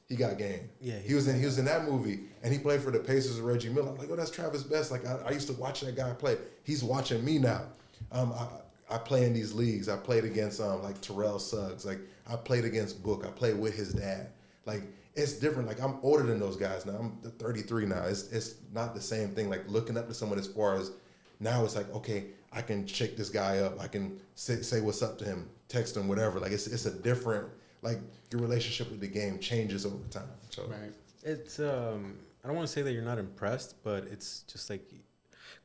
He 0.09 0.17
got 0.17 0.39
game. 0.39 0.69
Yeah, 0.81 0.99
he, 0.99 1.15
was 1.15 1.29
in 1.29 1.39
he 1.39 1.45
was 1.45 1.59
in 1.59 1.67
that 1.67 1.85
movie, 1.85 2.21
and 2.43 2.53
he 2.53 2.59
played 2.59 2.81
for 2.81 2.91
the 2.91 2.99
Pacers 2.99 3.37
with 3.37 3.45
Reggie 3.45 3.69
Miller. 3.69 3.91
I'm 3.91 3.99
like, 3.99 4.09
oh, 4.11 4.17
that's 4.17 4.31
Travis 4.31 4.63
Best. 4.63 4.91
Like 4.91 5.07
I, 5.07 5.19
I 5.27 5.31
used 5.33 5.49
to 5.49 5.53
watch 5.55 5.81
that 5.83 5.97
guy 5.97 6.13
play. 6.13 6.37
He's 6.65 6.83
watching 6.83 7.23
me 7.25 7.39
now. 7.39 7.63
Um, 8.11 8.33
I, 8.33 8.47
I 8.91 8.99
play 8.99 9.25
in 9.25 9.35
these 9.35 9.53
leagues. 9.53 9.89
I 9.89 9.97
played 9.97 10.25
against 10.25 10.61
um 10.61 10.83
like 10.83 11.01
Terrell 11.01 11.39
Suggs. 11.39 11.85
Like 11.85 12.01
I 12.27 12.37
played 12.37 12.65
against 12.65 13.03
Book. 13.03 13.25
I 13.27 13.31
played 13.31 13.59
with 13.59 13.75
his 13.75 13.93
dad. 13.93 14.31
Like 14.67 14.83
it's 15.15 15.35
different. 15.35 15.69
Like 15.69 15.81
I'm 15.83 15.99
older 16.03 16.23
than 16.23 16.39
those 16.39 16.57
guys 16.57 16.87
now. 16.87 16.95
I'm 16.99 17.19
33 17.39 17.87
now. 17.87 18.05
It's 18.05 18.31
it's 18.33 18.55
not 18.73 18.95
the 18.95 19.01
same 19.01 19.31
thing. 19.31 19.51
Like 19.51 19.69
looking 19.69 19.97
up 19.97 20.09
to 20.09 20.15
someone 20.15 20.39
as 20.39 20.47
far 20.47 20.77
as 20.77 20.93
now 21.41 21.65
it's 21.65 21.77
like 21.77 21.93
okay, 21.95 22.27
I 22.53 22.63
can 22.63 22.87
check 22.87 23.17
this 23.17 23.29
guy 23.29 23.59
up. 23.59 23.81
I 23.81 23.89
can 23.89 24.21
say, 24.35 24.63
say 24.63 24.81
what's 24.81 25.03
up 25.03 25.19
to 25.19 25.25
him, 25.25 25.49
text 25.69 25.97
him, 25.97 26.09
whatever. 26.09 26.41
Like 26.41 26.53
it's 26.53 26.67
it's 26.67 26.87
a 26.87 26.93
different 26.93 27.49
like 27.83 27.99
your 28.31 28.41
relationship 28.41 28.91
with 28.91 29.01
the 29.01 29.09
game 29.09 29.39
changes 29.39 29.87
over 29.87 29.97
time. 30.11 30.29
So 30.51 30.65
Right. 30.65 30.93
It's 31.23 31.59
um 31.59 32.19
I 32.43 32.49
don't 32.49 32.57
want 32.57 32.69
to 32.69 32.73
say 32.73 32.83
that 32.83 32.93
you're 32.93 33.03
not 33.03 33.19
impressed, 33.19 33.83
but 33.83 34.05
it's 34.05 34.45
just 34.51 34.71
like 34.71 34.83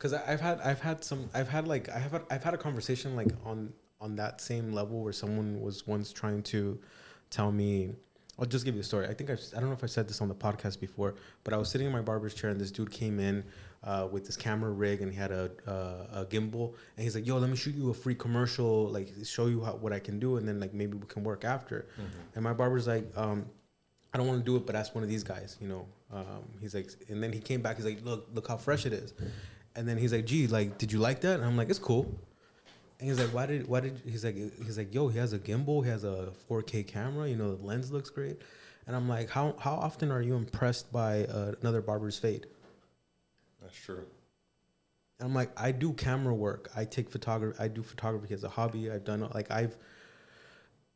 because 0.04 0.20
I've 0.28 0.40
had 0.42 0.60
I've 0.60 0.82
had 0.82 1.02
some 1.02 1.30
I've 1.32 1.48
had 1.48 1.66
like 1.66 1.88
I 1.88 1.98
have 1.98 2.12
had, 2.12 2.22
I've 2.30 2.44
had 2.44 2.52
a 2.52 2.58
conversation 2.58 3.16
like 3.16 3.28
on 3.42 3.72
on 4.02 4.16
that 4.16 4.38
same 4.38 4.70
level 4.70 5.02
where 5.02 5.14
someone 5.14 5.62
was 5.62 5.86
once 5.86 6.12
trying 6.12 6.42
to 6.42 6.78
tell 7.30 7.50
me 7.50 7.94
I'll 8.38 8.44
just 8.44 8.66
give 8.66 8.74
you 8.74 8.80
a 8.80 8.84
story. 8.84 9.06
I 9.06 9.14
think 9.14 9.30
I've, 9.30 9.40
I 9.56 9.60
don't 9.60 9.68
know 9.68 9.76
if 9.76 9.84
I 9.84 9.86
said 9.86 10.08
this 10.08 10.20
on 10.20 10.28
the 10.28 10.34
podcast 10.34 10.80
before, 10.80 11.14
but 11.44 11.54
I 11.54 11.56
was 11.56 11.70
sitting 11.70 11.86
in 11.86 11.92
my 11.92 12.02
barber's 12.02 12.34
chair 12.34 12.50
and 12.50 12.60
this 12.60 12.72
dude 12.72 12.90
came 12.90 13.20
in 13.20 13.44
uh, 13.84 14.08
with 14.10 14.26
this 14.26 14.36
camera 14.36 14.72
rig 14.72 15.02
and 15.02 15.12
he 15.12 15.16
had 15.16 15.30
a, 15.30 15.52
uh, 15.68 16.22
a 16.22 16.26
gimbal 16.26 16.74
and 16.96 17.04
he's 17.04 17.14
like, 17.14 17.26
"Yo, 17.26 17.38
let 17.38 17.48
me 17.48 17.56
shoot 17.56 17.74
you 17.74 17.88
a 17.90 17.94
free 17.94 18.16
commercial, 18.16 18.88
like 18.88 19.10
show 19.24 19.46
you 19.46 19.64
how, 19.64 19.76
what 19.76 19.92
I 19.94 20.00
can 20.00 20.18
do, 20.18 20.36
and 20.36 20.46
then 20.46 20.60
like 20.60 20.74
maybe 20.74 20.98
we 20.98 21.06
can 21.06 21.24
work 21.24 21.44
after." 21.44 21.86
And 22.34 22.44
my 22.44 22.52
barber's 22.52 22.88
like, 22.88 23.06
um, 23.16 23.46
I 24.12 24.18
don't 24.18 24.26
want 24.28 24.38
to 24.40 24.44
do 24.44 24.56
it, 24.56 24.66
but 24.66 24.76
ask 24.76 24.94
one 24.94 25.02
of 25.02 25.10
these 25.10 25.24
guys, 25.24 25.56
you 25.60 25.66
know. 25.66 25.86
Um, 26.12 26.44
he's 26.60 26.74
like, 26.74 26.88
and 27.08 27.22
then 27.22 27.32
he 27.32 27.40
came 27.40 27.62
back. 27.62 27.76
He's 27.76 27.84
like, 27.84 28.04
look, 28.04 28.28
look 28.32 28.46
how 28.46 28.56
fresh 28.56 28.86
it 28.86 28.92
is. 28.92 29.12
And 29.76 29.88
then 29.88 29.98
he's 29.98 30.12
like, 30.12 30.24
gee, 30.24 30.46
like, 30.46 30.78
did 30.78 30.92
you 30.92 30.98
like 30.98 31.20
that? 31.22 31.34
And 31.36 31.44
I'm 31.44 31.56
like, 31.56 31.68
it's 31.68 31.78
cool. 31.78 32.12
And 33.00 33.08
he's 33.08 33.18
like, 33.18 33.34
why 33.34 33.46
did, 33.46 33.66
why 33.66 33.80
did? 33.80 34.00
He's 34.06 34.24
like, 34.24 34.36
he's 34.36 34.78
like, 34.78 34.94
yo, 34.94 35.08
he 35.08 35.18
has 35.18 35.32
a 35.32 35.38
gimbal, 35.38 35.84
he 35.84 35.90
has 35.90 36.04
a 36.04 36.32
4K 36.48 36.86
camera, 36.86 37.28
you 37.28 37.36
know, 37.36 37.54
the 37.56 37.66
lens 37.66 37.90
looks 37.90 38.08
great. 38.08 38.40
And 38.86 38.94
I'm 38.94 39.08
like, 39.08 39.30
how 39.30 39.54
how 39.58 39.74
often 39.74 40.10
are 40.10 40.22
you 40.22 40.34
impressed 40.34 40.92
by 40.92 41.24
uh, 41.24 41.54
another 41.60 41.80
barber's 41.80 42.18
fade? 42.18 42.46
that's 43.62 43.76
true. 43.76 44.04
And 45.18 45.28
I'm 45.28 45.34
like, 45.34 45.50
I 45.58 45.72
do 45.72 45.92
camera 45.94 46.34
work. 46.34 46.70
I 46.76 46.84
take 46.84 47.08
photography. 47.08 47.56
I 47.58 47.68
do 47.68 47.82
photography 47.82 48.34
as 48.34 48.44
a 48.44 48.48
hobby. 48.48 48.90
I've 48.90 49.04
done 49.04 49.28
like 49.32 49.50
I've. 49.50 49.76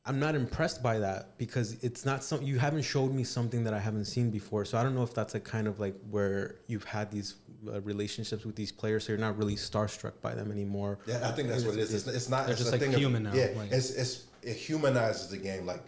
I'm 0.09 0.19
not 0.19 0.35
impressed 0.35 0.83
by 0.83 0.99
that 1.01 1.37
because 1.37 1.75
it's 1.85 2.07
not 2.07 2.25
something 2.25 2.47
you 2.49 2.59
haven't 2.59 2.83
showed 2.83 3.13
me 3.13 3.25
something 3.25 3.63
that 3.65 3.75
I 3.75 3.79
haven't 3.79 4.07
seen 4.07 4.31
before. 4.31 4.65
So 4.65 4.79
I 4.79 4.83
don't 4.83 4.95
know 4.95 5.03
if 5.03 5.13
that's 5.13 5.35
a 5.35 5.41
kind 5.41 5.67
of 5.67 5.79
like 5.79 5.95
where 6.11 6.57
you've 6.67 6.85
had 6.85 7.11
these 7.11 7.35
uh, 7.71 7.83
relationships 7.83 8.47
with 8.47 8.57
these 8.57 8.73
players, 8.73 9.05
so 9.05 9.13
you're 9.13 9.21
not 9.21 9.37
really 9.37 9.57
starstruck 9.57 10.15
by 10.23 10.35
them 10.35 10.51
anymore. 10.51 10.99
Yeah, 11.07 11.29
I 11.29 11.33
think 11.33 11.49
that's 11.49 11.65
what 11.65 11.75
it 11.75 11.81
is. 11.81 11.93
It's, 11.93 12.07
it's 12.07 12.29
not. 12.31 12.47
They're 12.47 12.53
it's 12.53 12.61
just, 12.61 12.71
a 12.71 12.73
like, 12.73 12.81
thing 12.81 12.95
of- 12.95 13.01
human 13.01 13.25
now, 13.25 13.35
Yeah, 13.35 13.51
like- 13.55 13.71
it's 13.71 13.91
it's 13.91 14.25
it 14.43 14.57
humanizes 14.57 15.29
the 15.29 15.37
game. 15.37 15.67
Like 15.67 15.85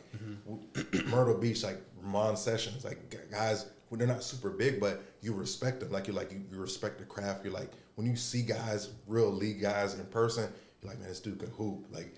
Myrtle 1.06 1.38
Beach, 1.38 1.62
like 1.62 1.80
Ramon 2.02 2.36
Sessions, 2.36 2.84
like 2.84 3.16
guys 3.30 3.70
when 3.88 3.98
they're 3.98 4.08
not 4.08 4.22
super 4.22 4.50
big, 4.50 4.80
but 4.80 5.02
you 5.22 5.32
respect 5.32 5.80
them. 5.80 5.90
Like 5.92 6.08
you 6.08 6.12
like 6.12 6.30
you, 6.30 6.42
you 6.50 6.58
respect 6.58 6.98
the 6.98 7.04
craft. 7.04 7.44
You're 7.44 7.54
like 7.54 7.70
when 7.94 8.06
you 8.06 8.16
see 8.16 8.42
guys, 8.42 8.90
real 9.06 9.30
league 9.30 9.62
guys 9.62 9.94
in 9.94 10.04
person, 10.06 10.52
you're 10.82 10.90
like, 10.90 11.00
man, 11.00 11.08
this 11.08 11.20
dude 11.20 11.38
can 11.38 11.50
hoop. 11.50 11.86
Like 11.90 12.16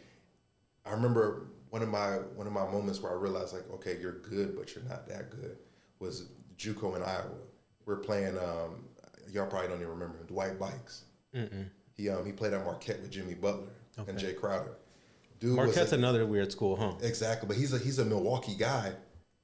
I 0.85 0.91
remember 0.91 1.47
one 1.73 1.81
of 1.83 1.89
my 1.89 2.17
one 2.37 2.47
of 2.47 2.53
my 2.53 2.67
moments 2.71 3.01
where 3.01 3.11
I 3.13 3.15
realized 3.17 3.55
like, 3.55 3.69
okay, 3.77 3.97
you're 3.99 4.19
good, 4.21 4.55
but 4.57 4.75
you're 4.75 4.85
not 4.85 5.09
that 5.09 5.31
good. 5.31 5.57
Was 6.01 6.29
JUCO 6.59 6.97
in 6.97 7.03
Iowa. 7.03 7.31
We're 7.87 7.97
playing. 7.97 8.37
Um, 8.37 8.85
y'all 9.33 9.47
probably 9.47 9.69
don't 9.69 9.79
even 9.79 9.89
remember 9.89 10.19
him, 10.19 10.27
Dwight 10.27 10.59
Buycks. 10.59 11.05
He 11.95 12.11
um 12.11 12.27
he 12.27 12.33
played 12.33 12.53
at 12.53 12.63
Marquette 12.63 13.01
with 13.01 13.11
Jimmy 13.11 13.33
Butler 13.35 13.69
and 13.97 14.19
Jae 14.19 14.37
Crowder. 14.39 14.77
Dude 15.41 15.57
was 15.57 15.69
Marquette's 15.75 15.93
a- 15.93 15.97
another 15.97 16.27
weird 16.27 16.53
school, 16.53 16.77
huh? 16.77 16.93
Exactly, 17.03 17.49
but 17.49 17.57
he's 17.57 17.73
a 17.73 17.79
he's 17.79 17.99
a 17.99 18.05
Milwaukee 18.05 18.55
guy. 18.55 18.93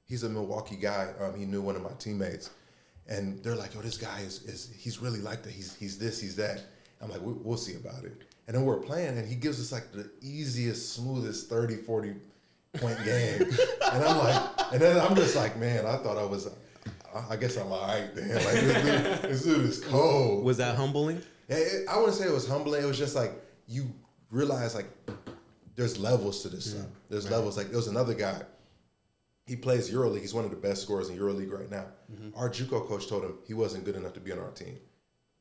He's 0.05 0.23
a 0.23 0.29
Milwaukee 0.29 0.77
guy. 0.77 1.13
Um, 1.21 1.35
he 1.35 1.47
knew 1.47 1.63
one 1.63 1.77
of 1.77 1.83
my 1.83 1.93
teammates, 1.99 2.51
and 3.09 3.43
they're 3.43 3.57
like, 3.57 3.75
"Yo, 3.75 3.81
this 3.81 3.97
guy 3.97 4.21
is 4.21 4.43
is 4.43 4.71
he's 4.77 5.01
really 5.01 5.21
like 5.21 5.43
that. 5.45 5.53
He's 5.53 5.75
he's 5.77 5.99
this, 5.99 6.21
he's 6.21 6.37
that." 6.37 6.63
I'm 7.01 7.09
like, 7.11 7.23
we, 7.23 7.33
"We'll 7.33 7.57
see 7.57 7.75
about 7.77 8.05
it." 8.05 8.23
And 8.49 8.57
then 8.57 8.65
we're 8.65 8.79
playing, 8.81 9.17
and 9.19 9.29
he 9.29 9.35
gives 9.37 9.61
us 9.61 9.71
like 9.71 9.93
the 9.93 10.11
easiest, 10.23 10.95
smoothest 10.95 11.49
30, 11.49 11.77
40 11.77 12.15
point 12.79 12.99
game, 13.05 13.43
and 13.93 14.03
I'm 14.05 14.19
like, 14.19 14.43
and 14.73 14.81
then 14.83 14.99
I'm 14.99 15.15
just 15.15 15.37
like, 15.37 15.57
man, 15.59 15.87
I 15.87 15.97
thought 15.99 16.19
I 16.19 16.25
was. 16.25 16.47
I- 16.49 16.53
I 17.31 17.37
guess 17.37 17.57
I'm 17.57 17.73
all 17.73 17.81
right, 17.87 18.15
man. 18.15 18.35
Like 18.35 18.45
this 18.45 18.83
dude, 19.23 19.31
this 19.31 19.43
dude 19.43 19.65
is 19.67 19.81
cold. 19.85 20.45
Was 20.45 20.59
that 20.59 20.77
humbling? 20.77 21.21
Yeah, 21.49 21.57
it, 21.57 21.89
I 21.89 21.97
wouldn't 21.99 22.15
say 22.17 22.27
it 22.27 22.33
was 22.33 22.47
humbling. 22.47 22.83
It 22.83 22.87
was 22.87 22.99
just 22.99 23.17
like 23.17 23.33
you 23.67 23.91
realize 24.31 24.75
like 24.75 24.87
there's 25.75 25.99
levels 25.99 26.43
to 26.43 26.49
this 26.51 26.73
stuff. 26.73 26.87
There's 27.09 27.29
levels. 27.31 27.57
Like 27.57 27.69
there 27.69 27.77
was 27.79 27.89
another 27.89 28.13
guy. 28.15 28.43
He 29.47 29.57
plays 29.57 29.91
EuroLeague. 29.91 30.21
He's 30.21 30.35
one 30.35 30.45
of 30.45 30.51
the 30.51 30.57
best 30.59 30.83
scorers 30.83 31.09
in 31.09 31.17
EuroLeague 31.19 31.51
right 31.51 31.71
now. 31.71 31.87
Mm-hmm. 32.13 32.39
Our 32.39 32.51
JUCO 32.51 32.87
coach 32.87 33.09
told 33.09 33.25
him 33.25 33.39
he 33.47 33.55
wasn't 33.55 33.85
good 33.85 33.97
enough 33.97 34.13
to 34.13 34.21
be 34.21 34.31
on 34.31 34.39
our 34.39 34.51
team. 34.51 34.77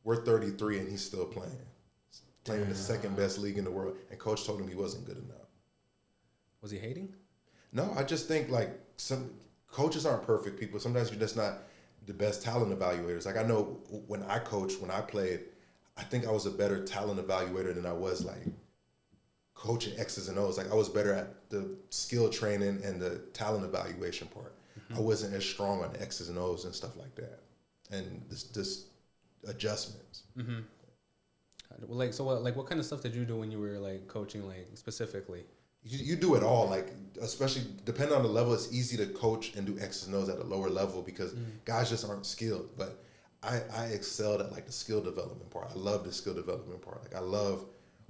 We're 0.05 0.24
33 0.24 0.80
and 0.80 0.89
he's 0.89 1.03
still 1.03 1.26
playing. 1.26 1.51
Playing 2.48 2.64
in 2.64 2.70
the 2.70 2.76
second 2.76 3.16
best 3.16 3.38
league 3.38 3.58
in 3.58 3.64
the 3.64 3.72
world. 3.72 3.98
And 4.10 4.18
coach 4.18 4.45
told 4.45 4.62
him 4.62 4.68
he 4.68 4.76
wasn't 4.76 5.06
good 5.06 5.18
enough. 5.18 5.48
Was 6.62 6.72
he 6.72 6.78
hating? 6.78 7.14
No, 7.74 7.93
I 7.95 8.04
just 8.04 8.28
think 8.28 8.50
like 8.50 8.70
some 8.98 9.32
coaches 9.70 10.06
aren't 10.06 10.24
perfect 10.24 10.60
people. 10.60 10.80
Sometimes 10.80 11.12
you're 11.12 11.20
just 11.20 11.36
not 11.36 11.60
the 12.06 12.14
best 12.14 12.41
talent 12.41 12.78
evaluators. 12.78 13.26
Like 13.26 13.38
I 13.38 13.43
know 13.43 13.80
when 14.08 14.24
I 14.24 14.39
coached, 14.39 14.82
when 14.82 14.89
I 14.89 15.02
played, 15.02 15.41
I 15.98 16.04
think 16.04 16.26
I 16.26 16.32
was 16.32 16.45
a 16.45 16.52
better 16.52 16.84
talent 16.86 17.26
evaluator 17.26 17.76
than 17.76 17.86
I 17.86 17.93
was 17.93 18.24
like 18.24 18.43
coaching 19.54 20.00
X's 20.00 20.30
and 20.30 20.39
O's. 20.39 20.58
Like 20.58 20.72
I 20.72 20.76
was 20.76 20.89
better 20.89 21.14
at 21.14 21.50
the 21.50 21.76
skill 21.89 22.30
training 22.30 22.82
and 22.84 23.02
the 23.02 23.20
talent 23.34 23.66
evaluation 23.66 24.28
part. 24.28 24.56
Mm-hmm. 24.80 24.95
I 24.95 25.00
wasn't 25.02 25.34
as 25.34 25.43
strong 25.43 25.84
on 25.84 25.91
the 25.91 26.02
X's 26.02 26.30
and 26.30 26.38
O's 26.38 26.66
and 26.66 26.74
stuff 26.74 26.95
like 26.98 27.16
that, 27.16 27.39
and 27.91 28.24
this, 28.30 28.43
this 28.43 28.86
adjustments. 29.48 30.24
Mm-hmm. 30.38 30.60
Well, 31.86 31.97
Like 31.97 32.13
so, 32.13 32.23
what 32.23 32.43
like 32.43 32.55
what 32.55 32.67
kind 32.67 32.80
of 32.80 32.86
stuff 32.86 33.01
did 33.01 33.15
you 33.15 33.25
do 33.25 33.38
when 33.38 33.51
you 33.51 33.59
were 33.59 33.78
like 33.80 34.07
coaching, 34.07 34.47
like 34.47 34.67
specifically? 34.75 35.43
You, 35.84 35.99
you 35.99 36.15
do 36.15 36.36
it 36.36 36.43
all, 36.43 36.67
like 36.67 36.91
especially 37.21 37.63
depending 37.86 38.15
on 38.15 38.23
the 38.23 38.30
level. 38.30 38.53
It's 38.53 38.73
easy 38.73 38.97
to 38.97 39.05
coach 39.07 39.55
and 39.55 39.65
do 39.65 39.78
X's 39.80 40.07
and 40.07 40.15
O's 40.15 40.30
at 40.30 40.38
a 40.39 40.43
lower 40.43 40.69
level 40.69 41.01
because 41.01 41.34
guys 41.65 41.89
just 41.89 42.07
aren't 42.07 42.25
skilled. 42.25 42.69
But 42.78 43.03
I, 43.43 43.61
I 43.75 43.86
excelled 43.86 44.41
at 44.41 44.51
like 44.51 44.65
the 44.65 44.71
skill 44.71 45.01
development 45.01 45.49
part. 45.49 45.69
I 45.71 45.75
love 45.75 46.03
the 46.03 46.11
skill 46.11 46.34
development 46.34 46.82
part. 46.82 47.01
Like 47.03 47.15
I 47.15 47.19
love 47.19 47.65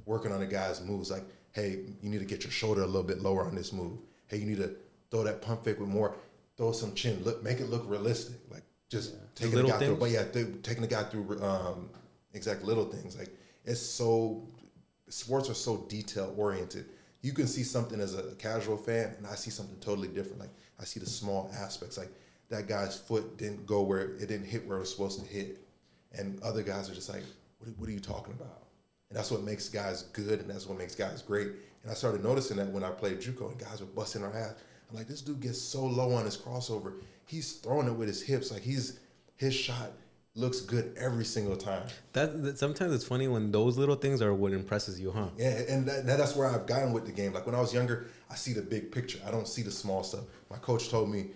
working 0.06 0.32
on 0.32 0.42
a 0.42 0.46
guy's 0.48 0.82
moves. 0.82 1.12
Like, 1.12 1.26
hey, 1.52 1.80
you 2.02 2.10
need 2.10 2.20
to 2.20 2.26
get 2.26 2.44
your 2.44 2.52
shoulder 2.52 2.82
a 2.82 2.86
little 2.88 3.04
bit 3.04 3.20
lower 3.20 3.44
on 3.46 3.54
this 3.54 3.74
move. 3.74 4.00
Hey, 4.28 4.38
you 4.38 4.46
need 4.46 4.58
to 4.58 4.76
throw 5.12 5.24
that 5.24 5.42
pump 5.42 5.64
fake 5.64 5.80
with 5.80 5.90
more. 5.90 6.16
Throw 6.56 6.72
some 6.72 6.96
chin. 6.96 7.22
Look, 7.24 7.44
make 7.44 7.60
it 7.60 7.70
look 7.70 7.84
realistic. 7.88 8.38
Like 8.50 8.64
just 8.90 9.14
taking 9.36 9.56
the 9.56 9.64
guy 9.68 9.78
through. 9.80 9.98
But 9.98 10.10
yeah, 10.10 10.24
th- 10.24 10.64
taking 10.64 10.82
the 10.82 10.88
guy 10.88 11.04
through 11.04 11.44
um, 11.44 11.90
exact 12.34 12.64
little 12.64 12.86
things. 12.86 13.18
Like 13.18 13.30
it's 13.68 13.82
so 13.82 14.48
sports 15.10 15.50
are 15.50 15.54
so 15.54 15.86
detail 15.90 16.34
oriented. 16.38 16.86
You 17.22 17.34
can 17.34 17.48
see 17.48 17.64
something 17.64 18.00
as 18.00 18.16
a 18.16 18.34
casual 18.36 18.78
fan, 18.78 19.14
and 19.18 19.28
I 19.28 19.36
see 19.36 19.52
something 19.52 19.78
totally 19.80 20.08
different. 20.08 20.40
Like 20.40 20.54
I 20.80 20.86
see 20.86 21.00
the 21.00 21.06
small 21.06 21.52
aspects, 21.54 21.98
like 21.98 22.12
that 22.50 22.68
guy's 22.68 22.98
foot 22.98 23.38
didn't 23.38 23.66
go 23.66 23.82
where 23.82 24.16
it 24.16 24.28
didn't 24.28 24.46
hit 24.46 24.66
where 24.66 24.78
it 24.78 24.82
was 24.82 24.92
supposed 24.92 25.20
to 25.20 25.28
hit, 25.28 25.60
and 26.14 26.42
other 26.42 26.64
guys 26.64 26.90
are 26.90 26.96
just 26.96 27.10
like, 27.10 27.24
"What, 27.60 27.78
what 27.78 27.90
are 27.90 27.92
you 27.92 28.00
talking 28.00 28.34
about?" 28.34 28.64
And 29.10 29.18
that's 29.18 29.32
what 29.32 29.44
makes 29.44 29.70
guys 29.70 30.04
good, 30.14 30.40
and 30.40 30.50
that's 30.50 30.66
what 30.66 30.78
makes 30.78 30.96
guys 30.96 31.22
great. 31.22 31.52
And 31.84 31.92
I 31.92 31.94
started 31.94 32.24
noticing 32.24 32.58
that 32.58 32.70
when 32.70 32.84
I 32.84 32.90
played 32.90 33.20
JUCO, 33.20 33.52
and 33.52 33.60
guys 33.60 33.82
were 33.82 33.88
busting 33.88 34.24
our 34.24 34.36
ass. 34.36 34.56
I'm 34.90 34.96
like, 34.96 35.08
this 35.08 35.22
dude 35.22 35.42
gets 35.42 35.62
so 35.62 35.86
low 35.86 36.14
on 36.14 36.24
his 36.24 36.38
crossover. 36.38 36.94
He's 37.26 37.54
throwing 37.54 37.88
it 37.88 37.94
with 37.94 38.08
his 38.08 38.22
hips, 38.22 38.52
like 38.52 38.62
he's 38.62 39.00
his 39.36 39.54
shot 39.54 39.92
looks 40.38 40.62
good 40.62 40.96
every 40.98 41.26
single 41.26 41.58
time. 41.58 41.84
That, 42.14 42.44
that 42.44 42.60
sometimes 42.60 42.94
it's 42.94 43.06
funny 43.06 43.28
when 43.28 43.52
those 43.52 43.78
little 43.78 43.96
things 43.96 44.22
are 44.22 44.34
what 44.34 44.54
impresses 44.54 45.00
you, 45.00 45.12
huh? 45.12 45.30
Yeah, 45.38 45.62
and 45.68 45.88
that, 45.88 46.06
that's 46.06 46.36
where 46.36 46.48
I've 46.48 46.68
gotten 46.68 46.94
with 46.94 47.06
the 47.06 47.12
game. 47.12 47.34
Like 47.34 47.46
when 47.46 47.56
I 47.56 47.60
was 47.60 47.74
younger, 47.74 48.08
I 48.30 48.36
see 48.36 48.54
the 48.54 48.62
big 48.62 48.92
picture. 48.92 49.20
I 49.28 49.32
don't 49.32 49.48
see 49.48 49.64
the 49.64 49.72
small 49.72 50.04
stuff. 50.04 50.26
My 50.50 50.58
coach 50.58 50.90
told 50.90 51.10
me, 51.10 51.32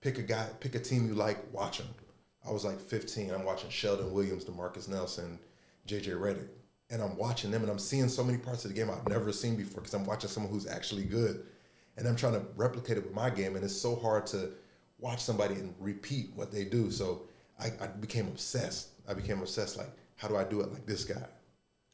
pick 0.00 0.18
a 0.18 0.22
guy, 0.22 0.48
pick 0.58 0.74
a 0.74 0.80
team 0.80 1.06
you 1.06 1.14
like, 1.14 1.38
watch 1.52 1.78
them. 1.78 1.88
I 2.48 2.52
was 2.52 2.64
like 2.64 2.80
15. 2.80 3.30
I'm 3.30 3.44
watching 3.44 3.70
Sheldon 3.70 4.12
Williams, 4.12 4.44
DeMarcus 4.44 4.88
Nelson, 4.88 5.38
JJ 5.86 6.18
Redick, 6.18 6.48
and 6.90 7.02
I'm 7.02 7.16
watching 7.16 7.50
them, 7.50 7.62
and 7.62 7.70
I'm 7.70 7.78
seeing 7.78 8.08
so 8.08 8.24
many 8.24 8.38
parts 8.38 8.64
of 8.64 8.70
the 8.70 8.76
game 8.76 8.90
I've 8.90 9.08
never 9.08 9.32
seen 9.32 9.56
before 9.56 9.82
because 9.82 9.94
I'm 9.94 10.06
watching 10.06 10.30
someone 10.30 10.52
who's 10.52 10.66
actually 10.66 11.04
good, 11.04 11.44
and 11.96 12.06
I'm 12.06 12.16
trying 12.16 12.34
to 12.34 12.42
replicate 12.56 12.96
it 12.96 13.04
with 13.04 13.14
my 13.14 13.30
game, 13.30 13.56
and 13.56 13.64
it's 13.64 13.76
so 13.76 13.96
hard 13.96 14.26
to 14.28 14.50
watch 14.98 15.20
somebody 15.20 15.54
and 15.54 15.74
repeat 15.78 16.30
what 16.34 16.52
they 16.52 16.64
do. 16.64 16.90
So 16.90 17.22
I, 17.60 17.66
I 17.80 17.86
became 17.88 18.26
obsessed. 18.28 18.88
I 19.08 19.14
became 19.14 19.40
obsessed. 19.40 19.76
Like, 19.76 19.90
how 20.16 20.28
do 20.28 20.36
I 20.36 20.44
do 20.44 20.60
it 20.60 20.72
like 20.72 20.86
this 20.86 21.04
guy? 21.04 21.24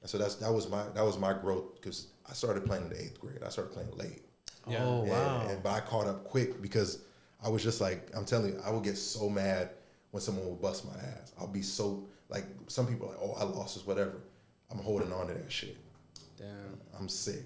And 0.00 0.10
so 0.10 0.18
that's 0.18 0.34
that 0.36 0.52
was 0.52 0.68
my 0.68 0.84
that 0.94 1.04
was 1.04 1.18
my 1.18 1.32
growth 1.32 1.74
because 1.74 2.08
I 2.28 2.32
started 2.32 2.64
playing 2.64 2.84
in 2.84 2.90
the 2.90 3.00
eighth 3.00 3.20
grade. 3.20 3.38
I 3.44 3.48
started 3.50 3.72
playing 3.72 3.90
late. 3.96 4.22
Yeah. 4.68 4.84
Oh 4.84 5.00
And- 5.02 5.10
wow. 5.10 5.46
And, 5.48 5.62
but 5.62 5.70
I 5.70 5.80
caught 5.80 6.06
up 6.06 6.24
quick 6.24 6.60
because 6.62 7.04
I 7.44 7.48
was 7.48 7.62
just 7.62 7.80
like, 7.80 8.10
I'm 8.16 8.24
telling 8.24 8.54
you, 8.54 8.60
I 8.64 8.70
would 8.70 8.84
get 8.84 8.96
so 8.96 9.28
mad 9.28 9.70
when 10.12 10.20
someone 10.20 10.48
would 10.48 10.60
bust 10.60 10.84
my 10.84 10.94
ass. 11.00 11.32
I'll 11.38 11.46
be 11.48 11.62
so 11.62 12.04
like 12.28 12.44
some 12.68 12.86
people 12.86 13.06
are 13.06 13.10
like, 13.10 13.18
oh, 13.22 13.34
I 13.38 13.44
lost 13.44 13.74
this, 13.76 13.86
whatever. 13.86 14.14
I'm 14.70 14.78
holding 14.78 15.12
on 15.12 15.26
to 15.28 15.34
that 15.34 15.52
shit. 15.52 15.76
Damn. 16.38 16.78
I'm 16.98 17.08
sick. 17.08 17.42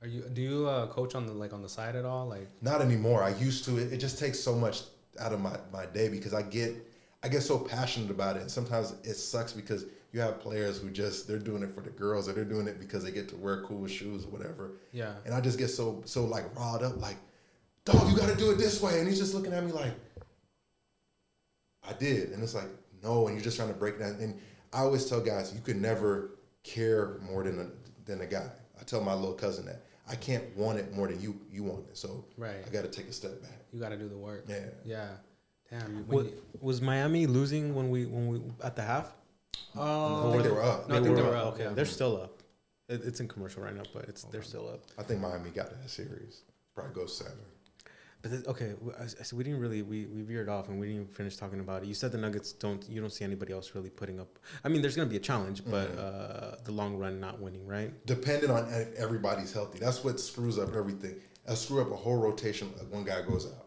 Are 0.00 0.08
you? 0.08 0.22
Do 0.32 0.42
you 0.42 0.66
uh, 0.68 0.86
coach 0.88 1.14
on 1.14 1.26
the 1.26 1.32
like 1.32 1.52
on 1.52 1.62
the 1.62 1.68
side 1.68 1.94
at 1.94 2.04
all? 2.04 2.26
Like, 2.26 2.48
Not 2.60 2.80
anymore. 2.80 3.22
I 3.22 3.30
used 3.34 3.64
to. 3.66 3.78
It, 3.78 3.92
it 3.92 3.98
just 3.98 4.18
takes 4.18 4.40
so 4.40 4.54
much 4.56 4.82
out 5.20 5.32
of 5.32 5.40
my, 5.40 5.56
my 5.72 5.86
day 5.86 6.08
because 6.08 6.34
I 6.34 6.42
get 6.42 6.74
I 7.22 7.28
get 7.28 7.42
so 7.42 7.58
passionate 7.58 8.10
about 8.10 8.36
it. 8.36 8.42
And 8.42 8.50
sometimes 8.50 8.94
it 9.04 9.14
sucks 9.14 9.52
because 9.52 9.86
you 10.12 10.20
have 10.20 10.40
players 10.40 10.78
who 10.78 10.90
just 10.90 11.26
they're 11.28 11.38
doing 11.38 11.62
it 11.62 11.70
for 11.70 11.80
the 11.80 11.90
girls 11.90 12.28
or 12.28 12.32
they're 12.32 12.44
doing 12.44 12.66
it 12.66 12.78
because 12.78 13.04
they 13.04 13.10
get 13.12 13.28
to 13.30 13.36
wear 13.36 13.62
cool 13.62 13.86
shoes 13.86 14.24
or 14.24 14.28
whatever. 14.28 14.72
yeah. 14.92 15.14
And 15.24 15.34
I 15.34 15.40
just 15.40 15.58
get 15.58 15.68
so 15.68 16.02
so 16.04 16.24
like 16.24 16.54
riled 16.56 16.82
up, 16.82 17.00
like, 17.00 17.16
dog, 17.84 18.10
you 18.10 18.16
gotta 18.16 18.34
do 18.36 18.50
it 18.50 18.58
this 18.58 18.82
way. 18.82 18.98
And 18.98 19.08
he's 19.08 19.18
just 19.18 19.34
looking 19.34 19.52
at 19.52 19.64
me 19.64 19.72
like, 19.72 19.92
I 21.88 21.92
did. 21.94 22.30
And 22.30 22.42
it's 22.42 22.54
like, 22.54 22.68
no, 23.02 23.26
and 23.26 23.36
you're 23.36 23.44
just 23.44 23.56
trying 23.56 23.68
to 23.72 23.74
break 23.78 23.98
down. 23.98 24.16
And 24.20 24.38
I 24.72 24.80
always 24.80 25.06
tell 25.08 25.20
guys, 25.20 25.52
you 25.54 25.60
can 25.60 25.80
never 25.80 26.30
care 26.62 27.18
more 27.22 27.42
than 27.42 27.58
a 27.60 27.66
than 28.04 28.20
a 28.20 28.26
guy. 28.26 28.48
I 28.80 28.84
tell 28.84 29.00
my 29.00 29.14
little 29.14 29.34
cousin 29.34 29.66
that. 29.66 29.84
I 30.08 30.16
can't 30.16 30.54
want 30.56 30.78
it 30.78 30.94
more 30.94 31.06
than 31.08 31.20
you 31.20 31.40
you 31.50 31.62
want 31.62 31.86
it. 31.88 31.96
So 31.96 32.24
Right. 32.36 32.56
I 32.66 32.68
gotta 32.70 32.88
take 32.88 33.08
a 33.08 33.12
step 33.12 33.40
back. 33.40 33.60
You 33.72 33.80
got 33.80 33.88
to 33.90 33.96
do 33.96 34.08
the 34.08 34.18
work. 34.18 34.44
Yeah. 34.48 34.66
Yeah. 34.84 35.08
Damn. 35.72 36.06
When 36.06 36.16
What, 36.16 36.26
you- 36.26 36.42
was 36.60 36.80
Miami 36.82 37.26
losing 37.26 37.74
when 37.74 37.90
we 37.90 38.04
when 38.06 38.28
we 38.28 38.40
at 38.62 38.76
the 38.76 38.82
half? 38.82 39.12
Oh, 39.74 40.28
I 40.28 40.32
think 40.32 40.44
they 40.44 40.50
were 40.50 40.62
up. 40.62 40.88
No, 40.88 40.96
I 40.96 41.00
think 41.02 41.16
they 41.16 41.22
were 41.22 41.36
up. 41.36 41.54
Okay, 41.54 41.64
yeah. 41.64 41.70
they're 41.70 41.86
still 41.86 42.20
up. 42.20 42.42
It, 42.88 43.00
it's 43.04 43.20
in 43.20 43.28
commercial 43.28 43.62
right 43.62 43.74
now, 43.74 43.84
but 43.94 44.04
it's 44.04 44.24
they're 44.24 44.42
still 44.42 44.68
up. 44.68 44.80
I 44.98 45.02
think 45.02 45.20
Miami 45.20 45.50
got 45.50 45.70
that 45.70 45.88
series. 45.90 46.42
Probably 46.74 46.94
go 46.94 47.06
seven. 47.06 47.38
But 48.20 48.30
th- 48.30 48.44
okay, 48.46 48.70
w- 48.74 48.94
I, 49.00 49.04
I 49.04 49.06
said 49.06 49.32
we 49.36 49.42
didn't 49.44 49.60
really 49.60 49.82
we, 49.82 50.06
we 50.06 50.22
veered 50.22 50.48
off 50.48 50.68
and 50.68 50.78
we 50.78 50.86
didn't 50.86 51.02
even 51.02 51.12
finish 51.14 51.36
talking 51.36 51.58
about 51.60 51.82
it. 51.82 51.86
You 51.88 51.94
said 51.94 52.12
the 52.12 52.18
Nuggets 52.18 52.52
don't 52.52 52.86
you 52.88 53.00
don't 53.00 53.10
see 53.12 53.24
anybody 53.24 53.52
else 53.54 53.74
really 53.74 53.90
putting 53.90 54.20
up. 54.20 54.38
I 54.64 54.68
mean, 54.68 54.82
there's 54.82 54.94
gonna 54.94 55.08
be 55.08 55.16
a 55.16 55.20
challenge, 55.20 55.62
but 55.66 55.88
uh, 55.98 56.56
the 56.64 56.70
long 56.72 56.98
run 56.98 57.18
not 57.18 57.40
winning, 57.40 57.66
right? 57.66 57.92
Depending 58.06 58.50
on 58.50 58.68
if 58.72 58.94
everybody's 58.94 59.52
healthy. 59.52 59.78
That's 59.78 60.04
what 60.04 60.20
screws 60.20 60.58
up 60.58 60.74
everything. 60.76 61.16
I 61.48 61.54
screw 61.54 61.80
up 61.80 61.90
a 61.90 61.96
whole 61.96 62.18
rotation. 62.18 62.70
Like 62.78 62.92
one 62.92 63.04
guy 63.04 63.22
goes 63.22 63.46
out. 63.46 63.66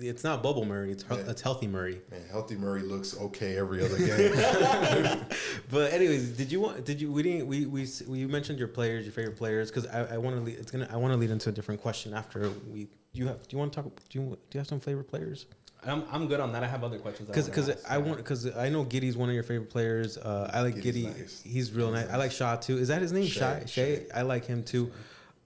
It's 0.00 0.24
not 0.24 0.42
bubble 0.42 0.64
Murray. 0.64 0.92
It's 0.92 1.02
hel- 1.02 1.18
Yeah. 1.18 1.30
it's 1.30 1.40
healthy 1.42 1.66
Murray. 1.66 2.00
Man, 2.10 2.20
healthy 2.30 2.56
Murray 2.56 2.82
looks 2.82 3.16
okay 3.18 3.56
every 3.56 3.84
other 3.84 3.98
game. 3.98 5.20
But 5.70 5.92
anyways, 5.92 6.30
did 6.36 6.52
you 6.52 6.60
want? 6.60 6.84
Did 6.84 7.00
you? 7.00 7.10
We 7.10 7.22
didn't. 7.22 7.46
We 7.48 7.66
we 7.66 7.82
s- 7.82 8.02
we 8.06 8.24
mentioned 8.26 8.58
your 8.58 8.68
players, 8.68 9.04
your 9.04 9.12
favorite 9.12 9.36
players, 9.36 9.70
because 9.70 9.86
I, 9.88 10.14
I 10.14 10.18
want 10.18 10.36
to. 10.36 10.42
Lead 10.42 10.58
it's 10.58 10.70
gonna. 10.70 10.88
I 10.92 10.96
want 10.96 11.12
to 11.12 11.18
lead 11.18 11.30
into 11.30 11.48
a 11.48 11.52
different 11.52 11.80
question 11.82 12.14
after 12.14 12.50
we. 12.70 12.84
Do 12.84 12.90
you 13.14 13.26
have? 13.26 13.42
Do 13.48 13.54
you 13.54 13.58
want 13.58 13.72
to 13.72 13.82
talk? 13.82 14.00
Do 14.08 14.18
you 14.20 14.24
do 14.30 14.36
you 14.52 14.58
have 14.60 14.68
some 14.68 14.78
favorite 14.80 15.08
players? 15.08 15.46
I'm, 15.84 16.04
I'm 16.10 16.26
good 16.26 16.40
on 16.40 16.52
that. 16.52 16.62
I 16.62 16.66
have 16.66 16.82
other 16.84 16.98
questions. 16.98 17.28
Because 17.28 17.46
because 17.48 17.70
I 17.88 17.98
want 17.98 18.18
because 18.18 18.54
I 18.56 18.68
know 18.68 18.84
Giddey's 18.84 19.16
one 19.16 19.28
of 19.28 19.34
your 19.34 19.44
favorite 19.44 19.70
players. 19.70 20.16
Uh, 20.18 20.50
I 20.52 20.60
like 20.62 20.76
Giddey's 20.76 21.06
Giddey. 21.06 21.18
nice. 21.18 21.42
He's 21.44 21.72
real 21.72 21.90
nice. 21.90 22.08
I 22.08 22.16
like 22.16 22.32
Shaw 22.32 22.56
too. 22.56 22.78
Is 22.78 22.88
that 22.88 23.02
his 23.02 23.12
name? 23.12 23.26
Shai, 23.26 23.64
Shai. 23.66 23.66
Shai. 23.66 24.00
I 24.14 24.22
like 24.22 24.44
him 24.46 24.62
too. 24.62 24.92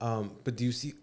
Um, 0.01 0.31
but 0.43 0.55
do 0.55 0.65
you 0.65 0.71
see? 0.71 0.93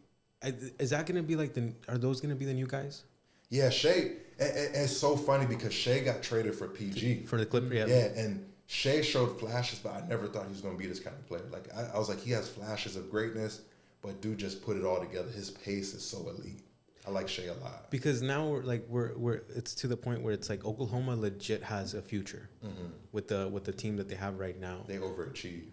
Is 0.79 0.91
that 0.91 1.07
gonna 1.07 1.23
be 1.23 1.35
like 1.37 1.55
the? 1.55 1.73
Are 1.89 1.99
those 1.99 2.21
gonna 2.21 2.37
be 2.37 2.45
the 2.45 2.55
new 2.55 2.67
guys 2.67 3.03
yeah, 3.51 3.71
Shai. 3.71 3.91
And, 3.91 4.51
and- 4.51 4.75
and 4.75 4.85
it's 4.85 4.97
so 4.97 5.17
funny 5.17 5.47
because 5.47 5.73
Shai 5.73 6.01
got 6.01 6.23
traded 6.23 6.55
for 6.55 6.69
PG. 6.69 7.25
for 7.27 7.37
the 7.39 7.47
Clipper? 7.47 7.75
Yeah. 7.75 7.87
Yeah, 7.87 8.05
and 8.17 8.47
Shai 8.67 9.01
showed 9.01 9.39
flashes, 9.41 9.79
but 9.79 9.95
I 9.95 10.07
never 10.07 10.27
thought 10.27 10.45
he 10.45 10.51
was 10.51 10.61
going 10.61 10.77
to 10.77 10.79
be 10.79 10.87
this 10.87 11.01
kind 11.01 11.17
of 11.17 11.27
player. 11.27 11.45
Like 11.51 11.69
I, 11.75 11.95
I 11.95 11.99
was 11.99 12.09
like, 12.09 12.21
he 12.21 12.31
has 12.33 12.49
flashes 12.49 12.97
of 12.97 13.11
greatness, 13.11 13.63
but 14.03 14.21
dude 14.21 14.39
just 14.39 14.63
put 14.65 14.77
it 14.77 14.85
all 14.85 15.01
together. 15.01 15.31
His 15.31 15.51
pace 15.51 15.95
is 15.95 16.05
so 16.05 16.29
elite. 16.29 16.61
I 17.07 17.11
like 17.11 17.27
Shai 17.29 17.45
a 17.45 17.55
lot. 17.55 17.91
Because 17.91 18.21
now 18.21 18.47
we're 18.49 18.63
like 18.63 18.85
we're 18.87 19.17
we're 19.17 19.41
it's 19.57 19.75
to 19.77 19.87
the 19.89 19.97
point 19.97 20.21
where 20.23 20.35
it's 20.35 20.51
like 20.51 20.67
Oklahoma 20.67 21.17
legit 21.17 21.63
has 21.63 21.95
a 21.95 22.03
future 22.03 22.51
mm-hmm. 22.63 22.89
with 23.13 23.29
the 23.29 23.49
with 23.49 23.65
the 23.65 23.73
team 23.73 23.97
that 23.97 24.09
they 24.11 24.15
have 24.17 24.39
right 24.39 24.61
now. 24.61 24.85
They 24.87 24.99
overachieved. 24.99 25.71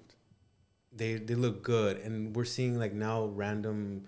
they 0.93 1.15
they 1.15 1.36
look 1.36 1.61
good, 1.61 1.97
and 1.97 2.34
we're 2.34 2.45
seeing 2.45 2.80
like 2.80 2.93
now 2.93 3.26
random. 3.26 4.05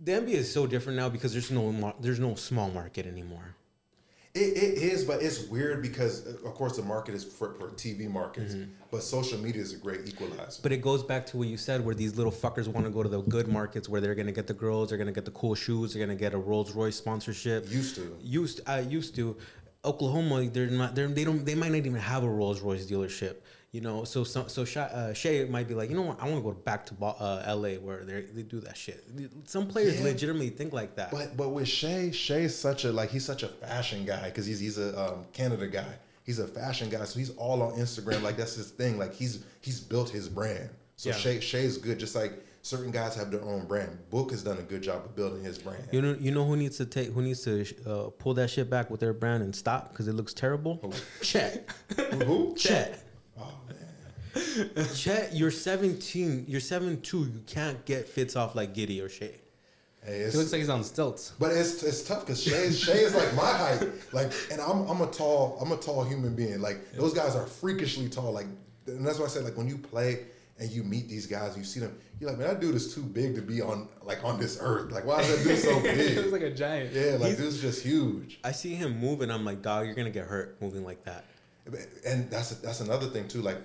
The 0.00 0.12
NBA 0.12 0.34
is 0.34 0.52
so 0.52 0.66
different 0.66 0.98
now 0.98 1.08
because 1.08 1.32
there's 1.32 1.50
no 1.50 1.94
there's 2.00 2.20
no 2.20 2.34
small 2.34 2.70
market 2.70 3.06
anymore. 3.06 3.56
It, 4.36 4.54
it 4.58 4.82
is, 4.82 5.02
but 5.02 5.22
it's 5.22 5.46
weird 5.46 5.80
because, 5.80 6.26
uh, 6.26 6.46
of 6.46 6.54
course, 6.54 6.76
the 6.76 6.82
market 6.82 7.14
is 7.14 7.24
for, 7.24 7.54
for 7.54 7.68
TV 7.68 8.06
markets, 8.06 8.54
but 8.90 9.02
social 9.02 9.38
media 9.38 9.62
is 9.62 9.72
a 9.72 9.78
great 9.78 10.06
equalizer. 10.06 10.60
But 10.62 10.72
it 10.72 10.82
goes 10.82 11.02
back 11.02 11.24
to 11.28 11.38
what 11.38 11.48
you 11.48 11.56
said, 11.56 11.82
where 11.82 11.94
these 11.94 12.16
little 12.16 12.32
fuckers 12.32 12.68
want 12.68 12.84
to 12.84 12.92
go 12.92 13.02
to 13.02 13.08
the 13.08 13.22
good 13.22 13.48
markets, 13.48 13.88
where 13.88 14.02
they're 14.02 14.14
gonna 14.14 14.32
get 14.32 14.46
the 14.46 14.52
girls, 14.52 14.90
they're 14.90 14.98
gonna 14.98 15.10
get 15.10 15.24
the 15.24 15.30
cool 15.30 15.54
shoes, 15.54 15.94
they're 15.94 16.04
gonna 16.04 16.18
get 16.18 16.34
a 16.34 16.38
Rolls 16.38 16.72
Royce 16.72 16.96
sponsorship. 16.96 17.70
Used 17.70 17.94
to. 17.94 18.14
Used, 18.22 18.60
I 18.66 18.80
used 18.80 19.14
to. 19.14 19.38
Oklahoma, 19.86 20.50
they're 20.50 20.66
not. 20.66 20.94
They're, 20.94 21.08
they 21.08 21.24
don't. 21.24 21.42
They 21.42 21.54
might 21.54 21.70
not 21.70 21.78
even 21.78 21.94
have 21.94 22.22
a 22.22 22.28
Rolls 22.28 22.60
Royce 22.60 22.84
dealership. 22.84 23.36
You 23.76 23.82
know, 23.82 24.04
so 24.04 24.24
so 24.24 24.46
so 24.46 24.64
Sha- 24.64 24.88
uh, 25.00 25.12
Shai 25.12 25.44
might 25.50 25.68
be 25.68 25.74
like, 25.74 25.90
you 25.90 25.96
know 25.96 26.02
what, 26.10 26.18
I 26.18 26.24
want 26.24 26.36
to 26.36 26.42
go 26.42 26.52
back 26.52 26.86
to 26.86 26.94
uh, 27.04 27.42
L.A. 27.44 27.76
where 27.76 28.04
they 28.04 28.22
they 28.22 28.42
do 28.42 28.58
that 28.60 28.74
shit. 28.74 29.04
Some 29.44 29.66
players 29.66 29.98
Yeah. 29.98 30.04
legitimately 30.04 30.48
think 30.48 30.72
like 30.72 30.96
that. 30.96 31.10
But 31.10 31.36
but 31.36 31.50
with 31.50 31.68
Shai, 31.68 32.10
Shai's 32.10 32.54
such 32.54 32.86
a 32.86 32.90
like 32.92 33.10
he's 33.10 33.26
such 33.26 33.42
a 33.42 33.48
fashion 33.48 34.06
guy 34.06 34.24
because 34.30 34.46
he's 34.46 34.60
he's 34.60 34.78
a 34.78 34.98
um, 34.98 35.26
Canada 35.34 35.66
guy. 35.66 35.92
He's 36.24 36.38
a 36.38 36.48
fashion 36.48 36.88
guy, 36.88 37.04
so 37.04 37.18
he's 37.18 37.36
all 37.36 37.60
on 37.60 37.72
Instagram. 37.74 38.22
Like 38.22 38.38
that's 38.38 38.54
his 38.54 38.70
thing. 38.70 38.96
Like 38.98 39.12
he's 39.14 39.44
he's 39.60 39.78
built 39.78 40.08
his 40.08 40.26
brand. 40.30 40.70
So 40.96 41.10
Yeah. 41.10 41.16
Shai 41.16 41.40
Shai's 41.40 41.76
good. 41.76 41.98
Just 41.98 42.14
like 42.16 42.32
certain 42.62 42.90
guys 42.90 43.14
have 43.16 43.30
their 43.30 43.42
own 43.42 43.66
brand. 43.66 43.98
Book 44.08 44.30
has 44.30 44.42
done 44.42 44.56
a 44.56 44.62
good 44.62 44.82
job 44.82 45.04
of 45.04 45.14
building 45.14 45.44
his 45.44 45.58
brand. 45.58 45.84
you 45.92 46.00
know, 46.00 46.16
you 46.18 46.30
know 46.32 46.46
who 46.46 46.56
needs 46.56 46.78
to 46.78 46.86
take, 46.86 47.12
who 47.12 47.20
needs 47.20 47.42
to 47.42 47.64
uh, 47.86 48.08
pull 48.18 48.32
that 48.34 48.48
shit 48.48 48.70
back 48.70 48.90
with 48.90 49.00
their 49.00 49.12
brand 49.12 49.42
and 49.42 49.54
stop 49.54 49.90
because 49.90 50.08
it 50.08 50.14
looks 50.14 50.32
terrible. 50.32 50.92
Chet, 51.20 51.68
Who? 52.24 52.54
Chet. 52.56 53.02
Man. 54.76 54.86
Chet, 54.94 55.34
you're 55.34 55.50
17. 55.50 56.44
You're 56.48 56.60
7'2". 56.60 57.12
You 57.12 57.42
can't 57.46 57.84
get 57.84 58.08
fits 58.08 58.36
off 58.36 58.54
like 58.54 58.74
Giddey 58.74 59.02
or 59.02 59.08
Shai. 59.08 59.30
Hey, 60.04 60.28
He 60.30 60.36
looks 60.36 60.52
like 60.52 60.60
he's 60.60 60.68
on 60.68 60.84
stilts. 60.84 61.32
But 61.38 61.50
it's 61.52 61.82
it's 61.82 62.02
tough 62.04 62.20
because 62.20 62.40
Shai 62.42 62.70
Shai 62.70 62.92
is 62.92 63.14
like 63.14 63.34
my 63.34 63.50
height, 63.50 63.88
like, 64.12 64.32
and 64.52 64.60
I'm 64.60 64.88
I'm 64.88 65.00
a 65.00 65.08
tall 65.10 65.58
I'm 65.60 65.72
a 65.72 65.76
tall 65.76 66.04
human 66.04 66.36
being. 66.36 66.60
Like 66.60 66.92
those 66.92 67.12
guys 67.12 67.34
are 67.34 67.44
freakishly 67.46 68.08
tall. 68.08 68.30
Like, 68.30 68.46
and 68.86 69.04
that's 69.04 69.18
why 69.18 69.24
I 69.24 69.28
said 69.28 69.42
like 69.42 69.56
when 69.56 69.66
you 69.66 69.76
play 69.78 70.26
and 70.60 70.70
you 70.70 70.84
meet 70.84 71.08
these 71.08 71.26
guys, 71.26 71.56
you 71.58 71.64
see 71.64 71.80
them, 71.80 71.98
you're 72.20 72.30
like, 72.30 72.38
man, 72.38 72.46
that 72.48 72.60
dude 72.60 72.76
is 72.76 72.94
too 72.94 73.02
big 73.02 73.34
to 73.34 73.42
be 73.42 73.60
on 73.60 73.88
like 74.04 74.22
on 74.22 74.38
this 74.38 74.58
earth. 74.60 74.92
Like, 74.92 75.04
why 75.04 75.22
is 75.22 75.44
that 75.44 75.48
dude 75.48 75.58
so 75.58 75.80
he 75.80 76.14
looks 76.14 76.22
big? 76.30 76.32
like 76.32 76.42
a 76.42 76.54
giant. 76.54 76.92
yeah, 76.92 77.16
like 77.18 77.36
dude's 77.36 77.60
just 77.60 77.82
huge. 77.82 78.38
I 78.44 78.52
see 78.52 78.76
him 78.76 79.00
move 79.00 79.22
and 79.22 79.32
I'm 79.32 79.44
like, 79.44 79.60
dog, 79.60 79.86
you're 79.86 79.96
gonna 79.96 80.10
get 80.10 80.26
hurt 80.28 80.56
moving 80.62 80.84
like 80.84 81.02
that. 81.04 81.24
And 82.06 82.30
that's 82.30 82.50
that's 82.50 82.78
another 82.80 83.06
thing 83.08 83.26
too. 83.26 83.42
Like, 83.42 83.58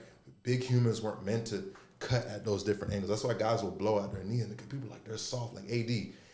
big 0.43 0.63
humans 0.63 1.01
weren't 1.01 1.25
meant 1.25 1.47
to 1.47 1.63
cut 1.99 2.25
at 2.27 2.43
those 2.43 2.63
different 2.63 2.93
angles. 2.93 3.09
That's 3.09 3.23
why 3.23 3.33
guys 3.33 3.63
will 3.63 3.71
blow 3.71 3.99
out 3.99 4.13
their 4.13 4.23
knee, 4.23 4.41
and 4.41 4.57
people 4.69 4.87
are 4.87 4.91
like 4.91 5.03
they're 5.05 5.17
soft. 5.17 5.55
Like 5.55 5.65
AD, 5.65 5.89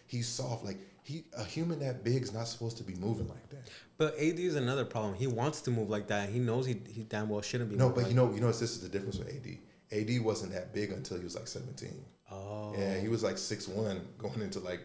he's 0.08 0.28
soft. 0.28 0.66
Like 0.66 0.78
he 1.03 1.26
a 1.38 1.43
human 1.43 1.80
that 1.80 2.03
big 2.03 2.24
is 2.24 2.34
not 2.34 2.47
supposed 2.47 2.78
to 2.78 2.84
be 2.84 2.95
moving 2.95 3.28
like 3.28 3.49
that. 3.49 3.70
But 3.97 4.16
AD 4.16 4.39
is 4.39 4.55
another 4.55 4.86
problem. 4.86 5.16
He 5.16 5.28
wants 5.28 5.62
to 5.62 5.72
move 5.72 5.89
like 5.89 6.08
that. 6.08 6.30
He 6.30 6.39
knows 6.39 6.66
he, 6.66 6.80
he 6.89 7.03
damn 7.03 7.30
well 7.30 7.41
shouldn't 7.41 7.70
be. 7.70 7.76
No, 7.76 7.89
but 7.89 8.03
like 8.03 8.08
you 8.10 8.16
know, 8.16 8.32
you 8.34 8.41
know, 8.41 8.47
this 8.47 8.62
is 8.62 8.82
the 8.82 8.89
difference 8.89 9.18
with 9.18 9.30
AD. 9.30 9.58
AD 9.91 10.22
wasn't 10.22 10.51
that 10.53 10.74
big 10.74 10.91
until 10.91 11.18
he 11.18 11.24
was 11.24 11.36
like 11.36 11.47
17. 11.47 11.89
Oh. 12.32 12.76
Yeah, 12.78 12.99
he 12.99 13.08
was 13.08 13.24
like 13.24 13.38
six 13.38 13.68
one 13.68 14.01
going 14.18 14.41
into 14.41 14.60
like, 14.60 14.82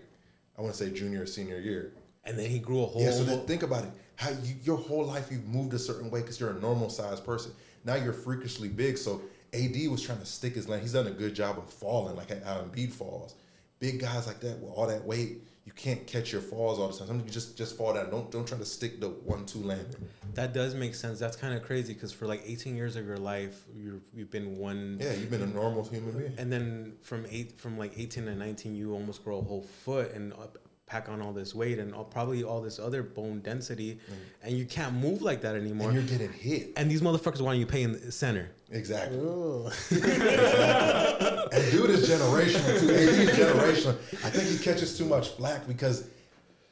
I 0.56 0.62
want 0.62 0.74
to 0.74 0.84
say 0.84 0.90
junior 0.92 1.22
or 1.22 1.26
senior 1.26 1.58
year. 1.58 1.92
And 2.24 2.38
then 2.38 2.48
he 2.48 2.60
grew 2.60 2.82
a 2.82 2.86
whole. 2.86 3.02
Yeah, 3.02 3.10
so 3.10 3.24
then 3.24 3.44
think 3.46 3.64
about 3.64 3.84
it. 3.84 3.90
How 4.14 4.30
you, 4.30 4.54
your 4.62 4.76
whole 4.76 5.04
life 5.04 5.28
you've 5.32 5.48
moved 5.48 5.74
a 5.74 5.78
certain 5.78 6.08
way 6.08 6.20
because 6.20 6.38
you're 6.38 6.50
a 6.50 6.60
normal 6.60 6.88
sized 6.88 7.24
person. 7.24 7.52
Now 7.84 7.94
you're 7.96 8.12
freakishly 8.12 8.68
big. 8.68 8.98
So 8.98 9.22
AD 9.52 9.76
was 9.90 10.02
trying 10.02 10.18
to 10.18 10.26
stick 10.26 10.54
his 10.54 10.68
lane. 10.68 10.80
He's 10.80 10.92
done 10.92 11.06
a 11.06 11.10
good 11.10 11.34
job 11.34 11.58
of 11.58 11.68
falling, 11.70 12.16
like 12.16 12.30
how 12.44 12.60
Embiid 12.60 12.92
falls. 12.92 13.34
Big 13.80 14.00
guys 14.00 14.26
like 14.26 14.40
that 14.40 14.58
with 14.60 14.72
all 14.72 14.86
that 14.86 15.04
weight, 15.04 15.42
you 15.64 15.72
can't 15.72 16.06
catch 16.06 16.32
your 16.32 16.40
falls 16.40 16.78
all 16.78 16.88
the 16.88 16.96
time. 16.96 17.06
Sometimes 17.08 17.26
you 17.26 17.32
just 17.32 17.56
just 17.56 17.76
fall 17.76 17.94
down. 17.94 18.10
Don't 18.10 18.30
don't 18.30 18.46
try 18.46 18.58
to 18.58 18.64
stick 18.64 19.00
the 19.00 19.08
one 19.08 19.44
two 19.44 19.58
landing. 19.60 20.08
that 20.34 20.52
does 20.52 20.74
make 20.74 20.94
sense. 20.94 21.18
That's 21.18 21.36
kind 21.36 21.54
of 21.54 21.62
crazy 21.62 21.92
because 21.94 22.12
for 22.12 22.26
like 22.26 22.42
18 22.46 22.74
years 22.76 22.96
of 22.96 23.06
your 23.06 23.16
life, 23.18 23.64
you're, 23.76 24.00
you've 24.14 24.30
been 24.30 24.56
one. 24.56 24.98
Yeah, 25.00 25.12
you've 25.12 25.30
been 25.30 25.42
a 25.42 25.46
normal 25.46 25.84
human 25.84 26.16
being. 26.18 26.34
And 26.38 26.52
then 26.52 26.94
from 27.02 27.26
eight, 27.30 27.60
from 27.60 27.78
like 27.78 27.92
18 27.96 28.24
to 28.24 28.34
19, 28.34 28.74
you 28.74 28.92
almost 28.94 29.24
grow 29.24 29.38
a 29.38 29.42
whole 29.42 29.62
foot 29.62 30.12
and 30.14 30.32
uh, 30.32 30.46
pack 30.92 31.08
on 31.08 31.22
all 31.22 31.32
this 31.32 31.54
weight 31.54 31.78
and 31.78 31.94
all, 31.94 32.04
probably 32.04 32.44
all 32.44 32.60
this 32.60 32.78
other 32.78 33.02
bone 33.02 33.40
density, 33.40 33.94
mm. 33.94 34.14
and 34.42 34.54
you 34.54 34.66
can't 34.66 34.94
move 34.94 35.22
like 35.22 35.40
that 35.40 35.54
anymore. 35.54 35.88
And 35.88 35.96
you're 35.96 36.18
getting 36.18 36.32
hit. 36.32 36.74
And 36.76 36.90
these 36.90 37.00
motherfuckers 37.00 37.40
want 37.40 37.58
you 37.58 37.64
to 37.64 37.72
pay 37.72 37.82
in 37.82 37.92
the 37.92 38.12
center. 38.12 38.50
Exactly. 38.70 39.18
Ooh. 39.18 39.70
And 41.52 41.70
dude 41.70 41.90
is 41.90 42.08
generational 42.08 42.80
too. 42.80 42.88
And 42.94 43.14
he's 43.14 43.30
generational. 43.30 43.94
I 44.24 44.30
think 44.30 44.48
he 44.48 44.56
catches 44.56 44.96
too 44.96 45.04
much 45.04 45.28
flack 45.28 45.66
because 45.66 46.08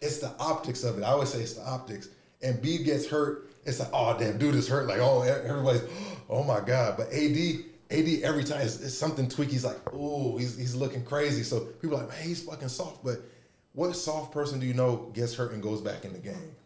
it's 0.01 0.19
the 0.19 0.33
optics 0.41 0.85
of 0.85 0.97
it. 0.97 1.03
I 1.03 1.09
always 1.09 1.29
say 1.29 1.41
it's 1.41 1.53
the 1.53 1.69
optics. 1.69 2.09
Embiid 2.43 2.87
gets 2.87 3.07
hurt. 3.07 3.51
It's 3.67 3.79
like, 3.79 3.91
oh 3.93 4.19
damn, 4.19 4.39
dude 4.39 4.55
is 4.55 4.67
hurt. 4.67 4.87
Like, 4.87 5.01
oh, 5.01 5.21
everybody's, 5.21 5.83
oh 6.31 6.45
my 6.45 6.61
god. 6.61 6.95
But 6.97 7.13
AD, 7.13 7.37
AD 7.91 8.23
every 8.23 8.45
time 8.45 8.63
it's, 8.63 8.81
it's 8.81 8.97
something 8.97 9.29
tweak. 9.29 9.51
He's 9.51 9.67
like, 9.67 9.77
oh, 9.93 10.39
he's 10.39 10.57
he's 10.57 10.75
looking 10.75 11.05
crazy. 11.05 11.43
So 11.43 11.61
people 11.83 11.99
are 11.99 12.05
like, 12.05 12.09
man, 12.09 12.23
he's 12.27 12.43
fucking 12.43 12.69
soft. 12.69 13.05
But 13.05 13.21
what 13.73 13.95
soft 13.95 14.33
person 14.33 14.61
do 14.61 14.67
you 14.67 14.75
know 14.75 15.11
gets 15.15 15.35
hurt 15.35 15.53
and 15.53 15.63
goes 15.63 15.81
back 15.81 16.05
in 16.05 16.13
the 16.13 16.19
game? 16.19 16.57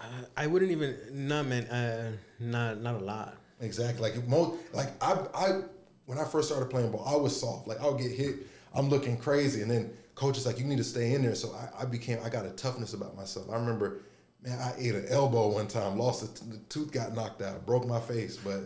Uh, 0.00 0.24
I 0.36 0.46
wouldn't 0.46 0.70
even, 0.70 0.96
not 1.12 1.46
man, 1.46 1.64
uh, 1.64 2.12
not 2.40 2.80
not 2.80 2.94
a 2.94 3.04
lot. 3.04 3.36
Exactly. 3.60 4.00
Like 4.10 4.28
most, 4.28 4.58
like 4.72 4.90
I, 5.02 5.18
I, 5.34 5.60
when 6.06 6.18
I 6.18 6.24
first 6.24 6.48
started 6.48 6.70
playing 6.70 6.90
ball, 6.90 7.06
I 7.06 7.16
was 7.16 7.38
soft. 7.38 7.68
Like 7.68 7.80
I'll 7.80 7.94
get 7.94 8.10
hit, 8.10 8.36
I'm 8.74 8.88
looking 8.88 9.16
crazy, 9.16 9.62
and 9.62 9.70
then 9.70 9.90
coach 10.14 10.36
is 10.36 10.46
like, 10.46 10.58
"You 10.58 10.64
need 10.64 10.78
to 10.78 10.84
stay 10.84 11.14
in 11.14 11.22
there." 11.22 11.34
So 11.34 11.54
I, 11.54 11.82
I 11.82 11.84
became, 11.84 12.18
I 12.24 12.28
got 12.28 12.46
a 12.46 12.50
toughness 12.50 12.94
about 12.94 13.16
myself. 13.16 13.50
I 13.50 13.56
remember, 13.56 14.02
man, 14.42 14.58
I 14.58 14.74
ate 14.78 14.94
an 14.94 15.06
elbow 15.08 15.48
one 15.48 15.68
time, 15.68 15.98
lost 15.98 16.22
a, 16.40 16.44
the 16.44 16.58
tooth, 16.68 16.92
got 16.92 17.14
knocked 17.14 17.42
out, 17.42 17.64
broke 17.66 17.86
my 17.86 18.00
face, 18.00 18.36
but 18.36 18.62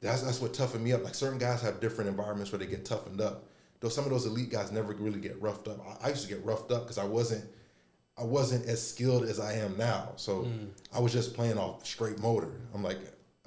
that's 0.00 0.22
that's 0.22 0.40
what 0.40 0.54
toughened 0.54 0.82
me 0.82 0.92
up. 0.92 1.04
Like 1.04 1.14
certain 1.14 1.38
guys 1.38 1.62
have 1.62 1.80
different 1.80 2.10
environments 2.10 2.50
where 2.52 2.58
they 2.58 2.66
get 2.66 2.84
toughened 2.84 3.20
up. 3.20 3.44
Though 3.80 3.88
some 3.88 4.04
of 4.04 4.10
those 4.10 4.26
elite 4.26 4.50
guys 4.50 4.70
never 4.70 4.92
really 4.92 5.20
get 5.20 5.40
roughed 5.40 5.68
up. 5.68 5.80
I, 6.02 6.06
I 6.06 6.08
used 6.10 6.22
to 6.22 6.28
get 6.28 6.44
roughed 6.44 6.70
up 6.70 6.82
because 6.82 6.98
I 6.98 7.04
wasn't. 7.04 7.44
I 8.18 8.24
wasn't 8.24 8.66
as 8.66 8.86
skilled 8.86 9.24
as 9.24 9.40
I 9.40 9.54
am 9.54 9.78
now. 9.78 10.12
So 10.16 10.42
hmm. 10.42 10.66
I 10.94 11.00
was 11.00 11.10
just 11.10 11.32
playing 11.34 11.56
off 11.56 11.86
straight 11.86 12.18
motor. 12.18 12.52
I'm 12.74 12.82
like, 12.82 12.98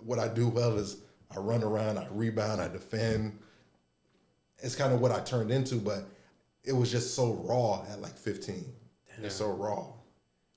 what 0.02 0.18
I 0.18 0.28
do 0.28 0.48
well 0.48 0.78
is 0.78 0.98
I 1.30 1.40
run 1.40 1.64
around, 1.64 2.00
I 2.00 2.08
rebound, 2.10 2.60
I 2.60 2.70
defend. 2.70 3.38
It's 4.58 4.76
kind 4.76 4.92
of 4.92 5.00
what 5.00 5.12
I 5.12 5.20
turned 5.20 5.52
into, 5.52 5.76
but 5.76 6.06
it 6.64 6.74
was 6.74 6.92
just 6.92 7.14
so 7.16 7.34
raw 7.34 7.84
at 7.92 8.02
like 8.02 8.18
15. 8.18 8.66
It's 9.22 9.36
so 9.36 9.52
raw. 9.52 9.86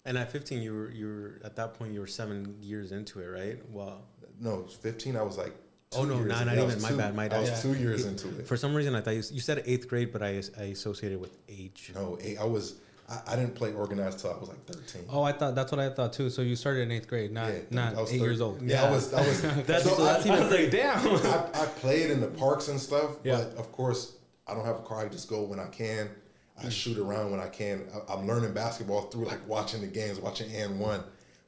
And 0.05 0.17
at 0.17 0.31
15, 0.31 0.63
you 0.63 0.73
were 0.73 0.91
you 0.91 1.07
were 1.07 1.41
at 1.45 1.57
that 1.57 1.75
point 1.75 1.93
you 1.93 2.01
were 2.01 2.07
seven 2.07 2.57
years 2.61 2.93
into 2.93 3.21
it, 3.21 3.27
right? 3.27 3.59
Well, 3.71 4.07
No, 4.41 4.65
15, 4.65 5.17
I 5.17 5.23
was 5.23 5.37
like. 5.37 5.55
Oh, 5.95 6.05
no, 6.05 6.17
years 6.17 6.29
not- 6.29 6.47
not 6.47 6.59
even. 6.59 6.83
My 6.83 6.89
two- 6.89 6.97
bad, 6.97 7.15
my 7.15 7.29
I 7.29 7.39
was 7.39 7.51
Yeah. 7.51 7.61
two 7.61 7.75
years 7.75 8.05
into 8.05 8.29
it. 8.39 8.47
for 8.47 8.57
some 8.57 8.75
reason 8.75 8.95
I 8.95 9.01
thought 9.01 9.15
you, 9.15 9.23
you 9.31 9.41
said 9.41 9.63
eighth 9.67 9.89
grade, 9.89 10.13
but 10.13 10.23
I 10.23 10.43
I 10.59 10.65
associated 10.65 11.21
with 11.21 11.37
age. 11.49 11.93
No, 11.95 12.19
eight, 12.21 12.39
I 12.39 12.45
was. 12.45 12.75
I, 13.09 13.21
I 13.29 13.37
didn't 13.37 13.55
play 13.55 13.73
organized 13.73 14.19
till 14.19 14.33
I 14.33 14.37
was 14.37 14.49
like 14.49 14.65
13. 14.67 15.05
Oh, 15.09 15.23
I 15.23 15.31
thought 15.31 15.55
that's 15.55 15.71
what 15.71 15.81
I 15.81 15.91
thought 15.91 16.13
too. 16.13 16.29
So 16.29 16.43
you 16.43 16.57
started 16.57 16.83
in 16.83 16.91
eighth 16.91 17.07
grade, 17.07 17.31
not 17.31 17.53
Yeah, 17.53 17.61
not 17.71 17.95
I 17.95 18.01
eight 18.01 18.07
13. 18.07 18.21
years 18.21 18.41
old. 18.41 18.63
Yeah, 18.63 18.85
I 18.85 18.91
was. 18.91 19.15
I 19.15 19.21
was. 19.21 19.43
That's 19.67 19.85
so 19.85 19.95
I- 19.95 20.13
that's 20.15 20.27
even 20.27 20.51
like, 20.51 20.71
damn. 20.73 20.99
I, 20.99 21.63
I 21.63 21.67
played 21.67 22.11
in 22.11 22.21
the 22.21 22.27
parks 22.27 22.67
and 22.67 22.81
stuff, 22.81 23.13
Yeah. 23.23 23.37
but 23.37 23.57
of 23.57 23.71
course, 23.71 24.17
I 24.49 24.55
don't 24.55 24.65
have 24.65 24.77
a 24.77 24.83
car. 24.83 25.07
I 25.07 25.09
just 25.09 25.29
go 25.29 25.43
when 25.43 25.61
I 25.61 25.67
can. 25.67 26.11
I 26.59 26.65
mm. 26.65 26.73
shoot 26.73 26.99
around 26.99 27.31
when 27.31 27.39
I 27.39 27.49
can. 27.49 27.85
I, 27.95 28.15
I'm 28.15 28.27
learning 28.27 28.55
basketball 28.55 29.03
through 29.03 29.27
like 29.27 29.47
watching 29.47 29.83
the 29.83 29.87
games, 29.87 30.19
watching 30.19 30.51
AND1. 30.51 31.05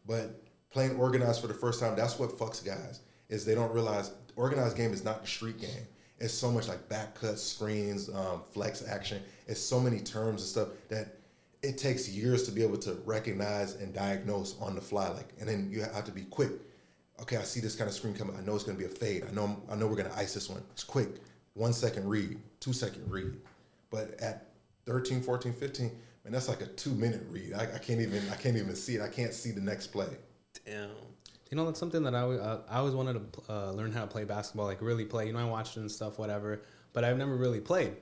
But 0.07 0.41
playing 0.71 0.97
organized 0.97 1.41
for 1.41 1.49
the 1.49 1.55
first 1.55 1.81
time, 1.81 1.97
that's 1.97 2.21
what 2.21 2.31
fucks 2.31 2.65
guys 2.65 3.01
is 3.29 3.45
they 3.45 3.55
don't 3.55 3.73
realize 3.73 4.11
organized 4.39 4.77
game 4.77 4.93
is 4.93 5.05
not 5.05 5.21
the 5.21 5.29
street 5.29 5.61
game. 5.61 5.87
It's 6.19 6.35
so 6.35 6.51
much 6.51 6.69
like 6.69 6.89
back 6.89 7.15
cuts, 7.15 7.43
screens, 7.43 8.09
um, 8.09 8.43
flex 8.51 8.87
action. 8.87 9.23
It's 9.47 9.61
so 9.61 9.79
many 9.79 10.01
terms 10.01 10.41
and 10.41 10.49
stuff 10.49 10.69
that 10.89 11.19
it 11.63 11.79
takes 11.79 12.09
years 12.09 12.45
to 12.45 12.53
be 12.53 12.63
able 12.63 12.79
to 12.79 12.95
recognize 13.05 13.75
and 13.77 13.93
diagnose 13.93 14.59
on 14.61 14.75
the 14.75 14.81
fly. 14.81 15.09
Like, 15.09 15.33
and 15.39 15.49
then 15.49 15.69
you 15.71 15.83
have 15.83 16.05
to 16.05 16.13
be 16.13 16.23
quick 16.23 16.53
okay, 17.21 17.37
I 17.37 17.43
see 17.43 17.61
this 17.61 17.75
kind 17.75 17.89
of 17.89 17.95
screen 17.95 18.15
coming. 18.15 18.37
I 18.37 18.41
know 18.43 18.55
it's 18.55 18.65
going 18.65 18.77
to 18.77 18.83
be 18.83 18.91
a 18.91 18.95
fade. 18.95 19.25
I 19.29 19.33
know 19.35 19.63
I 19.71 19.77
know 19.77 19.87
we're 19.87 19.97
going 19.97 20.11
to 20.11 20.17
ice 20.17 20.35
this 20.35 20.49
one. 20.49 20.63
It's 20.73 20.85
quick. 20.85 21.09
One 21.55 21.73
second 21.73 22.09
read, 22.09 22.39
two 22.61 22.73
second 22.73 23.11
read. 23.11 23.37
But 23.91 24.21
at 24.21 24.47
13, 24.87 25.23
14, 25.23 25.53
15, 25.53 25.87
man, 26.25 26.33
that's 26.33 26.49
like 26.49 26.61
a 26.61 26.67
two 26.67 26.91
minute 26.91 27.23
read. 27.29 27.55
I, 27.55 27.63
I 27.75 27.79
can't 27.79 28.01
even 28.01 28.23
I 28.31 28.37
can't 28.37 28.57
even 28.57 28.75
see 28.75 28.97
it. 28.97 29.03
I 29.03 29.09
can't 29.09 29.35
see 29.35 29.51
the 29.51 29.61
next 29.61 29.89
play. 29.89 30.09
Damn. 30.65 30.91
You 31.51 31.57
know, 31.57 31.65
that's 31.65 31.81
something 31.81 32.03
that 32.03 32.15
I, 32.15 32.21
always- 32.21 32.41
uh, 32.41 32.61
I 32.69 32.79
always 32.79 32.95
wanted 32.95 33.33
to 33.33 33.43
uh, 33.53 33.71
learn 33.73 33.91
how 33.93 34.03
to 34.03 34.07
play 34.07 34.25
basketball, 34.25 34.67
like 34.67 34.83
really 34.83 35.05
play. 35.05 35.27
You 35.29 35.33
know, 35.33 35.39
I 35.39 35.45
watched 35.45 35.77
it 35.77 35.81
and 35.81 35.91
stuff, 35.91 36.19
whatever, 36.19 36.61
but 36.93 37.05
I've 37.05 37.17
never 37.19 37.37
really 37.37 37.61
played. 37.61 37.97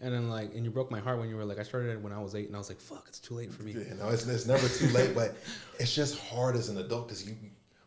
And 0.00 0.12
then 0.12 0.28
like, 0.28 0.54
and 0.54 0.64
you 0.64 0.70
broke 0.70 0.90
my 0.90 0.98
heart 1.00 1.18
when 1.18 1.28
you 1.28 1.36
were 1.36 1.44
like, 1.44 1.58
I 1.58 1.62
started 1.62 1.90
it 1.90 2.00
when 2.00 2.12
I 2.12 2.18
was 2.20 2.34
eight, 2.34 2.46
and 2.48 2.54
I 2.56 2.58
was 2.58 2.68
like, 2.68 2.80
fuck, 2.80 3.04
it's 3.08 3.20
too 3.20 3.34
late 3.34 3.52
for 3.52 3.62
me. 3.62 3.72
You 3.72 3.94
know, 3.98 4.08
it's, 4.08 4.26
it's 4.26 4.46
never 4.46 4.68
too 4.68 4.88
late, 4.88 5.14
but 5.14 5.36
it's 5.78 5.94
just 5.94 6.18
hard 6.18 6.56
as 6.56 6.68
an 6.68 6.78
adult 6.78 7.08
because 7.08 7.26
you 7.26 7.34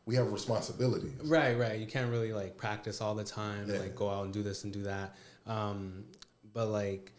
we 0.05 0.15
have 0.15 0.31
responsibilities. 0.31 1.11
Right, 1.25 1.57
right. 1.57 1.77
You 1.77 1.85
can't 1.85 2.09
really 2.09 2.31
like 2.31 2.55
practice 2.55 3.01
all 3.01 3.13
the 3.13 3.25
time, 3.25 3.69
Yeah. 3.69 3.79
like 3.79 3.93
go 3.93 4.09
out 4.09 4.23
and 4.23 4.33
do 4.33 4.41
this 4.41 4.63
and 4.63 4.71
do 4.71 4.83
that. 4.83 5.15
Um, 5.45 6.05
but 6.53 6.67
like, 6.67 7.11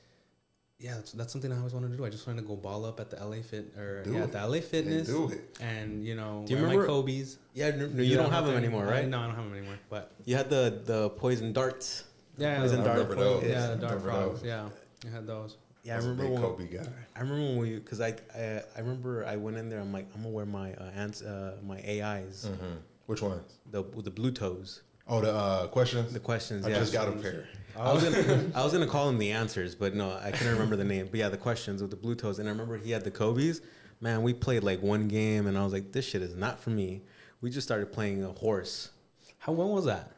yeah, 0.80 0.94
that's, 0.94 1.12
that's 1.12 1.32
something 1.32 1.52
I 1.52 1.56
always 1.58 1.74
wanted 1.74 1.90
to 1.90 1.96
do. 1.96 2.04
I 2.04 2.10
just 2.10 2.26
wanted 2.26 2.42
to 2.42 2.46
go 2.46 2.54
ball 2.54 2.84
up 2.84 3.00
at 3.00 3.10
the 3.10 3.16
LA 3.24 3.42
Fit 3.42 3.76
or 3.76 4.04
Do 4.04 4.12
yeah, 4.12 4.18
it. 4.20 4.22
at 4.24 4.32
the 4.32 4.46
LA 4.46 4.60
Fitness, 4.60 5.08
do 5.08 5.28
it. 5.30 5.56
and 5.60 6.04
you 6.04 6.14
know, 6.14 6.44
Do 6.46 6.52
you 6.54 6.60
wear 6.60 6.70
remember- 6.70 6.82
my 6.86 6.86
Kobe's? 6.86 7.38
Yeah, 7.54 7.70
no, 7.70 7.86
no, 7.88 8.02
you 8.02 8.16
don't 8.16 8.30
have 8.30 8.46
them 8.46 8.56
anymore, 8.56 8.84
right? 8.86 9.06
No, 9.08 9.18
I 9.18 9.26
don't 9.26 9.34
have 9.34 9.44
them 9.44 9.54
anymore. 9.54 9.78
But 9.90 10.12
You 10.24 10.36
had 10.36 10.48
the 10.50 10.80
the 10.84 11.10
poison 11.10 11.52
darts. 11.52 12.04
yeah, 12.36 12.60
Poison 12.60 12.80
I 12.82 12.84
dart. 12.84 12.98
remember 12.98 13.16
those. 13.16 13.42
yeah, 13.42 13.66
the 13.66 13.72
I 13.72 13.76
dark 13.76 13.82
remember 14.04 14.10
frogs. 14.10 14.42
Yeah, 14.44 14.68
you 15.04 15.10
had 15.10 15.26
those. 15.26 15.56
Yeah, 15.82 15.94
I 15.94 15.98
remember 15.98 16.22
big 16.24 16.32
when, 16.32 16.42
Kobe 16.42 16.66
guy. 16.68 16.86
I 17.16 17.20
remember 17.20 17.42
when 17.42 17.56
we 17.58 17.70
because 17.76 18.00
I, 18.00 18.14
I 18.36 18.62
I 18.76 18.80
remember 18.80 19.24
I 19.26 19.34
went 19.36 19.56
in 19.56 19.68
there. 19.68 19.80
I'm 19.80 19.92
like 19.92 20.06
I'm 20.14 20.22
gonna 20.22 20.32
wear 20.34 20.46
my 20.46 20.74
uh, 20.74 20.90
ants, 20.94 21.22
uh 21.22 21.56
my 21.66 21.78
AIs, 21.78 22.46
hmm 22.46 22.76
Which 23.06 23.20
ones? 23.22 23.54
the 23.72 23.82
the 23.96 24.10
blue 24.10 24.30
toes, 24.30 24.82
Oh, 25.08 25.20
the 25.20 25.32
uh, 25.34 25.66
questions. 25.68 26.12
the 26.12 26.20
questions. 26.20 26.64
I 26.66 26.70
yeah. 26.70 26.78
just 26.78 26.92
got 26.92 27.08
a 27.08 27.12
pair. 27.12 27.48
I 27.78 27.92
was 27.92 28.04
gonna 28.04 28.24
oh. 28.28 28.50
I 28.60 28.64
was 28.64 28.72
gonna 28.72 28.86
call 28.86 29.08
him 29.08 29.18
the 29.18 29.32
answers, 29.32 29.74
but 29.74 29.94
no, 29.94 30.18
I 30.22 30.30
couldn't 30.30 30.52
remember 30.52 30.76
the 30.76 30.84
name. 30.84 31.08
But 31.10 31.20
yeah, 31.20 31.28
the 31.28 31.36
questions 31.36 31.80
with 31.80 31.90
the 31.90 31.96
blue 31.96 32.14
toes, 32.14 32.38
and 32.38 32.48
I 32.48 32.52
remember 32.52 32.78
he 32.78 32.90
had 32.90 33.04
the 33.04 33.10
Kobe's. 33.10 33.60
Man, 34.00 34.22
we 34.22 34.32
played 34.32 34.62
like 34.62 34.82
one 34.82 35.08
game, 35.08 35.46
and 35.46 35.58
I 35.58 35.64
was 35.64 35.72
like, 35.72 35.92
this 35.92 36.04
shit 36.04 36.22
is 36.22 36.36
not 36.36 36.60
for 36.60 36.70
me. 36.70 37.02
We 37.40 37.50
just 37.50 37.66
started 37.66 37.92
playing 37.92 38.24
a 38.24 38.28
horse. 38.28 38.90
How 39.38 39.52
when 39.52 39.68
was 39.68 39.86
that? 39.86 40.12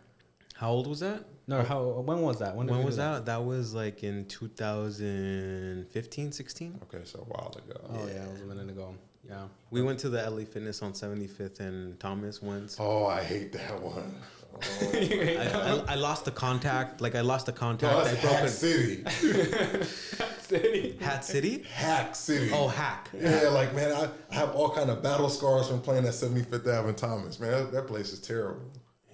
How 0.55 0.71
old 0.71 0.87
was 0.87 1.01
that? 1.01 1.25
No, 1.47 1.63
how 1.63 1.83
when 1.83 2.21
was 2.21 2.39
that? 2.39 2.57
did 2.57 2.71
When 2.71 2.85
was 2.85 2.99
that? 2.99 3.27
That 3.27 3.45
was 3.45 3.75
like 3.75 4.05
in 4.05 4.27
2015, 4.27 6.33
16. 6.33 6.81
Okay, 6.83 7.01
so 7.05 7.21
a 7.21 7.23
while 7.23 7.57
ago. 7.57 7.81
Oh 7.89 8.07
yeah, 8.07 8.25
it 8.25 8.33
was 8.33 8.43
a 8.43 8.45
minute 8.45 8.71
ago. 8.71 8.95
Yeah. 9.29 9.47
We 9.71 9.83
went 9.83 9.99
to 10.01 10.09
the 10.09 10.29
LA 10.29 10.45
Fitness 10.45 10.83
on 10.83 10.93
75th 10.93 11.61
and 11.61 11.99
Thomas 11.99 12.43
once. 12.43 12.77
Oh, 12.79 13.07
I 13.07 13.23
hate 13.23 13.53
that 13.53 13.81
one. 13.81 14.17
Oh, 14.53 14.59
I, 14.93 15.83
I, 15.89 15.93
I 15.93 15.95
lost 15.95 16.25
the 16.25 16.31
contact. 16.31 17.01
Like 17.01 17.15
I 17.15 17.21
lost 17.21 17.47
the 17.47 17.53
contact. 17.53 17.93
no, 17.93 18.01
I 18.01 18.05
that's 18.05 18.21
broke 18.21 18.35
Hack 18.35 18.45
it. 18.45 19.87
City. 19.87 20.97
Hat 21.01 21.25
City. 21.25 21.65
Hack 21.75 22.15
City. 22.17 22.51
Oh, 22.53 22.69
hack. 22.69 23.09
Yeah, 23.19 23.49
like 23.51 23.75
man, 23.75 23.93
I, 23.93 24.09
I 24.31 24.35
have 24.35 24.51
all 24.55 24.71
kind 24.71 24.91
of 24.91 25.03
battle 25.03 25.29
scars 25.29 25.69
from 25.69 25.81
playing 25.81 26.05
at 26.07 26.13
75th 26.13 26.67
Avenue 26.67 26.93
Thomas. 26.93 27.39
Man, 27.39 27.51
that, 27.53 27.73
that 27.73 27.87
place 27.87 28.13
is 28.13 28.21
terrible. 28.21 28.63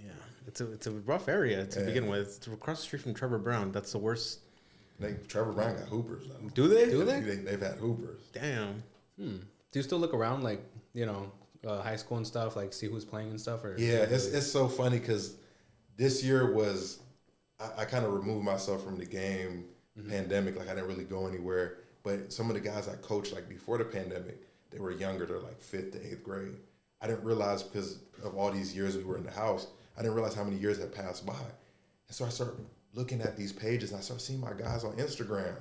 Yeah, 0.02 0.10
it's 0.46 0.60
a 0.60 0.72
it's 0.72 0.86
a 0.86 0.92
rough 0.92 1.28
area 1.28 1.64
to 1.66 1.80
Yeah. 1.80 1.86
begin 1.86 2.06
with. 2.08 2.36
It's 2.38 2.46
across 2.46 2.78
the 2.78 2.84
street 2.84 3.02
from 3.02 3.14
Trevor 3.14 3.38
Browne. 3.38 3.70
That's 3.72 3.92
the 3.92 3.98
worst. 3.98 4.40
They, 4.98 5.14
Trevor 5.28 5.52
Browne 5.52 5.76
got 5.76 5.88
hoopers 5.88 6.24
though. 6.26 6.48
Do 6.54 6.68
they? 6.68 6.86
Do 6.86 7.04
they? 7.04 7.20
they? 7.20 7.36
They've 7.36 7.60
had 7.60 7.76
hoopers. 7.76 8.22
Damn. 8.32 8.82
Hmm. 9.18 9.36
Do 9.72 9.78
you 9.78 9.82
still 9.82 9.98
look 9.98 10.14
around 10.14 10.42
like 10.42 10.64
you 10.94 11.04
know 11.04 11.30
uh, 11.66 11.82
high 11.82 11.96
school 11.96 12.16
and 12.16 12.26
stuff, 12.26 12.56
like 12.56 12.72
see 12.72 12.86
who's 12.86 13.04
playing 13.04 13.30
and 13.30 13.40
stuff? 13.40 13.64
Or 13.64 13.76
Yeah, 13.78 13.98
it's 13.98 14.26
it's 14.26 14.50
so 14.50 14.68
funny 14.68 14.98
because 14.98 15.36
this 15.96 16.24
year 16.24 16.52
was 16.52 17.00
I, 17.60 17.82
I 17.82 17.84
kind 17.84 18.04
of 18.04 18.12
removed 18.12 18.44
myself 18.44 18.82
from 18.84 18.98
the 18.98 19.06
game 19.06 19.66
pandemic. 20.08 20.56
Like 20.58 20.68
I 20.68 20.74
didn't 20.74 20.88
really 20.88 21.04
go 21.04 21.26
anywhere. 21.26 21.78
But 22.02 22.32
some 22.32 22.48
of 22.48 22.54
the 22.54 22.60
guys 22.60 22.88
I 22.88 22.94
coached 22.96 23.32
like 23.32 23.48
before 23.48 23.78
the 23.78 23.84
pandemic, 23.84 24.46
they 24.70 24.78
were 24.78 24.92
younger. 24.92 25.26
They're 25.26 25.38
like 25.38 25.60
fifth 25.60 25.92
to 25.92 26.06
eighth 26.06 26.22
grade. 26.22 26.56
I 27.00 27.06
didn't 27.06 27.24
realize 27.24 27.62
because 27.62 27.98
of 28.24 28.36
all 28.36 28.50
these 28.50 28.74
years 28.74 28.96
we 28.96 29.04
were 29.04 29.16
in 29.16 29.24
the 29.24 29.30
house. 29.30 29.66
I 29.96 30.02
didn't 30.02 30.14
realize 30.14 30.34
how 30.34 30.44
many 30.44 30.56
years 30.56 30.78
had 30.78 30.94
passed 30.94 31.26
by. 31.26 31.32
And 31.32 32.14
so 32.14 32.24
I 32.24 32.28
started 32.28 32.56
looking 32.94 33.20
at 33.20 33.36
these 33.36 33.52
pages 33.52 33.90
and 33.90 33.98
I 33.98 34.02
started 34.02 34.24
seeing 34.24 34.40
my 34.40 34.52
guys 34.52 34.84
on 34.84 34.92
Instagram. 34.96 35.56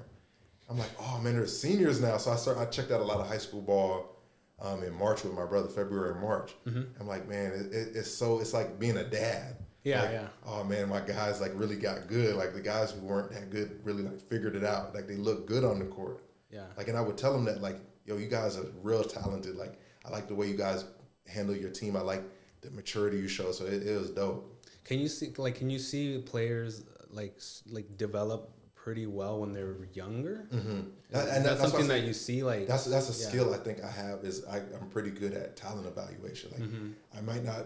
I'm 0.69 0.77
like, 0.77 0.91
oh 0.99 1.19
man, 1.22 1.35
they're 1.35 1.47
seniors 1.47 2.01
now. 2.01 2.17
So 2.17 2.31
I 2.31 2.35
start 2.35 2.57
I 2.57 2.65
checked 2.65 2.91
out 2.91 3.01
a 3.01 3.03
lot 3.03 3.19
of 3.19 3.27
high 3.27 3.38
school 3.38 3.61
ball 3.61 4.14
um, 4.61 4.84
in 4.84 4.94
March 4.94 5.23
with 5.23 5.34
my 5.34 5.45
brother, 5.45 5.68
February 5.68 6.11
and 6.11 6.22
March. 6.22 6.53
I'm 6.65 7.07
like, 7.07 7.27
man, 7.27 7.52
it, 7.52 7.73
it, 7.73 7.95
it's 7.95 8.11
so 8.11 8.40
it's 8.40 8.53
like 8.53 8.80
being 8.80 8.98
a 8.98 9.03
dad. 9.03 9.57
Yeah, 9.84 10.02
Like, 10.02 10.11
yeah. 10.11 10.27
Oh 10.45 10.64
man, 10.64 10.90
my 10.90 10.99
guys 10.99 11.41
like 11.41 11.52
really 11.56 11.76
got 11.76 12.07
good. 12.07 12.36
Like 12.36 12.53
the 12.53 12.61
guys 12.61 12.91
who 12.91 13.02
weren't 13.02 13.32
that 13.32 13.52
good 13.52 13.80
really 13.84 14.03
like 14.03 14.19
figured 14.19 14.56
it 14.56 14.64
out. 14.64 14.95
Like 14.95 15.07
they 15.07 15.15
look 15.15 15.45
good 15.48 15.64
on 15.64 15.77
the 15.80 15.86
court. 15.86 16.23
Yeah. 16.49 16.65
Like, 16.77 16.88
and 16.88 16.98
I 16.98 17.02
would 17.02 17.18
tell 17.18 17.34
them 17.34 17.45
that 17.45 17.61
like, 17.61 17.77
yo, 18.06 18.18
you 18.18 18.27
guys 18.27 18.57
are 18.57 18.65
real 18.82 19.03
talented. 19.03 19.56
Like, 19.57 19.80
I 20.06 20.10
like 20.10 20.27
the 20.27 20.36
way 20.36 20.48
you 20.48 20.57
guys 20.57 20.86
handle 21.27 21.56
your 21.56 21.69
team. 21.69 21.95
I 21.95 22.02
like 22.02 22.23
the 22.61 22.72
maturity 22.72 23.18
you 23.18 23.27
show. 23.27 23.52
So 23.52 23.65
it, 23.65 23.86
it 23.86 23.99
was 23.99 24.10
dope. 24.10 24.65
Can 24.84 24.99
you 24.99 25.07
see 25.07 25.32
like 25.38 25.56
can 25.56 25.69
you 25.69 25.80
see 25.80 26.19
players 26.19 26.84
like 27.11 27.40
like 27.69 27.98
develop 27.98 28.52
pretty 28.86 29.07
well 29.07 29.40
when 29.41 29.52
they're 29.52 29.78
younger? 29.94 30.45
Mm-hmm. 30.53 30.70
And, 30.70 30.91
that 31.12 31.44
that's 31.44 31.62
something 31.62 31.88
that 31.88 32.03
you 32.03 32.14
see 32.14 32.44
like 32.44 32.68
That's 32.68 32.86
that's 32.86 33.10
a 33.10 33.20
Yeah. 33.20 33.30
skill 33.30 33.53
I 33.53 33.57
think 33.57 33.84
I 33.84 33.90
have 33.90 34.24
is 34.24 34.45
I, 34.45 34.57
I'm 34.57 34.90
pretty 34.91 35.10
good 35.10 35.34
at 35.34 35.56
talent 35.57 35.88
evaluation. 35.88 36.52
Like 36.52 36.62
Mm-hmm. 36.62 37.18
I 37.18 37.22
might 37.22 37.44
not 37.44 37.66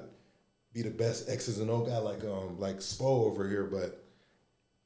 be 0.74 0.82
the 0.82 0.91
best 0.91 1.30
X's 1.30 1.60
and 1.60 1.70
O 1.70 1.82
guy 1.82 1.98
like 1.98 2.24
um 2.24 2.58
like 2.58 2.78
Spo 2.78 3.26
over 3.30 3.48
here, 3.50 3.66
but 3.66 4.02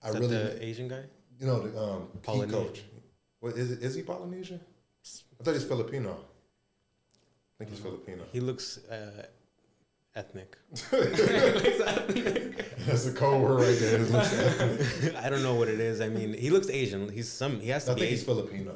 I 0.01 0.09
really 0.09 0.27
the 0.27 0.65
Asian 0.69 0.87
guy? 0.87 1.03
you 1.39 1.45
know 1.45 1.59
the 1.67 1.79
um 1.79 2.07
Polynesian. 2.23 2.63
coach. 2.63 2.81
What 3.41 3.53
is 3.55 3.69
it? 3.71 3.83
Is 3.83 3.93
he 3.93 4.01
Polynesian? 4.01 4.59
I 5.39 5.43
thought 5.43 5.53
he's 5.53 5.65
Filipino. 5.65 6.13
I 6.15 7.53
think 7.59 7.69
he's 7.69 7.79
Filipino. 7.79 8.23
He 8.31 8.39
looks 8.39 8.79
uh, 8.89 9.25
ethnic. 10.15 10.57
That's 12.85 13.05
a 13.05 13.13
code 13.13 13.41
word 13.41 13.61
right 13.61 13.77
there. 13.79 13.97
His 13.99 14.11
looks 14.11 14.33
ethnic. 14.33 15.15
I 15.15 15.29
don't 15.29 15.43
know 15.43 15.55
what 15.55 15.67
it 15.69 15.79
is. 15.79 16.01
I 16.01 16.09
mean, 16.09 16.33
he 16.33 16.49
looks 16.49 16.69
Asian. 16.69 17.09
He's 17.09 17.29
some. 17.29 17.59
He 17.59 17.69
has 17.69 17.85
to 17.85 17.91
I 17.91 17.95
be 17.95 18.01
think 18.01 18.11
he's 18.11 18.23
Asian. 18.23 18.35
Filipino. 18.35 18.75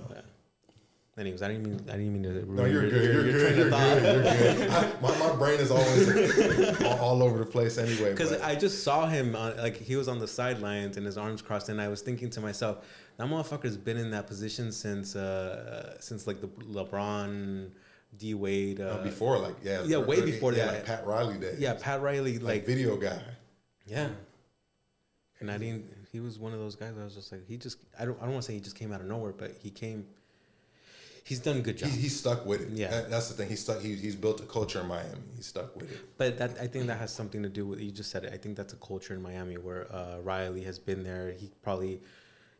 Anyways, 1.17 1.41
I 1.41 1.47
didn't 1.47 1.63
mean. 1.63 1.79
I 1.89 1.93
didn't 1.93 2.13
mean 2.13 2.23
to. 2.23 2.51
No, 2.53 2.65
you're 2.65 2.81
your- 2.83 2.89
good. 2.91 3.03
your- 3.03 3.13
You're 3.13 3.23
good. 3.31 3.57
You're 3.57 3.69
good. 3.69 4.03
You're 4.03 4.21
good. 4.67 4.69
I, 4.69 4.91
my, 5.01 5.17
my 5.17 5.35
brain 5.35 5.59
is 5.59 5.71
always 5.71 6.81
all, 6.83 6.99
all 6.99 7.23
over 7.23 7.39
the 7.39 7.45
place 7.45 7.79
anyway. 7.79 8.11
Because 8.11 8.33
I 8.41 8.53
just 8.53 8.83
saw 8.83 9.07
him 9.07 9.35
on, 9.35 9.57
like 9.57 9.77
he 9.77 9.95
was 9.95 10.07
on 10.07 10.19
the 10.19 10.27
sidelines 10.27 10.95
and 10.97 11.05
his 11.05 11.17
arms 11.17 11.41
crossed, 11.41 11.69
and 11.69 11.81
I 11.81 11.87
was 11.87 12.01
thinking 12.01 12.29
to 12.31 12.39
myself, 12.39 12.85
that 13.17 13.27
motherfucker's 13.27 13.77
been 13.77 13.97
in 13.97 14.11
that 14.11 14.27
position 14.27 14.71
since 14.71 15.15
uh 15.15 15.99
since 15.99 16.27
like 16.27 16.39
the 16.39 16.47
LeBron, 16.47 17.69
D 18.17 18.33
Wade, 18.33 18.79
uh, 18.81 18.83
Uh, 18.85 19.03
before, 19.03 19.37
like 19.39 19.55
yeah, 19.63 19.83
yeah, 19.85 19.97
way 19.97 20.19
or- 20.19 20.25
before 20.25 20.53
yeah, 20.53 20.65
that. 20.65 20.73
like 20.75 20.85
Pat 20.85 21.05
Riley 21.07 21.37
days. 21.37 21.59
yeah, 21.59 21.73
Pat 21.79 22.01
Riley, 22.01 22.33
like, 22.39 22.43
like, 22.43 22.65
video 22.65 22.97
guy. 22.97 23.21
yeah. 23.85 24.09
And 25.39 25.51
I 25.51 25.57
didn't. 25.59 25.85
He 26.11 26.19
was 26.19 26.39
one 26.39 26.51
of 26.53 26.59
those 26.59 26.75
guys. 26.75 26.93
I 26.99 27.03
was 27.03 27.13
just 27.13 27.31
like, 27.31 27.45
he 27.47 27.57
just. 27.57 27.77
I 27.99 28.05
don't. 28.05 28.17
I 28.19 28.23
don't 28.23 28.31
want 28.33 28.43
to 28.45 28.47
say 28.51 28.53
he 28.55 28.59
just 28.59 28.75
came 28.75 28.91
out 28.91 29.01
of 29.01 29.07
nowhere, 29.07 29.33
but 29.33 29.51
he 29.61 29.69
came. 29.69 30.07
He's 31.23 31.39
done 31.39 31.57
a 31.57 31.61
good 31.61 31.77
job. 31.77 31.89
He, 31.89 32.01
he's 32.03 32.17
stuck 32.17 32.45
with 32.45 32.61
it. 32.61 32.69
Yeah. 32.69 32.89
That- 32.89 33.09
that's 33.11 33.27
the 33.27 33.35
thing. 33.35 33.49
He's 33.49 33.59
stuck. 33.59 33.81
He, 33.81 33.93
he's 33.95 34.15
built 34.15 34.39
a 34.39 34.45
culture 34.45 34.79
in 34.79 34.87
Miami. 34.87 35.19
He's 35.35 35.45
stuck 35.45 35.75
with 35.75 35.91
it. 35.91 35.99
But 36.17 36.37
that 36.39 36.57
I 36.59 36.65
think 36.67 36.87
that 36.87 36.97
has 36.97 37.13
something 37.13 37.43
to 37.43 37.49
do 37.49 37.67
with 37.67 37.79
you 37.81 37.91
just 37.91 38.09
said 38.09 38.23
it. 38.23 38.33
I 38.33 38.37
think 38.37 38.55
that's 38.57 38.73
a 38.73 38.77
culture 38.77 39.13
in 39.13 39.21
Miami 39.21 39.57
where 39.57 39.93
uh, 39.93 40.19
Riley 40.23 40.63
has 40.63 40.79
been 40.79 41.03
there. 41.03 41.33
He 41.37 41.51
probably, 41.61 41.99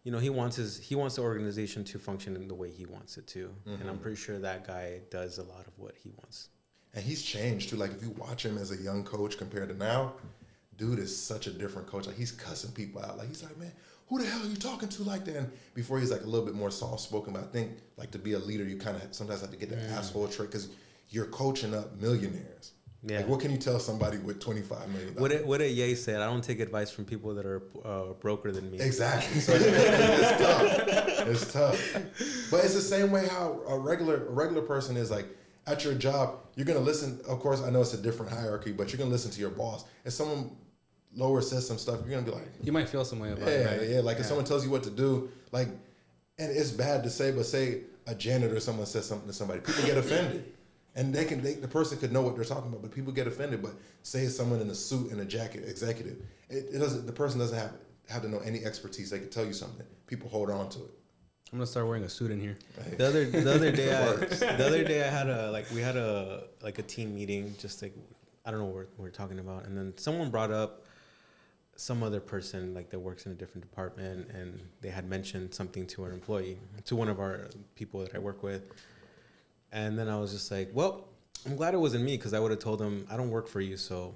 you 0.04 0.12
know, 0.12 0.20
he 0.20 0.30
wants 0.30 0.56
his 0.56 0.80
he 0.80 0.96
wants 0.96 1.16
the 1.16 1.22
organization 1.22 1.84
to 1.86 2.00
function 2.00 2.36
in 2.36 2.48
the 2.48 2.56
way 2.56 2.70
he 2.72 2.86
wants 2.86 3.18
it 3.18 3.28
to, 3.28 3.54
and 3.66 3.82
I'm 3.82 3.88
mm-hmm. 3.88 3.98
pretty 3.98 4.18
sure 4.18 4.40
that 4.40 4.66
guy 4.66 5.02
does 5.10 5.38
a 5.38 5.44
lot 5.44 5.68
of 5.68 5.78
what 5.78 5.96
he 6.02 6.10
wants. 6.10 6.50
And 6.94 7.04
he's 7.04 7.22
changed 7.22 7.70
too. 7.70 7.76
Like 7.76 7.92
if 7.92 8.02
you 8.02 8.12
watch 8.12 8.46
him 8.46 8.58
as 8.58 8.72
a 8.72 8.78
young 8.78 9.04
coach 9.04 9.38
compared 9.38 9.70
to 9.70 9.76
now, 9.76 10.14
dude 10.78 11.00
is 11.00 11.16
such 11.16 11.48
a 11.48 11.52
different 11.52 11.88
coach. 11.88 12.08
Like 12.08 12.18
he's 12.18 12.32
cussing 12.32 12.72
people 12.72 13.02
out. 13.02 13.18
Like 13.18 13.28
he's 13.28 13.44
like, 13.44 13.58
man, 13.58 13.72
who 14.08 14.20
the 14.20 14.26
hell 14.26 14.42
are 14.42 14.50
you 14.50 14.56
talking 14.56 14.90
to 14.90 15.04
like 15.04 15.26
that? 15.26 15.36
And 15.36 15.52
before 15.74 16.00
he's 16.00 16.12
like 16.12 16.22
a 16.22 16.28
little 16.28 16.46
bit 16.46 16.56
more 16.56 16.72
soft 16.72 17.02
spoken. 17.02 17.34
But 17.34 17.44
I 17.44 17.48
think 17.48 17.74
like 17.98 18.12
to 18.12 18.20
be 18.20 18.34
a 18.34 18.40
leader, 18.40 18.64
you 18.64 18.78
kind 18.78 18.96
of 18.96 19.14
sometimes 19.14 19.42
have 19.42 19.52
to 19.52 19.58
get 19.58 19.70
the 19.70 19.80
asshole 19.92 20.28
trick 20.28 20.52
because 20.52 20.70
you're 21.10 21.26
coaching 21.26 21.76
up 21.76 22.00
millionaires. 22.00 22.72
Yeah. 23.08 23.20
Like 23.20 23.28
what 23.28 23.40
can 23.40 23.52
you 23.52 23.58
tell 23.58 23.80
somebody 23.80 24.18
with 24.18 24.40
twenty 24.40 24.62
five 24.62 24.90
million? 24.90 25.16
What 25.16 25.32
it, 25.32 25.48
what 25.48 25.62
a 25.62 25.70
Ye 25.70 25.96
said. 25.96 26.22
I 26.22 26.26
don't 26.26 26.44
take 26.44 26.60
advice 26.60 26.92
from 26.92 27.06
people 27.06 27.34
that 27.36 27.46
are 27.46 27.64
uh, 27.86 28.14
broker 28.20 28.52
than 28.52 28.70
me. 28.70 28.80
Exactly. 28.80 29.40
So 29.48 29.54
it's 29.56 30.42
tough. 30.42 31.28
It's 31.28 31.54
tough. 31.54 31.94
But 32.52 32.66
it's 32.66 32.74
the 32.74 32.82
same 32.82 33.12
way 33.12 33.28
how 33.28 33.62
a 33.68 33.80
regular 33.80 34.28
a 34.28 34.32
regular 34.32 34.62
person 34.62 34.98
is 34.98 35.10
like 35.10 35.28
at 35.68 35.84
your 35.84 35.94
job, 35.94 36.40
you're 36.56 36.66
gonna 36.66 36.80
listen. 36.80 37.20
Of 37.28 37.40
course, 37.40 37.62
I 37.62 37.70
know 37.70 37.82
it's 37.82 37.94
a 37.94 38.02
different 38.02 38.32
hierarchy, 38.32 38.72
but 38.72 38.92
you're 38.92 38.98
gonna 38.98 39.12
listen 39.12 39.32
to 39.32 39.40
your 39.40 39.50
boss. 39.50 39.86
If 40.06 40.14
someone 40.14 40.56
lower 41.16 41.42
says 41.42 41.68
some 41.68 41.78
stuff, 41.78 42.00
you're 42.06 42.20
gonna 42.20 42.30
be 42.30 42.32
like, 42.32 42.48
you 42.62 42.72
might 42.72 42.90
feel 42.90 43.06
some 43.06 43.20
way 43.20 43.32
about 43.32 43.48
yeah, 43.48 43.54
it. 43.54 43.80
Right? 43.80 43.90
yeah. 43.90 44.00
Like 44.00 44.20
if 44.20 44.26
someone 44.26 44.46
tells 44.46 44.66
you 44.66 44.72
what 44.72 44.84
to 44.84 44.90
do, 44.90 45.30
like, 45.52 45.68
and 46.40 46.52
it's 46.52 46.72
bad 46.72 47.04
to 47.04 47.10
say, 47.10 47.32
but 47.32 47.46
say 47.46 47.82
a 48.06 48.16
janitor 48.16 48.56
or 48.56 48.60
someone 48.60 48.86
says 48.86 49.06
something 49.06 49.28
to 49.28 49.34
somebody, 49.34 49.60
people 49.60 49.84
get 49.84 49.98
offended. 49.98 50.54
And 50.98 51.14
they 51.14 51.24
can, 51.24 51.42
they, 51.42 51.54
the 51.54 51.68
person 51.68 51.98
could 51.98 52.12
know 52.12 52.22
what 52.22 52.36
they're 52.36 52.44
talking 52.44 52.68
about, 52.70 52.82
but 52.82 52.92
people 52.92 53.14
get 53.14 53.28
offended. 53.28 53.62
But 53.62 53.76
say 54.02 54.24
it's 54.24 54.36
someone 54.36 54.60
in 54.60 54.70
a 54.70 54.76
suit 54.76 55.12
and 55.12 55.22
a 55.22 55.26
jacket, 55.26 55.64
executive, 55.68 56.18
it, 56.50 56.66
it 56.74 56.80
doesn't. 56.80 57.06
The 57.06 57.14
person 57.14 57.40
doesn't 57.40 57.58
have 57.58 57.72
have 58.10 58.24
to 58.24 58.30
know 58.30 58.40
any 58.40 58.66
expertise. 58.66 59.12
They 59.12 59.20
can 59.20 59.30
tell 59.30 59.46
you 59.46 59.54
something. 59.54 59.86
People 60.08 60.28
hold 60.30 60.50
on 60.50 60.70
to 60.70 60.80
it. 60.80 60.92
I'm 61.52 61.60
gonna 61.60 61.68
start 61.68 61.88
wearing 61.88 62.04
a 62.04 62.10
suit 62.10 62.32
in 62.32 62.42
here. 62.42 62.58
Right? 62.78 62.98
The 62.98 63.08
other 63.08 63.26
the 63.26 63.54
other 63.54 63.72
day 63.72 63.94
I, 63.96 64.16
the 64.16 64.66
other 64.66 64.84
day 64.84 65.04
I 65.04 65.10
had 65.10 65.30
a 65.30 65.52
like 65.52 65.70
we 65.72 65.82
had 65.82 65.96
a 65.96 66.44
like 66.62 66.80
a 66.80 66.84
team 66.84 67.16
meeting 67.16 67.56
just 67.58 67.82
like 67.82 67.94
I 68.46 68.52
don't 68.52 68.60
know 68.60 68.66
what 68.66 68.76
we're, 68.76 68.88
we're 68.98 69.10
talking 69.12 69.40
about 69.40 69.66
and 69.66 69.78
then 69.78 69.94
someone 69.98 70.30
brought 70.30 70.52
up 70.52 70.86
some 71.78 72.04
other 72.04 72.20
person 72.20 72.74
like 72.74 72.90
that 72.90 73.00
works 73.00 73.28
in 73.28 73.32
a 73.32 73.36
different 73.36 73.62
department 73.70 74.30
and 74.32 74.60
they 74.82 74.90
had 74.90 75.08
mentioned 75.08 75.54
something 75.54 75.86
to 75.86 76.04
our 76.04 76.12
employee 76.12 76.58
to 76.86 76.96
one 76.96 77.08
of 77.08 77.20
our 77.20 77.50
people 77.76 78.02
that 78.02 78.16
I 78.16 78.20
work 78.20 78.44
with 78.44 78.64
and 79.72 79.98
then 79.98 80.08
I 80.08 80.18
was 80.18 80.32
just 80.32 80.52
like 80.52 80.70
well 80.74 81.08
I'm 81.46 81.56
glad 81.56 81.74
it 81.74 81.78
wasn't 81.78 82.04
me 82.04 82.18
because 82.18 82.34
I 82.34 82.40
would 82.40 82.52
have 82.52 82.60
told 82.60 82.82
him 82.82 83.08
I 83.10 83.16
don't 83.16 83.30
work 83.30 83.48
for 83.48 83.62
you, 83.62 83.78
so 83.78 84.14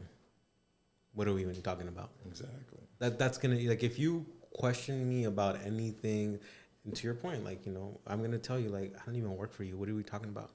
what 1.14 1.28
are 1.28 1.34
we 1.34 1.41
even 1.41 1.61
talking 1.61 1.88
about? 1.88 2.10
Exactly. 2.28 2.80
That 2.99 3.18
that's 3.18 3.38
gonna 3.38 3.56
like 3.56 3.84
if 3.84 3.98
you 3.98 4.26
question 4.53 5.07
me 5.07 5.26
about 5.26 5.60
anything, 5.65 6.40
and 6.84 6.95
to 6.95 7.03
your 7.03 7.14
point, 7.14 7.45
like 7.45 7.65
you 7.65 7.72
know, 7.72 7.99
I'm 8.07 8.22
gonna 8.22 8.38
tell 8.38 8.60
you 8.60 8.69
like 8.69 8.94
I 8.95 9.06
don't 9.06 9.15
even 9.15 9.36
work 9.38 9.53
for 9.53 9.64
you. 9.64 9.78
What 9.78 9.90
are 9.90 9.95
we 9.95 10.03
talking 10.03 10.30
about? 10.30 10.52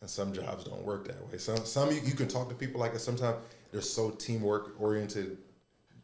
And 0.00 0.10
some 0.10 0.32
jobs 0.32 0.64
don't 0.64 0.84
work 0.84 1.06
that 1.06 1.30
way. 1.30 1.38
Some 1.38 1.58
some 1.58 1.90
you, 1.90 2.00
you 2.04 2.14
can 2.14 2.28
talk 2.28 2.48
to 2.48 2.54
people 2.54 2.80
like 2.80 2.92
that. 2.94 3.00
Sometimes 3.00 3.36
they're 3.70 3.80
so 3.80 4.10
teamwork 4.10 4.74
oriented, 4.80 5.38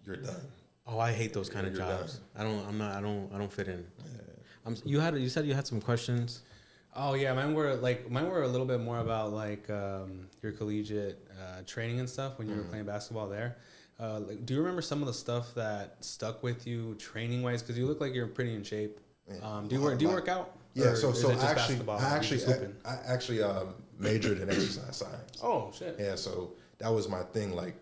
you're 0.06 0.16
done. 0.16 0.40
Oh, 0.86 0.98
I 0.98 1.12
hate 1.12 1.32
those 1.32 1.48
kind 1.48 1.66
of 1.66 1.74
You're 1.74 1.86
jobs. 1.86 2.20
I 2.36 2.42
don't. 2.42 2.66
I'm 2.66 2.78
not. 2.78 2.94
I 2.94 3.00
don't. 3.00 3.30
I 3.34 3.38
don't 3.38 3.52
fit 3.52 3.68
in. 3.68 3.84
Yeah. 3.98 4.20
I'm. 4.66 4.76
You 4.84 5.00
had. 5.00 5.16
You 5.18 5.28
said 5.28 5.44
you 5.46 5.54
had 5.54 5.66
some 5.66 5.80
questions. 5.80 6.42
Oh 6.94 7.14
yeah, 7.14 7.32
mine 7.32 7.54
were 7.54 7.74
like 7.76 8.10
mine 8.10 8.28
were 8.28 8.42
a 8.42 8.48
little 8.48 8.66
bit 8.66 8.80
more 8.80 8.98
about 8.98 9.32
like 9.32 9.68
um, 9.70 10.26
your 10.42 10.52
collegiate 10.52 11.24
uh, 11.40 11.62
training 11.66 12.00
and 12.00 12.08
stuff 12.08 12.38
when 12.38 12.48
you 12.48 12.56
were 12.56 12.64
playing 12.64 12.84
basketball 12.86 13.28
there. 13.28 13.56
Uh, 13.98 14.20
like, 14.20 14.46
do 14.46 14.54
you 14.54 14.60
remember 14.60 14.82
some 14.82 15.00
of 15.02 15.06
the 15.06 15.12
stuff 15.14 15.54
that 15.54 15.96
stuck 16.00 16.42
with 16.42 16.66
you 16.66 16.94
training 16.94 17.42
wise? 17.42 17.62
Because 17.62 17.76
you 17.78 17.86
look 17.86 18.00
like 18.00 18.14
you're 18.14 18.26
pretty 18.26 18.54
in 18.54 18.64
shape. 18.64 18.98
Um, 19.42 19.68
do 19.68 19.76
you 19.76 19.82
work? 19.82 19.98
Do 19.98 20.06
you 20.06 20.10
work 20.10 20.28
out? 20.28 20.56
Yeah. 20.74 20.94
So 20.94 21.12
so 21.12 21.30
I 21.30 21.44
actually? 21.44 21.80
I 21.88 22.16
actually 22.16 22.44
I. 22.84 22.90
I 22.92 22.98
actually 23.06 23.42
um, 23.42 23.74
majored 23.98 24.40
in 24.40 24.48
exercise 24.48 24.96
science. 24.96 25.38
oh 25.42 25.70
shit. 25.76 25.96
Yeah, 25.98 26.16
so 26.16 26.54
that 26.78 26.88
was 26.88 27.08
my 27.08 27.22
thing, 27.22 27.54
like 27.54 27.76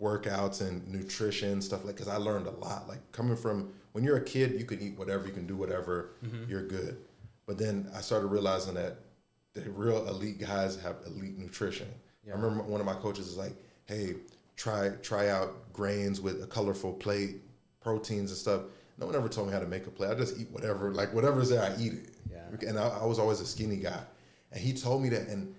workouts 0.00 0.60
and 0.62 0.86
nutrition 0.88 1.60
stuff. 1.60 1.84
Like, 1.84 1.96
cause 1.96 2.08
I 2.08 2.16
learned 2.16 2.46
a 2.46 2.52
lot. 2.52 2.88
Like 2.88 3.00
coming 3.12 3.36
from 3.36 3.72
when 3.92 4.04
you're 4.04 4.16
a 4.16 4.24
kid, 4.24 4.58
you 4.58 4.64
can 4.64 4.80
eat 4.80 4.96
whatever, 4.96 5.26
you 5.26 5.32
can 5.32 5.46
do 5.46 5.56
whatever, 5.56 6.12
you're 6.48 6.66
good. 6.66 6.96
But 7.50 7.58
then 7.58 7.90
I 7.96 8.00
started 8.00 8.28
realizing 8.28 8.74
that 8.74 8.98
the 9.54 9.68
real 9.70 10.06
elite 10.06 10.38
guys 10.38 10.80
have 10.82 10.98
elite 11.04 11.36
nutrition. 11.36 11.88
Yeah. 12.24 12.34
I 12.34 12.36
remember 12.36 12.62
one 12.62 12.78
of 12.78 12.86
my 12.86 12.94
coaches 12.94 13.26
was 13.26 13.36
like, 13.36 13.54
"Hey, 13.86 14.14
try 14.54 14.90
try 15.02 15.30
out 15.30 15.72
grains 15.72 16.20
with 16.20 16.44
a 16.44 16.46
colorful 16.46 16.92
plate, 16.92 17.38
proteins 17.80 18.30
and 18.30 18.38
stuff." 18.38 18.62
No 18.98 19.06
one 19.06 19.16
ever 19.16 19.28
told 19.28 19.48
me 19.48 19.52
how 19.52 19.58
to 19.58 19.66
make 19.66 19.84
a 19.88 19.90
plate. 19.90 20.12
I 20.12 20.14
just 20.14 20.38
eat 20.38 20.48
whatever, 20.52 20.92
like 20.92 21.12
whatever's 21.12 21.48
there, 21.48 21.60
I 21.60 21.74
eat 21.76 21.94
it. 21.94 22.10
Yeah. 22.30 22.68
And 22.68 22.78
I, 22.78 22.86
I 22.86 23.04
was 23.04 23.18
always 23.18 23.40
a 23.40 23.46
skinny 23.46 23.78
guy, 23.78 24.00
and 24.52 24.60
he 24.60 24.72
told 24.72 25.02
me 25.02 25.08
that, 25.08 25.26
and 25.26 25.52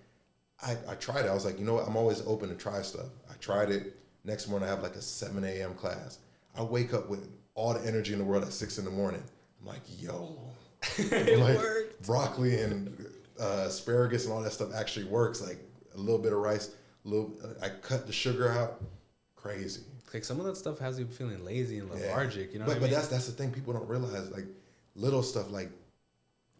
I, 0.63 0.77
I 0.87 0.95
tried 0.95 1.25
it. 1.25 1.27
I 1.27 1.33
was 1.33 1.43
like, 1.43 1.59
you 1.59 1.65
know 1.65 1.73
what? 1.73 1.89
I'm 1.89 1.97
always 1.97 2.25
open 2.25 2.47
to 2.47 2.55
try 2.55 2.81
stuff. 2.83 3.07
I 3.29 3.33
tried 3.41 3.69
it. 3.69 3.97
Next 4.23 4.47
morning, 4.47 4.69
I 4.69 4.71
have 4.71 4.81
like 4.81 4.95
a 4.95 5.01
7 5.01 5.43
a.m. 5.43 5.73
class. 5.73 6.19
I 6.55 6.63
wake 6.63 6.93
up 6.93 7.09
with 7.09 7.27
all 7.53 7.73
the 7.73 7.85
energy 7.85 8.13
in 8.13 8.19
the 8.19 8.23
world 8.23 8.45
at 8.45 8.53
6 8.53 8.77
in 8.77 8.85
the 8.85 8.91
morning. 8.91 9.23
I'm 9.59 9.67
like, 9.67 9.81
yo. 10.01 10.39
It 10.97 11.39
like, 11.39 11.57
worked. 11.57 12.05
Broccoli 12.05 12.59
and 12.59 13.05
uh, 13.39 13.65
asparagus 13.67 14.25
and 14.25 14.33
all 14.33 14.41
that 14.41 14.51
stuff 14.53 14.73
actually 14.73 15.05
works. 15.05 15.41
Like 15.41 15.59
a 15.95 15.97
little 15.97 16.19
bit 16.19 16.33
of 16.33 16.39
rice, 16.39 16.71
a 17.05 17.07
little. 17.07 17.33
I 17.61 17.69
cut 17.69 18.07
the 18.07 18.13
sugar 18.13 18.49
out. 18.51 18.81
Crazy. 19.35 19.81
Like 20.13 20.23
some 20.25 20.39
of 20.39 20.45
that 20.45 20.57
stuff 20.57 20.79
has 20.79 20.99
you 20.99 21.05
feeling 21.05 21.43
lazy 21.45 21.77
and 21.79 21.87
Yeah. 21.89 21.95
lethargic. 21.95 22.53
You 22.53 22.59
know 22.59 22.65
but, 22.65 22.71
what 22.71 22.77
I 22.77 22.79
but 22.79 22.85
mean? 22.87 22.93
that's 22.95 23.07
that's 23.07 23.25
the 23.27 23.31
thing 23.31 23.51
people 23.51 23.73
don't 23.73 23.87
realize. 23.87 24.29
Like 24.31 24.45
little 24.95 25.23
stuff 25.23 25.51
like 25.51 25.71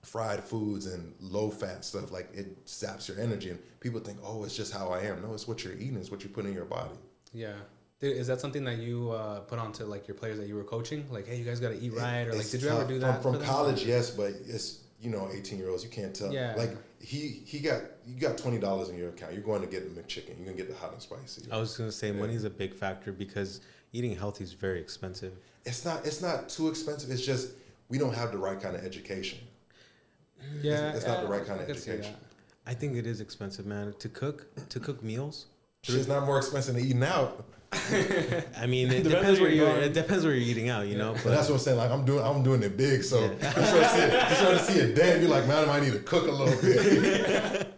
fried 0.03 0.43
foods 0.43 0.85
and 0.87 1.13
low 1.19 1.49
fat 1.51 1.83
stuff, 1.85 2.11
like 2.11 2.29
it 2.33 2.57
saps 2.65 3.07
your 3.07 3.19
energy. 3.19 3.49
And 3.51 3.59
people 3.81 3.99
think, 3.99 4.17
oh, 4.23 4.43
it's 4.43 4.55
just 4.55 4.73
how 4.73 4.89
I 4.89 5.01
am. 5.01 5.21
No, 5.21 5.33
it's 5.33 5.47
what 5.47 5.63
you're 5.63 5.73
eating. 5.73 5.97
It's 5.97 6.09
what 6.11 6.23
you 6.23 6.29
put 6.29 6.45
in 6.45 6.53
your 6.53 6.65
body. 6.65 6.95
yeah. 7.33 7.53
Dude, 8.01 8.17
is 8.17 8.25
that 8.27 8.41
something 8.41 8.63
that 8.63 8.79
you 8.79 9.11
uh, 9.11 9.41
put 9.41 9.59
onto 9.59 9.85
like 9.85 10.07
your 10.07 10.15
players 10.15 10.39
that 10.39 10.47
you 10.47 10.55
were 10.55 10.63
coaching? 10.63 11.05
Like, 11.11 11.27
hey, 11.27 11.37
you 11.37 11.45
guys 11.45 11.59
got 11.59 11.69
to 11.69 11.79
eat 11.79 11.93
right, 11.93 12.23
or 12.23 12.31
like, 12.31 12.41
It's 12.41 12.51
did 12.51 12.63
you 12.63 12.69
ever 12.69 12.83
do 12.83 12.99
From- 12.99 13.01
that 13.01 13.21
from, 13.21 13.33
for 13.33 13.37
them? 13.37 13.47
college? 13.47 13.85
Yes, 13.85 14.09
but 14.09 14.33
it's 14.47 14.79
you 14.99 15.09
know, 15.09 15.29
18 15.31 15.57
year 15.59 15.69
olds. 15.69 15.83
You 15.83 15.89
can't 15.89 16.13
tell. 16.15 16.33
Yeah. 16.33 16.55
Like 16.57 16.75
he 16.99 17.41
he 17.45 17.59
got 17.59 17.81
you 18.07 18.19
got 18.19 18.37
twenty 18.37 18.59
dollars 18.59 18.89
in 18.89 18.97
your 18.97 19.09
account. 19.09 19.33
You're 19.33 19.43
going 19.43 19.61
to 19.61 19.67
get 19.67 19.83
the 19.93 20.01
McChicken. 20.01 20.37
You're 20.37 20.45
gonna 20.45 20.57
get 20.57 20.69
the 20.69 20.75
hot 20.75 20.93
and 20.93 21.01
spicy. 21.01 21.43
I 21.51 21.57
was 21.57 21.77
gonna 21.77 21.91
say 21.91 22.11
money 22.11 22.33
is 22.33 22.43
a 22.43 22.49
big 22.49 22.73
factor 22.73 23.11
because 23.11 23.61
eating 23.93 24.15
healthy 24.15 24.43
is 24.43 24.53
very 24.53 24.79
expensive. 24.79 25.33
It's 25.65 25.85
not 25.85 26.05
it's 26.05 26.21
not 26.21 26.49
too 26.49 26.69
expensive. 26.69 27.11
It's 27.11 27.25
just 27.25 27.51
we 27.89 27.97
don't 27.99 28.13
have 28.15 28.31
the 28.31 28.37
right 28.37 28.59
kind 28.59 28.75
of 28.75 28.83
education. 28.83 29.39
Yeah, 30.61 30.93
it's 30.93 31.05
not 31.05 31.21
the 31.21 31.27
right 31.27 31.45
kind 31.45 31.59
I 31.59 31.63
of 31.63 31.69
education. 31.69 32.15
I 32.65 32.73
think 32.73 32.95
it 32.95 33.05
is 33.05 33.21
expensive, 33.21 33.65
man. 33.65 33.93
To 33.99 34.09
cook, 34.09 34.47
to 34.69 34.79
cook 34.79 35.03
meals. 35.03 35.47
It's 35.83 36.07
not 36.07 36.25
more 36.25 36.37
expensive 36.37 36.75
than 36.75 36.85
eating 36.85 37.03
out. 37.03 37.43
I 38.57 38.65
mean, 38.67 38.87
it 38.91 39.03
Depends 39.03 39.09
depends 39.09 39.39
where 39.39 39.41
where 39.43 39.49
you. 39.49 39.61
you're 39.63 39.71
going. 39.73 39.83
It 39.83 39.93
depends 39.93 40.25
where 40.25 40.33
you're 40.33 40.43
eating 40.47 40.69
out, 40.69 40.87
you 40.87 40.97
know. 40.97 41.13
But 41.13 41.23
But 41.23 41.29
that's 41.31 41.47
what 41.49 41.55
I'm 41.55 41.61
saying. 41.61 41.77
Like 41.77 41.91
I'm 41.91 42.05
doing, 42.05 42.23
I'm 42.23 42.43
doing 42.43 42.63
it 42.63 42.75
big. 42.77 43.03
So 43.03 43.21
you 43.21 43.37
start 43.39 43.55
to 43.55 43.89
see, 43.89 43.99
it- 44.01 44.29
you 44.29 44.35
start 44.35 44.57
to 44.57 44.63
see 44.65 44.79
a 44.79 44.93
dent. 44.93 45.21
You're 45.21 45.29
like, 45.29 45.47
man, 45.47 45.63
I 45.63 45.67
might 45.67 45.83
need 45.83 45.93
to 45.93 45.99
cook 45.99 46.27
a 46.27 46.31
little 46.31 46.61
bit. 46.61 47.73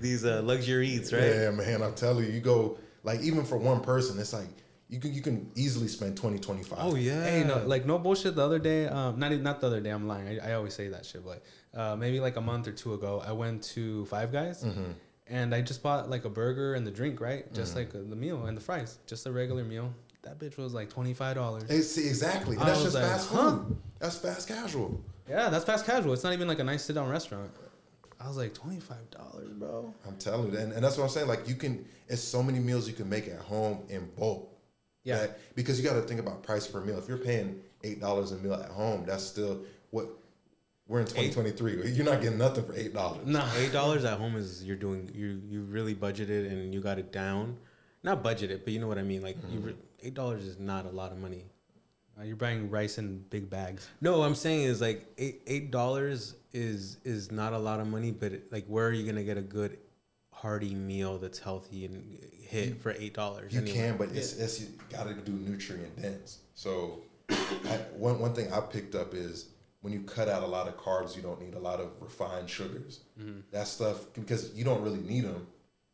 these 0.00 0.24
uh, 0.24 0.42
luxury 0.42 0.88
eats, 0.88 1.12
right? 1.12 1.22
Yeah, 1.24 1.50
man. 1.50 1.82
I'm 1.82 1.94
telling 1.94 2.24
you, 2.24 2.30
you 2.30 2.40
go 2.40 2.78
like 3.02 3.20
even 3.22 3.44
for 3.44 3.56
one 3.56 3.80
person, 3.80 4.18
it's 4.18 4.32
like 4.32 4.46
you 4.88 5.00
can 5.00 5.12
you 5.12 5.22
can 5.22 5.50
easily 5.56 5.88
spend 5.88 6.16
20, 6.16 6.38
25. 6.38 6.78
Oh 6.80 6.94
yeah. 6.94 7.24
Hey, 7.24 7.44
no, 7.44 7.58
like 7.66 7.84
no 7.86 7.98
bullshit. 7.98 8.36
The 8.36 8.44
other 8.44 8.58
day, 8.60 8.86
um, 8.86 9.18
not 9.18 9.32
not 9.40 9.60
the 9.60 9.66
other 9.66 9.80
day. 9.80 9.90
I'm 9.90 10.06
lying. 10.06 10.40
I, 10.40 10.50
I 10.50 10.54
always 10.54 10.74
say 10.74 10.88
that 10.88 11.04
shit, 11.04 11.24
but 11.24 11.42
uh, 11.74 11.96
maybe 11.96 12.20
like 12.20 12.36
a 12.36 12.40
month 12.40 12.68
or 12.68 12.72
two 12.72 12.94
ago, 12.94 13.22
I 13.26 13.32
went 13.32 13.62
to 13.74 14.04
Five 14.06 14.30
Guys, 14.32 14.62
Mm-hmm. 14.62 14.92
And 15.32 15.54
I 15.54 15.62
just 15.62 15.82
bought 15.82 16.10
like 16.10 16.24
a 16.26 16.28
burger 16.30 16.74
and 16.74 16.86
the 16.86 16.90
drink, 16.90 17.20
right? 17.20 17.52
Just 17.54 17.74
like 17.74 17.94
uh, 17.94 17.98
the 18.06 18.14
meal 18.14 18.44
and 18.46 18.56
the 18.56 18.60
fries, 18.60 18.98
just 19.06 19.26
a 19.26 19.32
regular 19.32 19.64
meal. 19.64 19.92
That 20.22 20.38
bitch 20.38 20.56
was 20.58 20.74
like 20.74 20.90
twenty 20.90 21.14
five 21.14 21.34
dollars. 21.34 21.64
Exactly. 21.68 22.56
And 22.56 22.64
that's 22.68 22.82
just 22.82 22.94
like, 22.94 23.04
fast 23.04 23.30
huh? 23.30 23.50
food. 23.50 23.76
That's 23.98 24.18
fast 24.18 24.46
casual. 24.46 25.02
Yeah, 25.28 25.48
that's 25.48 25.64
fast 25.64 25.86
casual. 25.86 26.12
It's 26.12 26.22
not 26.22 26.34
even 26.34 26.46
like 26.46 26.58
a 26.58 26.64
nice 26.64 26.84
sit 26.84 26.94
down 26.94 27.08
restaurant. 27.08 27.50
I 28.20 28.28
was 28.28 28.36
like 28.36 28.54
twenty 28.54 28.78
five 28.78 29.10
dollars, 29.10 29.50
bro. 29.54 29.92
I'm 30.06 30.16
telling 30.16 30.52
you, 30.52 30.58
and, 30.58 30.72
and 30.72 30.84
that's 30.84 30.96
what 30.96 31.04
I'm 31.04 31.10
saying. 31.10 31.26
Like 31.26 31.48
you 31.48 31.56
can, 31.56 31.84
it's 32.08 32.22
so 32.22 32.42
many 32.42 32.60
meals 32.60 32.86
you 32.86 32.94
can 32.94 33.08
make 33.08 33.26
at 33.26 33.38
home 33.40 33.80
in 33.88 34.08
bulk. 34.16 34.48
Yeah. 35.02 35.18
that- 35.18 35.54
because 35.56 35.80
you 35.80 35.88
got 35.88 35.94
to 35.94 36.02
think 36.02 36.20
about 36.20 36.44
price 36.44 36.66
per 36.68 36.80
meal. 36.80 36.98
If 36.98 37.08
you're 37.08 37.18
paying 37.18 37.60
eight 37.82 38.00
dollars 38.00 38.30
a 38.32 38.36
meal 38.36 38.54
at 38.54 38.68
home, 38.68 39.04
that's 39.06 39.24
still 39.24 39.62
what 39.90 40.06
we're 40.92 41.00
in 41.00 41.06
2023. 41.06 41.90
You're 41.90 42.04
not 42.04 42.20
getting 42.20 42.36
nothing 42.36 42.64
for 42.64 42.74
eight 42.74 42.92
dollars. 42.92 43.26
Nah, 43.26 43.48
Eight 43.56 43.72
dollars 43.72 44.04
at 44.04 44.18
home 44.18 44.36
is 44.36 44.62
you're 44.62 44.76
doing 44.76 45.10
you 45.14 45.40
you 45.48 45.62
really 45.62 45.94
budgeted 45.94 46.52
and 46.52 46.74
you 46.74 46.82
got 46.82 46.98
it 46.98 47.10
down. 47.10 47.56
Not 48.02 48.22
budgeted, 48.22 48.64
but 48.64 48.74
you 48.74 48.78
know 48.78 48.88
what 48.88 48.98
I 48.98 49.02
mean. 49.02 49.22
Like 49.22 49.38
you 49.50 49.60
re- 49.60 49.76
eight 50.02 50.12
dollars 50.12 50.44
is 50.44 50.58
not 50.58 50.84
a 50.84 50.90
lot 50.90 51.10
of 51.10 51.16
money. 51.16 51.46
Uh, 52.18 52.24
you're 52.24 52.36
buying 52.36 52.68
rice 52.68 52.98
in 52.98 53.24
big 53.30 53.48
bags. 53.48 53.88
No, 54.02 54.18
what 54.18 54.26
I'm 54.26 54.34
saying 54.34 54.64
is 54.64 54.82
like 54.82 55.06
eight 55.16 55.40
eight 55.46 55.70
dollars 55.70 56.34
is 56.52 56.98
is 57.04 57.32
not 57.32 57.54
a 57.54 57.58
lot 57.58 57.80
of 57.80 57.86
money, 57.86 58.10
but 58.10 58.32
it, 58.32 58.52
like 58.52 58.66
where 58.66 58.86
are 58.86 58.92
you 58.92 59.06
gonna 59.06 59.24
get 59.24 59.38
a 59.38 59.42
good 59.42 59.78
hearty 60.30 60.74
meal 60.74 61.16
that's 61.16 61.38
healthy 61.38 61.86
and 61.86 62.18
hit 62.38 62.82
for 62.82 62.94
eight 62.98 63.14
dollars? 63.14 63.54
You 63.54 63.62
can, 63.62 63.96
but 63.96 64.10
it's, 64.10 64.34
it's 64.34 64.60
you 64.60 64.66
got 64.90 65.08
to 65.08 65.14
do 65.14 65.32
nutrient 65.32 66.02
dense. 66.02 66.40
So, 66.54 67.00
I, 67.30 67.80
one 67.96 68.18
one 68.18 68.34
thing 68.34 68.52
I 68.52 68.60
picked 68.60 68.94
up 68.94 69.14
is 69.14 69.46
when 69.82 69.92
you 69.92 70.00
cut 70.00 70.28
out 70.28 70.42
a 70.42 70.46
lot 70.46 70.68
of 70.68 70.76
carbs, 70.78 71.14
you 71.14 71.22
don't 71.22 71.40
need 71.40 71.54
a 71.54 71.58
lot 71.58 71.80
of 71.80 71.90
refined 72.00 72.48
sugars. 72.48 73.00
Mm-hmm. 73.20 73.40
That 73.50 73.68
stuff 73.68 74.06
because 74.14 74.54
you 74.54 74.64
don't 74.64 74.80
really 74.82 75.00
need 75.00 75.24
them. 75.24 75.46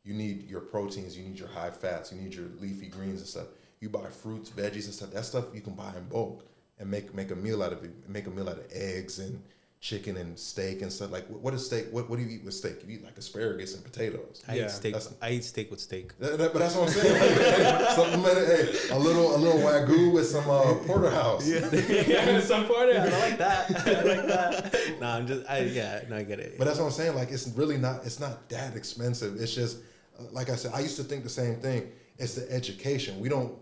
You 0.04 0.14
need 0.14 0.48
your 0.48 0.60
proteins, 0.60 1.18
you 1.18 1.24
need 1.24 1.38
your 1.38 1.48
high 1.48 1.70
fats, 1.70 2.12
you 2.12 2.20
need 2.20 2.34
your 2.34 2.46
leafy 2.60 2.86
greens 2.86 3.20
and 3.20 3.28
stuff. 3.28 3.46
You 3.80 3.88
buy 3.88 4.06
fruits, 4.08 4.50
veggies, 4.50 4.84
and 4.84 4.94
stuff. 4.94 5.10
That 5.10 5.24
stuff 5.24 5.46
you 5.54 5.60
can 5.60 5.74
buy 5.74 5.92
in 5.96 6.04
bulk 6.04 6.44
and 6.78 6.90
make 6.90 7.14
make 7.14 7.30
a 7.30 7.36
meal 7.36 7.62
out 7.62 7.72
of 7.72 7.82
it. 7.82 8.08
Make 8.08 8.26
a 8.26 8.30
meal 8.30 8.48
out 8.48 8.58
of 8.58 8.66
eggs 8.70 9.18
and 9.18 9.42
chicken 9.80 10.16
and 10.16 10.36
steak 10.36 10.82
and 10.82 10.92
stuff. 10.92 11.10
Like 11.12 11.28
what 11.30 11.40
what 11.40 11.54
is 11.54 11.64
steak? 11.64 11.86
What 11.92 12.10
what 12.10 12.18
do 12.18 12.24
you 12.24 12.30
eat 12.36 12.44
with 12.44 12.54
steak? 12.54 12.82
You 12.86 12.94
eat 12.96 13.04
like 13.04 13.16
asparagus 13.16 13.74
and 13.74 13.84
potatoes. 13.84 14.42
I 14.48 14.54
Yeah, 14.56 14.64
eat 14.64 14.70
steak. 14.72 14.92
that's- 14.94 15.14
I 15.22 15.30
eat 15.30 15.44
steak 15.44 15.70
with 15.70 15.80
steak. 15.80 16.18
That- 16.18 16.36
that- 16.38 16.52
but 16.52 16.58
that's 16.58 16.74
what 16.74 16.88
I'm 16.88 16.94
saying. 16.94 17.12
Like, 17.12 17.30
hey, 17.30 17.94
something, 17.94 18.22
hey, 18.22 18.88
a 18.90 18.98
little, 18.98 19.36
a 19.36 19.38
little 19.38 19.60
wagyu 19.60 20.12
with 20.12 20.26
some 20.26 20.48
uh, 20.50 20.74
porterhouse. 20.86 21.46
yeah, 21.48 22.40
some 22.52 22.66
porterhouse. 22.66 23.06
of. 23.08 23.14
I 23.14 23.20
like 23.28 23.38
that. 23.38 23.70
I 23.70 24.02
like 24.02 24.26
that. 24.26 24.74
no, 25.00 25.06
I'm 25.06 25.26
just. 25.26 25.48
I 25.48 25.60
yeah. 25.60 26.02
No, 26.08 26.16
I 26.16 26.22
get 26.24 26.40
it. 26.40 26.58
But 26.58 26.64
that's 26.64 26.78
what 26.78 26.86
I'm 26.86 26.90
saying. 26.92 27.14
Like, 27.14 27.30
it's 27.30 27.46
really 27.48 27.78
not. 27.78 28.04
It's 28.04 28.18
not 28.18 28.48
that 28.48 28.76
expensive. 28.76 29.40
It's 29.40 29.54
just, 29.54 29.78
uh, 30.18 30.24
like 30.32 30.50
I 30.50 30.56
said, 30.56 30.72
I 30.74 30.80
used 30.80 30.96
to 30.96 31.04
think 31.04 31.22
the 31.22 31.30
same 31.30 31.56
thing. 31.60 31.92
It's 32.18 32.34
the 32.34 32.50
education. 32.52 33.20
We 33.20 33.28
don't 33.28 33.54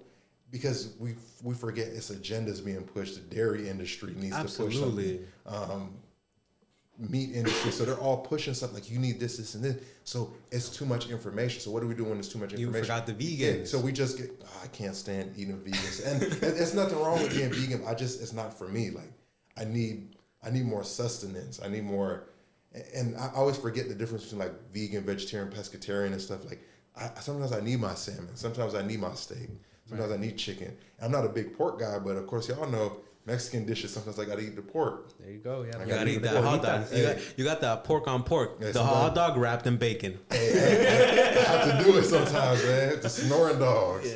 because 0.50 0.94
we 0.98 1.14
we 1.42 1.52
forget 1.54 1.88
it's 1.88 2.10
agendas 2.10 2.64
being 2.64 2.84
pushed. 2.84 3.16
The 3.16 3.34
dairy 3.36 3.68
industry 3.68 4.14
needs 4.16 4.34
to 4.34 4.42
push 4.44 4.50
Absolutely. 4.74 5.20
something. 5.44 5.72
Um, 5.72 5.90
meat 6.98 7.34
industry. 7.34 7.70
So 7.70 7.84
they're 7.84 7.98
all 7.98 8.18
pushing 8.18 8.54
something 8.54 8.74
like 8.80 8.90
you 8.90 8.98
need 8.98 9.20
this, 9.20 9.36
this, 9.36 9.54
and 9.54 9.62
this. 9.64 9.76
So 10.04 10.32
it's 10.50 10.68
too 10.70 10.86
much 10.86 11.08
information. 11.10 11.60
So 11.60 11.70
what 11.70 11.80
do 11.80 11.88
we 11.88 11.94
do 11.94 12.04
when 12.04 12.14
there's 12.14 12.28
too 12.28 12.38
much 12.38 12.52
information? 12.52 12.74
You 12.74 12.80
forgot 12.82 13.06
the 13.06 13.12
Yeah, 13.22 13.52
vegans. 13.52 13.66
so 13.68 13.78
we 13.78 13.92
just 13.92 14.16
get. 14.18 14.30
"Oh, 14.44 14.60
I 14.64 14.68
can't 14.68 14.94
stand 14.96 15.32
eating 15.36 15.58
vegans, 15.60 16.06
and 16.06 16.22
and 16.22 16.32
there's 16.40 16.74
nothing 16.74 16.98
wrong 16.98 17.20
with 17.22 17.36
being 17.36 17.50
vegan. 17.52 17.82
I 17.86 17.94
just 17.94 18.20
it's 18.22 18.32
not 18.32 18.56
for 18.56 18.68
me. 18.68 18.90
Like 18.90 19.12
I 19.56 19.64
need 19.64 20.16
I 20.42 20.50
need 20.50 20.64
more 20.64 20.84
sustenance. 20.84 21.60
I 21.62 21.68
need 21.68 21.84
more, 21.84 22.28
and 22.94 23.16
I 23.16 23.30
always 23.34 23.56
forget 23.56 23.88
the 23.88 23.94
difference 23.94 24.24
between 24.24 24.40
like 24.40 24.72
vegan, 24.72 25.04
vegetarian, 25.04 25.50
pescatarian, 25.52 26.12
and 26.12 26.20
stuff. 26.20 26.44
Like 26.44 26.62
I 26.96 27.10
sometimes 27.20 27.52
I 27.52 27.60
need 27.60 27.80
my 27.80 27.94
salmon. 27.94 28.34
Sometimes 28.36 28.74
I 28.74 28.82
need 28.86 29.00
my 29.00 29.14
steak. 29.14 29.48
Sometimes 29.88 30.12
I 30.12 30.16
need 30.16 30.36
chicken. 30.36 30.76
I'm 31.00 31.12
not 31.12 31.24
a 31.24 31.28
big 31.28 31.56
pork 31.56 31.78
guy, 31.78 31.98
but 31.98 32.16
of 32.16 32.26
course 32.26 32.48
y'all 32.48 32.68
know 32.68 32.96
Mexican 33.26 33.66
dishes. 33.66 33.92
Sometimes 33.92 34.18
I 34.18 34.24
gotta 34.24 34.40
eat 34.42 34.54
the 34.56 34.62
pork. 34.62 35.18
There 35.18 35.30
you 35.30 35.38
go. 35.38 35.62
Yeah. 35.62 35.78
I 35.78 35.80
You 35.82 35.86
gotta 35.86 35.90
gotta 35.90 36.10
eat 36.10 36.14
eat 36.14 36.22
the 36.22 36.28
that 36.28 36.44
hot 36.44 36.62
dog. 36.62 36.90
You 36.92 36.96
Hey. 36.96 37.14
got, 37.14 37.38
you 37.38 37.44
got 37.44 37.60
that 37.60 37.84
pork 37.84 38.06
on 38.08 38.22
pork. 38.22 38.58
Yeah, 38.60 38.70
the 38.70 38.84
hot 38.84 39.14
dog 39.14 39.36
wrapped 39.36 39.66
in 39.66 39.76
bacon. 39.76 40.18
Hey, 40.30 40.52
hey, 40.52 41.36
I 41.38 41.42
have 41.42 41.78
to 41.78 41.84
do 41.84 41.96
it 41.98 42.04
sometimes, 42.04 42.62
man. 42.64 43.00
The 43.00 43.08
snoring 43.08 43.58
dogs. 43.58 44.14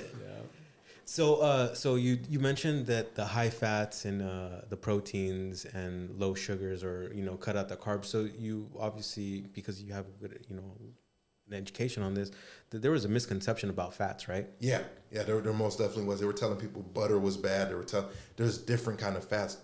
So, 1.04 1.36
uh, 1.40 1.74
so 1.74 1.96
you 1.96 2.20
you 2.28 2.38
mentioned 2.38 2.86
that 2.86 3.16
the 3.16 3.24
high 3.24 3.50
fats 3.50 4.04
and 4.04 4.22
uh, 4.22 4.60
the 4.68 4.76
proteins 4.76 5.64
and 5.64 6.16
low 6.20 6.34
sugars, 6.34 6.84
or 6.84 7.10
you 7.12 7.24
know, 7.24 7.34
cut 7.34 7.56
out 7.56 7.68
the 7.68 7.76
carbs. 7.76 8.04
So 8.04 8.28
you 8.38 8.68
obviously, 8.78 9.40
because 9.52 9.82
you 9.82 9.92
have 9.92 10.06
a 10.06 10.12
good, 10.22 10.46
you 10.48 10.54
know, 10.54 10.72
an 11.50 11.56
education 11.56 12.02
on 12.02 12.14
this, 12.14 12.30
that 12.70 12.82
there 12.82 12.90
was 12.90 13.04
a 13.04 13.08
misconception 13.08 13.70
about 13.70 13.94
fats, 13.94 14.28
right? 14.28 14.46
Yeah, 14.58 14.82
yeah, 15.10 15.22
there, 15.24 15.40
there 15.40 15.52
most 15.52 15.78
definitely 15.78 16.04
was. 16.04 16.20
They 16.20 16.26
were 16.26 16.32
telling 16.32 16.58
people 16.58 16.82
butter 16.82 17.18
was 17.18 17.36
bad. 17.36 17.70
They 17.70 17.74
were 17.74 17.84
telling 17.84 18.08
there's 18.36 18.58
different 18.58 18.98
kind 18.98 19.16
of 19.16 19.24
fats. 19.24 19.58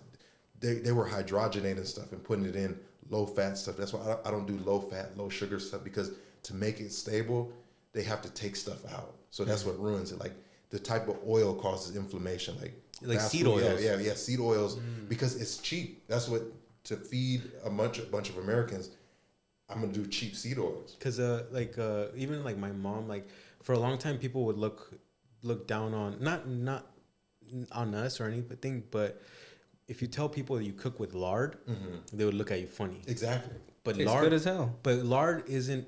They, 0.61 0.75
they 0.75 0.93
were 0.93 1.07
hydrogenating 1.07 1.87
stuff 1.87 2.13
and 2.13 2.23
putting 2.23 2.47
it 2.47 2.57
in 2.57 2.79
low 3.11 3.27
fat 3.27 3.59
stuff. 3.59 3.77
That's 3.77 3.93
why 3.93 4.03
I 4.03 4.07
don't, 4.07 4.27
I 4.27 4.31
don't 4.31 4.47
do 4.47 4.59
low 4.65 4.81
fat, 4.81 5.17
low 5.17 5.29
sugar 5.29 5.59
stuff 5.59 5.85
because 5.85 6.13
to 6.45 6.55
make 6.55 6.81
it 6.81 6.93
stable, 6.93 7.53
they 7.93 8.03
have 8.03 8.23
to 8.23 8.31
take 8.31 8.57
stuff 8.57 8.85
out. 8.93 9.15
So 9.31 9.45
that's 9.45 9.65
what 9.65 9.79
ruins 9.79 10.13
it. 10.13 10.19
Like 10.19 10.33
the 10.71 10.79
type 10.79 11.09
of 11.09 11.19
oil 11.27 11.55
causes 11.55 11.97
inflammation, 11.97 12.57
like 12.61 12.73
Like 13.03 13.21
seed 13.21 13.47
oils. 13.47 13.83
Yeah, 13.83 13.97
yeah, 13.97 13.99
yeah, 13.99 14.15
seed 14.15 14.41
oils 14.41 14.77
mm. 14.77 15.09
because 15.09 15.41
it's 15.41 15.59
cheap. 15.59 16.07
That's 16.09 16.29
what 16.29 16.43
to 16.85 16.97
feed 16.97 17.51
a 17.65 17.71
bunch 17.71 17.99
a 17.99 18.03
bunch 18.03 18.31
of 18.31 18.39
Americans. 18.39 18.91
I'm 19.69 19.81
gonna 19.81 19.93
do 19.93 20.07
cheap 20.07 20.37
seed 20.37 20.59
oils. 20.59 20.95
Because 20.99 21.19
uh, 21.19 21.45
like 21.51 21.77
uh, 21.79 22.07
even 22.17 22.45
like 22.45 22.57
my 22.57 22.71
mom, 22.73 23.09
like 23.09 23.29
for 23.63 23.73
a 23.73 23.79
long 23.79 23.99
time, 23.99 24.19
people 24.19 24.45
would 24.45 24.57
look 24.59 24.93
look 25.43 25.67
down 25.67 25.95
on 25.95 26.17
not 26.21 26.49
not 26.49 26.87
on 27.73 27.95
us 27.95 28.21
or 28.21 28.25
anything, 28.27 28.85
but 28.91 29.21
if 29.89 30.03
you 30.03 30.09
tell 30.09 30.29
people 30.29 30.57
that 30.57 30.65
you 30.65 30.73
cook 30.73 30.99
with 31.01 31.15
lard, 31.15 31.59
they 32.13 32.25
would 32.25 32.35
look 32.35 32.51
at 32.51 32.61
you 32.61 32.67
funny. 32.67 33.01
Exactly. 33.07 33.55
But 33.85 33.97
Tastes 33.97 34.07
lard, 34.13 34.25
good 34.25 34.33
as 34.33 34.45
hell. 34.45 34.75
but 34.83 34.97
lard 35.05 35.45
isn't. 35.49 35.87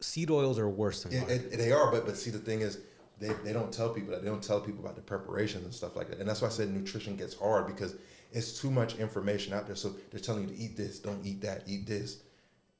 Seed 0.00 0.30
oils 0.30 0.58
are 0.58 0.68
worse 0.68 1.04
than 1.04 1.12
Yeah, 1.12 1.20
lard. 1.20 1.30
it, 1.30 1.56
they 1.58 1.70
are, 1.72 1.90
but 1.90 2.06
but 2.06 2.16
see 2.16 2.30
the 2.30 2.38
thing 2.38 2.60
is, 2.60 2.78
they, 3.20 3.32
they 3.44 3.52
don't 3.52 3.72
tell 3.72 3.90
people 3.90 4.10
that. 4.12 4.22
They 4.22 4.28
don't 4.28 4.42
tell 4.42 4.60
people 4.60 4.80
about 4.80 4.96
the 4.96 5.02
preparations 5.02 5.64
and 5.64 5.72
stuff 5.74 5.94
like 5.94 6.08
that. 6.10 6.18
And 6.18 6.28
that's 6.28 6.42
why 6.42 6.48
I 6.48 6.50
said 6.50 6.70
nutrition 6.70 7.16
gets 7.16 7.34
hard 7.34 7.66
because 7.68 7.94
it's 8.32 8.60
too 8.60 8.70
much 8.70 8.96
information 8.96 9.52
out 9.52 9.66
there. 9.66 9.76
So 9.76 9.94
they're 10.10 10.20
telling 10.20 10.48
you 10.48 10.54
to 10.54 10.60
eat 10.60 10.76
this, 10.76 10.98
don't 10.98 11.24
eat 11.24 11.40
that, 11.42 11.64
eat 11.66 11.86
this, 11.86 12.20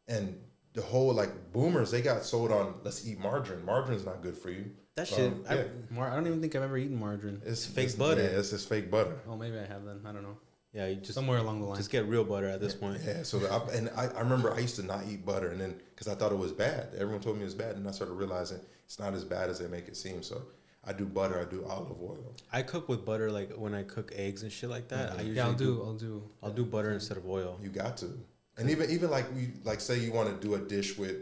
and 0.09 0.39
the 0.75 0.83
whole 0.83 1.13
like 1.13 1.53
boomers 1.53 1.91
they 1.91 2.01
got 2.03 2.25
sold 2.25 2.51
on 2.51 2.75
let's 2.83 3.07
eat 3.07 3.19
margarine. 3.21 3.65
Margarine's 3.65 4.05
not 4.07 4.23
good 4.23 4.37
for 4.37 4.51
you. 4.51 4.71
that 4.95 5.11
Um, 5.13 5.17
shit. 5.19 5.33
yeah. 5.45 5.53
I, 5.91 5.95
Mar- 5.95 6.11
I 6.11 6.15
don't 6.15 6.27
even 6.27 6.41
think 6.41 6.55
I've 6.57 6.63
ever 6.63 6.77
eaten 6.79 6.99
margarine. 6.99 7.41
It's 7.45 7.65
fake 7.67 7.85
it's- 7.91 7.95
butter. 7.95 8.23
Yeah, 8.23 8.39
it's 8.39 8.51
just 8.51 8.69
fake 8.69 8.91
butter. 8.91 9.19
Oh, 9.29 9.37
maybe 9.37 9.59
I 9.59 9.65
have 9.67 9.85
then. 9.85 10.01
I 10.07 10.13
don't 10.13 10.23
know. 10.23 10.37
yeah, 10.73 10.87
you 10.87 10.97
just 10.97 11.15
Somewhere 11.15 11.39
along 11.39 11.61
the 11.61 11.67
line. 11.67 11.77
just 11.77 11.91
get 11.91 12.07
real 12.07 12.25
butter 12.25 12.47
at 12.49 12.61
this 12.61 12.75
point. 12.75 13.01
Yeah, 13.05 13.23
so 13.23 13.39
I, 13.47 13.75
and 13.77 13.91
I, 13.97 14.07
I 14.07 14.21
remember 14.21 14.53
I 14.55 14.61
used 14.61 14.77
to 14.77 14.83
not 14.83 15.05
eat 15.09 15.25
butter, 15.27 15.49
and 15.49 15.61
then 15.61 15.79
because 15.91 16.09
I 16.09 16.15
thought 16.15 16.33
it 16.33 16.39
was 16.39 16.53
bad, 16.53 16.89
everyone 16.97 17.21
told 17.21 17.37
me 17.37 17.43
it 17.43 17.45
was 17.53 17.55
bad, 17.55 17.77
and 17.77 17.87
I 17.87 17.91
started 17.91 18.15
realizing 18.15 18.59
it's 18.87 18.99
not 18.99 19.13
as 19.13 19.25
bad 19.25 19.51
as 19.51 19.59
they 19.59 19.67
make 19.69 19.87
it 19.89 19.97
seem. 19.97 20.23
So 20.23 20.43
I 20.85 20.93
do 20.93 21.07
butter, 21.07 21.39
I 21.41 21.51
do 21.51 21.65
olive 21.65 22.01
oil. 22.03 22.35
I 22.53 22.63
cook 22.63 22.89
with 22.89 23.05
butter, 23.05 23.31
like 23.31 23.53
when 23.53 23.75
I 23.75 23.85
cook 23.85 24.13
eggs 24.17 24.43
and 24.43 24.51
shit 24.51 24.69
like 24.69 24.89
that. 24.89 25.13
I 25.13 25.17
usually 25.19 25.37
yeah, 25.37 25.47
I'll 25.47 25.53
do, 25.53 25.77
do. 25.77 25.83
I'll 25.85 25.95
do. 25.95 26.23
I'll 26.43 26.51
do 26.51 26.65
butter 26.65 26.93
instead 26.93 27.17
of 27.17 27.29
oil. 27.29 27.59
You 27.63 27.69
got 27.69 27.97
to, 27.99 28.19
and 28.59 28.69
even 28.69 28.91
even 28.91 29.11
like 29.11 29.33
we 29.35 29.53
like 29.65 29.81
say 29.81 29.99
you 29.99 30.13
want 30.13 30.29
to 30.29 30.47
do 30.47 30.55
a 30.55 30.59
dish 30.59 30.99
with 30.99 31.17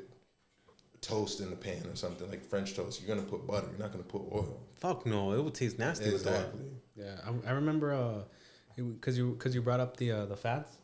toast 1.00 1.40
in 1.40 1.50
the 1.50 1.56
pan 1.56 1.86
or 1.86 1.96
something 1.96 2.28
like 2.30 2.44
French 2.44 2.74
toast, 2.74 3.02
you're 3.02 3.14
gonna 3.14 3.26
put 3.26 3.46
butter. 3.46 3.66
You're 3.70 3.80
not 3.80 3.92
gonna 3.92 4.04
put 4.04 4.22
oil. 4.32 4.60
Fuck 4.78 5.04
no, 5.06 5.32
it 5.32 5.44
would 5.44 5.54
taste 5.54 5.78
nasty 5.78 6.10
with 6.10 6.24
that. 6.24 6.48
Yeah, 6.96 7.16
I, 7.26 7.50
I 7.50 7.52
remember 7.52 7.92
uh, 7.92 8.22
because 8.76 9.16
you 9.18 9.32
because 9.32 9.54
you 9.54 9.62
brought 9.62 9.80
up 9.80 9.96
the 9.98 10.12
uh, 10.12 10.26
the 10.26 10.36
fats. 10.36 10.78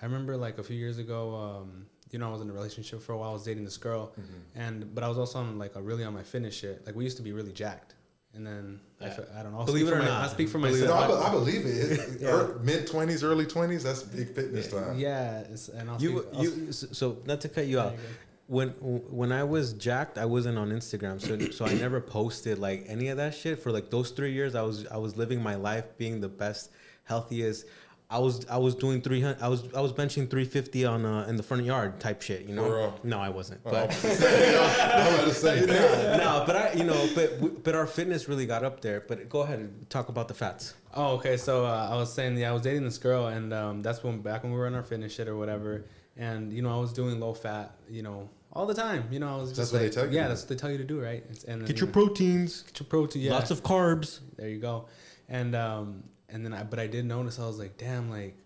I 0.00 0.06
remember 0.06 0.36
like 0.36 0.58
a 0.58 0.62
few 0.62 0.76
years 0.76 0.98
ago, 0.98 1.34
um, 1.34 1.86
you 2.10 2.18
know, 2.18 2.28
I 2.28 2.32
was 2.32 2.40
in 2.40 2.48
a 2.48 2.52
relationship 2.52 3.02
for 3.02 3.12
a 3.12 3.18
while. 3.18 3.30
I 3.30 3.32
was 3.32 3.44
dating 3.44 3.64
this 3.64 3.76
girl, 3.76 4.14
and 4.54 4.94
but 4.94 5.04
I 5.04 5.08
was 5.08 5.18
also 5.18 5.40
on 5.40 5.58
like 5.58 5.74
a 5.76 5.82
really 5.82 6.04
on 6.04 6.14
my 6.14 6.22
fitness 6.22 6.54
shit. 6.54 6.86
Like 6.86 6.94
we 6.94 7.04
used 7.04 7.16
to 7.18 7.22
be 7.22 7.32
really 7.32 7.52
jacked, 7.52 7.94
and 8.34 8.46
then 8.46 8.80
I 9.00 9.06
Yeah. 9.06 9.10
fe- 9.14 9.22
I, 9.36 9.42
don't 9.42 9.52
know. 9.52 9.60
I'll 9.60 9.66
Believe 9.66 9.88
it 9.88 9.92
or 9.92 9.98
my- 9.98 10.04
not. 10.04 10.28
I 10.28 10.32
speak 10.32 10.48
for 10.48 10.58
Believe 10.58 10.82
it 10.82 10.86
No, 10.86 10.94
myself. 10.94 11.10
I, 11.10 11.20
be- 11.20 11.26
I 11.26 11.30
believe 11.32 11.66
it. 11.66 11.76
it 11.98 12.20
Yeah. 12.20 12.28
Er, 12.36 12.58
mid 12.62 12.86
twenties, 12.86 13.24
early 13.24 13.46
twenties, 13.46 13.82
that's 13.82 14.02
big 14.02 14.34
fitness 14.34 14.68
time. 14.68 14.98
yeah, 14.98 15.40
it's, 15.40 15.68
and 15.68 15.90
I'll 15.90 16.00
You 16.00 16.20
speak, 16.20 16.34
I'll 16.34 16.44
you 16.44 16.72
so- 16.72 16.86
so 16.92 17.18
not 17.26 17.40
to 17.42 17.48
cut 17.48 17.66
you 17.66 17.76
Yeah, 17.78 17.84
out. 17.86 17.92
you're. 17.92 18.00
When 18.46 18.68
when 18.70 19.30
I 19.30 19.44
was 19.44 19.74
jacked, 19.74 20.18
I 20.18 20.24
wasn't 20.26 20.58
on 20.58 20.70
Instagram, 20.70 21.20
so 21.20 21.38
so 21.52 21.64
I 21.66 21.74
never 21.74 22.00
posted 22.00 22.58
like 22.58 22.84
any 22.88 23.06
of 23.08 23.16
that 23.18 23.32
shit 23.34 23.62
for 23.62 23.70
like 23.70 23.90
those 23.90 24.10
three 24.10 24.32
years. 24.32 24.54
I 24.56 24.62
was 24.62 24.86
I 24.88 24.96
was 24.96 25.16
living 25.16 25.40
my 25.40 25.54
life, 25.54 25.84
being 25.98 26.20
the 26.20 26.28
best, 26.28 26.70
healthiest. 27.04 27.66
I 28.12 28.18
was 28.18 28.44
I 28.48 28.58
was 28.58 28.74
doing 28.74 29.00
three 29.02 29.20
hundred. 29.20 29.40
I 29.40 29.46
was 29.48 29.62
I 29.72 29.80
was 29.80 29.92
benching 29.92 30.28
three 30.28 30.44
fifty 30.44 30.84
on 30.84 31.06
uh, 31.06 31.26
in 31.28 31.36
the 31.36 31.42
front 31.44 31.64
yard 31.64 32.00
type 32.00 32.22
shit. 32.22 32.46
You 32.46 32.56
know? 32.56 32.64
For 32.64 32.76
real? 32.78 33.00
No, 33.04 33.20
I 33.20 33.28
wasn't. 33.28 33.60
Oh, 33.64 33.70
But 33.70 33.90
I'm 34.04 35.14
about 35.14 35.24
to 35.28 35.34
say 35.34 35.60
that. 35.66 36.18
no, 36.18 36.42
but 36.46 36.56
I 36.56 36.72
you 36.72 36.82
know, 36.84 37.08
but 37.14 37.62
but 37.62 37.74
our 37.76 37.86
fitness 37.86 38.28
really 38.28 38.46
got 38.46 38.64
up 38.64 38.80
there. 38.80 39.04
But 39.06 39.28
go 39.28 39.42
ahead 39.42 39.60
and 39.60 39.88
talk 39.90 40.08
about 40.08 40.26
the 40.28 40.34
fats. 40.34 40.74
Oh, 40.92 41.14
okay. 41.18 41.36
So 41.36 41.64
uh, 41.64 41.88
I 41.90 41.94
was 41.94 42.12
saying, 42.12 42.36
yeah, 42.36 42.50
I 42.50 42.52
was 42.52 42.62
dating 42.62 42.82
this 42.84 42.98
girl, 42.98 43.28
and 43.28 43.52
um, 43.52 43.80
that's 43.80 44.02
when 44.02 44.20
back 44.22 44.42
when 44.42 44.52
we 44.52 44.58
were 44.58 44.66
in 44.66 44.74
our 44.74 44.82
fitness 44.82 45.14
shit 45.14 45.28
or 45.28 45.36
whatever, 45.36 45.84
and 46.16 46.52
you 46.52 46.62
know, 46.62 46.76
I 46.76 46.80
was 46.80 46.92
doing 46.92 47.20
low 47.20 47.32
fat, 47.32 47.76
you 47.88 48.02
know, 48.02 48.28
all 48.52 48.66
the 48.66 48.74
time. 48.74 49.04
You 49.12 49.20
know, 49.20 49.32
I 49.32 49.36
was 49.40 49.50
That's 49.50 49.70
just 49.70 49.72
what 49.72 49.82
they 49.82 49.88
tell 49.88 50.06
you 50.06 50.16
Yeah, 50.16 50.26
that's 50.26 50.40
what 50.42 50.48
they 50.48 50.56
tell 50.56 50.72
you 50.72 50.78
to 50.78 50.84
do, 50.84 51.00
right? 51.00 51.22
It's, 51.30 51.44
and 51.44 51.60
Get 51.60 51.76
then, 51.76 51.76
your 51.76 51.92
proteins. 51.92 52.62
get 52.62 52.80
your 52.80 52.88
protein. 52.88 53.22
Yeah, 53.22 53.34
Lots 53.34 53.52
of 53.52 53.62
carbs. 53.62 54.18
there 54.36 54.48
you 54.48 54.58
go, 54.58 54.86
and 55.28 55.54
um, 55.54 56.02
and 56.32 56.44
then 56.44 56.52
I, 56.54 56.62
but 56.64 56.78
I 56.78 56.86
did 56.86 57.04
notice 57.04 57.38
I 57.38 57.46
was 57.46 57.58
like, 57.58 57.76
damn, 57.78 58.10
like, 58.10 58.36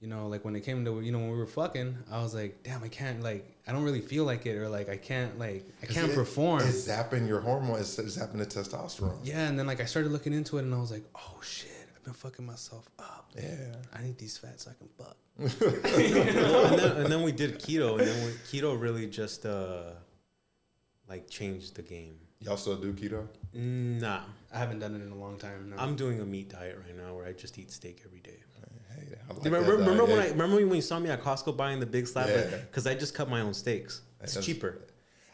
you 0.00 0.08
know, 0.08 0.28
like 0.28 0.44
when 0.44 0.56
it 0.56 0.60
came 0.60 0.84
to 0.86 1.00
you 1.00 1.12
know 1.12 1.18
when 1.18 1.30
we 1.30 1.36
were 1.36 1.46
fucking, 1.46 1.96
I 2.10 2.22
was 2.22 2.34
like, 2.34 2.62
damn, 2.62 2.82
I 2.82 2.88
can't 2.88 3.22
like, 3.22 3.44
I 3.66 3.72
don't 3.72 3.82
really 3.84 4.00
feel 4.00 4.24
like 4.24 4.46
it, 4.46 4.56
or 4.56 4.68
like 4.68 4.88
I 4.88 4.96
can't 4.96 5.38
like, 5.38 5.64
I 5.82 5.86
can't 5.86 6.10
It- 6.10 6.14
perform. 6.14 6.62
It's 6.62 6.88
zapping 6.88 7.28
your 7.28 7.40
hormones. 7.40 7.98
It's 7.98 8.16
zapping 8.16 8.38
the 8.38 8.46
testosterone. 8.46 9.18
Yeah, 9.24 9.46
and 9.48 9.58
then 9.58 9.66
like 9.66 9.80
I 9.80 9.84
started 9.84 10.10
looking 10.12 10.32
into 10.32 10.56
it, 10.58 10.62
and 10.62 10.74
I 10.74 10.78
was 10.78 10.90
like, 10.90 11.04
oh 11.14 11.38
shit, 11.42 11.70
I've 11.96 12.02
been 12.04 12.14
fucking 12.14 12.46
myself 12.46 12.88
up. 12.98 13.30
Yeah. 13.36 13.74
I 13.94 14.02
need 14.02 14.18
these 14.18 14.38
fats 14.38 14.64
so 14.64 14.70
I 14.70 14.74
can 14.74 14.88
fuck. 14.98 15.16
and, 15.38 16.78
then, 16.78 16.96
and 16.96 17.06
then 17.12 17.22
we 17.22 17.32
did 17.32 17.58
keto, 17.60 17.98
and 17.98 18.06
then 18.08 18.24
we, 18.26 18.32
keto 18.50 18.78
really 18.80 19.06
just 19.06 19.46
uh, 19.46 19.82
like 21.08 21.28
changed 21.30 21.76
the 21.76 21.82
game. 21.82 22.16
Y'all 22.40 22.56
still 22.56 22.76
do 22.76 22.92
keto? 22.92 23.26
Nah, 23.54 24.22
I 24.52 24.58
haven't 24.58 24.80
done 24.80 24.94
it 24.94 25.02
in 25.02 25.12
a 25.12 25.16
long 25.16 25.38
time. 25.38 25.70
No. 25.70 25.76
I'm 25.76 25.94
doing 25.96 26.20
a 26.20 26.24
meat 26.24 26.50
diet 26.50 26.76
right 26.84 26.96
now 26.96 27.14
where 27.14 27.26
I 27.26 27.32
just 27.32 27.58
eat 27.58 27.70
steak 27.70 28.02
every 28.04 28.20
day. 28.20 28.42
Hey, 28.94 29.14
I 29.28 29.32
like 29.32 29.44
remember, 29.44 29.76
that 29.76 29.78
remember 29.78 30.06
diet. 30.06 30.08
when 30.08 30.18
I 30.18 30.28
remember 30.30 30.56
when 30.66 30.74
you 30.76 30.82
saw 30.82 30.98
me 30.98 31.10
at 31.10 31.22
Costco 31.22 31.56
buying 31.56 31.78
the 31.78 31.86
big 31.86 32.06
slab? 32.08 32.28
Yeah. 32.28 32.56
Because 32.56 32.86
I 32.86 32.94
just 32.94 33.14
cut 33.14 33.28
my 33.28 33.40
own 33.40 33.54
steaks. 33.54 34.02
It's 34.20 34.34
That's- 34.34 34.46
cheaper. 34.46 34.82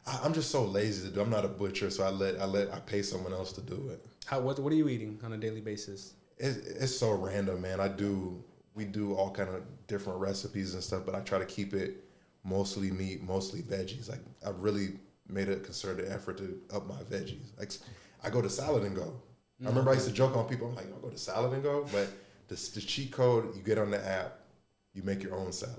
I, 0.07 0.21
I'm 0.23 0.35
just 0.35 0.51
so 0.51 0.65
lazy 0.65 1.09
to 1.09 1.15
do. 1.15 1.21
I'm 1.21 1.31
not 1.31 1.45
a 1.45 1.49
butcher, 1.49 1.91
so 1.91 2.05
I 2.05 2.11
let 2.11 2.39
I 2.41 2.45
let 2.45 2.73
I 2.73 2.79
pay 2.81 3.03
someone 3.03 3.33
else 3.33 3.53
to 3.53 3.63
do 3.63 3.89
it. 3.91 4.05
How 4.27 4.41
what 4.41 4.59
what 4.59 4.73
are 4.73 4.77
you 4.77 4.89
eating 4.89 5.19
on 5.25 5.33
a 5.33 5.37
daily 5.39 5.61
basis? 5.61 6.13
It's, 6.39 6.59
it's 6.59 6.97
so 6.97 7.13
random, 7.13 7.63
man. 7.63 7.81
I 7.81 7.89
do 7.89 8.45
we 8.75 8.85
do 8.85 9.15
all 9.15 9.31
kind 9.31 9.49
of 9.49 9.63
different 9.87 10.21
recipes 10.21 10.75
and 10.75 10.83
stuff, 10.83 11.03
but 11.07 11.15
I 11.15 11.21
try 11.21 11.39
to 11.39 11.47
keep 11.47 11.73
it 11.73 12.05
mostly 12.45 12.91
meat, 12.91 13.23
mostly 13.23 13.63
veggies. 13.63 14.09
Like 14.11 14.21
I 14.47 14.51
really 14.51 14.99
made 15.29 15.49
a 15.49 15.57
concerted 15.57 16.13
effort 16.13 16.37
to 16.39 16.61
up 16.73 16.87
my 16.87 17.03
veggies. 17.05 17.59
Like 17.59 17.73
I 18.27 18.31
go 18.31 18.43
to 18.43 18.51
salad 18.51 18.83
and 18.83 18.95
go. 18.97 19.15
I 19.65 19.69
remember 19.69 19.91
I 19.91 19.95
used 19.95 20.09
to 20.09 20.13
joke 20.13 20.37
on 20.37 20.47
people. 20.49 20.69
I'm 20.69 20.75
like, 20.75 20.93
I'll 20.93 21.01
go 21.01 21.09
to 21.09 21.17
salad 21.17 21.53
and 21.55 21.63
go, 21.63 21.87
but 21.93 22.09
the, 22.49 22.55
the 22.75 22.81
cheat 22.81 23.13
code 23.13 23.57
you 23.57 23.63
get 23.63 23.79
on 23.79 23.91
the 23.91 24.05
app, 24.07 24.41
you 24.93 25.03
make 25.03 25.23
your 25.23 25.35
own 25.35 25.53
salad. 25.53 25.77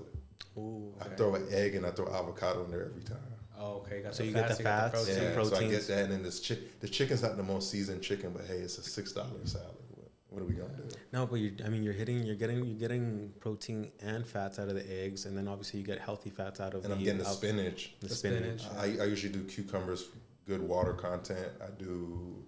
Ooh. 0.56 0.92
okay. 1.00 1.12
I 1.12 1.14
throw 1.14 1.34
an 1.36 1.46
egg 1.52 1.74
and 1.76 1.86
I 1.86 1.90
throw 1.90 2.06
avocado 2.12 2.64
in 2.64 2.70
there 2.70 2.86
every 2.86 3.02
time. 3.02 3.18
Oh, 3.60 3.82
okay. 3.86 4.02
Got 4.02 4.14
So 4.14 4.22
the 4.22 4.28
you 4.28 4.34
get 4.34 4.46
fats, 4.46 4.58
the 4.58 4.64
fats, 4.64 4.92
protein. 4.94 5.14
Yeah, 5.22 5.36
Yeah, 5.36 5.42
so 5.44 5.56
I 5.56 5.68
get 5.68 5.86
that, 5.88 5.98
and 6.04 6.12
then 6.12 6.22
this 6.22 6.40
chick, 6.40 6.80
the 6.80 6.88
chicken's 6.88 7.22
not 7.22 7.36
the 7.36 7.42
most 7.42 7.70
seasoned 7.70 8.02
chicken, 8.02 8.32
but 8.34 8.46
hey, 8.46 8.54
it's 8.54 8.78
a 8.78 8.82
six 8.82 9.12
dollar 9.12 9.28
salad. 9.44 9.66
What, 9.90 10.08
what 10.30 10.42
are 10.42 10.46
we 10.46 10.54
gonna 10.54 10.76
do? 10.76 10.84
No, 11.12 11.26
but 11.26 11.36
you 11.36 11.52
I 11.64 11.68
mean 11.68 11.82
you're 11.82 11.92
hitting 11.92 12.22
you're 12.24 12.36
getting 12.36 12.64
you're 12.64 12.78
getting 12.78 13.32
protein 13.40 13.90
and 14.00 14.26
fats 14.26 14.58
out 14.58 14.68
of 14.68 14.74
the 14.74 14.86
eggs, 15.04 15.26
and 15.26 15.36
then 15.36 15.46
obviously 15.48 15.80
you 15.80 15.86
get 15.86 15.98
healthy 16.00 16.30
fats 16.30 16.60
out 16.60 16.74
of 16.74 16.82
the 16.82 16.90
And 16.90 16.92
the 16.94 16.98
I'm 16.98 17.04
getting 17.04 17.18
the 17.18 17.24
spinach. 17.24 17.94
The 18.00 18.08
The 18.08 18.14
spinach. 18.14 18.62
spinach. 18.62 18.98
I, 19.00 19.02
I 19.02 19.06
usually 19.06 19.32
do 19.32 19.42
cucumbers, 19.44 20.08
good 20.48 20.62
water 20.66 20.94
content. 20.94 21.52
I 21.62 21.70
do. 21.78 22.42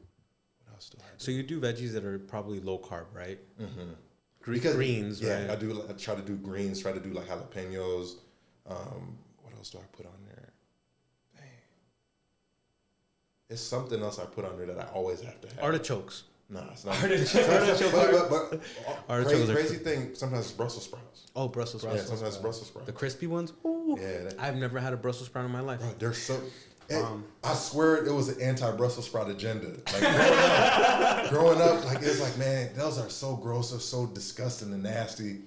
What 0.65 0.75
else 0.75 0.89
do 0.89 0.99
I 1.01 1.03
do? 1.07 1.15
So 1.19 1.31
you 1.31 1.43
do 1.43 1.61
veggies 1.61 1.93
that 1.93 2.05
are 2.05 2.19
probably 2.19 2.59
low 2.59 2.79
carb, 2.79 3.05
right? 3.15 3.39
Mm-hmm. 3.61 3.91
Gre- 4.43 4.53
Because- 4.55 4.75
greens, 4.75 5.21
yeah, 5.21 5.43
right? 5.43 5.51
I 5.51 5.57
do. 5.57 5.83
I 5.89 5.93
try 5.93 6.15
to 6.15 6.23
do 6.23 6.35
greens. 6.37 6.81
Try 6.81 6.93
to 6.93 7.01
do 7.01 7.11
like 7.13 7.29
jalapenos. 7.29 8.15
Um, 8.69 9.19
what 9.43 9.55
else 9.57 9.71
do 9.71 9.79
I 9.79 9.83
put 9.97 10.07
on 10.07 10.13
there? 10.27 10.49
Dang. 11.37 11.45
It's 13.51 13.61
something 13.61 14.01
else 14.03 14.19
I 14.19 14.25
put 14.25 14.45
on 14.45 14.57
there 14.57 14.67
that 14.67 14.79
I 14.79 14.91
always 14.93 15.21
have 15.21 15.41
to 15.43 15.49
have. 15.49 15.59
Artichokes. 15.63 16.25
Nah, 16.49 16.65
it's 16.73 16.85
not. 16.85 16.97
Artichoke. 17.03 17.93
but, 17.93 18.29
but, 18.31 18.51
but, 18.51 18.61
Artichokes 19.09 19.37
crazy, 19.37 19.53
are- 19.53 19.55
crazy 19.55 19.77
thing. 19.77 20.15
Sometimes 20.15 20.47
it's 20.47 20.55
Brussels 20.55 20.85
sprouts. 20.85 21.27
Oh, 21.37 21.47
Brussels 21.49 21.83
sprouts. 21.83 22.03
yeah, 22.03 22.09
sometimes 22.09 22.37
Brussels 22.39 22.69
sprouts. 22.69 22.87
The 22.87 22.93
crispy 22.93 23.27
ones. 23.29 23.53
Ooh. 23.65 23.97
Yeah, 24.01 24.23
that, 24.25 24.35
I've 24.41 24.57
never 24.57 24.79
had 24.81 24.93
a 24.93 24.97
Brussels 24.97 25.27
sprout 25.27 25.45
in 25.45 25.51
my 25.53 25.61
life. 25.61 25.79
bro, 25.81 25.91
they're 25.99 26.13
so. 26.15 26.41
It- 26.91 27.05
um, 27.05 27.25
I 27.43 27.55
swear 27.55 28.05
it 28.05 28.13
was 28.13 28.29
an 28.29 28.41
anti-Brussels 28.43 29.07
sprout 29.07 29.31
agenda. 29.31 29.69
Like 29.93 30.01
growing 30.01 30.41
up, 30.43 31.31
growing 31.31 31.61
up, 31.63 31.85
like 31.87 32.03
it's 32.03 32.21
like, 32.21 32.37
man, 32.37 32.71
those 32.77 32.99
are 32.99 33.09
so 33.09 33.37
gross, 33.37 33.71
they're 33.71 33.81
so 33.81 34.07
disgusting 34.07 34.73
and 34.75 34.83
nasty. 34.83 35.39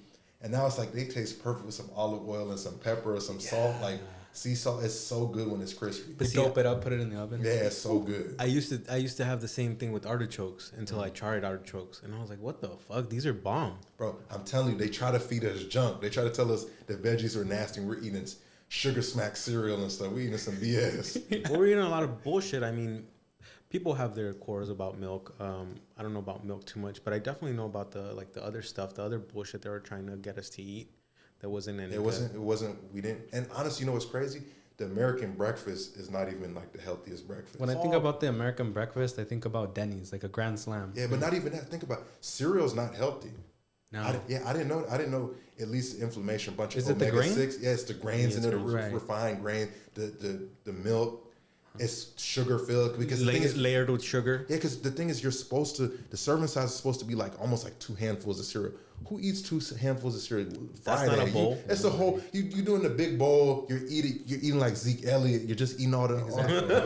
And 0.42 0.52
now 0.52 0.66
it's 0.66 0.78
like 0.78 0.92
they 0.92 1.04
taste 1.04 1.42
perfect 1.42 1.66
with 1.66 1.74
some 1.74 1.88
olive 1.94 2.28
oil 2.28 2.50
and 2.50 2.58
some 2.58 2.78
pepper 2.78 3.14
or 3.14 3.20
some 3.20 3.38
salt. 3.38 3.80
Like 3.80 4.00
sea 4.32 4.56
salt 4.56 4.82
is 4.82 4.98
so 4.98 5.26
good 5.26 5.48
when 5.50 5.62
it's 5.62 5.72
crispy. 5.72 6.14
You 6.18 6.26
see, 6.26 6.36
dope 6.36 6.58
it 6.58 6.66
up, 6.66 6.82
put 6.82 6.92
it 6.92 7.00
in 7.00 7.08
the 7.08 7.18
oven. 7.18 7.40
Yeah, 7.42 7.52
it's 7.52 7.78
so 7.78 8.00
good. 8.00 8.34
I 8.38 8.44
used 8.46 8.68
to 8.70 8.92
I 8.92 8.96
used 8.96 9.16
to 9.18 9.24
have 9.24 9.40
the 9.40 9.48
same 9.48 9.76
thing 9.76 9.92
with 9.92 10.04
artichokes 10.04 10.72
until. 10.76 11.00
I 11.00 11.10
mm. 11.10 11.14
tried 11.14 11.44
artichokes 11.44 12.02
and 12.02 12.14
I 12.14 12.18
was 12.18 12.28
like, 12.28 12.40
what 12.40 12.60
the 12.60 12.68
fuck? 12.68 13.08
These 13.08 13.24
are 13.26 13.32
bomb. 13.32 13.78
Bro, 13.96 14.16
I'm 14.30 14.44
telling 14.44 14.72
you, 14.72 14.78
they 14.78 14.88
try 14.88 15.12
to 15.12 15.20
feed 15.20 15.44
us 15.44 15.64
junk. 15.64 16.00
They 16.00 16.10
try 16.10 16.24
to 16.24 16.30
tell 16.30 16.52
us 16.52 16.66
that 16.86 17.02
veggies 17.02 17.36
are 17.36 17.44
nasty. 17.44 17.80
We're 17.80 18.00
eating 18.00 18.26
sugar 18.74 19.02
smack 19.02 19.36
cereal 19.36 19.80
and 19.82 19.90
stuff. 19.90 20.10
We're 20.10 20.20
eating 20.20 20.36
some 20.36 20.56
BS. 20.56 21.50
We're 21.56 21.66
eating 21.66 21.78
a 21.78 21.88
lot 21.88 22.02
of 22.02 22.22
bullshit. 22.24 22.62
I 22.62 22.72
mean, 22.72 23.06
people 23.70 23.94
have 23.94 24.14
their 24.14 24.34
cores 24.34 24.68
about 24.68 24.98
milk. 24.98 25.34
Um, 25.38 25.76
I 25.96 26.02
don't 26.02 26.12
know 26.12 26.18
about 26.18 26.44
milk 26.44 26.66
too 26.66 26.80
much, 26.80 27.04
but 27.04 27.14
I 27.14 27.18
definitely 27.18 27.56
know 27.56 27.66
about 27.66 27.92
the 27.92 28.12
like 28.14 28.32
the 28.32 28.44
other 28.44 28.62
stuff, 28.62 28.94
the 28.94 29.02
other 29.02 29.18
bullshit 29.18 29.62
they 29.62 29.70
were 29.70 29.80
trying 29.80 30.06
to 30.08 30.16
get 30.16 30.38
us 30.38 30.48
to 30.50 30.62
eat. 30.62 30.90
That 31.40 31.50
wasn't 31.50 31.80
any. 31.80 31.94
It 31.94 32.02
wasn't. 32.02 32.34
It 32.34 32.40
wasn't. 32.40 32.76
We 32.92 33.00
didn't. 33.00 33.22
And 33.32 33.46
honestly, 33.54 33.82
you 33.82 33.86
know 33.86 33.92
what's 33.92 34.06
crazy? 34.06 34.42
The 34.76 34.86
American 34.86 35.34
breakfast 35.34 35.96
is 35.96 36.10
not 36.10 36.28
even 36.28 36.52
like 36.52 36.72
the 36.72 36.80
healthiest 36.80 37.28
breakfast. 37.28 37.60
When 37.60 37.70
I 37.70 37.74
think 37.74 37.94
about 37.94 38.18
the 38.18 38.28
American 38.28 38.72
breakfast, 38.72 39.20
I 39.20 39.24
think 39.24 39.44
about 39.44 39.72
Denny's, 39.72 40.10
like 40.10 40.24
a 40.24 40.28
grand 40.28 40.58
slam. 40.58 40.92
yeah, 40.96 41.06
but 41.08 41.20
not 41.20 41.32
even 41.32 41.52
that. 41.52 41.68
Think 41.68 41.84
about 41.84 42.02
cereal's 42.20 42.74
not 42.74 42.92
healthy. 42.92 43.30
No. 43.94 44.02
I, 44.02 44.20
yeah, 44.28 44.42
I 44.48 44.52
didn't 44.52 44.68
know. 44.68 44.84
I 44.90 44.96
didn't 44.98 45.12
know. 45.12 45.30
At 45.60 45.68
least 45.68 46.00
inflammation, 46.02 46.54
A 46.54 46.56
bunch 46.56 46.74
Is 46.76 46.88
of 46.88 46.96
it 46.96 46.98
the 46.98 47.04
omega 47.10 47.16
grain? 47.18 47.32
six. 47.32 47.58
Yeah, 47.62 47.70
it's 47.70 47.84
the 47.84 47.94
grains 47.94 48.20
Yeah, 48.20 48.26
in 48.26 48.36
it's 48.38 48.46
there, 48.46 48.50
the 48.58 48.58
re- 48.58 48.82
right. 48.82 48.92
refined 48.92 49.40
grain, 49.40 49.68
the 49.94 50.06
the 50.24 50.48
the 50.64 50.72
milk. 50.72 51.20
It's 51.78 52.12
sugar 52.20 52.58
filled 52.58 52.98
because 53.00 53.18
the 53.20 53.26
La- 53.26 53.32
thing 53.32 53.42
is, 53.42 53.56
layered 53.56 53.90
with 53.90 54.02
sugar. 54.02 54.46
Yeah, 54.48 54.56
because 54.56 54.80
the 54.80 54.90
thing 54.92 55.10
is, 55.10 55.22
you're 55.22 55.32
supposed 55.32 55.76
to. 55.76 55.88
The 56.10 56.16
serving 56.16 56.46
size 56.48 56.70
is 56.70 56.74
supposed 56.76 57.00
to 57.00 57.06
be 57.06 57.14
like 57.16 57.32
almost 57.40 57.64
like 57.64 57.76
two 57.80 57.94
handfuls 57.94 58.38
of 58.40 58.46
cereal. 58.46 58.72
Who 59.08 59.18
eats 59.20 59.42
two 59.42 59.60
handfuls 59.76 60.14
of 60.16 60.22
cereal? 60.22 60.50
That's 60.84 61.02
Fry 61.04 61.06
not 61.16 61.28
a 61.28 61.32
bowl. 61.32 61.52
You, 61.66 61.72
it's 61.72 61.84
a 61.84 61.90
whole. 61.90 62.20
You 62.32 62.42
you 62.42 62.62
doing 62.62 62.82
the 62.82 62.90
big 62.90 63.16
bowl. 63.18 63.66
You're 63.68 63.84
eating. 63.88 64.20
You're 64.26 64.38
eating 64.40 64.58
like 64.60 64.76
Zeke 64.76 65.04
Elliott. 65.06 65.42
You're 65.42 65.56
just 65.56 65.78
eating 65.80 65.94
all 65.94 66.06
the. 66.08 66.18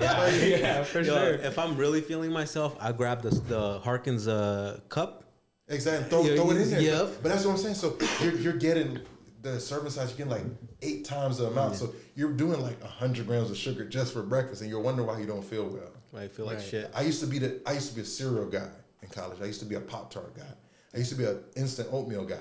yeah, 0.03 0.57
yeah, 0.59 0.85
for 0.85 1.01
Yo, 1.01 1.15
sure. 1.15 1.35
If 1.35 1.59
I'm 1.59 1.77
really 1.77 2.01
feeling 2.03 2.33
myself, 2.33 2.75
I 2.81 2.93
grab 2.93 3.23
the 3.23 3.31
the 3.31 3.79
Harkins 3.81 4.27
uh, 4.29 4.81
cup. 4.91 5.25
Exactly. 5.69 6.09
Throw, 6.09 6.25
Yeah, 6.25 6.37
throw 6.37 6.51
it 6.51 6.57
in 6.63 6.71
there. 6.71 6.81
yep. 6.81 6.99
But, 6.99 7.23
but 7.25 7.29
that's 7.31 7.45
what 7.45 7.53
I'm 7.53 7.59
saying. 7.59 7.75
So 7.75 7.97
you're, 8.23 8.35
you're 8.37 8.53
getting 8.57 9.01
the 9.43 9.61
serving 9.61 9.91
size. 9.91 10.09
You're 10.17 10.27
getting 10.27 10.45
like 10.45 10.57
eight 10.83 11.05
times 11.05 11.39
the 11.39 11.47
amount. 11.47 11.77
So 11.77 11.95
you're 12.15 12.33
doing 12.33 12.61
like 12.61 12.83
hundred 12.83 13.27
grams 13.27 13.51
of 13.51 13.57
sugar 13.57 13.85
just 13.85 14.13
for 14.13 14.23
breakfast, 14.23 14.63
and 14.63 14.71
you're 14.71 14.81
wondering 14.81 15.07
why 15.09 15.19
you 15.21 15.27
don't 15.27 15.45
feel 15.45 15.67
well. 15.67 15.93
I 16.21 16.29
feel 16.29 16.47
like 16.47 16.57
Right. 16.59 16.67
shit. 16.67 16.91
I 16.95 17.03
used 17.03 17.21
to 17.21 17.27
be 17.27 17.39
the 17.39 17.61
I 17.67 17.73
used 17.73 17.91
to 17.91 17.95
be 17.95 18.01
a 18.03 18.05
cereal 18.05 18.47
guy 18.47 18.69
in 19.03 19.09
college. 19.11 19.39
I 19.43 19.45
used 19.45 19.61
to 19.61 19.67
be 19.67 19.75
a 19.75 19.81
Pop 19.81 20.11
Tart 20.13 20.35
guy. 20.37 20.43
I 20.95 20.99
used 20.99 21.11
to 21.11 21.17
be 21.17 21.25
an 21.25 21.39
instant 21.55 21.89
oatmeal 21.93 22.25
guy. 22.25 22.39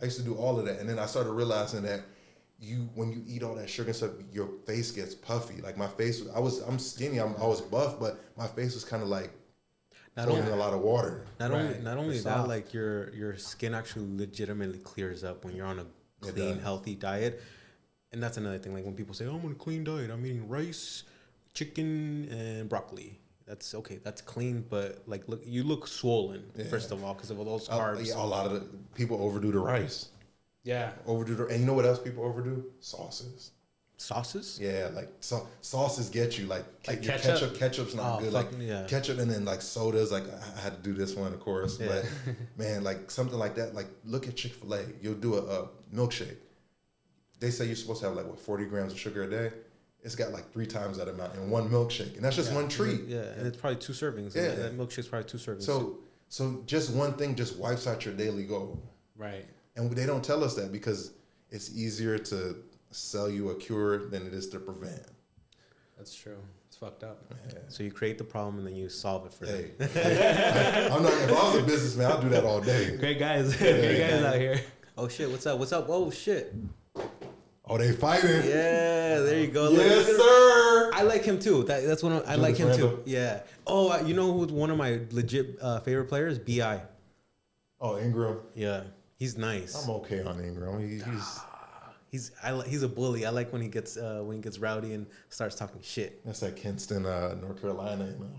I 0.00 0.04
used 0.04 0.18
to 0.18 0.22
do 0.24 0.34
all 0.34 0.58
of 0.58 0.66
that, 0.66 0.78
and 0.78 0.88
then 0.88 0.98
I 0.98 1.06
started 1.06 1.30
realizing 1.32 1.82
that 1.84 2.02
you 2.58 2.88
when 2.94 3.10
you 3.10 3.22
eat 3.26 3.42
all 3.42 3.54
that 3.54 3.68
sugar 3.70 3.88
and 3.88 3.96
stuff, 3.96 4.10
your 4.30 4.48
face 4.66 4.90
gets 4.90 5.14
puffy. 5.14 5.62
Like 5.62 5.76
my 5.78 5.86
face, 5.88 6.22
I 6.34 6.38
was 6.38 6.58
I'm 6.60 6.78
skinny, 6.78 7.18
I'm, 7.18 7.34
I 7.40 7.46
was 7.46 7.62
buff, 7.62 7.98
but 7.98 8.20
my 8.36 8.46
face 8.46 8.74
was 8.74 8.84
kind 8.84 9.02
of 9.02 9.08
like 9.08 9.30
Not 10.16 10.28
only 10.28 10.50
a 10.50 10.56
lot 10.56 10.72
of 10.72 10.80
water. 10.80 11.24
not 11.38 11.50
only 11.50 11.78
not 11.80 11.98
only 11.98 12.14
You're 12.14 12.24
that, 12.24 12.48
like 12.48 12.72
your 12.72 13.14
your 13.14 13.36
skin 13.36 13.74
actually 13.74 14.06
legitimately 14.16 14.78
clears 14.78 15.22
up 15.24 15.44
when 15.44 15.54
you're 15.54 15.66
on 15.66 15.78
a 15.80 15.86
clean, 16.20 16.58
healthy 16.58 16.94
diet. 16.94 17.42
And 18.12 18.22
that's 18.22 18.36
another 18.38 18.58
thing. 18.58 18.72
Like 18.72 18.84
when 18.84 18.94
people 18.94 19.14
say, 19.14 19.26
"Oh, 19.26 19.36
I'm 19.36 19.44
on 19.44 19.52
a 19.52 19.54
clean 19.54 19.84
diet. 19.84 20.10
I'm 20.10 20.24
eating 20.24 20.48
rice, 20.48 21.02
chicken, 21.54 22.28
and 22.30 22.68
broccoli." 22.68 23.18
That's 23.46 23.74
okay. 23.74 23.98
That's 24.02 24.22
clean, 24.22 24.64
but 24.68 25.02
like, 25.06 25.28
look, 25.28 25.42
you 25.46 25.62
look 25.62 25.86
swollen 25.86 26.50
Yeah. 26.56 26.64
first 26.64 26.90
of 26.90 27.04
all 27.04 27.14
because 27.14 27.30
of 27.30 27.38
all 27.38 27.44
those 27.44 27.68
Uh, 27.68 27.78
carbs. 27.78 28.06
yeah, 28.06 28.16
a 28.16 28.24
lot 28.24 28.46
of 28.46 28.52
the 28.54 28.60
people 28.94 29.22
overdo 29.22 29.52
the 29.52 29.58
rice. 29.60 30.08
Yeah. 30.64 30.92
Overdo 31.06 31.34
the, 31.36 31.46
and 31.46 31.60
you 31.60 31.66
know 31.66 31.74
what 31.74 31.84
else 31.84 32.00
people 32.00 32.24
overdo? 32.24 32.64
Sauces. 32.80 33.52
Sauces. 33.98 34.58
Yeah, 34.60 34.90
like 34.94 35.08
so, 35.20 35.48
sauces 35.62 36.10
get 36.10 36.38
you 36.38 36.46
like, 36.46 36.64
Like 36.86 37.02
ketchup? 37.02 37.22
ketchup. 37.22 37.54
Ketchup's 37.58 37.94
not 37.94 38.18
Oh, 38.18 38.22
good. 38.22 38.32
fuck, 38.32 38.52
Like 38.52 38.60
yeah. 38.60 38.84
ketchup 38.86 39.18
and 39.18 39.30
then 39.30 39.44
like 39.46 39.62
sodas. 39.62 40.12
Like 40.12 40.24
I 40.56 40.60
had 40.60 40.76
to 40.76 40.82
do 40.82 40.92
this 40.92 41.14
one, 41.14 41.32
of 41.32 41.40
course. 41.40 41.80
Yeah. 41.80 41.86
But 41.88 42.04
man, 42.58 42.84
like 42.84 43.10
something 43.10 43.38
like 43.38 43.54
that. 43.54 43.74
Like 43.74 43.86
look 44.04 44.28
at 44.28 44.36
Chick 44.36 44.52
Fil 44.52 44.74
A. 44.74 44.82
You'll 45.00 45.14
do 45.14 45.36
a, 45.36 45.62
a 45.62 45.68
milkshake. 45.94 46.36
They 47.40 47.50
say 47.50 47.66
you're 47.66 47.76
supposed 47.76 48.00
to 48.00 48.08
have 48.08 48.16
like 48.16 48.26
what 48.26 48.38
40 48.38 48.66
grams 48.66 48.92
of 48.92 48.98
sugar 48.98 49.22
a 49.24 49.30
day. 49.30 49.50
It's 50.02 50.14
got 50.14 50.30
like 50.30 50.52
three 50.52 50.66
times 50.66 50.98
that 50.98 51.08
amount 51.08 51.34
in 51.34 51.50
one 51.50 51.68
milkshake, 51.68 52.14
and 52.16 52.24
that's 52.24 52.36
just 52.36 52.52
one 52.52 52.68
treat. 52.68 53.06
Yeah, 53.08 53.20
and 53.36 53.46
it's 53.46 53.56
probably 53.56 53.78
two 53.78 53.92
servings. 53.92 54.36
Yeah. 54.36 54.42
Yeah, 54.42 54.54
that 54.56 54.76
milkshake's 54.78 55.08
probably 55.08 55.28
two 55.28 55.38
servings. 55.38 55.62
So 55.62 55.98
so 56.28 56.62
just 56.66 56.92
one 56.92 57.14
thing 57.14 57.34
just 57.34 57.56
wipes 57.56 57.86
out 57.86 58.04
your 58.04 58.14
daily 58.14 58.44
goal. 58.44 58.82
Right. 59.16 59.46
And 59.74 59.90
they 59.90 60.04
don't 60.06 60.22
tell 60.22 60.44
us 60.44 60.54
that 60.56 60.70
because 60.70 61.12
it's 61.50 61.74
easier 61.74 62.18
to 62.18 62.56
sell 62.96 63.28
you 63.30 63.50
a 63.50 63.54
cure 63.54 64.06
than 64.08 64.26
it 64.26 64.32
is 64.32 64.48
to 64.50 64.58
prevent. 64.58 65.02
That's 65.96 66.14
true. 66.14 66.38
It's 66.68 66.76
fucked 66.76 67.04
up. 67.04 67.22
So 67.68 67.82
you 67.82 67.90
create 67.90 68.18
the 68.18 68.24
problem 68.24 68.58
and 68.58 68.66
then 68.66 68.74
you 68.76 68.88
solve 68.88 69.26
it 69.26 69.32
for 69.32 69.46
Hey, 69.46 69.70
them. 69.78 69.88
I, 70.92 70.96
am 70.96 71.02
not. 71.02 71.12
If 71.12 71.30
I 71.30 71.32
was 71.32 71.62
a 71.62 71.62
businessman, 71.62 72.12
I'd 72.12 72.20
do 72.20 72.28
that 72.30 72.44
all 72.44 72.60
day. 72.60 72.96
Great 72.96 73.18
guys. 73.18 73.56
Great 73.58 73.98
guys 73.98 74.22
out 74.22 74.36
here. 74.36 74.60
Oh 74.98 75.08
shit! 75.08 75.30
What's 75.30 75.46
up? 75.46 75.58
What's 75.58 75.72
up? 75.72 75.86
Oh 75.88 76.10
shit! 76.10 76.54
Oh, 77.66 77.76
they 77.76 77.92
fighting. 77.92 78.30
Yeah, 78.44 79.18
there 79.20 79.40
you 79.40 79.48
go. 79.48 79.70
Yes, 79.70 80.06
look 80.06 80.16
at- 80.16 80.20
sir. 80.22 80.90
I 80.94 81.02
like 81.02 81.24
him 81.24 81.38
too. 81.38 81.64
That, 81.64 81.84
that's 81.84 82.02
one. 82.02 82.12
Of, 82.12 82.28
I 82.28 82.36
like 82.36 82.56
him 82.56 82.68
Julius 82.72 82.76
too. 82.78 83.02
Yeah. 83.04 83.40
Oh, 83.66 83.98
you 84.06 84.14
know 84.14 84.32
who's 84.32 84.52
one 84.52 84.70
of 84.70 84.78
my 84.78 85.00
legit 85.10 85.58
uh, 85.60 85.80
favorite 85.80 86.06
players? 86.06 86.38
Bi. 86.38 86.80
Oh, 87.80 87.98
Ingram. 87.98 88.38
Yeah, 88.54 88.84
he's 89.18 89.36
nice. 89.36 89.82
I'm 89.82 89.90
okay 89.96 90.22
on 90.22 90.40
Ingram. 90.42 90.80
He, 90.80 90.94
he's 90.96 91.40
He's 92.10 92.30
I 92.42 92.60
he's 92.62 92.82
a 92.82 92.88
bully. 92.88 93.26
I 93.26 93.30
like 93.30 93.52
when 93.52 93.60
he 93.62 93.68
gets 93.68 93.96
uh, 93.96 94.20
when 94.24 94.36
he 94.36 94.42
gets 94.42 94.58
rowdy 94.58 94.94
and 94.94 95.06
starts 95.28 95.56
talking 95.56 95.80
shit. 95.82 96.24
that's 96.24 96.42
at 96.42 96.56
Kinston, 96.56 97.04
uh, 97.04 97.34
North 97.40 97.60
Carolina. 97.60 98.04
You 98.06 98.10
know. 98.18 98.30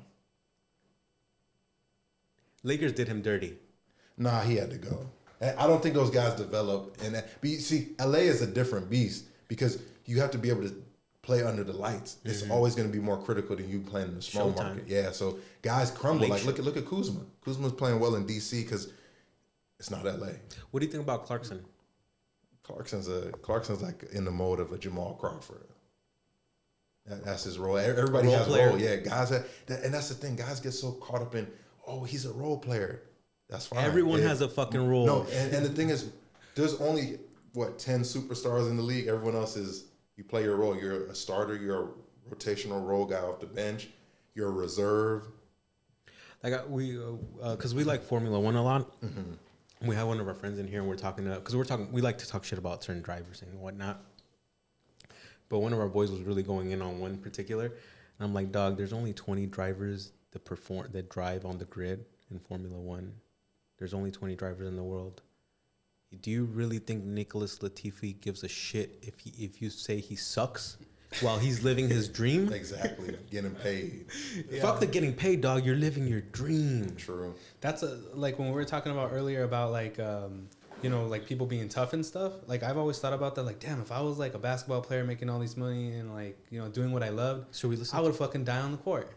Lakers 2.63 2.93
did 2.93 3.07
him 3.07 3.21
dirty. 3.21 3.57
Nah, 4.17 4.41
he 4.41 4.55
had 4.55 4.71
to 4.71 4.77
go. 4.77 5.09
I 5.41 5.67
don't 5.67 5.83
think 5.83 5.93
those 5.93 6.09
guys 6.09 6.33
develop. 6.33 6.97
And 7.03 7.13
but 7.13 7.49
you 7.49 7.57
see, 7.59 7.89
LA 7.99 8.19
is 8.19 8.41
a 8.41 8.47
different 8.47 8.89
beast 8.89 9.25
because 9.47 9.79
you 10.05 10.19
have 10.19 10.31
to 10.31 10.37
be 10.39 10.49
able 10.49 10.63
to 10.63 10.73
play 11.21 11.43
under 11.43 11.63
the 11.63 11.73
lights. 11.73 12.17
It's 12.25 12.49
always 12.49 12.73
going 12.73 12.89
to 12.89 12.93
be 12.97 13.03
more 13.03 13.21
critical 13.21 13.55
than 13.55 13.69
you 13.69 13.81
playing 13.81 14.07
in 14.07 14.15
the 14.15 14.21
small 14.21 14.49
Mm-hmm. 14.51 14.59
Showtime. 14.59 14.63
market. 14.75 14.87
Yeah, 14.87 15.11
so 15.11 15.37
guys 15.61 15.91
crumble. 15.91 16.21
Late 16.23 16.31
like 16.31 16.39
show. 16.41 16.47
look 16.47 16.59
at 16.59 16.65
look 16.65 16.77
at 16.77 16.87
Kuzma. 16.87 17.21
Kuzma's 17.45 17.73
playing 17.73 17.99
well 17.99 18.15
in 18.15 18.25
DC 18.25 18.63
because 18.63 18.91
it's 19.79 19.91
not 19.91 20.03
LA. 20.05 20.29
What 20.71 20.79
do 20.79 20.85
you 20.87 20.91
think 20.91 21.03
about 21.03 21.25
Clarkson? 21.25 21.63
Clarkson's 22.67 23.07
a 23.07 23.31
Clarkson's 23.41 23.81
like 23.81 24.03
in 24.11 24.25
the 24.25 24.31
mode 24.31 24.59
of 24.59 24.73
a 24.73 24.77
Jamal 24.77 25.13
Crawford. 25.15 25.67
That, 27.05 27.23
that's 27.23 27.45
his 27.45 27.57
role. 27.57 27.77
Everybody 27.77 28.27
Role 28.27 28.37
has 28.37 28.47
player. 28.47 28.67
a 28.67 28.69
role. 28.71 28.79
Yeah, 28.81 28.97
guys. 28.97 29.29
That, 29.29 29.45
that, 29.67 29.83
and 29.83 29.93
that's 29.93 30.09
the 30.09 30.15
thing. 30.15 30.35
Guys 30.35 30.59
get 30.59 30.73
so 30.73 30.91
caught 30.91 31.21
up 31.21 31.35
in, 31.35 31.47
oh, 31.87 32.03
he's 32.03 32.25
a 32.25 32.33
role 32.33 32.57
player. 32.57 33.03
That's 33.49 33.65
fine. 33.67 33.85
Everyone 33.85 34.19
Yeah. 34.21 34.27
has 34.27 34.41
a 34.41 34.49
fucking 34.49 34.85
role. 34.85 35.05
No, 35.05 35.25
and, 35.31 35.53
and 35.53 35.65
the 35.65 35.69
thing 35.69 35.89
is, 35.89 36.09
there's 36.55 36.75
only 36.81 37.19
what 37.53 37.79
ten 37.79 38.01
superstars 38.01 38.69
in 38.69 38.75
the 38.75 38.83
league. 38.83 39.07
Everyone 39.07 39.35
else 39.35 39.55
is 39.55 39.85
you 40.17 40.25
play 40.25 40.43
your 40.43 40.57
role. 40.57 40.75
You're 40.75 41.05
a 41.07 41.15
starter. 41.15 41.55
You're 41.55 41.83
a 41.85 41.87
rotational 42.35 42.85
role 42.85 43.05
guy 43.05 43.19
off 43.21 43.39
the 43.39 43.45
bench. 43.45 43.87
You're 44.35 44.49
a 44.49 44.51
reserve. 44.51 45.23
Like 46.43 46.67
we, 46.67 46.99
because 47.41 47.73
we 47.73 47.85
like 47.85 48.03
Formula 48.03 48.37
One 48.37 48.55
a 48.55 48.63
lot. 48.63 49.01
Mm-hmm. 49.01 49.33
We 49.81 49.95
have 49.95 50.07
one 50.07 50.19
of 50.19 50.27
our 50.27 50.33
friends 50.33 50.59
in 50.59 50.67
here, 50.67 50.79
and 50.79 50.89
we're 50.89 50.95
talking 50.95 51.25
to 51.25 51.35
because 51.35 51.55
we're 51.55 51.63
talking. 51.63 51.91
We 51.91 52.01
like 52.01 52.17
to 52.19 52.27
talk 52.27 52.43
shit 52.43 52.57
about 52.57 52.83
certain 52.83 53.01
drivers 53.01 53.41
and 53.41 53.59
whatnot. 53.59 54.03
But 55.49 55.59
one 55.59 55.71
of 55.71 55.79
our 55.79 55.87
boys 55.87 56.11
was 56.11 56.21
really 56.21 56.43
going 56.43 56.71
in 56.71 56.81
on 56.81 56.99
one 56.99 57.17
particular, 57.17 57.65
and 57.65 57.75
I'm 58.19 58.33
like, 58.33 58.51
dog, 58.51 58.75
there's 58.75 58.91
only 58.91 59.13
20 59.13 59.45
drivers 59.45 60.11
that 60.31 60.43
perform 60.43 60.89
that 60.91 61.09
drive 61.09 61.45
on 61.45 61.57
the 61.57 61.65
grid 61.65 62.05
in 62.31 62.39
Formula 62.39 62.77
One. 62.77 63.13
There's 63.77 63.93
only 63.93 64.11
20 64.11 64.35
drivers 64.35 64.67
in 64.67 64.75
the 64.75 64.83
world. 64.83 65.21
Do 66.21 66.31
you 66.31 66.45
really 66.45 66.79
think 66.79 67.03
Nicholas 67.03 67.59
Latifi 67.59 68.19
gives 68.19 68.43
a 68.43 68.47
shit 68.47 68.97
if 69.01 69.19
he 69.19 69.31
if 69.43 69.61
you 69.61 69.69
say 69.69 69.99
he 69.99 70.15
sucks 70.15 70.77
while 71.21 71.37
he's 71.39 71.63
living 71.63 71.89
his 71.89 72.07
dream? 72.09 72.51
Exactly. 72.51 73.15
Getting 73.31 73.55
paid. 73.55 74.05
Fuck 74.61 74.79
the 74.79 74.87
getting 74.87 75.13
paid, 75.13 75.41
dog. 75.41 75.65
You're 75.65 75.75
living 75.75 76.07
your 76.07 76.21
dream. 76.21 76.95
True. 76.95 77.35
That's 77.61 77.83
a 77.83 77.99
like 78.13 78.39
when 78.39 78.49
we 78.49 78.53
were 78.55 78.65
talking 78.65 78.91
about 78.91 79.11
earlier 79.13 79.43
about 79.43 79.71
like 79.71 79.99
um 79.99 80.49
you 80.81 80.89
know 80.89 81.05
like 81.07 81.25
people 81.25 81.45
being 81.45 81.69
tough 81.69 81.93
and 81.93 82.05
stuff. 82.05 82.33
Like 82.45 82.63
I've 82.63 82.77
always 82.77 82.99
thought 82.99 83.13
about 83.13 83.35
that. 83.35 83.43
Like 83.43 83.59
damn, 83.59 83.81
if 83.81 83.91
I 83.91 84.01
was 84.01 84.17
like 84.17 84.33
a 84.33 84.39
basketball 84.39 84.81
player 84.81 85.03
making 85.03 85.29
all 85.29 85.39
this 85.39 85.57
money 85.57 85.93
and 85.93 86.13
like 86.13 86.37
you 86.49 86.59
know 86.59 86.67
doing 86.67 86.91
what 86.91 87.03
I 87.03 87.09
loved, 87.09 87.55
Should 87.55 87.69
we 87.69 87.75
listen? 87.77 87.97
I 87.97 88.01
would 88.01 88.15
fucking 88.15 88.43
die 88.43 88.59
on 88.61 88.71
the 88.71 88.77
court. 88.77 89.11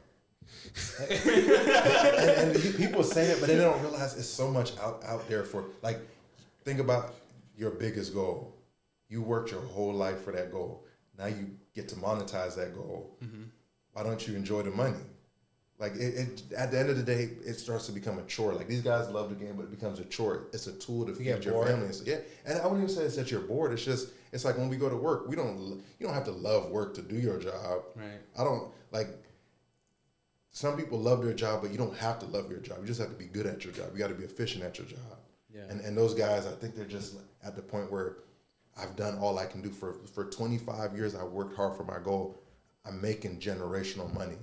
and, 1.09 2.57
and 2.57 2.75
people 2.77 3.05
say 3.05 3.27
that, 3.29 3.39
but 3.41 3.49
they 3.49 3.57
don't 3.57 3.81
realize 3.83 4.17
it's 4.17 4.27
so 4.29 4.51
much 4.51 4.77
out 4.79 5.03
out 5.05 5.29
there 5.29 5.45
for 5.45 5.65
like. 5.83 6.01
Think 6.63 6.79
about 6.79 7.15
your 7.57 7.71
biggest 7.71 8.13
goal. 8.13 8.55
You 9.09 9.23
worked 9.23 9.51
your 9.51 9.63
whole 9.63 9.95
life 9.95 10.23
for 10.23 10.33
that 10.33 10.53
goal. 10.53 10.85
Now 11.19 11.27
you 11.27 11.57
get 11.75 11.89
to 11.89 11.97
monetize 11.97 12.55
that 12.57 12.75
goal. 12.75 13.17
Mm-hmm. 13.23 13.43
why 13.93 14.03
don't 14.03 14.27
you 14.27 14.35
enjoy 14.37 14.63
the 14.63 14.71
money? 14.71 14.97
Like 15.79 15.95
it, 15.95 16.15
it, 16.15 16.43
at 16.57 16.71
the 16.71 16.79
end 16.79 16.91
of 16.91 16.97
the 16.99 17.03
day, 17.03 17.31
it 17.47 17.55
starts 17.55 17.87
to 17.87 17.93
become 17.93 18.19
a 18.19 18.23
chore. 18.25 18.53
Like 18.53 18.69
these 18.69 18.83
guys 18.83 19.09
love 19.09 19.31
the 19.31 19.35
game, 19.35 19.55
but 19.57 19.63
it 19.63 19.71
becomes 19.71 19.99
a 19.99 20.05
chore. 20.05 20.49
It's 20.53 20.67
a 20.67 20.73
tool 20.73 21.07
to 21.07 21.15
feed 21.15 21.43
your 21.43 21.55
bored. 21.55 21.69
family. 21.69 21.87
And 21.87 21.95
so- 21.95 22.05
yeah, 22.07 22.19
and 22.45 22.59
I 22.61 22.65
wouldn't 22.67 22.83
even 22.85 22.95
say 22.95 23.05
it's 23.05 23.17
that 23.17 23.31
you're 23.31 23.41
bored. 23.41 23.73
It's 23.73 23.85
just 23.85 24.09
it's 24.33 24.45
like 24.45 24.59
when 24.59 24.69
we 24.69 24.77
go 24.77 24.91
to 24.91 24.97
work, 24.97 25.27
we 25.27 25.37
don't 25.37 25.83
you 25.99 26.07
don't 26.07 26.13
have 26.15 26.25
to 26.27 26.33
love 26.33 26.71
work 26.71 26.95
to 26.97 27.03
do 27.03 27.15
your 27.17 27.39
job. 27.39 27.83
Right. 27.97 28.21
I 28.39 28.45
don't 28.45 28.71
like. 28.93 29.09
Some 30.53 30.77
people 30.77 30.99
love 30.99 31.25
their 31.25 31.33
job, 31.33 31.63
but 31.63 31.71
you 31.71 31.79
don't 31.79 31.97
have 31.97 32.19
to 32.19 32.27
love 32.27 32.51
your 32.51 32.61
job. 32.61 32.79
You 32.81 32.87
just 32.87 33.01
have 33.01 33.11
to 33.11 33.17
be 33.17 33.27
good 33.27 33.47
at 33.47 33.65
your 33.65 33.73
job. 33.73 33.87
You 33.93 33.99
got 34.01 34.09
to 34.09 34.15
be 34.15 34.25
efficient 34.25 34.65
at 34.65 34.77
your 34.79 34.87
job. 34.87 34.99
Yeah. 35.55 35.63
And 35.71 35.81
and 35.81 35.97
those 35.97 36.13
guys, 36.15 36.47
I 36.47 36.51
think 36.53 36.75
they're 36.75 36.85
just 36.85 37.15
at 37.43 37.57
the 37.57 37.63
point 37.63 37.91
where 37.91 38.17
I've 38.79 38.97
done 38.97 39.19
all 39.19 39.39
I 39.39 39.47
can 39.47 39.63
do 39.63 39.71
for 39.71 39.95
for 40.15 40.25
25 40.25 40.95
years. 40.97 41.15
I 41.15 41.25
worked 41.25 41.57
hard 41.57 41.77
for 41.77 41.85
my 41.85 41.99
goal. 42.03 42.43
I'm 42.87 43.01
making 43.01 43.41
generational 43.41 44.13
money. 44.15 44.39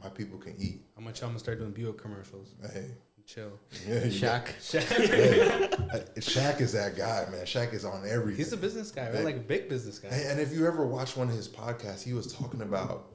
My 0.00 0.08
people 0.08 0.38
can 0.38 0.54
eat. 0.58 0.82
I'm 0.96 1.04
gonna, 1.04 1.14
I'm 1.22 1.28
gonna 1.28 1.38
start 1.38 1.58
doing 1.58 1.70
Buick 1.70 1.98
commercials. 1.98 2.54
Hey, 2.72 2.90
Chill. 3.26 3.52
yeah, 3.86 4.04
you 4.04 4.10
Shaq. 4.10 4.48
Hey, 5.92 6.04
Shaq 6.16 6.60
is 6.60 6.72
that 6.72 6.96
guy, 6.96 7.26
man. 7.30 7.44
Shaq 7.44 7.72
is 7.74 7.84
on 7.84 8.06
everything. 8.08 8.38
He's 8.38 8.52
a 8.52 8.56
business 8.56 8.90
guy, 8.90 9.06
right? 9.06 9.14
Hey. 9.16 9.24
Like 9.24 9.36
a 9.36 9.40
big 9.40 9.68
business 9.68 9.98
guy. 9.98 10.08
And, 10.08 10.32
and 10.32 10.40
if 10.40 10.52
you 10.52 10.66
ever 10.66 10.86
watch 10.86 11.16
one 11.16 11.28
of 11.28 11.34
his 11.34 11.48
podcasts, 11.48 12.02
he 12.02 12.14
was 12.14 12.32
talking 12.32 12.62
about 12.62 13.12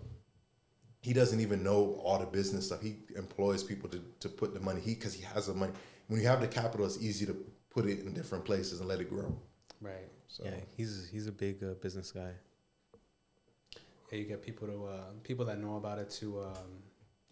he 1.01 1.13
doesn't 1.13 1.39
even 1.39 1.63
know 1.63 1.99
all 2.03 2.19
the 2.19 2.25
business 2.25 2.67
stuff. 2.67 2.81
He 2.81 2.97
employs 3.15 3.63
people 3.63 3.89
to, 3.89 4.01
to 4.19 4.29
put 4.29 4.53
the 4.53 4.59
money. 4.59 4.81
He 4.81 4.93
because 4.93 5.13
he 5.13 5.23
has 5.23 5.47
the 5.47 5.53
money. 5.53 5.73
When 6.07 6.21
you 6.21 6.27
have 6.27 6.41
the 6.41 6.47
capital, 6.47 6.85
it's 6.85 7.01
easy 7.01 7.25
to 7.25 7.35
put 7.69 7.85
it 7.85 7.99
in 7.99 8.13
different 8.13 8.45
places 8.45 8.79
and 8.79 8.87
let 8.87 8.99
it 9.01 9.09
grow. 9.09 9.35
Right. 9.81 10.09
So 10.27 10.43
Yeah, 10.45 10.51
he's 10.75 11.09
he's 11.11 11.27
a 11.27 11.31
big 11.31 11.63
uh, 11.63 11.73
business 11.81 12.11
guy. 12.11 12.31
Yeah, 14.11 14.19
you 14.19 14.25
get 14.25 14.41
people 14.41 14.67
to 14.67 14.85
uh, 14.87 15.01
people 15.23 15.45
that 15.45 15.59
know 15.59 15.77
about 15.77 15.99
it 15.99 16.09
to 16.11 16.41
um, 16.41 16.83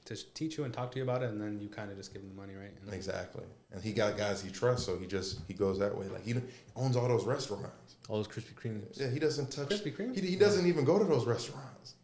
to 0.05 0.33
teach 0.33 0.57
you 0.57 0.63
and 0.63 0.73
talk 0.73 0.91
to 0.91 0.97
you 0.97 1.03
about 1.03 1.23
it, 1.23 1.29
and 1.29 1.41
then 1.41 1.59
you 1.59 1.69
kind 1.69 1.89
of 1.89 1.97
just 1.97 2.13
give 2.13 2.21
them 2.21 2.29
the 2.29 2.39
money, 2.39 2.53
right? 2.53 2.71
And 2.81 2.93
exactly, 2.93 3.43
and 3.71 3.83
he 3.83 3.91
got 3.91 4.17
guys 4.17 4.41
he 4.41 4.49
trusts, 4.49 4.85
so 4.85 4.97
he 4.97 5.07
just 5.07 5.39
he 5.47 5.53
goes 5.53 5.79
that 5.79 5.97
way. 5.97 6.07
Like 6.07 6.25
he 6.25 6.35
owns 6.75 6.95
all 6.95 7.07
those 7.07 7.25
restaurants. 7.25 7.95
All 8.07 8.17
those 8.17 8.27
Krispy 8.27 8.53
Kremes. 8.53 8.99
Yeah, 8.99 9.09
he 9.09 9.19
doesn't 9.19 9.51
touch. 9.51 9.69
Krispy 9.69 9.95
Kreme? 9.95 10.15
He, 10.15 10.21
he 10.27 10.35
doesn't 10.35 10.67
even 10.67 10.85
go 10.85 10.99
to 10.99 11.05
those 11.05 11.25
restaurants. 11.25 11.95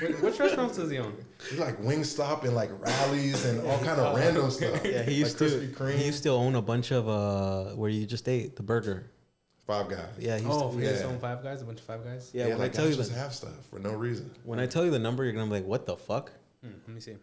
Wait, 0.00 0.20
which 0.20 0.38
restaurants 0.38 0.76
does 0.76 0.90
he 0.90 0.98
own? 0.98 1.14
He's 1.48 1.58
like 1.58 1.80
Wingstop 1.80 2.44
and 2.44 2.54
like 2.54 2.70
Rally's 2.80 3.44
and 3.44 3.64
all 3.66 3.78
kind 3.78 4.00
of 4.00 4.16
random 4.18 4.50
stuff. 4.50 4.84
Yeah, 4.84 5.02
he 5.02 5.14
used 5.14 5.40
like 5.40 5.50
to. 5.76 5.92
He 5.92 6.06
used 6.06 6.22
to 6.24 6.30
own 6.30 6.54
a 6.56 6.62
bunch 6.62 6.90
of 6.90 7.08
uh, 7.08 7.74
where 7.76 7.90
you 7.90 8.06
just 8.06 8.28
ate 8.28 8.56
the 8.56 8.62
burger. 8.62 9.10
Five 9.66 9.88
guys. 9.88 10.08
Yeah, 10.18 10.36
he 10.38 10.44
used 10.44 10.52
Oh, 10.60 10.72
to, 10.72 10.76
he 10.78 10.84
just 10.84 11.02
yeah. 11.04 11.08
own 11.08 11.18
Five 11.18 11.42
Guys, 11.42 11.62
a 11.62 11.64
bunch 11.64 11.78
of 11.80 11.84
Five 11.86 12.04
Guys. 12.04 12.30
yeah. 12.34 12.44
when 12.48 12.54
I 12.54 12.56
like 12.58 12.72
tell 12.72 12.84
you 12.84 12.90
guys 12.90 12.98
just 12.98 13.12
the, 13.12 13.18
have 13.18 13.32
stuff 13.34 13.52
for 13.70 13.78
no 13.78 13.92
reason. 13.92 14.30
when 14.44 14.58
I 14.58 14.66
tell 14.66 14.84
you 14.84 14.90
the 14.90 14.98
number, 14.98 15.22
you're 15.24 15.32
gonna 15.32 15.46
be 15.46 15.52
like, 15.52 15.66
"What 15.66 15.86
the 15.86 15.96
fuck?" 15.96 16.32
Hmm, 16.64 16.72
let 16.86 16.94
me 16.94 17.00
see. 17.00 17.16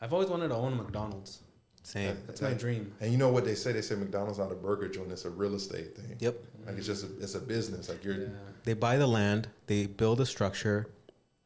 I've 0.00 0.12
always 0.12 0.28
wanted 0.28 0.48
to 0.48 0.54
own 0.56 0.72
a 0.72 0.76
McDonald's. 0.76 1.40
Same. 1.82 2.18
That's 2.26 2.42
my 2.42 2.52
dream. 2.52 2.92
And 3.00 3.12
you 3.12 3.16
know 3.18 3.28
what 3.28 3.44
they 3.44 3.54
say? 3.54 3.72
They 3.72 3.80
say 3.80 3.94
McDonald's 3.94 4.38
not 4.38 4.50
a 4.50 4.56
burger 4.56 4.88
joint; 4.88 5.12
it's 5.12 5.24
a 5.24 5.30
real 5.30 5.54
estate 5.54 5.96
thing. 5.96 6.16
Yep. 6.18 6.36
Like 6.66 6.76
it's 6.78 6.86
just 6.86 7.04
a, 7.04 7.06
it's 7.20 7.36
a 7.36 7.40
business. 7.40 7.88
Like 7.88 8.02
you're 8.04 8.14
Yeah. 8.22 8.28
They 8.64 8.74
buy 8.74 8.96
the 8.98 9.06
land, 9.06 9.48
they 9.68 9.86
build 9.86 10.20
a 10.20 10.26
structure, 10.26 10.88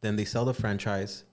then 0.00 0.16
they 0.16 0.24
sell 0.24 0.46
the 0.46 0.54
franchise 0.54 1.24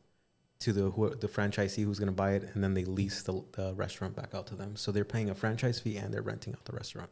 to 0.60 0.74
the 0.74 0.90
who, 0.92 1.16
the 1.16 1.30
franchisee 1.30 1.86
who's 1.86 2.00
gonna 2.00 2.12
buy 2.12 2.34
it, 2.34 2.50
and 2.54 2.62
then 2.62 2.74
they 2.74 2.84
lease 2.84 3.22
the, 3.22 3.42
the 3.54 3.74
restaurant 3.76 4.14
back 4.14 4.36
out 4.36 4.46
to 4.48 4.56
them. 4.56 4.76
So 4.76 4.92
they're 4.92 5.06
paying 5.06 5.30
a 5.30 5.36
franchise 5.36 5.80
fee 5.80 5.96
and 5.96 6.14
they're 6.14 6.22
renting 6.22 6.54
out 6.54 6.66
the 6.66 6.74
restaurant. 6.74 7.10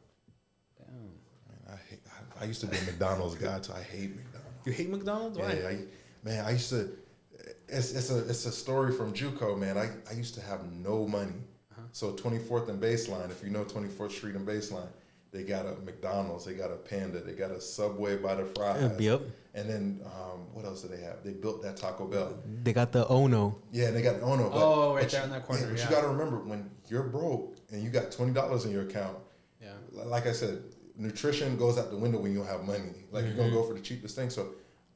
Damn. 0.77 0.87
Man, 0.97 1.59
I, 1.69 1.89
hate, 1.89 1.99
I, 2.39 2.45
used 2.45 2.61
to 2.61 2.67
be 2.67 2.77
a 2.77 2.81
McDonald's 2.83 3.35
guy, 3.35 3.59
so 3.61 3.73
I 3.73 3.81
hate 3.81 4.15
McDonald's. 4.15 4.65
You 4.65 4.71
hate 4.73 4.89
McDonald's? 4.89 5.37
Why? 5.37 5.53
Yeah, 5.53 5.67
I, 5.67 5.77
man, 6.23 6.45
I 6.45 6.51
used 6.51 6.69
to. 6.69 6.89
It's, 7.67 7.93
it's 7.93 8.11
a 8.11 8.19
it's 8.29 8.45
a 8.45 8.51
story 8.51 8.91
from 8.91 9.13
JUCO, 9.13 9.57
man. 9.57 9.77
I, 9.77 9.89
I 10.09 10.13
used 10.13 10.35
to 10.35 10.41
have 10.41 10.71
no 10.71 11.07
money. 11.07 11.33
Uh-huh. 11.71 11.81
So 11.91 12.13
24th 12.13 12.69
and 12.69 12.81
Baseline, 12.81 13.29
if 13.31 13.43
you 13.43 13.49
know 13.49 13.63
24th 13.63 14.11
Street 14.11 14.35
and 14.35 14.47
Baseline, 14.47 14.87
they 15.31 15.43
got 15.43 15.65
a 15.65 15.75
McDonald's, 15.83 16.45
they 16.45 16.53
got 16.53 16.71
a 16.71 16.75
Panda, 16.75 17.19
they 17.19 17.33
got 17.33 17.51
a 17.51 17.59
Subway 17.59 18.17
by 18.17 18.35
the 18.35 18.45
fries, 18.45 18.89
yep. 18.99 19.21
and 19.53 19.69
then 19.69 19.99
um, 20.05 20.47
what 20.53 20.63
else 20.63 20.81
do 20.81 20.87
they 20.87 21.01
have? 21.01 21.23
They 21.23 21.31
built 21.31 21.61
that 21.63 21.75
Taco 21.75 22.05
Bell. 22.05 22.37
They 22.63 22.71
got 22.71 22.91
the 22.91 23.05
Ono. 23.07 23.57
Yeah, 23.71 23.91
they 23.91 24.01
got 24.01 24.19
the 24.19 24.25
Ono. 24.25 24.49
But, 24.49 24.57
Oh, 24.57 24.95
right 24.95 25.09
there 25.09 25.19
you- 25.19 25.25
in 25.25 25.31
that 25.31 25.45
corner, 25.45 25.67
but 25.67 25.77
yeah. 25.77 25.83
you 25.83 25.89
got 25.89 26.01
to 26.01 26.07
remember 26.07 26.37
when 26.39 26.69
you're 26.87 27.03
broke 27.03 27.57
and 27.71 27.83
you 27.83 27.89
got 27.89 28.11
twenty 28.11 28.31
dollars 28.31 28.65
in 28.65 28.71
your 28.71 28.83
account. 28.83 29.17
Yeah. 29.61 29.73
Like 29.91 30.27
I 30.27 30.31
said, 30.31 30.63
nutrition 30.97 31.57
goes 31.57 31.77
out 31.77 31.91
the 31.91 31.97
window 31.97 32.19
when 32.19 32.31
you 32.31 32.39
don't 32.39 32.47
have 32.47 32.63
money. 32.65 33.05
Like 33.11 33.25
you're 33.25 33.33
gonna 33.33 33.49
Mm-hmm. 33.49 33.55
go 33.57 33.63
for 33.67 33.73
the 33.73 33.79
cheapest 33.81 34.15
thing. 34.15 34.29
So 34.29 34.49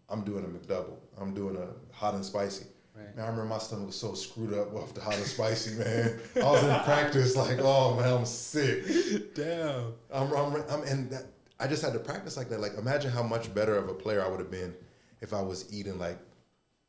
I'm 0.10 0.22
doing 0.24 0.44
a 0.44 0.48
McDouble. 0.48 0.98
I'm 1.20 1.34
doing 1.34 1.56
a 1.58 1.68
hot 1.96 2.14
and 2.16 2.24
spicy. 2.26 2.66
Right. 2.96 3.16
Man, 3.16 3.26
I 3.26 3.30
remember 3.30 3.46
my 3.50 3.60
stomach 3.60 3.88
was 3.88 3.96
so 3.96 4.14
screwed 4.14 4.54
up 4.54 4.74
off 4.76 4.94
the 4.94 5.02
hot 5.02 5.16
and 5.16 5.26
spicy, 5.26 5.76
man. 5.76 6.20
I 6.36 6.40
was 6.40 6.64
in 6.64 6.80
practice 6.84 7.36
like, 7.36 7.60
oh 7.62 7.96
man, 7.96 8.12
I'm 8.14 8.26
sick. 8.26 9.34
Damn. 9.36 9.94
I'm, 10.14 10.32
I'm, 10.34 10.56
I'm 10.70 10.84
and 10.84 11.10
that, 11.12 11.24
I 11.60 11.68
just 11.68 11.82
had 11.84 11.94
to 11.94 12.00
practice 12.00 12.36
like 12.38 12.50
that. 12.50 12.60
Like, 12.60 12.74
imagine 12.78 13.12
how 13.12 13.24
much 13.24 13.54
better 13.54 13.76
of 13.78 13.88
a 13.90 13.94
player 13.94 14.24
I 14.24 14.28
would 14.30 14.40
have 14.40 14.52
been 14.52 14.74
if 15.22 15.34
I 15.34 15.42
was 15.42 15.72
eating 15.74 15.98
like 16.00 16.18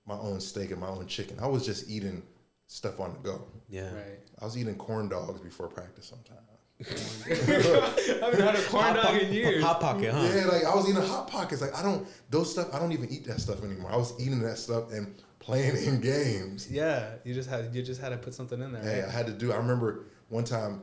my 0.06 0.16
own 0.18 0.40
steak 0.40 0.70
and 0.72 0.80
my 0.80 0.88
own 0.88 1.06
chicken. 1.06 1.36
I 1.40 1.46
was 1.46 1.64
just 1.66 1.88
eating 1.90 2.22
stuff 2.66 2.98
on 3.00 3.12
the 3.12 3.18
go. 3.18 3.44
Yeah. 3.68 3.92
Right. 3.94 4.18
I 4.40 4.44
was 4.44 4.56
eating 4.56 4.76
corn 4.76 5.08
dogs 5.08 5.40
before 5.40 5.68
practice 5.68 6.06
sometimes. 6.06 6.40
I 6.80 8.24
haven't 8.24 8.40
had 8.40 8.54
a 8.54 8.62
corn 8.62 8.94
dog 8.94 9.16
in 9.16 9.32
years. 9.32 9.62
Hot 9.62 9.80
pocket, 9.80 10.12
huh? 10.12 10.30
Yeah, 10.34 10.46
like 10.46 10.64
I 10.64 10.74
was 10.74 10.88
eating 10.88 11.02
hot 11.02 11.28
pockets. 11.28 11.60
Like 11.60 11.76
I 11.76 11.82
don't 11.82 12.06
those 12.30 12.52
stuff. 12.52 12.74
I 12.74 12.78
don't 12.78 12.92
even 12.92 13.10
eat 13.10 13.26
that 13.26 13.40
stuff 13.40 13.62
anymore. 13.62 13.92
I 13.92 13.96
was 13.96 14.18
eating 14.20 14.40
that 14.40 14.56
stuff 14.56 14.90
and 14.92 15.14
playing 15.40 15.76
in 15.76 16.00
games. 16.00 16.70
Yeah, 16.70 17.06
you 17.24 17.34
just 17.34 17.50
had 17.50 17.74
you 17.74 17.82
just 17.82 18.00
had 18.00 18.10
to 18.10 18.16
put 18.16 18.34
something 18.34 18.60
in 18.60 18.72
there. 18.72 18.82
Hey, 18.82 19.02
I 19.06 19.10
had 19.10 19.26
to 19.26 19.32
do. 19.32 19.52
I 19.52 19.56
remember 19.56 20.06
one 20.28 20.44
time. 20.44 20.82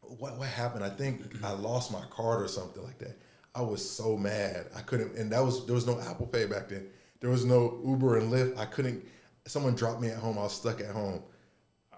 What 0.00 0.38
what 0.38 0.48
happened? 0.48 0.84
I 0.84 0.90
think 0.90 1.42
I 1.42 1.52
lost 1.52 1.90
my 1.90 2.02
card 2.10 2.42
or 2.42 2.48
something 2.48 2.82
like 2.84 2.98
that. 2.98 3.18
I 3.54 3.62
was 3.62 3.88
so 3.88 4.16
mad. 4.16 4.66
I 4.76 4.80
couldn't, 4.80 5.16
and 5.16 5.32
that 5.32 5.42
was 5.42 5.66
there 5.66 5.74
was 5.74 5.86
no 5.86 5.98
Apple 6.00 6.26
Pay 6.26 6.46
back 6.46 6.68
then. 6.68 6.86
There 7.20 7.30
was 7.30 7.44
no 7.44 7.80
Uber 7.84 8.18
and 8.18 8.32
Lyft. 8.32 8.58
I 8.58 8.66
couldn't. 8.66 9.04
Someone 9.46 9.74
dropped 9.74 10.00
me 10.00 10.08
at 10.08 10.18
home. 10.18 10.38
I 10.38 10.42
was 10.42 10.52
stuck 10.52 10.80
at 10.80 10.90
home. 10.90 11.22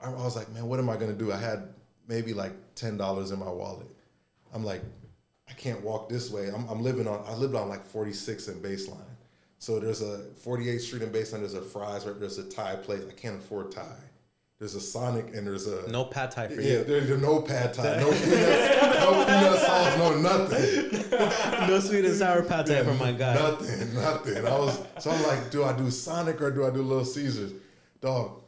I, 0.00 0.08
I 0.08 0.24
was 0.24 0.36
like, 0.36 0.50
man, 0.52 0.66
what 0.66 0.78
am 0.78 0.88
I 0.88 0.96
gonna 0.96 1.12
do? 1.12 1.32
I 1.32 1.36
had 1.36 1.74
maybe 2.08 2.32
like 2.32 2.52
ten 2.74 2.96
dollars 2.96 3.30
in 3.30 3.38
my 3.38 3.50
wallet. 3.50 3.88
I'm 4.54 4.64
like, 4.64 4.82
I 5.48 5.52
can't 5.52 5.82
walk 5.82 6.08
this 6.08 6.30
way. 6.30 6.48
I'm, 6.48 6.68
I'm 6.68 6.82
living 6.82 7.06
on. 7.06 7.22
I 7.26 7.34
lived 7.34 7.54
on 7.54 7.68
like 7.68 7.84
46 7.84 8.48
and 8.48 8.62
Baseline. 8.62 9.00
So 9.58 9.80
there's 9.80 10.02
a 10.02 10.26
48th 10.44 10.80
Street 10.80 11.02
and 11.02 11.12
Baseline. 11.12 11.40
There's 11.40 11.54
a 11.54 11.62
fries. 11.62 12.06
Right 12.06 12.18
there's 12.18 12.38
a 12.38 12.48
Thai 12.48 12.76
place. 12.76 13.02
I 13.08 13.12
can't 13.12 13.36
afford 13.36 13.72
Thai. 13.72 13.96
There's 14.58 14.74
a 14.74 14.80
Sonic 14.80 15.34
and 15.34 15.46
there's 15.46 15.66
a 15.66 15.86
No 15.90 16.06
pad 16.06 16.30
thai 16.30 16.48
for 16.48 16.54
yeah. 16.54 16.60
you. 16.62 16.78
Yeah, 16.78 16.82
there's 16.84 17.20
no 17.20 17.42
pad 17.42 17.74
Thai, 17.74 17.96
no 18.00 18.10
peanuts, 18.10 19.00
no 19.00 19.24
peanut 19.26 19.60
sauce, 19.60 19.98
no 19.98 20.18
nothing. 20.18 21.68
no 21.68 21.80
sweet 21.80 22.06
and 22.06 22.14
sour 22.14 22.42
pad 22.42 22.64
thai 22.64 22.82
for 22.82 22.94
my 22.94 23.12
guy. 23.12 23.34
Nothing, 23.34 23.94
nothing. 23.94 24.46
I 24.46 24.58
was 24.58 24.82
so 24.98 25.10
I'm 25.10 25.22
like, 25.24 25.50
do 25.50 25.62
I 25.62 25.76
do 25.76 25.90
Sonic 25.90 26.40
or 26.40 26.50
do 26.50 26.66
I 26.66 26.70
do 26.70 26.80
Little 26.80 27.04
Caesars? 27.04 27.52
Dog, 28.00 28.40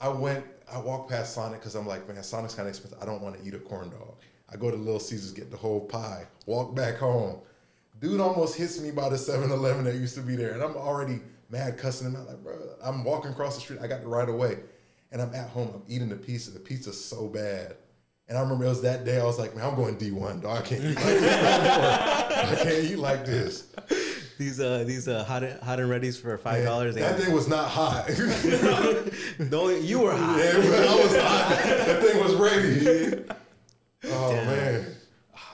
I 0.00 0.08
went, 0.08 0.44
I 0.72 0.78
walk 0.78 1.08
past 1.08 1.34
Sonic 1.34 1.60
because 1.60 1.74
I'm 1.74 1.86
like, 1.86 2.08
man, 2.08 2.22
Sonic's 2.22 2.54
kind 2.54 2.66
of 2.66 2.70
expensive. 2.74 2.98
I 3.02 3.06
don't 3.06 3.20
want 3.20 3.38
to 3.38 3.46
eat 3.46 3.54
a 3.54 3.58
corn 3.58 3.90
dog. 3.90 4.14
I 4.50 4.56
go 4.56 4.70
to 4.70 4.76
Little 4.76 5.00
Caesars, 5.00 5.32
get 5.32 5.50
the 5.50 5.56
whole 5.56 5.80
pie, 5.80 6.26
walk 6.46 6.74
back 6.74 6.96
home. 6.96 7.40
Dude 8.00 8.20
almost 8.20 8.56
hits 8.56 8.80
me 8.80 8.90
by 8.90 9.08
the 9.08 9.16
7-Eleven 9.16 9.84
that 9.84 9.94
used 9.94 10.14
to 10.16 10.22
be 10.22 10.34
there, 10.34 10.52
and 10.52 10.62
I'm 10.62 10.76
already 10.76 11.20
mad 11.50 11.78
cussing 11.78 12.08
him 12.08 12.16
out. 12.16 12.26
Like, 12.26 12.42
bro, 12.42 12.58
I'm 12.82 13.04
walking 13.04 13.30
across 13.30 13.54
the 13.54 13.60
street. 13.60 13.80
I 13.82 13.86
got 13.86 14.00
the 14.00 14.08
right 14.08 14.28
away, 14.28 14.58
and 15.12 15.22
I'm 15.22 15.34
at 15.34 15.50
home. 15.50 15.70
I'm 15.74 15.82
eating 15.88 16.08
the 16.08 16.16
pizza. 16.16 16.50
The 16.50 16.58
pizza's 16.58 17.02
so 17.02 17.28
bad. 17.28 17.76
And 18.28 18.38
I 18.38 18.40
remember 18.40 18.64
it 18.64 18.68
was 18.68 18.82
that 18.82 19.04
day 19.04 19.20
I 19.20 19.24
was 19.24 19.38
like, 19.38 19.54
man, 19.54 19.66
I'm 19.66 19.76
going 19.76 19.96
D1, 19.96 20.42
dog. 20.42 20.58
I 20.58 20.62
can't 20.62 20.82
eat 20.82 20.96
like 20.96 21.04
this. 21.04 21.34
I 22.52 22.54
can't 22.62 22.84
eat 22.84 22.98
like 22.98 23.26
this. 23.26 23.66
These 24.38 24.60
uh 24.60 24.84
these 24.86 25.08
uh 25.08 25.24
hot 25.24 25.42
and, 25.42 25.60
hot 25.60 25.78
and 25.80 25.90
readies 25.90 26.20
for 26.20 26.36
five 26.38 26.64
dollars. 26.64 26.94
That 26.94 27.18
thing 27.18 27.32
was 27.32 27.48
not 27.48 27.68
hot. 27.68 28.08
No, 29.38 29.68
you 29.68 30.00
were 30.00 30.16
hot. 30.16 30.38
Yeah, 30.38 30.52
I 30.54 30.94
was 30.96 31.16
hot. 31.16 31.62
That 31.64 32.02
thing 32.02 32.22
was 32.22 32.34
ready. 32.34 33.24
Oh 34.04 34.32
Damn. 34.32 34.46
man, 34.46 34.96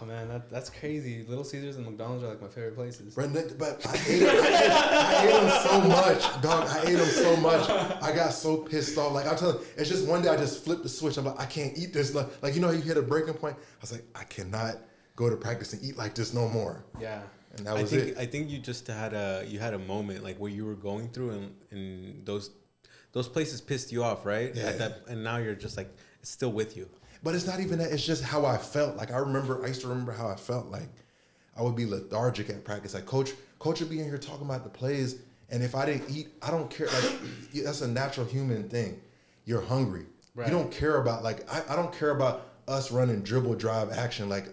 Oh 0.00 0.04
man, 0.04 0.28
that, 0.28 0.48
that's 0.50 0.70
crazy. 0.70 1.24
Little 1.26 1.42
Caesars 1.42 1.76
and 1.76 1.84
McDonald's 1.84 2.22
are 2.22 2.28
like 2.28 2.40
my 2.40 2.46
favorite 2.46 2.76
places. 2.76 3.14
Brendan, 3.14 3.56
but 3.58 3.84
I 3.84 3.94
ate. 4.08 4.22
I 4.22 4.32
ate, 4.32 4.70
I 4.70 5.26
ate 5.26 5.42
him 5.42 5.50
so 5.70 5.88
much, 5.88 6.42
dog. 6.42 6.68
I 6.68 6.82
ate 6.82 6.96
them 6.96 7.08
so 7.08 7.36
much. 7.38 7.68
I 7.68 8.14
got 8.14 8.32
so 8.32 8.58
pissed 8.58 8.96
off. 8.96 9.12
Like 9.12 9.26
I'm 9.26 9.36
telling, 9.36 9.56
you, 9.56 9.64
it's 9.76 9.88
just 9.88 10.06
one 10.06 10.22
day 10.22 10.28
I 10.28 10.36
just 10.36 10.64
flipped 10.64 10.84
the 10.84 10.88
switch. 10.88 11.16
I'm 11.16 11.24
like, 11.24 11.40
I 11.40 11.46
can't 11.46 11.76
eat 11.76 11.92
this. 11.92 12.14
Like, 12.14 12.28
like 12.42 12.54
you 12.54 12.60
know, 12.60 12.70
you 12.70 12.80
hit 12.80 12.96
a 12.96 13.02
breaking 13.02 13.34
point. 13.34 13.56
I 13.58 13.80
was 13.80 13.90
like, 13.90 14.04
I 14.14 14.22
cannot 14.24 14.76
go 15.16 15.28
to 15.28 15.36
practice 15.36 15.72
and 15.72 15.82
eat 15.82 15.96
like 15.96 16.14
this 16.14 16.32
no 16.32 16.48
more. 16.48 16.84
Yeah. 17.00 17.22
And 17.56 17.66
that 17.66 17.76
I 17.76 17.82
was 17.82 17.90
think 17.90 18.08
it. 18.08 18.18
I 18.18 18.26
think 18.26 18.50
you 18.50 18.58
just 18.58 18.86
had 18.86 19.14
a 19.14 19.44
you 19.46 19.58
had 19.58 19.74
a 19.74 19.78
moment 19.78 20.22
like 20.22 20.36
where 20.36 20.50
you 20.50 20.64
were 20.64 20.74
going 20.74 21.08
through 21.08 21.30
and, 21.30 21.54
and 21.70 22.26
those 22.26 22.50
those 23.12 23.28
places 23.28 23.60
pissed 23.60 23.90
you 23.90 24.04
off, 24.04 24.26
right? 24.26 24.54
Yeah. 24.54 24.64
At 24.64 24.78
that, 24.78 25.02
and 25.08 25.24
now 25.24 25.38
you're 25.38 25.54
just 25.54 25.76
like 25.76 25.88
it's 26.20 26.30
still 26.30 26.52
with 26.52 26.76
you. 26.76 26.88
But 27.22 27.34
it's 27.34 27.46
not 27.46 27.60
even 27.60 27.78
that. 27.78 27.90
It's 27.90 28.04
just 28.04 28.22
how 28.22 28.44
I 28.44 28.58
felt. 28.58 28.96
Like 28.96 29.10
I 29.10 29.18
remember, 29.18 29.64
I 29.64 29.68
used 29.68 29.80
to 29.80 29.88
remember 29.88 30.12
how 30.12 30.28
I 30.28 30.36
felt. 30.36 30.66
Like 30.66 30.88
I 31.56 31.62
would 31.62 31.76
be 31.76 31.86
lethargic 31.86 32.48
at 32.50 32.64
practice. 32.64 32.94
Like 32.94 33.06
coach, 33.06 33.32
coach 33.58 33.80
would 33.80 33.90
be 33.90 33.98
in 33.98 34.04
here 34.04 34.18
talking 34.18 34.46
about 34.46 34.62
the 34.62 34.70
plays, 34.70 35.16
And 35.50 35.62
if 35.62 35.74
I 35.74 35.86
didn't 35.86 36.10
eat, 36.10 36.28
I 36.42 36.50
don't 36.50 36.70
care. 36.70 36.86
Like 36.86 37.18
that's 37.64 37.80
a 37.80 37.88
natural 37.88 38.26
human 38.26 38.68
thing. 38.68 39.00
You're 39.44 39.62
hungry. 39.62 40.06
Right. 40.34 40.48
You 40.48 40.54
don't 40.54 40.70
care 40.70 41.00
about 41.00 41.24
like 41.24 41.52
I, 41.52 41.72
I 41.72 41.76
don't 41.76 41.92
care 41.92 42.10
about 42.10 42.46
us 42.68 42.92
running 42.92 43.22
dribble 43.22 43.54
drive 43.54 43.90
action. 43.90 44.28
Like 44.28 44.48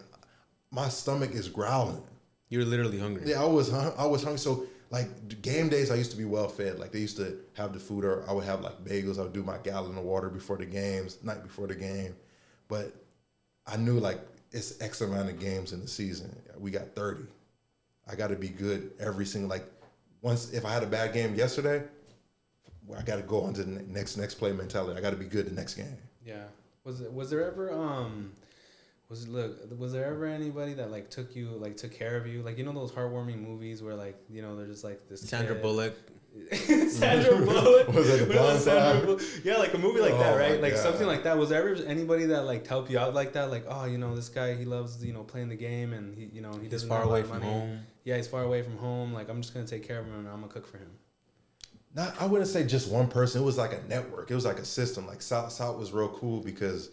my 0.71 0.89
stomach 0.89 1.31
is 1.31 1.49
growling. 1.49 2.01
You're 2.49 2.65
literally 2.65 2.99
hungry. 2.99 3.23
Yeah, 3.29 3.41
I 3.41 3.45
was 3.45 3.71
hun- 3.71 3.93
I 3.97 4.05
was 4.05 4.23
hungry. 4.23 4.39
So 4.39 4.65
like 4.91 5.41
game 5.41 5.69
days, 5.69 5.91
I 5.91 5.95
used 5.95 6.11
to 6.11 6.17
be 6.17 6.25
well 6.25 6.47
fed. 6.47 6.79
Like 6.79 6.91
they 6.91 6.99
used 6.99 7.17
to 7.17 7.39
have 7.53 7.73
the 7.73 7.79
food, 7.79 8.05
or 8.05 8.23
I 8.29 8.33
would 8.33 8.45
have 8.45 8.61
like 8.61 8.83
bagels. 8.83 9.17
I 9.19 9.23
would 9.23 9.33
do 9.33 9.43
my 9.43 9.57
gallon 9.57 9.97
of 9.97 10.03
water 10.03 10.29
before 10.29 10.57
the 10.57 10.65
games, 10.65 11.17
night 11.23 11.43
before 11.43 11.67
the 11.67 11.75
game. 11.75 12.15
But 12.67 12.93
I 13.65 13.77
knew 13.77 13.99
like 13.99 14.19
it's 14.51 14.79
X 14.81 15.01
amount 15.01 15.29
of 15.29 15.39
games 15.39 15.73
in 15.73 15.81
the 15.81 15.87
season. 15.87 16.35
We 16.57 16.71
got 16.71 16.93
thirty. 16.95 17.25
I 18.07 18.15
got 18.15 18.27
to 18.27 18.35
be 18.35 18.49
good 18.49 18.91
every 18.99 19.25
single 19.25 19.49
like. 19.49 19.65
Once 20.21 20.53
if 20.53 20.65
I 20.65 20.71
had 20.73 20.81
a 20.81 20.87
bad 20.87 21.13
game 21.13 21.35
yesterday, 21.35 21.83
I 22.97 23.01
got 23.03 23.17
to 23.17 23.21
go 23.21 23.41
on 23.41 23.53
to 23.55 23.63
the 23.63 23.81
next 23.83 24.17
next 24.17 24.35
play 24.35 24.51
mentality. 24.51 24.97
I 24.97 25.01
got 25.01 25.11
to 25.11 25.15
be 25.17 25.25
good 25.25 25.47
the 25.47 25.53
next 25.53 25.75
game. 25.75 25.97
Yeah. 26.25 26.45
Was 26.83 27.01
it, 27.01 27.11
was 27.11 27.29
there 27.29 27.45
ever 27.45 27.71
um 27.71 28.31
was 29.09 29.27
look 29.27 29.57
was 29.79 29.93
there 29.93 30.05
ever 30.05 30.25
anybody 30.25 30.73
that 30.73 30.89
like 30.91 31.09
took 31.09 31.35
you 31.35 31.49
like 31.49 31.77
took 31.77 31.91
care 31.93 32.17
of 32.17 32.25
you 32.27 32.41
like 32.41 32.57
you 32.57 32.63
know 32.63 32.73
those 32.73 32.91
heartwarming 32.91 33.39
movies 33.39 33.83
where 33.83 33.95
like 33.95 34.17
you 34.29 34.41
know 34.41 34.55
they're 34.55 34.65
just 34.67 34.83
like 34.83 35.07
this 35.09 35.21
Sandra 35.21 35.55
kid- 35.55 35.61
Bullock. 35.61 35.93
Sandra 36.89 37.37
Bullock 37.37 37.87
Was 37.93 38.09
it 38.09 38.27
was 38.35 38.63
Sandra 38.63 39.05
Bullock? 39.05 39.21
yeah 39.43 39.55
like 39.57 39.73
a 39.73 39.77
movie 39.77 39.99
like 40.01 40.13
Oh 40.13 40.17
that 40.17 40.37
right 40.37 40.61
like 40.61 40.73
God. 40.73 40.81
something 40.83 41.07
like 41.07 41.23
that 41.23 41.37
was 41.37 41.49
there 41.49 41.65
ever 41.69 41.81
anybody 41.85 42.25
that 42.25 42.43
like 42.43 42.67
helped 42.67 42.89
you 42.91 42.99
out 42.99 43.13
like 43.13 43.33
that 43.33 43.49
like 43.51 43.65
oh 43.69 43.85
you 43.85 43.97
know 43.97 44.15
this 44.15 44.27
guy 44.29 44.53
he 44.55 44.65
loves 44.65 45.03
you 45.05 45.13
know 45.13 45.23
playing 45.23 45.49
the 45.49 45.55
game 45.55 45.93
and 45.93 46.13
he 46.17 46.25
you 46.33 46.41
know 46.41 46.51
he 46.53 46.61
He's 46.63 46.71
doesn't 46.71 46.89
far 46.89 46.99
have 46.99 47.07
a 47.07 47.09
lot 47.09 47.15
away 47.19 47.27
from 47.27 47.39
money. 47.39 47.51
home. 47.51 47.79
yeah 48.03 48.17
he's 48.17 48.27
far 48.27 48.43
away 48.43 48.61
from 48.63 48.77
home 48.77 49.13
like 49.13 49.29
I'm 49.29 49.41
just 49.41 49.53
gonna 49.53 49.67
take 49.67 49.87
care 49.87 49.99
of 49.99 50.05
him 50.07 50.15
and 50.19 50.27
I'm 50.27 50.41
gonna 50.41 50.47
cook 50.51 50.67
for 50.67 50.77
him 50.77 50.91
Not, 51.93 52.19
I 52.21 52.25
wouldn't 52.25 52.49
say 52.49 52.65
just 52.65 52.91
one 52.91 53.07
person. 53.07 53.41
It 53.41 53.45
was 53.45 53.57
like 53.57 53.71
a 53.71 53.81
network. 53.87 54.29
It 54.29 54.35
was 54.35 54.43
like 54.43 54.59
a 54.59 54.65
system. 54.65 55.07
Like 55.07 55.21
South 55.21 55.51
South 55.53 55.77
was 55.79 55.93
real 55.93 56.09
cool 56.09 56.41
because 56.41 56.89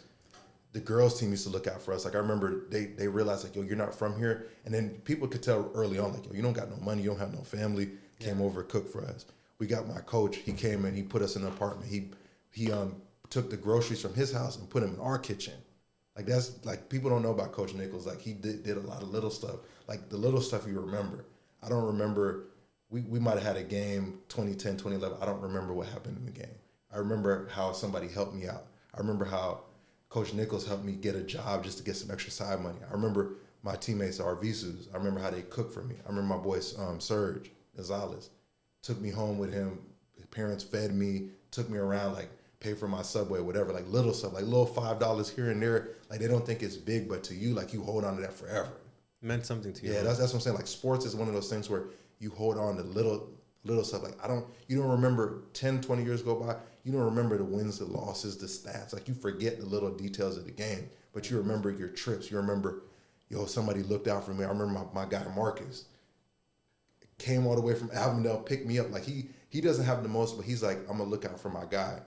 the 0.73 0.81
girls 0.81 1.21
team 1.21 1.31
used 1.31 1.45
to 1.45 1.51
look 1.51 1.67
out 1.67 1.83
for 1.83 1.93
us. 1.93 2.05
Like 2.05 2.15
I 2.15 2.19
remember 2.19 2.65
they 2.71 2.87
they 2.87 3.09
realized 3.09 3.45
like 3.45 3.55
yo 3.55 3.63
you're 3.63 3.77
not 3.77 3.95
from 3.95 4.17
here, 4.17 4.49
and 4.65 4.75
then 4.75 5.01
people 5.05 5.29
could 5.29 5.43
tell 5.43 5.71
early 5.75 5.99
on 5.99 6.13
like 6.13 6.27
yo 6.27 6.33
you 6.33 6.43
don't 6.43 6.55
got 6.55 6.71
no 6.71 6.77
money, 6.77 7.03
you 7.03 7.11
don't 7.11 7.19
have 7.19 7.35
no 7.35 7.43
family. 7.43 7.91
Came 8.21 8.41
over 8.41 8.63
cooked 8.63 8.91
for 8.91 9.05
us. 9.05 9.27
We 9.59 9.67
got 9.67 9.89
my 9.89 10.01
coach. 10.01 10.37
He 10.37 10.53
came 10.53 10.85
and 10.85 10.97
he 10.97 11.03
put 11.03 11.23
us 11.23 11.35
in 11.37 11.43
an 11.43 11.49
apartment. 11.49 11.91
He 11.91 12.11
he 12.51 12.71
um 12.71 12.97
took 13.31 13.51
the 13.51 13.57
groceries 13.57 14.01
from 14.01 14.15
his 14.15 14.33
house 14.33 14.57
and 14.57 14.69
put 14.71 14.83
them 14.83 14.95
in 14.95 15.01
our 15.01 15.19
kitchen. 15.19 15.55
Like 16.17 16.27
that's 16.27 16.65
like 16.65 16.89
people 16.89 17.11
don't 17.11 17.23
know 17.23 17.31
about 17.31 17.53
Coach 17.53 17.75
Nichols. 17.75 18.07
Like 18.07 18.21
he 18.21 18.33
did, 18.33 18.63
did 18.63 18.77
a 18.77 18.81
lot 18.81 19.03
of 19.03 19.11
little 19.11 19.31
stuff. 19.31 19.57
Like 19.89 20.09
the 20.09 20.17
little 20.17 20.41
stuff 20.41 20.67
you 20.67 20.79
remember. 20.81 21.25
I 21.63 21.69
don't 21.69 21.85
remember. 21.85 22.49
We, 22.91 23.01
we 23.03 23.19
might 23.19 23.35
have 23.35 23.43
had 23.43 23.57
a 23.57 23.63
game 23.63 24.19
2010, 24.29 24.73
2011. 24.73 25.19
I 25.23 25.25
don't 25.25 25.41
remember 25.41 25.73
what 25.73 25.89
happened 25.89 26.19
in 26.19 26.27
the 26.27 26.31
game. 26.31 26.55
I 26.93 26.99
remember 26.99 27.49
how 27.51 27.73
somebody 27.73 28.09
helped 28.09 28.35
me 28.35 28.47
out. 28.47 28.67
I 28.95 28.99
remember 28.99 29.25
how 29.25 29.63
Coach 30.13 30.35
Nichols 30.35 30.67
helped 30.67 30.85
me 30.85 30.93
get 30.93 31.15
a 31.15 31.23
job 31.23 31.65
just 31.65 31.79
to 31.79 31.85
get 31.85 31.97
some 31.97 32.11
extra 32.11 32.31
side 32.31 32.61
money. 32.61 32.77
I 32.87 32.93
remember 32.93 33.37
my 33.63 33.77
teammates 33.77 34.21
are 34.21 34.37
Visus. 34.37 34.93
I 34.93 34.99
remember 34.99 35.21
how 35.21 35.31
they 35.31 35.41
cooked 35.41 35.73
for 35.73 35.83
me. 35.83 35.95
I 36.05 36.09
remember 36.11 36.37
my 36.37 36.43
boy 36.43 36.59
um, 36.79 37.01
Serge 37.01 37.51
Gonzalez 37.75 38.29
took 38.83 39.01
me 39.01 39.09
home 39.09 39.39
with 39.39 39.55
him. 39.55 39.79
His 40.15 40.27
parents 40.27 40.63
fed 40.63 40.93
me, 40.93 41.29
took 41.51 41.71
me 41.71 41.79
around, 41.79 42.13
like 42.13 42.29
paid 42.61 42.77
for 42.77 42.89
my 42.89 43.01
subway, 43.01 43.41
whatever, 43.41 43.73
like 43.73 43.89
little 43.89 44.13
stuff, 44.13 44.35
like 44.35 44.45
little 44.45 44.67
five 44.67 44.99
dollars 44.99 45.31
here 45.31 45.51
and 45.51 45.63
there. 45.63 45.93
Like 46.11 46.21
they 46.21 46.29
don't 46.29 46.45
think 46.45 46.63
it's 46.63 46.77
big, 46.77 47.09
but 47.09 47.25
to 47.25 47.35
you, 47.35 47.55
like 47.55 47.73
you 47.73 47.83
hold 47.83 48.05
on 48.05 48.17
to 48.17 48.21
that 48.21 48.35
forever. 48.35 48.73
Meant 49.23 49.47
something 49.47 49.73
to 49.73 49.87
you. 49.87 49.95
Yeah, 49.95 50.03
that's 50.03 50.19
that's 50.19 50.35
what 50.35 50.41
I'm 50.41 50.43
saying. 50.43 50.57
Like 50.57 50.67
sports 50.67 51.07
is 51.07 51.17
one 51.17 51.27
of 51.27 51.33
those 51.33 51.49
things 51.49 51.71
where 51.71 51.85
you 52.19 52.29
hold 52.33 52.59
on 52.59 52.77
to 52.77 52.83
little 52.83 53.31
little 53.65 53.83
stuff. 53.83 54.03
Like 54.03 54.23
I 54.23 54.29
don't 54.29 54.45
you 54.69 54.77
don't 54.77 54.91
remember 54.91 55.45
10, 55.55 55.81
20 55.81 56.05
years 56.05 56.21
go 56.21 56.35
by, 56.35 56.57
you 56.85 56.93
don't 56.93 57.03
remember 57.03 57.37
the 57.39 57.45
wins, 57.45 57.79
the 57.79 57.85
losses, 57.85 58.37
the 58.37 58.47
stats. 58.47 58.93
Like 58.93 59.09
you 59.09 59.15
forget 59.15 59.59
the 59.59 59.67
little 59.67 59.91
details 59.91 60.37
of 60.37 60.45
the 60.45 60.51
game, 60.51 60.89
but 61.13 61.31
you 61.31 61.39
remember 61.39 61.71
your 61.71 61.89
trips. 61.89 62.31
You 62.31 62.39
remember, 62.39 62.83
yo, 63.29 63.47
somebody 63.47 63.83
looked 63.83 64.09
out 64.09 64.25
for 64.25 64.35
me. 64.35 64.45
I 64.45 64.49
remember 64.49 64.87
my, 64.93 65.05
my 65.05 65.09
guy 65.09 65.25
Marcus 65.35 65.85
came 67.19 67.47
all 67.47 67.55
the 67.55 67.63
way 67.63 67.75
from 67.75 67.91
Avondale, 67.93 68.41
picked 68.41 68.67
me 68.67 68.79
up. 68.79 68.91
Like 68.91 69.05
he 69.05 69.27
he 69.49 69.61
doesn't 69.61 69.85
have 69.85 70.03
the 70.03 70.09
most, 70.09 70.37
but 70.37 70.45
he's 70.45 70.63
like, 70.63 70.79
I'm 70.89 70.99
gonna 70.99 71.05
look 71.05 71.25
out 71.25 71.39
for 71.39 71.51
my 71.51 71.65
guy. 71.71 72.01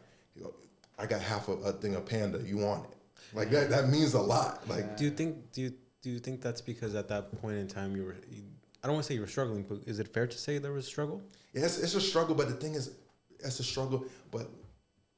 I 0.98 1.06
got 1.06 1.22
half 1.22 1.50
a, 1.50 1.54
a 1.54 1.74
thing 1.74 1.96
of 1.96 2.06
panda. 2.06 2.42
You 2.42 2.58
want 2.58 2.86
it? 2.86 2.98
Like 3.34 3.50
that 3.52 3.70
that 3.70 3.90
means 3.90 4.14
a 4.14 4.22
lot. 4.22 4.68
Like 4.68 4.98
Do 4.98 5.06
you 5.06 5.12
think 5.12 5.52
do 5.52 5.62
you 5.62 5.74
do 6.02 6.10
you 6.10 6.20
think 6.20 6.42
that's 6.42 6.62
because 6.62 6.96
at 6.96 7.08
that 7.10 7.42
point 7.42 7.58
in 7.58 7.68
time 7.68 7.96
you 7.96 8.04
were 8.04 8.16
you, 8.30 8.44
I 8.84 8.88
don't 8.88 8.96
want 8.96 9.06
to 9.06 9.08
say 9.08 9.16
you 9.16 9.22
were 9.22 9.28
struggling, 9.28 9.64
but 9.64 9.80
is 9.88 10.00
it 10.00 10.14
fair 10.14 10.28
to 10.28 10.38
say 10.38 10.58
there 10.58 10.72
was 10.72 10.86
a 10.86 10.90
struggle? 10.90 11.22
Yeah, 11.54 11.66
it's, 11.66 11.80
it's 11.80 11.96
a 11.96 12.02
struggle, 12.02 12.36
but 12.36 12.48
the 12.48 12.54
thing 12.54 12.76
is, 12.76 12.92
it's 13.40 13.60
a 13.60 13.64
struggle. 13.64 14.06
But 14.30 14.48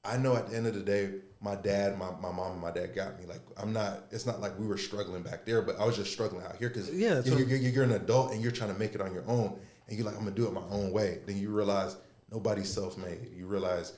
I 0.04 0.18
know 0.18 0.36
at 0.36 0.50
the 0.50 0.56
end 0.56 0.68
of 0.68 0.74
the 0.74 0.82
day, 0.82 1.12
my 1.42 1.56
dad, 1.56 1.98
my, 1.98 2.12
my 2.22 2.32
mom, 2.32 2.54
and 2.54 2.62
my 2.62 2.72
dad 2.72 2.96
got 2.96 3.20
me. 3.20 3.26
Like 3.26 3.42
I'm 3.58 3.74
not. 3.74 4.04
It's 4.12 4.26
not 4.26 4.40
like 4.40 4.58
we 4.58 4.66
were 4.66 4.78
struggling 4.78 5.22
back 5.22 5.46
there, 5.46 5.62
but 5.62 5.80
I 5.80 5.86
was 5.86 5.96
just 5.96 6.12
struggling 6.12 6.46
out 6.46 6.56
here 6.56 6.70
because 6.70 6.90
Yeah, 6.94 7.16
that's 7.16 7.28
you're, 7.28 7.40
you're, 7.42 7.58
you're 7.58 7.84
an 7.84 7.92
adult 7.92 8.32
and 8.32 8.42
you're 8.42 8.52
trying 8.52 8.74
to 8.74 8.80
make 8.80 8.96
it 8.96 9.02
on 9.02 9.14
your 9.14 9.24
own, 9.28 9.60
and 9.88 9.98
you're 9.98 10.06
like, 10.06 10.16
I'm 10.16 10.24
gonna 10.24 10.36
do 10.36 10.48
it 10.48 10.54
my 10.54 10.64
own 10.70 10.92
way. 10.92 11.20
Then 11.26 11.38
you 11.38 11.50
realize 11.50 11.98
nobody's 12.32 12.70
self-made. 12.70 13.32
You 13.36 13.46
realize 13.48 13.94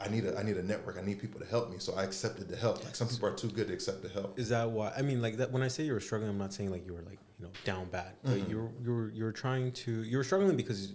I 0.00 0.08
need 0.08 0.24
a 0.24 0.36
I 0.38 0.42
need 0.42 0.56
a 0.56 0.62
network. 0.62 0.98
I 0.98 1.02
need 1.04 1.20
people 1.20 1.38
to 1.40 1.46
help 1.46 1.70
me. 1.70 1.76
So 1.78 1.94
I 1.94 2.02
accepted 2.04 2.48
the 2.48 2.56
help. 2.56 2.82
Like 2.84 2.96
some 2.96 3.08
people 3.08 3.28
are 3.28 3.34
too 3.34 3.48
good 3.48 3.68
to 3.68 3.74
accept 3.74 4.02
the 4.02 4.08
help. 4.08 4.38
Is 4.38 4.48
that 4.48 4.70
why? 4.70 4.92
I 4.96 5.02
mean, 5.02 5.20
like 5.22 5.36
that. 5.36 5.52
When 5.52 5.62
I 5.62 5.68
say 5.68 5.84
you 5.84 5.92
were 5.92 6.00
struggling, 6.00 6.30
I'm 6.30 6.38
not 6.38 6.52
saying 6.52 6.70
like 6.70 6.86
you 6.86 6.94
were 6.94 7.02
like 7.02 7.18
you 7.38 7.44
know 7.44 7.52
down 7.64 7.88
bad, 7.90 8.14
but 8.24 8.32
Mm-hmm. 8.32 8.50
you 8.50 8.56
were 8.58 8.70
you 8.82 8.90
were 8.92 9.10
you 9.10 9.24
were 9.24 9.32
trying 9.32 9.70
to 9.72 10.02
you 10.02 10.16
were 10.16 10.24
struggling 10.24 10.56
because 10.56 10.94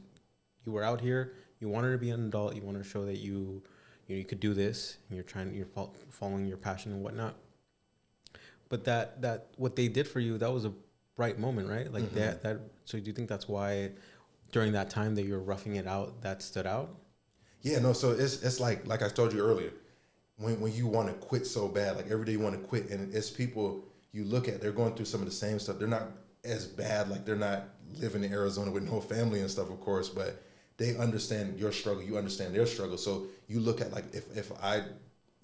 you 0.65 0.71
were 0.71 0.83
out 0.83 0.99
here. 0.99 1.33
You 1.59 1.69
wanted 1.69 1.91
to 1.91 1.97
be 1.99 2.09
an 2.09 2.25
adult. 2.27 2.55
You 2.55 2.63
wanted 2.63 2.83
to 2.83 2.89
show 2.89 3.05
that 3.05 3.19
you 3.19 3.63
you 4.11 4.17
know 4.17 4.19
you 4.19 4.25
could 4.25 4.39
do 4.41 4.53
this. 4.53 4.97
And 5.09 5.15
you're 5.15 5.23
trying. 5.23 5.53
You're 5.53 5.65
fol- 5.65 5.95
following 6.09 6.45
your 6.45 6.57
passion 6.57 6.91
and 6.91 7.01
whatnot. 7.01 7.35
But 8.69 8.83
that 8.85 9.21
that 9.21 9.47
what 9.57 9.75
they 9.75 9.88
did 9.88 10.07
for 10.07 10.19
you 10.19 10.38
that 10.38 10.51
was 10.51 10.65
a 10.65 10.73
bright 11.15 11.39
moment, 11.39 11.69
right? 11.69 11.91
Like 11.91 12.03
Mm-hmm. 12.03 12.15
that 12.15 12.43
that. 12.43 12.59
So 12.85 12.99
do 12.99 13.05
you 13.05 13.13
think 13.13 13.29
that's 13.29 13.47
why 13.47 13.91
during 14.51 14.73
that 14.73 14.89
time 14.89 15.15
that 15.15 15.23
you're 15.23 15.39
roughing 15.39 15.75
it 15.75 15.88
out 15.88 16.21
that 16.21 16.41
stood 16.41 16.67
out? 16.67 16.95
Yeah, 17.61 17.79
no. 17.79 17.93
So 17.93 18.11
it's 18.11 18.43
it's 18.43 18.59
like 18.59 18.85
like 18.88 19.01
I 19.01 19.09
told 19.09 19.33
you 19.33 19.39
earlier, 19.41 19.71
when 20.38 20.59
when 20.59 20.73
you 20.73 20.88
want 20.88 21.07
to 21.07 21.13
quit 21.13 21.45
so 21.47 21.67
bad, 21.67 21.95
like 21.97 22.09
every 22.09 22.25
day 22.25 22.33
you 22.33 22.39
want 22.39 22.55
to 22.59 22.67
quit, 22.67 22.89
and 22.89 23.13
it's 23.13 23.29
people 23.29 23.83
you 24.13 24.25
look 24.25 24.47
at, 24.49 24.59
they're 24.61 24.71
going 24.73 24.93
through 24.95 25.05
some 25.05 25.21
of 25.21 25.25
the 25.25 25.31
same 25.33 25.57
stuff. 25.59 25.79
They're 25.79 25.88
not 25.88 26.07
as 26.43 26.65
bad, 26.65 27.09
like 27.09 27.23
they're 27.25 27.35
not 27.35 27.63
living 27.99 28.23
in 28.23 28.33
Arizona 28.33 28.71
with 28.71 28.83
no 28.83 28.99
family 28.99 29.39
and 29.41 29.49
stuff, 29.49 29.69
of 29.69 29.79
course, 29.79 30.09
but 30.09 30.43
they 30.81 30.97
understand 30.97 31.59
your 31.59 31.71
struggle. 31.71 32.01
You 32.01 32.17
understand 32.17 32.55
their 32.55 32.65
struggle. 32.65 32.97
So 32.97 33.27
you 33.47 33.59
look 33.59 33.81
at 33.81 33.91
like 33.91 34.05
if 34.13 34.35
if 34.35 34.51
I 34.63 34.83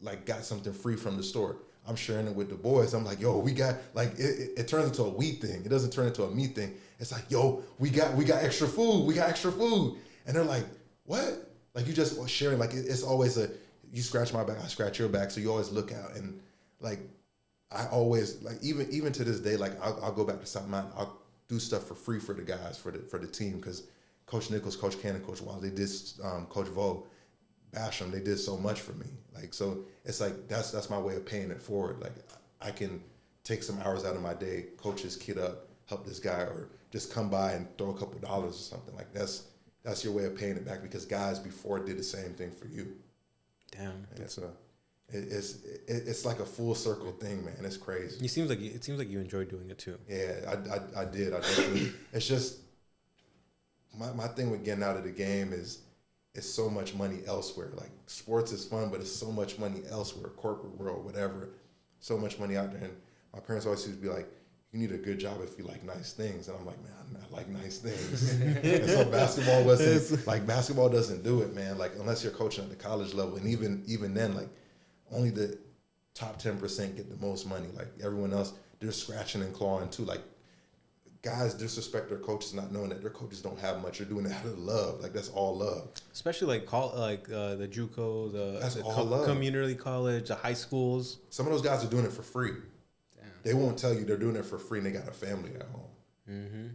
like 0.01 0.25
got 0.25 0.43
something 0.43 0.73
free 0.73 0.95
from 0.95 1.17
the 1.17 1.23
store. 1.23 1.57
I'm 1.87 1.95
sharing 1.95 2.27
it 2.27 2.35
with 2.35 2.49
the 2.49 2.55
boys. 2.55 2.93
I'm 2.93 3.05
like, 3.05 3.21
yo, 3.21 3.37
we 3.37 3.53
got 3.53 3.75
like 3.93 4.13
it, 4.19 4.39
it, 4.39 4.51
it 4.57 4.67
turns 4.67 4.87
into 4.87 5.03
a 5.03 5.09
we 5.09 5.31
thing. 5.33 5.63
It 5.63 5.69
doesn't 5.69 5.91
turn 5.91 6.07
into 6.07 6.23
a 6.23 6.29
me 6.29 6.47
thing. 6.47 6.73
It's 6.99 7.11
like, 7.11 7.29
yo, 7.29 7.63
we 7.79 7.89
got 7.89 8.13
we 8.15 8.25
got 8.25 8.43
extra 8.43 8.67
food. 8.67 9.05
We 9.05 9.13
got 9.13 9.29
extra 9.29 9.51
food. 9.51 9.97
And 10.25 10.35
they're 10.35 10.43
like, 10.43 10.65
what? 11.05 11.49
Like 11.73 11.87
you 11.87 11.93
just 11.93 12.27
sharing. 12.29 12.59
Like 12.59 12.73
it, 12.73 12.85
it's 12.87 13.03
always 13.03 13.37
a 13.37 13.49
you 13.93 14.01
scratch 14.01 14.33
my 14.33 14.43
back, 14.43 14.57
I 14.61 14.67
scratch 14.67 14.99
your 14.99 15.07
back. 15.07 15.31
So 15.31 15.39
you 15.39 15.49
always 15.51 15.71
look 15.71 15.93
out 15.93 16.15
and 16.15 16.41
like 16.81 16.99
I 17.71 17.85
always 17.87 18.41
like 18.41 18.57
even 18.61 18.87
even 18.91 19.13
to 19.13 19.23
this 19.23 19.39
day, 19.39 19.55
like 19.55 19.79
I'll, 19.81 19.99
I'll 20.03 20.11
go 20.11 20.25
back 20.25 20.41
to 20.41 20.45
something. 20.45 20.73
I'll 20.73 21.21
do 21.47 21.59
stuff 21.59 21.85
for 21.85 21.95
free 21.95 22.19
for 22.19 22.33
the 22.33 22.41
guys 22.41 22.77
for 22.77 22.91
the 22.91 22.99
for 22.99 23.17
the 23.17 23.27
team 23.27 23.57
because 23.57 23.83
Coach 24.27 24.51
Nichols, 24.51 24.75
Coach 24.75 25.01
Cannon, 25.01 25.21
Coach 25.21 25.41
Wild, 25.41 25.61
they 25.63 25.69
did 25.71 25.89
um, 26.23 26.45
Coach 26.47 26.67
Vo, 26.67 27.07
Basham, 27.73 28.11
they 28.11 28.19
did 28.19 28.37
so 28.37 28.57
much 28.57 28.81
for 28.81 28.91
me. 28.93 29.07
Like 29.33 29.53
so, 29.53 29.85
it's 30.05 30.21
like 30.21 30.47
that's 30.47 30.71
that's 30.71 30.89
my 30.89 30.99
way 30.99 31.15
of 31.15 31.25
paying 31.25 31.49
it 31.49 31.61
forward. 31.61 31.99
Like 31.99 32.13
I 32.61 32.71
can 32.71 33.01
take 33.43 33.63
some 33.63 33.79
hours 33.81 34.03
out 34.05 34.15
of 34.15 34.21
my 34.21 34.33
day, 34.33 34.65
coach 34.77 35.03
this 35.03 35.15
kid 35.15 35.37
up, 35.37 35.67
help 35.87 36.05
this 36.05 36.19
guy, 36.19 36.41
or 36.41 36.69
just 36.91 37.11
come 37.13 37.29
by 37.29 37.53
and 37.53 37.67
throw 37.77 37.89
a 37.91 37.93
couple 37.97 38.19
dollars 38.19 38.55
or 38.55 38.63
something. 38.63 38.95
Like 38.95 39.13
that's 39.13 39.43
that's 39.83 40.03
your 40.03 40.11
way 40.13 40.25
of 40.25 40.35
paying 40.35 40.57
it 40.57 40.65
back 40.65 40.81
because 40.81 41.05
guys 41.05 41.39
before 41.39 41.79
did 41.79 41.97
the 41.97 42.03
same 42.03 42.33
thing 42.33 42.51
for 42.51 42.67
you. 42.67 42.95
Damn. 43.71 44.05
It's 44.15 44.37
a 44.37 44.49
it's 45.09 45.59
it's 45.87 46.25
like 46.25 46.39
a 46.39 46.45
full 46.45 46.75
circle 46.75 47.11
thing, 47.13 47.45
man. 47.45 47.55
It's 47.63 47.77
crazy. 47.77 48.25
It 48.25 48.29
seems 48.29 48.49
like 48.49 48.59
you- 48.59 48.71
it 48.71 48.83
seems 48.83 48.99
like 48.99 49.09
you 49.09 49.19
enjoy 49.19 49.45
doing 49.45 49.69
it 49.69 49.77
too. 49.77 49.97
Yeah, 50.09 50.33
I, 50.47 50.99
I, 50.99 51.01
I 51.03 51.05
did. 51.05 51.33
I 51.33 51.39
definitely. 51.39 51.91
it's 52.11 52.27
just 52.27 52.57
my, 53.97 54.11
my 54.13 54.27
thing 54.27 54.51
with 54.51 54.63
getting 54.63 54.83
out 54.83 54.97
of 54.97 55.03
the 55.03 55.11
game 55.11 55.53
is 55.53 55.79
it's 56.33 56.49
so 56.49 56.69
much 56.69 56.93
money 56.93 57.19
elsewhere. 57.27 57.71
Like 57.75 57.91
sports 58.05 58.51
is 58.51 58.63
fun, 58.63 58.89
but 58.89 59.01
it's 59.01 59.11
so 59.11 59.31
much 59.31 59.57
money 59.57 59.81
elsewhere, 59.89 60.29
corporate 60.29 60.77
world, 60.77 61.03
whatever. 61.03 61.49
So 61.99 62.17
much 62.17 62.37
money 62.39 62.55
out 62.55 62.71
there. 62.71 62.83
And 62.83 62.93
my 63.33 63.39
parents 63.39 63.65
always 63.65 63.85
used 63.85 63.99
to 63.99 64.07
be 64.07 64.13
like, 64.13 64.29
"You 64.71 64.79
need 64.79 64.91
a 64.91 64.97
good 64.97 65.19
job 65.19 65.39
if 65.41 65.57
you 65.57 65.65
like 65.65 65.83
nice 65.83 66.13
things." 66.13 66.47
And 66.47 66.57
I'm 66.57 66.65
like, 66.65 66.81
"Man, 66.83 67.21
I 67.21 67.35
like 67.35 67.49
nice 67.49 67.79
things." 67.79 68.31
and 68.63 68.89
so 68.89 69.05
basketball 69.05 69.63
wasn't 69.63 70.27
like 70.27 70.45
basketball 70.45 70.89
doesn't 70.89 71.23
do 71.23 71.41
it, 71.41 71.55
man. 71.55 71.79
Like 71.79 71.93
unless 71.99 72.23
you're 72.23 72.33
coaching 72.33 72.63
at 72.63 72.69
the 72.69 72.75
college 72.75 73.15
level, 73.15 73.37
and 73.37 73.47
even 73.47 73.83
even 73.87 74.13
then, 74.13 74.35
like 74.35 74.49
only 75.11 75.31
the 75.31 75.57
top 76.13 76.37
ten 76.37 76.57
percent 76.59 76.95
get 76.95 77.09
the 77.09 77.25
most 77.25 77.47
money. 77.47 77.67
Like 77.75 77.87
everyone 78.03 78.31
else, 78.31 78.53
they're 78.79 78.91
scratching 78.91 79.41
and 79.41 79.53
clawing 79.53 79.89
too. 79.89 80.05
Like 80.05 80.21
guys 81.21 81.53
disrespect 81.53 82.09
their 82.09 82.19
coaches 82.19 82.53
not 82.53 82.71
knowing 82.71 82.89
that 82.89 83.01
their 83.01 83.09
coaches 83.09 83.41
don't 83.41 83.59
have 83.59 83.81
much. 83.81 83.97
They're 83.97 84.07
doing 84.07 84.25
it 84.25 84.31
out 84.31 84.45
of 84.45 84.59
love. 84.59 85.01
Like 85.01 85.13
that's 85.13 85.29
all 85.29 85.57
love. 85.57 85.89
Especially 86.13 86.47
like 86.47 86.65
call 86.65 86.93
like 86.97 87.29
uh, 87.31 87.55
the 87.55 87.67
JUCO, 87.67 88.31
the, 88.31 88.59
That's 88.59 88.75
the 88.75 88.83
all 88.83 89.05
love. 89.05 89.25
community 89.25 89.75
college, 89.75 90.27
the 90.27 90.35
high 90.35 90.53
schools. 90.53 91.19
Some 91.29 91.45
of 91.45 91.51
those 91.51 91.61
guys 91.61 91.83
are 91.83 91.89
doing 91.89 92.05
it 92.05 92.11
for 92.11 92.23
free. 92.23 92.51
Damn. 93.15 93.25
They 93.43 93.53
won't 93.53 93.77
tell 93.77 93.93
you 93.93 94.05
they're 94.05 94.17
doing 94.17 94.35
it 94.35 94.45
for 94.45 94.57
free 94.57 94.79
and 94.79 94.87
they 94.87 94.91
got 94.91 95.07
a 95.07 95.11
family 95.11 95.51
at 95.55 95.63
home. 95.63 95.81
Mm-hmm. 96.29 96.67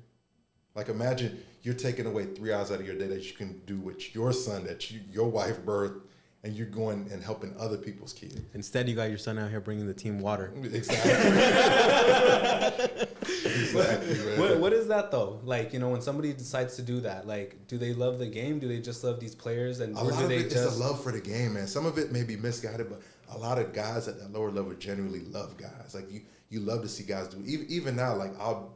Like 0.75 0.89
imagine 0.89 1.43
you're 1.63 1.75
taking 1.75 2.07
away 2.07 2.25
three 2.27 2.53
hours 2.53 2.71
out 2.71 2.81
of 2.81 2.87
your 2.87 2.97
day 2.97 3.07
that 3.09 3.25
you 3.25 3.37
can 3.37 3.61
do 3.67 3.79
with 3.79 4.15
your 4.15 4.33
son 4.33 4.65
that 4.65 4.91
you, 4.91 5.01
your 5.11 5.29
wife 5.29 5.61
birthed, 5.65 6.01
and 6.45 6.57
you're 6.57 6.67
going 6.67 7.09
and 7.13 7.23
helping 7.23 7.55
other 7.59 7.77
people's 7.77 8.13
kids. 8.13 8.41
Instead, 8.55 8.89
you 8.89 8.97
got 8.97 9.09
your 9.09 9.19
son 9.19 9.39
out 9.39 9.51
here 9.51 9.61
bringing 9.61 9.87
the 9.87 9.95
team 9.95 10.19
water. 10.19 10.53
Exactly. 10.73 11.13
exactly. 13.23 14.15
What, 14.37 14.59
what 14.59 14.73
is 14.73 14.89
that 14.89 15.13
though? 15.13 15.41
Like 15.45 15.73
you 15.73 15.79
know, 15.79 15.91
when 15.91 16.01
somebody 16.01 16.33
decides 16.33 16.77
to 16.77 16.83
do 16.83 17.01
that, 17.03 17.27
like, 17.27 17.67
do 17.69 17.79
they 17.79 17.93
love 17.93 18.19
the 18.19 18.27
game? 18.27 18.59
Do 18.59 18.67
they 18.67 18.81
just 18.81 19.05
love 19.05 19.21
these 19.21 19.35
players? 19.35 19.81
And 19.81 19.97
a 19.97 20.03
lot 20.03 20.19
do 20.19 20.25
of 20.25 20.29
they 20.29 20.39
it 20.39 20.47
is 20.47 20.55
just 20.55 20.77
a 20.77 20.83
love 20.83 21.03
for 21.03 21.13
the 21.13 21.21
game, 21.21 21.55
man. 21.55 21.67
Some 21.67 21.87
of 21.87 21.99
it 21.99 22.11
may 22.11 22.25
be 22.25 22.37
misguided, 22.37 22.89
but 22.89 23.03
a 23.31 23.39
lot 23.39 23.59
of 23.59 23.73
guys 23.73 24.09
at 24.09 24.19
that 24.19 24.33
lower 24.33 24.51
level 24.51 24.73
genuinely 24.75 25.21
love 25.21 25.57
guys. 25.57 25.95
Like 25.95 26.11
you, 26.11 26.23
you 26.51 26.61
love 26.61 26.83
to 26.83 26.89
see 26.89 27.05
guys 27.05 27.29
do. 27.29 27.43
Even 27.47 27.67
even 27.69 27.97
now, 27.97 28.17
like 28.17 28.33
I'll 28.41 28.75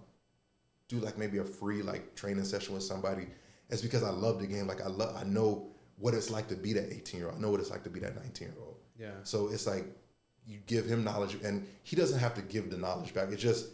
do 0.88 0.98
like 0.98 1.18
maybe 1.18 1.38
a 1.38 1.44
free 1.44 1.82
like 1.82 2.14
training 2.14 2.44
session 2.44 2.74
with 2.74 2.84
somebody. 2.84 3.26
It's 3.70 3.82
because 3.82 4.05
I 4.05 4.10
love 4.10 4.38
the 4.38 4.47
game. 4.47 4.68
Like 4.68 4.80
I 4.80 4.86
love, 4.86 5.16
I 5.16 5.24
know 5.24 5.66
what 5.98 6.14
it's 6.14 6.31
like 6.31 6.48
to 6.48 6.56
be 6.56 6.73
that 6.74 6.93
18 6.93 7.18
year 7.20 7.28
old. 7.28 7.39
I 7.39 7.40
know 7.40 7.51
what 7.51 7.60
it's 7.60 7.70
like 7.70 7.85
to 7.85 7.90
be 7.90 8.01
that 8.01 8.14
19 8.16 8.48
year 8.48 8.56
old. 8.60 8.77
yeah? 8.98 9.10
So 9.23 9.48
it's 9.48 9.66
like 9.66 9.85
you 10.47 10.59
give 10.66 10.86
him 10.86 11.02
knowledge, 11.05 11.36
and 11.43 11.66
he 11.82 11.97
doesn't 11.97 12.18
have 12.18 12.35
to 12.35 12.43
give 12.43 12.70
the 12.70 12.77
knowledge 12.77 13.12
back. 13.14 13.31
It 13.31 13.36
just, 13.36 13.68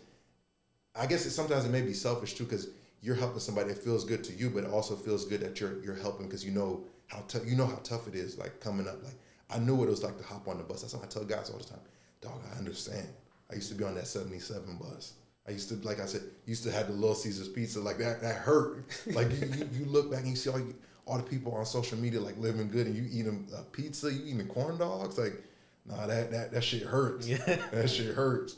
I 0.94 1.07
guess 1.07 1.27
it, 1.27 1.31
sometimes 1.31 1.65
it 1.65 1.70
may 1.70 1.82
be 1.82 1.93
selfish 1.93 2.35
too, 2.35 2.44
because 2.44 2.69
you're 3.01 3.16
helping 3.16 3.40
somebody. 3.40 3.70
It 3.70 3.78
feels 3.78 4.05
good 4.05 4.24
to 4.24 4.32
you, 4.32 4.49
but 4.51 4.65
it 4.65 4.70
also 4.70 4.94
feels 4.94 5.24
good 5.24 5.40
that 5.40 5.61
you're 5.61 5.82
you're 5.82 5.97
helping 5.97 6.27
because 6.27 6.44
you 6.44 6.53
know 6.53 6.85
how 7.09 7.24
tough 7.28 7.43
you 7.47 7.57
know 7.57 7.66
how 7.66 7.81
tough 7.82 8.09
it 8.09 8.15
is. 8.15 8.39
Like 8.39 8.61
coming 8.61 8.86
up, 8.89 9.03
like 9.03 9.19
I 9.51 9.59
knew 9.59 9.74
what 9.74 9.89
it 9.89 9.90
was 9.90 10.03
like 10.03 10.16
to 10.19 10.24
hop 10.24 10.49
on 10.49 10.59
the 10.59 10.65
bus. 10.65 10.82
That's 10.82 10.94
what 10.94 11.05
I 11.05 11.09
tell 11.09 11.24
guys 11.24 11.51
all 11.51 11.59
the 11.59 11.65
time. 11.65 11.81
Dog, 12.20 12.40
I 12.55 12.59
understand. 12.59 13.09
I 13.51 13.57
used 13.57 13.69
to 13.70 13.74
be 13.74 13.85
on 13.85 13.94
that 13.97 14.07
77 14.07 14.78
bus. 14.78 15.15
I 15.47 15.51
used 15.51 15.69
to, 15.70 15.74
like 15.86 16.01
I 16.01 16.07
said, 16.07 16.23
used 16.47 16.62
to 16.65 16.70
have 16.70 16.86
the 16.86 16.93
Little 16.93 17.16
Caesars 17.16 17.49
pizza. 17.49 17.81
Like 17.81 17.99
that, 17.99 18.23
that 18.23 18.36
hurt. 18.36 18.85
Like 19.12 19.31
you, 19.32 19.49
you, 19.49 19.69
you 19.81 19.85
look 19.86 20.11
back 20.11 20.20
and 20.20 20.31
you 20.31 20.36
see 20.36 20.49
all 20.51 20.59
you, 20.59 20.74
all 21.07 21.16
the 21.16 21.23
people 21.24 21.55
on 21.55 21.66
social 21.66 21.99
media 21.99 22.20
like 22.20 22.39
living 22.39 22.69
good, 22.69 22.87
and 22.87 22.97
you 22.97 23.07
eating 23.11 23.49
a 23.57 23.62
pizza, 23.62 24.12
you 24.12 24.35
eating 24.35 24.47
corn 24.47 24.79
dogs. 24.79 25.19
Like, 25.19 25.43
nah, 25.87 26.07
that 26.07 26.31
that 26.31 26.53
that 26.53 26.65
shit 26.65 26.83
hurts. 26.83 27.29
Yeah. 27.29 27.59
That 27.73 27.89
shit 27.91 28.15
hurts. 28.15 28.57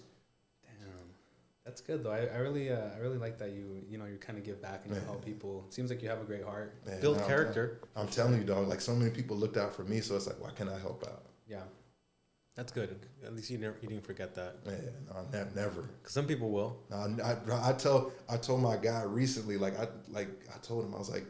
Damn, 0.65 0.89
that's 1.65 1.81
good 1.81 2.03
though. 2.03 2.11
I, 2.12 2.27
I 2.27 2.39
really 2.39 2.71
uh, 2.71 2.89
I 2.95 2.99
really 2.99 3.19
like 3.19 3.39
that 3.39 3.51
you 3.51 3.83
you 3.89 3.99
know 3.99 4.05
you 4.05 4.16
kind 4.16 4.39
of 4.39 4.45
give 4.45 4.61
back 4.61 4.83
and 4.85 4.95
you 4.95 5.01
Man. 5.01 5.09
help 5.09 5.25
people. 5.25 5.66
Seems 5.71 5.91
like 5.91 6.03
you 6.03 6.09
have 6.09 6.21
a 6.21 6.25
great 6.25 6.45
heart. 6.45 6.75
Man, 6.87 7.01
Build 7.01 7.16
nah, 7.16 7.23
I'm 7.23 7.29
character. 7.29 7.81
I'm 7.97 8.09
telling 8.09 8.39
you, 8.39 8.45
dog. 8.45 8.69
Like 8.69 8.81
so 8.81 8.95
many 8.95 9.11
people 9.11 9.37
looked 9.37 9.57
out 9.57 9.75
for 9.75 9.85
me, 9.85 10.01
so 10.01 10.16
it's 10.16 10.27
like, 10.27 10.41
why 10.41 10.51
can't 10.51 10.71
I 10.71 10.79
help 10.79 11.05
out? 11.07 11.23
Yeah. 11.49 11.62
That's 12.57 12.71
good. 12.71 12.97
At 13.25 13.35
least 13.35 13.51
you 13.51 13.59
never 13.59 13.77
you 13.83 13.89
didn't 13.89 14.07
forget 14.07 14.35
that. 14.37 14.65
Man, 14.65 14.81
no, 15.12 15.27
ne- 15.33 15.51
never. 15.57 15.83
Because 15.83 16.12
some 16.12 16.27
people 16.27 16.51
will. 16.51 16.79
No, 16.89 16.97
I, 16.97 17.33
I, 17.53 17.71
I 17.71 17.73
tell 17.73 18.12
I 18.29 18.37
told 18.37 18.62
my 18.62 18.77
guy 18.77 19.03
recently, 19.03 19.57
like 19.57 19.77
I 19.79 19.89
like 20.09 20.29
I 20.55 20.59
told 20.59 20.85
him 20.85 20.95
I 20.95 20.99
was 20.99 21.11
like, 21.11 21.27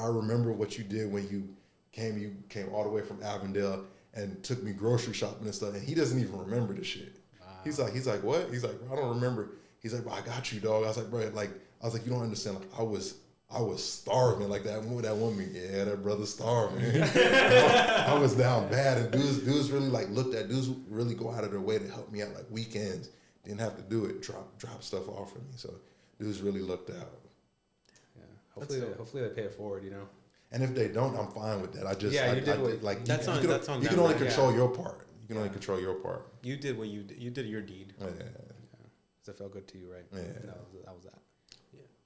I 0.00 0.06
remember 0.06 0.52
what 0.52 0.78
you 0.78 0.84
did 0.84 1.12
when 1.12 1.28
you 1.28 1.48
came. 1.92 2.18
You 2.18 2.34
came 2.48 2.68
all 2.72 2.84
the 2.84 2.90
way 2.90 3.02
from 3.02 3.22
Avondale 3.22 3.84
and 4.14 4.42
took 4.42 4.62
me 4.62 4.72
grocery 4.72 5.14
shopping 5.14 5.44
and 5.46 5.54
stuff, 5.54 5.74
and 5.74 5.82
he 5.82 5.94
doesn't 5.94 6.18
even 6.18 6.38
remember 6.38 6.74
the 6.74 6.84
shit. 6.84 7.16
He's 7.64 7.78
like, 7.78 7.92
he's 7.92 8.06
like, 8.06 8.22
what? 8.22 8.50
He's 8.50 8.64
like, 8.64 8.78
bro, 8.80 8.92
I 8.92 9.00
don't 9.00 9.14
remember. 9.14 9.50
He's 9.80 9.94
like, 9.94 10.02
bro, 10.02 10.12
I 10.12 10.20
got 10.20 10.52
you, 10.52 10.60
dog. 10.60 10.84
I 10.84 10.88
was 10.88 10.96
like, 10.96 11.10
bro, 11.10 11.30
like 11.32 11.50
I 11.80 11.84
was 11.84 11.94
like, 11.94 12.04
you 12.04 12.12
don't 12.12 12.22
understand. 12.22 12.58
Like 12.58 12.68
I 12.78 12.82
was. 12.82 13.16
I 13.54 13.60
was 13.60 13.84
starving 13.84 14.48
like 14.48 14.64
that. 14.64 14.82
What 14.82 15.04
that 15.04 15.14
woman? 15.14 15.50
Yeah, 15.52 15.84
that 15.84 16.02
brother 16.02 16.24
starving. 16.24 17.02
I 17.02 18.18
was 18.18 18.34
down 18.34 18.70
bad, 18.70 18.96
and 18.96 19.10
dudes, 19.10 19.40
dudes 19.40 19.70
really 19.70 19.90
like 19.90 20.08
looked 20.08 20.34
at 20.34 20.48
dudes 20.48 20.70
really 20.88 21.14
go 21.14 21.30
out 21.30 21.44
of 21.44 21.50
their 21.50 21.60
way 21.60 21.78
to 21.78 21.86
help 21.88 22.10
me 22.10 22.22
out 22.22 22.32
like 22.32 22.46
weekends. 22.50 23.10
Didn't 23.44 23.60
have 23.60 23.76
to 23.76 23.82
do 23.82 24.06
it. 24.06 24.22
Drop 24.22 24.56
drop 24.58 24.82
stuff 24.82 25.06
off 25.06 25.34
for 25.34 25.40
me. 25.40 25.52
So 25.56 25.74
dudes 26.18 26.40
really 26.40 26.62
looked 26.62 26.88
out. 26.88 27.10
Yeah. 28.56 28.60
Hopefully, 28.60 28.80
they, 28.80 28.86
hopefully 28.96 29.22
they 29.22 29.28
pay 29.34 29.42
it 29.42 29.54
forward. 29.54 29.84
You 29.84 29.90
know. 29.90 30.08
And 30.50 30.62
if 30.62 30.74
they 30.74 30.88
don't, 30.88 31.16
I'm 31.16 31.28
fine 31.28 31.62
with 31.62 31.72
that. 31.74 31.86
I 31.86 31.94
just 31.94 32.14
Yeah, 32.14 32.30
I, 32.30 32.34
you 32.34 32.40
did 32.42 32.48
I, 32.50 32.58
what- 32.58 32.82
like 32.82 33.04
That's 33.06 33.26
you, 33.26 33.32
on- 33.32 33.36
you 33.36 33.40
can, 33.42 33.50
that's 33.50 33.68
on 33.70 33.82
you 33.82 33.88
can 33.88 33.98
only 33.98 34.14
right? 34.14 34.22
control 34.22 34.50
Yeah. 34.50 34.56
your 34.58 34.68
part. 34.68 35.06
You 35.22 35.26
can 35.28 35.36
only 35.38 35.48
control 35.48 35.80
your 35.80 35.94
part. 35.94 36.26
You 36.42 36.56
did 36.56 36.76
what 36.76 36.88
you 36.88 37.02
did. 37.04 37.16
You 37.22 37.30
did 37.30 37.46
your 37.46 37.62
deed. 37.62 37.94
Yeah. 38.00 38.06
Does 39.24 39.34
it 39.34 39.38
feel 39.38 39.48
good 39.48 39.66
to 39.68 39.78
you, 39.78 39.90
right? 39.90 40.04
Yeah. 40.12 40.18
That 40.20 40.58
was, 40.58 40.84
that 40.84 40.94
was 40.94 41.04
that. 41.04 41.18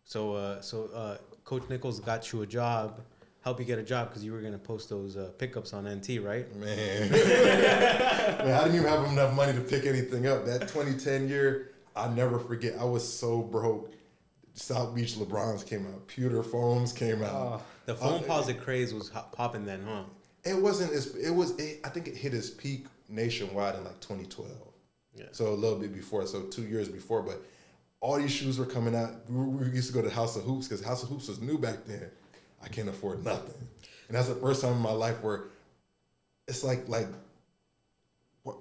So 0.05 0.35
uh, 0.35 0.61
so 0.61 0.89
uh, 0.95 1.17
Coach 1.45 1.65
Nichols 1.69 1.99
got 1.99 2.31
you 2.33 2.43
a 2.43 2.47
job, 2.47 3.01
help 3.43 3.59
you 3.59 3.65
get 3.65 3.81
a 3.81 3.83
job 3.83 4.11
because 4.11 4.25
you 4.25 4.33
were 4.33 4.41
gonna 4.41 4.59
post 4.59 4.89
those 4.89 5.17
uh, 5.17 5.31
pickups 5.39 5.73
on 5.73 5.89
NT, 5.93 6.21
right? 6.23 6.55
Man. 6.55 7.11
Man, 7.11 8.53
I 8.53 8.63
didn't 8.65 8.77
even 8.77 8.87
have 8.87 9.05
enough 9.11 9.35
money 9.35 9.53
to 9.55 9.61
pick 9.61 9.87
anything 9.87 10.27
up. 10.29 10.45
That 10.47 10.61
2010 10.69 11.29
year, 11.29 11.73
I 11.97 12.07
never 12.09 12.39
forget. 12.39 12.77
I 12.79 12.85
was 12.85 13.03
so 13.11 13.43
broke. 13.43 13.93
South 14.57 14.95
Beach 14.95 15.15
LeBrons 15.15 15.67
came 15.67 15.87
out. 15.87 16.07
Pewter 16.07 16.43
foams 16.43 16.93
came 16.93 17.23
out. 17.23 17.31
Oh, 17.33 17.63
The 17.85 17.93
uh, 17.95 17.97
Foamposite 18.21 18.61
craze 18.61 18.93
was 18.93 19.11
popping 19.33 19.67
then, 19.67 19.85
huh? 19.87 20.05
It 20.45 20.57
wasn't 20.57 20.93
as 20.93 21.15
it 21.15 21.31
was. 21.31 21.59
It, 21.59 21.81
I 21.85 21.91
think 21.91 22.09
it 22.09 22.17
hit 22.17 22.33
its 22.33 22.51
peak 22.51 22.87
nationwide 23.09 23.75
in 23.75 23.85
like 23.85 24.01
2012. 24.01 24.51
Yeah. 25.15 25.25
So 25.33 25.49
a 25.49 25.51
little 25.51 25.79
bit 25.79 25.95
before, 25.95 26.27
so 26.27 26.43
two 26.45 26.63
years 26.63 26.89
before. 26.89 27.23
But 27.23 27.43
all 28.01 28.17
these 28.17 28.33
shoes 28.33 28.59
were 28.59 28.67
coming 28.67 28.97
out. 28.97 29.29
We, 29.29 29.45
we 29.45 29.71
used 29.71 29.89
to 29.89 29.95
go 29.95 30.03
to 30.03 30.11
House 30.11 30.37
of 30.37 30.45
Hoops 30.45 30.69
because 30.69 30.85
House 30.85 31.03
of 31.03 31.11
Hoops 31.11 31.29
was 31.29 31.41
new 31.41 31.59
back 31.59 31.85
then. 31.87 32.11
I 32.63 32.69
can't 32.69 32.89
afford 32.89 33.25
nothing, 33.25 33.69
and 34.09 34.17
that's 34.17 34.29
the 34.29 34.35
first 34.37 34.63
time 34.63 34.73
in 34.73 34.81
my 34.81 34.93
life 34.93 35.23
where 35.23 35.45
it's 36.49 36.65
like 36.65 36.89
like 36.89 37.09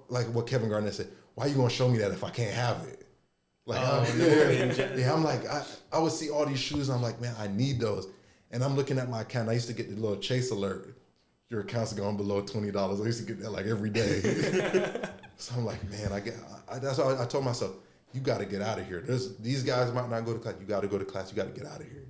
like 0.08 0.26
what 0.26 0.46
Kevin 0.46 0.68
Garnett 0.68 0.94
said. 0.94 1.08
Why 1.34 1.46
are 1.46 1.48
you 1.48 1.54
gonna 1.54 1.70
show 1.70 1.88
me 1.88 1.98
that 1.98 2.10
if 2.10 2.22
I 2.22 2.30
can't 2.30 2.54
have 2.54 2.86
it? 2.88 3.05
Like, 3.66 3.80
Oh, 3.82 4.06
I'm, 4.08 4.18
no, 4.18 4.26
yeah, 4.96 5.12
I'm 5.12 5.24
like, 5.24 5.44
I, 5.46 5.64
I 5.92 5.98
would 5.98 6.12
see 6.12 6.30
all 6.30 6.46
these 6.46 6.60
shoes, 6.60 6.88
and 6.88 6.96
I'm 6.96 7.02
like, 7.02 7.20
man, 7.20 7.34
I 7.38 7.48
need 7.48 7.80
those. 7.80 8.06
And 8.52 8.62
I'm 8.62 8.76
looking 8.76 8.96
at 8.98 9.10
my 9.10 9.22
account. 9.22 9.48
I 9.48 9.54
used 9.54 9.66
to 9.66 9.74
get 9.74 9.88
the 9.88 10.00
little 10.00 10.18
chase 10.18 10.52
alert. 10.52 10.96
Your 11.50 11.60
account's 11.60 11.92
gone 11.92 12.16
below 12.16 12.40
twenty 12.42 12.70
dollars. 12.70 13.00
I 13.00 13.04
used 13.04 13.20
to 13.20 13.26
get 13.26 13.40
that 13.42 13.50
like 13.50 13.66
every 13.66 13.90
day. 13.90 14.20
so 15.36 15.54
I'm 15.56 15.64
like, 15.64 15.82
man, 15.90 16.12
I 16.12 16.20
get. 16.20 16.34
I, 16.70 16.78
that's 16.78 16.98
why 16.98 17.20
I 17.20 17.24
told 17.26 17.44
myself, 17.44 17.72
you 18.12 18.20
got 18.20 18.38
to 18.38 18.46
get 18.46 18.62
out 18.62 18.78
of 18.78 18.86
here. 18.86 19.00
There's 19.00 19.36
these 19.36 19.62
guys 19.62 19.92
might 19.92 20.08
not 20.08 20.24
go 20.24 20.32
to 20.32 20.38
class. 20.38 20.54
You 20.60 20.66
got 20.66 20.80
to 20.82 20.88
go 20.88 20.98
to 20.98 21.04
class. 21.04 21.30
You 21.30 21.36
got 21.36 21.52
to 21.52 21.60
get 21.60 21.70
out 21.70 21.80
of 21.80 21.86
here. 21.86 22.06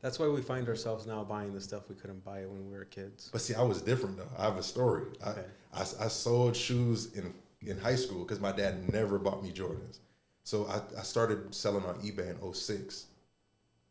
That's 0.00 0.18
why 0.18 0.26
we 0.28 0.42
find 0.42 0.68
ourselves 0.68 1.06
now 1.06 1.22
buying 1.22 1.54
the 1.54 1.60
stuff 1.60 1.88
we 1.88 1.94
couldn't 1.94 2.24
buy 2.24 2.40
when 2.46 2.68
we 2.70 2.76
were 2.76 2.84
kids. 2.84 3.30
But 3.32 3.40
see, 3.40 3.54
I 3.54 3.62
was 3.62 3.82
different 3.82 4.16
though. 4.16 4.28
I 4.36 4.44
have 4.44 4.56
a 4.56 4.62
story. 4.62 5.04
Okay. 5.24 5.44
I, 5.72 5.80
I, 5.80 5.82
I 5.82 6.08
sold 6.08 6.56
shoes 6.56 7.14
in, 7.14 7.32
in 7.60 7.78
high 7.78 7.94
school 7.94 8.24
because 8.24 8.40
my 8.40 8.50
dad 8.50 8.92
never 8.92 9.18
bought 9.18 9.42
me 9.44 9.52
Jordans. 9.52 9.98
So 10.44 10.66
I, 10.66 11.00
I 11.00 11.02
started 11.02 11.54
selling 11.54 11.84
on 11.84 11.94
eBay 11.96 12.30
in 12.30 12.54
06. 12.54 13.06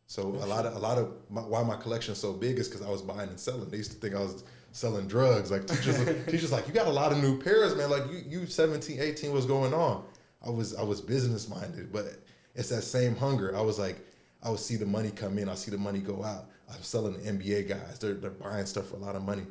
So 0.07 0.23
a 0.23 0.45
lot 0.45 0.65
of 0.65 0.75
a 0.75 0.79
lot 0.79 0.97
of 0.97 1.13
my, 1.29 1.39
why 1.41 1.63
my 1.63 1.77
collection's 1.77 2.17
so 2.17 2.33
big 2.33 2.59
is 2.59 2.67
because 2.67 2.85
I 2.85 2.89
was 2.89 3.01
buying 3.01 3.29
and 3.29 3.39
selling. 3.39 3.69
They 3.69 3.77
used 3.77 3.91
to 3.91 3.97
think 3.97 4.13
I 4.13 4.19
was 4.19 4.43
selling 4.73 5.07
drugs. 5.07 5.51
Like 5.51 5.65
teachers, 5.67 6.03
teachers 6.25 6.51
like 6.51 6.67
you 6.67 6.73
got 6.73 6.87
a 6.87 6.91
lot 6.91 7.13
of 7.13 7.19
new 7.19 7.41
pairs, 7.41 7.75
man. 7.75 7.89
Like 7.89 8.11
you 8.11 8.21
you 8.27 8.45
17, 8.45 8.99
18, 8.99 9.31
what's 9.31 9.45
going 9.45 9.73
on? 9.73 10.03
I 10.45 10.49
was 10.49 10.75
I 10.75 10.83
was 10.83 10.99
business 10.99 11.47
minded, 11.47 11.93
but 11.93 12.07
it's 12.55 12.69
that 12.69 12.81
same 12.81 13.15
hunger. 13.15 13.55
I 13.55 13.61
was 13.61 13.79
like, 13.79 14.05
I 14.43 14.49
would 14.49 14.59
see 14.59 14.75
the 14.75 14.85
money 14.85 15.11
come 15.11 15.37
in, 15.37 15.47
I 15.47 15.55
see 15.55 15.71
the 15.71 15.77
money 15.77 15.99
go 15.99 16.23
out. 16.23 16.49
I'm 16.69 16.83
selling 16.83 17.13
the 17.13 17.31
NBA 17.31 17.69
guys. 17.69 17.99
They're 17.99 18.13
they're 18.15 18.31
buying 18.31 18.65
stuff 18.65 18.87
for 18.87 18.97
a 18.97 18.99
lot 18.99 19.15
of 19.15 19.23
money. 19.23 19.43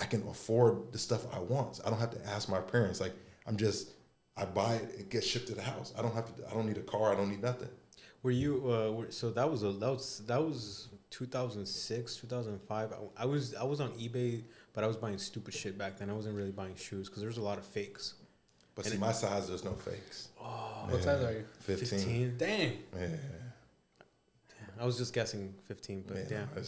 I 0.00 0.04
can 0.04 0.26
afford 0.28 0.92
the 0.92 0.98
stuff 0.98 1.32
I 1.32 1.38
want. 1.38 1.76
So 1.76 1.84
I 1.86 1.90
don't 1.90 2.00
have 2.00 2.10
to 2.10 2.26
ask 2.28 2.48
my 2.48 2.60
parents. 2.60 3.00
Like 3.00 3.14
I'm 3.46 3.56
just 3.56 3.92
I 4.38 4.44
buy 4.44 4.74
it, 4.74 4.94
it 4.98 5.10
gets 5.10 5.26
shipped 5.26 5.48
to 5.48 5.54
the 5.54 5.62
house. 5.62 5.92
I 5.98 6.02
don't 6.02 6.14
have 6.14 6.34
to 6.36 6.48
I 6.48 6.54
don't 6.54 6.66
need 6.66 6.78
a 6.78 6.82
car, 6.82 7.12
I 7.12 7.16
don't 7.16 7.30
need 7.30 7.42
nothing. 7.42 7.68
Were 8.22 8.30
you? 8.30 8.62
Uh, 8.72 8.92
were, 8.92 9.10
so 9.10 9.30
that 9.30 9.50
was 9.50 9.62
a 9.62 9.72
that 9.72 9.90
was 9.90 10.22
that 10.26 10.42
was 10.42 10.88
2006, 11.10 12.16
2005. 12.16 12.92
I, 12.92 13.22
I 13.22 13.24
was 13.26 13.54
I 13.54 13.64
was 13.64 13.80
on 13.80 13.90
eBay, 13.92 14.42
but 14.74 14.84
I 14.84 14.86
was 14.86 14.96
buying 14.96 15.18
stupid 15.18 15.54
shit 15.54 15.76
back 15.78 15.98
then. 15.98 16.10
I 16.10 16.12
wasn't 16.12 16.36
really 16.36 16.50
buying 16.50 16.74
shoes 16.76 17.08
because 17.08 17.22
there's 17.22 17.38
a 17.38 17.42
lot 17.42 17.58
of 17.58 17.64
fakes. 17.64 18.14
But 18.74 18.84
And 18.84 18.92
see, 18.92 18.96
it- 18.98 19.00
my 19.00 19.12
size, 19.12 19.48
there's 19.48 19.64
no 19.64 19.72
fakes. 19.72 20.28
Oh, 20.40 20.86
what 20.88 21.02
size 21.02 21.22
are 21.24 21.32
you? 21.32 21.44
15. 21.60 21.98
15. 21.98 22.36
Dang. 22.36 22.78
Yeah. 22.96 23.06
I 24.80 24.86
was 24.86 24.96
just 24.96 25.12
guessing 25.12 25.52
15, 25.66 26.04
but 26.06 26.16
Man, 26.16 26.26
yeah. 26.30 26.62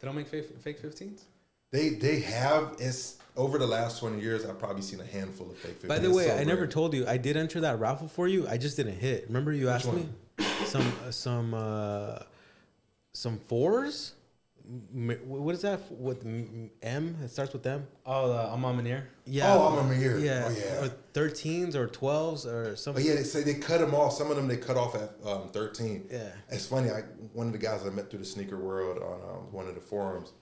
They 0.00 0.06
don't 0.06 0.16
make 0.16 0.26
fake 0.26 0.58
fake 0.60 0.82
15s. 0.82 1.22
They 1.70 1.90
they 1.90 2.20
have 2.20 2.74
it's 2.78 3.18
over 3.36 3.58
the 3.58 3.66
last 3.66 3.98
20 4.00 4.20
years 4.20 4.44
I've 4.44 4.58
probably 4.58 4.82
seen 4.82 5.00
a 5.00 5.06
handful 5.06 5.50
of 5.50 5.56
fake 5.56 5.72
15. 5.72 5.88
By 5.88 5.98
the 5.98 6.10
way, 6.12 6.26
so 6.28 6.36
I 6.36 6.44
never 6.44 6.66
told 6.66 6.94
you 6.94 7.06
I 7.06 7.16
did 7.16 7.36
enter 7.36 7.60
that 7.60 7.78
raffle 7.78 8.08
for 8.08 8.28
you. 8.28 8.46
I 8.48 8.56
just 8.56 8.76
didn't 8.76 8.98
hit. 8.98 9.24
Remember 9.28 9.52
you 9.52 9.68
asked 9.68 9.86
one? 9.86 9.96
me 9.96 10.08
some 10.66 10.92
uh, 11.06 11.10
some 11.10 11.54
uh, 11.54 12.18
some 13.12 13.38
fours, 13.38 14.14
what 15.24 15.54
is 15.54 15.62
that 15.62 15.80
with 15.90 16.24
M? 16.24 16.70
M? 16.82 17.16
It 17.22 17.30
starts 17.30 17.52
with 17.52 17.66
M. 17.66 17.86
Oh, 18.06 18.28
the 18.28 18.52
A 18.52 18.56
Ma 18.56 18.72
Maniére. 18.72 19.02
Yeah. 19.26 19.52
Oh, 19.54 19.78
I'm 19.78 19.90
a 19.90 19.94
year. 19.94 20.18
Yeah. 20.18 20.44
Oh, 20.48 20.50
yeah. 20.50 20.84
Or 20.86 20.90
thirteens 21.12 21.74
or 21.74 21.88
twelves 21.88 22.46
or 22.46 22.70
But 22.70 22.78
something. 22.78 23.04
yeah, 23.04 23.14
they 23.14 23.24
say 23.24 23.42
they 23.42 23.54
cut 23.54 23.80
them 23.80 23.94
off. 23.94 24.12
Some 24.12 24.30
of 24.30 24.36
them 24.36 24.46
they 24.48 24.56
cut 24.56 24.76
off 24.76 24.94
at 24.94 25.14
um, 25.26 25.48
13. 25.48 26.06
Yeah. 26.10 26.28
It's 26.48 26.66
funny. 26.66 26.90
I 26.90 27.00
one 27.32 27.48
of 27.48 27.52
the 27.52 27.58
guys 27.58 27.84
I 27.84 27.90
met 27.90 28.10
through 28.10 28.20
the 28.20 28.24
sneaker 28.24 28.56
world 28.58 28.98
on 28.98 29.14
um, 29.30 29.52
one 29.52 29.66
of 29.66 29.74
the 29.74 29.80
forums, 29.80 30.32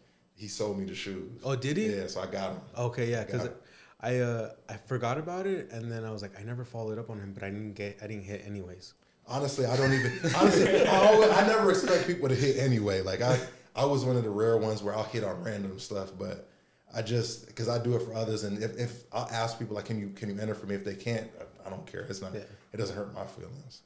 he 0.40 0.48
sold 0.48 0.78
me 0.78 0.86
the 0.86 0.94
shoes. 0.94 1.42
Oh, 1.44 1.54
did 1.54 1.76
he? 1.76 1.94
Yeah, 1.94 2.06
so 2.06 2.22
I 2.22 2.26
got 2.26 2.54
them. 2.54 2.62
Okay, 2.78 3.10
yeah, 3.10 3.24
because 3.24 3.42
Got. 3.42 3.56
I 4.00 4.18
uh 4.20 4.50
I 4.70 4.76
forgot 4.76 5.18
about 5.18 5.46
it 5.46 5.70
and 5.70 5.92
then 5.92 6.04
I 6.04 6.10
was 6.10 6.22
like 6.22 6.40
I 6.40 6.42
never 6.42 6.64
followed 6.64 6.98
up 6.98 7.10
on 7.10 7.20
him, 7.20 7.32
but 7.34 7.42
I 7.42 7.50
didn't 7.50 7.74
get 7.74 7.98
I 8.02 8.06
didn't 8.06 8.24
hit 8.24 8.42
anyways. 8.46 8.94
Honestly, 9.28 9.66
I 9.66 9.76
don't 9.76 9.92
even. 9.92 10.12
Honestly, 10.34 10.86
I, 10.86 11.06
always, 11.06 11.30
I 11.30 11.46
never 11.46 11.70
expect 11.70 12.06
people 12.06 12.28
to 12.28 12.34
hit 12.34 12.56
anyway. 12.56 13.02
Like 13.02 13.20
I, 13.20 13.38
I 13.76 13.84
was 13.84 14.04
one 14.04 14.16
of 14.16 14.24
the 14.24 14.30
rare 14.30 14.56
ones 14.56 14.82
where 14.82 14.96
I'll 14.96 15.04
hit 15.04 15.22
on 15.22 15.44
random 15.44 15.78
stuff, 15.78 16.10
but 16.18 16.48
I 16.92 17.02
just 17.02 17.46
because 17.46 17.68
I 17.68 17.78
do 17.78 17.94
it 17.94 18.02
for 18.02 18.14
others, 18.14 18.42
and 18.42 18.62
if, 18.62 18.76
if 18.78 19.04
I'll 19.12 19.28
ask 19.30 19.58
people 19.58 19.76
like, 19.76 19.84
can 19.84 20.00
you 20.00 20.08
can 20.08 20.30
you 20.30 20.40
enter 20.40 20.54
for 20.54 20.66
me? 20.66 20.74
If 20.74 20.84
they 20.84 20.96
can't, 20.96 21.30
I 21.64 21.70
don't 21.70 21.86
care. 21.86 22.00
It's 22.00 22.22
not. 22.22 22.34
Yeah. 22.34 22.40
It 22.72 22.78
doesn't 22.78 22.96
hurt 22.96 23.14
my 23.14 23.26
feelings. 23.26 23.82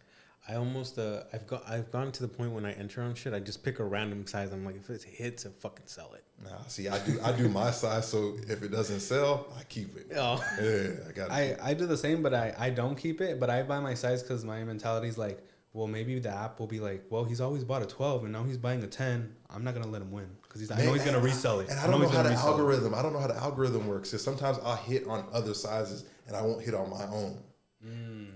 I 0.49 0.57
almost 0.57 0.99
uh 0.99 1.23
I've 1.33 1.47
got 1.47 1.69
I've 1.69 1.91
gone 1.91 2.13
to 2.13 2.23
the 2.23 2.29
point 2.29 2.53
when 2.53 2.67
I 2.67 2.73
enter 2.73 3.01
on 3.03 3.15
shit 3.15 3.33
I 3.33 3.41
just 3.41 3.63
pick 3.63 3.79
a 3.79 3.85
random 3.85 4.27
size. 4.27 4.53
I'm 4.53 4.65
like 4.65 4.77
if 4.77 4.91
it 4.91 5.03
hits, 5.03 5.47
I 5.47 5.51
fucking 5.61 5.87
sell 5.87 6.13
it. 6.15 6.25
Nah, 6.43 6.51
see, 6.67 6.89
I 6.89 6.99
do 7.05 7.19
I 7.25 7.33
do 7.33 7.49
my 7.49 7.71
size, 7.71 8.09
so 8.09 8.37
if 8.49 8.63
it 8.63 8.71
doesn't 8.71 9.01
sell, 9.01 9.47
I 9.59 9.63
keep 9.65 9.97
it. 9.97 10.09
Oh. 10.17 10.45
Yeah, 10.61 11.09
I 11.09 11.13
got. 11.13 11.31
I, 11.31 11.57
I 11.63 11.75
do 11.75 11.87
the 11.87 11.97
same, 11.97 12.23
but 12.23 12.35
I, 12.35 12.55
I 12.59 12.71
don't 12.71 12.97
keep 12.97 13.21
it. 13.21 13.41
But 13.41 13.49
I 13.51 13.63
buy 13.63 13.81
my 13.81 13.95
size 13.95 14.23
because 14.23 14.45
my 14.45 14.63
mentality 14.65 15.09
is 15.09 15.17
like, 15.17 15.43
well, 15.73 15.87
maybe 15.87 16.19
the 16.19 16.29
app 16.31 16.61
will 16.61 16.67
be 16.67 16.81
like, 16.81 17.05
well, 17.09 17.25
he's 17.25 17.41
always 17.41 17.65
bought 17.65 17.83
a 17.83 17.87
12 17.87 18.25
and 18.25 18.33
now 18.33 18.43
he's 18.45 18.59
buying 18.59 18.83
a 18.83 18.87
10. 18.87 19.35
I'm 19.51 19.65
not 19.65 19.75
going 19.75 19.85
to 19.85 19.91
let 19.91 20.03
him 20.03 20.13
win 20.13 20.29
because 20.43 20.61
he's 20.61 20.71
I 20.71 20.85
know 20.85 20.93
he's 20.93 21.03
going 21.05 21.17
to 21.17 21.21
resell 21.23 21.61
it. 21.61 21.69
And 21.71 21.79
I 21.81 21.87
know 21.87 21.93
don't 21.93 22.01
know 22.03 22.07
he's 22.09 22.17
how 22.17 22.23
gonna 22.23 22.29
the 22.29 22.35
resell 22.37 22.49
it. 22.49 22.59
algorithm. 22.59 22.95
I 22.95 23.03
don't 23.03 23.13
know 23.13 23.21
how 23.21 23.27
the 23.29 23.37
algorithm 23.37 23.87
works. 23.89 24.11
Cause 24.11 24.23
sometimes 24.23 24.59
I'll 24.63 24.77
hit 24.77 25.07
on 25.07 25.25
other 25.33 25.55
sizes 25.55 26.05
and 26.27 26.37
I 26.37 26.43
won't 26.43 26.63
hit 26.63 26.75
on 26.75 26.91
my 26.91 27.05
own. 27.07 27.39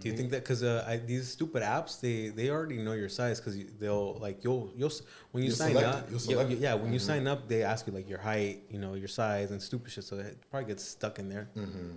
Do 0.01 0.09
you 0.09 0.17
think 0.17 0.31
that 0.31 0.43
because 0.43 0.63
uh, 0.63 0.99
these 1.07 1.29
stupid 1.29 1.63
apps 1.63 2.01
they 2.01 2.29
they 2.29 2.51
already 2.51 2.79
know 2.79 2.93
your 2.93 3.09
size 3.09 3.41
because 3.41 3.57
they'll 3.81 4.15
like 4.21 4.45
you'll 4.45 4.73
you'll 4.77 4.93
when 5.33 5.43
you 5.43 5.49
You'll 5.49 5.57
sign 5.57 5.73
select 5.73 5.89
up. 5.89 6.11
You'll 6.11 6.21
yeah, 6.21 6.27
select 6.27 6.51
it. 6.53 6.59
yeah 6.59 6.75
when 6.75 6.93
you 6.93 6.99
Mhm. 7.01 7.03
sign 7.11 7.27
up 7.27 7.49
they 7.49 7.63
ask 7.63 7.87
you 7.87 7.93
like 7.93 8.09
your 8.09 8.19
height 8.21 8.63
you 8.71 8.79
know 8.79 8.95
your 8.95 9.09
size 9.09 9.51
and 9.51 9.61
stupid 9.61 9.91
shit 9.91 10.05
so 10.05 10.19
it 10.19 10.39
probably 10.51 10.69
gets 10.69 10.85
stuck 10.85 11.19
in 11.19 11.29
there. 11.29 11.49
Mm-hmm. 11.57 11.91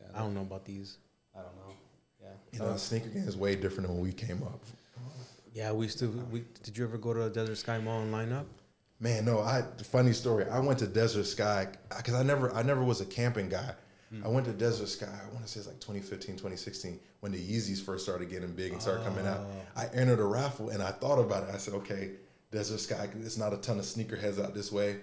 Yeah, 0.00 0.06
I 0.14 0.18
don't 0.20 0.34
know 0.34 0.42
about 0.42 0.64
these. 0.64 0.98
I 1.34 1.40
don't 1.42 1.56
know. 1.56 1.74
Yeah. 2.22 2.28
You 2.52 2.58
know, 2.60 2.72
the 2.72 2.78
sneaker 2.78 3.08
game 3.08 3.26
is 3.28 3.36
way 3.36 3.54
different 3.56 3.86
than 3.88 3.96
when 3.96 4.04
we 4.04 4.12
came 4.12 4.42
up. 4.42 4.60
Yeah, 5.54 5.72
we 5.72 5.86
used 5.86 5.98
to. 6.00 6.08
We, 6.30 6.44
did 6.62 6.76
you 6.78 6.84
ever 6.84 6.98
go 6.98 7.12
to 7.14 7.24
a 7.24 7.30
Desert 7.30 7.56
Sky 7.56 7.78
Mall 7.78 8.02
and 8.02 8.12
line 8.12 8.32
up? 8.32 8.46
Man, 9.00 9.24
no, 9.24 9.40
I 9.40 9.62
funny 9.84 10.12
story. 10.12 10.44
I 10.44 10.58
went 10.60 10.78
to 10.80 10.86
Desert 10.86 11.24
Sky 11.24 11.68
because 11.96 12.14
I 12.14 12.22
never 12.22 12.52
I 12.54 12.62
never 12.62 12.82
was 12.84 13.00
a 13.00 13.06
camping 13.06 13.48
guy. 13.48 13.72
I 14.24 14.28
went 14.28 14.46
to 14.46 14.52
Desert 14.52 14.88
Sky, 14.88 15.06
I 15.06 15.32
want 15.34 15.44
to 15.44 15.50
say 15.50 15.60
it's 15.60 15.68
like 15.68 15.80
2015, 15.80 16.36
2016, 16.36 16.98
when 17.20 17.32
the 17.32 17.38
Yeezys 17.38 17.84
first 17.84 18.04
started 18.04 18.30
getting 18.30 18.52
big 18.52 18.72
and 18.72 18.80
started 18.80 19.04
coming 19.04 19.26
out. 19.26 19.40
Ah. 19.76 19.82
I 19.82 19.86
entered 19.94 20.18
a 20.18 20.24
raffle 20.24 20.70
and 20.70 20.82
I 20.82 20.92
thought 20.92 21.18
about 21.18 21.44
it. 21.48 21.54
I 21.54 21.58
said, 21.58 21.74
okay, 21.74 22.12
Desert 22.50 22.80
Sky, 22.80 23.08
it's 23.20 23.36
not 23.36 23.52
a 23.52 23.58
ton 23.58 23.78
of 23.78 23.84
sneakerheads 23.84 24.42
out 24.42 24.54
this 24.54 24.72
way. 24.72 24.96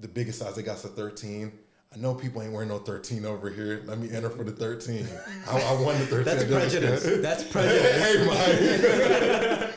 The 0.00 0.08
biggest 0.08 0.40
size 0.40 0.56
they 0.56 0.62
got's 0.62 0.84
a 0.84 0.88
13. 0.88 1.52
I 1.94 1.98
know 1.98 2.14
people 2.14 2.42
ain't 2.42 2.52
wearing 2.52 2.70
no 2.70 2.78
13 2.78 3.24
over 3.26 3.50
here. 3.50 3.82
Let 3.86 3.98
me 3.98 4.10
enter 4.10 4.30
for 4.30 4.42
the 4.44 4.50
13. 4.50 5.06
I, 5.48 5.60
I 5.60 5.72
won 5.80 5.98
the 5.98 6.06
13. 6.06 6.24
That's 6.24 6.42
at 6.42 6.48
Desert 6.50 6.70
Sky. 6.70 6.78
prejudice. 6.80 7.22
That's 7.22 7.44
prejudice. 7.52 8.02
hey, 8.02 8.26
Mike. 8.26 9.70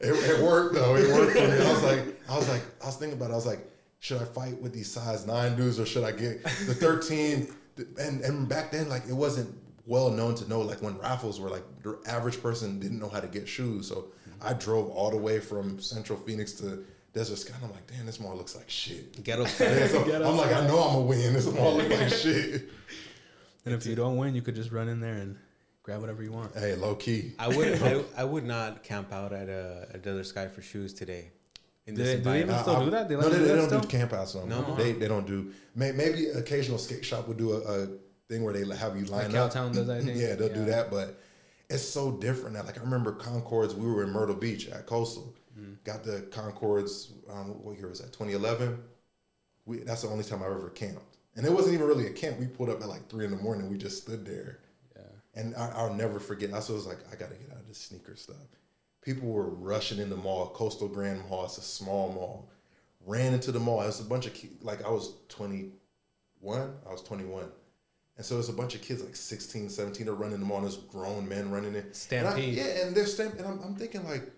it, 0.00 0.10
it 0.10 0.42
worked 0.42 0.74
though. 0.74 0.96
It 0.96 1.12
worked 1.14 1.32
for 1.32 1.46
me. 1.46 1.52
I 1.64 1.72
was 1.72 1.82
like, 1.84 2.20
I 2.28 2.36
was 2.36 2.48
like, 2.48 2.62
I 2.82 2.86
was 2.86 2.96
thinking 2.96 3.18
about. 3.18 3.30
it. 3.30 3.34
I 3.34 3.36
was 3.36 3.46
like, 3.46 3.60
should 4.02 4.20
I 4.20 4.24
fight 4.24 4.60
with 4.60 4.72
these 4.72 4.90
size 4.90 5.28
nine 5.28 5.54
dudes 5.54 5.78
or 5.78 5.86
should 5.86 6.02
I 6.02 6.10
get 6.10 6.42
the 6.42 6.74
thirteen? 6.74 7.46
And 7.98 8.20
and 8.22 8.48
back 8.48 8.72
then, 8.72 8.88
like 8.88 9.04
it 9.08 9.14
wasn't 9.14 9.56
well 9.86 10.10
known 10.10 10.34
to 10.34 10.48
know. 10.48 10.60
Like 10.60 10.82
when 10.82 10.98
raffles 10.98 11.38
were 11.38 11.48
like 11.48 11.62
the 11.84 11.96
average 12.04 12.42
person 12.42 12.80
didn't 12.80 12.98
know 12.98 13.08
how 13.08 13.20
to 13.20 13.28
get 13.28 13.48
shoes. 13.48 13.86
So 13.86 14.08
I 14.42 14.54
drove 14.54 14.90
all 14.90 15.12
the 15.12 15.16
way 15.16 15.38
from 15.38 15.80
Central 15.80 16.18
Phoenix 16.18 16.50
to 16.54 16.84
Desert 17.12 17.36
Sky. 17.36 17.54
And 17.54 17.66
I'm 17.66 17.70
like, 17.70 17.86
damn, 17.86 18.04
this 18.04 18.18
mall 18.18 18.36
looks 18.36 18.56
like 18.56 18.68
shit. 18.68 19.22
Ghetto 19.22 19.42
Yeah, 19.60 19.86
so 19.86 20.04
Ghetto 20.04 20.28
I'm 20.28 20.36
like, 20.36 20.52
I 20.52 20.66
know 20.66 20.80
I'm 20.80 20.94
gonna 20.94 21.00
win. 21.02 21.32
This 21.32 21.46
mall 21.46 21.76
looks 21.76 22.00
like 22.00 22.08
shit. 22.08 22.70
And 23.64 23.72
if 23.72 23.86
you 23.86 23.94
don't 23.94 24.16
win, 24.16 24.34
you 24.34 24.42
could 24.42 24.56
just 24.56 24.72
run 24.72 24.88
in 24.88 24.98
there 24.98 25.14
and 25.14 25.38
grab 25.84 26.00
whatever 26.00 26.24
you 26.24 26.32
want. 26.32 26.56
Hey, 26.56 26.74
low 26.74 26.96
key. 26.96 27.34
I 27.38 27.46
would. 27.46 27.80
I, 27.80 28.02
I 28.16 28.24
would 28.24 28.44
not 28.44 28.82
camp 28.82 29.12
out 29.12 29.32
at 29.32 29.48
uh, 29.48 29.86
a, 29.92 29.94
a 29.94 29.98
Desert 29.98 30.24
Sky 30.24 30.48
for 30.48 30.60
shoes 30.60 30.92
today. 30.92 31.30
In 31.86 31.94
Do 31.94 32.02
this 32.02 32.12
they- 32.12 32.16
do 32.18 32.22
they 32.24 32.38
even 32.40 32.50
environment. 32.50 32.60
still 32.76 32.84
do 32.84 32.90
that? 32.92 33.08
They 33.08 33.14
no, 33.16 33.20
let 33.22 33.30
they, 33.32 33.38
you 33.38 33.42
do 33.42 33.48
they 33.48 33.54
that 33.60 33.70
don't 33.70 33.82
do 33.82 33.88
still? 33.88 34.00
campouts 34.08 34.34
no 34.34 34.46
more. 34.62 34.68
No. 34.68 34.74
They, 34.76 34.92
they 34.92 35.08
don't 35.08 35.26
do. 35.26 35.52
May, 35.74 35.92
maybe 35.92 36.26
occasional 36.28 36.78
skate 36.78 37.04
shop 37.04 37.26
will 37.26 37.34
do 37.34 37.52
a, 37.52 37.58
a 37.82 37.86
thing 38.28 38.44
where 38.44 38.52
they 38.52 38.60
have 38.76 38.96
you 38.96 39.04
line 39.06 39.32
Like 39.32 39.34
up. 39.34 39.52
Cowtown 39.52 39.74
does, 39.74 39.88
I 39.90 40.00
think. 40.02 40.18
yeah, 40.18 40.34
they'll 40.36 40.52
do 40.54 40.64
that, 40.66 40.90
but 40.90 41.20
it's 41.68 41.82
so 41.82 42.12
different 42.12 42.54
now. 42.54 42.62
Like 42.62 42.78
I 42.78 42.82
remember 42.82 43.12
Concords. 43.12 43.74
We 43.74 43.90
were 43.90 44.04
in 44.04 44.10
Myrtle 44.10 44.36
Beach 44.36 44.68
at 44.68 44.86
Coastal. 44.86 45.34
Mm. 45.58 45.82
Got 45.84 46.04
the 46.04 46.20
Concords. 46.30 47.12
Um, 47.30 47.48
what 47.64 47.76
year 47.78 47.88
was 47.88 48.00
that? 48.00 48.12
2011. 48.12 48.78
We 49.66 49.78
that's 49.78 50.02
the 50.02 50.08
only 50.08 50.24
time 50.24 50.40
I've 50.40 50.50
ever 50.52 50.70
camped, 50.70 51.16
and 51.36 51.44
it 51.46 51.52
wasn't 51.52 51.74
even 51.74 51.86
really 51.86 52.06
a 52.06 52.10
camp. 52.12 52.38
We 52.38 52.46
pulled 52.46 52.68
up 52.70 52.80
at 52.80 52.88
like 52.88 53.08
three 53.08 53.24
in 53.24 53.30
the 53.30 53.36
morning. 53.36 53.70
We 53.70 53.76
just 53.78 54.02
stood 54.02 54.24
there. 54.26 54.58
Yeah. 54.96 55.02
And 55.40 55.54
I, 55.56 55.72
I'll 55.76 55.94
never 55.94 56.18
forget. 56.20 56.50
I 56.52 56.56
was 56.56 56.86
like, 56.86 56.98
I 57.12 57.16
gotta 57.16 57.34
get 57.34 57.50
out 57.52 57.58
of 57.58 57.68
this 57.68 57.78
sneaker 57.78 58.14
stuff. 58.16 58.36
People 59.02 59.28
were 59.30 59.48
rushing 59.50 59.98
in 59.98 60.08
the 60.10 60.16
mall, 60.16 60.48
Coastal 60.50 60.88
Grand 60.88 61.28
Mall. 61.28 61.44
It's 61.44 61.58
a 61.58 61.62
small 61.62 62.12
mall. 62.12 62.48
Ran 63.04 63.34
into 63.34 63.50
the 63.50 63.58
mall. 63.58 63.82
It 63.82 63.86
was 63.86 64.00
a 64.00 64.04
bunch 64.04 64.26
of 64.26 64.34
ki- 64.34 64.50
like 64.62 64.84
I 64.84 64.90
was 64.90 65.14
21. 65.28 65.72
I 66.88 66.92
was 66.92 67.02
21. 67.02 67.44
And 68.16 68.24
so 68.24 68.34
there's 68.34 68.48
a 68.48 68.52
bunch 68.52 68.74
of 68.74 68.82
kids 68.82 69.02
like 69.02 69.16
16, 69.16 69.68
17 69.70 70.08
are 70.08 70.14
running 70.14 70.38
the 70.38 70.46
mall. 70.46 70.58
And 70.58 70.66
there's 70.66 70.76
grown 70.76 71.28
men 71.28 71.50
running 71.50 71.74
it. 71.74 71.96
Stampede. 71.96 72.58
And 72.58 72.60
I, 72.60 72.70
yeah, 72.74 72.86
and 72.86 72.94
they're 72.94 73.06
stamp. 73.06 73.38
And 73.38 73.46
I'm, 73.46 73.60
I'm 73.64 73.74
thinking 73.74 74.04
like, 74.04 74.30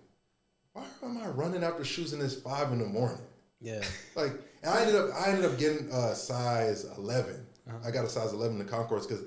why 0.72 0.84
am 1.02 1.18
I 1.18 1.28
running 1.28 1.62
after 1.62 1.84
shoes 1.84 2.12
and 2.14 2.22
it's 2.22 2.34
five 2.34 2.72
in 2.72 2.78
the 2.78 2.86
morning? 2.86 3.20
Yeah. 3.60 3.82
Like, 4.16 4.32
and 4.62 4.72
I 4.72 4.80
ended 4.80 4.94
up, 4.96 5.10
I 5.14 5.28
ended 5.30 5.44
up 5.44 5.58
getting 5.58 5.90
uh, 5.92 6.14
size 6.14 6.86
11. 6.96 7.44
I 7.84 7.90
got 7.90 8.04
a 8.04 8.08
size 8.08 8.32
11 8.32 8.58
in 8.58 8.64
the 8.64 8.70
Concords 8.70 9.06
because 9.06 9.24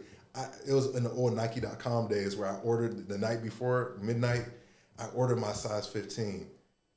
it 0.67 0.73
was 0.73 0.95
in 0.95 1.03
the 1.03 1.11
old 1.11 1.35
Nike.com 1.35 2.07
days 2.07 2.35
where 2.35 2.47
I 2.49 2.55
ordered 2.61 3.07
the 3.07 3.17
night 3.17 3.43
before 3.43 3.97
midnight. 4.01 4.45
I 4.99 5.05
ordered 5.07 5.39
my 5.39 5.53
size 5.53 5.87
15, 5.87 6.47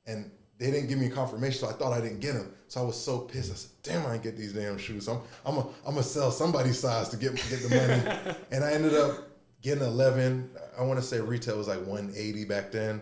and 0.06 0.30
they 0.60 0.70
didn't 0.70 0.88
give 0.88 0.98
me 0.98 1.08
confirmation, 1.08 1.60
so 1.60 1.68
I 1.68 1.72
thought 1.72 1.94
I 1.94 2.02
didn't 2.02 2.20
get 2.20 2.34
them. 2.34 2.52
So 2.68 2.82
I 2.82 2.84
was 2.84 3.02
so 3.02 3.20
pissed. 3.20 3.50
I 3.50 3.54
said, 3.54 3.70
"Damn, 3.82 4.06
I 4.06 4.12
didn't 4.12 4.24
get 4.24 4.36
these 4.36 4.52
damn 4.52 4.76
shoes. 4.76 5.08
I'm, 5.08 5.20
I'm, 5.44 5.56
a, 5.56 5.60
I'm 5.86 5.94
gonna 5.94 6.02
sell 6.02 6.30
somebody's 6.30 6.78
size 6.78 7.08
to 7.08 7.16
get 7.16 7.34
get 7.34 7.62
the 7.62 7.68
money." 7.70 8.36
and 8.50 8.62
I 8.62 8.72
ended 8.72 8.94
up 8.94 9.30
getting 9.62 9.82
11. 9.82 10.50
I 10.78 10.82
want 10.82 11.00
to 11.00 11.04
say 11.04 11.18
retail 11.18 11.56
was 11.56 11.66
like 11.66 11.84
180 11.86 12.44
back 12.44 12.70
then. 12.70 13.00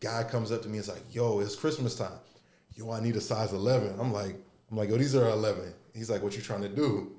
Guy 0.00 0.24
comes 0.24 0.50
up 0.50 0.62
to 0.62 0.68
me 0.68 0.78
and 0.78 0.84
is 0.84 0.88
like, 0.88 1.14
"Yo, 1.14 1.40
it's 1.40 1.54
Christmas 1.54 1.94
time. 1.94 2.18
Yo, 2.74 2.90
I 2.90 3.00
need 3.00 3.16
a 3.16 3.20
size 3.20 3.52
11." 3.52 4.00
I'm 4.00 4.10
like, 4.10 4.36
"I'm 4.70 4.78
like, 4.78 4.88
yo, 4.88 4.96
these 4.96 5.14
are 5.14 5.28
11." 5.28 5.74
He's 5.94 6.08
like, 6.08 6.22
"What 6.22 6.34
you 6.34 6.42
trying 6.42 6.62
to 6.62 6.70
do?" 6.70 7.12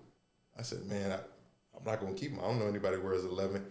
I 0.57 0.63
said, 0.63 0.83
"Man, 0.87 1.11
I, 1.11 1.19
I'm 1.77 1.83
not 1.85 1.99
gonna 1.99 2.13
keep 2.13 2.31
them. 2.31 2.39
I 2.39 2.47
don't 2.47 2.57
know 2.57 2.67
anybody 2.67 2.97
wears 2.97 3.23
11." 3.23 3.63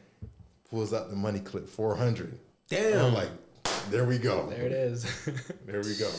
Pulls 0.70 0.94
out 0.94 1.10
the 1.10 1.16
money 1.16 1.40
clip, 1.40 1.68
400. 1.68 2.38
Damn. 2.70 3.04
I'm 3.06 3.14
like, 3.14 3.28
"There 3.90 4.04
we 4.06 4.16
go. 4.18 4.48
There 4.48 4.62
it 4.64 4.72
is. 4.72 5.04
There 5.66 5.80
we 5.82 5.94
go." 5.96 6.10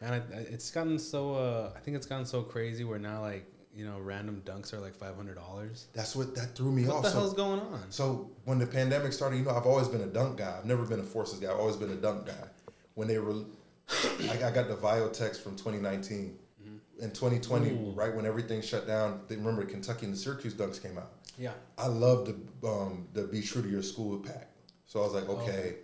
And 0.00 0.14
I, 0.14 0.22
it's 0.50 0.70
gotten 0.70 0.98
so. 0.98 1.34
Uh, 1.34 1.72
I 1.76 1.80
think 1.80 1.96
it's 1.96 2.06
gotten 2.06 2.24
so 2.26 2.42
crazy 2.42 2.84
where 2.84 2.98
now 2.98 3.20
like 3.20 3.44
you 3.74 3.84
know 3.84 3.98
random 3.98 4.42
dunks 4.44 4.72
are 4.72 4.78
like 4.80 4.94
five 4.94 5.14
hundred 5.16 5.34
dollars. 5.36 5.86
That's 5.92 6.16
what 6.16 6.34
that 6.36 6.54
threw 6.56 6.72
me 6.72 6.84
What 6.86 6.90
off. 6.90 6.94
What 6.96 7.02
the 7.04 7.10
So- 7.10 7.18
hell's 7.20 7.34
going 7.34 7.60
on? 7.60 7.84
So 7.90 8.30
when 8.44 8.58
the 8.58 8.66
pandemic 8.66 9.12
started, 9.12 9.36
you 9.36 9.44
know, 9.44 9.50
I've 9.50 9.66
always 9.66 9.88
been 9.88 10.00
a 10.00 10.06
dunk 10.06 10.38
guy. 10.38 10.56
I've 10.58 10.64
never 10.64 10.84
been 10.84 11.00
a 11.00 11.04
forces 11.04 11.38
guy. 11.40 11.50
I've 11.52 11.58
always 11.60 11.76
been 11.76 11.90
a 11.90 11.96
dunk 11.96 12.26
guy. 12.26 12.48
When 12.94 13.08
they 13.08 13.18
were, 13.18 13.34
I 13.90 14.38
I 14.44 14.50
got 14.50 14.68
the 14.68 14.76
Viotech 14.76 15.36
from 15.36 15.56
2019. 15.56 16.38
In 17.00 17.10
2020, 17.10 17.94
right 17.96 18.14
when 18.14 18.26
everything 18.26 18.62
shut 18.62 18.86
down, 18.86 19.22
they 19.26 19.34
remember 19.34 19.64
Kentucky 19.64 20.06
and 20.06 20.14
the 20.14 20.18
Syracuse 20.18 20.54
dunks 20.54 20.80
came 20.80 20.96
out. 20.98 21.10
Yeah. 21.36 21.50
I 21.76 21.88
love 21.88 22.26
the 22.26 22.68
um, 22.68 23.08
the 23.12 23.24
Be 23.24 23.40
True 23.42 23.60
to 23.62 23.68
Your 23.68 23.82
School 23.82 24.18
pack. 24.18 24.46
So 24.92 25.00
I 25.00 25.04
was 25.04 25.14
like, 25.14 25.26
okay, 25.26 25.76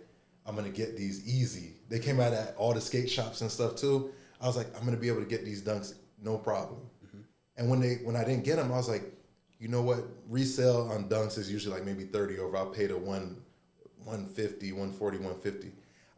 I'm 0.45 0.55
gonna 0.55 0.69
get 0.69 0.95
these 0.95 1.27
easy. 1.27 1.73
They 1.89 1.97
came 1.97 2.19
out 2.19 2.31
at 2.31 2.53
all 2.57 2.75
the 2.75 2.79
skate 2.79 3.09
shops 3.09 3.41
and 3.41 3.49
stuff 3.49 3.75
too. 3.75 4.11
I 4.39 4.45
was 4.45 4.55
like, 4.55 4.67
I'm 4.77 4.85
gonna 4.85 4.97
be 4.97 5.07
able 5.07 5.21
to 5.21 5.25
get 5.25 5.43
these 5.43 5.63
dunks 5.63 5.95
no 6.23 6.37
problem. 6.37 6.81
Mm-hmm. 7.03 7.21
And 7.57 7.69
when 7.71 7.79
they 7.79 7.95
when 8.03 8.15
I 8.15 8.23
didn't 8.23 8.43
get 8.43 8.57
them, 8.57 8.71
I 8.71 8.75
was 8.75 8.87
like, 8.87 9.11
you 9.57 9.67
know 9.67 9.81
what? 9.81 10.05
Resale 10.27 10.91
on 10.93 11.09
dunks 11.09 11.39
is 11.39 11.51
usually 11.51 11.73
like 11.73 11.85
maybe 11.85 12.03
30 12.03 12.37
over. 12.37 12.55
I'll 12.55 12.67
pay 12.67 12.85
the 12.85 12.99
one 12.99 13.41
150, 14.03 14.73
140, 14.73 15.17
150. 15.17 15.71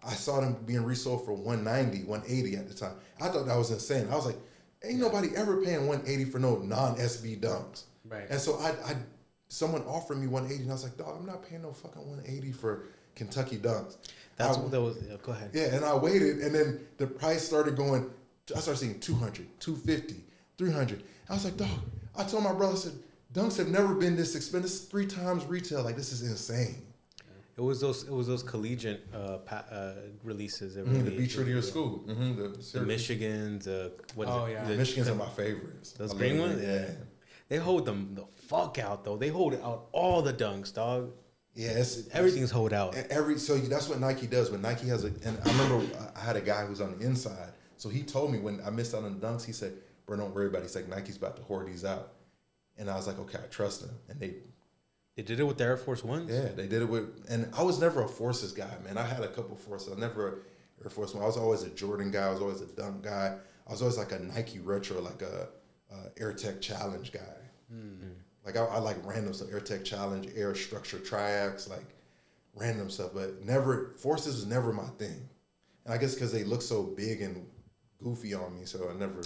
I 0.04 0.12
saw 0.12 0.42
them 0.42 0.58
being 0.66 0.84
resold 0.84 1.24
for 1.24 1.32
190, 1.32 2.04
180 2.04 2.58
at 2.58 2.68
the 2.68 2.74
time. 2.74 2.96
I 3.22 3.30
thought 3.30 3.46
that 3.46 3.58
was 3.58 3.72
insane. 3.72 4.10
I 4.12 4.16
was 4.16 4.26
like, 4.26 4.38
ain't 4.84 5.00
nobody 5.00 5.30
ever 5.38 5.64
paying 5.64 5.88
180 5.88 6.26
for 6.30 6.40
no 6.40 6.58
non-SB 6.58 7.40
dunks. 7.40 7.84
Right. 8.04 8.26
And 8.30 8.42
so 8.42 8.60
I, 8.60 8.72
I 8.86 8.96
someone 9.52 9.82
offered 9.84 10.18
me 10.18 10.28
180 10.28 10.64
and 10.64 10.72
I 10.72 10.74
was 10.74 10.84
like, 10.84 10.98
dog, 10.98 11.18
I'm 11.20 11.26
not 11.26 11.44
paying 11.48 11.62
no 11.62 11.74
fucking 11.74 12.02
180 12.08 12.52
for 12.54 12.84
Kentucky 13.16 13.58
dunks. 13.58 13.98
That's 14.38 14.58
I- 14.58 14.62
what 14.62 14.72
that 14.72 14.82
was. 14.82 14.98
Yeah, 15.08 15.18
go 15.22 15.34
ahead. 15.34 15.52
Yeah, 15.54 15.76
and 15.76 15.84
I 15.84 15.94
waited, 15.96 16.40
and 16.40 16.56
then 16.56 16.80
the 16.98 17.06
price 17.08 17.46
started 17.46 17.76
going. 17.76 18.10
I 18.56 18.60
started 18.60 18.80
seeing 18.80 19.00
200, 19.00 19.48
250, 19.60 20.24
300. 20.58 21.04
I 21.30 21.34
was 21.34 21.46
like, 21.46 21.58
dog. 21.58 21.70
I 22.16 22.24
told 22.24 22.44
my 22.44 22.54
brother, 22.54 22.74
I 22.74 22.78
said, 22.78 22.94
dunks 23.34 23.58
have 23.58 23.68
never 23.70 23.94
been 23.94 24.16
this 24.16 24.36
expensive. 24.36 24.64
This 24.64 24.82
is 24.82 24.88
three 24.88 25.06
times 25.06 25.46
retail. 25.46 25.84
Like 25.84 25.96
this 25.98 26.12
is 26.12 26.24
insane. 26.24 26.82
It 27.58 27.62
was 27.62 27.82
those. 27.82 28.04
It 28.04 28.12
was 28.12 28.28
those 28.28 28.42
collegiate 28.44 29.06
uh, 29.14 29.38
pa- 29.40 29.66
uh, 29.70 29.94
releases. 30.24 30.76
That 30.76 30.86
Mhm, 30.88 30.94
the 30.94 31.04
really- 31.04 31.18
be 31.18 31.28
true 31.28 31.44
to 31.44 31.50
your 31.52 31.62
school. 31.62 32.04
Mm-hmm, 32.08 32.42
the, 32.42 32.48
The 32.58 32.64
Syracuse. 32.64 33.08
Michigans. 33.10 33.68
Uh, 33.68 33.90
what 34.16 34.28
is 34.30 34.34
Oh, 34.34 34.46
it? 34.46 34.52
yeah. 34.54 34.64
The- 34.66 34.78
Michigan's 34.78 35.10
are 35.10 35.16
my 35.16 35.30
favorites. 35.30 35.92
Those 35.92 36.14
I 36.14 36.18
green 36.18 36.40
love 36.40 36.50
ones? 36.52 36.62
them. 36.62 36.84
Yeah. 36.88 36.96
They 37.50 37.58
hold 37.58 37.86
them 37.86 38.16
the 38.16 38.24
fuck 38.52 38.78
out 38.80 39.04
though. 39.06 39.18
They 39.18 39.30
hold 39.30 39.56
out 39.56 39.88
all 39.92 40.22
the 40.22 40.34
dunks, 40.34 40.74
dog. 40.74 41.12
Yeah, 41.56 41.70
it's 41.72 42.08
Everything's 42.14 42.52
hold 42.52 42.72
out. 42.74 42.96
Every 43.10 43.38
so 43.38 43.58
that's 43.58 43.90
what 43.90 44.00
Nike 44.00 44.28
does. 44.28 44.52
When 44.52 44.62
Nike 44.62 44.88
has 44.88 45.04
a, 45.04 45.08
and 45.26 45.38
I 45.46 45.52
remember 45.52 45.86
I 46.16 46.20
had 46.20 46.36
a 46.36 46.42
guy 46.42 46.66
who's 46.66 46.80
on 46.82 46.98
the 46.98 47.06
inside. 47.06 47.52
So 47.78 47.90
he 47.90 48.04
told 48.04 48.32
me 48.32 48.40
when 48.40 48.62
I 48.66 48.70
missed 48.70 48.94
out 48.96 49.04
on 49.04 49.20
the 49.20 49.26
dunks, 49.28 49.44
he 49.44 49.52
said, 49.52 49.74
"Bro, 50.06 50.18
don't 50.18 50.34
worry 50.36 50.48
about 50.48 50.60
it." 50.60 50.64
He's 50.64 50.76
like, 50.76 50.88
"Nike's 50.88 51.18
about 51.18 51.36
to 51.38 51.42
hoard 51.44 51.68
these 51.68 51.84
out," 51.84 52.14
and 52.78 52.90
I 52.90 52.96
was 52.96 53.08
like, 53.08 53.20
"Okay, 53.20 53.40
I 53.44 53.48
trust 53.48 53.84
him." 53.84 53.90
And 54.08 54.20
they, 54.20 54.36
They 55.18 55.24
did 55.24 55.40
it 55.42 55.44
with 55.44 55.58
the 55.58 55.66
Air 55.66 55.78
Force 55.78 56.04
Ones. 56.06 56.30
yeah, 56.32 56.50
they 56.56 56.68
did 56.68 56.82
it 56.84 56.90
with. 56.90 57.26
And 57.30 57.50
I 57.58 57.64
was 57.64 57.80
never 57.80 58.02
a 58.04 58.08
forces 58.08 58.52
guy, 58.54 58.72
man. 58.86 58.98
I 58.98 59.06
had 59.06 59.24
a 59.24 59.28
couple 59.28 59.56
forces. 59.58 59.94
I 59.96 60.00
never 60.00 60.44
Air 60.84 60.90
Force 60.90 61.14
One. 61.14 61.24
I 61.24 61.28
was 61.28 61.38
always 61.38 61.64
a 61.64 61.70
Jordan 61.70 62.12
guy. 62.12 62.28
I 62.28 62.32
was 62.32 62.40
always 62.42 62.62
a 62.62 62.68
dunk 62.68 63.04
guy. 63.04 63.36
I 63.68 63.72
was 63.72 63.82
always 63.82 63.98
like 63.98 64.12
a 64.14 64.20
Nike 64.20 64.60
retro, 64.60 65.02
like 65.02 65.22
a, 65.22 65.50
a 65.92 65.98
Air 66.22 66.32
Tech 66.34 66.62
Challenge 66.62 67.12
guy. 67.12 67.20
Hmm. 67.70 68.01
Like 68.46 68.58
I, 68.58 68.66
I 68.66 68.80
like 68.80 68.98
random 69.06 69.34
stuff, 69.34 69.50
Air 69.52 69.60
Tech 69.60 69.84
Challenge, 69.86 70.28
Air 70.36 70.56
Structure 70.56 70.98
Triax, 70.98 71.70
like 71.70 71.86
random 72.56 72.90
stuff. 72.90 73.12
But 73.14 73.44
never 73.46 73.94
forces 74.00 74.36
was 74.36 74.46
never 74.46 74.74
my 74.74 74.88
thing. 74.98 75.30
And 75.86 75.94
I 75.94 75.98
guess 75.98 76.14
because 76.16 76.32
they 76.32 76.44
look 76.44 76.62
so 76.62 76.84
big 76.84 77.22
and 77.22 77.46
goofy 78.04 78.34
on 78.34 78.58
me, 78.60 78.66
so 78.66 78.90
I 78.90 78.98
never. 78.98 79.22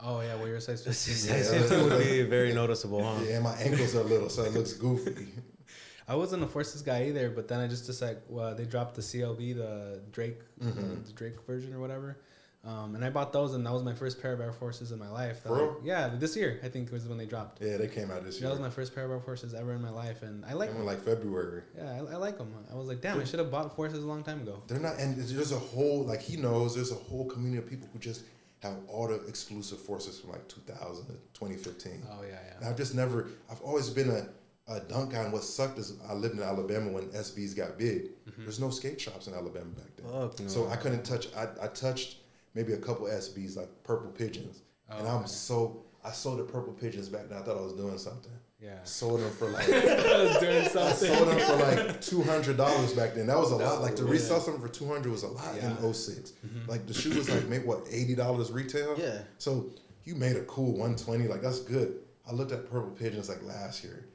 Oh 0.00 0.20
yeah, 0.20 0.34
well 0.36 0.46
you're 0.46 0.56
a 0.56 0.60
size 0.60 0.82
Size 0.96 1.26
15. 1.26 1.36
Yeah. 1.54 1.60
15 1.68 1.84
would 1.90 1.98
be 2.04 2.22
very 2.22 2.52
noticeable, 2.52 3.02
huh? 3.02 3.22
Yeah, 3.28 3.40
my 3.40 3.54
ankles 3.56 3.94
are 3.96 4.00
a 4.00 4.04
little, 4.04 4.28
so 4.28 4.42
it 4.44 4.52
looks 4.52 4.72
goofy. 4.72 5.28
I 6.08 6.14
wasn't 6.16 6.42
a 6.42 6.46
Forces 6.46 6.82
guy 6.82 7.04
either, 7.06 7.30
but 7.30 7.48
then 7.48 7.60
I 7.60 7.66
just 7.66 7.86
decided 7.86 8.22
well, 8.28 8.54
they 8.54 8.66
dropped 8.66 8.94
the 8.94 9.00
CLB, 9.02 9.56
the 9.56 10.02
Drake, 10.12 10.38
uh, 10.60 10.66
Mhm. 10.66 11.06
the 11.06 11.12
Drake 11.12 11.40
version 11.46 11.72
or 11.72 11.80
whatever, 11.80 12.18
um, 12.66 12.94
and 12.94 13.04
I 13.04 13.10
bought 13.10 13.32
those, 13.32 13.54
and 13.54 13.64
that 13.66 13.72
was 13.72 13.82
my 13.82 13.94
first 13.94 14.20
pair 14.22 14.32
of 14.32 14.40
Air 14.40 14.52
Forces 14.52 14.90
in 14.92 14.98
my 14.98 15.08
life. 15.08 15.42
For 15.42 15.54
real? 15.54 15.80
yeah, 15.84 16.08
this 16.14 16.34
year 16.36 16.60
I 16.64 16.68
think 16.68 16.90
was 16.90 17.06
when 17.06 17.18
they 17.18 17.26
dropped. 17.26 17.60
Yeah, 17.62 17.76
they 17.76 17.88
came 17.88 18.10
out 18.10 18.24
this 18.24 18.40
year. 18.40 18.48
That 18.48 18.54
was 18.54 18.60
my 18.60 18.70
first 18.70 18.94
pair 18.94 19.04
of 19.04 19.10
Air 19.10 19.20
Forces 19.20 19.52
ever 19.54 19.72
in 19.72 19.82
my 19.82 19.90
life, 19.90 20.22
and 20.22 20.44
I 20.46 20.54
like 20.54 20.72
them. 20.72 20.84
like 20.86 21.00
February. 21.04 21.62
Yeah, 21.76 21.92
I, 21.92 22.14
I 22.14 22.16
like 22.16 22.38
them. 22.38 22.54
I 22.70 22.74
was 22.74 22.88
like, 22.88 23.00
damn, 23.00 23.20
I 23.20 23.24
should 23.24 23.38
have 23.38 23.50
bought 23.50 23.74
Forces 23.76 24.02
a 24.02 24.06
long 24.06 24.22
time 24.24 24.40
ago. 24.42 24.62
They're 24.66 24.80
not, 24.80 24.98
and 24.98 25.16
there's 25.16 25.52
a 25.52 25.58
whole 25.58 26.04
like 26.04 26.22
he 26.22 26.36
knows. 26.36 26.74
There's 26.74 26.92
a 26.92 26.96
whole 26.96 27.26
community 27.26 27.58
of 27.62 27.68
people 27.68 27.88
who 27.92 27.98
just 27.98 28.22
have 28.62 28.76
all 28.88 29.08
the 29.08 29.16
exclusive 29.26 29.78
forces 29.78 30.18
from 30.20 30.30
like 30.30 30.48
2000 30.48 31.06
to 31.06 31.12
2015. 31.34 32.02
Oh 32.10 32.22
yeah, 32.22 32.28
And 32.54 32.62
yeah. 32.62 32.70
I've 32.70 32.76
just 32.78 32.94
never. 32.94 33.28
I've 33.50 33.60
always 33.60 33.90
been 33.90 34.08
a, 34.08 34.26
a 34.72 34.80
dunk 34.80 35.12
guy, 35.12 35.18
and 35.22 35.32
what 35.34 35.42
sucked 35.44 35.78
is 35.78 35.98
I 36.08 36.14
lived 36.14 36.36
in 36.38 36.42
Alabama 36.42 36.90
when 36.90 37.08
SBs 37.08 37.54
got 37.54 37.76
big. 37.78 38.06
There's 38.38 38.58
no 38.60 38.70
skate 38.70 38.98
shops 38.98 39.26
in 39.26 39.34
Alabama 39.34 39.66
back 39.66 39.94
then, 39.96 40.06
Fuck 40.10 40.40
no. 40.40 40.48
so 40.48 40.68
I 40.68 40.76
couldn't 40.76 41.02
touch. 41.04 41.28
I, 41.36 41.48
I 41.62 41.66
touched 41.68 42.16
maybe 42.54 42.72
a 42.72 42.78
couple 42.78 43.06
SBs 43.06 43.56
like 43.56 43.68
Purple 43.84 44.10
Pigeons, 44.10 44.62
and 44.88 45.06
Oh, 45.06 45.10
I'm 45.10 45.16
okay. 45.18 45.26
so 45.28 45.82
I 46.04 46.12
sold 46.12 46.38
the 46.38 46.44
Purple 46.44 46.72
Pigeons 46.72 47.08
back 47.08 47.28
then. 47.28 47.38
I 47.38 47.42
thought 47.42 47.56
I 47.58 47.60
was 47.62 47.72
doing 47.74 47.98
something. 47.98 48.32
Yeah. 48.60 48.82
Sold 48.84 49.20
them 49.20 49.30
for 49.30 49.48
like 49.50 49.68
I 49.68 50.22
was 50.24 50.38
doing 50.38 50.64
I 50.64 50.92
sold 50.92 51.28
them 51.28 51.38
for 51.38 51.56
like 51.56 52.00
two 52.00 52.22
hundred 52.22 52.56
dollars 52.56 52.92
back 52.94 53.14
then. 53.14 53.26
That 53.26 53.36
was 53.36 53.50
a 53.50 53.56
lot. 53.56 53.82
Like 53.82 53.96
to 53.96 54.04
resell 54.04 54.40
something 54.40 54.62
for 54.62 54.68
two 54.72 54.86
hundred 54.86 55.12
was 55.12 55.22
a 55.22 55.28
lot 55.28 55.54
Yeah. 55.56 55.70
in 55.84 55.92
6 55.92 56.32
mm-hmm. 56.46 56.70
Like 56.70 56.86
the 56.86 56.94
shoe 56.94 57.14
was 57.14 57.28
like 57.28 57.46
maybe 57.48 57.64
what 57.64 57.84
eighty 57.90 58.14
dollars 58.14 58.50
retail. 58.50 58.94
Yeah. 58.98 59.18
So 59.38 59.70
you 60.04 60.14
made 60.14 60.36
a 60.36 60.44
cool 60.44 60.78
one 60.78 60.96
twenty. 60.96 61.26
Like 61.28 61.42
that's 61.42 61.60
good. 61.60 61.96
I 62.26 62.32
looked 62.32 62.52
at 62.52 62.70
Purple 62.70 62.90
Pigeons 62.92 63.28
like 63.28 63.42
last 63.42 63.84
year. 63.84 64.06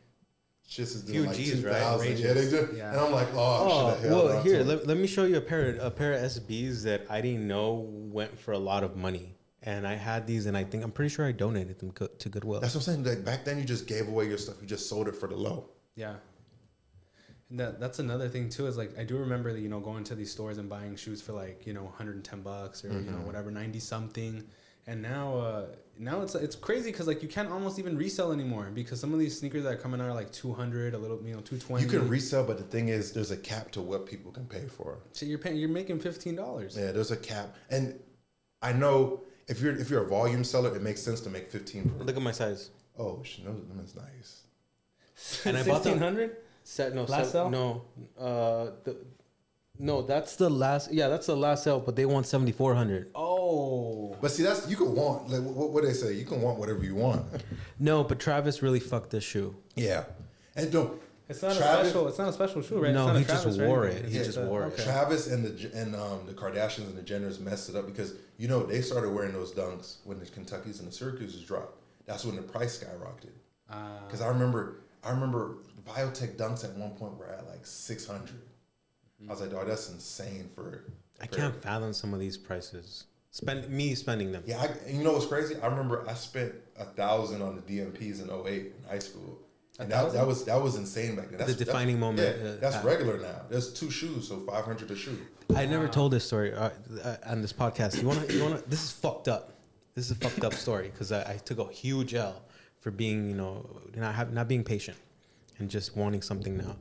Just 0.70 0.96
is 0.96 1.04
Few 1.04 1.24
doing 1.24 1.28
like 1.30 1.38
Gs, 1.38 1.62
two 1.62 1.68
right? 1.68 2.18
Yeah, 2.20 2.34
they 2.34 2.48
do. 2.50 2.70
Yeah. 2.76 2.92
And 2.92 3.00
I'm 3.00 3.12
like, 3.12 3.28
oh, 3.34 3.38
Oh, 3.38 3.94
should 3.96 4.04
have 4.04 4.12
well, 4.12 4.44
here, 4.44 4.64
let, 4.64 4.86
let 4.86 4.98
me 4.98 5.08
show 5.08 5.26
you 5.26 5.38
a 5.38 5.42
pair 5.42 5.76
a 5.78 5.90
pair 5.90 6.14
of 6.14 6.22
SBs 6.22 6.84
that 6.84 7.08
I 7.10 7.22
didn't 7.22 7.48
know 7.48 7.88
went 7.90 8.38
for 8.40 8.52
a 8.52 8.60
lot 8.60 8.84
of 8.84 8.96
money. 8.96 9.36
And 9.64 9.86
I 9.88 9.96
had 9.96 10.28
these, 10.28 10.46
and 10.46 10.56
I 10.56 10.64
think 10.64 10.84
I'm 10.84 10.92
pretty 10.92 11.10
sure 11.10 11.26
I 11.26 11.32
donated 11.32 11.80
them 11.80 11.90
go- 11.90 12.08
to 12.08 12.30
Goodwill. 12.30 12.60
That's 12.62 12.76
what 12.76 12.88
I'm 12.88 13.04
saying. 13.04 13.04
Like 13.04 13.26
back 13.26 13.46
then, 13.46 13.58
you 13.58 13.66
just 13.66 13.88
gave 13.88 14.08
away 14.08 14.28
your 14.28 14.38
stuff. 14.38 14.56
You 14.62 14.68
just 14.68 14.88
sold 14.88 15.08
it 15.08 15.16
for 15.16 15.28
the 15.28 15.36
low. 15.36 15.70
Yeah. 15.96 16.16
And 17.50 17.60
that 17.60 17.80
that's 17.80 17.98
another 17.98 18.30
thing 18.30 18.50
too 18.50 18.68
is 18.68 18.78
like 18.78 18.98
I 18.98 19.04
do 19.04 19.18
remember 19.18 19.52
that 19.52 19.60
you 19.60 19.70
know 19.70 19.80
going 19.80 20.04
to 20.06 20.16
these 20.16 20.32
stores 20.32 20.60
and 20.60 20.70
buying 20.70 20.96
shoes 20.96 21.20
for 21.20 21.34
like 21.34 21.66
you 21.66 21.74
know 21.74 21.84
110 21.84 22.42
bucks 22.42 22.86
or 22.86 22.90
you 22.90 23.10
know 23.10 23.18
Mhm. 23.18 23.24
whatever 23.26 23.50
90 23.50 23.80
something 23.80 24.44
and 24.86 25.02
now 25.02 25.36
uh 25.38 25.66
now 26.02 26.22
it's 26.22 26.34
it's 26.34 26.56
crazy 26.56 26.92
because 26.92 27.08
like 27.08 27.22
you 27.22 27.28
can't 27.28 27.50
almost 27.52 27.78
even 27.78 27.98
resell 27.98 28.32
anymore 28.32 28.72
because 28.74 29.00
some 29.02 29.14
of 29.14 29.20
these 29.20 29.38
sneakers 29.38 29.64
that 29.64 29.74
are 29.74 29.78
coming 29.78 30.00
out 30.00 30.08
are 30.08 30.14
like 30.14 30.32
200 30.32 30.94
a 30.94 30.98
little 30.98 31.18
you 31.24 31.34
know 31.36 31.42
220 31.42 31.84
You 31.84 31.90
can 31.90 32.08
resell, 32.08 32.44
but 32.46 32.58
the 32.58 32.64
thing 32.64 32.88
is, 32.88 33.12
there's 33.12 33.32
a 33.32 33.38
cap 33.38 33.70
to 33.72 33.82
what 33.82 34.06
people 34.06 34.32
can 34.32 34.46
pay 34.46 34.66
for. 34.68 35.00
Shit, 35.14 35.28
you're 35.28 35.38
paying 35.40 35.58
you're 35.58 35.70
making 35.70 36.00
$15 36.00 36.78
Yeah, 36.78 36.92
there's 36.94 37.12
a 37.12 37.18
cap, 37.18 37.56
and 37.70 38.00
I 38.62 38.72
know 38.74 39.22
if 39.48 39.60
you're 39.62 39.76
if 39.76 39.90
you're 39.90 40.04
a 40.04 40.08
volume 40.08 40.44
seller, 40.44 40.74
it 40.76 40.82
makes 40.82 41.02
sense 41.02 41.20
to 41.22 41.30
make 41.30 41.50
fifteen. 41.52 41.90
Per, 41.90 42.04
Look 42.06 42.16
at 42.16 42.22
my 42.22 42.32
size. 42.32 42.70
oh, 42.98 43.22
sh- 43.24 43.40
no, 43.46 43.56
that's 43.76 43.96
nice. 43.96 44.44
And 45.46 45.58
I 45.58 45.64
bought 45.64 45.84
them- 45.84 46.00
1600 46.00 46.38
Set 46.64 46.94
no 46.96 47.04
Last 47.04 47.24
set- 47.26 47.32
sale? 47.32 47.50
no 47.50 47.82
uh 48.18 48.72
the, 48.86 48.98
no 49.80 50.02
that's 50.02 50.36
the 50.36 50.50
last 50.50 50.92
yeah 50.92 51.08
that's 51.08 51.26
the 51.28 51.36
last 51.38 51.64
sale 51.64 51.80
but 51.80 51.96
they 51.96 52.06
want 52.06 52.26
seventy 52.28 52.52
four 52.52 52.76
hundred. 52.76 53.10
Oh, 53.16 54.16
But 54.22 54.32
see, 54.32 54.44
that's 54.44 54.70
you 54.70 54.76
can 54.76 54.94
want. 54.96 55.30
Like, 55.30 55.42
what, 55.42 55.72
what 55.72 55.84
they 55.84 55.94
say, 55.94 56.14
you 56.14 56.26
can 56.26 56.42
want 56.42 56.60
whatever 56.60 56.84
you 56.84 56.96
want. 56.96 57.26
no 57.80 58.04
but 58.04 58.20
Travis 58.20 58.62
really 58.62 58.80
fucked 58.80 59.10
this 59.12 59.24
shoe 59.24 59.56
yeah, 59.76 60.04
and 60.56 60.72
don't. 60.72 61.02
it's 61.30 61.42
not 61.42 61.54
a 61.54 61.58
Travis- 61.58 61.90
special 61.90 62.08
it's 62.10 62.18
not 62.18 62.30
a 62.30 62.34
special 62.34 62.62
shoe 62.62 62.80
right 62.80 62.94
No, 62.94 63.06
it's 63.06 63.14
not 63.14 63.18
he 63.20 63.24
just 63.26 63.44
Travis 63.44 63.60
or 63.60 63.68
wore 63.68 63.86
anything. 63.86 64.06
it. 64.06 64.12
He 64.12 64.18
It's 64.18 64.28
just 64.28 64.38
a- 64.40 64.46
wore 64.46 64.66
it. 64.68 64.78
Travis 64.78 65.28
and 65.28 65.46
the 65.46 65.72
and 65.80 65.96
um, 65.96 66.20
the 66.28 66.34
Kardashians 66.34 66.88
and 66.90 66.98
the 66.98 67.02
Jenners 67.02 67.40
messed 67.40 67.70
it 67.70 67.76
up 67.76 67.86
because 67.86 68.14
you 68.38 68.48
know 68.48 68.64
they 68.66 68.82
started 68.82 69.10
wearing 69.12 69.34
those 69.34 69.54
dunks 69.54 69.98
when 70.04 70.20
the 70.20 70.26
Kentucky's 70.26 70.80
and 70.80 70.88
the 70.90 70.92
Syracuse's 70.94 71.44
dropped. 71.44 71.76
That's 72.06 72.26
when 72.26 72.36
the 72.36 72.42
price 72.42 72.78
skyrocketed. 72.84 73.36
Ah. 73.70 74.00
Because 74.08 74.22
I 74.22 74.28
remember, 74.30 74.82
I 75.04 75.12
remember 75.12 75.58
Viotech 75.88 76.36
dunks 76.38 76.64
at 76.66 76.76
one 76.76 76.92
point 76.92 77.18
were 77.18 77.28
at 77.30 77.48
like 77.48 77.66
six 77.66 78.06
hundred. 78.08 78.42
I 79.28 79.32
was 79.32 79.42
like, 79.42 79.52
dog, 79.52 79.68
that's 79.68 79.90
insane 79.90 80.50
for. 80.56 80.86
I 81.22 81.28
for- 81.28 81.36
can't 81.36 81.62
fathom 81.64 81.94
some 81.94 82.14
of 82.14 82.20
these 82.20 82.38
prices 82.38 83.06
spend 83.32 83.70
me 83.70 83.94
spending 83.94 84.32
them 84.32 84.42
Yeah, 84.48 84.60
I, 84.60 84.66
and 84.88 84.98
you 84.98 85.04
know 85.04 85.14
what's 85.14 85.28
crazy? 85.28 85.56
I 85.62 85.68
remember 85.68 86.04
I 86.10 86.14
spent 86.14 86.54
a 86.78 86.86
thousand 86.86 87.42
on 87.44 87.56
the 87.56 87.62
DMPs 87.62 88.24
in 88.24 88.30
08 88.32 88.74
in 88.78 88.90
high 88.90 89.00
school. 89.00 89.38
And 89.80 89.90
that, 89.92 90.12
that 90.14 90.28
was 90.28 90.44
that 90.46 90.62
was 90.62 90.76
insane 90.76 91.16
back 91.16 91.30
then. 91.30 91.38
That's, 91.38 91.56
The 91.56 91.64
defining 91.64 92.00
that's- 92.02 92.18
moment, 92.18 92.38
Yeah, 92.44 92.50
uh, 92.50 92.56
that's 92.60 92.76
uh, 92.84 92.88
regular 92.88 93.18
now. 93.18 93.42
There's 93.50 93.72
two 93.74 93.90
shoes, 93.90 94.28
so 94.28 94.40
five 94.40 94.66
hundred 94.66 94.92
a 94.92 94.96
shoe. 94.96 95.18
I 95.56 95.66
never 95.66 95.88
told 95.88 96.12
this 96.12 96.26
story 96.26 96.54
uh, 96.54 96.72
uh, 97.02 97.16
on 97.26 97.42
this 97.42 97.54
podcast. 97.54 98.02
You 98.02 98.08
wanna? 98.10 98.26
You 98.28 98.44
wanna? 98.44 98.62
This 98.68 98.84
is 98.84 98.92
fucked 98.92 99.30
up. 99.30 99.54
This 99.96 100.06
is 100.06 100.12
a 100.12 100.16
fucked 100.16 100.44
up 100.44 100.54
story 100.54 100.90
because 100.90 101.14
I, 101.14 101.22
I 101.34 101.38
took 101.38 101.60
a 101.60 101.72
huge 101.72 102.14
L 102.14 102.42
for 102.82 102.92
being, 102.92 103.30
you 103.30 103.36
know, 103.36 103.66
not 103.96 104.16
have, 104.16 104.34
not 104.34 104.50
being 104.50 104.66
patient 104.66 104.98
and 105.60 105.70
just 105.70 105.96
wanting 105.96 106.22
something 106.24 106.58
now. 106.58 106.76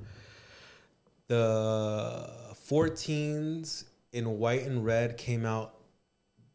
The 1.28 2.30
14s 2.68 3.84
in 4.12 4.38
white 4.38 4.62
and 4.62 4.84
red 4.84 5.16
came 5.18 5.44
out 5.44 5.74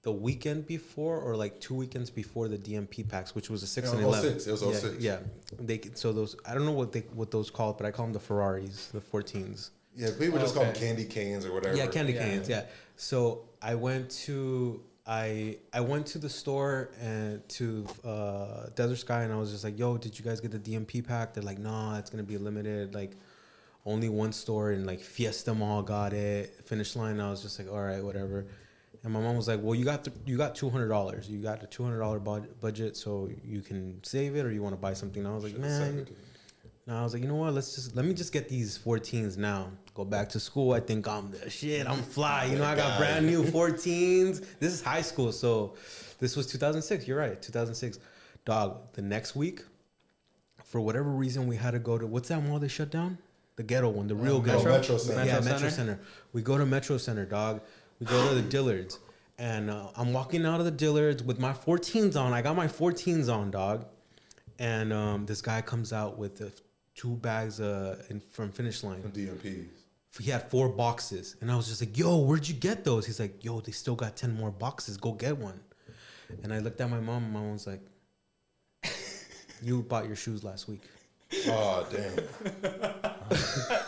the 0.02 0.12
weekend 0.12 0.68
before, 0.68 1.20
or 1.20 1.36
like 1.38 1.60
two 1.62 1.76
weekends 1.76 2.10
before 2.10 2.48
the 2.50 2.58
DMP 2.58 3.08
packs, 3.08 3.34
which 3.36 3.50
was 3.50 3.64
a 3.64 3.68
six 3.68 3.88
Yeah, 3.90 3.96
and 3.96 4.04
eleven. 4.04 4.40
06. 4.40 4.48
It 4.48 4.52
was 4.52 4.62
yeah, 4.64 4.74
06. 4.74 5.04
Yeah, 5.04 5.20
they 5.60 5.80
so 5.94 6.12
those 6.12 6.36
I 6.46 6.54
don't 6.54 6.66
know 6.66 6.72
what 6.74 6.92
they 6.92 7.02
what 7.14 7.32
those 7.32 7.50
called, 7.50 7.78
but 7.78 7.86
I 7.86 7.92
call 7.92 8.06
them 8.08 8.14
the 8.14 8.20
Ferraris, 8.20 8.88
the 8.88 9.00
14s. 9.00 9.70
Yeah, 9.96 10.10
people 10.20 10.40
just 10.40 10.56
call 10.56 10.66
them 10.66 10.74
candy 10.76 11.06
canes 11.06 11.46
or 11.46 11.54
whatever. 11.54 11.78
Yeah, 11.78 11.86
candy 11.88 12.14
Yeah. 12.14 12.26
canes. 12.26 12.50
Yeah. 12.50 12.66
So 12.98 13.44
I 13.62 13.76
went 13.76 14.10
to 14.26 14.82
I 15.06 15.58
I 15.72 15.80
went 15.82 16.08
to 16.08 16.18
the 16.18 16.30
store 16.30 16.90
and 17.00 17.48
to 17.50 17.86
uh, 18.04 18.68
Desert 18.76 18.98
Sky 18.98 19.24
and 19.24 19.32
I 19.32 19.38
was 19.38 19.52
just 19.52 19.64
like, 19.64 19.78
"Yo, 19.80 19.98
did 19.98 20.18
you 20.20 20.26
guys 20.26 20.42
get 20.42 20.52
the 20.52 20.60
DMP 20.60 21.06
pack?" 21.06 21.34
They're 21.34 21.44
like, 21.44 21.60
"No, 21.60 21.96
it's 22.00 22.10
gonna 22.10 22.24
be 22.24 22.38
limited. 22.38 22.94
Like, 22.96 23.12
only 23.86 24.10
one 24.10 24.32
store 24.32 24.72
and 24.72 24.86
like 24.86 25.02
Fiesta 25.02 25.54
Mall 25.54 25.82
got 25.84 26.14
it. 26.14 26.62
Finish 26.66 26.96
line." 26.96 27.20
I 27.20 27.30
was 27.30 27.42
just 27.42 27.60
like, 27.60 27.70
"All 27.70 27.82
right, 27.82 28.04
whatever." 28.04 28.48
And 29.04 29.12
my 29.12 29.20
mom 29.20 29.36
was 29.36 29.48
like, 29.48 29.60
"Well, 29.62 29.76
you 29.76 29.84
got 29.84 30.04
the, 30.04 30.12
you 30.26 30.38
got 30.38 30.56
two 30.56 30.70
hundred 30.70 30.88
dollars. 30.88 31.30
You 31.30 31.40
got 31.40 31.60
the 31.62 31.68
two 31.68 31.84
hundred 31.84 32.00
dollar 32.00 32.20
budget, 32.20 32.96
so 32.96 33.30
you 33.44 33.62
can 33.62 34.04
save 34.04 34.36
it, 34.36 34.46
or 34.46 34.52
you 34.52 34.62
want 34.62 34.74
to 34.74 34.82
buy 34.82 34.94
something." 34.94 35.24
And 35.24 35.32
I 35.32 35.36
was 35.36 35.44
like, 35.44 35.58
"Man, 35.58 36.08
no, 36.86 36.98
I 36.98 37.04
was 37.04 37.14
like, 37.14 37.22
you 37.22 37.30
know 37.30 37.36
what? 37.36 37.54
Let's 37.54 37.76
just 37.76 37.96
let 37.96 38.06
me 38.06 38.14
just 38.14 38.34
get 38.34 38.50
these 38.50 38.78
14s 38.78 39.38
now. 39.38 39.72
Go 39.94 40.04
back 40.04 40.28
to 40.30 40.40
school. 40.40 40.74
I 40.74 40.82
think 40.82 41.08
I'm 41.08 41.32
the 41.32 41.50
shit. 41.50 41.88
I'm 41.88 42.02
fly. 42.02 42.46
You 42.46 42.58
know, 42.58 42.66
I 42.66 42.76
got 42.76 42.98
brand 42.98 43.26
new 43.26 43.44
14s. 43.44 44.46
This 44.60 44.74
is 44.74 44.82
high 44.82 45.02
school, 45.02 45.32
so 45.32 45.76
this 46.20 46.36
was 46.36 46.46
2006. 46.48 47.08
You're 47.08 47.18
right, 47.18 47.42
2006. 47.42 48.00
Dog. 48.44 48.94
The 48.94 49.02
next 49.02 49.34
week, 49.34 49.62
for 50.66 50.82
whatever 50.82 51.10
reason, 51.10 51.48
we 51.48 51.56
had 51.56 51.72
to 51.72 51.80
go 51.80 51.98
to 51.98 52.06
what's 52.06 52.28
that 52.30 52.44
mall 52.44 52.60
they 52.60 52.68
shut 52.68 52.92
down? 52.92 53.18
The 53.56 53.64
ghetto 53.64 53.90
one, 53.90 54.08
the 54.08 54.16
real 54.16 54.38
Oh, 54.38 54.40
ghetto. 54.42 54.64
Metro 54.64 54.98
Center. 54.98 55.24
Yeah, 55.26 55.34
Metro 55.36 55.52
Metro 55.52 55.58
Center? 55.70 55.72
Center. 55.72 56.00
We 56.34 56.42
go 56.42 56.58
to 56.58 56.66
Metro 56.66 56.98
Center, 56.98 57.26
dog. 57.26 57.62
We 58.00 58.06
go 58.08 58.30
to 58.30 58.36
the 58.36 58.42
Dillards, 58.58 58.98
and 59.38 59.70
uh, 59.70 59.88
I'm 59.96 60.12
walking 60.14 60.46
out 60.46 60.60
of 60.60 60.66
the 60.66 60.72
Dillards 60.72 61.24
with 61.24 61.40
my 61.40 61.54
14s 61.54 62.16
on. 62.20 62.34
I 62.34 62.42
got 62.42 62.56
my 62.56 62.68
14s 62.68 63.32
on, 63.34 63.52
dog. 63.52 63.86
And 64.60 64.92
um, 64.94 65.26
this 65.26 65.42
guy 65.42 65.62
comes 65.62 65.92
out 65.94 66.18
with 66.18 66.38
the 66.38 66.52
two 66.96 67.16
bags 67.18 67.60
uh, 67.60 68.02
in, 68.10 68.20
from 68.20 68.52
Finish 68.52 68.84
Line. 68.84 69.02
From 69.02 69.12
DMPs. 69.12 69.66
He 70.20 70.30
had 70.30 70.50
four 70.52 70.70
boxes, 70.70 71.36
and 71.42 71.52
I 71.52 71.56
was 71.56 71.68
just 71.68 71.82
like, 71.82 71.98
"Yo, 71.98 72.20
where'd 72.20 72.48
you 72.48 72.54
get 72.54 72.84
those?" 72.84 73.08
He's 73.08 73.20
like, 73.20 73.44
"Yo, 73.44 73.62
they 73.62 73.72
still 73.72 73.96
got 73.96 74.16
ten 74.16 74.32
more 74.36 74.52
boxes. 74.52 74.96
Go 74.98 75.12
get 75.14 75.36
one." 75.40 75.60
And 76.44 76.54
I 76.54 76.60
looked 76.60 76.80
at 76.82 76.90
my 76.92 77.00
mom. 77.00 77.24
and 77.24 77.34
My 77.34 77.40
mom 77.40 77.54
was 77.54 77.66
like, 77.66 77.82
"You 79.64 79.82
bought 79.82 80.06
your 80.06 80.16
shoes 80.16 80.44
last 80.44 80.68
week." 80.68 80.84
Oh 81.48 81.86
damn. 81.92 82.20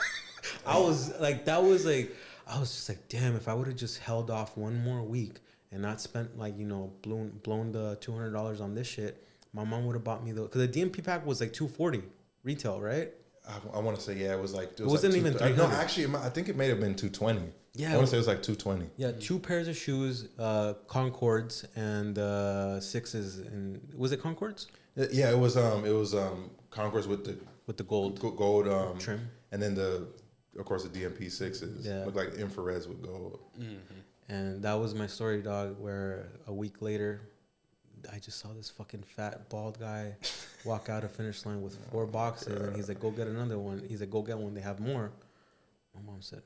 I 0.65 0.80
was 0.80 1.17
like, 1.19 1.45
that 1.45 1.61
was 1.61 1.85
like, 1.85 2.15
I 2.47 2.59
was 2.59 2.72
just 2.72 2.89
like, 2.89 3.07
damn, 3.07 3.35
if 3.35 3.47
I 3.47 3.53
would 3.53 3.67
have 3.67 3.76
just 3.76 3.99
held 3.99 4.31
off 4.31 4.57
one 4.57 4.84
more 4.84 5.01
week 5.03 5.35
and 5.72 5.81
not 5.81 6.01
spent 6.01 6.38
like, 6.38 6.57
you 6.57 6.65
know, 6.65 6.91
blown 7.01 7.30
blown 7.43 7.72
the 7.72 7.97
two 8.01 8.11
hundred 8.13 8.31
dollars 8.31 8.61
on 8.61 8.73
this 8.73 8.88
shit, 8.88 9.23
my 9.53 9.63
mom 9.63 9.85
would 9.85 9.93
have 9.95 10.03
bought 10.03 10.23
me 10.23 10.31
the 10.31 10.43
because 10.43 10.67
the 10.67 10.81
DMP 10.81 11.03
pack 11.03 11.26
was 11.26 11.39
like 11.41 11.53
two 11.53 11.67
forty 11.67 12.01
retail, 12.43 12.80
right? 12.81 13.11
I, 13.47 13.77
I 13.77 13.80
want 13.80 13.95
to 13.97 14.03
say 14.03 14.15
yeah, 14.15 14.34
it 14.34 14.41
was 14.41 14.53
like 14.53 14.72
it, 14.73 14.81
was 14.81 14.93
wasn't 14.93 15.13
like 15.13 15.19
even 15.19 15.34
two- 15.34 15.39
300. 15.39 15.57
No, 15.57 15.76
actually, 15.76 16.15
I 16.15 16.30
think 16.30 16.49
it 16.49 16.55
may 16.55 16.67
have 16.67 16.80
been 16.80 16.95
two 16.95 17.09
twenty. 17.09 17.43
Yeah, 17.77 17.91
I 17.93 17.95
want 17.97 18.07
to 18.07 18.11
say 18.11 18.17
it 18.17 18.22
was 18.22 18.27
like 18.27 18.41
two 18.41 18.55
twenty. 18.55 18.89
Yeah, 18.97 19.11
two 19.11 19.38
pairs 19.38 19.67
of 19.67 19.76
shoes, 19.77 20.30
uh, 20.39 20.73
Concords 20.88 21.65
and 21.76 22.17
uh, 22.17 22.80
sixes, 22.80 23.38
and 23.39 23.81
was 23.95 24.13
it 24.13 24.22
Concords 24.22 24.67
Yeah, 25.11 25.30
it 25.31 25.38
was 25.38 25.57
um, 25.57 25.85
it 25.85 25.91
was 25.91 26.15
um, 26.15 26.49
Concords 26.76 27.07
with 27.07 27.23
the 27.26 27.38
with 27.68 27.77
the 27.77 27.84
gold? 27.84 28.19
go- 28.19 28.31
gold 28.31 28.68
um 28.68 28.97
Trim. 28.99 29.22
and 29.52 29.61
then 29.61 29.73
the 29.76 30.07
of 30.60 30.65
course 30.65 30.84
the 30.84 30.89
DMP 30.89 31.31
sixes 31.31 31.85
Yeah. 31.85 32.03
look 32.06 32.15
like 32.15 32.30
infrareds 32.34 32.88
with 32.88 33.02
gold. 33.02 33.39
And 34.27 34.61
that 34.64 34.73
was 34.73 34.93
my 34.95 35.07
story, 35.07 35.41
dog. 35.41 35.80
Where 35.80 36.27
a 36.47 36.53
week 36.53 36.81
later, 36.81 37.22
I 38.11 38.18
just 38.19 38.39
saw 38.39 38.49
this 38.53 38.69
fucking 38.72 39.03
fat 39.03 39.49
bald 39.49 39.80
guy 39.80 40.15
walk 40.65 40.89
out 40.89 41.03
of 41.03 41.11
finish 41.11 41.45
line 41.45 41.61
with 41.61 41.77
four 41.91 42.06
boxes, 42.07 42.47
and 42.68 42.76
he's 42.76 42.89
like, 42.89 42.99
"Go 42.99 43.11
get 43.11 43.27
another 43.27 43.60
one." 43.60 43.84
He's 43.88 43.99
like, 44.02 44.10
"Go 44.10 44.22
get 44.23 44.38
one. 44.38 44.53
They 44.56 44.61
have 44.61 44.80
more." 44.80 45.11
My 45.93 46.02
mom 46.02 46.22
said, 46.22 46.41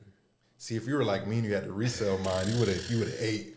See, 0.58 0.76
if 0.76 0.86
you 0.86 0.94
were 0.94 1.04
like 1.04 1.26
me 1.26 1.38
and 1.38 1.46
you 1.46 1.54
had 1.54 1.64
to 1.64 1.72
resell 1.72 2.18
mine, 2.18 2.46
you 2.52 2.58
would 2.60 2.68
have 2.68 2.90
you 2.90 2.98
would 2.98 3.08
have 3.08 3.20
ate. 3.20 3.56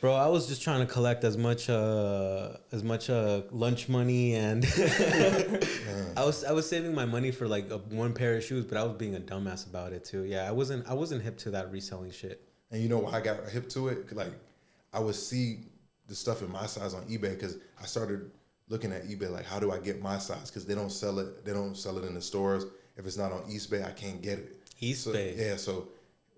"Bro, 0.00 0.14
I 0.14 0.28
was 0.28 0.46
just 0.46 0.62
trying 0.62 0.86
to 0.86 0.92
collect 0.92 1.24
as 1.24 1.36
much 1.36 1.68
uh 1.68 2.56
as 2.72 2.82
much 2.84 3.10
uh 3.10 3.42
lunch 3.50 3.88
money, 3.88 4.34
and 4.34 4.64
I 6.16 6.24
was 6.24 6.44
I 6.44 6.52
was 6.52 6.68
saving 6.68 6.94
my 6.94 7.04
money 7.04 7.30
for 7.30 7.48
like 7.48 7.70
a, 7.70 7.78
one 7.78 8.12
pair 8.14 8.36
of 8.36 8.44
shoes, 8.44 8.64
but 8.64 8.78
I 8.78 8.84
was 8.84 8.96
being 8.96 9.16
a 9.16 9.20
dumbass 9.20 9.66
about 9.66 9.92
it 9.92 10.04
too. 10.04 10.24
Yeah, 10.24 10.48
I 10.48 10.52
wasn't 10.52 10.88
I 10.88 10.94
wasn't 10.94 11.22
hip 11.22 11.36
to 11.38 11.50
that 11.50 11.70
reselling 11.72 12.10
shit. 12.12 12.42
And 12.70 12.82
you 12.82 12.88
know 12.88 12.98
why 12.98 13.12
I 13.12 13.20
got 13.20 13.48
hip 13.48 13.68
to 13.70 13.88
it? 13.88 14.14
Like, 14.14 14.32
I 14.92 15.00
would 15.00 15.14
see 15.14 15.60
the 16.06 16.14
stuff 16.14 16.42
in 16.42 16.52
my 16.52 16.66
size 16.66 16.94
on 16.94 17.02
eBay 17.04 17.30
because 17.30 17.56
I 17.80 17.86
started 17.86 18.30
looking 18.68 18.92
at 18.92 19.06
eBay 19.08 19.30
like, 19.30 19.46
how 19.46 19.58
do 19.58 19.72
I 19.72 19.78
get 19.78 20.02
my 20.02 20.18
size? 20.18 20.50
Because 20.50 20.66
they 20.66 20.74
don't 20.74 20.92
sell 20.92 21.18
it. 21.18 21.44
They 21.44 21.52
don't 21.52 21.76
sell 21.76 21.96
it 21.98 22.04
in 22.04 22.14
the 22.14 22.20
stores. 22.20 22.66
If 22.96 23.06
it's 23.06 23.16
not 23.16 23.32
on 23.32 23.42
Eastbay, 23.44 23.86
I 23.86 23.92
can't 23.92 24.20
get 24.20 24.38
it. 24.38 24.56
East 24.80 25.04
So, 25.04 25.12
Bay. 25.12 25.34
Yeah. 25.36 25.56
So. 25.56 25.88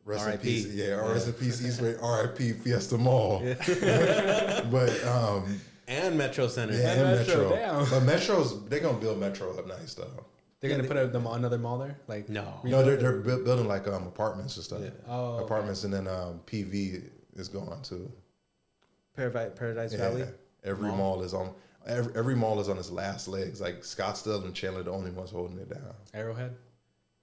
Rest 0.05 0.22
in 0.24 0.28
R.I.P.. 0.32 0.43
peace. 0.43 0.66
Yeah, 0.66 0.94
rest 1.12 1.27
in 1.28 1.32
peace, 1.35 1.60
Eastbay. 1.60 2.02
R.I.P. 2.02 2.52
Fiesta 2.55 2.97
Mall. 2.98 3.40
but 4.70 5.05
um, 5.06 5.60
And 5.89 6.16
Metro 6.18 6.48
Center. 6.48 6.72
yeah, 6.74 6.93
And 6.93 7.01
and 7.02 7.18
Metro, 7.27 7.51
Metro. 7.51 7.56
damn. 7.56 7.90
But 7.90 8.02
Metro's 8.05 8.68
they're 8.68 8.81
gonna 8.81 8.98
build 8.98 9.18
Metro 9.20 9.56
up 9.59 9.66
nice 9.66 9.94
though. 9.94 10.24
They're 10.60 10.70
gonna 10.70 10.86
put 10.89 10.97
a, 10.97 11.06
them 11.06 11.27
another 11.27 11.59
mall 11.59 11.78
there, 11.78 11.97
like 12.06 12.28
No. 12.28 12.60
No, 12.64 12.82
they're 12.82 12.97
they're 12.97 13.18
bu- 13.20 13.44
building 13.44 13.66
like 13.68 13.86
um 13.89 14.06
apartments 14.06 14.56
and 14.56 14.64
stuff. 14.64 14.81
Yeah. 14.82 14.90
Oh, 15.09 15.35
okay. 15.36 15.44
apartments, 15.44 15.85
and 15.85 15.93
then 15.93 16.06
um 16.09 16.40
PV 16.47 17.02
is 17.36 17.48
going 17.48 17.81
too. 17.82 18.10
Paradise, 19.16 19.52
Paradise 19.56 19.93
Yeah, 19.93 19.98
Valley. 19.98 20.24
every 20.64 20.89
Mall? 20.89 20.97
mall 20.97 21.22
is 21.22 21.35
on. 21.35 21.52
Every, 21.86 22.14
every 22.14 22.36
mall 22.36 22.60
is 22.60 22.68
on 22.68 22.77
its 22.77 22.90
last 22.90 23.27
legs. 23.27 23.60
Like 23.60 23.81
Scottsdale 23.81 24.44
and 24.44 24.55
Chandler, 24.55 24.82
the 24.82 24.90
only 24.90 25.10
ones 25.10 25.31
holding 25.31 25.59
it 25.59 25.70
down. 25.70 25.94
Arrowhead. 26.12 26.55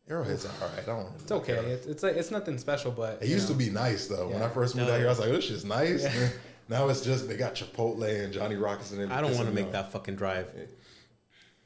Arrowhead's 0.10 0.46
all 0.46 0.52
right. 0.70 0.80
I 0.80 0.86
don't. 0.86 0.98
Really 1.04 1.16
It's 1.22 1.32
okay. 1.32 1.54
It's 1.54 1.86
it's 1.86 2.04
like 2.04 2.16
it's 2.16 2.32
nothing 2.32 2.58
special, 2.58 2.92
but 2.92 3.22
It 3.22 3.28
used 3.30 3.48
to 3.50 3.54
be 3.54 3.70
nice 3.70 4.08
though. 4.08 4.30
When 4.30 4.42
I 4.42 4.48
first 4.50 4.76
moved 4.76 4.88
No. 4.88 4.94
out 4.94 5.00
here, 5.00 5.08
I 5.08 5.10
was 5.10 5.20
like, 5.20 5.30
"This 5.30 5.46
shit's 5.46 5.66
nice." 5.66 6.06
now 6.70 6.88
it's 6.88 7.02
just 7.02 7.28
they 7.28 7.36
got 7.36 7.56
Chipotle 7.56 8.24
and 8.24 8.32
Johnny 8.34 8.56
Rockets 8.56 8.92
and 8.92 9.12
I 9.12 9.20
don't 9.22 9.36
want 9.36 9.48
to 9.50 9.54
make 9.54 9.72
that 9.74 9.92
fucking 9.92 10.16
drive. 10.16 10.50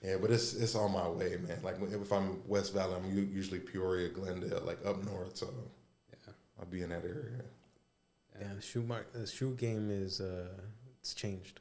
Yeah, 0.04 0.16
but 0.20 0.32
it's 0.32 0.54
it's 0.56 0.74
on 0.74 0.92
my 0.92 1.08
way, 1.08 1.38
man. 1.48 1.60
Like 1.64 1.76
if 1.82 2.12
I'm 2.12 2.42
West 2.48 2.74
Valley, 2.74 2.96
I'm 2.96 3.16
usually 3.32 3.60
Peoria, 3.60 4.10
Glendale, 4.10 4.62
like 4.66 4.84
up 4.86 5.04
north. 5.04 5.38
So 5.38 5.48
Yeah. 6.10 6.34
I'll 6.60 6.66
be 6.66 6.82
in 6.82 6.90
that 6.90 7.04
area. 7.04 7.44
Yeah, 8.40 8.48
the 8.56 8.62
shoe 8.62 8.82
mark, 8.82 9.14
the 9.14 9.28
shoe 9.28 9.54
game 9.54 9.92
is 9.92 10.20
uh, 10.20 10.48
it's 11.00 11.14
changed. 11.14 11.60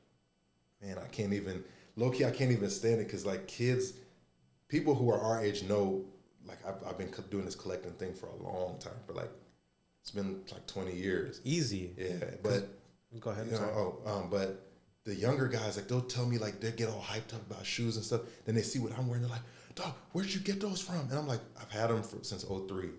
man, 0.80 0.96
I 0.96 1.08
can't 1.08 1.34
even 1.34 1.62
low 1.96 2.10
key. 2.10 2.24
I 2.24 2.30
can't 2.30 2.50
even 2.52 2.70
stand 2.70 3.02
it 3.02 3.04
because 3.06 3.26
like 3.26 3.46
kids, 3.46 3.92
people 4.68 4.94
who 4.94 5.10
are 5.10 5.20
our 5.20 5.42
age 5.44 5.62
know. 5.64 6.06
Like 6.50 6.66
I've, 6.66 6.86
I've 6.88 6.98
been 6.98 7.12
doing 7.30 7.44
this 7.44 7.54
collecting 7.54 7.92
thing 7.92 8.12
for 8.14 8.26
a 8.26 8.42
long 8.42 8.76
time. 8.78 8.92
For 9.06 9.12
like 9.14 9.30
it's 10.02 10.10
been 10.10 10.40
like 10.52 10.66
twenty 10.66 10.94
years. 10.96 11.40
Easy. 11.44 11.92
Yeah, 11.96 12.16
but 12.42 12.68
Go 13.18 13.30
ahead. 13.30 13.46
you 13.46 13.52
know, 13.52 13.98
oh, 14.06 14.10
um, 14.10 14.30
but 14.30 14.66
the 15.04 15.14
younger 15.14 15.48
guys 15.48 15.76
like 15.76 15.88
they'll 15.88 16.00
tell 16.02 16.26
me 16.26 16.38
like 16.38 16.60
they 16.60 16.72
get 16.72 16.88
all 16.88 17.00
hyped 17.02 17.34
up 17.34 17.50
about 17.50 17.64
shoes 17.64 17.96
and 17.96 18.04
stuff. 18.04 18.22
Then 18.44 18.54
they 18.54 18.62
see 18.62 18.78
what 18.78 18.96
I'm 18.98 19.06
wearing. 19.08 19.22
They're 19.22 19.30
like, 19.30 19.40
"Dog, 19.74 19.94
where'd 20.12 20.32
you 20.32 20.40
get 20.40 20.60
those 20.60 20.80
from?" 20.80 21.08
And 21.10 21.18
I'm 21.18 21.26
like, 21.26 21.40
"I've 21.60 21.70
had 21.70 21.90
them 21.90 22.02
for, 22.02 22.18
since 22.22 22.44
03. 22.44 22.90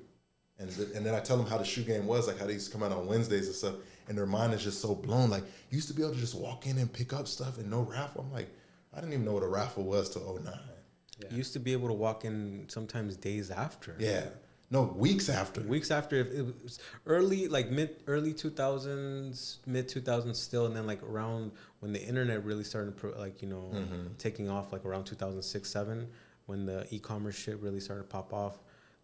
And 0.59 0.69
th- 0.75 0.89
and 0.95 1.05
then 1.05 1.15
I 1.15 1.19
tell 1.19 1.37
them 1.37 1.47
how 1.47 1.57
the 1.57 1.63
shoe 1.65 1.83
game 1.83 2.05
was, 2.07 2.27
like 2.27 2.37
how 2.39 2.45
they 2.45 2.53
used 2.53 2.67
to 2.67 2.77
come 2.77 2.83
out 2.83 2.91
on 2.91 3.07
Wednesdays 3.07 3.47
and 3.47 3.55
stuff. 3.55 3.75
And 4.07 4.17
their 4.17 4.25
mind 4.27 4.53
is 4.53 4.63
just 4.63 4.79
so 4.81 4.93
blown. 4.95 5.29
Like 5.29 5.43
you 5.69 5.75
used 5.77 5.87
to 5.87 5.93
be 5.93 6.03
able 6.03 6.13
to 6.13 6.19
just 6.19 6.35
walk 6.35 6.67
in 6.67 6.77
and 6.77 6.91
pick 6.91 7.13
up 7.13 7.27
stuff 7.27 7.57
and 7.57 7.69
no 7.69 7.81
raffle. 7.81 8.25
I'm 8.27 8.31
like, 8.33 8.49
I 8.93 8.99
didn't 8.99 9.13
even 9.13 9.25
know 9.25 9.33
what 9.33 9.43
a 9.43 9.47
raffle 9.47 9.83
was 9.83 10.09
till 10.09 10.21
09. 10.43 10.53
You 11.29 11.37
used 11.37 11.53
to 11.53 11.59
be 11.59 11.73
able 11.73 11.87
to 11.89 11.93
walk 11.93 12.25
in 12.25 12.65
sometimes 12.69 13.15
days 13.17 13.51
after. 13.51 13.95
Yeah, 13.99 14.25
no 14.69 14.83
weeks 14.83 15.29
after. 15.29 15.61
Weeks 15.61 15.91
after, 15.91 16.15
if 16.17 16.27
it 16.31 16.45
was 16.63 16.79
early, 17.05 17.47
like 17.47 17.69
mid 17.69 17.97
early 18.07 18.33
two 18.33 18.49
thousands, 18.49 19.59
mid 19.65 19.87
two 19.87 20.01
thousands 20.01 20.39
still, 20.39 20.65
and 20.65 20.75
then 20.75 20.87
like 20.87 21.01
around 21.03 21.51
when 21.79 21.93
the 21.93 22.01
internet 22.01 22.43
really 22.43 22.63
started, 22.63 22.97
pro, 22.97 23.11
like 23.19 23.41
you 23.41 23.47
know, 23.47 23.69
Mm-hmm. 23.73 24.07
taking 24.17 24.49
off, 24.49 24.71
like 24.73 24.85
around 24.85 25.05
two 25.05 25.15
thousand 25.15 25.41
six 25.43 25.69
seven, 25.69 26.07
when 26.45 26.65
the 26.65 26.87
e 26.93 26.99
commerce 26.99 27.35
shit 27.35 27.59
really 27.59 27.79
started 27.79 28.03
to 28.03 28.07
pop 28.09 28.33
off. 28.33 28.57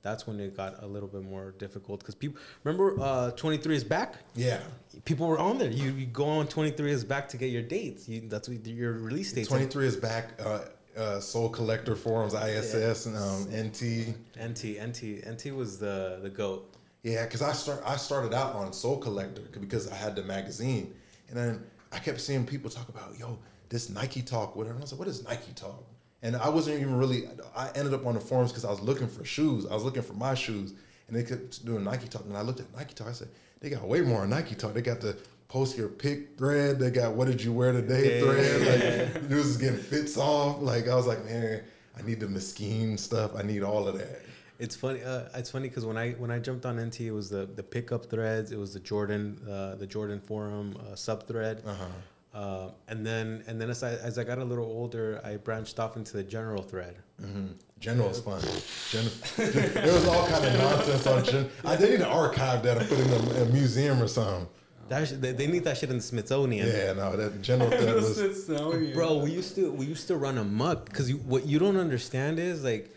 That's 0.03 0.26
when 0.27 0.39
it 0.39 0.56
got 0.56 0.84
a 0.84 0.88
little 0.88 1.10
bit 1.10 1.23
more 1.23 1.52
difficult 1.57 1.99
because 1.99 2.15
people 2.15 2.39
remember 2.64 2.95
uh, 3.02 3.31
23 3.31 3.76
is 3.76 3.84
back. 3.84 4.14
Yeah, 4.35 4.60
People 5.03 5.27
were 5.27 5.39
on 5.39 5.57
there. 5.57 5.72
You, 5.72 5.91
you 5.91 6.06
go 6.06 6.23
on 6.26 6.48
23 6.48 6.91
is 6.91 7.03
back 7.03 7.27
to 7.30 7.38
get 7.38 7.48
your 7.48 7.64
dates. 7.64 8.07
You, 8.07 8.22
that's 8.30 8.48
what 8.48 8.65
your 8.65 8.94
release 8.94 9.34
dates. 9.34 9.49
23 9.49 9.88
is 9.88 9.98
back. 9.98 10.30
Uh, 10.39 10.60
uh, 10.98 11.19
Sole 11.19 11.49
Collector 11.49 11.95
Forums, 11.95 12.34
ISS, 12.34 13.06
and 13.06 13.18
um, 13.18 13.44
NT. 13.53 14.15
NT 14.41 14.82
NT 14.82 15.28
NT 15.28 15.56
was 15.56 15.78
the 15.78 16.19
the 16.22 16.30
goat. 16.30 16.74
Yeah, 17.03 17.24
because 17.24 17.41
I 17.41 17.53
start 17.53 17.82
I 17.86 17.95
started 17.95 18.34
out 18.34 18.56
on 18.56 18.74
Sole 18.74 18.98
Collector 18.98 19.41
because 19.60 19.90
I 19.90 19.95
had 19.95 20.15
the 20.15 20.24
magazine, 20.24 20.94
and 21.30 21.38
then 21.38 21.64
I 21.91 21.99
kept 21.99 22.19
seeing 22.19 22.45
people 22.45 22.69
talk 22.69 22.90
about 22.90 23.18
yo 23.18 23.38
this 23.69 23.90
Nike 23.90 24.22
Talk, 24.22 24.56
whatever. 24.56 24.76
And 24.76 24.82
I 24.82 24.84
was 24.84 24.91
like, 24.94 24.99
what 24.99 25.07
is 25.07 25.24
Nike 25.24 25.53
Talk? 25.53 25.84
And 26.22 26.36
I 26.36 26.49
wasn't 26.49 26.80
even 26.80 26.95
really. 26.95 27.24
I 27.56 27.69
ended 27.76 27.94
up 27.94 28.06
on 28.06 28.15
the 28.15 28.19
forums 28.19 28.52
because 28.52 28.65
I 28.65 28.69
was 28.69 28.82
looking 28.82 29.07
for 29.07 29.24
shoes. 29.24 29.65
I 29.65 29.74
was 29.74 29.84
looking 29.84 30.02
for 30.02 30.14
my 30.14 30.34
shoes, 30.34 30.74
and 31.07 31.15
they 31.15 31.24
kept 31.24 31.64
doing 31.65 31.84
Nike 31.84 32.07
Talk. 32.07 32.26
And 32.26 32.36
I 32.36 32.41
looked 32.41 32.60
at 32.60 32.76
Nike 32.76 32.94
Talk. 32.94 33.07
I 33.07 33.11
said, 33.11 33.30
they 33.60 33.69
got 33.69 33.84
way 33.84 34.02
more 34.02 34.26
Nike 34.26 34.56
Talk. 34.56 34.74
They 34.74 34.82
got 34.82 35.02
the 35.02 35.18
post 35.48 35.78
your 35.78 35.88
pick 35.90 36.38
thread. 36.38 36.80
They 36.80 36.91
got 36.91 37.14
what 37.14 37.28
did 37.28 37.41
you 37.44 37.53
wear 37.53 37.72
today 37.72 38.19
Yeah, 38.19 38.26
thread. 38.26 39.14
Like 39.14 39.30
dudes 39.30 39.48
is 39.48 39.57
getting 39.57 39.80
fits 39.80 40.18
off. 40.18 40.61
Like 40.61 40.88
I 40.88 40.95
was 40.95 41.07
like, 41.07 41.24
man, 41.26 41.64
I 41.98 42.02
need 42.02 42.19
the 42.19 42.28
Mesquite 42.28 42.99
stuff. 42.99 43.36
I 43.36 43.44
need 43.44 43.64
all 43.64 43.88
of 43.88 43.98
that. 43.98 44.22
It's 44.60 44.76
funny. 44.76 45.03
Uh, 45.03 45.26
it's 45.36 45.52
funny 45.52 45.69
because 45.69 45.86
when 45.86 45.98
I 45.98 46.11
when 46.14 46.32
I 46.32 46.40
jumped 46.40 46.65
on 46.65 46.84
NT, 46.84 47.02
it 47.02 47.11
was 47.11 47.30
the 47.30 47.45
the 47.45 47.64
pickup 47.64 48.06
threads. 48.10 48.52
It 48.52 48.57
was 48.57 48.74
the 48.74 48.80
Jordan 48.80 49.40
uh, 49.48 49.76
the 49.76 49.88
Jordan 49.88 50.19
forum 50.19 50.76
uh, 50.80 50.95
sub 50.95 51.28
thread. 51.28 51.61
Uh-huh. 51.65 51.86
Uh, 52.34 52.72
and 52.88 53.06
then 53.06 53.44
and 53.48 53.60
then 53.61 53.69
as 53.69 53.84
I 53.84 53.91
as 53.94 54.18
I 54.18 54.24
got 54.24 54.40
a 54.40 54.44
little 54.44 54.65
older, 54.65 55.22
I 55.24 55.38
branched 55.38 55.80
off 55.80 55.95
into 55.95 56.14
the 56.14 56.24
general 56.24 56.61
thread. 56.64 56.98
Mm-hmm. 57.22 57.48
General 57.80 58.10
is 58.10 58.19
fun. 58.19 58.41
Gen- 58.90 59.11
there 59.74 59.94
was 59.94 60.07
all 60.07 60.28
kind 60.28 60.45
of 60.45 60.53
nonsense 60.57 61.07
on 61.07 61.24
Gen. 61.24 61.49
I 61.64 61.76
they 61.76 61.91
need 61.91 61.99
to 61.99 62.07
archive 62.07 62.64
that 62.64 62.78
and 62.78 62.90
put 62.90 62.99
it 62.99 63.07
in 63.07 63.38
a, 63.38 63.44
a 63.44 63.45
museum 63.45 64.02
or 64.02 64.07
something. 64.07 64.48
That 64.89 65.07
sh- 65.07 65.11
they, 65.11 65.34
they 65.34 65.47
need 65.47 65.64
that 65.65 65.77
shit 65.77 65.89
in 65.89 65.97
the 65.97 66.01
Smithsonian. 66.01 66.68
Yeah, 66.68 66.93
no, 66.93 67.15
that 67.15 67.41
general 67.41 67.69
thread 67.80 67.95
was. 67.95 68.49
Bro, 68.93 69.18
we 69.18 69.31
used 69.31 69.55
to 69.55 69.72
we 69.72 69.85
used 69.85 70.07
to 70.07 70.18
run 70.18 70.38
amok 70.38 70.85
because 70.85 71.09
you, 71.09 71.18
what 71.18 71.45
you 71.45 71.59
don't 71.59 71.77
understand 71.77 72.39
is 72.39 72.64
like 72.64 72.93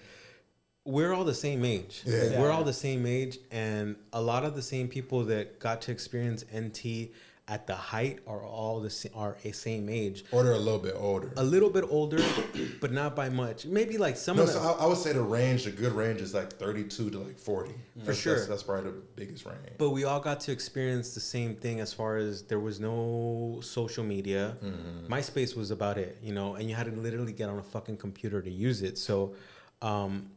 we're 0.84 1.12
all 1.12 1.24
the 1.24 1.34
same 1.34 1.64
age. 1.64 2.02
Yeah. 2.04 2.22
Like, 2.22 2.38
we're 2.38 2.50
all 2.50 2.64
the 2.64 2.72
same 2.72 3.06
age, 3.06 3.38
and 3.50 3.96
a 4.12 4.20
lot 4.20 4.44
of 4.44 4.54
the 4.54 4.62
same 4.62 4.88
people 4.88 5.24
that 5.24 5.58
got 5.58 5.82
to 5.82 5.92
experience 5.92 6.44
NT 6.54 7.10
at 7.51 7.66
the 7.66 7.74
height 7.74 8.20
are 8.28 8.44
all 8.44 8.81
the 8.81 9.10
are 9.12 9.36
a 9.44 9.51
same 9.51 9.89
age. 9.89 10.24
Or 10.31 10.44
they're 10.44 10.52
a 10.52 10.59
little 10.59 10.78
bit 10.78 10.94
older. 10.97 11.32
A 11.36 11.43
little 11.43 11.68
bit 11.68 11.85
older, 11.90 12.22
but 12.81 12.93
not 12.93 13.16
by 13.16 13.28
much. 13.28 13.66
Maybe 13.66 13.98
like 13.98 14.16
some 14.16 14.36
No, 14.36 14.44
of 14.44 14.51
so. 14.51 14.60
I, 14.60 14.85
I 14.85 14.86
would 14.86 14.97
say 14.97 15.12
the 15.12 15.20
range, 15.20 15.64
the 15.64 15.72
good 15.72 15.93
range 15.93 16.20
is 16.20 16.32
like 16.32 16.52
32 16.52 17.10
to 17.10 17.18
like 17.18 17.39
40. 17.40 17.74
For 18.05 18.14
sure. 18.14 18.36
That's, 18.36 18.47
that's 18.47 18.62
probably 18.62 18.93
the 18.93 18.97
biggest 19.16 19.44
range. 19.44 19.59
But 19.78 19.90
we 19.90 20.05
all 20.05 20.20
got 20.20 20.39
to 20.40 20.52
experience 20.52 21.12
the 21.12 21.20
same 21.20 21.56
thing 21.56 21.81
as 21.81 21.93
far 21.93 22.18
as 22.18 22.44
there 22.44 22.60
was 22.60 22.78
no 22.78 23.59
social 23.62 24.05
media. 24.05 24.56
Mm-hmm. 24.64 25.12
MySpace 25.12 25.56
was 25.56 25.72
about 25.72 25.98
it, 25.98 26.18
you 26.22 26.32
know, 26.32 26.55
and 26.55 26.70
you 26.70 26.77
had 26.77 26.86
to 26.86 26.93
literally 26.93 27.32
get 27.32 27.48
on 27.48 27.59
a 27.59 27.64
fucking 27.64 27.97
computer 27.97 28.40
to 28.40 28.51
use 28.51 28.81
it. 28.82 28.97
So, 28.97 29.35
um, 29.82 30.31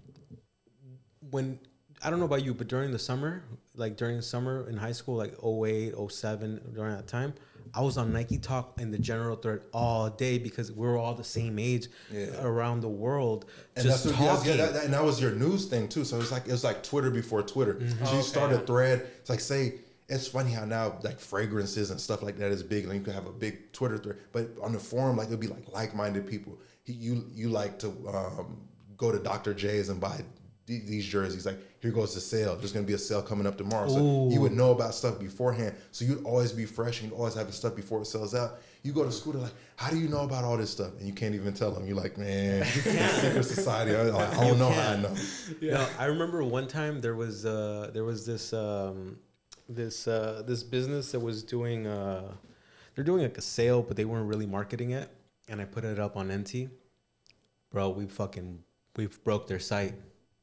when 1.30 1.60
I 2.04 2.10
don't 2.10 2.20
know 2.20 2.26
about 2.26 2.44
you, 2.44 2.56
but 2.56 2.68
during 2.68 2.92
the 2.92 3.00
summer, 3.00 3.44
like 3.76 3.98
during 3.98 4.18
the 4.18 4.22
summer 4.24 4.68
in 4.70 4.78
high 4.78 4.92
school, 4.92 5.16
like 5.16 5.34
08, 5.44 5.94
07, 6.12 6.62
during 6.74 6.96
that 6.96 7.08
time, 7.08 7.34
I 7.74 7.82
was 7.82 7.98
on 7.98 8.14
Nike 8.14 8.38
Talk 8.38 8.80
in 8.80 8.92
the 8.92 9.00
general 9.00 9.36
thread 9.36 9.62
all 9.74 10.10
day 10.10 10.38
because 10.38 10.72
we 10.72 10.86
were 10.86 10.98
all 10.98 11.16
the 11.16 11.24
same 11.24 11.58
age 11.58 11.88
Yeah. 12.12 12.28
around 12.44 12.82
the 12.82 12.90
world, 12.90 13.46
And 13.76 13.84
just 13.86 14.04
that's 14.04 14.18
what, 14.20 14.28
talking. 14.38 14.52
yeah, 14.52 14.58
that, 14.58 14.74
that- 14.74 14.84
and 14.86 14.94
that 14.94 15.04
was 15.04 15.20
your 15.20 15.32
news 15.32 15.66
thing 15.66 15.88
too. 15.88 16.06
So 16.06 16.20
it's 16.20 16.32
like 16.32 16.46
it 16.48 16.52
was 16.52 16.64
like 16.64 16.84
Twitter 16.84 17.10
before 17.10 17.42
Twitter. 17.42 17.76
Mm-hmm. 17.76 18.06
So 18.06 18.12
you 18.12 18.18
okay. 18.20 18.28
start 18.28 18.52
a 18.54 18.60
thread. 18.60 19.08
It's 19.22 19.30
like 19.30 19.40
say 19.40 19.76
it's 20.10 20.28
funny 20.28 20.52
how 20.52 20.66
now 20.66 21.00
like 21.02 21.20
fragrances 21.20 21.90
and 21.90 22.00
stuff 22.00 22.22
like 22.22 22.38
that 22.38 22.52
is 22.52 22.62
big, 22.62 22.84
and 22.86 22.94
you 22.94 23.02
can 23.02 23.14
have 23.14 23.26
a 23.26 23.32
big 23.32 23.72
Twitter 23.72 23.98
thread. 23.98 24.18
But 24.34 24.50
on 24.62 24.74
the 24.74 24.80
forum, 24.80 25.18
like 25.18 25.28
it'd 25.30 25.40
be 25.40 25.48
like 25.48 25.68
like-minded 25.74 26.28
people. 26.28 26.60
He, 26.84 26.94
you 26.94 27.26
you 27.34 27.50
like 27.50 27.80
to 27.80 27.88
um, 28.14 28.58
go 28.98 29.12
to 29.12 29.18
Dr. 29.18 29.54
Jay's 29.56 29.90
and 29.90 30.00
buy 30.00 30.18
th- 30.18 30.26
these 30.66 31.06
jerseys. 31.06 31.46
Like 31.46 31.58
here 31.82 31.92
goes 31.92 32.14
the 32.14 32.22
sale. 32.22 32.56
There's 32.56 32.72
gonna 32.72 32.86
be 32.86 32.94
a 32.94 32.98
sale 32.98 33.22
coming 33.22 33.46
up 33.46 33.58
tomorrow. 33.58 33.88
So 33.90 34.30
you 34.32 34.40
would 34.40 34.54
know 34.54 34.72
about 34.72 34.96
stuff 34.96 35.20
beforehand. 35.20 35.76
So 35.92 36.06
you'd 36.06 36.24
always 36.24 36.52
be 36.52 36.66
fresh 36.66 37.02
and 37.02 37.12
you'd 37.12 37.18
always 37.18 37.34
have 37.36 37.48
the 37.48 37.54
stuff 37.54 37.76
before 37.76 38.02
it 38.02 38.06
sells 38.06 38.34
out. 38.34 38.60
You 38.84 38.94
go 38.94 39.04
to 39.04 39.12
school, 39.12 39.34
they're 39.34 39.42
like, 39.44 39.54
how 39.76 39.90
do 39.90 39.98
you 39.98 40.08
know 40.08 40.22
about 40.22 40.44
all 40.44 40.58
this 40.58 40.70
stuff? 40.70 40.98
And 40.98 41.08
you 41.08 41.14
can't 41.14 41.36
even 41.36 41.54
tell 41.54 41.72
them. 41.72 41.86
You're 41.86 41.98
like, 41.98 42.18
man, 42.18 42.66
secret 42.66 43.44
society. 43.44 43.96
I, 43.96 44.04
like, 44.04 44.38
I 44.38 44.48
don't 44.48 44.60
know 44.60 44.70
how 44.70 44.92
I 44.92 44.96
know. 44.98 45.16
No, 45.62 45.88
I 46.00 46.06
remember 46.06 46.44
one 46.44 46.68
time 46.68 47.02
there 47.02 47.16
was 47.16 47.46
uh 47.46 47.92
there 47.94 48.04
was 48.04 48.26
this 48.26 48.54
um 48.54 49.18
this 49.68 50.08
uh 50.08 50.44
this 50.46 50.64
business 50.64 51.12
that 51.12 51.20
was 51.20 51.44
doing 51.44 51.88
uh 51.88 52.34
they're 52.96 53.04
doing 53.04 53.24
like 53.24 53.38
a 53.38 53.42
sale 53.42 53.82
but 53.82 53.98
they 53.98 54.06
weren't 54.06 54.28
really 54.28 54.46
marketing 54.46 54.92
it 54.92 55.10
and 55.50 55.60
I 55.60 55.66
put 55.66 55.84
it 55.84 56.00
up 56.00 56.16
on 56.16 56.32
NT. 56.32 56.70
Bro, 57.72 57.90
we 57.90 58.06
fucking 58.06 58.60
we 58.96 59.08
broke 59.08 59.48
their 59.48 59.60
site 59.60 59.96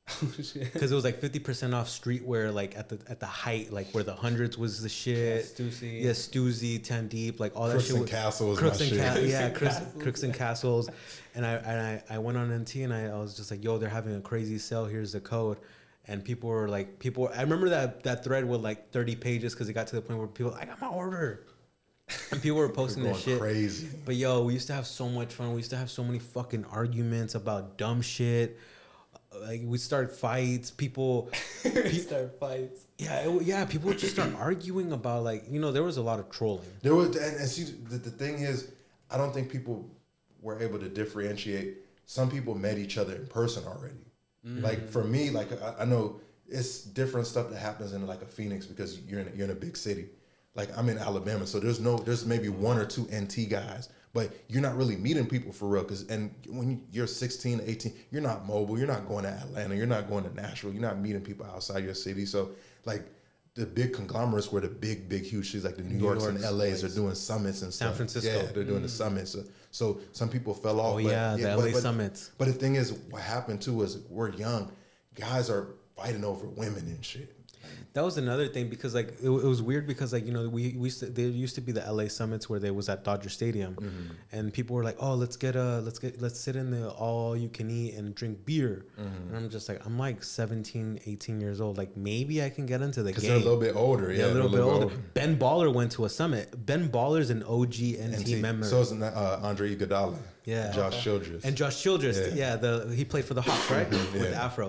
Oh, 0.22 0.26
because 0.36 0.90
it 0.90 0.94
was 0.94 1.04
like 1.04 1.20
50% 1.20 1.72
off 1.74 1.86
streetwear 1.88 2.52
like 2.52 2.76
at 2.76 2.88
the 2.88 2.98
at 3.08 3.20
the 3.20 3.26
height 3.26 3.72
like 3.72 3.92
where 3.92 4.02
the 4.02 4.12
hundreds 4.14 4.58
was 4.58 4.82
the 4.82 4.88
shit. 4.88 5.44
Stussy. 5.44 6.02
Yeah, 6.02 6.10
Stussy, 6.10 6.82
10 6.82 7.06
deep, 7.08 7.38
like 7.38 7.54
all 7.56 7.70
Crooks 7.70 7.84
that 7.84 7.86
shit. 7.86 7.92
and 7.92 8.00
was- 8.02 8.10
Castles, 8.10 8.58
Crooks 8.58 8.80
my 8.80 8.86
and 8.86 8.94
shit. 9.18 9.28
Yeah, 9.28 9.50
Crooks, 9.50 9.76
Castles. 9.78 10.02
Crooks 10.02 10.22
and 10.24 10.34
Castles. 10.34 10.90
And 11.34 11.46
I 11.46 11.52
and 11.54 11.80
I, 12.10 12.14
I 12.16 12.18
went 12.18 12.36
on 12.38 12.52
NT 12.62 12.74
and 12.76 12.92
I, 12.92 13.06
I 13.06 13.18
was 13.18 13.36
just 13.36 13.50
like, 13.52 13.62
yo, 13.62 13.78
they're 13.78 13.88
having 13.88 14.16
a 14.16 14.20
crazy 14.20 14.58
sale. 14.58 14.84
Here's 14.86 15.12
the 15.12 15.20
code. 15.20 15.58
And 16.08 16.24
people 16.24 16.50
were 16.50 16.68
like, 16.68 16.98
people. 16.98 17.30
I 17.34 17.42
remember 17.42 17.68
that 17.68 18.02
that 18.02 18.24
thread 18.24 18.44
with 18.46 18.60
like 18.62 18.90
30 18.90 19.14
pages 19.16 19.54
because 19.54 19.68
it 19.68 19.74
got 19.74 19.86
to 19.88 19.94
the 19.96 20.02
point 20.02 20.18
where 20.18 20.28
people, 20.28 20.54
I 20.54 20.64
got 20.64 20.80
my 20.80 20.88
order. 20.88 21.46
And 22.32 22.42
people 22.42 22.58
were 22.58 22.68
posting 22.68 23.04
Going 23.04 23.14
this 23.14 23.22
shit. 23.22 23.38
crazy. 23.38 23.88
But 24.04 24.16
yo, 24.16 24.42
we 24.42 24.54
used 24.54 24.66
to 24.66 24.72
have 24.72 24.86
so 24.88 25.08
much 25.08 25.32
fun. 25.32 25.50
We 25.50 25.58
used 25.58 25.70
to 25.70 25.76
have 25.76 25.90
so 25.90 26.02
many 26.02 26.18
fucking 26.18 26.64
arguments 26.64 27.36
about 27.36 27.78
dumb 27.78 28.02
shit. 28.02 28.58
Like 29.38 29.62
we 29.64 29.78
start 29.78 30.14
fights. 30.14 30.70
People, 30.70 31.30
Start 31.60 32.38
fights. 32.40 32.86
yeah, 32.98 33.28
it, 33.28 33.42
yeah. 33.42 33.64
People 33.64 33.88
would 33.88 33.98
just 33.98 34.14
start 34.14 34.34
arguing 34.34 34.92
about 34.92 35.22
like 35.22 35.44
you 35.48 35.60
know 35.60 35.70
there 35.70 35.84
was 35.84 35.98
a 35.98 36.02
lot 36.02 36.18
of 36.18 36.30
trolling. 36.30 36.66
There 36.82 36.94
was, 36.94 37.14
and, 37.16 37.36
and 37.36 37.48
see, 37.48 37.64
the, 37.88 37.98
the 37.98 38.10
thing 38.10 38.40
is, 38.40 38.72
I 39.10 39.16
don't 39.16 39.32
think 39.32 39.50
people 39.50 39.88
were 40.40 40.60
able 40.60 40.78
to 40.80 40.88
differentiate. 40.88 41.78
Some 42.06 42.28
people 42.28 42.56
met 42.56 42.76
each 42.78 42.98
other 42.98 43.14
in 43.14 43.26
person 43.28 43.64
already. 43.66 43.94
Mm. 44.44 44.62
Like 44.62 44.88
for 44.88 45.04
me, 45.04 45.30
like 45.30 45.50
I, 45.62 45.82
I 45.82 45.84
know 45.84 46.20
it's 46.48 46.82
different 46.82 47.26
stuff 47.26 47.50
that 47.50 47.58
happens 47.58 47.92
in 47.92 48.06
like 48.06 48.22
a 48.22 48.26
Phoenix 48.26 48.66
because 48.66 49.00
you're 49.02 49.20
in 49.20 49.28
a, 49.28 49.30
you're 49.36 49.44
in 49.44 49.52
a 49.52 49.60
big 49.60 49.76
city. 49.76 50.06
Like 50.56 50.76
I'm 50.76 50.88
in 50.88 50.98
Alabama, 50.98 51.46
so 51.46 51.60
there's 51.60 51.78
no 51.78 51.96
there's 51.96 52.26
maybe 52.26 52.48
one 52.48 52.78
or 52.78 52.84
two 52.84 53.02
NT 53.14 53.48
guys, 53.48 53.88
but 54.12 54.32
you're 54.48 54.62
not 54.62 54.76
really 54.76 54.96
meeting 54.96 55.26
people 55.26 55.52
for 55.52 55.68
real. 55.68 55.84
Cause 55.84 56.06
and 56.08 56.34
when 56.48 56.86
you're 56.90 57.06
16, 57.06 57.62
18, 57.64 57.92
you're 58.10 58.22
not 58.22 58.46
mobile. 58.46 58.78
You're 58.78 58.88
not 58.88 59.06
going 59.06 59.24
to 59.24 59.30
Atlanta. 59.30 59.74
You're 59.74 59.86
not 59.86 60.08
going 60.08 60.24
to 60.24 60.34
Nashville. 60.34 60.72
You're 60.72 60.82
not 60.82 60.98
meeting 60.98 61.20
people 61.20 61.46
outside 61.46 61.84
your 61.84 61.94
city. 61.94 62.26
So 62.26 62.50
like 62.84 63.04
the 63.54 63.66
big 63.66 63.92
conglomerates 63.92 64.50
were 64.50 64.60
the 64.60 64.68
big, 64.68 65.08
big, 65.08 65.24
huge 65.24 65.46
cities 65.46 65.64
like 65.64 65.76
the 65.76 65.82
New, 65.82 65.98
Yorks, 65.98 66.24
and 66.24 66.40
LAs 66.40 66.84
are 66.84 66.88
doing 66.88 67.14
summits 67.14 67.62
and 67.62 67.72
San 67.72 67.88
stuff. 67.88 67.96
Francisco. 67.96 68.30
Yeah, 68.32 68.52
they're 68.52 68.64
doing 68.64 68.82
the 68.82 68.88
mm. 68.88 68.90
summits. 68.90 69.32
So, 69.32 69.44
so 69.70 70.00
some 70.12 70.28
people 70.28 70.54
fell 70.54 70.80
off. 70.80 70.94
Oh, 70.94 71.02
but, 71.02 71.10
yeah, 71.10 71.36
the 71.36 71.42
but- 71.42 71.58
LA 71.58 71.72
but- 71.72 71.82
summits. 71.82 72.30
But 72.38 72.46
the 72.46 72.54
thing 72.54 72.76
is, 72.76 72.92
what 73.10 73.22
happened 73.22 73.60
too 73.60 73.82
is 73.82 73.98
we're 74.08 74.30
young. 74.30 74.72
Guys 75.14 75.50
are 75.50 75.74
fighting 75.96 76.24
over 76.24 76.46
women 76.46 76.86
and 76.86 77.04
shit. 77.04 77.36
That 77.92 78.04
was 78.04 78.18
another 78.18 78.46
thing 78.46 78.68
because 78.68 78.94
like 78.94 79.08
it, 79.22 79.26
it 79.28 79.44
was 79.54 79.60
weird 79.62 79.86
because 79.86 80.12
like 80.12 80.24
you 80.24 80.32
know 80.32 80.48
we, 80.48 80.74
we 80.78 80.84
used 80.84 81.00
to 81.00 81.06
there 81.06 81.26
used 81.28 81.56
to 81.56 81.60
be 81.60 81.72
the 81.72 81.80
LA 81.92 82.06
summits 82.08 82.48
where 82.48 82.60
they 82.60 82.70
was 82.70 82.88
at 82.88 83.04
Dodger 83.04 83.28
Stadium, 83.28 83.74
Mm-hmm. 83.74 84.12
and 84.32 84.52
people 84.52 84.76
were 84.76 84.84
like, 84.84 84.96
oh 85.00 85.14
let's 85.14 85.36
get 85.36 85.56
a 85.56 85.80
let's 85.80 85.98
get 85.98 86.20
let's 86.22 86.38
sit 86.38 86.54
in 86.56 86.70
the 86.70 86.88
all 86.90 87.36
you 87.36 87.48
can 87.48 87.68
eat 87.70 87.94
and 87.94 88.14
drink 88.14 88.44
beer, 88.46 88.86
Mm-hmm. 88.98 89.28
and 89.28 89.36
I'm 89.36 89.50
just 89.50 89.68
like 89.68 89.84
I'm 89.84 89.98
like 89.98 90.22
17, 90.22 91.00
18 91.06 91.40
years 91.40 91.60
old, 91.60 91.78
like 91.78 91.96
maybe 91.96 92.42
I 92.42 92.48
can 92.50 92.64
get 92.66 92.80
into 92.80 93.02
the 93.02 93.08
Because 93.10 93.24
game. 93.24 93.32
they're 93.32 93.40
a 93.40 93.44
little 93.44 93.60
bit 93.60 93.74
older. 93.76 94.12
Yeah, 94.12 94.18
yeah, 94.18 94.24
a 94.26 94.34
little 94.34 94.48
they're 94.48 94.64
bit 94.64 94.82
older. 94.82 94.94
Ben 95.14 95.36
Baller 95.36 95.72
went 95.72 95.90
to 95.92 96.04
a 96.04 96.08
summit. 96.08 96.64
Ben 96.66 96.88
Baller's 96.88 97.30
an 97.30 97.42
OG 97.42 97.74
NT, 98.08 98.20
NT. 98.20 98.38
member. 98.40 98.66
So 98.66 98.80
is 98.80 98.92
uh, 98.92 99.40
Andre 99.42 99.74
Iguodala. 99.74 100.16
Yeah. 100.44 100.72
Josh 100.72 101.02
Childress. 101.04 101.44
And 101.44 101.56
Josh 101.56 101.82
Childress, 101.82 102.18
Yeah. 102.18 102.34
yeah, 102.34 102.56
the 102.56 102.92
he 102.94 103.04
played 103.04 103.24
for 103.24 103.34
the 103.34 103.42
Hawks, 103.42 103.70
right? 103.70 103.88
With 104.12 104.32
Afro. 104.34 104.68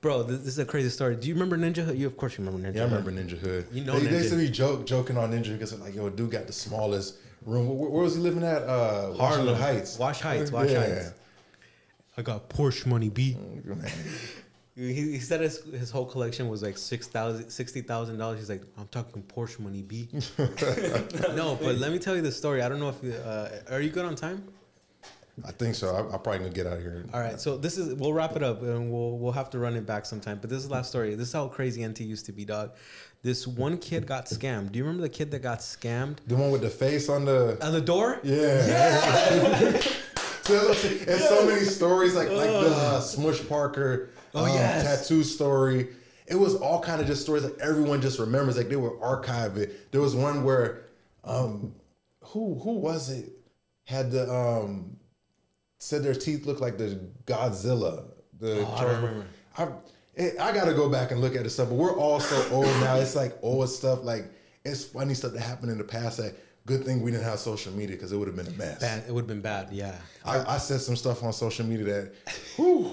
Bro, 0.00 0.22
this, 0.24 0.38
this 0.38 0.48
is 0.48 0.58
a 0.58 0.64
crazy 0.64 0.88
story. 0.88 1.14
Do 1.16 1.28
you 1.28 1.34
remember 1.34 1.58
Ninja 1.58 1.84
Hood? 1.84 1.98
You 1.98 2.06
of 2.06 2.16
course 2.16 2.38
you 2.38 2.44
remember 2.44 2.66
Ninja. 2.66 2.76
yeah, 2.76 2.82
I 2.82 2.84
remember 2.86 3.12
Ninja 3.12 3.38
Hood. 3.38 3.66
You 3.70 3.84
know 3.84 3.98
they, 3.98 4.06
they 4.06 4.16
used 4.18 4.30
to 4.30 4.36
be 4.38 4.48
joke, 4.48 4.86
joking 4.86 5.16
on 5.18 5.30
Ninja 5.32 5.52
because 5.52 5.78
like, 5.78 5.94
yo, 5.94 6.08
dude 6.08 6.30
got 6.30 6.46
the 6.46 6.52
smallest 6.52 7.16
room. 7.44 7.68
Where, 7.68 7.90
where 7.90 8.02
was 8.04 8.14
he 8.16 8.20
living 8.20 8.42
at? 8.42 8.62
Uh, 8.62 9.14
Washington 9.18 9.18
Harlem 9.18 9.54
Heights. 9.56 9.98
Wash 9.98 10.20
Heights, 10.20 10.50
Wash 10.50 10.70
Yeah. 10.70 10.80
Heights. 10.80 11.12
I 12.16 12.22
got 12.22 12.48
Porsche 12.48 12.86
money, 12.86 13.08
B. 13.08 13.36
He, 14.76 14.94
he 14.94 15.18
said 15.18 15.40
his, 15.42 15.62
his 15.64 15.90
whole 15.90 16.06
collection 16.06 16.48
was 16.48 16.62
like 16.62 16.78
six 16.78 17.06
thousand 17.06 17.50
sixty 17.50 17.82
thousand 17.82 18.16
dollars. 18.18 18.38
He's 18.38 18.48
like, 18.48 18.62
I'm 18.78 18.86
talking 18.88 19.22
Porsche 19.22 19.58
money, 19.58 19.82
B. 19.82 20.08
no, 21.34 21.58
but 21.60 21.76
let 21.76 21.92
me 21.92 21.98
tell 21.98 22.16
you 22.16 22.22
the 22.22 22.32
story. 22.32 22.62
I 22.62 22.68
don't 22.68 22.78
know 22.80 22.88
if 22.88 23.02
you, 23.02 23.12
uh, 23.12 23.50
are 23.70 23.80
you 23.82 23.90
good 23.90 24.06
on 24.06 24.14
time? 24.14 24.44
I 25.44 25.52
think 25.52 25.74
so. 25.74 25.94
I, 25.94 26.00
I'm 26.00 26.20
probably 26.20 26.38
gonna 26.38 26.50
get 26.50 26.66
out 26.66 26.74
of 26.78 26.82
here. 26.82 27.04
All 27.14 27.20
right, 27.20 27.40
so 27.40 27.56
this 27.56 27.78
is 27.78 27.94
we'll 27.94 28.12
wrap 28.12 28.36
it 28.36 28.42
up 28.42 28.62
and 28.62 28.90
we'll 28.92 29.18
we'll 29.18 29.32
have 29.32 29.50
to 29.50 29.58
run 29.58 29.74
it 29.74 29.86
back 29.86 30.04
sometime. 30.06 30.38
But 30.40 30.50
this 30.50 30.58
is 30.58 30.68
the 30.68 30.74
last 30.74 30.88
story. 30.90 31.14
This 31.14 31.28
is 31.28 31.32
how 31.32 31.48
crazy 31.48 31.86
NT 31.86 32.00
used 32.00 32.26
to 32.26 32.32
be, 32.32 32.44
dog. 32.44 32.72
This 33.22 33.46
one 33.46 33.76
kid 33.78 34.06
got 34.06 34.26
scammed. 34.26 34.72
Do 34.72 34.78
you 34.78 34.84
remember 34.84 35.02
the 35.02 35.08
kid 35.08 35.30
that 35.32 35.40
got 35.42 35.58
scammed 35.60 36.18
The 36.26 36.36
one 36.36 36.50
with 36.50 36.62
the 36.62 36.70
face 36.70 37.08
on 37.08 37.24
the. 37.26 37.58
at 37.60 37.70
the 37.72 37.80
door? 37.80 38.18
Yeah. 38.22 39.78
so 40.42 40.70
it's 40.72 41.28
so 41.28 41.46
many 41.46 41.64
stories 41.64 42.14
like 42.14 42.28
like 42.30 42.48
the 42.50 42.70
uh, 42.74 43.00
Smush 43.00 43.46
Parker 43.48 44.10
Oh, 44.34 44.44
um, 44.44 44.48
yes. 44.54 44.84
tattoo 45.06 45.22
story. 45.22 45.88
It 46.26 46.36
was 46.36 46.54
all 46.54 46.80
kind 46.80 47.00
of 47.00 47.06
just 47.06 47.22
stories 47.22 47.42
that 47.42 47.58
everyone 47.58 48.00
just 48.00 48.18
remembers. 48.18 48.56
Like 48.56 48.68
they 48.68 48.76
were 48.76 49.00
archive 49.02 49.56
it. 49.56 49.90
There 49.92 50.00
was 50.00 50.14
one 50.14 50.44
where 50.44 50.82
um 51.24 51.74
who 52.22 52.58
who 52.62 52.74
was 52.78 53.10
it 53.10 53.32
had 53.84 54.10
the 54.12 54.32
um 54.32 54.96
said 55.80 56.02
their 56.04 56.14
teeth 56.14 56.46
looked 56.46 56.60
like 56.60 56.78
the 56.78 57.00
Godzilla. 57.26 58.04
The 58.38 58.64
Oh, 58.66 59.24
I. 59.56 59.62
I, 59.64 59.68
it, 60.14 60.38
I 60.40 60.52
gotta 60.52 60.74
go 60.74 60.88
back 60.88 61.10
and 61.10 61.20
look 61.20 61.34
at 61.34 61.42
the 61.44 61.50
stuff, 61.50 61.68
but 61.70 61.74
we're 61.76 61.96
all 61.96 62.20
so 62.20 62.48
old 62.52 62.66
now. 62.80 62.94
It's 62.96 63.16
like 63.16 63.36
old 63.42 63.68
stuff. 63.68 64.04
Like 64.04 64.26
it's 64.64 64.84
funny 64.84 65.14
stuff 65.14 65.32
that 65.32 65.40
happened 65.40 65.72
in 65.72 65.78
the 65.78 65.84
past. 65.84 66.18
That 66.18 66.34
good 66.66 66.84
thing 66.84 67.00
we 67.02 67.10
didn't 67.10 67.24
have 67.24 67.38
social 67.38 67.72
media 67.72 67.96
because 67.96 68.12
it 68.12 68.16
would 68.16 68.28
have 68.28 68.36
been 68.36 68.46
a 68.46 68.56
mess. 68.56 68.78
Bad. 68.80 69.04
It 69.08 69.12
would 69.12 69.22
have 69.22 69.28
been 69.28 69.40
bad. 69.40 69.68
Yeah. 69.72 69.96
I, 70.24 70.54
I 70.54 70.58
said 70.58 70.80
some 70.80 70.94
stuff 70.96 71.22
on 71.24 71.32
social 71.32 71.64
media 71.66 71.84
that, 71.86 72.12
whew, 72.56 72.92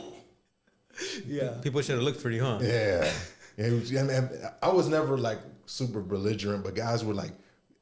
Yeah. 1.26 1.52
People 1.62 1.82
should 1.82 1.96
have 1.96 2.04
looked 2.04 2.22
for 2.22 2.30
you, 2.30 2.44
huh? 2.44 2.60
yeah. 2.62 3.12
Yeah, 3.58 3.66
and- 3.66 4.10
and 4.12 4.30
I 4.62 4.70
was 4.70 4.88
never 4.88 5.18
like 5.18 5.40
super 5.66 6.00
belligerent, 6.02 6.64
but 6.64 6.76
guys 6.76 7.04
were 7.04 7.14
like 7.16 7.32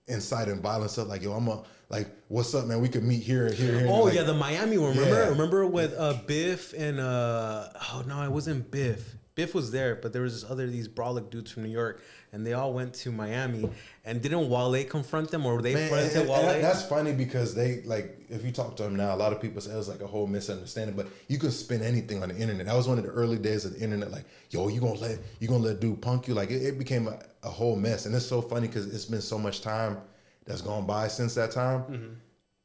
inciting 0.08 0.62
violence 0.62 0.94
stuff. 0.94 1.08
Like, 1.10 1.22
yo, 1.22 1.34
I'm 1.34 1.48
a 1.50 1.64
like, 1.90 2.08
what's 2.28 2.54
up, 2.56 2.66
man? 2.66 2.82
We 2.82 2.90
could 2.90 3.04
meet 3.04 3.22
here, 3.24 3.52
here, 3.52 3.80
here. 3.80 3.88
Oh 3.90 4.04
Like, 4.04 4.16
yeah, 4.16 4.24
the 4.24 4.34
Miami 4.34 4.78
one. 4.78 4.92
Remember? 4.98 5.16
Yeah. 5.24 5.30
Remember 5.30 5.66
with 5.66 5.94
uh, 5.98 6.14
Biff 6.26 6.74
and 6.74 7.00
uh, 7.00 7.70
oh 7.94 8.04
no, 8.08 8.22
it 8.24 8.32
wasn't 8.32 8.72
Biff. 8.72 9.16
Biff 9.36 9.54
was 9.54 9.70
there, 9.70 9.96
but 9.96 10.14
there 10.14 10.22
was 10.22 10.42
this 10.42 10.50
other 10.50 10.66
these 10.66 10.88
brolic 10.88 11.30
dudes 11.30 11.52
from 11.52 11.64
New 11.64 11.70
York, 11.70 12.02
and 12.32 12.48
they 12.48 12.54
all 12.54 12.74
went 12.74 12.94
to 12.94 13.12
Miami. 13.12 13.70
And 14.06 14.22
didn't 14.22 14.50
Wale 14.50 14.82
confront 14.86 15.30
them, 15.30 15.46
or 15.46 15.62
they 15.62 15.74
Man, 15.74 15.82
and, 15.84 15.92
fronted 15.92 16.16
and 16.22 16.30
Wale? 16.30 16.42
that- 16.44 16.62
that's 16.62 16.84
funny 16.84 17.12
because 17.12 17.54
they 17.54 17.82
like 17.84 18.18
if 18.30 18.46
you 18.46 18.54
talk 18.54 18.78
to 18.78 18.84
them 18.84 18.96
now, 18.96 19.14
a 19.14 19.18
lot 19.18 19.34
of 19.34 19.42
people 19.42 19.60
say 19.60 19.74
it 19.74 19.76
was 19.76 19.90
like 19.90 20.00
a 20.02 20.08
whole 20.08 20.26
misunderstanding. 20.26 20.96
But 20.96 21.08
you 21.28 21.38
can 21.38 21.52
spin 21.52 21.82
anything 21.82 22.24
on 22.24 22.30
the 22.30 22.38
internet. 22.38 22.66
That 22.68 22.76
was 22.78 22.88
one 22.88 22.98
of 22.98 23.04
the 23.04 23.10
early 23.12 23.38
days 23.38 23.66
of 23.66 23.74
the 23.74 23.82
internet. 23.84 24.10
Like, 24.10 24.24
yo, 24.52 24.70
you 24.70 24.80
gonna 24.80 24.94
let 24.94 25.20
you 25.40 25.50
gonna 25.50 25.64
let 25.64 25.82
dude 25.82 26.02
punk 26.02 26.28
you? 26.30 26.34
Like 26.34 26.50
it, 26.50 26.64
it 26.64 26.80
became 26.80 27.10
a, 27.10 27.20
a 27.44 27.50
whole 27.50 27.76
mess, 27.76 28.06
and 28.06 28.16
it's 28.16 28.26
so 28.26 28.42
funny 28.42 28.68
because 28.68 28.88
it's 28.88 29.06
been 29.06 29.22
so 29.22 29.38
much 29.38 29.60
time 29.62 29.98
that's 30.46 30.62
gone 30.62 30.86
by 30.86 31.08
since 31.08 31.34
that 31.36 31.52
time, 31.52 31.82
Mm-hmm. 31.84 32.14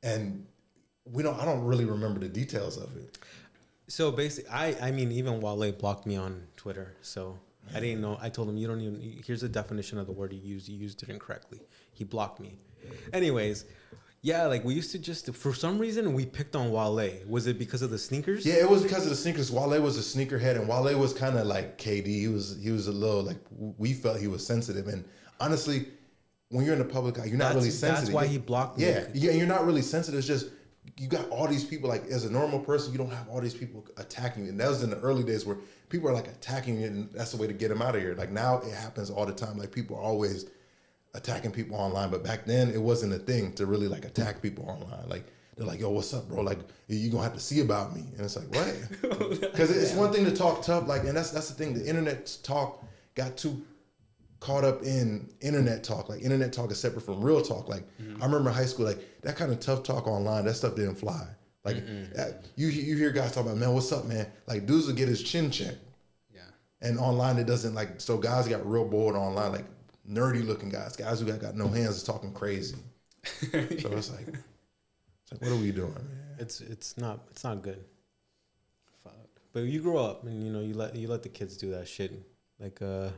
and 0.03 0.47
we 1.05 1.23
don't. 1.23 1.39
I 1.41 1.45
don't 1.45 1.65
really 1.65 1.85
remember 1.87 2.21
the 2.21 2.29
details 2.29 2.77
of 2.77 2.95
it. 2.97 3.19
So 3.89 4.13
basically, 4.13 4.51
I 4.51 4.89
I 4.89 4.91
mean, 4.93 5.11
even 5.13 5.41
Wale 5.41 5.73
blocked 5.73 6.07
me 6.07 6.17
on 6.17 6.43
Twitter, 6.57 6.95
so 7.03 7.39
I 7.75 7.81
didn't 7.81 8.01
know. 8.01 8.19
I 8.21 8.29
told 8.29 8.49
him 8.49 8.57
you 8.57 8.67
don't 8.69 8.81
even. 8.81 9.23
Here's 9.27 9.41
the 9.41 9.49
definition 9.49 9.99
of 9.99 10.07
the 10.07 10.13
word 10.13 10.33
you 10.33 10.41
used. 10.41 10.69
You 10.69 10.77
used 10.79 11.03
it 11.03 11.09
incorrectly. 11.09 11.61
He 11.93 12.05
blocked 12.05 12.39
me. 12.41 12.59
Anyways, 13.13 13.65
yeah, 14.23 14.47
like 14.47 14.65
we 14.65 14.75
used 14.75 14.93
to 14.93 14.99
just 14.99 15.35
for 15.35 15.53
some 15.55 15.79
reason 15.79 16.13
we 16.15 16.25
picked 16.27 16.55
on 16.55 16.71
Wale. 16.71 17.11
Was 17.27 17.47
it 17.47 17.59
because 17.59 17.83
of 17.83 17.91
the 17.91 17.99
sneakers? 17.99 18.45
Yeah, 18.47 18.55
it 18.55 18.69
was 18.71 18.83
because 18.83 19.05
of 19.05 19.11
the 19.11 19.17
sneakers. 19.17 19.51
Wale 19.51 19.81
was 19.83 19.97
a 19.99 20.19
sneakerhead, 20.19 20.57
and 20.57 20.69
Wale 20.69 20.97
was 20.99 21.13
kind 21.13 21.37
of 21.37 21.47
like 21.47 21.79
KD. 21.79 22.07
He 22.07 22.29
was 22.29 22.59
he 22.63 22.71
was 22.71 22.87
a 22.87 22.93
little 22.93 23.23
like 23.23 23.39
we 23.79 23.93
felt 23.95 24.21
he 24.21 24.29
was 24.29 24.47
sensitive, 24.47 24.87
and 24.87 25.05
honestly, 25.41 25.89
when 26.51 26.65
you're 26.65 26.75
in 26.75 26.79
the 26.81 26.85
public 26.85 27.19
eye, 27.19 27.25
you're 27.25 27.37
not 27.39 27.55
That's- 27.55 27.57
really 27.57 27.71
sensitive. 27.71 28.07
that's 28.13 28.15
why 28.15 28.27
he 28.27 28.39
blocked 28.39 28.79
me. 28.79 28.87
Yeah, 28.87 29.07
yeah, 29.15 29.31
you're 29.33 29.47
not 29.47 29.65
really 29.67 29.83
sensitive. 29.83 30.19
It's 30.19 30.27
just 30.27 30.47
you 30.99 31.09
got 31.09 31.29
all 31.31 31.47
these 31.47 31.65
people. 31.65 31.89
Like 31.89 32.07
as 32.09 32.25
a 32.25 32.31
normal 32.31 32.59
person, 32.61 32.93
you 32.93 32.99
don't 32.99 33.13
have 33.13 33.29
all 33.29 33.41
these 33.41 33.55
people 33.55 33.87
attacking 33.97 34.45
you. 34.45 34.51
And 34.51 34.61
that 34.61 34.69
was 34.69 34.83
in 34.83 34.91
the 34.91 34.99
early 34.99 35.23
days 35.23 35.47
where 35.47 35.57
people 35.89 36.09
are 36.09 36.13
like 36.13 36.27
attacking 36.29 36.81
you, 36.81 36.87
and 36.89 37.09
that's 37.13 37.31
the 37.33 37.37
way 37.37 37.47
to 37.47 37.53
get 37.53 37.69
them 37.69 37.81
out 37.81 37.95
of 37.95 38.03
here. 38.03 38.15
Like 38.15 38.31
now, 38.33 38.59
it 38.59 38.73
happens 38.75 39.11
all 39.11 39.27
the 39.27 39.33
time. 39.33 39.57
Like 39.59 39.71
people 39.73 39.97
are 39.97 40.03
always 40.03 40.47
attacking 41.15 41.51
people 41.53 41.77
online, 41.77 42.11
but 42.11 42.23
back 42.25 42.45
then 42.47 42.71
it 42.71 42.81
wasn't 42.81 43.13
a 43.13 43.19
thing 43.19 43.53
to 43.55 43.67
really 43.67 43.89
like 43.89 44.05
attack 44.05 44.43
people 44.43 44.69
online. 44.69 45.09
Like 45.09 45.27
they're 45.57 45.67
like, 45.67 45.81
"Yo, 45.81 45.91
what's 45.91 46.13
up, 46.15 46.29
bro? 46.29 46.43
Like 46.43 46.59
you 46.89 47.11
gonna 47.11 47.23
have 47.23 47.35
to 47.35 47.41
see 47.41 47.61
about 47.61 47.95
me," 47.95 48.03
and 48.17 48.21
it's 48.21 48.37
like, 48.37 48.53
"What?" 48.55 49.41
Because 49.41 49.71
it's 49.71 49.93
one 49.95 50.13
thing 50.13 50.25
to 50.25 50.33
talk 50.35 50.63
tough, 50.65 50.89
like, 50.89 51.05
and 51.05 51.17
that's 51.17 51.31
that's 51.31 51.49
the 51.49 51.55
thing. 51.55 51.75
The 51.75 51.87
internet 51.89 52.37
talk 52.43 52.85
got 53.15 53.37
too 53.37 53.65
caught 54.41 54.65
up 54.65 54.83
in 54.83 55.29
internet 55.41 55.85
talk. 55.85 56.09
Like 56.09 56.23
internet 56.23 56.53
talk 56.53 56.71
is 56.73 56.81
separate 56.81 57.03
from 57.03 57.21
real 57.21 57.43
talk. 57.43 57.69
Like 57.69 57.85
I 58.21 58.25
remember 58.25 58.51
high 58.51 58.65
school, 58.67 58.87
like 58.87 59.21
that 59.23 59.37
kind 59.37 59.53
of 59.53 59.61
tough 59.61 59.83
talk 59.83 60.07
online, 60.07 60.45
that 60.47 60.55
stuff 60.55 60.75
didn't 60.77 60.97
fly. 60.97 61.27
Like 61.63 61.77
that, 62.15 62.47
you 62.57 62.69
you 62.69 62.97
hear 62.97 63.11
guys 63.11 63.33
talk 63.33 63.45
about, 63.45 63.59
man, 63.59 63.73
what's 63.75 63.93
up, 63.93 64.07
man? 64.07 64.27
Like 64.47 64.65
dudes 64.67 64.87
will 64.87 64.95
get 64.95 65.09
his 65.09 65.23
chin 65.23 65.51
checked, 65.51 65.77
Yeah. 66.35 66.41
and 66.81 66.99
online 66.99 67.37
it 67.39 67.47
doesn't 67.47 67.75
like. 67.75 68.01
So 68.01 68.17
guys 68.17 68.49
got 68.49 68.67
real 68.67 68.87
bored 68.87 69.15
online, 69.15 69.53
like 69.53 69.67
nerdy 70.09 70.45
looking 70.47 70.71
guys, 70.71 70.97
guys 70.97 71.21
who 71.21 71.27
got, 71.27 71.39
got 71.39 71.55
no 71.57 71.69
hands 71.69 71.97
is 71.97 72.03
talking 72.03 72.33
crazy. 72.33 72.77
So 73.25 73.49
it's 73.53 73.85
like, 74.11 74.27
it's 74.29 75.33
like, 75.33 75.43
what 75.43 75.51
are 75.53 75.57
we 75.57 75.71
doing, 75.71 75.93
man? 75.93 76.09
It's 76.39 76.63
it's 76.63 76.97
not 76.97 77.21
it's 77.31 77.45
not 77.45 77.61
good. 77.61 77.85
Fuck. 79.05 79.13
But 79.53 79.65
you 79.65 79.81
grow 79.83 79.99
up 79.99 80.25
and 80.25 80.43
you 80.43 80.51
know 80.51 80.61
you 80.61 80.73
let 80.73 80.97
you 80.97 81.09
let 81.09 81.23
the 81.23 81.29
kids 81.29 81.59
do 81.59 81.73
that 81.73 81.87
shit. 81.89 82.13
Like 82.59 82.81
uh, 82.81 83.11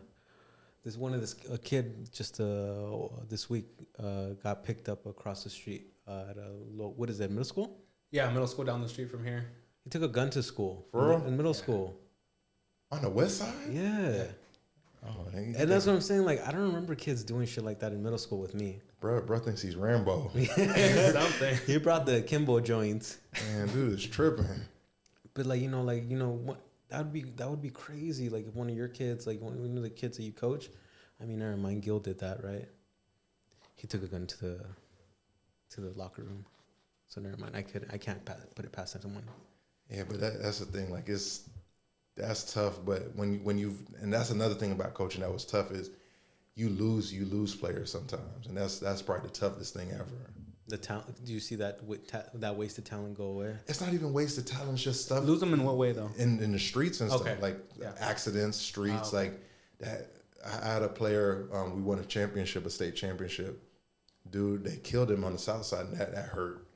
this 0.85 0.97
one 0.97 1.15
of 1.15 1.21
this 1.21 1.37
a 1.51 1.59
kid 1.59 2.13
just 2.13 2.41
uh 2.41 3.09
this 3.29 3.49
week 3.49 3.67
uh 3.99 4.31
got 4.43 4.65
picked 4.65 4.89
up 4.89 5.07
across 5.07 5.45
the 5.45 5.51
street 5.51 5.93
uh, 6.09 6.25
at 6.31 6.37
a 6.37 6.49
low, 6.75 6.93
what 6.97 7.09
is 7.09 7.19
that 7.19 7.31
middle 7.31 7.45
school? 7.45 7.79
Yeah, 8.11 8.29
middle 8.31 8.47
school 8.49 8.65
down 8.65 8.83
the 8.83 8.89
street 8.89 9.11
from 9.11 9.25
here. 9.25 9.47
He 9.85 9.91
took 9.91 10.03
a 10.03 10.09
gun 10.09 10.31
to 10.31 10.43
school 10.43 10.87
For 10.91 11.13
in, 11.15 11.21
real? 11.21 11.29
in 11.29 11.37
middle 11.37 11.55
school. 11.55 11.99
On 12.91 13.01
the 13.03 13.09
west 13.09 13.39
side? 13.39 13.55
Yeah. 13.71 14.25
Oh, 15.05 15.27
And 15.35 15.55
that's 15.57 15.87
what 15.87 15.95
I'm 15.95 16.01
saying. 16.01 16.25
Like 16.25 16.47
I 16.47 16.53
don't 16.53 16.61
remember 16.63 16.95
kids 16.95 17.25
doing 17.25 17.47
shit 17.47 17.65
like 17.65 17.81
that 17.81 17.93
in 17.93 18.03
middle 18.03 18.19
school 18.19 18.39
with 18.41 18.55
me. 18.55 18.81
bro, 19.01 19.21
bro 19.23 19.39
thinks 19.39 19.61
he's 19.63 19.75
Rambo. 19.77 20.31
Something. 21.13 21.57
he 21.67 21.79
brought 21.79 22.07
the 22.07 22.23
Kimbo 22.23 22.61
joints. 22.61 23.19
Man, 23.49 23.69
dude 23.69 23.95
is 23.99 24.07
tripping. 24.07 24.47
But 25.35 25.47
like 25.47 25.61
you 25.61 25.69
know, 25.71 25.83
like 25.83 26.09
you 26.11 26.19
know, 26.19 26.31
what 26.31 26.61
that 26.93 26.99
would 26.99 27.13
be 27.13 27.23
that 27.23 27.49
would 27.49 27.63
be 27.63 27.71
crazy. 27.71 28.29
Like 28.29 28.47
one 28.53 28.69
of 28.69 28.77
your 28.77 28.89
kids, 28.89 29.27
like 29.27 29.41
one, 29.41 29.55
of 29.55 29.83
the 29.83 29.91
kids 29.91 30.19
that 30.19 30.25
you 30.25 30.33
coach, 30.33 30.69
I 31.21 31.25
mean, 31.25 31.39
never 31.39 31.57
mind. 31.57 31.83
Gil 31.83 31.99
did 31.99 32.19
that, 32.21 32.45
right? 32.45 32.69
He 33.75 33.87
took 33.87 34.03
a 34.03 34.07
gun 34.07 34.27
to 34.27 34.41
the 34.41 34.61
to 35.71 35.81
the 35.81 35.91
locker 35.99 36.23
room. 36.23 36.45
So 37.09 37.21
never 37.23 37.39
mind. 37.39 37.57
I 37.57 37.63
could 37.63 37.89
I 37.91 37.97
can't 37.97 38.23
pa- 38.27 38.37
put 38.55 38.67
it 38.67 38.73
past 38.73 39.01
someone. 39.01 39.25
Yeah, 39.91 40.03
but 40.07 40.21
that, 40.21 40.43
that's 40.43 40.59
the 40.59 40.67
thing. 40.67 40.91
Like 40.91 41.09
it's 41.09 41.49
that's 42.15 42.53
tough. 42.53 42.79
But 42.85 43.17
when 43.17 43.43
when 43.43 43.57
you 43.57 43.79
and 44.03 44.13
that's 44.13 44.31
another 44.31 44.55
thing 44.55 44.73
about 44.73 44.93
coaching 44.93 45.23
that 45.23 45.33
was 45.33 45.47
tough 45.47 45.71
is 45.71 45.91
you 46.55 46.69
lose 46.69 47.11
you 47.11 47.25
lose 47.25 47.55
players 47.55 47.91
sometimes, 47.91 48.47
and 48.47 48.57
that's 48.57 48.79
that's 48.79 49.01
probably 49.01 49.29
the 49.29 49.35
toughest 49.35 49.73
thing 49.73 49.91
ever. 49.93 50.31
The 50.73 50.79
talent. 50.79 51.23
Do 51.23 51.35
you 51.35 51.39
see 51.41 51.57
that 51.57 51.85
wa- 51.85 51.97
ta- 52.09 52.25
that 52.33 52.57
wasted 52.57 52.87
talent 52.87 53.15
go 53.15 53.25
away? 53.25 53.55
It's 53.69 53.83
not 53.83 53.93
even 53.93 54.11
wasted 54.15 54.47
talent; 54.47 54.73
it's 54.73 54.83
just 54.83 55.05
stuff 55.05 55.23
Lose 55.23 55.39
them 55.39 55.53
in 55.53 55.65
what 55.65 55.77
way 55.77 55.93
though? 55.93 56.09
in 56.17 56.41
in 56.41 56.51
the 56.53 56.59
streets 56.59 57.03
and 57.03 57.11
Okay. 57.13 57.25
stuff 57.33 57.43
like 57.43 57.59
Yeah. 57.79 57.93
accidents, 57.99 58.57
streets, 58.57 58.95
Ah, 59.13 59.17
okay. 59.17 59.17
like 59.19 59.41
that. 59.81 60.11
I 60.47 60.67
had 60.73 60.83
a 60.83 60.89
player. 60.89 61.47
Um, 61.53 61.77
we 61.77 61.83
won 61.83 61.99
a 61.99 62.07
championship, 62.07 62.65
a 62.65 62.71
state 62.71 62.97
championship. 62.97 63.63
Dude, 64.31 64.65
they 64.65 64.77
killed 64.79 65.11
him 65.11 65.25
on 65.25 65.35
the 65.35 65.39
south 65.39 65.67
side, 65.67 65.85
and 65.89 65.99
that 65.99 66.15
that 66.15 66.29
hurt. 66.29 66.67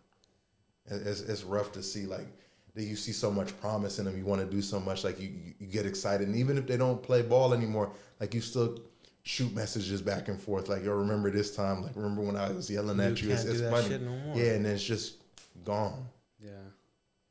It's 0.84 1.22
it's 1.22 1.42
rough 1.42 1.72
to 1.72 1.82
see 1.82 2.04
like 2.04 2.28
that. 2.74 2.82
You 2.84 2.96
see 2.96 3.12
so 3.12 3.30
much 3.30 3.58
promise 3.62 3.98
in 3.98 4.04
them. 4.04 4.18
You 4.18 4.26
want 4.26 4.42
to 4.42 4.46
do 4.46 4.60
so 4.60 4.78
much. 4.78 5.04
Like 5.04 5.18
you 5.18 5.28
you- 5.30 5.54
you 5.60 5.66
get 5.68 5.86
excited, 5.86 6.26
and 6.28 6.36
even 6.36 6.58
if 6.58 6.66
they 6.66 6.76
don't 6.76 7.02
play 7.02 7.22
ball 7.22 7.54
anymore, 7.54 7.94
like 8.20 8.34
you 8.34 8.42
still 8.42 8.78
shoot 9.26 9.52
messages 9.52 10.00
back 10.00 10.28
and 10.28 10.40
forth. 10.40 10.68
Like 10.68 10.84
yo, 10.84 10.92
remember 10.94 11.30
this 11.32 11.54
time? 11.54 11.82
Like 11.82 11.96
remember 11.96 12.22
when 12.22 12.36
I 12.36 12.52
was 12.52 12.70
yelling 12.70 13.00
at 13.00 13.20
you? 13.20 13.28
can't 13.28 13.40
It's, 13.40 13.44
do 13.44 13.50
it's 13.50 13.60
that 13.60 13.72
funny. 13.72 13.88
shit 13.88 14.02
no 14.02 14.12
more. 14.12 14.36
Yeah, 14.36 14.52
and 14.52 14.64
it's 14.64 14.84
just 14.84 15.16
gone. 15.64 16.06
Yeah. 16.38 16.50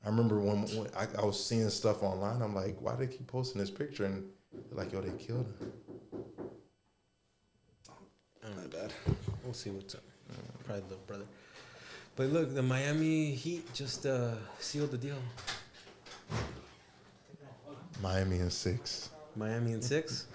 I 0.03 0.09
remember 0.09 0.39
when, 0.39 0.63
when 0.77 0.87
I, 0.95 1.07
I 1.19 1.25
was 1.25 1.43
seeing 1.43 1.69
stuff 1.69 2.03
online. 2.03 2.41
I'm 2.41 2.53
like, 2.53 2.75
why 2.79 2.91
do 2.95 3.05
they 3.05 3.07
keep 3.07 3.25
posting 3.27 3.59
this 3.61 3.71
picture? 3.71 4.05
And 4.05 4.25
they're 4.53 4.77
like, 4.83 4.91
yo, 4.91 4.99
they 5.01 5.17
killed 5.17 5.47
him. 5.59 5.71
My 8.43 8.67
bad. 8.67 8.93
We'll 9.43 9.53
see 9.53 9.69
what's 9.71 9.95
up. 9.95 10.03
Probably 10.65 10.83
little 10.83 10.97
brother. 11.07 11.25
But 12.15 12.27
look, 12.27 12.53
the 12.53 12.61
Miami 12.61 13.31
Heat 13.31 13.73
just 13.73 14.05
uh, 14.05 14.31
sealed 14.59 14.91
the 14.91 14.97
deal. 14.97 15.17
Miami 18.01 18.39
in 18.39 18.49
six. 18.51 19.09
Miami 19.35 19.71
in 19.73 19.81
six. 19.81 20.27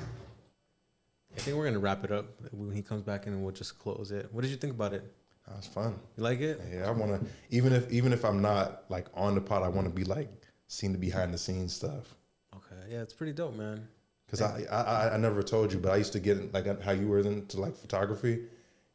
I 1.37 1.41
think 1.41 1.57
we're 1.57 1.65
gonna 1.65 1.79
wrap 1.79 2.05
it 2.05 2.13
up 2.13 2.27
when 2.53 2.75
he 2.75 2.83
comes 2.83 3.03
back 3.03 3.27
and 3.27 3.43
we'll 3.43 3.53
just 3.55 3.79
close 3.79 4.11
it. 4.11 4.29
What 4.33 4.43
did 4.43 4.51
you 4.51 4.57
think 4.57 4.73
about 4.75 4.93
it? 4.93 5.05
That 5.47 5.57
was 5.57 5.67
fun. 5.67 5.99
You 6.17 6.23
like 6.23 6.41
it? 6.41 6.61
Yeah, 6.73 6.87
I 6.89 6.91
want 6.91 7.21
to 7.21 7.27
even 7.51 7.73
if 7.73 7.91
even 7.91 8.13
if 8.13 8.25
I'm 8.25 8.43
not 8.43 8.85
like 8.89 9.07
on 9.15 9.35
the 9.35 9.41
pod, 9.41 9.63
I 9.63 9.69
want 9.69 9.87
to 9.89 9.93
be 9.95 10.05
like 10.05 10.29
seeing 10.69 10.93
the 10.93 10.99
behind 10.99 11.33
the 11.35 11.39
scenes 11.39 11.73
stuff. 11.73 12.15
Okay, 12.55 12.93
yeah, 12.93 13.01
it's 13.03 13.13
pretty 13.15 13.33
dope, 13.33 13.57
man. 13.57 13.87
Cause 14.31 14.43
I, 14.43 14.63
I 14.71 15.15
I- 15.15 15.17
never 15.17 15.43
told 15.43 15.73
you, 15.73 15.81
but 15.81 15.91
I 15.93 15.97
used 15.97 16.13
to 16.13 16.21
get 16.21 16.53
like 16.55 16.81
how 16.83 16.93
you 16.93 17.09
were 17.09 17.19
into 17.21 17.61
like 17.61 17.77
photography. 17.77 18.43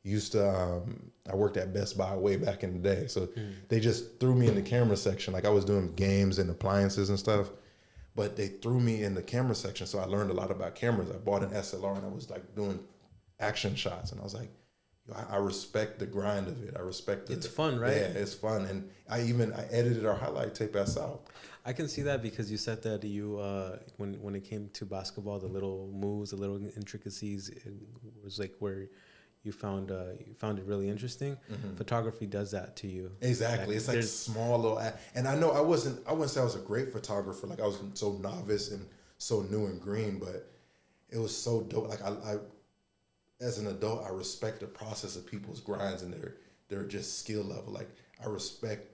Used 0.03 0.33
to 0.33 0.47
um, 0.47 1.11
I 1.29 1.35
worked 1.35 1.57
at 1.57 1.73
Best 1.73 1.97
Buy 1.97 2.15
way 2.15 2.35
back 2.37 2.63
in 2.63 2.73
the 2.73 2.79
day, 2.95 3.07
so 3.07 3.27
they 3.69 3.79
just 3.79 4.19
threw 4.19 4.35
me 4.35 4.47
in 4.47 4.55
the 4.55 4.61
camera 4.61 4.95
section. 4.95 5.33
Like 5.33 5.45
I 5.45 5.49
was 5.49 5.65
doing 5.65 5.93
games 5.95 6.37
and 6.39 6.49
appliances 6.49 7.09
and 7.09 7.17
stuff, 7.19 7.49
but 8.15 8.35
they 8.37 8.47
threw 8.47 8.79
me 8.79 9.03
in 9.03 9.13
the 9.13 9.21
camera 9.21 9.55
section, 9.55 9.85
so 9.85 9.99
I 9.99 10.05
learned 10.05 10.31
a 10.31 10.33
lot 10.33 10.51
about 10.51 10.75
cameras. 10.75 11.09
I 11.11 11.17
bought 11.17 11.43
an 11.43 11.49
SLR 11.49 11.97
and 11.97 12.05
I 12.05 12.09
was 12.09 12.29
like 12.29 12.55
doing 12.55 12.79
action 13.39 13.75
shots, 13.75 14.11
and 14.11 14.21
I 14.21 14.23
was 14.23 14.33
like, 14.33 14.49
I, 15.13 15.35
I 15.35 15.37
respect 15.37 15.99
the 15.99 16.05
grind 16.05 16.47
of 16.47 16.63
it. 16.63 16.75
I 16.75 16.79
respect 16.79 17.27
the, 17.27 17.33
It's 17.33 17.47
fun, 17.47 17.79
right? 17.79 17.91
Yeah, 17.91 18.07
it's 18.07 18.33
fun, 18.33 18.65
and 18.65 18.89
I 19.09 19.23
even 19.23 19.53
I 19.53 19.65
edited 19.71 20.05
our 20.05 20.15
highlight 20.15 20.55
tape 20.55 20.75
us 20.75 20.97
out. 20.97 21.27
I 21.65 21.73
can 21.73 21.87
see 21.87 22.03
that 22.03 22.21
because 22.21 22.51
you 22.51 22.57
said 22.57 22.83
that 22.83 23.03
you 23.03 23.37
uh, 23.37 23.79
when 23.97 24.13
when 24.21 24.35
it 24.35 24.43
came 24.45 24.69
to 24.73 24.85
basketball, 24.85 25.39
the 25.39 25.47
little 25.47 25.91
moves, 25.93 26.31
the 26.31 26.37
little 26.37 26.57
intricacies, 26.75 27.49
it 27.49 27.73
was 28.23 28.39
like 28.39 28.53
where 28.59 28.87
you 29.45 29.51
found 29.51 29.91
uh, 29.91 30.13
you 30.25 30.33
found 30.33 30.59
it 30.59 30.65
really 30.65 30.89
interesting. 30.89 31.37
Photography 31.75 32.25
does 32.25 32.51
that 32.51 32.75
to 32.77 32.87
you. 32.87 33.11
Exactly. 33.21 33.67
Like, 33.67 33.77
it's 33.77 33.87
like 33.87 34.03
small 34.03 34.57
little, 34.57 34.77
and 35.13 35.27
I 35.27 35.35
know 35.35 35.51
I 35.51 35.61
wasn't. 35.61 36.05
I 36.07 36.11
wouldn't 36.11 36.31
say 36.31 36.41
I 36.41 36.43
was 36.43 36.55
a 36.55 36.59
great 36.59 36.91
photographer. 36.91 37.47
Like 37.47 37.59
I 37.59 37.65
was 37.65 37.79
so 37.93 38.13
novice 38.13 38.71
and 38.71 38.85
so 39.17 39.41
new 39.43 39.65
and 39.65 39.79
green, 39.79 40.19
but 40.19 40.49
it 41.09 41.17
was 41.17 41.35
so 41.35 41.61
dope. 41.61 41.87
Like 41.87 42.01
I, 42.03 42.09
I 42.09 42.37
as 43.41 43.57
an 43.57 43.67
adult, 43.67 44.05
I 44.05 44.09
respect 44.09 44.61
the 44.61 44.67
process 44.67 45.15
of 45.15 45.25
people's 45.25 45.59
grinds 45.59 46.01
and 46.01 46.13
their 46.13 46.35
their 46.69 46.83
just 46.83 47.19
skill 47.19 47.43
level. 47.43 47.71
Like 47.71 47.89
I 48.23 48.27
respect 48.27 48.91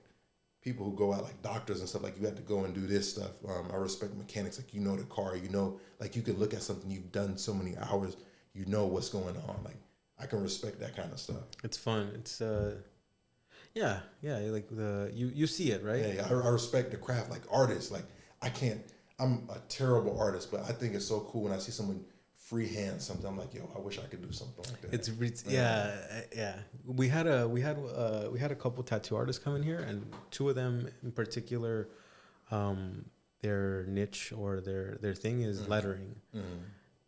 people 0.62 0.86
who 0.86 0.96
go 0.96 1.14
out 1.14 1.24
like 1.24 1.42
doctors 1.42 1.80
and 1.80 1.90
stuff. 1.90 2.04
Like 2.04 2.20
you 2.20 2.26
have 2.26 2.36
to 2.36 2.42
go 2.42 2.66
and 2.66 2.74
do 2.74 2.86
this 2.86 3.10
stuff. 3.10 3.32
Um, 3.48 3.70
I 3.72 3.78
respect 3.78 4.16
mechanics. 4.16 4.58
Like 4.58 4.74
you 4.74 4.82
know 4.82 4.96
the 4.96 5.04
car. 5.04 5.36
You 5.36 5.50
know, 5.50 5.80
like 6.00 6.16
you 6.16 6.22
can 6.22 6.38
look 6.38 6.54
at 6.54 6.62
something 6.62 6.90
you've 6.90 7.12
done 7.12 7.38
so 7.38 7.54
many 7.54 7.76
hours. 7.78 8.18
You 8.54 8.66
know 8.66 8.86
what's 8.86 9.10
going 9.10 9.38
on. 9.38 9.64
Like 9.64 9.78
I 10.22 10.26
can 10.28 10.42
respect 10.42 10.80
that 10.80 10.96
kind 10.96 11.12
of 11.12 11.20
stuff. 11.20 11.44
It's 11.64 11.78
fun. 11.78 12.12
It's 12.16 12.42
uh, 12.42 12.76
yeah, 13.74 14.00
yeah. 14.22 14.38
Like 14.38 14.70
the 14.70 15.12
you 15.14 15.28
you 15.34 15.48
see 15.48 15.72
it 15.72 15.84
right. 15.84 16.16
Yeah, 16.16 16.28
I, 16.30 16.34
I 16.34 16.50
respect 16.50 16.92
the 16.92 16.98
craft, 16.98 17.32
like 17.32 17.42
artists. 17.52 17.92
Like 17.92 18.06
I 18.42 18.50
can't. 18.50 18.82
I'm 19.20 19.48
a 19.54 19.60
terrible 19.70 20.20
artist, 20.20 20.52
but 20.52 20.62
I 20.62 20.72
think 20.74 20.96
it's 20.96 21.06
so 21.06 21.20
cool 21.32 21.44
when 21.44 21.54
I 21.54 21.60
see 21.60 21.72
someone 21.72 22.04
freehand 22.36 23.02
something. 23.02 23.26
I'm 23.26 23.38
like, 23.38 23.54
yo, 23.54 23.70
I 23.76 23.80
wish 23.80 23.98
I 24.00 24.04
could 24.04 24.22
do 24.22 24.32
something 24.32 24.66
like 24.70 24.82
that. 24.82 24.94
It's 24.94 25.10
re- 25.10 25.32
yeah, 25.48 25.96
uh, 26.12 26.22
yeah. 26.36 26.56
We 26.86 27.08
had 27.08 27.28
a 27.28 27.48
we 27.48 27.62
had 27.62 27.78
uh 27.78 28.30
we 28.32 28.40
had 28.40 28.52
a 28.52 28.56
couple 28.56 28.84
tattoo 28.84 29.16
artists 29.16 29.44
come 29.44 29.56
in 29.56 29.64
here, 29.64 29.80
and 29.80 30.06
two 30.32 30.50
of 30.50 30.56
them 30.56 30.90
in 31.04 31.12
particular, 31.12 31.88
um, 32.50 33.06
their 33.42 33.86
niche 33.88 34.34
or 34.36 34.60
their 34.60 34.98
their 35.02 35.14
thing 35.16 35.42
is 35.42 35.68
lettering, 35.68 36.16
Mm. 36.36 36.42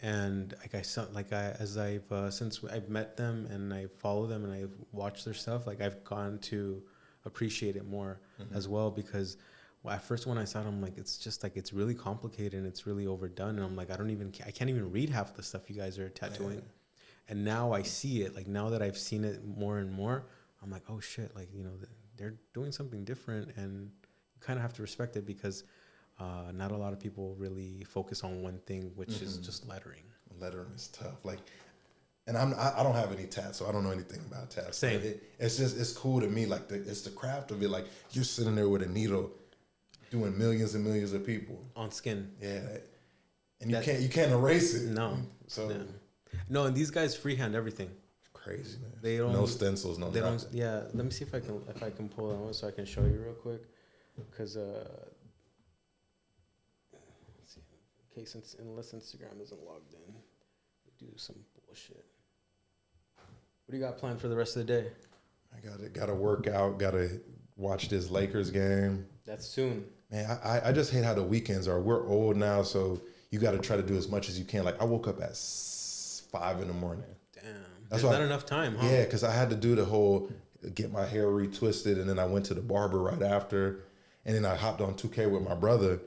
And 0.03 0.53
like 0.59 0.75
I 0.75 0.81
saw, 0.83 1.05
like 1.13 1.31
I 1.33 1.55
as 1.59 1.77
I've 1.77 2.11
uh, 2.11 2.29
since 2.29 2.61
I've 2.71 2.89
met 2.89 3.17
them 3.17 3.47
and 3.49 3.73
I 3.73 3.87
follow 3.99 4.27
them 4.27 4.43
and 4.43 4.53
I've 4.53 4.73
watched 4.91 5.23
their 5.25 5.33
stuff, 5.33 5.65
like 5.65 5.81
I've 5.81 6.03
gone 6.03 6.37
to 6.51 6.83
appreciate 7.25 7.75
it 7.75 7.87
more 7.87 8.19
Mm-hmm. 8.41 8.55
as 8.57 8.67
well 8.67 8.89
because 8.91 9.37
well, 9.83 9.93
at 9.95 10.03
first 10.03 10.25
when 10.25 10.37
I 10.37 10.43
saw 10.45 10.61
it, 10.61 10.67
I'm 10.67 10.81
like, 10.81 10.97
it's 10.97 11.17
just 11.17 11.43
like 11.43 11.55
it's 11.55 11.71
really 11.71 11.93
complicated 11.93 12.53
and 12.55 12.65
it's 12.67 12.85
really 12.87 13.05
overdone, 13.05 13.55
and 13.57 13.63
I'm 13.63 13.75
like, 13.75 13.91
I 13.91 13.95
don't 13.95 14.09
even 14.09 14.33
I 14.45 14.51
can't 14.51 14.69
even 14.69 14.91
read 14.91 15.09
half 15.09 15.35
the 15.35 15.43
stuff 15.43 15.69
you 15.69 15.75
guys 15.75 15.97
are 15.99 16.09
tattooing, 16.09 16.61
and 17.29 17.45
now 17.45 17.71
I 17.73 17.83
see 17.83 18.23
it. 18.23 18.35
Like 18.35 18.47
now 18.47 18.69
that 18.71 18.81
I've 18.81 18.97
seen 18.97 19.23
it 19.23 19.45
more 19.45 19.77
and 19.79 19.91
more, 19.91 20.25
I'm 20.61 20.71
like, 20.71 20.83
oh 20.89 20.99
shit, 20.99 21.35
like 21.35 21.49
you 21.53 21.63
know 21.63 21.71
they're 22.17 22.35
doing 22.53 22.71
something 22.71 23.03
different, 23.05 23.55
and 23.55 23.91
you 24.33 24.41
kind 24.41 24.57
of 24.57 24.63
have 24.63 24.73
to 24.73 24.81
respect 24.81 25.15
it 25.15 25.25
because. 25.25 25.63
Uh, 26.19 26.51
not 26.53 26.71
a 26.71 26.77
lot 26.77 26.93
of 26.93 26.99
people 26.99 27.35
really 27.37 27.83
focus 27.89 28.23
on 28.23 28.41
one 28.41 28.59
thing, 28.65 28.91
which 28.95 29.21
is 29.21 29.37
Mhm. 29.37 29.43
just 29.43 29.67
lettering. 29.67 30.03
lettering 30.39 30.71
is 30.75 30.87
tough. 30.87 31.23
Like, 31.23 31.39
and 32.27 32.37
I'm 32.37 32.53
I, 32.55 32.79
I 32.79 32.83
don't 32.83 32.95
have 32.95 33.11
any 33.11 33.27
tats, 33.27 33.57
so 33.57 33.67
I 33.67 33.71
don't 33.71 33.83
know 33.83 33.91
anything 33.91 34.19
about 34.29 34.49
tats. 34.49 34.77
Same. 34.77 34.99
It, 35.01 35.23
it's 35.39 35.57
just 35.57 35.77
it's 35.77 35.91
cool 35.93 36.19
to 36.21 36.27
me. 36.27 36.45
Like 36.45 36.67
the, 36.67 36.75
it's 36.75 37.01
the 37.01 37.11
craft 37.11 37.51
of 37.51 37.61
it. 37.61 37.69
Like 37.69 37.85
you're 38.11 38.23
sitting 38.23 38.55
there 38.55 38.67
with 38.67 38.81
a 38.81 38.87
needle, 38.87 39.31
doing 40.11 40.37
millions 40.37 40.73
and 40.75 40.83
millions 40.83 41.13
of 41.13 41.25
people. 41.25 41.59
on 41.75 41.91
skin. 41.91 42.31
Yeah, 42.41 42.77
and 43.61 43.71
you 43.71 43.79
can't 43.81 44.01
you 44.01 44.09
can't 44.09 44.31
erase 44.31 44.73
it. 44.75 44.89
No. 44.91 45.17
So 45.47 45.69
Yeah. 45.69 45.83
No, 46.49 46.65
and 46.65 46.75
these 46.75 46.89
guys 46.91 47.15
freehand 47.15 47.55
everything. 47.55 47.89
crazy 48.33 48.77
man. 48.79 48.91
They 49.01 49.17
don't. 49.17 49.31
no 49.33 49.45
stencils, 49.45 49.97
no 49.97 50.09
They 50.09 50.19
don't. 50.19 50.45
Yeah. 50.51 50.83
Let 50.93 51.05
me 51.05 51.11
see 51.11 51.23
if 51.25 51.33
I 51.33 51.39
can 51.39 51.61
if 51.69 51.81
I 51.83 51.89
can 51.91 52.09
pull 52.09 52.29
that 52.29 52.37
one 52.37 52.53
so 52.53 52.67
I 52.67 52.71
can 52.71 52.85
show 52.85 53.01
you 53.05 53.21
real 53.23 53.33
quick, 53.35 53.61
because 54.29 54.57
uh. 54.57 54.87
Okay, 58.13 58.25
since 58.25 58.55
unless 58.59 58.91
Instagram 58.91 59.41
isn't 59.41 59.63
logged 59.65 59.93
in, 59.93 60.13
we 60.85 61.07
do 61.07 61.11
some 61.15 61.35
bullshit. 61.65 62.05
What 63.65 63.71
do 63.71 63.77
you 63.77 63.83
got 63.83 63.97
planned 63.97 64.21
for 64.21 64.27
the 64.27 64.35
rest 64.35 64.55
of 64.55 64.67
the 64.67 64.73
day? 64.81 64.87
I 65.55 65.65
got 65.67 65.79
to 65.79 65.89
got 65.89 66.05
to 66.07 66.13
work 66.13 66.47
out. 66.47 66.77
Got 66.77 66.91
to 66.91 67.19
watch 67.55 67.89
this 67.89 68.09
Lakers 68.11 68.51
game. 68.51 69.05
That's 69.25 69.45
soon. 69.47 69.85
Man, 70.11 70.37
I, 70.43 70.69
I- 70.69 70.71
just 70.71 70.91
hate 70.91 71.03
how 71.03 71.13
the 71.13 71.23
weekends 71.23 71.67
are. 71.67 71.79
We're 71.79 72.07
old 72.07 72.37
now, 72.37 72.61
so 72.61 73.01
you 73.31 73.39
got 73.39 73.51
to 73.51 73.59
try 73.59 73.77
to 73.77 73.83
do 73.83 73.95
as 73.95 74.07
much 74.09 74.29
as 74.29 74.37
you 74.37 74.45
can. 74.45 74.63
Like 74.63 74.79
I 74.81 74.85
woke 74.85 75.07
up 75.07 75.19
at 75.21 75.35
five 76.31 76.61
in 76.61 76.67
the 76.67 76.73
morning. 76.73 77.05
Damn. 77.33 77.55
That's 77.89 78.03
not 78.03 78.21
enough 78.21 78.45
time, 78.45 78.75
huh? 78.75 78.87
Yeah, 78.87 79.05
because 79.05 79.23
I 79.23 79.31
had 79.31 79.49
to 79.49 79.55
do 79.55 79.75
the 79.75 79.85
whole 79.85 80.31
get 80.75 80.91
my 80.91 81.05
hair 81.05 81.25
retwisted, 81.27 81.99
and 81.99 82.07
then 82.09 82.19
I 82.19 82.25
went 82.25 82.45
to 82.45 82.53
the 82.53 82.61
barber 82.61 82.99
right 82.99 83.21
after, 83.21 83.81
and 84.25 84.35
then 84.35 84.45
I 84.45 84.55
hopped 84.55 84.81
on 84.81 84.93
2K 84.93 85.29
with 85.29 85.43
my 85.43 85.55
brother, 85.55 85.99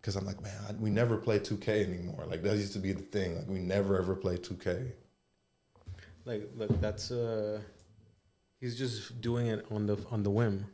because 0.00 0.16
I'm 0.16 0.24
like, 0.24 0.40
man, 0.42 0.54
I, 0.68 0.72
we 0.74 0.90
never 0.90 1.16
play 1.16 1.38
2K 1.38 1.68
anymore. 1.86 2.24
Like 2.28 2.42
that 2.42 2.56
used 2.56 2.72
to 2.74 2.78
be 2.78 2.92
the 2.92 3.02
thing. 3.02 3.36
Like 3.36 3.48
we 3.48 3.58
never 3.58 3.98
ever 3.98 4.14
play 4.16 4.36
2K. 4.36 4.92
Like, 6.24 6.48
look, 6.56 6.80
that's 6.80 7.10
uh, 7.10 7.60
he's 8.60 8.76
just 8.78 9.20
doing 9.20 9.46
it 9.48 9.66
on 9.70 9.86
the 9.86 9.96
on 10.10 10.22
the 10.22 10.30
whim, 10.30 10.66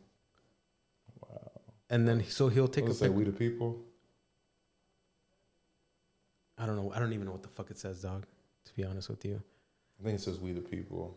Wow. 1.23 1.51
and 1.89 2.07
then 2.07 2.25
so 2.29 2.49
he'll 2.49 2.69
take 2.69 2.87
a 2.89 2.95
say 2.95 3.07
pic- 3.09 3.17
we 3.17 3.25
the 3.25 3.33
people. 3.33 3.83
I 6.59 6.67
don't 6.67 6.77
know. 6.77 6.93
I 6.95 6.99
don't 6.99 7.13
even 7.13 7.27
know 7.27 7.33
what 7.33 7.43
the 7.43 7.49
fuck 7.49 7.71
it 7.71 7.79
says, 7.79 8.01
dog. 8.03 8.25
To 8.65 8.75
be 8.75 8.85
honest 8.85 9.09
with 9.09 9.25
you. 9.25 9.41
I 10.01 10.05
think 10.05 10.19
it 10.19 10.23
says 10.23 10.41
we 10.41 10.53
the 10.53 10.61
people. 10.61 11.17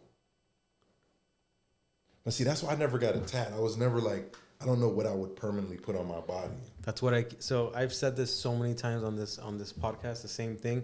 But 2.23 2.33
see, 2.33 2.43
that's 2.43 2.61
why 2.61 2.73
I 2.73 2.75
never 2.75 2.97
got 2.97 3.15
a 3.15 3.19
tat. 3.21 3.51
I 3.55 3.59
was 3.59 3.77
never 3.77 3.99
like, 3.99 4.35
I 4.61 4.65
don't 4.65 4.81
know 4.81 4.89
what 4.89 5.05
I 5.05 5.13
would 5.13 5.37
permanently 5.37 5.77
put 5.77 5.95
on 5.95 6.05
my 6.07 6.19
body. 6.19 6.51
That's 6.81 7.01
what 7.01 7.13
I. 7.13 7.25
So 7.39 7.71
I've 7.73 7.93
said 7.93 8.17
this 8.17 8.33
so 8.33 8.53
many 8.53 8.73
times 8.73 9.03
on 9.05 9.15
this 9.15 9.39
on 9.39 9.57
this 9.57 9.71
podcast. 9.71 10.21
The 10.21 10.27
same 10.27 10.57
thing. 10.57 10.83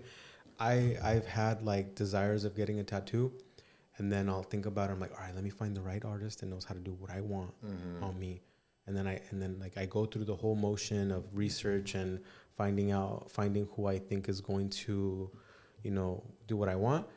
I 0.58 0.96
I've 1.04 1.26
had 1.26 1.62
like 1.62 1.94
desires 1.94 2.46
of 2.46 2.56
getting 2.56 2.80
a 2.80 2.86
tattoo, 2.86 3.34
and 3.98 4.10
then 4.10 4.30
I'll 4.30 4.44
think 4.44 4.66
about 4.66 4.90
it. 4.90 4.94
I'm 4.94 5.02
like, 5.02 5.12
all 5.12 5.26
right, 5.26 5.36
let 5.36 5.44
me 5.44 5.50
find 5.50 5.76
the 5.76 5.82
right 5.82 6.04
artist 6.06 6.40
that 6.40 6.46
knows 6.46 6.64
how 6.64 6.74
to 6.74 6.80
do 6.80 6.94
what 6.94 7.12
I 7.12 7.20
want 7.20 7.54
on 8.02 8.18
me, 8.18 8.40
and 8.88 8.96
then 8.96 9.08
I 9.08 9.20
and 9.32 9.42
then 9.42 9.58
like 9.60 9.78
I 9.78 9.86
go 9.88 10.06
through 10.06 10.24
the 10.24 10.36
whole 10.36 10.56
motion 10.56 11.12
of 11.12 11.26
research 11.34 11.96
and 11.96 12.22
finding 12.56 12.92
out 12.92 13.30
finding 13.30 13.68
who 13.76 13.88
I 13.88 14.00
think 14.00 14.30
is 14.30 14.40
going 14.40 14.70
to, 14.70 15.30
you 15.84 15.92
know, 15.92 16.24
do 16.48 16.56
what 16.56 16.70
I 16.70 16.78
want. 16.78 17.08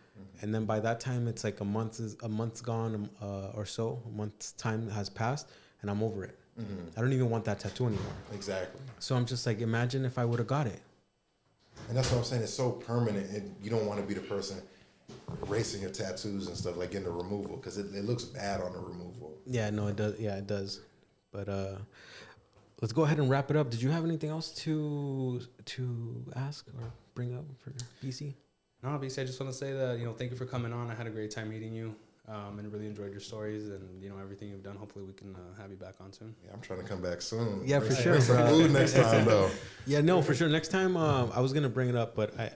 And 0.43 0.53
then 0.53 0.65
by 0.65 0.81
that 0.81 0.99
time, 0.99 1.29
it's 1.29 1.45
like 1.45 1.61
a 1.61 1.65
month 1.65 2.01
is 2.01 2.17
a 2.25 2.29
month's 2.29 2.61
gone 2.61 3.09
uh, 3.23 3.53
or 3.55 3.65
so. 3.65 4.03
A 4.07 4.11
month's 4.11 4.51
time 4.53 4.91
has 4.91 5.09
passed, 5.09 5.49
and 5.83 5.89
I'm 5.89 6.03
over 6.03 6.25
it. 6.25 6.37
I 6.97 7.01
don't 7.01 7.13
even 7.13 7.31
want 7.31 7.45
that 7.45 7.61
tattoo 7.61 7.87
anymore. 7.87 8.13
Exactly. 8.33 8.81
So 8.99 9.15
I'm 9.15 9.27
just 9.27 9.47
like, 9.47 9.61
imagine 9.61 10.05
if 10.05 10.19
I 10.19 10.25
would 10.25 10.39
have 10.39 10.49
got 10.49 10.67
it. 10.67 10.81
And 11.89 11.97
that's 11.97 12.11
what 12.11 12.19
I'm 12.19 12.25
saying. 12.25 12.43
It's 12.43 12.53
so 12.53 12.73
permanent, 12.73 13.31
and 13.31 13.55
you 13.63 13.71
don't 13.71 13.87
want 13.87 14.01
to 14.01 14.07
be 14.07 14.15
the 14.15 14.21
person 14.21 14.61
erasing 15.47 15.83
your 15.83 15.91
tattoos 15.91 16.49
and 16.49 16.57
stuff 16.57 16.77
like 16.77 16.91
getting 16.91 17.07
the 17.07 17.13
removal 17.13 17.57
because 17.57 17.79
it, 17.79 17.95
it 17.95 18.05
looks 18.05 18.25
bad 18.25 18.61
on 18.61 18.73
the 18.73 18.79
removal. 18.79 19.39
Yeah, 19.47 19.71
no, 19.71 19.87
it 19.87 19.97
does. 19.97 20.19
Yeah, 20.19 20.37
it 20.37 20.47
does. 20.47 20.81
But 21.31 21.49
uh, 21.49 21.77
let's 22.81 22.93
go 22.93 23.03
ahead 23.03 23.19
and 23.19 23.31
wrap 23.31 23.51
it 23.51 23.57
up. 23.57 23.71
Did 23.71 23.83
you 23.83 23.91
have 23.91 24.05
anything 24.05 24.31
else 24.31 24.51
to 24.65 25.41
to 25.65 26.25
ask 26.35 26.67
or 26.69 26.93
bring 27.15 27.35
up 27.35 27.45
for 27.59 27.71
Bisi? 28.05 28.35
No, 28.83 28.91
Bisi. 28.91 29.23
I 29.23 29.25
just 29.25 29.41
want 29.41 29.53
to 29.53 29.59
say 29.59 29.73
that 29.73 29.99
you 29.99 30.05
know, 30.05 30.13
thank 30.13 30.31
you 30.31 30.37
for 30.37 30.47
coming 30.47 30.73
on. 30.73 30.91
I 30.91 30.95
had 30.95 31.07
a 31.07 31.11
great 31.11 31.31
time 31.31 31.51
meeting 31.51 31.73
you, 31.73 31.95
um, 32.29 32.59
and 32.59 32.71
really 32.73 32.87
enjoyed 32.87 33.11
your 33.11 33.21
stories 33.21 33.69
and 33.69 34.03
you 34.03 34.09
know 34.11 34.17
everything 34.21 34.49
you've 34.51 34.63
done. 34.63 34.77
Hopefully, 34.77 35.05
we 35.05 35.13
can 35.13 35.35
uh, 35.35 35.61
have 35.61 35.71
you 35.71 35.77
back 35.77 35.95
on 36.01 36.13
soon. 36.13 36.35
Yeah, 36.45 36.51
I'm 36.53 36.61
trying 36.61 36.81
to 36.83 36.87
come 36.87 37.01
back 37.01 37.23
soon. 37.23 37.63
Yeah, 37.65 37.79
Bring 37.79 37.91
for 37.91 37.97
sure, 37.97 38.21
some 38.21 38.37
bro. 38.37 38.49
food 38.49 38.73
next 38.73 38.93
time 38.95 39.25
though. 39.25 39.51
Yeah, 39.87 40.03
no, 40.03 40.21
for 40.21 40.35
sure. 40.35 40.49
Next 40.49 40.69
time, 40.69 40.97
um, 40.97 41.33
I 41.35 41.41
was 41.41 41.53
gonna 41.53 41.69
bring 41.71 41.89
it 41.89 41.97
up, 41.97 42.15
but 42.15 42.39
I 42.39 42.51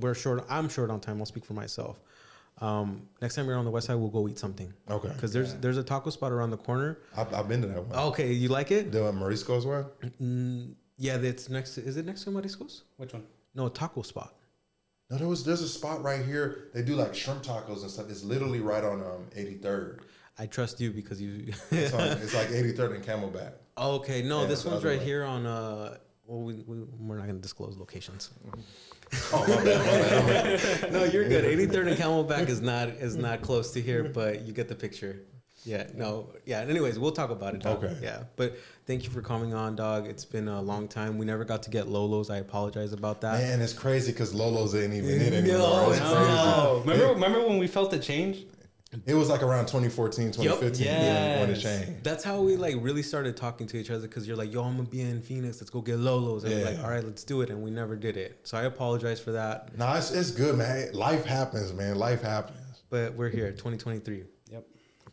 we're 0.00 0.14
short. 0.14 0.44
I'm 0.50 0.68
short 0.68 0.90
on 0.90 1.00
time. 1.00 1.18
I'll 1.18 1.26
speak 1.26 1.44
for 1.44 1.54
myself. 1.54 2.00
Um, 2.60 3.08
next 3.20 3.34
time 3.34 3.46
you're 3.46 3.56
on 3.56 3.64
the 3.64 3.70
west 3.70 3.86
side, 3.88 3.94
we'll 3.96 4.10
go 4.10 4.28
eat 4.28 4.38
something 4.38 4.72
Okay. 4.88 5.08
because 5.08 5.32
there's 5.32 5.54
there's 5.54 5.76
a 5.78 5.82
taco 5.82 6.10
spot 6.10 6.30
around 6.30 6.50
the 6.50 6.56
corner. 6.56 6.98
I've, 7.16 7.32
I've 7.34 7.48
been 7.48 7.62
to 7.62 7.66
that 7.68 7.84
one. 7.84 7.98
Okay, 8.08 8.32
you 8.32 8.48
like 8.48 8.70
it? 8.70 8.92
The 8.92 9.10
Morisco's 9.12 9.66
one. 9.66 9.86
Mm, 10.22 10.74
yeah, 10.98 11.16
it's 11.16 11.48
next. 11.48 11.74
To, 11.74 11.80
is 11.84 11.96
it 11.96 12.04
next 12.06 12.24
to 12.24 12.30
Mariscos? 12.30 12.82
Which 12.96 13.12
one? 13.12 13.24
No, 13.54 13.68
taco 13.68 14.02
spot. 14.02 14.34
No, 15.10 15.18
there 15.18 15.28
was 15.28 15.44
there's 15.44 15.60
a 15.62 15.68
spot 15.68 16.02
right 16.02 16.24
here. 16.24 16.68
They 16.72 16.82
do 16.82 16.94
like 16.94 17.14
shrimp 17.14 17.42
tacos 17.42 17.82
and 17.82 17.90
stuff. 17.90 18.10
It's 18.10 18.24
literally 18.24 18.60
right 18.60 18.82
on 18.84 19.00
um 19.00 19.26
83rd. 19.36 20.00
I 20.38 20.46
trust 20.46 20.80
you 20.80 20.90
because 20.90 21.20
you. 21.20 21.52
It's, 21.70 21.92
on, 21.92 22.08
it's 22.18 22.34
like 22.34 22.48
83rd 22.48 22.96
and 22.96 23.04
Camelback. 23.04 23.52
okay, 23.78 24.22
no, 24.22 24.46
this 24.46 24.64
one's 24.64 24.82
right 24.84 24.98
way. 24.98 25.04
here 25.04 25.24
on. 25.24 25.46
Uh, 25.46 25.98
well, 26.26 26.40
we, 26.42 26.54
we 26.66 26.78
we're 26.98 27.18
not 27.18 27.26
gonna 27.26 27.38
disclose 27.38 27.76
locations. 27.76 28.30
Oh, 29.32 29.46
my 29.46 29.62
bad, 29.62 29.64
my 29.64 29.84
bad, 29.84 30.24
my 30.24 30.30
bad. 30.80 30.92
no, 30.92 31.04
you're 31.04 31.28
good. 31.28 31.44
83rd 31.44 31.88
and 31.88 31.96
Camelback 31.96 32.48
is 32.48 32.60
not 32.60 32.88
is 32.88 33.14
not 33.14 33.42
close 33.42 33.70
to 33.72 33.80
here, 33.80 34.02
but 34.04 34.40
you 34.42 34.52
get 34.52 34.66
the 34.66 34.74
picture. 34.74 35.20
Yeah, 35.64 35.86
no, 35.94 36.28
yeah. 36.44 36.60
Anyways, 36.60 36.98
we'll 36.98 37.12
talk 37.12 37.30
about 37.30 37.54
it. 37.54 37.62
Dog. 37.62 37.82
Okay. 37.82 37.96
Yeah, 38.02 38.24
but 38.36 38.56
thank 38.86 39.04
you 39.04 39.10
for 39.10 39.22
coming 39.22 39.54
on, 39.54 39.76
dog. 39.76 40.06
It's 40.06 40.24
been 40.24 40.46
a 40.48 40.60
long 40.60 40.88
time. 40.88 41.16
We 41.16 41.24
never 41.24 41.44
got 41.44 41.62
to 41.64 41.70
get 41.70 41.88
Lolo's. 41.88 42.28
I 42.30 42.36
apologize 42.38 42.92
about 42.92 43.20
that. 43.22 43.40
Man, 43.40 43.60
it's 43.62 43.72
crazy 43.72 44.12
because 44.12 44.34
Lolo's 44.34 44.74
ain't 44.74 44.92
even 44.92 45.10
in 45.10 45.32
No, 45.32 45.38
anymore. 45.38 45.90
It's 45.90 46.00
it's 46.00 46.08
crazy. 46.10 46.28
not. 46.32 46.80
remember, 46.86 47.06
remember 47.14 47.46
when 47.48 47.58
we 47.58 47.66
felt 47.66 47.90
the 47.90 47.98
change? 47.98 48.46
It 49.06 49.14
was 49.14 49.28
like 49.28 49.42
around 49.42 49.66
2014, 49.66 50.30
2015 50.30 50.86
Yup. 50.86 51.40
when 51.40 51.50
it 51.50 51.58
Yes. 51.58 51.62
changed. 51.62 52.04
That's 52.04 52.22
how 52.22 52.40
we 52.42 52.56
like 52.56 52.76
really 52.78 53.02
started 53.02 53.36
talking 53.36 53.66
to 53.68 53.76
each 53.76 53.90
other 53.90 54.06
because 54.06 54.28
you're 54.28 54.36
like, 54.36 54.52
yo, 54.52 54.62
I'm 54.62 54.76
gonna 54.76 54.88
be 54.88 55.00
in 55.00 55.20
Phoenix. 55.20 55.60
Let's 55.60 55.70
go 55.70 55.80
get 55.80 55.98
Lolo's. 55.98 56.44
And 56.44 56.52
we're 56.52 56.60
Yeah. 56.60 56.64
like, 56.66 56.78
all 56.84 56.90
right, 56.90 57.02
let's 57.04 57.24
do 57.24 57.40
it. 57.40 57.50
And 57.50 57.60
we 57.62 57.70
never 57.72 57.96
did 57.96 58.16
it. 58.16 58.38
So 58.44 58.56
I 58.56 58.64
apologize 58.64 59.18
for 59.18 59.32
that. 59.32 59.76
No, 59.76 59.92
it's, 59.94 60.12
it's 60.12 60.30
good, 60.30 60.56
man. 60.56 60.92
Life 60.92 61.24
happens, 61.24 61.72
man. 61.72 61.96
Life 61.98 62.22
happens. 62.22 62.58
But 62.88 63.14
we're 63.14 63.30
here, 63.30 63.50
2023. 63.50 64.24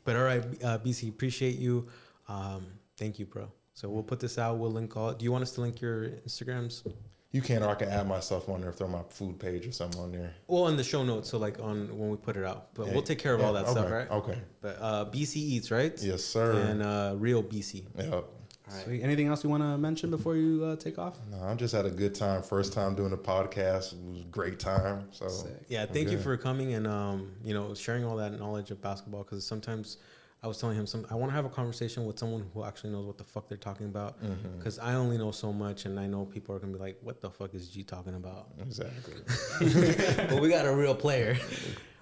But 0.03 0.15
all 0.15 0.23
right, 0.23 0.43
uh, 0.63 0.79
Bisi, 0.79 1.09
appreciate 1.09 1.57
you. 1.57 1.87
Um, 2.27 2.65
thank 2.97 3.19
you, 3.19 3.25
bro. 3.25 3.51
So 3.73 3.89
we'll 3.89 4.03
put 4.03 4.19
this 4.19 4.37
out. 4.37 4.57
We'll 4.57 4.71
link 4.71 4.95
all. 4.97 5.13
Do 5.13 5.23
you 5.23 5.31
want 5.31 5.43
us 5.43 5.51
to 5.51 5.61
link 5.61 5.81
your 5.81 6.09
Instagrams? 6.27 6.83
You 7.31 7.41
can, 7.41 7.63
or 7.63 7.69
I 7.69 7.75
can 7.75 7.87
add 7.87 8.07
myself 8.07 8.49
on 8.49 8.59
there, 8.59 8.73
throw 8.73 8.89
my 8.89 9.03
food 9.09 9.39
page 9.39 9.65
or 9.65 9.71
something 9.71 10.01
on 10.01 10.11
there. 10.11 10.33
Well, 10.47 10.67
in 10.67 10.75
the 10.75 10.83
show 10.83 11.01
notes. 11.03 11.29
So 11.29 11.37
like 11.37 11.59
on 11.61 11.87
when 11.97 12.09
we 12.09 12.17
put 12.17 12.35
it 12.35 12.43
out. 12.43 12.73
But 12.73 12.87
Yeah, 12.87 12.93
we'll 12.93 13.03
take 13.03 13.19
care 13.19 13.33
of 13.33 13.41
all 13.41 13.53
yeah, 13.53 13.61
that 13.61 13.71
stuff, 13.71 13.89
right? 13.89 14.11
Okay. 14.11 14.37
But 14.59 14.77
uh, 14.81 15.05
Bisi 15.05 15.37
eats, 15.37 15.71
right? 15.71 15.97
Yes, 16.01 16.23
sir. 16.23 16.51
And 16.53 16.83
uh, 16.83 17.15
real 17.17 17.41
Bisi. 17.41 17.85
Yep. 17.97 18.25
All 18.71 18.77
right. 18.77 18.85
Sweet. 18.85 19.03
Anything 19.03 19.27
else 19.27 19.43
you 19.43 19.49
want 19.49 19.63
to 19.63 19.77
mention 19.77 20.09
before 20.09 20.35
you 20.35 20.63
uh, 20.63 20.75
take 20.75 20.97
off? 20.97 21.17
No, 21.29 21.43
I 21.43 21.53
just 21.55 21.73
had 21.73 21.85
a 21.85 21.89
good 21.89 22.15
time. 22.15 22.41
First 22.41 22.73
time 22.73 22.95
doing 22.95 23.11
a 23.11 23.17
podcast. 23.17 23.93
It 23.93 23.99
was 24.11 24.21
a 24.21 24.25
great 24.25 24.59
time. 24.59 25.07
So 25.11 25.27
Sick. 25.27 25.51
Yeah, 25.67 25.85
thank 25.85 26.09
you 26.09 26.17
for 26.17 26.37
coming 26.37 26.73
and 26.73 26.87
um, 26.87 27.33
you 27.43 27.53
know 27.53 27.73
sharing 27.73 28.05
all 28.05 28.15
that 28.17 28.39
knowledge 28.39 28.71
of 28.71 28.81
basketball 28.81 29.23
because 29.23 29.45
sometimes 29.45 29.97
I 30.43 30.47
was 30.47 30.57
telling 30.57 30.77
him 30.77 30.87
some 30.87 31.05
I 31.11 31.15
want 31.15 31.31
to 31.31 31.35
have 31.35 31.45
a 31.45 31.49
conversation 31.49 32.05
with 32.05 32.17
someone 32.17 32.49
who 32.53 32.63
actually 32.63 32.91
knows 32.91 33.05
what 33.05 33.17
the 33.17 33.23
fuck 33.23 33.49
they're 33.49 33.57
talking 33.57 33.87
about 33.87 34.17
because 34.57 34.79
I 34.79 34.93
only 34.93 35.17
know 35.17 35.31
so 35.31 35.51
much 35.51 35.85
and 35.85 35.99
I 35.99 36.07
know 36.07 36.25
people 36.25 36.55
are 36.55 36.59
gonna 36.59 36.73
be 36.73 36.79
like, 36.79 36.97
what 37.01 37.19
the 37.21 37.29
fuck 37.29 37.53
is 37.53 37.69
G 37.69 37.83
talking 37.83 38.15
about? 38.15 38.47
exactly. 38.59 39.15
but 40.29 40.41
we 40.41 40.49
got 40.49 40.65
a 40.65 40.73
real 40.73 40.95
player. 40.95 41.37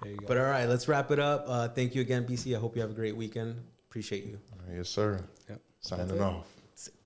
There 0.02 0.12
you 0.12 0.18
go. 0.18 0.26
But 0.26 0.38
all 0.38 0.44
right, 0.44 0.68
let's 0.68 0.88
wrap 0.88 1.10
it 1.10 1.18
up. 1.18 1.44
Uh, 1.46 1.68
thank 1.68 1.94
you 1.94 2.00
again, 2.00 2.24
Bisi. 2.26 2.56
I 2.56 2.60
hope 2.60 2.76
you 2.76 2.82
have 2.82 2.90
a 2.90 2.94
great 2.94 3.16
weekend. 3.16 3.56
Appreciate 3.90 4.24
you. 4.24 4.38
yes, 4.72 4.88
sir. 4.88 5.20
Yep. 5.48 5.60
Signing 5.80 6.20
off. 6.20 6.46
Grazie. 6.80 6.92